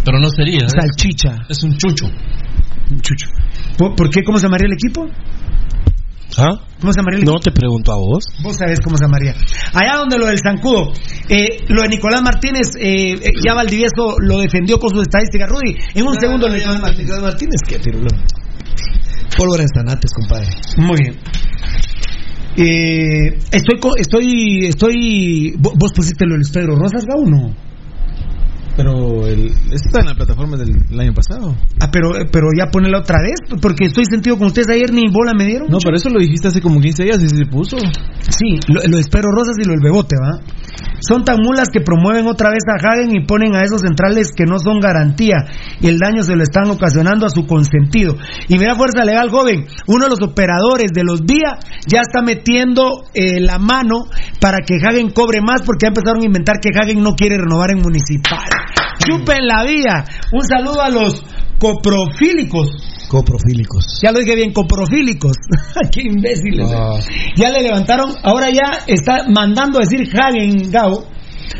Pero 0.03 0.19
no 0.19 0.29
sería. 0.29 0.65
¿eh? 0.65 0.69
salchicha, 0.69 1.45
Es 1.49 1.63
un 1.63 1.75
chucho. 1.77 2.05
un 2.91 2.99
chucho. 3.01 3.27
¿Por, 3.77 3.95
por 3.95 4.09
qué? 4.09 4.23
¿Cómo 4.23 4.37
se 4.37 4.45
llamaría 4.47 4.67
el 4.67 4.73
equipo? 4.73 5.07
¿Ah? 6.39 6.49
¿Cómo 6.79 6.93
se 6.93 6.99
llamaría 6.99 7.19
el 7.19 7.25
No 7.25 7.31
equipo? 7.37 7.43
te 7.43 7.51
pregunto 7.51 7.91
a 7.91 7.95
vos. 7.95 8.23
Vos 8.43 8.55
sabés 8.57 8.79
cómo 8.81 8.95
se 8.97 9.05
llamaría. 9.05 9.33
Allá 9.73 9.97
donde 9.97 10.17
lo 10.19 10.27
del 10.27 10.37
zancudo, 10.39 10.91
eh, 11.29 11.65
lo 11.69 11.81
de 11.81 11.87
Nicolás 11.89 12.21
Martínez, 12.21 12.67
eh, 12.79 13.13
eh, 13.13 13.31
ya 13.43 13.53
Valdivieso 13.55 14.17
lo 14.19 14.37
defendió 14.39 14.77
con 14.79 14.89
sus 14.91 15.01
estadísticas. 15.01 15.49
Rudy, 15.49 15.75
en 15.95 16.03
un 16.05 16.13
No, 16.13 16.19
segundo 16.21 16.47
no, 16.47 16.53
le 16.53 16.59
ya, 16.59 16.71
Nicolás 16.73 17.21
Martínez, 17.23 17.61
¿qué, 17.67 17.79
Pirulo? 17.79 18.07
Pólvora 19.35 19.63
en 19.63 19.69
Zanates, 19.73 20.11
compadre. 20.13 20.47
Muy 20.77 20.97
bien. 21.01 21.15
Eh, 22.59 23.37
estoy, 23.51 23.79
co- 23.79 23.95
estoy, 23.97 24.65
estoy. 24.65 25.53
vo- 25.57 25.73
¿Vos 25.77 25.91
pusiste 25.93 26.25
lo 26.25 26.33
del 26.35 26.43
Pedro 26.51 26.75
Rosas, 26.75 27.05
Gau, 27.05 27.25
no? 27.29 27.53
Pero 28.77 29.25
el, 29.25 29.47
está 29.73 30.01
en 30.01 30.05
la 30.05 30.13
plataforma 30.13 30.55
del 30.55 30.99
año 30.99 31.13
pasado. 31.13 31.55
Ah, 31.81 31.89
pero, 31.91 32.11
pero 32.31 32.47
ya 32.55 32.69
ponela 32.71 32.99
otra 32.99 33.17
vez, 33.23 33.39
porque 33.59 33.85
estoy 33.85 34.05
sentido 34.05 34.37
con 34.37 34.47
ustedes 34.47 34.69
ayer 34.69 34.93
ni 34.93 35.09
bola 35.11 35.33
me 35.35 35.45
dieron. 35.45 35.67
No, 35.67 35.79
pero 35.83 35.97
eso 35.97 36.09
lo 36.09 36.19
dijiste 36.19 36.49
hace 36.49 36.61
como 36.61 36.79
15 36.79 37.03
días 37.03 37.21
y 37.23 37.27
se 37.27 37.45
puso. 37.47 37.77
Sí, 38.29 38.59
lo, 38.67 38.79
lo 38.87 38.97
de 38.97 39.03
Pedro 39.09 39.31
Rosas 39.31 39.55
y 39.59 39.65
lo 39.65 39.71
del 39.71 39.81
Bebote, 39.83 40.15
¿va? 40.21 40.39
Son 40.99 41.23
tan 41.23 41.37
mulas 41.41 41.69
que 41.69 41.81
promueven 41.81 42.27
otra 42.27 42.49
vez 42.49 42.63
a 42.67 42.77
Hagen 42.77 43.15
y 43.15 43.25
ponen 43.25 43.55
a 43.55 43.61
esos 43.61 43.81
centrales 43.81 44.29
que 44.35 44.45
no 44.45 44.59
son 44.59 44.79
garantía 44.79 45.45
y 45.79 45.87
el 45.87 45.99
daño 45.99 46.23
se 46.23 46.35
lo 46.35 46.43
están 46.43 46.69
ocasionando 46.69 47.25
a 47.25 47.29
su 47.29 47.45
consentido. 47.45 48.15
Y 48.47 48.57
mira 48.57 48.75
Fuerza 48.75 49.03
Legal, 49.03 49.29
joven, 49.29 49.65
uno 49.87 50.05
de 50.05 50.09
los 50.09 50.21
operadores 50.21 50.91
de 50.93 51.03
los 51.03 51.21
vía 51.21 51.59
ya 51.87 52.01
está 52.01 52.21
metiendo 52.21 53.05
eh, 53.13 53.39
la 53.39 53.59
mano 53.59 54.05
para 54.39 54.59
que 54.65 54.75
Hagen 54.83 55.11
cobre 55.11 55.41
más 55.41 55.61
porque 55.61 55.85
ya 55.85 55.89
empezaron 55.89 56.21
a 56.21 56.25
inventar 56.25 56.59
que 56.59 56.69
Hagen 56.69 57.01
no 57.01 57.13
quiere 57.13 57.37
renovar 57.37 57.71
en 57.71 57.81
municipal. 57.81 58.49
Chupen 59.05 59.45
la 59.47 59.63
vía. 59.63 60.05
Un 60.31 60.43
saludo 60.43 60.81
a 60.81 60.89
los 60.89 61.23
coprofílicos. 61.59 62.69
Coprofílicos. 63.09 63.99
Ya 64.01 64.11
lo 64.11 64.19
dije 64.19 64.35
bien, 64.35 64.51
coprofílicos. 64.53 65.33
Qué 65.91 66.01
imbéciles. 66.03 66.67
Ah. 66.73 66.99
Ya 67.35 67.49
le 67.51 67.61
levantaron, 67.63 68.11
ahora 68.23 68.49
ya 68.49 68.79
está 68.87 69.25
mandando 69.29 69.79
a 69.79 69.81
decir 69.85 70.07
Hagen 70.19 70.69
Gao 70.71 71.05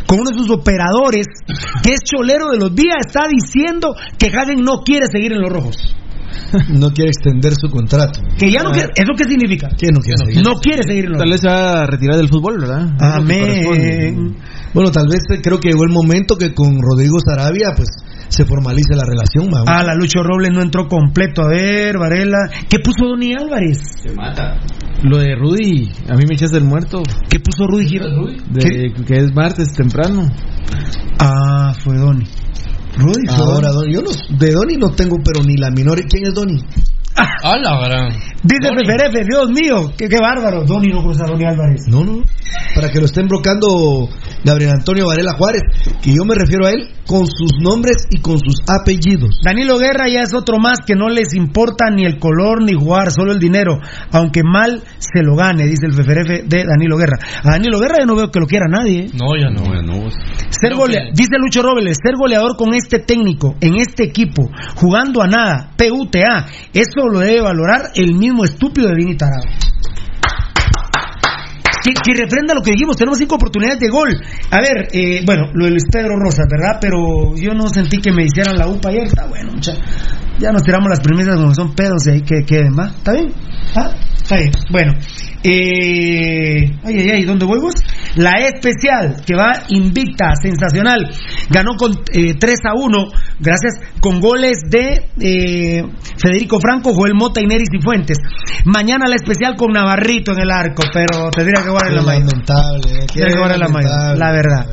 con 0.06 0.19
uno 0.19 0.30
de 0.32 0.38
sus 0.38 0.49
operadores, 0.49 1.25
que 1.83 1.93
es 1.93 1.99
cholero 2.03 2.49
de 2.51 2.57
los 2.57 2.75
días, 2.75 2.95
está 3.07 3.27
diciendo 3.27 3.95
que 4.17 4.27
Hagen 4.27 4.61
no 4.64 4.82
quiere 4.83 5.06
seguir 5.11 5.33
en 5.33 5.41
los 5.41 5.51
rojos. 5.51 5.75
No 6.69 6.91
quiere 6.91 7.09
extender 7.09 7.53
su 7.56 7.69
contrato. 7.69 8.19
Que 8.38 8.51
ya 8.51 8.61
no 8.61 8.72
quiere, 8.72 8.90
¿eso 8.95 9.11
qué 9.17 9.24
significa? 9.24 9.69
¿Quién 9.77 9.91
no 9.93 10.01
quiere 10.01 10.17
seguir? 10.17 10.43
No 10.45 10.56
quiere 10.59 10.83
seguir 10.83 11.06
en 11.06 11.11
los 11.11 11.19
Tal 11.19 11.30
rojos. 11.30 11.41
vez 11.41 11.41
se 11.41 11.48
va 11.48 11.82
a 11.83 11.85
retirar 11.88 12.16
del 12.17 12.27
fútbol, 12.30 12.59
¿verdad? 12.59 12.98
Que 12.98 13.06
Amén. 13.06 14.38
Bueno, 14.74 14.92
tal 14.92 15.08
vez 15.08 15.22
eh, 15.30 15.40
creo 15.42 15.60
que 15.60 15.70
llegó 15.70 15.84
el 15.84 15.94
momento 15.94 16.38
que 16.38 16.54
con 16.54 16.78
Rodrigo 16.82 17.18
Sarabia, 17.20 17.74
pues, 17.76 17.90
se 18.30 18.46
formalice 18.46 18.96
la 18.96 19.04
relación. 19.06 19.50
Ah, 19.68 19.84
la 19.84 19.96
Lucho 19.96 20.22
Robles 20.24 20.52
no 20.52 20.62
entró 20.62 20.88
completo. 20.88 21.44
A 21.44 21.50
ver, 21.50 21.98
Varela. 21.98 22.50
¿Qué 22.70 22.80
puso 22.80 23.06
Donny 23.10 23.34
Álvarez? 23.34 23.80
Se 24.04 24.14
mata. 24.14 24.60
Lo 25.04 25.18
de 25.18 25.36
Rudy, 25.36 25.92
a 26.10 26.16
mí 26.16 26.24
me 26.28 26.34
echaste 26.34 26.58
el 26.58 26.64
muerto. 26.64 27.04
¿Qué 27.30 27.40
puso 27.40 27.68
Rudy 27.68 27.88
Girón? 27.88 28.36
De, 28.50 28.94
que 29.06 29.18
es 29.18 29.34
martes 29.34 29.74
temprano. 29.74 30.28
Ah, 31.20 31.74
fue 31.84 31.98
Donny. 31.98 32.26
Rudy 32.98 33.28
fue 33.28 33.46
Ahora. 33.46 33.70
Donny, 33.72 33.94
yo 33.94 34.02
no, 34.02 34.10
de 34.38 34.52
Donny 34.52 34.76
no 34.78 34.90
tengo, 34.90 35.18
pero 35.24 35.44
ni 35.44 35.56
la 35.56 35.70
menor. 35.70 36.00
¿Quién 36.10 36.28
es 36.28 36.34
Donny? 36.34 36.64
La 37.44 37.88
gran. 37.88 38.10
Dice 38.44 38.70
Feferefe, 38.78 39.24
Dios 39.28 39.50
mío, 39.50 39.92
qué, 39.98 40.08
qué 40.08 40.20
bárbaro. 40.20 40.64
Donny 40.64 40.90
no 40.90 41.02
conoce 41.02 41.24
a 41.24 41.28
Donny 41.28 41.46
Álvarez. 41.46 41.82
No, 41.88 42.04
no. 42.04 42.22
Para 42.76 42.90
que 42.90 43.00
lo 43.00 43.06
estén 43.06 43.28
brocando 43.28 44.08
Gabriel 44.44 44.72
Antonio 44.72 45.08
Varela 45.08 45.34
Juárez, 45.38 45.62
que 46.02 46.14
yo 46.14 46.24
me 46.24 46.36
refiero 46.36 46.66
a 46.68 46.70
él 46.72 46.90
con 47.08 47.26
sus 47.26 47.52
nombres 47.62 47.98
y 48.10 48.22
con 48.22 48.38
sus 48.40 48.60
apellidos. 48.68 49.40
Danilo 49.44 49.78
Guerra 49.78 50.08
ya 50.08 50.22
es 50.22 50.34
otro 50.34 50.58
más 50.60 50.80
que 50.86 50.96
no 50.96 51.10
les 51.10 51.34
importa 51.34 51.90
ni 51.90 52.06
el 52.06 52.20
color 52.20 52.64
ni 52.64 52.74
jugar, 52.74 53.12
solo 53.12 53.32
el 53.32 53.40
dinero, 53.40 53.80
aunque 54.12 54.42
mal 54.44 54.84
se 55.00 55.24
lo 55.24 55.36
gane, 55.36 55.64
dice 55.66 55.88
el 55.88 55.94
Feferefe 55.94 56.44
de 56.46 56.66
Danilo 56.66 56.98
Guerra. 56.98 57.18
A 57.44 57.52
Danilo 57.52 57.80
Guerra 57.80 57.96
yo 58.00 58.06
no 58.06 58.16
veo 58.16 58.30
que 58.32 58.40
lo 58.40 58.46
quiera 58.46 58.66
nadie. 58.70 59.06
¿eh? 59.06 59.08
No, 59.14 59.36
ya 59.36 59.50
no. 59.50 59.64
Ser 60.50 60.74
golea- 60.76 61.12
dice 61.14 61.38
Lucho 61.40 61.62
Robles, 61.64 61.98
ser 62.02 62.16
goleador 62.18 62.56
con 62.58 62.74
este 62.74 63.00
técnico, 63.00 63.56
en 63.62 63.76
este 63.78 64.04
equipo, 64.06 64.50
jugando 64.76 65.22
a 65.22 65.28
nada, 65.28 65.72
PUTA, 65.78 66.46
eso 66.74 67.07
lo 67.10 67.19
debe 67.19 67.42
valorar 67.42 67.92
el 67.95 68.16
mismo 68.16 68.44
estúpido 68.44 68.88
de 68.88 68.95
Vini 68.95 69.16
Tarado. 69.16 69.44
Que, 71.84 71.94
que 71.94 72.22
refrenda 72.22 72.53
lo 72.53 72.61
que 72.61 72.72
dijimos, 72.72 72.98
tenemos 72.98 73.18
cinco 73.18 73.36
oportunidades 73.36 73.80
de 73.80 73.90
gol. 73.90 74.10
A 74.52 74.60
ver, 74.60 74.90
eh, 74.92 75.24
bueno, 75.26 75.50
lo 75.53 75.66
del 75.66 75.77
Pedro 75.92 76.18
Rosas, 76.19 76.45
¿verdad? 76.50 76.80
Pero 76.82 77.36
yo 77.36 77.53
no 77.53 77.69
sentí 77.69 78.00
que 78.00 78.11
me 78.11 78.26
hicieran 78.26 78.58
la 78.58 78.68
UPA 78.68 78.90
ayer, 78.90 79.03
está 79.03 79.26
bueno, 79.27 79.52
mucha. 79.53 79.74
Ya 80.40 80.52
nos 80.52 80.64
tiramos 80.64 80.90
las 80.90 81.00
premisas 81.00 81.36
como 81.38 81.53
son 81.53 81.74
pedos 81.74 82.06
y 82.08 82.11
ahí 82.11 82.22
que 82.22 82.44
queden, 82.45 82.77
¿va? 82.77 82.88
¿Está 82.88 83.14
bien? 83.14 83.34
¿Ah? 83.76 83.92
Está 84.28 84.36
bien. 84.36 84.52
Bueno, 84.72 84.94
eh, 85.44 86.66
ay, 86.84 86.96
ay, 87.00 87.10
ay, 87.16 87.24
¿dónde 87.24 87.46
voy 87.46 87.60
vos? 87.62 87.76
La 88.16 88.32
especial, 88.44 89.22
que 89.26 89.36
va 89.36 89.52
invicta, 89.70 90.34
sensacional. 90.42 91.10
Ganó 91.50 91.76
con 91.78 91.94
eh, 92.14 92.34
3 92.38 92.60
a 92.66 92.74
1, 92.76 92.98
gracias, 93.40 93.76
con 94.02 94.20
goles 94.20 94.58
de 94.70 95.10
eh, 95.22 95.84
Federico 96.18 96.60
Franco, 96.60 96.94
Joel 96.94 97.14
Mota, 97.16 97.40
Ineris 97.42 97.70
y 97.72 97.82
Fuentes. 97.82 98.18
Mañana 98.66 99.08
la 99.08 99.16
especial 99.16 99.56
con 99.56 99.72
Navarrito 99.72 100.34
en 100.34 100.40
el 100.42 100.52
arco, 100.52 100.84
pero 100.94 101.30
tendría 101.30 101.64
que 101.64 101.70
jugar 101.70 101.88
en 101.88 101.96
la 101.96 102.02
mayor. 102.02 102.24
lamentable, 102.26 102.92
eh, 102.92 103.06
Tendría 103.08 103.28
que 103.28 103.38
jugar 103.38 103.52
en 103.54 103.60
la 103.62 103.68
lamentable. 103.68 104.20
la 104.20 104.32
verdad. 104.32 104.66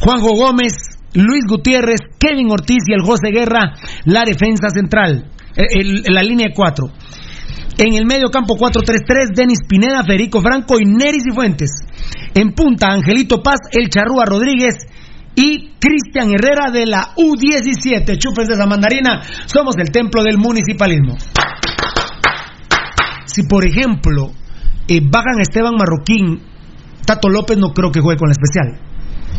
Juanjo 0.00 0.32
Gómez, 0.34 0.72
Luis 1.14 1.44
Gutiérrez, 1.46 2.00
Kevin 2.18 2.50
Ortiz 2.50 2.78
y 2.86 2.94
el 2.94 3.02
José 3.02 3.30
Guerra, 3.32 3.74
la 4.06 4.24
defensa 4.24 4.68
central, 4.70 5.26
eh, 5.56 5.66
el- 5.74 6.02
la 6.08 6.22
línea 6.22 6.48
4. 6.54 6.86
En 7.76 7.94
el 7.94 8.06
medio 8.06 8.30
campo 8.30 8.56
4-3-3, 8.56 9.34
Denis 9.34 9.58
Pineda, 9.68 10.04
Federico 10.04 10.40
Franco 10.40 10.76
y 10.78 10.84
Neris 10.84 11.24
y 11.26 11.34
Fuentes. 11.34 11.70
En 12.34 12.52
punta, 12.52 12.88
Angelito 12.88 13.42
Paz, 13.42 13.58
El 13.72 13.88
Charrúa 13.88 14.24
Rodríguez 14.24 14.74
y 15.34 15.72
Cristian 15.80 16.30
Herrera 16.32 16.70
de 16.70 16.86
la 16.86 17.14
U17. 17.16 18.16
Chupes 18.16 18.46
de 18.46 18.54
esa 18.54 18.66
mandarina, 18.66 19.22
somos 19.46 19.76
el 19.78 19.90
templo 19.90 20.22
del 20.22 20.38
municipalismo. 20.38 21.16
Si 23.26 23.42
por 23.42 23.66
ejemplo 23.66 24.30
eh, 24.86 25.00
bajan 25.02 25.40
Esteban 25.40 25.74
Marroquín, 25.76 26.40
Tato 27.04 27.28
López 27.28 27.58
no 27.58 27.72
creo 27.72 27.90
que 27.90 28.00
juegue 28.00 28.18
con 28.18 28.28
la 28.28 28.32
especial. 28.32 28.93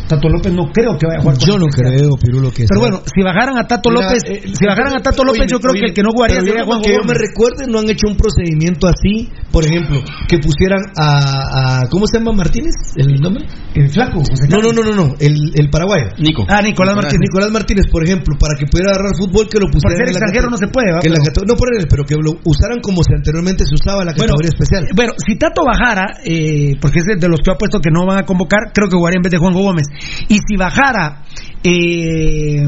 Tato 0.08 0.28
López 0.28 0.52
no 0.52 0.70
creo 0.72 0.96
que 0.98 1.06
vaya 1.06 1.18
a 1.18 1.22
jugar 1.22 1.36
Yo 1.38 1.58
no 1.58 1.66
creo, 1.66 2.10
Pirulo, 2.20 2.50
que 2.50 2.64
Pero 2.68 2.80
sea. 2.80 2.90
bueno, 2.90 3.02
si 3.06 3.22
bajaran 3.22 3.58
a 3.58 3.66
Tato 3.66 3.90
Mira, 3.90 4.02
López, 4.06 4.22
eh, 4.26 4.42
si 4.54 4.64
bajaran 4.66 4.96
a 4.96 5.02
Tato 5.02 5.24
López, 5.24 5.46
yo 5.50 5.58
creo 5.60 5.74
que 5.74 5.86
el 5.90 5.94
que 5.94 6.02
no 6.02 6.10
jugaría 6.12 6.40
sería 6.40 6.64
Juan 6.64 6.80
que 6.82 6.92
yo 6.94 7.02
me 7.06 7.14
recuerde, 7.14 7.66
no 7.66 7.78
han 7.80 7.90
hecho 7.90 8.06
un 8.08 8.16
procedimiento 8.16 8.86
así, 8.88 9.28
por 9.50 9.64
ejemplo, 9.64 10.00
que 10.28 10.38
pusieran 10.38 10.80
a, 10.96 11.82
a- 11.82 11.88
¿cómo 11.90 12.06
se 12.06 12.18
llama 12.18 12.32
Martínez? 12.32 12.74
¿El 12.96 13.20
nombre? 13.20 13.44
El 13.74 13.90
flaco. 13.90 14.20
José 14.20 14.48
No, 14.48 14.58
no, 14.62 14.72
no, 14.72 14.82
no, 14.82 14.94
no, 14.94 15.14
el, 15.18 15.34
el 15.54 15.70
paraguayo. 15.70 16.08
Nico. 16.18 16.44
Ah, 16.48 16.62
Nicolás 16.62 16.94
Martínez. 16.96 17.20
Nicolás 17.28 17.50
Martínez, 17.50 17.86
por 17.90 18.02
ejemplo, 18.04 18.36
para 18.38 18.54
que 18.58 18.66
pudiera 18.66 18.92
agarrar 18.92 19.12
fútbol, 19.18 19.48
que 19.48 19.58
lo 19.58 19.66
Por 19.66 19.82
pusieran 19.82 19.98
ser 19.98 20.06
en 20.08 20.12
la 20.14 20.18
extranjero 20.18 20.50
no 20.50 20.56
se 20.56 20.68
puede, 20.68 20.92
¿va? 20.92 21.00
que 21.00 21.10
Pero- 21.10 21.46
no 21.46 21.54
por 21.56 21.68
él, 21.74 21.86
pero 21.90 22.04
que 22.04 22.14
lo 22.16 22.32
usaran 22.44 22.80
como 22.80 23.02
se 23.02 23.14
anteriormente 23.14 23.64
se 23.66 23.74
usaba 23.74 24.04
la 24.04 24.12
Bueno, 24.16 24.34
categoría 24.38 24.50
especial. 24.54 24.82
Bueno, 24.94 25.12
si 25.18 25.36
Tato 25.36 25.62
bajara, 25.66 26.18
eh, 26.24 26.76
porque 26.80 27.00
es 27.00 27.06
de 27.20 27.28
los 27.28 27.40
que 27.40 27.50
ha 27.52 27.56
puesto 27.58 27.80
que 27.80 27.90
no 27.90 28.06
van 28.06 28.18
a 28.18 28.24
convocar, 28.24 28.72
creo 28.72 28.88
que 28.88 28.96
jugaría 28.96 29.18
en 29.18 29.22
vez 29.22 29.32
de 29.32 29.38
Juan 29.38 29.52
Gómez. 29.54 29.86
Y 30.28 30.38
si 30.46 30.56
bajara, 30.56 31.22
eh, 31.62 32.62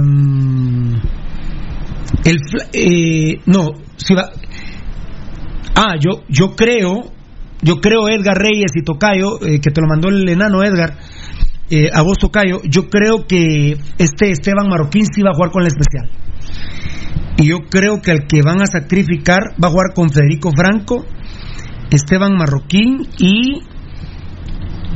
el, 2.25 2.39
eh, 2.73 3.41
no, 3.47 3.69
si 3.97 4.15
va, 4.15 4.31
ah, 5.75 5.95
yo, 6.01 6.25
yo 6.29 6.55
creo, 6.57 7.13
yo 7.63 7.81
creo 7.81 8.09
Edgar 8.09 8.37
Reyes 8.37 8.73
y 8.75 8.83
Tocayo, 8.83 9.43
eh, 9.45 9.61
que 9.61 9.71
te 9.71 9.81
lo 9.81 9.89
mandó 9.89 10.09
el 10.09 10.29
enano 10.29 10.63
Edgar, 10.63 10.97
a 11.93 12.03
vos 12.03 12.17
Tocayo, 12.19 12.63
yo 12.65 12.89
creo 12.89 13.27
que 13.27 13.77
este 13.99 14.31
Esteban 14.31 14.69
Marroquín 14.69 15.05
sí 15.05 15.21
va 15.23 15.31
a 15.31 15.35
jugar 15.35 15.51
con 15.51 15.63
la 15.63 15.69
especial. 15.69 16.11
Y 17.37 17.49
yo 17.49 17.59
creo 17.71 18.01
que 18.03 18.11
al 18.11 18.27
que 18.27 18.41
van 18.43 18.63
a 18.63 18.67
sacrificar 18.67 19.55
va 19.63 19.69
a 19.69 19.71
jugar 19.71 19.93
con 19.95 20.11
Federico 20.11 20.51
Franco, 20.51 21.05
Esteban 21.91 22.37
Marroquín 22.37 23.07
y. 23.19 23.63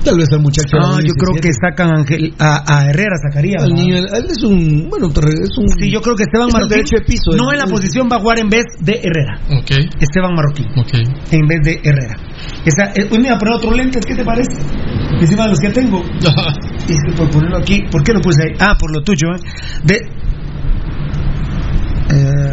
Tal 0.05 0.17
vez 0.19 0.29
al 0.33 0.41
muchacho. 0.41 0.77
Ah, 0.83 0.97
de 0.99 1.07
yo 1.07 1.15
creo 1.15 1.33
17. 1.39 1.41
que 1.47 1.53
sacan 1.55 1.89
a, 1.91 1.97
Ángel- 2.03 2.35
a, 2.39 2.65
a 2.67 2.91
Herrera, 2.91 3.15
sacaría. 3.23 3.57
¿va? 3.61 3.67
niño, 3.67 3.97
él 3.99 4.27
es 4.29 4.43
un, 4.43 4.89
bueno, 4.91 5.07
es 5.09 5.57
un. 5.59 5.69
Sí, 5.79 5.91
yo 5.91 6.01
creo 6.03 6.17
que 6.17 6.25
Esteban 6.25 6.49
es 6.49 6.55
el 6.55 6.61
Marroquín. 6.61 6.77
derecho 6.77 6.97
de 6.99 7.05
piso, 7.07 7.31
no 7.37 7.47
es- 7.47 7.53
en 7.55 7.59
la 7.59 7.65
es- 7.67 7.71
posición 7.71 8.09
va 8.11 8.17
a 8.17 8.21
jugar 8.21 8.39
en 8.41 8.49
vez 8.49 8.65
de 8.81 8.93
Herrera. 8.99 9.39
Ok, 9.59 9.71
Esteban 10.01 10.35
Marroquín. 10.35 10.67
ok. 10.77 10.93
En 11.31 11.47
vez 11.47 11.61
de 11.63 11.81
Herrera. 11.85 12.17
Esa, 12.67 12.91
eh, 12.99 13.09
uy, 13.13 13.19
mira, 13.19 13.39
poner 13.39 13.55
otro 13.55 13.73
lente, 13.75 14.01
¿qué 14.01 14.15
te 14.17 14.25
parece? 14.25 14.51
Encima 15.21 15.45
de 15.45 15.51
los 15.51 15.61
que 15.61 15.71
tengo. 15.71 16.03
Y 16.89 16.93
es 16.93 16.99
que 17.07 17.13
por 17.17 17.31
ponerlo 17.31 17.59
aquí, 17.59 17.83
¿por 17.91 18.03
qué 18.03 18.13
lo 18.13 18.21
puse 18.21 18.43
ahí? 18.43 18.57
Ah, 18.59 18.75
por 18.79 18.91
lo 18.93 19.03
tuyo, 19.03 19.29
¿eh? 19.35 19.41
De, 19.85 20.01
Eh, 22.15 22.53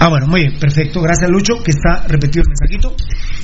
ah, 0.00 0.08
bueno, 0.08 0.26
muy 0.26 0.40
bien, 0.42 0.58
perfecto. 0.58 1.00
Gracias, 1.02 1.28
Lucho, 1.30 1.54
que 1.62 1.70
está 1.72 2.06
repetido 2.08 2.42
el 2.44 2.48
mensajito. 2.48 2.94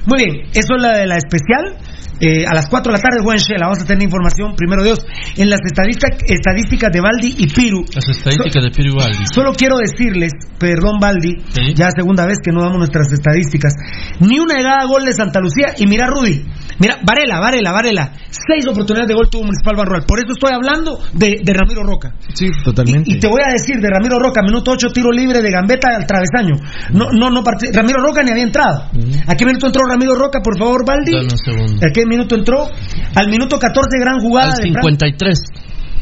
Muy 0.06 0.24
bien, 0.24 0.46
eso 0.54 0.76
es 0.76 0.82
la 0.82 0.92
de 0.96 1.06
la 1.06 1.16
especial. 1.16 1.76
Eh, 2.20 2.44
a 2.46 2.54
las 2.54 2.68
4 2.68 2.92
de 2.92 2.98
la 2.98 3.02
tarde, 3.02 3.24
buen 3.24 3.38
Shela, 3.38 3.66
vamos 3.66 3.80
a 3.80 3.86
tener 3.86 4.02
información, 4.02 4.54
primero 4.54 4.84
Dios, 4.84 5.00
en 5.36 5.48
las 5.48 5.60
estadísticas, 5.64 6.18
estadísticas 6.26 6.92
de 6.92 7.00
Baldi 7.00 7.34
y 7.38 7.46
Piru. 7.48 7.84
Las 7.94 8.08
estadísticas 8.08 8.62
de 8.62 8.70
Piru 8.70 8.96
Baldi. 8.96 9.24
Solo 9.32 9.52
quiero 9.52 9.78
decirles, 9.78 10.32
perdón 10.58 11.00
Baldi, 11.00 11.36
ya 11.74 11.90
segunda 11.90 12.26
vez 12.26 12.36
que 12.44 12.52
no 12.52 12.60
damos 12.60 12.76
nuestras 12.78 13.10
estadísticas, 13.12 13.72
ni 14.20 14.38
una 14.38 14.54
llegada 14.54 14.82
a 14.82 14.86
gol 14.86 15.06
de 15.06 15.12
Santa 15.14 15.40
Lucía 15.40 15.74
y 15.78 15.86
mira 15.86 16.08
Rudy, 16.08 16.44
mira, 16.78 16.98
Varela, 17.02 17.40
Varela, 17.40 17.72
Varela, 17.72 18.12
seis 18.28 18.66
oportunidades 18.68 19.08
de 19.08 19.14
gol 19.14 19.30
tuvo 19.30 19.44
Municipal 19.44 19.76
Barrual, 19.76 20.04
por 20.06 20.18
eso 20.18 20.32
estoy 20.32 20.52
hablando 20.52 21.00
de, 21.14 21.40
de 21.42 21.52
Ramiro 21.54 21.82
Roca. 21.84 22.12
Sí, 22.34 22.48
totalmente. 22.62 23.10
Y 23.10 23.18
te 23.18 23.28
voy 23.28 23.40
a 23.40 23.52
decir 23.52 23.80
de 23.80 23.88
Ramiro 23.88 24.18
Roca, 24.18 24.42
minuto 24.42 24.72
8 24.72 24.92
tiro 24.92 25.10
libre 25.10 25.40
de 25.40 25.50
gambeta 25.50 25.88
al 25.96 26.06
travesaño. 26.06 26.56
No, 26.92 27.08
no, 27.12 27.30
no, 27.30 27.42
Ramiro 27.72 28.02
Roca 28.02 28.22
ni 28.22 28.30
había 28.30 28.44
entrado. 28.44 28.90
¿A 29.26 29.34
qué 29.34 29.46
minuto 29.46 29.66
entró 29.66 29.82
Ramiro 29.88 30.14
Roca, 30.14 30.40
por 30.42 30.58
favor, 30.58 30.84
Baldi? 30.84 31.12
Dame 31.12 31.28
un 31.32 31.38
segundo. 31.38 31.86
¿A 31.86 31.90
qué 31.92 32.04
minuto 32.10 32.34
entró? 32.34 32.68
Al 33.14 33.28
minuto 33.28 33.58
14, 33.58 33.88
gran 33.98 34.20
jugada 34.20 34.52
Al 34.52 34.62
de 34.62 34.70
Fran- 34.72 34.82
53. 34.98 35.38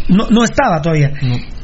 no, 0.09 0.27
no 0.31 0.43
estaba 0.43 0.81
todavía. 0.83 1.13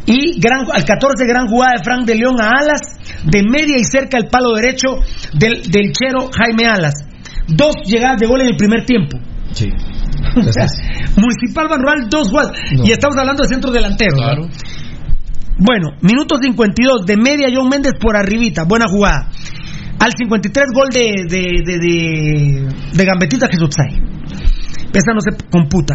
Y 0.07 0.39
gran, 0.39 0.67
al 0.73 0.85
14, 0.85 1.27
gran 1.27 1.49
jugada 1.49 1.73
de 1.79 1.83
Frank 1.83 2.05
de 2.05 2.15
León 2.15 2.37
a 2.41 2.51
Alas, 2.61 2.81
de 3.25 3.43
media 3.43 3.77
y 3.79 3.85
cerca 3.85 4.19
el 4.19 4.27
palo 4.29 4.53
derecho 4.55 5.01
del, 5.33 5.63
del 5.63 5.93
chero 5.93 6.31
Jaime 6.37 6.67
Alas. 6.67 6.95
Dos 7.49 7.75
llegadas 7.87 8.19
de 8.21 8.27
gol 8.27 8.43
en 8.43 8.49
el 8.49 8.57
primer 8.57 8.85
tiempo. 8.85 9.19
Sí. 9.53 9.69
O 10.37 10.43
sea, 10.53 10.67
Municipal 11.17 11.69
Banrural, 11.69 12.09
dos 12.11 12.29
jugadas. 12.29 12.53
Y 12.85 12.91
estamos 12.93 13.17
hablando 13.17 13.43
de 13.43 13.49
centro 13.49 13.71
delantero. 13.73 14.17
¿no? 14.17 14.49
Bueno, 15.59 15.91
minuto 16.03 16.37
52, 16.37 17.07
de 17.07 17.17
media 17.17 17.49
John 17.55 17.69
Méndez 17.69 17.93
por 18.01 18.17
arribita, 18.17 18.65
buena 18.65 18.87
jugada. 18.89 19.31
Al 20.01 20.11
53, 20.19 20.65
gol 20.75 20.89
de, 20.91 21.13
de, 21.29 21.41
de, 21.65 21.79
de, 21.79 22.69
de 22.93 23.05
Gambetita 23.05 23.47
Jesús 23.49 23.71
esa 24.93 25.13
no 25.13 25.21
se 25.21 25.37
computa. 25.51 25.95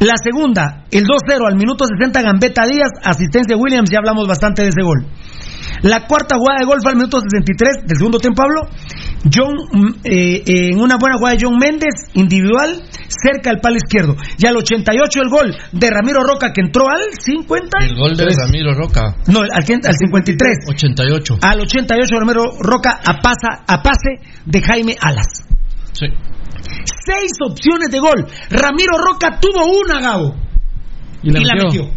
La 0.00 0.14
segunda, 0.22 0.84
el 0.90 1.04
2-0 1.04 1.46
al 1.46 1.56
minuto 1.56 1.84
60, 1.86 2.22
Gambetta 2.22 2.66
Díaz, 2.66 2.90
asistencia 3.02 3.56
de 3.56 3.60
Williams, 3.60 3.90
ya 3.90 3.98
hablamos 3.98 4.28
bastante 4.28 4.62
de 4.62 4.68
ese 4.68 4.82
gol. 4.82 5.06
La 5.82 6.06
cuarta 6.06 6.36
jugada 6.36 6.60
de 6.60 6.66
gol 6.66 6.78
fue 6.82 6.92
al 6.92 6.96
minuto 6.96 7.20
63 7.20 7.86
del 7.86 7.96
segundo 7.96 8.18
tiempo, 8.18 8.42
Pablo. 8.42 8.68
John, 9.32 9.54
mm, 9.72 9.94
eh, 10.04 10.42
eh, 10.46 10.70
en 10.72 10.80
una 10.80 10.96
buena 10.96 11.16
jugada 11.16 11.36
de 11.36 11.42
John 11.42 11.58
Méndez, 11.58 12.10
individual, 12.14 12.82
cerca 13.08 13.50
del 13.50 13.60
palo 13.60 13.76
izquierdo. 13.76 14.16
Y 14.38 14.46
al 14.46 14.56
88 14.56 15.20
el 15.22 15.28
gol 15.28 15.56
de 15.72 15.90
Ramiro 15.90 16.22
Roca, 16.22 16.52
que 16.52 16.62
entró 16.62 16.88
al 16.88 17.02
50. 17.12 17.78
El 17.80 17.96
gol 17.96 18.16
de 18.16 18.26
Ramiro 18.26 18.74
Roca. 18.74 19.16
No, 19.26 19.40
al, 19.40 19.50
al 19.52 19.64
53. 19.64 20.66
88. 20.68 21.38
Al 21.42 21.60
88 21.60 22.18
Ramiro 22.18 22.44
Roca 22.60 23.00
a, 23.04 23.20
pasa, 23.20 23.62
a 23.66 23.82
pase 23.82 24.22
de 24.46 24.62
Jaime 24.62 24.96
Alas. 25.00 25.44
Sí. 25.92 26.06
Seis 27.06 27.32
opciones 27.40 27.90
de 27.90 27.98
gol. 27.98 28.26
Ramiro 28.50 28.98
Roca 28.98 29.38
tuvo 29.40 29.64
una, 29.80 30.00
Gabo. 30.00 30.34
Y 31.22 31.30
la 31.30 31.54
metió. 31.54 31.90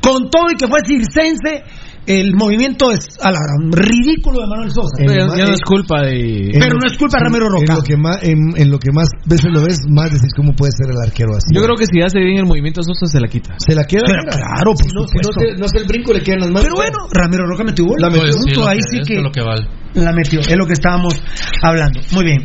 Con 0.00 0.30
todo 0.30 0.50
y 0.52 0.56
que 0.56 0.66
fue 0.68 0.80
circense, 0.84 1.64
el 2.08 2.34
movimiento 2.34 2.90
es 2.90 3.04
a 3.20 3.30
la 3.30 3.38
gran, 3.38 3.70
ridículo 3.70 4.40
de 4.40 4.46
Manuel 4.48 4.70
Sosa. 4.70 4.96
Pero 4.96 5.12
ya 5.36 5.44
no 5.46 5.52
es 5.54 5.60
culpa 5.62 6.02
de. 6.02 6.50
Pero 6.58 6.76
no 6.80 6.86
es 6.86 6.96
culpa 6.96 7.18
de 7.18 7.24
Ramiro 7.24 7.48
Roca. 7.48 7.72
En 7.72 7.76
lo 7.78 7.82
que 7.82 7.96
más, 7.96 8.22
en, 8.22 8.38
en 8.56 8.70
lo 8.70 8.78
que 8.78 8.90
más 8.92 9.08
veces 9.26 9.50
lo 9.52 9.62
ves, 9.62 9.80
más 9.88 10.10
decís 10.10 10.32
cómo 10.36 10.52
puede 10.54 10.72
ser 10.72 10.90
el 10.90 10.98
arquero 11.04 11.36
así. 11.36 11.54
Yo 11.54 11.62
creo 11.62 11.76
que 11.76 11.86
si 11.86 12.00
hace 12.00 12.18
bien 12.18 12.38
el 12.38 12.46
movimiento 12.46 12.82
Sosa 12.82 13.06
se 13.06 13.20
la 13.20 13.28
quita. 13.28 13.54
Se 13.58 13.74
la 13.74 13.84
queda. 13.84 14.02
Pero 14.06 14.22
claro, 14.24 14.72
por 14.72 14.84
Si 14.84 14.94
no, 14.94 15.06
si 15.06 15.16
no, 15.16 15.22
supuesto. 15.22 15.32
se- 15.40 15.56
no 15.60 15.64
hace 15.66 15.78
el 15.78 15.86
brinco, 15.86 16.12
le 16.12 16.22
quedan 16.22 16.40
las 16.40 16.48
manos. 16.50 16.62
Pero 16.64 16.74
bueno, 16.76 16.98
Ramiro 17.12 17.46
Roca 17.46 17.64
metió 17.64 17.84
gol. 17.84 17.96
La 18.00 18.08
metió. 18.08 18.22
Pues 18.22 18.36
sí, 18.54 18.60
ahí 18.66 18.78
que- 18.78 18.88
sí 18.90 19.00
que 19.06 19.14
es 19.18 19.22
lo 19.22 19.30
que 19.32 19.42
vale. 19.42 19.66
la 19.94 20.12
metió. 20.12 20.40
Es 20.40 20.56
lo 20.56 20.66
que 20.66 20.72
estábamos 20.74 21.14
hablando. 21.62 22.00
Muy 22.12 22.24
bien. 22.24 22.38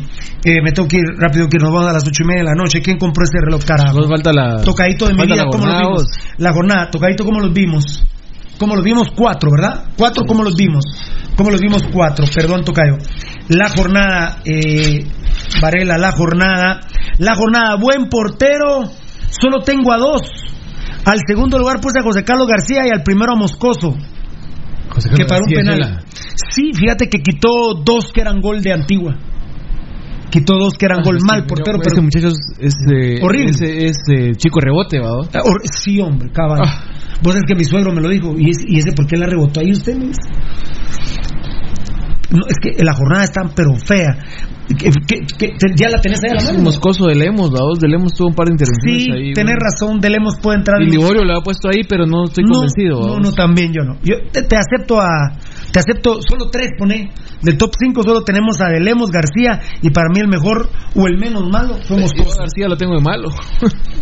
Eh, 0.44 0.60
me 0.62 0.72
tengo 0.72 0.88
que 0.88 0.96
ir 0.98 1.04
rápido, 1.18 1.48
que 1.48 1.58
nos 1.58 1.70
vamos 1.72 1.88
a 1.88 1.92
las 1.92 2.06
ocho 2.06 2.22
y 2.22 2.26
media 2.26 2.40
de 2.42 2.48
la 2.48 2.54
noche. 2.54 2.80
¿Quién 2.82 2.98
compró 2.98 3.24
ese 3.24 3.38
reloj, 3.40 3.64
carajo? 3.64 3.98
Nos 3.98 4.08
falta 4.08 4.32
la. 4.32 4.60
Tocadito 4.62 5.06
de 5.06 5.14
mi 5.14 5.22
vida, 5.24 5.36
la 5.36 5.44
¿cómo 5.44 5.52
los 5.56 5.60
jornada, 5.64 5.80
vimos? 5.88 6.04
La 6.38 6.52
jornada, 6.52 6.90
tocadito, 6.90 7.24
¿cómo 7.24 7.40
los 7.40 7.52
vimos? 7.52 8.04
¿Cómo 8.58 8.76
los 8.76 8.84
vimos? 8.84 9.08
Cuatro, 9.16 9.50
¿verdad? 9.50 9.84
Cuatro, 9.96 10.24
¿cómo 10.26 10.42
los 10.44 10.54
vimos? 10.56 10.84
¿Cómo 11.36 11.50
los 11.50 11.60
vimos? 11.60 11.82
Cuatro, 11.92 12.24
perdón, 12.34 12.64
Tocayo. 12.64 12.96
La 13.48 13.68
jornada, 13.68 14.38
eh, 14.44 15.04
Varela, 15.60 15.98
la 15.98 16.12
jornada. 16.12 16.80
La 17.18 17.34
jornada, 17.34 17.76
buen 17.76 18.08
portero, 18.08 18.84
solo 19.30 19.60
tengo 19.60 19.92
a 19.92 19.98
dos. 19.98 20.22
Al 21.04 21.18
segundo 21.26 21.58
lugar 21.58 21.80
puse 21.80 21.98
a 22.00 22.02
José 22.02 22.24
Carlos 22.24 22.48
García 22.48 22.86
y 22.86 22.90
al 22.90 23.02
primero 23.02 23.32
a 23.32 23.36
Moscoso, 23.36 23.94
José 24.88 25.10
que 25.10 25.26
Carlos 25.26 25.28
paró 25.28 25.44
un 25.46 25.52
García 25.52 25.72
penal. 25.72 25.82
Ayala. 25.82 26.02
Sí, 26.50 26.72
fíjate 26.74 27.08
que 27.08 27.18
quitó 27.18 27.74
dos 27.84 28.10
que 28.12 28.20
eran 28.20 28.40
gol 28.40 28.62
de 28.62 28.72
Antigua. 28.72 29.16
Quitó 30.30 30.54
dos 30.58 30.74
que 30.74 30.86
eran 30.86 31.02
gol 31.02 31.16
Este, 31.16 31.26
mal, 31.26 31.46
portero, 31.46 31.76
Este 31.76 31.90
pero 31.90 32.02
muchacho 32.02 32.28
es, 32.58 32.74
eh, 32.90 33.20
Horrible. 33.22 33.50
Es, 33.50 33.60
es, 33.60 33.96
eh, 34.12 34.32
chico 34.36 34.58
rebote, 34.60 34.98
¿va? 34.98 35.28
Ah, 35.32 35.42
Sí, 35.64 36.00
hombre, 36.00 36.30
cabal. 36.32 36.60
Ah. 36.64 36.93
Vos 37.22 37.36
es 37.36 37.42
que 37.46 37.54
mi 37.54 37.64
suegro 37.64 37.92
me 37.92 38.00
lo 38.00 38.08
dijo. 38.08 38.34
¿Y, 38.38 38.50
ese- 38.50 38.66
y 38.68 38.78
ese 38.78 38.92
por 38.92 39.06
qué 39.06 39.16
la 39.16 39.26
rebotó 39.26 39.60
ahí 39.60 39.70
usted? 39.72 39.96
me 39.96 40.06
dice? 40.06 40.20
No, 42.30 42.40
es 42.48 42.56
que 42.60 42.82
la 42.82 42.94
jornada 42.94 43.24
está 43.24 43.42
pero 43.54 43.70
fea. 43.86 44.16
Que- 44.66 44.90
que- 45.06 45.26
que- 45.38 45.48
te- 45.58 45.74
¿Ya 45.76 45.90
la 45.90 46.00
tenés 46.00 46.24
ahí 46.24 46.30
a 46.30 46.34
la 46.34 46.40
Es 46.40 46.46
mano? 46.52 46.64
moscoso 46.64 47.06
de 47.06 47.14
Lemos, 47.14 47.50
vos? 47.50 47.78
De 47.78 47.86
Lemos 47.86 48.14
tuvo 48.14 48.28
un 48.28 48.34
par 48.34 48.46
de 48.48 48.54
intervenciones 48.54 49.02
Sí, 49.04 49.10
ahí. 49.12 49.32
tenés 49.34 49.56
razón. 49.60 50.00
De 50.00 50.08
Lemos 50.08 50.36
puede 50.42 50.58
entrar. 50.58 50.80
Y 50.82 50.90
Liborio 50.90 51.22
lo 51.22 51.36
ha 51.38 51.42
puesto 51.42 51.68
ahí, 51.68 51.82
pero 51.86 52.06
no 52.06 52.24
estoy 52.24 52.44
no, 52.44 52.54
convencido. 52.54 53.00
¿va 53.00 53.06
no, 53.08 53.20
no, 53.20 53.32
también 53.32 53.72
yo 53.74 53.84
no. 53.84 53.98
Yo 54.02 54.14
te, 54.32 54.42
te 54.42 54.56
acepto 54.56 55.00
a. 55.00 55.36
Te 55.70 55.78
acepto, 55.80 56.16
solo 56.26 56.48
tres 56.50 56.70
pone. 56.78 57.10
Del 57.42 57.58
top 57.58 57.72
5 57.78 58.02
solo 58.02 58.22
tenemos 58.24 58.58
a 58.62 58.68
De 58.70 58.80
Lemos 58.80 59.10
García. 59.10 59.60
Y 59.82 59.90
para 59.90 60.08
mí 60.08 60.18
el 60.20 60.28
mejor 60.28 60.70
o 60.96 61.06
el 61.06 61.18
menos 61.18 61.42
malo 61.50 61.76
somos 61.82 62.10
Yo 62.16 62.22
a 62.22 62.36
García 62.38 62.66
lo 62.66 62.76
tengo 62.76 62.94
de 62.94 63.02
malo. 63.02 63.28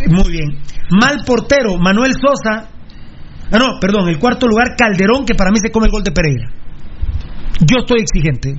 Muy 0.08 0.30
bien. 0.30 0.58
Mal 0.90 1.22
portero, 1.26 1.76
Manuel 1.78 2.12
Sosa. 2.14 2.68
Ah, 3.52 3.58
no, 3.58 3.78
perdón, 3.80 4.08
el 4.08 4.18
cuarto 4.18 4.46
lugar, 4.48 4.74
Calderón, 4.76 5.24
que 5.26 5.34
para 5.34 5.50
mí 5.50 5.58
se 5.60 5.70
come 5.70 5.86
el 5.86 5.92
gol 5.92 6.02
de 6.02 6.10
Pereira. 6.12 6.48
Yo 7.60 7.78
estoy 7.80 8.00
exigente. 8.00 8.54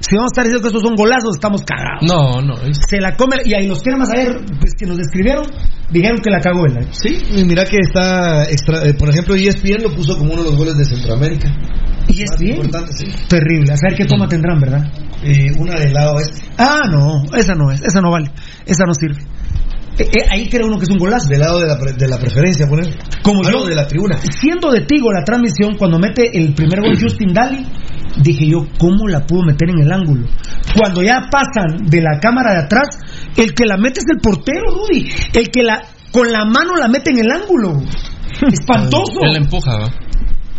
Si 0.00 0.16
vamos 0.16 0.30
a 0.32 0.34
estar 0.34 0.44
diciendo 0.44 0.62
que 0.62 0.66
estos 0.68 0.82
son 0.82 0.96
golazos, 0.96 1.36
estamos 1.36 1.62
cagados. 1.62 2.02
No, 2.02 2.42
no. 2.42 2.54
es- 2.62 2.80
Se 2.88 3.00
la 3.00 3.14
come, 3.14 3.36
y 3.44 3.54
ahí 3.54 3.68
los 3.68 3.80
que 3.82 3.94
más 3.96 4.10
a 4.10 4.16
ver, 4.16 4.40
pues, 4.58 4.72
que 4.76 4.84
nos 4.84 4.96
describieron, 4.96 5.46
dijeron 5.90 6.18
que 6.18 6.28
la 6.30 6.40
cagó 6.40 6.66
él. 6.66 6.88
Sí, 6.90 7.16
y 7.36 7.44
mira 7.44 7.64
que 7.64 7.76
está 7.80 8.42
extra, 8.50 8.84
eh, 8.84 8.94
por 8.94 9.10
ejemplo, 9.10 9.36
ESPN 9.36 9.82
lo 9.84 9.94
puso 9.94 10.18
como 10.18 10.32
uno 10.32 10.42
de 10.42 10.48
los 10.50 10.58
goles 10.58 10.76
de 10.76 10.84
Centroamérica. 10.86 11.48
Y 12.08 12.22
es 12.22 12.30
bien. 12.40 12.56
importante, 12.56 12.92
sí. 12.94 13.06
Terrible. 13.28 13.72
A 13.72 13.76
saber 13.76 13.94
qué 13.96 14.04
toma 14.06 14.26
tendrán, 14.26 14.58
¿verdad? 14.60 14.82
Eh, 15.22 15.52
una 15.56 15.78
del 15.78 15.92
lado 15.92 16.18
este, 16.18 16.42
Ah, 16.58 16.80
no, 16.90 17.22
esa 17.36 17.54
no 17.54 17.70
es, 17.70 17.80
esa 17.82 18.00
no 18.00 18.10
vale, 18.10 18.28
esa 18.66 18.84
no 18.84 18.94
sirve. 18.94 19.22
Eh, 19.98 20.04
eh, 20.04 20.26
ahí 20.30 20.48
cree 20.48 20.64
uno 20.64 20.78
que 20.78 20.84
es 20.84 20.90
un 20.90 20.98
golazo. 20.98 21.28
del 21.28 21.40
lado 21.40 21.60
de 21.60 21.66
la, 21.66 21.78
pre- 21.78 21.92
de 21.92 22.08
la 22.08 22.18
preferencia, 22.18 22.66
poner. 22.66 22.86
Como 23.22 23.42
yo, 23.42 23.64
de 23.66 23.74
la 23.74 23.86
tribuna. 23.86 24.18
siendo 24.40 24.70
de 24.70 24.80
Tigo 24.86 25.12
la 25.12 25.22
transmisión, 25.24 25.76
cuando 25.76 25.98
mete 25.98 26.30
el 26.36 26.54
primer 26.54 26.80
gol 26.80 26.96
Justin 27.00 27.32
Daly, 27.34 27.66
dije 28.22 28.46
yo, 28.46 28.66
¿cómo 28.78 29.06
la 29.08 29.20
pudo 29.26 29.42
meter 29.44 29.68
en 29.70 29.80
el 29.82 29.92
ángulo? 29.92 30.26
Cuando 30.76 31.02
ya 31.02 31.20
pasan 31.30 31.84
de 31.86 32.00
la 32.00 32.18
cámara 32.20 32.52
de 32.52 32.58
atrás, 32.60 32.88
el 33.36 33.52
que 33.54 33.66
la 33.66 33.76
mete 33.76 34.00
es 34.00 34.06
el 34.10 34.20
portero, 34.20 34.62
Rudy. 34.70 35.10
El 35.34 35.48
que 35.50 35.62
la 35.62 35.82
con 36.10 36.30
la 36.32 36.44
mano 36.44 36.76
la 36.76 36.88
mete 36.88 37.10
en 37.10 37.18
el 37.18 37.30
ángulo. 37.30 37.82
Espantoso. 38.50 39.20
Él 39.24 39.36
empuja, 39.36 39.72
¿va? 39.78 39.86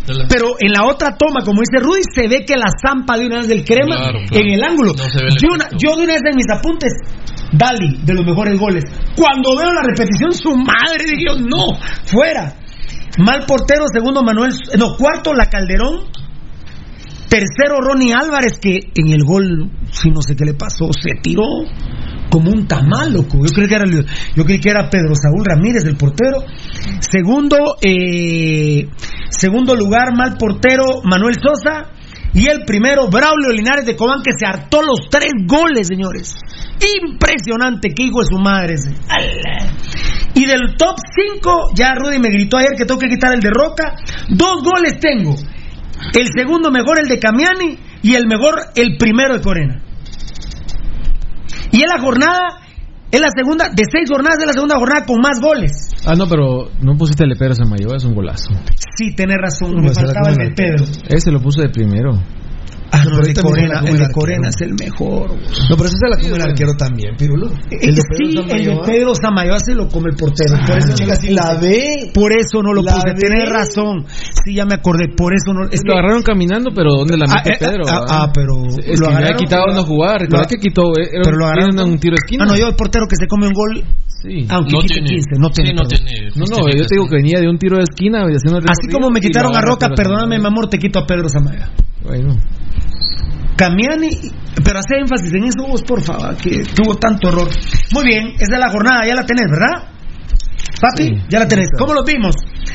Él- 0.08 0.26
Pero 0.28 0.54
en 0.60 0.72
la 0.72 0.84
otra 0.86 1.16
toma, 1.16 1.40
como 1.44 1.60
dice 1.62 1.82
Rudy, 1.82 2.02
se 2.14 2.28
ve 2.28 2.44
que 2.46 2.56
la 2.56 2.70
zampa 2.84 3.16
de 3.16 3.26
una 3.26 3.38
vez 3.38 3.48
del 3.48 3.64
crema 3.64 3.96
Claro, 3.96 4.18
claro. 4.28 4.44
en 4.44 4.52
el 4.52 4.62
ángulo. 4.62 4.92
No 4.96 5.08
se 5.08 5.18
ve 5.22 5.28
el 5.30 5.36
yo, 5.36 5.48
una- 5.54 5.68
yo 5.78 5.96
de 5.96 6.04
una 6.04 6.12
vez 6.12 6.22
en 6.28 6.36
mis 6.36 6.46
apuntes, 6.52 6.92
Dali, 7.56 8.00
de 8.04 8.14
los 8.14 8.24
mejores 8.24 8.58
goles. 8.58 8.84
Cuando 9.16 9.56
veo 9.56 9.72
la 9.72 9.82
repetición, 9.82 10.32
su 10.32 10.50
madre, 10.56 11.16
yo, 11.18 11.36
no, 11.38 11.78
fuera. 12.04 12.54
Mal 13.18 13.44
portero, 13.46 13.84
segundo 13.92 14.22
Manuel, 14.22 14.52
no, 14.78 14.96
cuarto 14.96 15.32
La 15.32 15.46
Calderón. 15.46 16.00
Tercero 17.28 17.80
Ronnie 17.80 18.12
Álvarez, 18.12 18.58
que 18.60 18.92
en 18.94 19.12
el 19.12 19.24
gol, 19.24 19.70
si 19.90 20.10
no 20.10 20.22
sé 20.22 20.36
qué 20.36 20.44
le 20.44 20.54
pasó, 20.54 20.90
se 20.92 21.20
tiró 21.20 21.42
como 22.30 22.50
un 22.50 22.66
tamal, 22.66 23.12
loco. 23.12 23.38
Yo 23.44 23.52
creí 23.54 23.68
que 23.68 23.74
era, 23.74 23.84
yo 24.36 24.44
creí 24.44 24.60
que 24.60 24.70
era 24.70 24.88
Pedro 24.90 25.14
Saúl 25.14 25.44
Ramírez, 25.44 25.84
el 25.84 25.96
portero. 25.96 26.44
Segundo, 27.00 27.56
eh, 27.82 28.88
segundo 29.30 29.74
lugar, 29.74 30.16
mal 30.16 30.36
portero 30.36 31.02
Manuel 31.04 31.34
Sosa. 31.34 31.93
Y 32.34 32.48
el 32.48 32.64
primero, 32.64 33.08
Braulio 33.08 33.50
Linares 33.50 33.86
de 33.86 33.94
Cobán, 33.94 34.22
que 34.22 34.32
se 34.36 34.44
hartó 34.44 34.82
los 34.82 35.08
tres 35.08 35.30
goles, 35.46 35.86
señores. 35.86 36.34
Impresionante, 37.00 37.94
qué 37.94 38.04
hijo 38.04 38.20
de 38.20 38.26
su 38.26 38.38
madre. 38.38 38.74
Y 40.34 40.44
del 40.44 40.74
top 40.76 40.96
5, 41.34 41.70
ya 41.76 41.94
Rudy 41.94 42.18
me 42.18 42.30
gritó 42.30 42.56
ayer 42.56 42.72
que 42.76 42.84
tengo 42.84 42.98
que 42.98 43.08
quitar 43.08 43.34
el 43.34 43.40
de 43.40 43.50
Roca. 43.50 43.94
Dos 44.28 44.64
goles 44.64 44.98
tengo. 44.98 45.36
El 46.12 46.28
segundo 46.36 46.72
mejor, 46.72 46.98
el 46.98 47.06
de 47.06 47.20
Camiani. 47.20 47.78
Y 48.02 48.16
el 48.16 48.26
mejor, 48.26 48.56
el 48.74 48.96
primero 48.98 49.34
de 49.34 49.40
Corena. 49.40 49.80
Y 51.70 51.82
en 51.82 51.88
la 51.88 52.00
jornada, 52.00 52.63
Es 53.14 53.20
la 53.20 53.28
segunda, 53.30 53.68
de 53.68 53.84
seis 53.86 54.10
jornadas, 54.10 54.38
es 54.40 54.46
la 54.46 54.52
segunda 54.54 54.74
jornada 54.74 55.06
con 55.06 55.20
más 55.20 55.38
goles. 55.40 55.70
Ah, 56.04 56.14
no, 56.18 56.26
pero 56.26 56.66
no 56.82 56.96
pusiste 56.98 57.22
el 57.22 57.36
Pedro 57.38 57.54
Samayoa, 57.54 57.94
es 57.96 58.04
un 58.04 58.12
golazo. 58.12 58.50
Sí, 58.96 59.14
tenés 59.14 59.36
razón, 59.40 59.70
No, 59.76 59.82
me 59.82 59.94
faltaba 59.94 60.30
el 60.30 60.36
de 60.36 60.50
Pedro. 60.50 60.84
Ese 61.06 61.30
lo 61.30 61.38
puse 61.38 61.62
de 61.62 61.68
primero. 61.68 62.10
Ah, 62.94 63.04
no, 63.04 63.10
pero 63.10 63.26
el 63.26 63.34
de 63.34 63.42
me 63.42 63.48
Corena, 63.48 63.80
el 63.84 63.98
de 63.98 64.08
Corena 64.12 64.48
es 64.48 64.60
el 64.60 64.74
mejor. 64.74 65.30
No, 65.30 65.76
pero 65.76 65.84
ese 65.86 65.96
se 65.98 66.08
la 66.08 66.16
come 66.16 66.36
el 66.36 66.42
arquero 66.50 66.72
también, 66.74 67.16
Pirulo. 67.16 67.46
El 67.70 67.94
de 67.94 68.00
sí, 68.00 68.38
el 68.50 68.64
de 68.66 68.80
Pedro 68.86 69.14
Samayoa 69.14 69.58
se 69.58 69.74
lo 69.74 69.88
come 69.88 70.10
el 70.10 70.16
portero. 70.16 70.54
Por 70.66 70.78
eso 70.78 70.88
no 70.88 71.06
lo 71.06 71.16
si 71.16 71.30
la 71.34 71.54
puse. 71.54 71.60
ve. 71.68 72.10
Por 72.14 72.32
eso 72.32 72.62
no 72.62 72.72
lo 72.72 72.82
La 72.82 72.94
puse. 72.94 73.14
Tenés 73.14 73.48
razón. 73.48 74.06
Sí, 74.44 74.54
ya 74.54 74.64
me 74.64 74.74
acordé. 74.74 75.08
Por 75.16 75.34
eso 75.34 75.52
no. 75.52 75.64
Es 75.70 75.80
lo 75.84 75.92
agarraron 75.94 76.22
caminando, 76.22 76.70
pero 76.74 76.90
¿dónde 76.94 77.16
la 77.16 77.24
Ah, 77.28 77.42
mete 77.44 77.52
eh, 77.54 77.56
Pedro? 77.58 77.84
ah, 77.88 78.00
ah? 78.08 78.22
ah, 78.24 78.32
pero 78.34 78.52
Es 78.82 79.00
lo 79.00 79.08
que 79.08 79.12
agarraron, 79.14 79.38
quitado 79.38 79.66
lo- 79.66 79.72
una 79.72 79.82
jugada. 79.82 80.18
Recuerda 80.18 80.42
lo- 80.44 80.48
que 80.48 80.56
quitó. 80.56 80.82
eh, 80.98 81.08
Era 81.12 81.22
pero 81.24 81.36
lo 81.36 81.44
agarraron 81.46 81.78
un 81.88 81.98
tiro 81.98 82.14
de 82.14 82.20
esquina. 82.24 82.44
Ah, 82.44 82.46
no, 82.48 82.56
yo 82.56 82.68
el 82.68 82.74
portero 82.76 83.06
que 83.08 83.16
se 83.16 83.26
come 83.26 83.46
un 83.46 83.52
gol. 83.54 83.84
Sí. 84.22 84.46
Aunque 84.48 84.72
No 84.72 84.78
quite 84.80 84.94
tiene. 84.94 85.08
15, 85.10 85.28
no 85.38 85.50
tiene. 85.50 85.70
Sí, 85.70 85.76
no 85.76 85.82
tiene. 85.88 86.30
No, 86.34 86.44
no, 86.46 86.56
yo 86.70 86.86
te 86.86 86.94
digo 86.94 87.06
que 87.08 87.16
venía 87.16 87.40
de 87.40 87.48
un 87.48 87.58
tiro 87.58 87.76
de 87.76 87.82
esquina 87.84 88.20
y 88.30 88.34
haciendo 88.34 88.58
el 88.58 88.64
Así 88.70 88.88
como 88.90 89.10
me 89.10 89.20
quitaron 89.20 89.54
a 89.54 89.60
Roca, 89.60 89.88
Pedro 89.88 89.96
perdóname, 89.96 90.36
mi 90.38 90.42
Samayoa. 90.42 90.48
amor, 90.48 90.68
te 90.70 90.78
quito 90.78 90.98
a 91.00 91.06
Pedro 91.06 91.28
Samaya. 91.28 91.68
Bueno. 92.04 92.36
Camiani, 93.56 94.10
pero 94.64 94.78
hace 94.80 94.98
énfasis 95.00 95.32
en 95.32 95.44
eso 95.44 95.66
vos, 95.66 95.82
por 95.82 96.02
favor, 96.02 96.36
que 96.36 96.64
tuvo 96.74 96.96
tanto 96.96 97.28
error. 97.28 97.48
Muy 97.92 98.04
bien, 98.04 98.34
es 98.38 98.48
la 98.50 98.70
jornada, 98.70 99.06
ya 99.06 99.14
la 99.14 99.24
tenés, 99.24 99.46
¿verdad? 99.50 99.90
Papi, 100.80 101.04
Sí. 101.04 101.22
ya 101.28 101.38
la 101.38 101.48
tenés. 101.48 101.68
¿Cómo 101.78 101.94
los 101.94 102.04
vimos? 102.04 102.34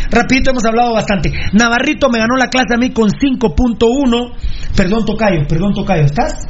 Rapidito 0.09 0.51
hemos 0.51 0.65
hablado 0.65 0.93
bastante. 0.93 1.31
Navarrito 1.53 2.09
me 2.09 2.19
ganó 2.19 2.35
la 2.37 2.47
clase 2.47 2.73
a 2.73 2.77
mí 2.77 2.91
con 2.91 3.09
5.1. 3.09 4.31
Perdón, 4.75 5.05
Tocayo, 5.05 5.45
perdón, 5.47 5.73
Tocayo, 5.73 6.03
¿estás? 6.05 6.47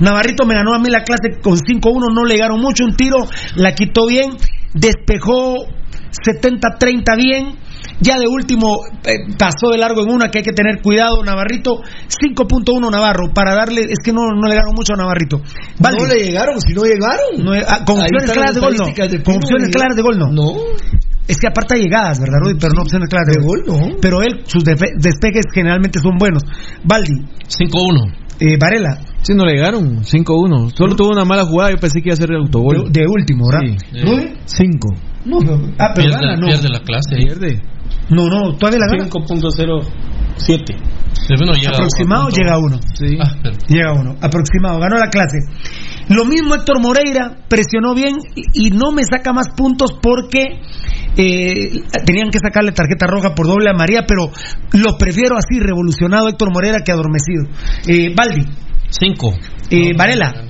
Navarrito 0.00 0.44
me 0.44 0.54
ganó 0.54 0.74
a 0.74 0.78
mí 0.78 0.90
la 0.90 1.02
clase 1.02 1.40
con 1.42 1.56
5-1, 1.58 2.12
no 2.12 2.24
le 2.24 2.34
llegaron 2.34 2.60
mucho, 2.60 2.84
un 2.84 2.96
tiro, 2.96 3.18
la 3.54 3.72
quitó 3.72 4.06
bien, 4.06 4.32
despejó 4.74 5.66
70-30 6.24 7.16
bien, 7.16 7.56
ya 8.00 8.16
de 8.18 8.26
último 8.28 8.80
eh, 9.04 9.34
pasó 9.38 9.70
de 9.72 9.78
largo 9.78 10.02
en 10.02 10.10
una 10.10 10.30
que 10.30 10.38
hay 10.38 10.44
que 10.44 10.52
tener 10.52 10.80
cuidado, 10.82 11.22
Navarrito, 11.24 11.80
5.1 12.08 12.90
Navarro, 12.90 13.32
para 13.34 13.54
darle, 13.54 13.82
es 13.82 13.98
que 14.02 14.12
no, 14.12 14.20
no 14.34 14.42
le 14.46 14.50
llegaron 14.54 14.74
mucho 14.74 14.94
a 14.94 14.96
Navarrito. 14.96 15.40
Valdi, 15.78 15.98
No 16.02 16.06
le 16.06 16.22
llegaron, 16.24 16.60
si 16.60 16.72
no 16.74 16.82
llegaron. 16.84 17.44
no, 17.44 17.52
ah, 17.66 17.84
con 17.84 17.98
opciones 18.00 18.30
claras 18.30 18.58
gol 18.58 18.76
no, 18.76 18.84
con 19.24 19.36
opciones 19.36 19.70
claras 19.70 19.96
de 19.96 20.02
gol 20.02 20.18
no. 20.18 20.28
No. 20.32 20.52
Es 21.26 21.36
que 21.38 21.46
aparta 21.46 21.74
llegadas, 21.76 22.18
¿verdad, 22.20 22.38
Rudy? 22.40 22.54
Pero 22.58 22.72
no 22.74 22.82
opciones 22.82 23.06
claras 23.10 23.26
de, 23.28 23.40
De 23.40 23.46
gol, 23.46 23.62
no. 23.66 23.96
Pero 24.00 24.22
él, 24.22 24.40
sus 24.46 24.64
despejes 24.64 25.44
generalmente 25.52 25.98
son 26.00 26.16
buenos. 26.16 26.42
Valdi, 26.84 27.20
5-1. 27.46 28.14
eh, 28.40 28.56
Varela, 28.58 28.98
Sí, 29.20 29.34
no 29.34 29.44
le 29.44 29.52
llegaron. 29.56 30.04
5-1. 30.04 30.74
Solo 30.74 30.96
tuvo 30.96 31.10
una 31.10 31.26
mala 31.26 31.44
jugada. 31.44 31.70
Yo 31.72 31.76
pensé 31.76 32.00
que 32.00 32.08
iba 32.08 32.14
a 32.14 32.16
ser 32.16 32.30
el 32.30 32.38
autogol. 32.38 32.90
de, 32.90 33.00
de 33.00 33.06
último, 33.06 33.44
¿verdad? 33.50 33.76
Sí. 33.92 34.00
¿Rudy? 34.00 34.32
5. 34.46 34.88
No, 35.28 35.38
pero, 35.40 35.54
ah, 35.78 35.92
pero 35.94 36.08
Pierde, 36.08 36.26
gana, 36.26 36.36
no. 36.36 36.46
pierde 36.46 36.68
la 36.68 36.80
clase. 36.80 37.16
Pierde. 37.16 37.62
No, 38.10 38.26
no, 38.28 38.56
todavía 38.56 38.80
la 38.80 38.86
gana. 38.96 39.04
5.07. 39.10 40.76
Sí, 41.12 41.34
bueno, 41.36 41.52
llega 41.54 41.72
Aproximado 41.76 42.28
a- 42.28 42.30
llega 42.30 42.58
uno. 42.58 42.78
Sí. 42.94 43.16
Ah, 43.20 43.34
pero- 43.42 43.56
Llega 43.68 43.92
uno. 43.92 44.16
Aproximado. 44.20 44.78
Ganó 44.80 44.96
la 44.96 45.08
clase. 45.08 45.38
Lo 46.08 46.24
mismo 46.24 46.54
Héctor 46.54 46.80
Moreira. 46.80 47.36
Presionó 47.48 47.94
bien 47.94 48.16
y, 48.36 48.68
y 48.68 48.70
no 48.70 48.92
me 48.92 49.02
saca 49.04 49.32
más 49.32 49.48
puntos 49.56 49.92
porque 50.00 50.60
eh, 51.16 51.80
tenían 52.06 52.30
que 52.30 52.38
sacarle 52.38 52.72
tarjeta 52.72 53.06
roja 53.06 53.34
por 53.34 53.46
doble 53.46 53.68
a 53.70 53.74
María, 53.74 54.04
pero 54.06 54.30
lo 54.72 54.96
prefiero 54.96 55.36
así, 55.36 55.58
revolucionado 55.58 56.28
Héctor 56.28 56.52
Moreira 56.52 56.78
que 56.84 56.92
adormecido. 56.92 57.44
Eh, 57.86 58.14
Baldi. 58.16 58.44
5. 58.90 59.34
Eh, 59.70 59.92
Varela. 59.96 60.44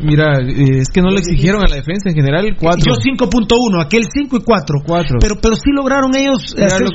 Mira, 0.00 0.38
eh, 0.40 0.78
es 0.78 0.88
que 0.88 1.00
no 1.00 1.10
le 1.10 1.18
exigieron 1.18 1.62
a 1.62 1.68
la 1.68 1.76
defensa 1.76 2.08
en 2.08 2.14
general 2.14 2.56
4. 2.58 2.82
Yo 2.86 2.94
5.1, 2.94 3.82
aquel 3.82 4.04
5 4.12 4.36
y 4.36 4.40
4. 4.42 4.78
Cuatro. 4.86 5.18
Pero, 5.20 5.36
pero 5.40 5.56
sí 5.56 5.70
lograron 5.74 6.14
ellos 6.14 6.54
Mira, 6.54 6.66
hacer 6.66 6.86
su 6.88 6.94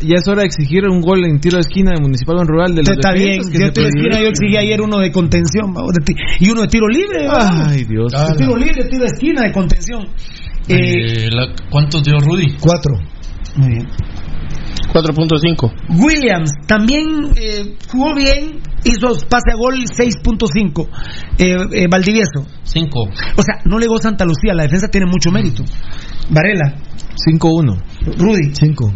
ya 0.00 0.14
es 0.16 0.28
hora 0.28 0.40
de 0.42 0.46
exigir 0.46 0.84
un 0.88 1.00
gol 1.00 1.24
en 1.24 1.38
tiro 1.40 1.56
de 1.56 1.60
esquina 1.62 1.92
de 1.92 2.00
Municipal 2.00 2.36
o 2.36 2.40
en 2.42 2.48
Rural 2.48 2.74
de 2.74 2.82
los 2.82 2.90
Está 2.90 3.12
bien, 3.12 3.38
que 3.52 3.58
yo 3.60 3.72
tiro 3.72 3.86
de 3.86 3.92
esquina, 3.94 4.20
yo 4.20 4.28
exigí 4.28 4.56
ayer 4.56 4.80
uno 4.80 4.98
de 4.98 5.12
contención 5.12 5.74
y 6.40 6.50
uno 6.50 6.62
de 6.62 6.68
tiro 6.68 6.88
libre. 6.88 7.28
Ay, 7.30 7.84
Dios. 7.84 8.12
De 8.12 8.34
tiro 8.36 8.56
libre, 8.56 8.84
tiro 8.88 9.00
de 9.04 9.06
esquina, 9.06 9.42
de 9.42 9.52
contención. 9.52 10.02
Eh, 10.68 11.26
Eh, 11.26 11.28
la- 11.30 11.54
¿Cuántos 11.70 12.02
dio 12.04 12.18
Rudy? 12.18 12.56
Cuatro. 12.60 12.94
muy 13.56 13.68
bien. 13.68 13.86
4.5. 14.92 15.72
Williams 16.00 16.50
también 16.66 17.06
eh, 17.36 17.76
jugó 17.90 18.14
bien, 18.14 18.60
hizo 18.84 19.08
pase 19.28 19.52
a 19.52 19.56
gol 19.56 19.74
6.5. 19.84 20.88
Eh, 21.38 21.56
eh, 21.72 21.86
Valdivieso. 21.90 22.46
5. 22.62 23.00
O 23.36 23.42
sea, 23.42 23.62
no 23.64 23.78
le 23.78 23.86
llegó 23.86 23.98
Santa 23.98 24.24
Lucía, 24.24 24.54
la 24.54 24.64
defensa 24.64 24.88
tiene 24.88 25.06
mucho 25.06 25.30
mérito. 25.30 25.64
Varela, 26.30 26.74
5-1. 27.16 28.16
Rudy, 28.18 28.54
Cinco. 28.54 28.92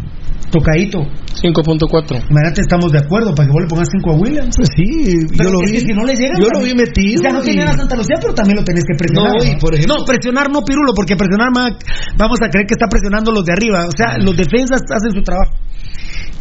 Tocadito. 0.55 1.03
5.4. 1.35 2.31
Imagínate, 2.31 2.61
estamos 2.63 2.91
de 2.91 2.99
acuerdo 2.99 3.35
para 3.35 3.47
que 3.47 3.51
vos 3.51 3.61
le 3.61 3.67
pongas 3.67 3.89
5 3.91 4.11
a 4.11 4.15
Williams. 4.15 4.55
Pues 4.55 4.69
sí, 4.71 4.87
Pero 5.35 5.49
yo 5.49 5.51
lo 5.51 5.59
es 5.63 5.71
vi. 5.71 5.77
que 5.77 5.83
si 5.83 5.93
no 5.93 6.03
le 6.07 6.15
llegan, 6.15 6.39
yo 6.39 6.47
lo 6.47 6.59
vi 6.63 6.73
metido. 6.73 7.19
O 7.19 7.23
sea, 7.23 7.31
no 7.35 7.43
y- 7.43 7.59
a 7.59 7.73
Santa 7.75 7.95
Lucía, 7.95 8.15
pero 8.21 8.33
también 8.33 8.57
lo 8.57 8.63
tenés 8.63 8.83
que 8.87 8.95
presionar. 8.95 9.35
No, 9.35 9.43
y 9.43 9.59
por 9.59 9.75
ejemplo- 9.75 9.95
No, 9.99 10.05
presionar 10.05 10.47
no, 10.49 10.61
Pirulo, 10.63 10.93
porque 10.95 11.15
presionar 11.15 11.51
ma- 11.51 11.75
vamos 12.17 12.39
a 12.41 12.47
creer 12.49 12.65
que 12.67 12.75
está 12.79 12.87
presionando 12.87 13.31
los 13.31 13.43
de 13.43 13.51
arriba. 13.51 13.85
O 13.87 13.91
sea, 13.95 14.17
los 14.17 14.35
defensas 14.35 14.79
hacen 14.89 15.11
su 15.11 15.21
trabajo. 15.21 15.51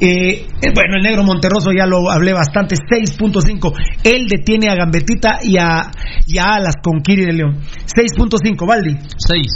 Eh, 0.01 0.47
eh, 0.63 0.73
bueno, 0.75 0.97
el 0.97 1.03
negro 1.03 1.23
Monterroso 1.23 1.71
ya 1.77 1.87
lo 1.87 2.11
hablé 2.11 2.33
bastante, 2.33 2.75
6.5. 2.77 3.73
Él 4.03 4.27
detiene 4.29 4.69
a 4.69 4.75
Gambetita 4.75 5.39
y 5.43 5.57
a, 5.59 5.91
y 6.27 6.39
a 6.39 6.55
Alas 6.55 6.75
con 6.83 7.01
Kiri 7.01 7.25
de 7.27 7.33
León. 7.33 7.59
6.5, 7.87 8.67
Valdi. 8.67 8.97
6. 9.19 9.47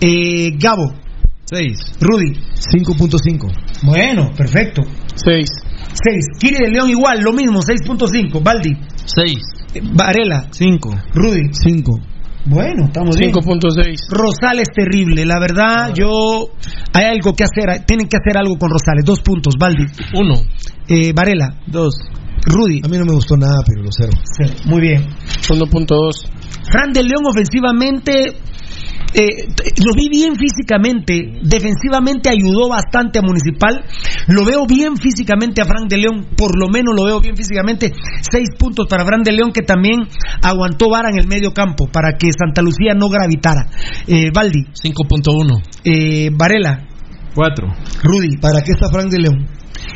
Eh, 0.00 0.52
Gabo, 0.58 0.92
6. 1.48 1.98
Rudy. 2.00 2.32
5.5. 2.32 3.82
Bueno, 3.82 4.32
perfecto. 4.36 4.82
6. 5.14 5.48
6. 5.92 6.26
Kiri 6.40 6.56
de 6.56 6.70
León 6.70 6.90
igual, 6.90 7.20
lo 7.20 7.32
mismo, 7.32 7.60
6.5. 7.60 8.42
Valdi. 8.42 8.76
6. 9.04 9.38
Eh, 9.74 9.80
Varela. 9.94 10.48
5. 10.50 10.90
Rudy. 11.14 11.42
5. 11.52 12.00
Bueno, 12.46 12.86
estamos 12.86 13.16
bien. 13.16 13.32
5.6. 13.32 14.08
Rosales 14.10 14.68
terrible, 14.74 15.24
la 15.24 15.40
verdad, 15.40 15.92
yo 15.94 16.50
hay 16.92 17.04
algo 17.04 17.34
que 17.34 17.42
hacer, 17.42 17.84
tienen 17.84 18.08
que 18.08 18.16
hacer 18.16 18.38
algo 18.38 18.56
con 18.56 18.70
Rosales. 18.70 19.04
Dos 19.04 19.20
puntos, 19.20 19.54
Valdi. 19.58 19.84
1. 20.14 20.34
Eh, 20.88 21.12
Varela, 21.14 21.60
2. 21.66 21.94
Rudy. 22.44 22.80
A 22.84 22.88
mí 22.88 22.98
no 22.98 23.04
me 23.04 23.12
gustó 23.12 23.36
nada, 23.36 23.62
pero 23.66 23.82
lo 23.82 23.90
cero. 23.90 24.12
Sí, 24.22 24.68
muy 24.68 24.80
bien. 24.80 25.06
1.2. 25.48 26.28
Fran 26.70 26.92
de 26.92 27.02
León 27.02 27.24
ofensivamente 27.26 28.36
eh, 29.14 29.48
lo 29.84 29.92
vi 29.94 30.08
bien 30.08 30.34
físicamente, 30.36 31.40
defensivamente 31.42 32.28
ayudó 32.28 32.68
bastante 32.68 33.18
a 33.18 33.22
Municipal. 33.22 33.84
Lo 34.28 34.44
veo 34.44 34.66
bien 34.66 34.96
físicamente 34.96 35.62
a 35.62 35.64
Fran 35.64 35.88
de 35.88 35.98
León, 35.98 36.26
por 36.36 36.58
lo 36.58 36.68
menos 36.68 36.94
lo 36.96 37.04
veo 37.04 37.20
bien 37.20 37.36
físicamente. 37.36 37.92
Seis 38.30 38.48
puntos 38.58 38.86
para 38.88 39.04
Fran 39.04 39.22
de 39.22 39.32
León 39.32 39.52
que 39.52 39.62
también 39.62 40.00
aguantó 40.42 40.90
vara 40.90 41.10
en 41.10 41.18
el 41.18 41.26
medio 41.26 41.52
campo 41.52 41.86
para 41.90 42.16
que 42.18 42.28
Santa 42.36 42.62
Lucía 42.62 42.94
no 42.94 43.08
gravitara. 43.08 43.68
Eh, 44.06 44.30
Valdi, 44.34 44.64
5.1. 44.72 45.62
eh, 45.84 46.30
Varela, 46.32 46.86
4. 47.34 47.66
Rudy. 48.02 48.36
¿Para 48.38 48.62
qué 48.62 48.72
está 48.72 48.88
Frank 48.90 49.10
de 49.10 49.18
León? 49.18 49.46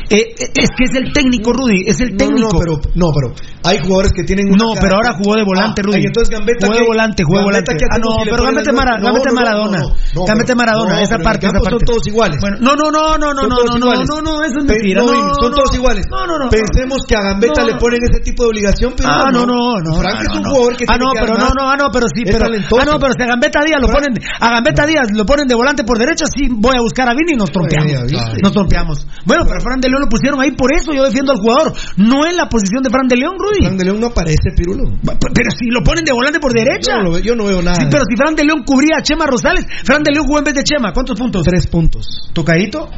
Eh, 0.09 0.35
eh, 0.37 0.51
es 0.55 0.69
que 0.75 0.83
es 0.85 0.95
el 0.95 1.13
técnico, 1.13 1.53
Rudy, 1.53 1.83
es 1.87 1.99
el 2.01 2.11
No, 2.11 2.17
técnico. 2.17 2.49
No, 2.53 2.59
pero, 2.59 2.73
no, 2.95 3.07
pero 3.15 3.33
hay 3.63 3.79
jugadores 3.79 4.11
que 4.13 4.23
tienen. 4.23 4.49
No, 4.51 4.73
pero 4.79 4.95
ahora 4.95 5.13
jugó 5.17 5.35
de 5.35 5.43
volante, 5.43 5.81
Ah, 5.81 5.87
Rudy. 5.87 6.05
entonces 6.05 6.29
Gambetta. 6.29 6.67
Jugó 6.67 6.79
de 6.79 6.85
volante, 6.87 7.23
jugó 7.23 7.37
de 7.39 7.43
volante. 7.45 7.71
¿qué 7.77 7.85
Ah, 7.91 7.97
no, 7.97 8.09
pero 8.23 8.43
Gambetta 8.43 8.71
Mara- 8.73 8.97
no, 8.97 9.05
Gambetta 9.05 9.29
no, 9.29 9.35
no, 9.35 9.41
Maradona. 9.41 9.77
no, 9.79 9.87
no, 10.15 10.25
Gambetta 10.25 10.55
Maradona, 10.55 10.93
no, 10.95 10.99
esa 10.99 11.17
parte, 11.19 11.45
esa 11.47 11.59
parte. 11.59 11.69
Son 11.71 11.79
todos 11.85 12.07
iguales. 12.07 12.37
Bueno, 12.41 12.57
no, 12.59 12.75
no, 12.75 12.91
no, 12.91 13.17
no, 13.17 13.33
no, 13.33 13.47
no, 13.47 13.55
no, 13.63 13.79
no, 13.79 14.03
no, 14.03 14.21
no, 14.21 14.43
eso 14.43 14.59
es 14.59 14.65
mentira. 14.65 15.01
no, 15.01 15.07
No, 15.11 15.33
son 15.39 15.51
no, 15.51 15.57
todos 15.57 15.75
iguales. 15.75 16.05
No, 16.11 16.27
no, 16.27 16.37
no. 16.39 16.49
Pensemos 16.49 16.99
que 17.07 17.15
a 17.15 17.21
Gambetta 17.21 17.61
No, 17.61 17.67
le 17.67 17.73
no. 17.73 17.79
ponen 17.79 17.99
ese 18.09 18.19
tipo 18.21 18.43
de 18.43 18.49
obligación, 18.49 18.93
pero 18.97 19.09
Ah, 19.09 19.29
no, 19.31 19.45
no, 19.45 19.79
no. 19.79 19.93
Frank 19.95 20.15
no, 20.15 20.21
es 20.21 20.37
un 20.37 20.43
no. 20.43 20.49
jugador 20.51 20.75
que 20.77 20.85
Ah, 20.87 20.97
no, 20.97 21.11
pero 21.13 21.33
no, 21.37 21.49
no, 21.55 21.69
ah, 21.71 21.75
no, 21.77 21.87
pero 21.91 22.07
sí, 22.13 22.23
pero. 22.25 22.45
Ah, 22.45 22.85
no, 22.85 22.99
pero 22.99 23.13
si 23.15 23.21
a 23.23 23.27
Gambetta 23.27 23.63
Díaz 23.63 23.79
lo 23.81 23.87
ponen, 23.87 24.11
a 24.39 24.49
Gambetta 24.49 24.85
Díaz 24.85 25.07
lo 25.15 25.25
ponen 25.25 25.47
de 25.47 25.55
volante 25.55 25.83
por 25.83 25.97
derecha, 25.97 26.25
sí 26.27 26.47
voy 26.51 26.75
a 26.75 26.81
buscar 26.81 27.07
a 27.09 27.13
Vini 27.13 27.33
y 27.33 27.37
nos 27.37 27.49
trompeamos. 27.51 28.11
Nos 28.41 28.51
trompeamos. 28.51 29.07
Bueno, 29.25 29.43
pero 29.47 29.61
Fran 29.71 29.79
de 29.79 29.87
León 29.87 30.03
lo 30.03 30.09
pusieron 30.09 30.41
ahí 30.41 30.51
por 30.51 30.75
eso 30.75 30.91
yo 30.91 31.03
defiendo 31.03 31.31
al 31.31 31.39
jugador. 31.39 31.71
No 31.95 32.27
en 32.27 32.35
la 32.35 32.49
posición 32.49 32.83
de 32.83 32.89
Fran 32.89 33.07
de 33.07 33.15
León, 33.15 33.39
Rudy. 33.39 33.63
Frank 33.63 33.79
de 33.79 33.85
León 33.85 34.01
no 34.01 34.07
aparece, 34.07 34.51
Pirulo. 34.51 34.99
Pero 34.99 35.49
si 35.55 35.71
lo 35.71 35.81
ponen 35.81 36.03
de 36.03 36.11
volante 36.11 36.39
por 36.39 36.51
derecha. 36.51 36.91
Yo 36.91 36.97
no, 36.97 37.03
lo 37.03 37.11
veo, 37.11 37.21
yo 37.21 37.35
no 37.35 37.45
veo 37.45 37.61
nada. 37.61 37.79
Sí, 37.79 37.87
pero 37.89 38.03
si 38.03 38.17
Fran 38.17 38.35
de 38.35 38.43
León 38.43 38.63
cubría 38.65 38.99
a 38.99 39.01
Chema 39.01 39.25
Rosales, 39.25 39.65
Fran 39.85 40.03
de 40.03 40.11
León 40.11 40.25
jugó 40.27 40.39
en 40.39 40.43
vez 40.43 40.55
de 40.55 40.63
Chema. 40.63 40.91
¿Cuántos 40.91 41.17
puntos? 41.17 41.43
Tres 41.43 41.67
puntos. 41.67 42.05
Tocadito. 42.33 42.89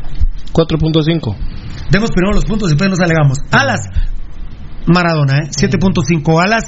4.5. 0.51 1.35
Demos 1.91 2.09
primero 2.09 2.33
los 2.33 2.45
puntos 2.45 2.69
y 2.69 2.71
después 2.73 2.89
nos 2.89 2.99
alegamos. 2.99 3.37
Alas. 3.51 3.81
Maradona, 4.87 5.45
¿eh? 5.45 5.49
7.5 5.53 6.41
alas. 6.41 6.63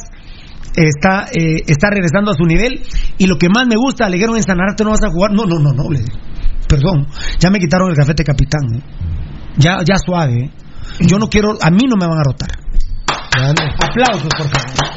Está, 0.76 1.26
eh, 1.34 1.64
está 1.66 1.90
regresando 1.90 2.30
a 2.30 2.36
su 2.36 2.44
nivel. 2.46 2.84
Y 3.18 3.26
lo 3.26 3.38
que 3.38 3.50
más 3.50 3.66
me 3.68 3.76
gusta, 3.76 4.08
le 4.08 4.18
dijeron 4.18 4.38
en 4.38 4.44
Sanarate 4.44 4.84
no 4.84 4.92
vas 4.92 5.04
a 5.04 5.10
jugar. 5.10 5.32
No, 5.32 5.46
no, 5.46 5.58
no, 5.58 5.72
no. 5.72 5.90
Perdón. 6.68 7.08
Ya 7.40 7.50
me 7.50 7.60
quitaron 7.60 7.90
el 7.90 7.96
gafete 7.96 8.24
capitán. 8.24 8.66
¿eh? 8.76 8.82
Ya, 9.58 9.80
ya 9.88 9.96
suave. 9.98 10.34
¿eh? 10.46 10.52
Yo 11.02 11.18
no 11.18 11.28
quiero. 11.28 11.58
A 11.62 11.70
mí 11.72 11.84
no 11.88 11.96
me 11.98 12.08
van 12.08 12.20
a 12.20 12.24
rotar. 12.24 12.50
Aplausos, 13.80 14.30
por 14.38 14.48
favor. 14.50 14.96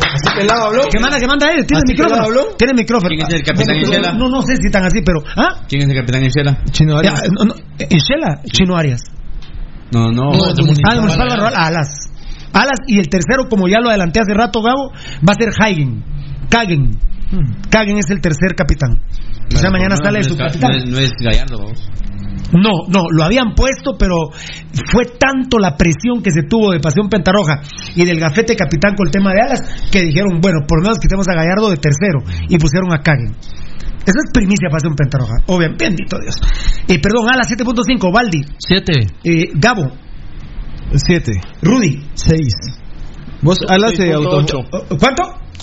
Así 0.00 0.36
pelado 0.36 0.66
habló. 0.66 0.82
¿Qué 0.90 0.98
manda, 0.98 1.18
qué 1.18 1.26
manda 1.26 1.52
él? 1.52 1.66
¿Tiene 1.66 1.82
¿Así 1.84 1.92
micrófono? 1.92 2.22
habló? 2.22 2.42
Tiene 2.56 2.74
micrófono. 2.74 3.08
¿Quién 3.16 3.26
es 3.28 3.34
el 3.34 3.42
capitán 3.42 3.76
Isela? 3.76 4.12
No, 4.12 4.28
no 4.28 4.42
sé 4.42 4.56
si 4.56 4.66
están 4.66 4.84
así, 4.84 5.02
pero. 5.04 5.20
¿Ah? 5.36 5.62
¿Quién 5.68 5.82
es 5.82 5.88
el 5.88 5.96
capitán 5.96 6.22
Enchela? 6.24 6.62
Chino 6.70 6.96
Arias. 6.96 7.22
no, 7.36 7.44
no, 7.44 7.54
Ishela, 7.88 8.40
Chino 8.44 8.76
Arias. 8.76 9.00
No, 9.92 10.10
no. 10.12 10.30
No, 10.32 10.54
de 10.54 10.62
Municipal. 10.62 10.98
Ah, 10.98 11.00
Municipal 11.00 11.54
Alas. 11.54 11.88
Alas 12.52 12.78
y 12.86 12.98
el 12.98 13.08
tercero, 13.08 13.48
como 13.48 13.68
ya 13.68 13.80
lo 13.80 13.90
adelanté 13.90 14.20
hace 14.20 14.34
rato, 14.34 14.62
Gabo, 14.62 14.90
va 14.92 15.32
a 15.32 15.34
ser 15.34 15.50
Hagen. 15.60 16.04
Kagen. 16.48 16.98
Kagen 17.70 17.98
es 17.98 18.10
el 18.10 18.20
tercer 18.20 18.54
capitán. 18.56 19.00
O 19.54 19.56
sea, 19.58 19.70
mañana 19.70 19.96
No, 19.96 20.04
sale 20.04 20.18
no 20.20 20.24
su 20.24 20.36
capitán. 20.36 20.70
No 20.72 20.76
es, 20.78 20.84
no 20.90 20.98
es 20.98 21.10
Gallardo, 21.20 21.58
vamos. 21.58 21.88
No, 22.52 22.86
no, 22.88 23.04
lo 23.10 23.24
habían 23.24 23.54
puesto, 23.54 23.96
pero 23.98 24.30
fue 24.90 25.04
tanto 25.18 25.58
la 25.58 25.76
presión 25.76 26.22
que 26.22 26.30
se 26.30 26.42
tuvo 26.42 26.72
de 26.72 26.80
Pasión 26.80 27.08
Pentarroja 27.08 27.62
y 27.94 28.04
del 28.04 28.18
gafete 28.18 28.56
capitán 28.56 28.94
con 28.96 29.06
el 29.06 29.12
tema 29.12 29.32
de 29.32 29.42
alas 29.42 29.60
que 29.90 30.02
dijeron, 30.02 30.40
bueno, 30.40 30.60
por 30.66 30.80
lo 30.80 30.84
menos 30.84 30.98
quitemos 30.98 31.26
a 31.28 31.34
Gallardo 31.34 31.70
de 31.70 31.76
tercero 31.76 32.20
y 32.48 32.58
pusieron 32.58 32.92
a 32.92 32.98
Kagen. 32.98 33.36
Esa 34.00 34.18
es 34.24 34.32
primicia 34.32 34.68
Pasión 34.70 34.94
Pentarroja. 34.94 35.34
Obviamente, 35.46 35.84
bendito 35.84 36.18
Dios. 36.18 36.36
Eh, 36.88 36.98
perdón, 36.98 37.28
alas 37.30 37.48
7.5, 37.50 38.12
Baldi. 38.12 38.42
7. 38.58 38.92
Eh, 39.24 39.50
Gabo, 39.54 39.92
7. 40.94 41.32
Rudy. 41.62 42.02
6. 42.14 42.80
Vos, 43.42 43.58
Alas 43.68 43.92
se 43.96 44.12
auto... 44.12 44.44
¿Cuánto? 44.98 45.22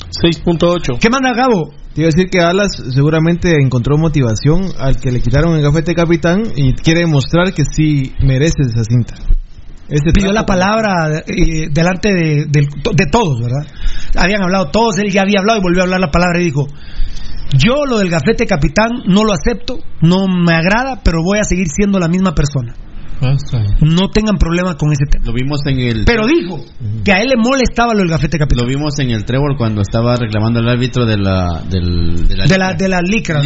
6.8. 0.09 0.99
¿Qué 0.99 1.09
manda 1.09 1.33
Gabo? 1.33 1.74
Te 1.98 2.03
iba 2.03 2.09
a 2.09 2.14
decir 2.14 2.30
que 2.30 2.40
Alas 2.40 2.77
seguramente 2.93 3.56
encontró 3.59 3.98
motivación 3.98 4.66
al 4.77 4.98
que 4.98 5.11
le 5.11 5.19
quitaron 5.19 5.56
el 5.56 5.64
gafete 5.64 5.95
capitán 5.95 6.43
y 6.56 6.74
quiere 6.74 7.00
demostrar 7.00 7.56
que 7.56 7.64
sí 7.64 8.14
merece 8.22 8.61
esa 8.69 8.84
cinta. 8.84 9.16
Ese 9.90 10.14
Pidió 10.14 10.32
la 10.32 10.45
palabra 10.45 11.24
eh, 11.26 11.69
delante 11.72 12.14
de, 12.14 12.45
de 12.45 13.06
todos, 13.11 13.40
¿verdad? 13.42 13.66
Habían 14.16 14.43
hablado 14.43 14.69
todos, 14.69 15.00
él 15.00 15.09
ya 15.09 15.24
había 15.24 15.40
hablado 15.40 15.58
y 15.58 15.64
volvió 15.64 15.82
a 15.82 15.85
hablar 15.85 16.00
la 16.00 16.11
palabra 16.11 16.40
y 16.40 16.43
dijo, 16.43 16.67
yo 17.58 17.88
lo 17.90 17.98
del 17.98 18.11
gafete 18.11 18.45
capitán 18.45 18.92
no 19.08 19.24
lo 19.24 19.34
acepto, 19.34 19.80
no 20.00 20.27
me 20.27 20.53
agrada, 20.53 21.01
pero 21.03 21.24
voy 21.24 21.40
a 21.40 21.45
seguir 21.45 21.66
siendo 21.67 21.98
la 21.98 22.08
misma 22.08 22.35
persona. 22.35 22.76
No 23.82 24.10
tengan 24.10 24.38
problema 24.38 24.76
con 24.78 24.92
ese 24.92 25.06
tema. 25.10 25.26
Lo 25.26 25.34
vimos 25.34 25.60
en 25.66 25.80
el. 25.80 26.06
Pero 26.06 26.28
dijo 26.28 26.64
que 27.04 27.12
a 27.12 27.22
él 27.22 27.30
le 27.30 27.36
molestaba 27.38 27.94
lo 27.94 28.00
del 28.00 28.10
gafete 28.10 28.38
capitán. 28.38 28.66
Lo 28.66 28.70
vimos 28.70 29.00
en 29.00 29.10
el 29.12 29.26
Trébol 29.26 29.56
cuando 29.58 29.82
estaba 29.82 30.16
reclamando 30.16 30.60
al 30.60 30.70
árbitro 30.70 31.06
de 31.06 31.18
la. 31.18 31.64
Del, 31.70 32.28
de 32.28 32.36
la, 32.38 32.46
De 32.48 32.58
la, 32.58 32.74
de 32.74 32.90
la 32.90 33.02
licra. 33.02 33.42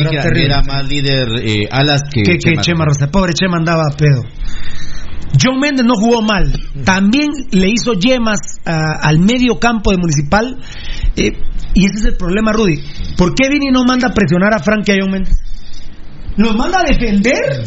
Era 0.46 0.62
más 0.64 0.88
líder 0.90 1.28
eh, 1.44 1.68
Alas 1.72 2.04
que. 2.12 2.24
que, 2.24 2.38
que 2.38 2.56
Chema 2.62 2.86
Rosa. 2.86 3.08
Pobre 3.12 3.34
Chema 3.34 3.58
andaba 3.58 3.84
a 3.92 3.96
pedo. 3.96 4.24
John 5.42 5.60
Méndez 5.60 5.86
no 5.86 5.96
jugó 5.96 6.22
mal. 6.22 6.52
También 6.84 7.30
le 7.52 7.70
hizo 7.70 7.94
yemas 7.94 8.40
a- 8.66 9.00
al 9.08 9.20
medio 9.20 9.60
campo 9.60 9.92
de 9.92 9.98
Municipal. 9.98 10.58
eh, 11.16 11.32
y 11.74 11.86
ese 11.86 12.00
es 12.00 12.06
el 12.06 12.18
problema, 12.18 12.52
Rudy. 12.52 12.82
¿Por 13.18 13.34
qué 13.34 13.48
Vini 13.48 13.72
no 13.72 13.86
manda 13.86 14.10
a 14.10 14.14
presionar 14.14 14.54
a 14.54 14.60
Frank 14.60 14.84
y 14.88 14.92
a 14.92 14.96
John 15.02 15.12
Méndez? 15.12 15.34
¿Los 16.36 16.54
manda 16.58 16.80
a 16.82 16.84
defender? 16.84 17.64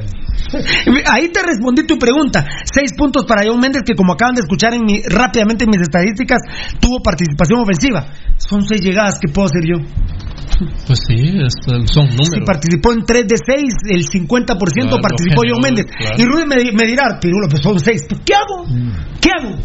Ahí 1.10 1.28
te 1.30 1.42
respondí 1.42 1.86
tu 1.86 1.98
pregunta. 1.98 2.44
Seis 2.64 2.92
puntos 2.96 3.24
para 3.26 3.42
John 3.46 3.60
Méndez, 3.60 3.82
que 3.86 3.94
como 3.94 4.12
acaban 4.12 4.34
de 4.34 4.42
escuchar 4.42 4.74
en 4.74 4.84
mi, 4.84 5.02
rápidamente 5.02 5.64
en 5.64 5.70
mis 5.70 5.80
estadísticas, 5.82 6.38
tuvo 6.80 7.00
participación 7.02 7.60
ofensiva. 7.60 8.06
Son 8.38 8.62
seis 8.66 8.80
llegadas 8.80 9.18
que 9.20 9.32
puedo 9.32 9.46
hacer 9.46 9.62
yo. 9.64 9.76
Pues 10.86 11.00
sí, 11.08 11.16
son 11.92 12.06
números. 12.10 12.28
Si 12.32 12.40
participó 12.46 12.92
en 12.92 13.04
3 13.04 13.26
de 13.26 13.36
6, 13.44 13.64
el 13.90 14.04
50% 14.06 14.56
Claro, 14.72 14.98
participó 15.02 15.42
John 15.48 15.60
Méndez. 15.62 15.86
claro. 15.86 16.14
Y 16.18 16.24
Rudy 16.24 16.46
me, 16.46 16.56
di- 16.56 16.72
me 16.72 16.86
dirá, 16.86 17.18
Pirulo, 17.20 17.48
pues 17.50 17.62
son 17.62 17.78
6. 17.80 18.02
¿Qué 18.24 18.34
hago? 18.34 18.64
¿Qué 19.20 19.30
hago? 19.30 19.56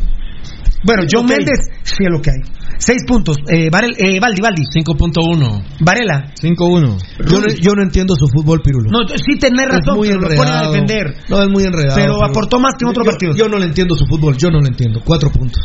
Bueno, 0.83 1.03
John. 1.11 1.25
Méndez, 1.27 1.59
sí 1.83 1.97
es 1.99 2.09
lo 2.09 2.21
que 2.21 2.31
hay. 2.31 2.37
6 2.79 3.03
puntos. 3.05 3.37
Eh, 3.47 3.69
Varel- 3.69 3.95
eh, 3.97 4.19
Valdi, 4.19 4.41
Valdi. 4.41 4.63
5.1. 4.63 5.63
Varela. 5.81 6.31
5-1. 6.41 6.97
Yo, 7.29 7.39
no- 7.41 7.47
yo 7.53 7.71
no 7.75 7.83
entiendo 7.83 8.15
su 8.15 8.25
fútbol, 8.27 8.61
Pirulo. 8.61 8.89
No, 8.89 9.07
sí 9.07 9.37
tenés 9.37 9.65
es 9.67 9.71
razón, 9.71 9.97
muy 9.97 10.07
pero 10.07 10.21
lo 10.21 10.27
ponen 10.27 10.39
a 10.41 10.45
enredado. 10.45 10.71
defender. 10.71 11.15
No, 11.29 11.41
es 11.43 11.49
muy 11.49 11.63
enredado. 11.63 11.95
Pero 11.95 12.23
aportó 12.23 12.59
más 12.59 12.73
que 12.79 12.85
en 12.85 12.89
otros 12.89 13.05
Yo- 13.05 13.11
partidos. 13.11 13.37
Yo 13.37 13.47
no 13.49 13.57
le 13.59 13.65
entiendo 13.65 13.95
su 13.95 14.05
fútbol, 14.05 14.37
yo 14.37 14.49
no 14.49 14.59
lo 14.61 14.67
entiendo. 14.67 15.01
Cuatro 15.05 15.29
puntos. 15.29 15.61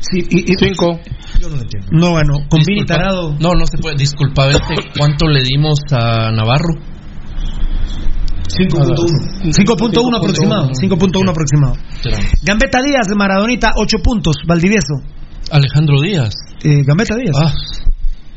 Sí, 0.00 0.26
y, 0.30 0.54
5. 0.58 1.00
Yo 1.40 1.48
no 1.48 1.56
lo 1.56 1.62
entiendo. 1.62 1.88
No 1.92 2.14
ganó. 2.14 2.48
Con 2.48 2.60
Vini. 2.66 2.84
Tarado. 2.84 3.36
No, 3.38 3.52
no 3.52 3.66
se 3.66 3.78
puede. 3.78 3.96
Disculpa, 3.96 4.48
¿cuánto 4.98 5.28
le 5.28 5.42
dimos 5.42 5.78
a 5.92 6.32
Navarro? 6.32 6.74
5.1. 8.48 9.52
5.1 9.52 10.16
aproximado. 10.16 10.70
5.1 10.74 11.30
aproximado. 11.30 11.74
Gambetta 12.42 12.82
Díaz 12.82 13.06
de 13.08 13.14
Maradonita, 13.14 13.72
8 13.76 13.98
puntos. 14.02 14.36
Valdivieso. 14.46 14.94
Alejandro 15.50 16.00
Díaz. 16.00 16.34
Eh, 16.64 16.82
Gambetta 16.86 17.16
Díaz. 17.16 17.36
Ah. 17.38 17.52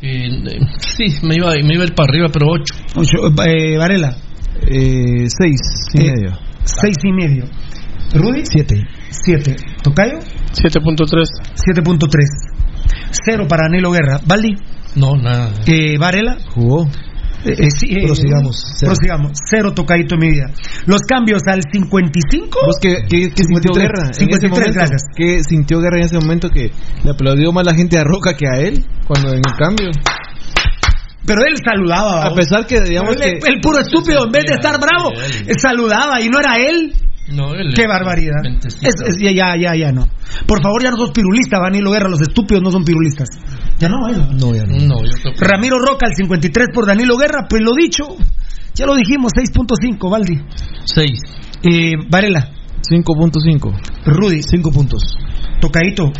Eh, 0.01 0.27
eh, 0.27 0.59
sí, 0.79 1.05
me 1.23 1.35
iba, 1.35 1.51
me 1.63 1.73
iba 1.75 1.83
a 1.83 1.87
ir 1.87 1.95
para 1.95 2.09
arriba, 2.11 2.27
pero 2.31 2.47
8. 2.49 2.73
Ocho, 2.95 3.43
eh, 3.45 3.77
Varela. 3.77 4.15
Eh, 4.67 5.27
6 5.27 5.61
y 5.93 6.01
Eh, 6.01 6.11
medio. 6.11 6.37
Seis 6.63 6.97
y 7.03 7.11
medio. 7.11 7.45
Rudy. 8.13 8.43
7. 8.45 8.75
7. 9.09 9.55
Tocayo. 9.83 10.19
7.3. 10.53 11.27
7.3. 11.55 12.27
Cero 13.11 13.45
para 13.47 13.65
Anelo 13.65 13.91
Guerra. 13.91 14.19
Valdi. 14.25 14.55
No, 14.95 15.15
nada. 15.15 15.51
Eh, 15.67 15.97
Varela. 15.97 16.37
Jugó. 16.53 16.87
Eh, 17.45 17.53
eh, 17.59 17.67
sí, 17.69 17.87
eh, 17.91 18.05
Prosigamos. 18.07 18.55
Cero. 18.79 18.91
Prosigamos. 18.93 19.31
Cero 19.49 19.73
tocadito 19.73 20.17
mi 20.17 20.29
vida. 20.31 20.47
Los 20.87 21.01
cambios 21.01 21.41
al 21.47 21.61
55. 21.71 22.59
¿Vos 22.65 22.75
qué, 22.81 22.95
qué- 23.07 23.29
qué 23.29 23.43
sintió 23.43 23.73
53, 23.73 23.83
Guerra 23.83 24.03
en 24.05 24.11
ese 24.11 24.19
53, 24.19 24.49
momento? 24.49 24.73
gracias. 24.79 25.01
¿Qué 25.15 25.43
sintió 25.43 25.79
Guerra 25.79 25.97
en 25.97 26.03
ese 26.05 26.17
momento 26.19 26.49
que 26.49 26.71
le 27.03 27.11
aplaudió 27.11 27.51
más 27.51 27.65
la 27.65 27.73
gente 27.75 27.97
a 27.97 28.03
Roca 28.03 28.35
que 28.35 28.47
a 28.47 28.59
él 28.59 28.83
cuando 29.07 29.29
en 29.29 29.37
el 29.45 29.53
cambio? 29.57 29.89
Pero 31.27 31.41
él 31.47 31.55
saludaba. 31.63 32.25
A 32.25 32.33
pesar 32.35 32.67
que 32.67 32.79
digamos 32.81 33.15
el, 33.15 33.39
que 33.39 33.51
el 33.51 33.59
puro 33.61 33.79
estúpido, 33.79 34.25
en 34.25 34.31
vez 34.31 34.43
de 34.47 34.53
estar 34.55 34.79
bravo, 34.79 35.11
él 35.11 35.55
saludaba 35.59 36.21
y 36.21 36.29
no 36.29 36.39
era 36.39 36.57
él. 36.57 36.93
No, 37.31 37.53
él- 37.55 37.73
Qué 37.75 37.87
barbaridad. 37.87 38.35
Es- 38.65 38.77
es- 39.07 39.17
ya, 39.19 39.31
ya, 39.31 39.55
ya, 39.57 39.75
ya 39.75 39.91
no. 39.91 40.07
Por 40.45 40.61
favor, 40.61 40.83
ya 40.83 40.91
no 40.91 40.97
sos 40.97 41.11
pirulista, 41.11 41.59
Vanilo 41.59 41.91
Guerra. 41.91 42.07
Los 42.09 42.21
estúpidos 42.21 42.61
no 42.61 42.71
son 42.71 42.83
pirulistas. 42.83 43.29
Ya 43.79 43.89
no, 43.89 44.07
¿eh? 44.09 44.15
No, 44.39 44.53
ya 44.55 44.63
no. 44.65 44.77
Yo 44.77 45.31
Ramiro 45.39 45.77
Roca, 45.79 46.05
el 46.07 46.15
53 46.15 46.67
por 46.73 46.85
Danilo 46.85 47.17
Guerra. 47.17 47.47
Pues 47.49 47.61
lo 47.63 47.73
dicho, 47.73 48.03
ya 48.75 48.85
lo 48.85 48.95
dijimos, 48.95 49.31
6.5, 49.35 50.09
Valdi. 50.09 50.39
6. 50.85 51.19
Eh, 51.63 51.93
Varela, 52.09 52.51
5.5. 52.87 53.73
Rudy, 54.05 54.41
5 54.43 54.71
puntos. 54.71 55.01
Tocadito. 55.59 56.11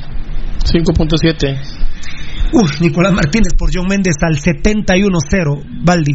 5.7. 0.64 1.60
Uf, 2.54 2.82
Nicolás 2.82 3.14
Martínez 3.14 3.54
por 3.58 3.70
John 3.74 3.88
Méndez 3.88 4.16
al 4.22 4.38
71-0, 4.38 5.62
Valdi. 5.84 6.14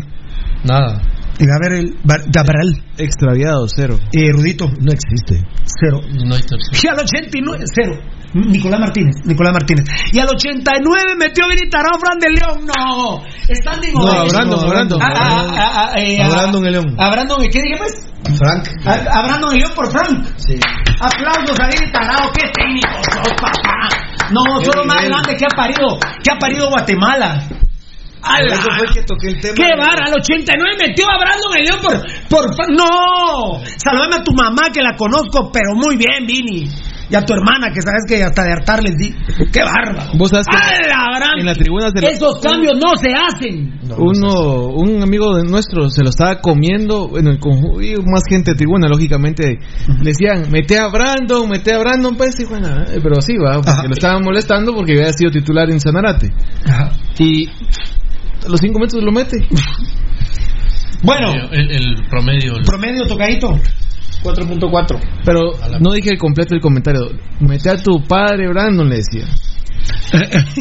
Nada. 0.64 1.00
Y 1.40 1.46
Gabriel, 1.46 1.96
Bar- 2.04 2.24
Gabriel 2.28 2.84
Extraviado, 2.98 3.66
cero. 3.74 3.96
eh, 4.12 4.30
Rudito, 4.30 4.66
No 4.78 4.92
existe. 4.92 5.42
cero. 5.64 6.00
No 6.26 6.34
hay 6.34 6.42
tercero. 6.42 6.78
Y 6.82 6.86
al 6.86 6.98
89, 7.00 7.64
cero. 7.74 7.98
Nicolás 8.32 8.78
Martínez, 8.78 9.16
Nicolás 9.24 9.52
Martínez. 9.54 9.84
Y 10.12 10.18
al 10.20 10.28
89 10.28 11.16
metió 11.18 11.48
Vinitarao 11.48 11.98
Fran 11.98 12.18
de 12.20 12.28
León. 12.30 12.64
No, 12.66 13.24
están 13.48 13.80
de 13.80 13.90
No, 13.90 14.06
a 14.06 14.24
Brandon, 14.28 14.60
a 14.64 14.68
Brandon. 14.68 15.02
A, 15.02 15.06
a, 15.06 15.40
a, 15.88 15.94
a, 15.94 15.98
eh, 15.98 16.22
A 16.22 16.26
a- 16.26 16.28
Brandon 16.28 16.64
el 16.66 16.72
León. 16.72 16.94
A 16.98 17.10
Brandon, 17.10 17.38
¿qué 17.50 17.60
dije 17.60 17.76
pues? 17.78 18.06
Frank. 18.38 18.68
A, 18.86 19.18
a 19.18 19.22
Brandon 19.26 19.52
el 19.54 19.58
León 19.60 19.72
por 19.74 19.90
Frank. 19.90 20.26
Sí. 20.36 20.54
Aplausos 21.00 21.58
a 21.58 21.66
Vinitarao, 21.68 22.30
qué 22.32 22.42
técnico 22.54 23.02
sos, 23.10 23.32
papá. 23.40 23.88
No, 24.30 24.58
Qué 24.60 24.66
sos 24.66 24.76
lo 24.76 24.84
más 24.84 25.04
grande 25.04 25.36
que 25.36 25.44
ha 25.46 25.56
parido, 25.56 25.98
que 26.22 26.30
ha 26.30 26.38
parido 26.38 26.68
Guatemala. 26.68 27.42
¡Ala! 28.22 28.54
Eso 28.54 28.68
fue 28.76 28.86
que 28.94 29.02
toqué 29.02 29.28
el 29.28 29.40
tema. 29.40 29.54
¡Qué 29.54 29.70
vara! 29.78 30.06
Al 30.06 30.14
89 30.20 30.76
metió 30.78 31.06
a 31.08 31.18
Brandon 31.18 31.52
el 31.58 31.64
León 31.64 31.80
por, 31.80 31.96
por... 32.28 32.70
¡No! 32.76 33.60
Saludame 33.76 34.16
a 34.16 34.24
tu 34.24 34.32
mamá 34.32 34.70
que 34.72 34.82
la 34.82 34.96
conozco, 34.96 35.50
pero 35.52 35.74
muy 35.74 35.96
bien, 35.96 36.26
Vini. 36.26 36.68
Y 37.10 37.16
a 37.16 37.22
tu 37.22 37.32
hermana, 37.32 37.72
que 37.74 37.82
sabes 37.82 38.04
que 38.06 38.22
hasta 38.22 38.44
de 38.44 38.52
hartar 38.52 38.84
les 38.84 38.96
di. 38.96 39.12
¡Qué 39.52 39.62
bárbaro! 39.64 40.12
Vos 40.16 40.30
sabes 40.30 40.46
que 40.46 40.56
en 41.40 41.46
la 41.46 41.54
tribuna 41.54 41.88
se 41.90 42.06
Esos 42.06 42.40
cambios 42.40 42.74
no 42.80 42.94
se 42.94 43.10
hacen. 43.10 43.80
uno, 43.98 44.66
un 44.68 45.02
amigo 45.02 45.34
de 45.34 45.42
nuestro 45.42 45.90
se 45.90 46.02
lo 46.04 46.10
estaba 46.10 46.40
comiendo, 46.40 47.08
bueno, 47.08 47.32
y 47.32 47.94
más 48.06 48.22
gente 48.28 48.52
de 48.52 48.56
tribuna, 48.56 48.86
lógicamente, 48.88 49.58
le 49.88 50.10
decían, 50.10 50.50
mete 50.52 50.78
a 50.78 50.86
Brandon, 50.88 51.48
mete 51.48 51.74
a 51.74 51.78
Brandon, 51.78 52.16
pues, 52.16 52.38
y 52.38 52.44
bueno, 52.44 52.68
eh, 52.68 53.00
pero 53.02 53.20
sí, 53.20 53.34
va, 53.36 53.54
porque 53.54 53.70
Ajá. 53.70 53.82
lo 53.88 53.92
estaban 53.92 54.22
molestando 54.22 54.72
porque 54.72 54.92
había 54.92 55.12
sido 55.12 55.32
titular 55.32 55.68
en 55.68 55.80
Sanarate. 55.80 56.30
Ajá. 56.64 56.90
Y 57.18 57.48
a 58.44 58.48
los 58.48 58.60
cinco 58.60 58.78
metros 58.80 59.02
lo 59.02 59.12
mete. 59.12 59.36
Bueno, 61.02 61.32
El, 61.50 61.70
el 61.70 61.94
promedio. 62.10 62.56
el- 62.58 62.62
promedio 62.62 63.06
tocadito. 63.06 63.58
4.4. 64.22 65.00
Pero 65.24 65.40
no 65.80 65.92
dije 65.94 66.10
el 66.10 66.18
completo 66.18 66.50
del 66.54 66.60
comentario. 66.60 67.00
Mete 67.40 67.70
a 67.70 67.76
tu 67.78 68.02
padre, 68.06 68.48
Brandon, 68.48 68.86
le 68.86 68.96
decía. 68.96 69.24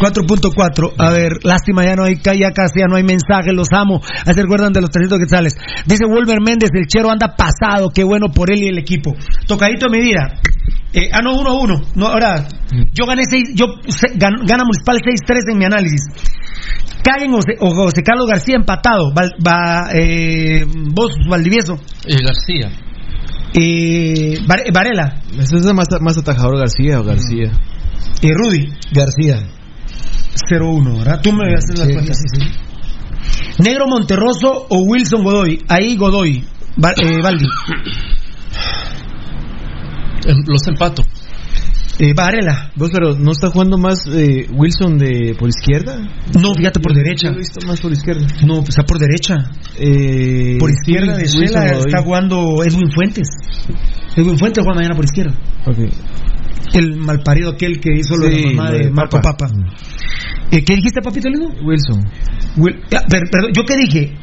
4.4. 0.00 0.92
A 0.96 1.10
ver, 1.10 1.32
lástima, 1.42 1.84
ya 1.84 1.96
no 1.96 2.04
hay, 2.04 2.14
ya 2.22 2.52
casi 2.52 2.78
ya 2.80 2.86
no 2.88 2.96
hay 2.96 3.02
mensaje, 3.02 3.52
los 3.52 3.66
amo. 3.72 4.00
Ahí 4.26 4.34
se 4.34 4.42
recuerdan 4.42 4.72
de 4.72 4.80
los 4.80 4.90
300 4.90 5.18
quetzales. 5.18 5.54
Dice 5.86 6.04
Wolver 6.06 6.38
Méndez, 6.40 6.70
el 6.72 6.86
chero 6.86 7.10
anda 7.10 7.34
pasado, 7.36 7.90
qué 7.92 8.04
bueno 8.04 8.28
por 8.32 8.52
él 8.52 8.62
y 8.62 8.68
el 8.68 8.78
equipo. 8.78 9.14
Tocadito 9.46 9.86
de 9.90 9.98
medida. 9.98 10.38
Eh, 10.92 11.08
ah, 11.12 11.20
no, 11.22 11.34
1-1. 11.40 11.84
No, 11.96 12.06
ahora, 12.06 12.46
yo 12.92 13.06
gané 13.06 13.22
6, 13.28 13.54
yo 13.54 13.66
se- 13.88 14.12
gan- 14.18 14.46
gana 14.46 14.64
Municipal 14.64 14.98
6-3 14.98 15.52
en 15.52 15.58
mi 15.58 15.64
análisis. 15.64 16.00
Caen 17.02 17.32
José, 17.32 17.52
o 17.60 17.70
José 17.74 18.02
Carlos 18.02 18.26
García 18.28 18.56
empatado. 18.56 19.12
Val- 19.14 19.34
va, 19.46 19.88
eh, 19.92 20.64
vos, 20.66 21.12
Valdivieso. 21.28 21.74
Eh, 22.06 22.16
García. 22.22 22.70
Eh, 23.54 24.38
Var- 24.46 24.72
Varela. 24.72 25.20
Ese 25.38 25.56
es 25.56 25.74
más, 25.74 25.88
más 26.00 26.18
atajador 26.18 26.58
García 26.58 27.00
o 27.00 27.04
García. 27.04 27.50
Y 28.22 28.32
Rudy. 28.32 28.68
García. 28.92 29.42
0-1, 30.48 30.98
¿verdad? 30.98 31.20
Tú 31.22 31.32
me 31.32 31.44
haces 31.54 31.78
las 31.78 31.88
Sí, 31.88 31.92
cuentas. 31.94 32.16
sí, 32.18 32.40
sí. 32.40 33.62
Negro 33.62 33.86
Monterroso 33.88 34.66
o 34.68 34.78
Wilson 34.84 35.22
Godoy. 35.24 35.62
Ahí 35.68 35.96
Godoy. 35.96 36.38
Eh, 37.02 37.20
Valdi. 37.22 37.46
Em, 40.26 40.36
Los 40.46 40.66
empato. 40.68 41.02
Eh, 42.02 42.14
Varela. 42.14 42.72
Vos, 42.76 42.88
pero 42.90 43.14
¿no 43.14 43.32
está 43.32 43.50
jugando 43.50 43.76
más 43.76 44.06
eh, 44.06 44.46
Wilson 44.50 44.96
de 44.96 45.36
por 45.38 45.50
izquierda? 45.50 45.98
No, 46.40 46.54
fíjate 46.54 46.80
por 46.80 46.94
derecha. 46.94 47.28
Yo 47.28 47.34
he 47.34 47.38
visto 47.40 47.60
más 47.66 47.78
por 47.78 47.92
izquierda. 47.92 48.26
No, 48.46 48.56
pues 48.56 48.70
está 48.70 48.84
por 48.84 48.98
derecha. 48.98 49.34
Eh, 49.78 50.56
Por 50.58 50.70
izquierda 50.70 51.16
sí, 51.16 51.22
de 51.40 51.46
Shela 51.46 51.66
está 51.78 52.02
jugando 52.02 52.64
Edwin 52.64 52.90
Fuentes. 52.90 53.28
Edwin 54.16 54.38
Fuentes 54.38 54.64
juega 54.64 54.76
mañana 54.76 54.94
por 54.94 55.04
izquierda. 55.04 55.34
El 56.72 56.96
malparido 56.96 57.50
aquel 57.50 57.80
que 57.80 57.92
hizo 57.94 58.16
lo 58.16 58.26
de 58.26 58.34
Sí, 58.34 58.42
la 58.44 58.50
mamá 58.52 58.70
de 58.70 58.78
de 58.78 58.90
Marco 58.90 59.20
Papa. 59.20 59.36
Papa. 59.36 59.54
Eh, 60.52 60.64
¿Qué 60.64 60.74
dijiste, 60.74 61.00
papito 61.00 61.28
lindo? 61.28 61.48
Wilson. 61.64 62.00
Will- 62.56 62.80
ah, 62.96 63.04
per- 63.08 63.30
perdón, 63.30 63.52
¿yo 63.54 63.62
qué 63.64 63.76
dije? 63.76 64.16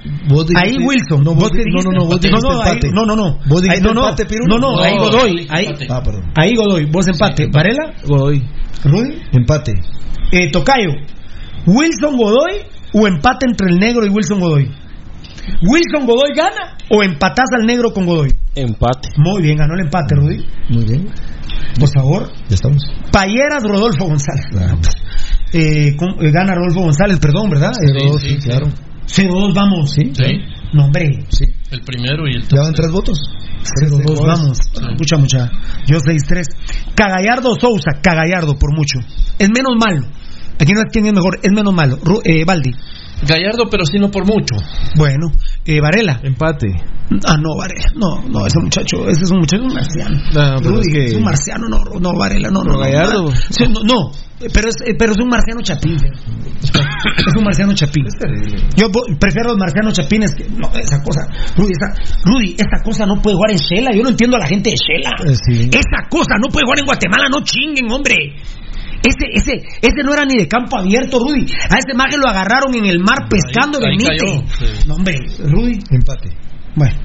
Ahí 0.61 0.77
Wilson. 0.77 1.23
No, 1.23 1.33
vos 1.33 1.43
no, 1.43 1.57
dijiste? 1.57 1.71
no, 1.71 1.91
no, 1.91 2.05
vos 2.05 2.19
dijiste 2.19 2.41
no, 2.47 2.61
ahí- 2.61 2.69
empate. 2.73 2.89
no, 2.93 3.05
no, 3.05 3.15
no. 3.15 3.39
Vos 3.47 3.61
dijiste 3.61 3.87
Ahí- 3.87 3.93
no, 3.93 4.01
no. 4.01 4.09
empate. 4.09 4.35
No, 4.45 4.59
no, 4.59 4.71
No, 4.75 4.79
ahí 4.81 4.97
Godoy. 4.97 5.47
Ahí, 5.49 5.65
empate. 5.67 5.87
Ah, 5.89 6.03
perdón. 6.03 6.23
ahí 6.35 6.55
Godoy. 6.55 6.85
Vos 6.85 7.07
empate. 7.07 7.47
¿Varela? 7.51 7.93
Godoy. 8.05 8.43
¿Rudy? 8.83 9.21
Empate. 9.31 9.73
Eh, 10.33 10.51
Tocayo. 10.51 10.91
¿Wilson 11.65 12.17
Godoy 12.17 12.61
o 12.93 13.07
empate 13.07 13.45
entre 13.49 13.69
el 13.69 13.77
negro 13.79 14.05
y 14.05 14.09
Wilson 14.09 14.39
Godoy? 14.39 14.69
¿Wilson 15.61 16.05
Godoy 16.05 16.33
gana 16.35 16.75
o 16.89 17.03
empatás 17.03 17.47
al 17.57 17.65
negro 17.65 17.93
con 17.93 18.05
Godoy? 18.05 18.31
Empate. 18.55 19.09
Muy 19.17 19.41
bien, 19.41 19.57
ganó 19.57 19.75
el 19.75 19.81
empate, 19.85 20.15
Rudy. 20.15 20.45
Muy 20.69 20.83
bien. 20.83 21.09
Por 21.79 21.89
favor. 21.89 22.29
Ya 22.49 22.55
estamos. 22.55 22.83
Payeras 23.11 23.63
Rodolfo 23.63 24.05
González. 24.05 24.45
Claro. 24.51 24.77
Eh, 25.53 25.95
con- 25.95 26.15
eh, 26.25 26.31
gana 26.31 26.53
Rodolfo 26.55 26.81
González, 26.81 27.19
perdón, 27.19 27.49
¿verdad? 27.49 27.71
Sí, 27.73 27.87
Eh, 27.95 28.09
sí, 28.19 28.29
sí. 28.41 28.47
claro. 28.49 28.67
0-2, 29.05 29.53
vamos. 29.53 29.91
Sí. 29.91 30.11
No, 30.73 30.85
hombre. 30.85 31.23
Sí. 31.29 31.45
El 31.71 31.81
primero 31.81 32.27
y 32.27 32.35
el 32.35 32.43
Ya 32.43 32.61
van 32.61 32.73
tres 32.73 32.91
votos. 32.91 33.17
0-2, 33.81 34.19
vamos. 34.25 34.57
Mucha, 34.99 35.17
mucha. 35.17 35.51
Yo 35.87 35.99
6-3. 35.99 36.47
Cagallardo 36.95 37.53
Sousa, 37.59 37.99
Cagallardo 38.01 38.57
por 38.57 38.75
mucho. 38.75 38.99
Es 39.39 39.49
menos 39.49 39.75
malo. 39.79 40.05
Aquí 40.59 40.73
no 40.73 40.81
es 40.81 40.87
quién 40.91 41.05
es 41.05 41.13
mejor, 41.13 41.39
es 41.41 41.51
menos 41.51 41.73
malo. 41.73 41.97
Ru- 41.99 42.21
eh, 42.25 42.43
Baldi. 42.45 42.71
Gallardo, 43.25 43.65
pero 43.69 43.85
sí 43.85 43.97
no 43.99 44.11
por 44.11 44.25
mucho. 44.25 44.55
Bueno. 44.95 45.31
Eh, 45.65 45.79
Varela. 45.81 46.19
Empate. 46.23 46.67
Ah, 47.25 47.37
no, 47.37 47.55
Varela. 47.57 47.87
No, 47.95 48.21
no, 48.29 48.45
ese 48.45 48.59
muchacho, 48.59 49.07
ese 49.07 49.23
es 49.23 49.31
un 49.31 49.39
muchacho, 49.39 49.63
un 49.63 49.73
marciano. 49.73 50.15
No, 50.33 50.57
pero 50.61 50.69
Rudy, 50.75 50.81
es 50.81 50.93
que- 50.93 51.05
es 51.05 51.15
un 51.15 51.23
marciano, 51.23 51.67
no, 51.69 51.83
no, 51.99 52.13
Varela, 52.17 52.49
no, 52.49 52.63
no. 52.63 52.71
Pero 52.71 52.73
no, 52.73 52.79
Gallardo. 52.79 53.23
no, 53.23 53.31
Sí, 53.49 53.63
no, 53.69 53.79
no, 53.83 54.11
pero 54.53 54.69
es, 54.69 54.75
pero 54.99 55.11
es 55.13 55.17
un 55.19 55.29
marciano 55.29 55.61
chapín. 55.61 55.95
Es 55.97 57.33
un 57.37 57.43
marciano 57.43 57.73
chapín. 57.73 58.05
Yo 58.75 58.89
bo- 58.89 59.05
prefiero 59.19 59.49
los 59.49 59.57
marcianos 59.57 59.93
chapines 59.93 60.35
que. 60.35 60.45
No, 60.49 60.69
esa 60.77 61.01
cosa. 61.01 61.21
Rudy, 61.55 61.71
esa, 61.71 62.19
Rudy, 62.25 62.55
esa 62.57 62.83
cosa 62.83 63.05
no 63.05 63.21
puede 63.21 63.35
jugar 63.35 63.51
en 63.51 63.57
Shela. 63.57 63.91
Yo 63.95 64.03
no 64.03 64.09
entiendo 64.09 64.37
a 64.37 64.39
la 64.41 64.47
gente 64.47 64.69
de 64.71 64.75
Shela. 64.75 65.11
Eh, 65.25 65.35
sí. 65.47 65.69
Esa 65.71 66.07
cosa 66.09 66.35
no 66.41 66.49
puede 66.51 66.65
jugar 66.65 66.79
en 66.79 66.85
Guatemala, 66.85 67.27
no 67.31 67.41
chinguen, 67.41 67.89
hombre. 67.91 68.15
Ese, 69.03 69.25
ese, 69.33 69.51
ese 69.81 70.03
no 70.03 70.13
era 70.13 70.25
ni 70.25 70.37
de 70.37 70.47
campo 70.47 70.77
abierto, 70.77 71.19
Rudy. 71.19 71.45
A 71.69 71.77
ese 71.77 71.93
maje 71.95 72.17
lo 72.17 72.27
agarraron 72.29 72.73
en 72.75 72.85
el 72.85 72.99
mar 72.99 73.27
pescando 73.29 73.79
ahí 73.79 73.97
Benítez. 73.97 74.21
cayó, 74.21 74.43
sí. 74.59 74.87
No, 74.87 74.95
hombre, 74.95 75.17
Rudy. 75.39 75.79
Empate. 75.91 76.29
Bueno. 76.75 76.95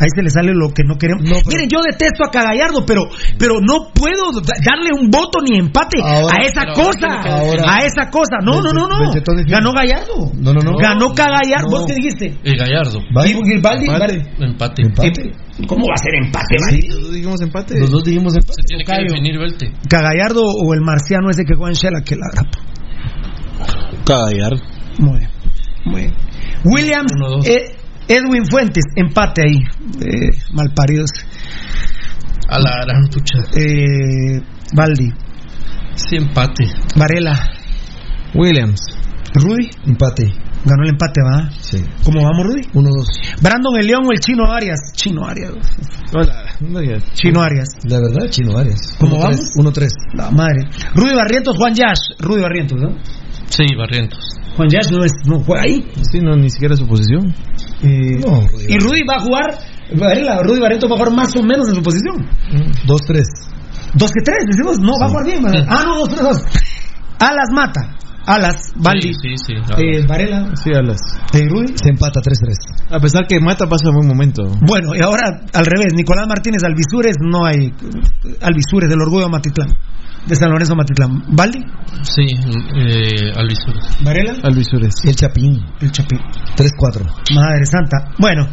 Ahí 0.00 0.08
se 0.14 0.22
le 0.22 0.30
sale 0.30 0.52
lo 0.54 0.70
que 0.70 0.84
no 0.84 0.96
queremos. 0.96 1.24
No, 1.24 1.36
pero- 1.42 1.48
Miren, 1.50 1.68
yo 1.68 1.80
detesto 1.82 2.24
a 2.24 2.30
Cagallardo, 2.30 2.86
pero, 2.86 3.02
pero 3.38 3.60
no 3.60 3.90
puedo 3.92 4.30
da- 4.40 4.54
darle 4.64 4.90
un 4.98 5.10
voto 5.10 5.38
ni 5.42 5.58
empate 5.58 5.98
Ahora- 6.02 6.36
a 6.38 6.46
esa 6.46 6.66
cosa. 6.72 7.08
ahora- 7.24 7.64
a 7.66 7.84
esa 7.84 8.08
cosa. 8.10 8.38
No, 8.42 8.62
no, 8.62 8.72
no, 8.72 8.86
no. 8.86 9.10
Tony. 9.22 9.42
Ganó 9.48 9.72
Gallardo. 9.72 10.30
No, 10.34 10.52
no, 10.54 10.60
no. 10.60 10.76
Ganó 10.78 11.12
Cagallardo. 11.14 11.68
No. 11.68 11.76
¿Vos 11.78 11.86
qué 11.86 11.94
dijiste? 11.94 12.26
Eh, 12.44 12.56
Gallardo. 12.56 13.00
Gilbaldi, 13.44 13.86
Empate. 14.40 14.82
Empate. 14.82 14.82
Eh, 15.28 15.66
¿Cómo 15.66 15.86
va 15.88 15.94
a 15.94 15.98
ser 15.98 16.14
empate, 16.14 16.56
Sí. 16.58 16.64
Valdi? 16.64 16.88
Los 16.88 17.00
dos 17.02 17.12
dijimos 17.14 17.40
empate. 17.42 17.80
Los 17.80 17.90
dos 17.90 18.04
dijimos 18.04 18.32
Se 18.32 18.38
empate. 18.38 18.62
tiene 18.66 18.84
que 18.84 18.92
definir 19.02 19.38
Velte. 19.38 19.72
Cagallardo 19.88 20.42
o 20.44 20.74
el 20.74 20.80
marciano 20.82 21.30
ese 21.30 21.44
que 21.44 21.54
juega 21.56 21.70
en 21.70 21.74
Shela 21.74 22.00
que 22.04 22.14
la 22.14 22.28
Cagallardo. 24.04 24.62
Muy 24.98 25.18
bien. 25.18 25.30
Muy 25.84 26.00
bien. 26.02 26.14
Williams, 26.64 27.12
Uno, 27.16 27.28
dos. 27.36 27.48
eh, 27.48 27.76
Edwin 28.08 28.46
Fuentes, 28.46 28.84
empate 28.96 29.42
ahí. 29.42 29.58
Eh, 30.00 30.30
malparidos. 30.52 31.10
A 32.48 32.58
la 32.58 32.80
gran 32.84 33.08
pucha. 33.08 33.38
Eh, 33.54 34.40
Baldi, 34.74 35.12
Sí, 35.94 36.16
empate. 36.16 36.64
Varela, 36.96 37.50
Williams. 38.34 38.80
Rudy. 39.34 39.68
Empate. 39.84 40.32
Ganó 40.64 40.82
el 40.84 40.90
empate, 40.90 41.20
¿va? 41.22 41.50
Sí. 41.60 41.78
¿Cómo 42.04 42.22
vamos, 42.22 42.46
Rudy? 42.46 42.62
1-2. 42.72 43.40
Brandon 43.42 43.76
el 43.78 43.86
León 43.86 44.04
o 44.06 44.12
el 44.12 44.20
Chino 44.20 44.50
Arias. 44.50 44.78
Chino 44.94 45.26
Arias. 45.26 45.54
Hola. 46.14 46.44
Chino 47.14 47.42
Arias. 47.42 47.68
La 47.84 47.98
verdad, 48.00 48.28
Chino 48.30 48.56
Arias. 48.56 48.96
¿Cómo 48.98 49.16
1-3. 49.16 49.20
vamos? 49.22 49.40
1-3. 49.56 49.88
La 50.14 50.30
madre. 50.30 50.68
Rudy 50.94 51.14
Barrientos, 51.14 51.56
Juan 51.56 51.74
Yash. 51.74 51.98
Rudy 52.20 52.42
Barrientos, 52.42 52.78
¿no? 52.80 52.96
Sí, 53.48 53.64
Barrientos. 53.76 54.18
Juan 54.56 54.68
Yash 54.68 54.90
no, 54.90 55.04
es, 55.04 55.12
no 55.26 55.40
juega 55.40 55.62
ahí. 55.62 55.84
Sí, 56.10 56.20
no, 56.20 56.36
ni 56.36 56.50
siquiera 56.50 56.76
su 56.76 56.86
posición. 56.86 57.34
Eh, 57.82 58.18
No, 58.24 58.40
Rudy 58.48 58.64
y 58.68 58.78
Rudy 58.78 59.02
va 59.08 59.16
a 59.16 59.20
jugar. 59.20 59.58
Varela, 59.94 60.42
Rudy 60.42 60.60
Barrientos 60.60 60.90
va 60.90 60.94
a 60.94 60.98
jugar 60.98 61.12
más 61.14 61.34
o 61.36 61.42
menos 61.42 61.68
en 61.68 61.74
su 61.76 61.82
posición. 61.82 62.16
2-3. 62.86 63.22
Dos 63.94 64.10
que 64.12 64.20
tres, 64.22 64.44
decimos. 64.46 64.78
No, 64.80 64.92
va 65.00 65.06
a 65.06 65.08
jugar 65.08 65.24
bien. 65.24 65.40
Ah, 65.68 65.82
no, 65.86 66.00
dos, 66.00 66.08
tres, 66.10 66.22
dos. 66.22 66.42
Alas 67.20 67.48
mata. 67.52 67.96
Alas, 68.26 68.72
Baldi. 68.76 69.14
Sí, 69.14 69.36
sí, 69.36 69.54
sí. 69.54 69.54
Eh, 69.78 70.06
Varela. 70.06 70.50
Sí, 70.54 70.70
Alas. 70.74 71.00
Eh, 71.32 71.48
Rudy. 71.48 71.74
Se 71.76 71.90
empata 71.90 72.20
3-3. 72.20 72.90
A 72.90 73.00
pesar 73.00 73.26
que 73.26 73.40
Mata 73.40 73.66
pasa 73.66 73.90
buen 73.90 74.06
momento. 74.06 74.42
Bueno, 74.60 74.94
y 74.94 75.00
ahora 75.00 75.40
al 75.52 75.66
revés, 75.66 75.94
Nicolás 75.94 76.26
Martínez 76.28 76.62
Alvisures, 76.62 77.16
no 77.20 77.46
hay 77.46 77.72
Alvisures 78.42 78.88
del 78.88 79.00
Orgullo 79.00 79.28
Matitlán, 79.28 79.68
de 80.26 80.36
San 80.36 80.50
Lorenzo 80.50 80.74
Matitlán. 80.74 81.24
¿Valdi? 81.28 81.60
Sí, 82.02 82.26
eh, 82.26 83.32
Alvisur. 83.34 83.74
¿Varela? 84.02 84.34
Alvisures. 84.42 84.94
El 85.04 85.16
Chapín. 85.16 85.64
El 85.80 85.90
Chapín. 85.90 86.18
3-4. 86.56 87.34
Madre 87.34 87.66
Santa. 87.66 88.14
Bueno, 88.18 88.48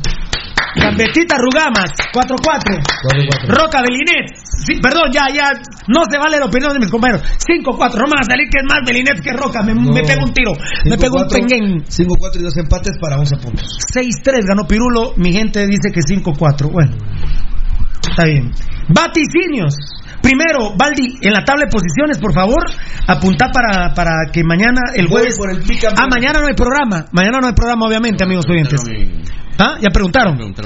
Gambetita 0.76 1.38
Rugamas, 1.38 1.92
4-4. 2.14 2.84
4-4. 3.04 3.48
Roca 3.48 3.82
Belinet, 3.82 4.36
sí, 4.36 4.80
perdón, 4.82 5.12
ya, 5.12 5.28
ya, 5.34 5.52
no 5.88 6.04
se 6.10 6.18
vale 6.18 6.40
la 6.40 6.46
opinión 6.46 6.74
de 6.74 6.80
mis 6.80 6.92
compañeros. 6.92 7.24
5-4, 7.24 7.96
no 7.96 8.08
me 8.08 8.16
va 8.16 8.22
a 8.22 8.30
salir 8.30 8.50
que 8.50 8.60
es 8.60 8.66
más 8.68 8.82
Belinet 8.86 9.22
que 9.22 9.32
Roca, 9.34 9.64
me, 9.64 9.74
me 9.74 10.04
pego 10.04 10.26
un 10.26 10.34
tiro, 10.34 10.52
me 10.86 10.98
pego 10.98 11.22
un 11.22 11.28
penguén. 11.28 11.84
5-4 11.86 12.40
y 12.40 12.44
2 12.44 12.58
empates 12.58 12.98
para 13.00 13.18
11 13.18 13.38
puntos. 13.38 13.66
6-3 13.94 14.46
ganó 14.46 14.68
Pirulo, 14.68 15.14
mi 15.18 15.32
gente 15.32 15.66
dice 15.66 15.92
que 15.94 16.02
5-4. 16.02 16.72
Bueno, 16.72 16.96
está 18.02 18.26
bien. 18.26 18.52
Vaticinios. 18.90 19.76
Primero, 20.22 20.74
Baldi, 20.76 21.20
en 21.22 21.34
la 21.34 21.44
tabla 21.44 21.66
de 21.66 21.72
posiciones, 21.72 22.18
por 22.18 22.34
favor, 22.34 22.66
apuntá 23.06 23.52
para, 23.52 23.94
para 23.94 24.32
que 24.32 24.44
mañana, 24.44 24.82
el 24.96 25.08
jueves. 25.08 25.38
por 25.38 25.52
el. 25.52 25.62
Ah, 25.96 26.08
mañana 26.10 26.42
no 26.42 26.48
hay 26.48 26.56
programa. 26.56 27.06
Mañana 27.12 27.40
no 27.42 27.48
hay 27.48 27.54
programa, 27.54 27.86
obviamente, 27.86 28.24
amigos 28.24 28.46
oyentes. 28.50 28.82
¿Ah? 29.58 29.78
¿Ya 29.82 29.90
preguntaron? 29.90 30.38
Voy 30.38 30.48
Muchas 30.52 30.62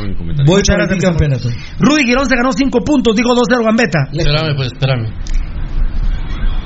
por 0.45 0.51
el 0.58 0.64
gracias, 0.66 0.98
bicampeonato. 0.98 1.50
Rudy 1.80 2.06
Girón 2.06 2.26
se 2.26 2.35
ganó 2.35 2.51
5 2.51 2.80
puntos, 2.84 3.16
digo 3.16 3.35
2-0 3.35 3.64
Gambetta. 3.64 4.09
Espérame, 4.11 4.56
pues, 4.56 4.72
espérame. 4.74 5.14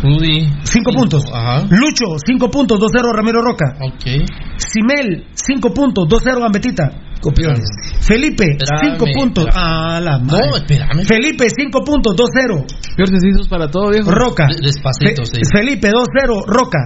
Rudy. 0.02 0.50
5 0.64 0.92
puntos. 0.94 1.24
Ajá. 1.34 1.66
Lucho, 1.70 2.18
5 2.26 2.50
puntos, 2.50 2.78
2-0 2.80 3.14
Ramiro 3.16 3.42
Roca. 3.42 3.76
Ok. 3.80 4.28
Simel, 4.58 5.28
5 5.34 5.74
puntos, 5.74 6.08
2-0 6.10 6.40
Gambetita. 6.42 6.92
Copiones. 7.22 7.64
Felipe, 8.02 8.44
Espérame, 8.60 8.98
5 9.00 9.06
puntos. 9.18 9.46
Ah, 9.56 10.00
la 10.04 10.20
madre. 10.20 10.46
No, 10.50 10.58
espérame. 10.58 11.06
Felipe, 11.06 11.48
5 11.50 11.84
puntos, 11.86 12.16
2-0. 12.18 12.66
Ejercicios 12.98 13.48
para 13.48 13.70
todo, 13.72 13.92
viejo. 13.92 14.12
Roca. 14.12 14.48
De- 14.48 14.60
despacito, 14.62 15.24
Fe- 15.26 15.36
sí. 15.36 15.42
Felipe, 15.56 15.90
2-0, 15.90 16.44
Roca. 16.48 16.86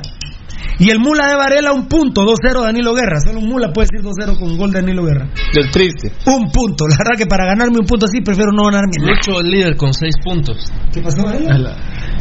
Y 0.80 0.90
el 0.92 1.00
Mula 1.00 1.28
de 1.28 1.36
Varela, 1.36 1.74
un 1.74 1.88
punto, 1.88 2.22
2-0 2.24 2.62
Danilo 2.62 2.94
Guerra. 2.94 3.20
Solo 3.20 3.40
un 3.40 3.50
Mula 3.50 3.72
puede 3.74 3.88
decir 3.92 4.06
2-0 4.06 4.38
con 4.40 4.58
gol 4.58 4.72
de 4.72 4.82
Danilo 4.82 5.04
Guerra. 5.06 5.28
Del 5.54 5.72
triste. 5.72 6.12
Un 6.28 6.52
punto. 6.52 6.86
La 6.88 6.96
verdad 6.98 7.18
que 7.18 7.26
para 7.26 7.46
ganarme 7.46 7.80
un 7.80 7.86
punto 7.86 8.06
así, 8.06 8.22
prefiero 8.22 8.52
no 8.52 8.66
ganarme. 8.66 8.92
Lucho 9.00 9.40
el 9.42 9.50
líder 9.50 9.76
con 9.76 9.94
6 9.94 10.14
puntos. 10.24 10.72
¿Qué 10.94 11.02
pasó, 11.02 11.24
Varela? 11.24 11.76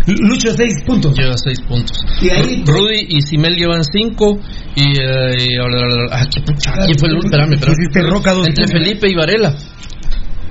Lucho, 0.06 0.52
6 0.54 0.72
puntos. 0.86 1.16
Lleva 1.18 1.34
6 1.36 1.60
puntos. 1.62 1.98
Y 2.22 2.30
ahí- 2.30 2.64
Rudy 2.66 3.06
y 3.08 3.20
Simel 3.22 3.56
llevan 3.56 3.82
5. 3.84 4.38
Y. 4.76 4.82
Eh, 5.00 5.58
ah, 6.12 6.24
qué 6.32 6.40
pucha, 6.40 6.72
¿quién 6.86 6.98
fue 6.98 7.08
el 7.08 7.14
último? 7.16 7.30
Espérame, 7.32 7.52
espérame. 7.54 7.74
Pusiste 7.76 8.02
Roca 8.02 8.32
dos 8.32 8.46
Entre 8.48 8.64
puntos. 8.64 8.80
Felipe 8.82 9.08
y 9.10 9.14
Varela. 9.14 9.54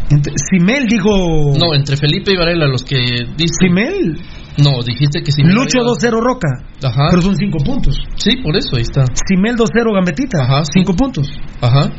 Entre- 0.09 0.33
Simel 0.37 0.85
dijo. 0.87 1.09
No, 1.57 1.73
entre 1.73 1.97
Felipe 1.97 2.31
y 2.33 2.37
Varela, 2.37 2.67
los 2.67 2.83
que 2.83 2.97
dicen. 3.35 3.55
Simel. 3.59 4.19
No, 4.57 4.81
dijiste 4.83 5.21
que 5.21 5.31
Simel. 5.31 5.53
Lucho 5.55 5.79
había- 5.79 5.91
2-0 5.91 6.21
Roca. 6.21 6.47
Ajá. 6.83 7.07
Pero 7.09 7.21
son 7.21 7.35
5 7.35 7.57
puntos. 7.63 7.99
Sí, 8.15 8.37
por 8.37 8.55
eso, 8.55 8.75
ahí 8.75 8.83
está. 8.83 9.03
Simel 9.27 9.55
2-0 9.55 9.93
Gambetita. 9.93 10.43
Ajá, 10.43 10.63
sí. 10.65 10.79
5 10.79 10.93
puntos. 10.95 11.27
Ajá. 11.61 11.91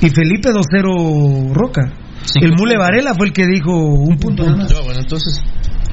Y 0.00 0.08
Felipe 0.10 0.50
2-0 0.52 1.52
Roca. 1.54 1.82
Cinco 2.24 2.46
el 2.46 2.52
Mule 2.52 2.76
Varela 2.78 3.14
fue 3.14 3.26
el 3.26 3.32
que 3.32 3.46
dijo 3.46 3.72
un 3.74 4.16
punto. 4.16 4.44
nada 4.44 4.56
más. 4.58 4.84
Bueno, 4.84 5.00
entonces. 5.00 5.42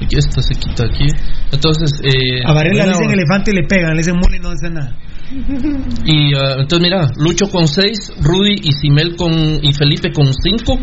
Aquí 0.02 0.16
se 0.20 0.54
quita 0.54 0.84
aquí. 0.84 1.06
Entonces. 1.52 1.90
Eh, 2.04 2.40
A 2.44 2.52
Varela 2.52 2.84
le 2.86 2.92
dicen 2.92 3.10
elefante 3.10 3.50
y 3.50 3.54
le 3.54 3.64
pegan. 3.66 3.90
Le 3.92 3.98
dicen 3.98 4.14
Mule 4.16 4.36
y 4.36 4.40
no 4.40 4.50
dicen 4.52 4.74
nada. 4.74 4.96
Y 6.04 6.34
ah, 6.34 6.56
entonces 6.58 6.80
mira, 6.80 7.06
Lucho 7.16 7.46
con 7.48 7.68
6, 7.68 8.14
Rudy 8.20 8.54
y 8.62 8.72
Simel 8.72 9.14
con 9.16 9.32
y 9.62 9.72
Felipe 9.72 10.10
con 10.12 10.26
5 10.32 10.78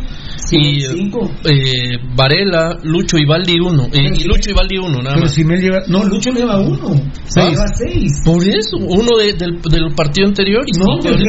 y 0.51 0.83
eh, 0.85 1.97
Varela, 2.15 2.77
Lucho 2.83 3.17
y 3.17 3.25
Valdi 3.25 3.59
1 3.59 3.89
y 3.93 4.23
Lucho 4.23 4.49
y 4.51 4.53
Valdi 4.53 4.77
1 4.77 4.89
nada 5.01 5.15
Pero 5.15 5.21
más. 5.25 5.33
Simel 5.33 5.59
lleva. 5.61 5.79
No, 5.87 6.03
Lucho 6.05 6.31
lleva 6.31 6.59
uno. 6.59 6.95
Se 7.25 7.41
Ah. 7.41 7.49
lleva 7.49 7.67
6. 7.73 8.21
Por 8.23 8.43
eso, 8.47 8.77
uno 8.77 9.17
de- 9.17 9.33
del, 9.33 9.61
del 9.61 9.93
partido 9.95 10.27
anterior 10.27 10.63
y 10.65 10.77
No, 10.79 10.85
cinco 11.01 11.17
de 11.17 11.25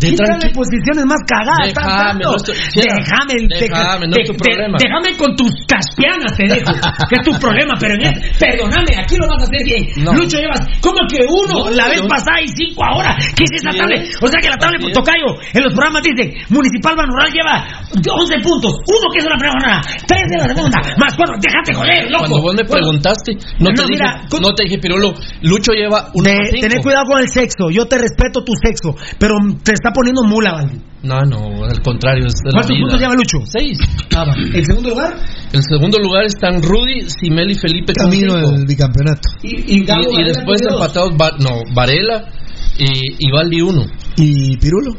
Quítale 0.00 0.50
posiciones 0.54 1.04
más 1.06 1.20
cagadas. 1.26 1.72
Déjame, 1.74 2.24
no 2.24 2.36
estoy- 2.36 2.56
déjame, 2.74 3.34
déjame, 3.48 4.06
no 4.08 4.16
es 4.16 4.26
tu 4.28 4.34
problema. 4.36 4.76
déjame 4.78 5.16
con 5.16 5.36
tus 5.36 5.52
caspianas, 5.66 6.36
te 6.36 6.44
dejo. 6.48 6.72
que 7.08 7.16
es 7.16 7.24
tu 7.24 7.32
problema, 7.38 7.74
pero 7.78 7.94
en 7.94 8.02
este, 8.02 8.20
perdóname, 8.38 8.92
aquí 8.98 9.16
lo 9.16 9.26
vas 9.28 9.42
a 9.42 9.44
hacer 9.44 9.62
bien. 9.64 9.82
No. 10.04 10.12
Lucho 10.14 10.38
llevas, 10.38 10.60
¿cómo 10.80 10.98
que 11.08 11.22
uno 11.28 11.64
No, 11.66 11.70
la 11.70 11.88
vez 11.88 12.02
pasada 12.08 12.40
y 12.42 12.48
cinco 12.48 12.84
ahora? 12.84 13.16
¿Qué 13.36 13.44
es 13.44 13.50
esa 13.60 13.70
Así 13.70 13.78
tablet? 13.78 14.02
es. 14.02 14.22
O 14.22 14.26
sea 14.26 14.40
que 14.40 14.48
la 14.48 14.56
es. 14.56 14.92
Tocayo 14.92 15.28
en 15.54 15.62
los 15.62 15.74
programas 15.74 16.02
dice 16.02 16.34
Municipal 16.48 16.96
Banural 16.96 17.30
lleva 17.32 17.64
11 17.92 18.34
puntos, 18.42 18.72
uno 18.86 19.06
que 19.12 19.18
es 19.18 19.24
de 19.24 19.30
la 19.30 19.36
primera 19.36 19.52
jornada, 19.60 19.80
tres 20.06 20.24
de 20.30 20.36
la 20.38 20.46
segunda, 20.48 20.78
más 20.98 21.14
cuatro, 21.16 21.34
déjate 21.38 21.74
joder, 21.74 22.10
loco. 22.10 22.24
Cuando 22.26 22.42
vos 22.42 22.54
me 22.54 22.64
preguntaste, 22.64 23.32
no, 23.58 23.68
te 23.70 23.82
dije, 23.82 23.88
mira, 23.92 24.24
con- 24.28 24.42
no 24.42 24.54
te 24.54 24.64
dije, 24.64 24.78
Pirulo, 24.78 25.14
Lucho 25.42 25.72
lleva 25.72 26.10
cinco. 26.14 26.60
tener 26.60 26.80
cuidado 26.82 27.04
con 27.06 27.20
el 27.20 27.28
sexo, 27.28 27.70
yo 27.70 27.86
te 27.86 27.98
respeto 27.98 28.42
tu 28.44 28.52
sexo, 28.56 28.94
pero 29.18 29.34
te 29.62 29.72
está 29.82 29.92
poniendo 29.92 30.22
mula, 30.22 30.52
Valdi. 30.52 30.78
No, 31.02 31.20
no, 31.22 31.64
al 31.64 31.82
contrario, 31.82 32.26
es 32.26 32.34
de 32.44 32.52
la 32.52 32.60
¿Cuántos 32.60 32.78
puntos 32.78 33.00
lleva 33.00 33.14
Lucho? 33.14 33.38
Seis. 33.44 33.78
Ah, 34.14 34.24
va. 34.24 34.34
¿El 34.54 34.64
segundo 34.64 34.90
lugar? 34.90 35.16
El 35.52 35.62
segundo 35.64 35.98
lugar 35.98 36.24
están 36.26 36.62
Rudy, 36.62 37.10
Simel 37.10 37.50
y 37.50 37.54
Felipe 37.56 37.92
Camino 37.92 38.34
al 38.34 38.64
bicampeonato. 38.64 39.20
Y, 39.42 39.78
Y, 39.78 39.80
y 39.80 40.24
después 40.24 40.62
empatados, 40.62 41.10
no, 41.40 41.62
Varela 41.74 42.30
y, 42.78 43.26
y 43.26 43.30
Valdi 43.32 43.60
1. 43.60 43.86
¿Y 44.18 44.56
Pirulo? 44.58 44.92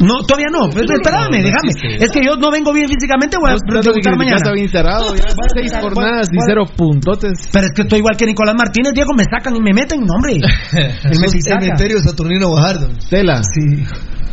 No, 0.00 0.24
todavía 0.26 0.48
no. 0.50 0.70
Pues, 0.70 0.86
espérame, 0.90 1.30
no 1.30 1.48
déjame. 1.48 2.04
Es 2.04 2.10
que 2.10 2.24
yo 2.24 2.36
no 2.36 2.50
vengo 2.50 2.72
bien 2.72 2.88
físicamente, 2.88 3.36
voy 3.38 3.52
a 3.52 3.54
que 3.54 3.80
debutar 3.80 4.16
mañana. 4.16 4.36
está 4.36 4.52
bien 4.52 4.66
enterado, 4.66 5.14
ya 5.14 5.24
seis 5.54 5.72
jornadas 5.80 6.28
y 6.32 6.36
cero 6.46 6.64
puntotes. 6.76 7.48
Pero 7.52 7.66
es 7.66 7.72
que 7.72 7.82
estoy 7.82 7.98
igual 7.98 8.16
que 8.16 8.26
Nicolás 8.26 8.54
Martínez, 8.56 8.92
Diego, 8.94 9.12
me 9.16 9.24
sacan 9.24 9.54
y 9.56 9.60
me 9.60 9.72
meten, 9.72 10.00
no, 10.00 10.14
hombre. 10.14 10.34
El. 10.74 11.64
Emeterio 11.64 12.00
Saturnino 12.00 12.50
Bajardo. 12.50 12.88
Tela. 13.08 13.42
Sí. 13.42 13.84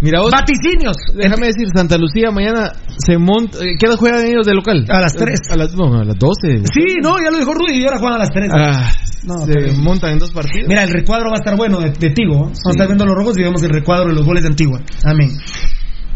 Mira 0.00 0.20
vos, 0.20 0.30
Vaticinios. 0.30 0.96
déjame 1.14 1.48
decir, 1.48 1.66
Santa 1.74 1.98
Lucía 1.98 2.30
mañana 2.30 2.72
se 3.04 3.18
monta. 3.18 3.58
eh, 3.58 3.74
¿Qué 3.78 3.86
hora 3.86 3.96
juegan 3.96 4.24
ellos 4.26 4.46
de 4.46 4.54
local? 4.54 4.84
A 4.88 5.00
las 5.00 5.14
tres. 5.14 5.40
A 5.50 5.56
las, 5.56 5.74
no, 5.74 5.92
a 6.00 6.04
las 6.04 6.16
12. 6.16 6.62
Sí, 6.72 6.96
no, 7.02 7.16
ya 7.22 7.30
lo 7.32 7.38
dijo 7.38 7.52
Rudy 7.52 7.80
y 7.80 7.84
ahora 7.84 7.98
juegan 7.98 8.14
a 8.16 8.18
las 8.20 8.30
3. 8.30 8.48
Ah, 8.54 8.92
No, 9.24 9.38
se 9.44 9.52
pero- 9.52 9.72
montan 9.82 10.12
en 10.12 10.18
dos 10.20 10.30
partidos. 10.30 10.68
Mira, 10.68 10.84
el 10.84 10.90
recuadro 10.90 11.30
va 11.30 11.36
a 11.36 11.40
estar 11.40 11.56
bueno 11.56 11.80
de, 11.80 11.90
de 11.90 12.10
Tigo. 12.10 12.34
¿eh? 12.34 12.38
Vamos 12.38 12.60
a 12.66 12.70
estar 12.70 12.86
viendo 12.86 13.04
los 13.06 13.16
rojos 13.16 13.36
y 13.38 13.42
vemos 13.42 13.62
el 13.64 13.70
recuadro 13.70 14.08
de 14.08 14.14
los 14.14 14.24
goles 14.24 14.44
de 14.44 14.48
Antigua. 14.50 14.80
Amén. 15.04 15.30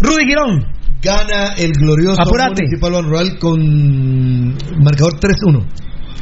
Rudy 0.00 0.24
Girón. 0.26 0.64
Gana 1.02 1.54
el 1.58 1.72
glorioso 1.72 2.22
Apúrate. 2.22 2.62
Municipal 2.62 3.02
Rural 3.04 3.38
con 3.40 4.54
marcador 4.84 5.18
3-1. 5.18 5.66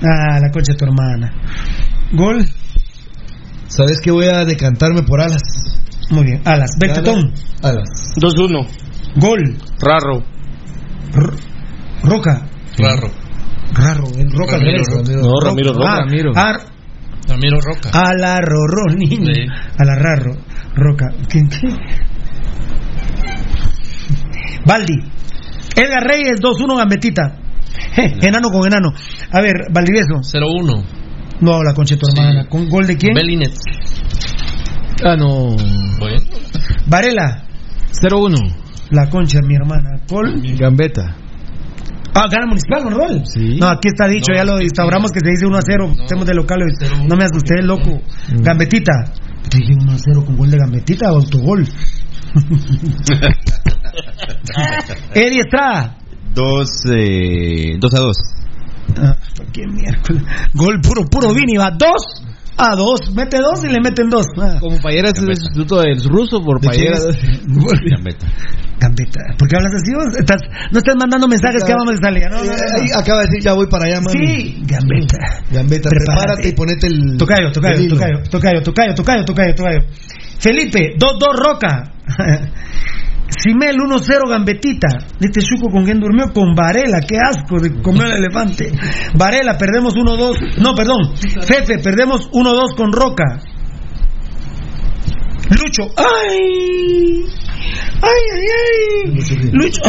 Ah, 0.03 0.41
la 0.41 0.51
concha 0.51 0.73
de 0.73 0.79
tu 0.79 0.85
hermana. 0.87 1.31
Gol. 2.13 2.43
¿Sabes 3.69 4.01
que 4.01 4.11
voy 4.11 4.27
a 4.27 4.47
decantarme 4.47 5.03
por 5.03 5.21
alas? 5.21 5.43
Muy 6.11 6.25
bien. 6.25 6.43
Alas. 6.45 6.71
Gana 6.79 6.95
Bectetón. 6.95 7.33
Alas. 7.63 8.15
2-1. 8.21 8.67
Gol. 9.17 9.57
Raro. 9.81 10.23
R- 11.15 11.37
Roca. 12.03 12.47
Raro. 12.79 13.11
Raro. 13.73 14.05
El 14.19 14.31
Roca 14.33 14.57
al 14.57 14.61
Ramiro. 14.63 14.85
Roca. 14.85 15.13
No, 15.23 15.41
Ramiro 15.41 15.73
Roca. 15.73 15.89
Ah, 15.93 15.99
Ramiro. 16.01 16.33
ah, 16.35 16.53
Ramiro 17.29 17.59
Roca. 17.61 17.91
a 17.93 18.15
la 18.15 18.41
Rorro, 18.41 18.93
niño. 18.97 19.33
Sí. 19.33 19.41
A 19.79 19.85
la 19.85 19.95
Rarro. 19.95 20.35
Roca. 20.75 21.07
¿Qué? 21.29 21.43
qué? 21.49 21.69
Baldi. 24.67 24.95
Edgar 25.77 26.03
Reyes, 26.05 26.41
2-1 26.41 26.77
Gambetita. 26.77 27.37
Je, 27.95 28.27
enano 28.27 28.51
con 28.51 28.67
enano. 28.67 28.93
A 29.33 29.41
ver, 29.41 29.67
Valdivieso. 29.73 30.21
0-1. 30.23 30.85
No, 31.41 31.63
la 31.63 31.73
concha 31.75 31.95
de 31.95 32.01
tu 32.01 32.07
Sí. 32.07 32.13
hermana. 32.19 32.47
¿Con 32.49 32.69
gol 32.69 32.87
de 32.87 32.97
quién? 32.97 33.15
Belinet. 33.15 33.53
Ah, 35.03 35.17
no. 35.17 35.57
Bueno. 35.99 36.21
Varela. 36.87 37.45
0-1. 37.93 38.37
La 38.91 39.09
concha 39.09 39.41
mi 39.43 39.55
hermana. 39.55 40.01
Gol. 40.09 40.43
Gambeta. 40.59 41.17
Ah, 42.15 42.27
gana 42.31 42.47
Municipal, 42.47 42.85
¿verdad? 42.85 43.25
Sí. 43.25 43.57
No, 43.61 43.69
aquí 43.69 43.89
está 43.89 44.07
dicho, 44.09 44.33
No, 44.33 44.37
ya 44.37 44.45
lo 44.45 44.61
instauramos 44.61 45.13
que 45.13 45.21
se 45.21 45.31
dice 45.31 45.47
1 45.47 45.57
a 45.57 45.63
0. 45.63 45.93
No. 45.97 46.03
Estemos 46.03 46.27
de 46.27 46.35
local. 46.35 46.61
0-1. 46.61 47.07
No 47.09 47.17
me 47.17 47.25
asusté, 47.25 47.63
loco. 47.63 48.01
Mm. 48.33 48.43
Gambetita. 48.43 48.93
Te 49.49 49.59
dije 49.59 49.73
1 49.81 49.93
a 49.93 49.99
0 49.99 50.25
con 50.27 50.37
gol 50.37 50.51
de 50.51 50.59
Gambetita 50.59 51.13
o 51.13 51.17
autogol. 51.17 51.65
Eddie 55.15 55.41
Estrada. 55.41 55.97
2 56.35 56.69
eh, 56.93 57.77
dos 57.81 57.95
a 57.95 58.01
2. 58.01 58.17
Ah, 58.99 59.17
qué 59.53 59.67
miércoles. 59.67 60.23
Gol 60.55 60.81
puro, 60.81 61.05
puro 61.07 61.33
Vini, 61.33 61.57
va 61.57 61.71
2 61.71 62.30
a 62.57 62.77
2. 62.77 63.15
Mete 63.15 63.39
2 63.39 63.65
y 63.65 63.69
le 63.69 63.81
meten 63.83 64.09
2. 64.09 64.27
Como 64.61 64.79
Payeras 64.81 65.13
es 65.17 65.23
el 65.23 65.37
sustituto 65.37 65.81
del 65.81 66.03
ruso 66.05 66.43
por 66.45 66.61
¿De 66.61 66.69
quién 66.69 66.93
Payeras. 66.93 67.17
Gambetta. 67.91 68.27
Gambeta. 68.81 69.21
¿Por 69.39 69.49
qué 69.49 69.57
hablas 69.57 69.73
así? 69.75 69.93
vos? 69.95 70.17
Estás, 70.19 70.41
no 70.73 70.79
estás 70.79 70.97
mandando 70.99 71.29
mensajes 71.29 71.63
que 71.65 71.73
vamos 71.75 71.95
a 71.95 71.99
salir. 72.03 72.23
No, 72.31 72.43
Eh, 72.43 72.49
ahí 72.81 72.87
acaba 72.97 73.21
de 73.21 73.27
decir, 73.27 73.43
ya 73.43 73.53
voy 73.53 73.67
para 73.67 73.85
allá, 73.87 74.01
mami. 74.01 74.27
Sí, 74.27 74.63
Gambeta. 74.67 75.19
Gambetta, 75.53 75.89
Prepárate. 75.91 76.23
prepárate 76.25 76.49
y 76.49 76.53
ponete 76.53 76.87
el. 76.87 77.17
Tocayo, 77.19 77.53
tocayo, 77.53 77.89
tocayo, 77.89 78.23
tocayo, 78.31 78.63
tocayo, 78.63 78.95
tocayo, 78.95 79.25
tocayo, 79.25 79.55
tocayo. 79.55 79.81
Felipe, 80.39 80.97
2-2 80.99 81.37
Roca. 81.37 81.93
Simel 83.31 83.77
1-0 83.77 84.29
Gambetita. 84.29 84.89
Este 85.21 85.41
chuco 85.41 85.71
con 85.71 85.85
quien 85.85 86.01
durmió 86.01 86.33
con 86.33 86.55
Varela. 86.55 87.01
Qué 87.01 87.17
asco 87.17 87.61
de 87.61 87.81
comer 87.81 88.09
el 88.09 88.25
elefante. 88.25 88.73
Varela, 89.15 89.57
perdemos 89.57 89.95
1-2. 89.95 90.57
No, 90.59 90.75
perdón. 90.75 91.15
Fefe, 91.17 91.79
perdemos 91.79 92.31
1-2 92.31 92.77
con 92.77 92.93
Roca. 92.93 93.41
Lucho. 95.51 95.91
¡Ay! 95.97 97.25
¡Ay, 98.03 98.23
ay, 98.35 98.47
ay! 98.59 99.51
Lucho. 99.53 99.81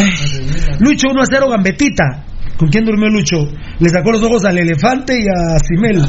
Lucho 0.80 1.08
1-0 1.08 1.50
Gambetita. 1.50 2.26
¿Con 2.58 2.70
quién 2.70 2.86
durmió 2.86 3.10
Lucho? 3.10 3.48
Le 3.80 3.90
sacó 3.90 4.12
los 4.12 4.24
ojos 4.24 4.46
al 4.46 4.58
elefante 4.60 5.20
y 5.20 5.26
a 5.28 5.58
Simel. 5.60 6.02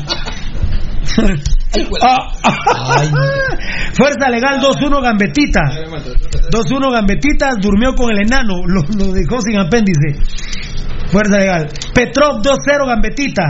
Ah, 2.03 2.33
ah, 2.43 3.03
Fuerza 3.95 4.29
legal 4.29 4.61
2-1 4.61 5.03
Gambetita. 5.03 5.61
2-1 6.51 6.93
Gambetita 6.93 7.55
durmió 7.59 7.95
con 7.95 8.11
el 8.11 8.27
enano, 8.27 8.57
lo, 8.67 8.83
lo 8.97 9.13
dejó 9.13 9.41
sin 9.41 9.59
apéndice. 9.59 10.21
Fuerza 11.11 11.39
legal. 11.39 11.69
Petrov 11.95 12.43
2-0 12.43 12.87
Gambetita. 12.87 13.43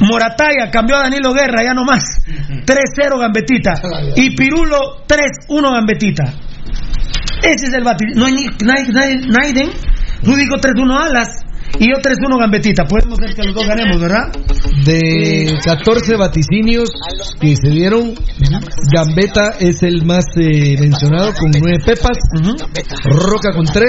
Morataya 0.00 0.70
cambió 0.70 0.96
a 0.96 1.02
Danilo 1.02 1.32
Guerra, 1.32 1.62
ya 1.62 1.74
no 1.74 1.84
más. 1.84 2.02
3-0 2.66 3.18
Gambetita. 3.18 3.74
Y 4.16 4.34
Pirulo 4.36 5.04
3-1 5.06 5.72
Gambetita. 5.72 6.24
Ese 7.42 7.66
es 7.66 7.74
el 7.74 7.84
batir. 7.84 8.08
No 8.16 8.26
hay 8.26 8.32
ni 8.32 8.46
nadie, 8.64 8.92
nadie, 8.92 9.26
Naiden. 9.26 9.70
Tú 10.24 10.34
dijo 10.34 10.56
3-1 10.56 11.04
Alas. 11.04 11.28
Y 11.78 11.86
yo 11.86 12.00
3-1 12.00 12.38
Gambetita. 12.38 12.84
Podemos 12.84 13.18
ver 13.18 13.34
que 13.34 13.42
los 13.42 13.54
dos 13.54 13.66
ganemos, 13.66 14.00
¿verdad? 14.00 14.30
De 14.84 15.58
14 15.64 16.16
vaticinios 16.16 16.90
que 17.40 17.56
se 17.56 17.70
dieron, 17.70 18.14
Gambetta 18.92 19.54
es 19.58 19.82
el 19.82 20.04
más 20.04 20.24
eh, 20.36 20.76
mencionado 20.78 21.32
con 21.34 21.50
9 21.50 21.78
pepas, 21.84 22.18
Roca 23.04 23.52
con 23.52 23.64
3 23.64 23.84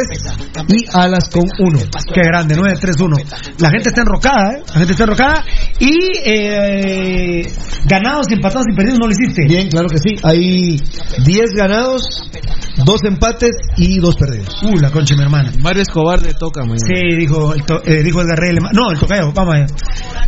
y 0.70 0.86
Alas 0.94 1.30
con 1.30 1.44
1. 1.44 1.80
Qué 2.14 2.22
grande, 2.22 2.56
9-3-1. 2.56 3.60
La 3.60 3.70
gente 3.70 3.90
está 3.90 4.02
enrocada, 4.02 4.54
¿eh? 4.54 4.64
La 4.68 4.80
gente 4.80 4.92
está 4.94 5.04
enrocada. 5.04 5.46
Y 5.80 5.98
eh, 6.26 7.52
ganados, 7.86 8.28
empatados 8.32 8.66
y 8.72 8.76
perdidos 8.76 9.00
no 9.00 9.08
lo 9.08 9.12
hiciste. 9.12 9.46
Bien, 9.48 9.68
claro 9.70 9.88
que 9.90 9.98
sí. 9.98 10.16
Hay 10.24 10.78
10 11.26 11.52
ganados, 11.56 12.30
dos 12.86 13.02
empates 13.04 13.52
y 13.78 14.00
dos 14.00 14.16
perdidos. 14.16 14.62
Uh, 14.64 14.78
la 14.80 14.92
concha 14.92 15.16
mi 15.16 15.24
hermana. 15.24 15.52
Mario 15.60 15.82
Escobar 15.82 16.20
de 16.22 16.34
toca, 16.34 16.64
muy 16.64 16.78
Sí, 16.80 17.16
dijo 17.18 17.54
el, 17.54 17.64
to, 17.66 17.82
eh, 17.86 18.04
dijo 18.04 18.22
Edgar 18.22 18.38
Reyes. 18.40 18.60
No, 18.74 18.92
el 18.92 19.00
tocayo, 19.00 19.32
vamos 19.34 19.54
allá. 19.56 19.66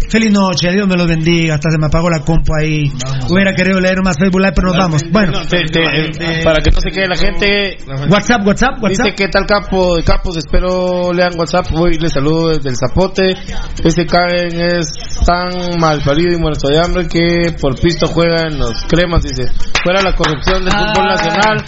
Feliz 0.10 0.32
noche, 0.32 0.72
Dios 0.72 0.88
me 0.88 0.96
los 0.96 1.08
bendiga. 1.08 1.56
Hasta 1.56 1.72
se 1.72 1.78
me 1.78 1.88
apagó 1.88 2.10
la 2.10 2.20
compu 2.20 2.52
ahí. 2.60 2.92
Hubiera 3.30 3.54
querido 3.54 3.80
leer 3.80 3.98
más 4.04 4.18
Facebook 4.18 4.40
Live, 4.42 4.54
pero 4.56 4.68
nos 4.70 4.78
vamos. 4.78 5.02
Bueno, 5.12 5.42
Te- 5.50 5.66
te- 5.66 6.44
para 6.44 6.62
que 6.62 6.72
no 6.72 6.80
se 6.80 6.90
quede 6.92 7.08
la 7.08 7.16
gente. 7.18 7.78
WhatsApp, 8.10 8.46
WhatsApp, 8.46 8.82
WhatsApp. 8.82 9.06
Dice 9.08 9.16
que 9.16 9.28
tal 9.30 9.46
capo 9.46 9.96
de 9.98 10.04
capos, 10.04 10.38
espero 10.38 11.12
lean 11.14 11.34
WhatsApp. 11.38 11.66
Hoy 11.74 11.94
les 12.00 12.12
saludo 12.14 12.50
desde 12.50 12.70
el 12.70 12.76
Zapote. 12.78 13.36
Este 13.84 14.06
Karen 14.06 14.60
es 14.62 14.88
tan 15.26 15.80
mal 15.80 16.02
parido 16.04 16.34
y 16.34 16.38
muerto 16.38 16.68
de 16.68 16.80
hambre 16.80 17.08
que 17.08 17.54
por 17.60 17.80
pisto 17.80 18.08
juega 18.08 18.44
en 18.48 18.60
los 18.60 18.84
cremas. 18.88 19.24
Dice, 19.24 19.48
fuera 19.84 20.02
la 20.02 20.14
corrupción 20.14 20.64
del 20.64 20.72
fútbol 20.74 21.06
nacional, 21.08 21.64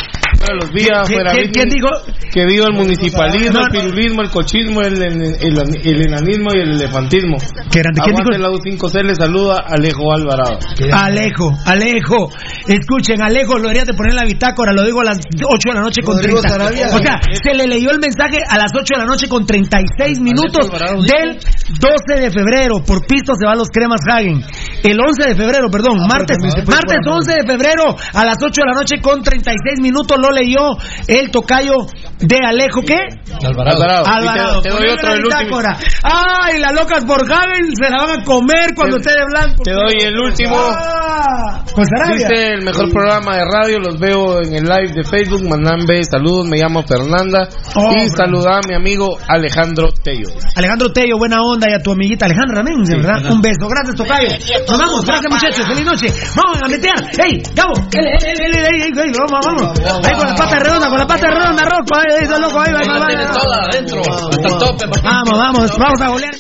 fuera 0.48 0.60
los 0.64 0.72
vías, 0.72 1.08
¿Quién- 1.08 1.18
fuera 1.20 1.32
quién- 1.34 1.52
quién 1.52 1.70
Disney, 1.70 1.92
que 2.32 2.46
viva 2.46 2.66
el 2.68 2.74
municipalismo, 2.74 3.60
el 3.60 3.70
pirulismo, 3.72 4.22
el 4.22 4.30
cochismo, 4.30 4.82
el, 4.82 5.02
el, 5.02 5.22
el- 5.22 5.76
el 5.84 6.02
enanismo 6.08 6.48
y 6.56 6.60
el 6.62 6.72
elefantismo. 6.72 7.38
¿Qué 7.72 7.80
grande? 7.80 8.02
¿Quién 8.04 8.16
Aguante 8.16 8.38
dijo? 8.38 8.44
la 8.44 8.50
U5C, 8.50 9.04
le 9.04 9.16
saluda 9.16 9.64
Alejo 9.68 10.12
Alvarado. 10.14 10.60
Alejo, 10.94 11.52
Alejo. 11.66 12.30
Escuchen, 12.68 13.22
Alejo, 13.22 13.56
lo 13.58 13.64
deberías 13.70 13.86
de 13.88 13.94
poner 13.94 14.12
en 14.12 14.18
la 14.18 14.26
bitácora, 14.26 14.72
lo 14.74 14.84
digo 14.84 15.02
a 15.02 15.06
las 15.06 15.18
8 15.18 15.70
de 15.70 15.74
la 15.76 15.82
noche 15.82 16.02
con 16.02 16.16
Rodrigo 16.18 16.42
30. 16.42 16.50
Sarabia. 16.58 16.88
O 16.96 17.00
sea, 17.00 17.20
se 17.44 17.54
le 17.54 17.68
leyó 17.68 17.92
el 17.92 18.00
mensaje 18.00 18.40
a 18.48 18.58
las 18.58 18.72
8 18.74 18.96
de 18.96 19.00
la 19.00 19.06
noche 19.06 19.28
con 19.28 19.46
36 19.46 20.20
minutos 20.20 20.70
del 21.08 21.38
12 21.80 22.22
de 22.22 22.32
febrero. 22.32 22.84
Por 22.86 23.06
pisto 23.06 23.34
se 23.40 23.46
va 23.46 23.54
a 23.54 23.56
los 23.56 23.70
cremas 23.70 24.02
Hagen. 24.10 24.42
El 24.84 24.98
11 25.00 25.30
de 25.30 25.36
febrero, 25.36 25.68
perdón, 25.72 25.98
martes, 26.08 26.38
puede 26.40 26.66
martes 26.66 26.98
jugar, 27.04 27.18
11 27.18 27.34
de 27.34 27.46
febrero 27.48 27.96
a 28.14 28.26
las 28.26 28.38
8 28.42 28.62
de 28.62 28.68
la 28.68 28.74
noche 28.80 29.02
con 29.02 29.22
36 29.22 29.80
minutos 29.82 30.18
lo 30.20 30.30
leyó 30.42 30.78
el 31.08 31.32
tocayo 31.32 31.74
de 32.20 32.38
Alejo, 32.46 32.82
¿qué? 32.82 32.98
Alvarado. 33.46 33.78
Alvarado. 33.84 34.06
Alvarado. 34.08 34.62
te, 34.62 34.70
te 34.70 34.76
doy 34.76 34.90
otro, 34.90 35.14
el 35.14 35.26
último. 35.26 35.60
Ay, 36.04 36.60
las 36.60 36.74
locas 36.74 37.06
por 37.06 37.22
Hagen 37.32 37.76
se 37.76 37.90
la 37.90 37.98
van 38.06 38.22
a 38.22 38.24
comer 38.24 38.74
cuando 38.76 38.98
Te- 38.98 39.10
esté 39.10 39.20
de 39.20 39.26
blanco. 39.26 39.64
Te 39.64 39.72
doy 39.74 39.94
el 40.02 40.18
último. 40.20 40.56
Ah. 40.58 41.64
Dice 42.12 42.54
el 42.54 42.64
mejor 42.64 42.90
programa 42.92 43.36
de 43.36 43.44
radio, 43.46 43.78
los 43.80 44.00
veo 44.00 44.42
en 44.42 44.54
el 44.56 44.64
live 44.64 44.94
de 44.94 45.04
Facebook, 45.04 45.44
Manambe, 45.48 46.02
saludos, 46.04 46.48
me 46.48 46.58
llamo 46.58 46.82
Fernanda 46.84 47.48
Oh, 47.76 47.92
y 47.94 48.10
saluda 48.10 48.58
a 48.58 48.68
mi 48.68 48.74
amigo 48.74 49.18
Alejandro 49.28 49.90
Tello. 50.04 50.30
Alejandro 50.56 50.92
Tello, 50.92 51.18
buena 51.18 51.42
onda, 51.44 51.68
y 51.70 51.74
a 51.74 51.80
tu 51.84 51.92
amiguita 51.92 52.26
Alejandra 52.26 52.64
también, 52.64 52.84
de 52.84 52.96
verdad. 52.98 53.32
Un 53.32 53.42
beso, 53.42 53.68
gracias, 53.70 53.96
Tocayo. 53.96 54.30
Nos 54.68 54.78
vamos, 54.80 55.06
gracias 55.06 55.32
muchachos, 55.32 55.68
feliz 55.68 55.86
noche. 55.86 56.08
Vamos 56.36 56.62
a 56.64 56.68
meter. 56.68 56.94
¡Ey, 57.24 57.44
Gabo! 57.54 57.74
¡Ey, 57.94 58.06
ey, 58.06 58.34
ey, 58.40 58.52
ey, 58.52 58.82
ey, 58.82 58.92
ey, 58.96 59.12
vamos, 59.20 59.40
vamos! 59.46 59.80
Ahí 60.08 60.14
la 60.28 60.36
pata 60.36 60.60
redonda, 60.60 60.90
con 60.90 61.00
la 61.00 61.08
pata 61.08 61.28
redonda, 61.30 61.64
Rocco, 61.64 61.96
ahí, 61.96 62.06
ahí, 62.18 62.24
está 62.24 62.38
loco, 62.40 62.60
ahí, 62.60 62.74
ahí, 62.74 62.88
ahí, 62.90 63.08
Tiene 63.08 63.24
ahí. 63.24 63.32
toda 63.34 63.58
adentro, 63.64 64.02
hasta 64.02 64.48
el 64.48 64.58
tope. 64.58 64.88
papá. 64.88 65.02
Vamos, 65.04 65.40
vamos, 65.40 65.78
vamos 65.78 66.02
a 66.02 66.08
golear. 66.10 66.36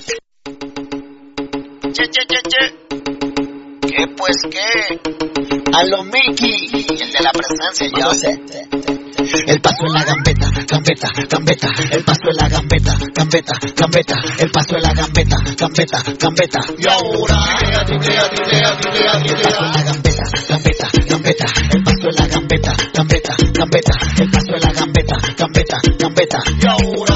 Che, 1.94 2.04
che, 2.10 2.26
che, 2.28 2.40
che. 2.52 2.64
¿Qué 3.88 4.06
pues 4.16 4.38
qué? 4.52 5.47
A 5.74 5.84
lo 5.84 6.04
Mickey, 6.04 6.70
el 6.74 7.12
de 7.12 7.20
la 7.22 7.32
presencia, 7.32 7.88
yo 7.98 8.14
sé. 8.14 8.40
El 9.48 9.60
paso 9.60 9.86
en 9.86 9.94
la 9.94 10.04
gambeta, 10.06 10.50
gambeta, 10.68 11.10
gambeta. 11.30 11.70
El 11.92 12.04
paso 12.04 12.30
en 12.30 12.38
la 12.38 12.48
gambeta, 12.48 12.98
gambeta, 13.14 13.54
gambeta. 13.76 14.16
El 14.40 14.52
paso 14.52 14.76
en 14.78 14.84
la 14.84 14.94
gambeta, 14.94 15.38
gambeta, 15.58 16.04
gambeta. 16.18 16.60
Y 16.78 16.88
ahora. 16.88 17.36
El 17.60 18.00
paso 19.42 19.64
en 19.64 19.74
la 19.74 19.84
gambeta, 19.84 20.24
gambeta, 20.48 20.88
gambeta. 21.10 21.46
El 21.74 21.84
paso 21.84 22.08
en 22.08 22.16
la 22.16 22.28
gambeta, 22.28 22.74
gambeta, 22.94 23.36
gambeta. 23.54 23.94
El 24.20 24.32
paso 24.32 24.54
en 24.56 24.62
la 24.62 24.72
gambeta, 24.72 25.16
gambeta, 25.38 25.78
gambeta. 26.00 26.40
Y 26.48 26.68
ahora, 26.68 27.16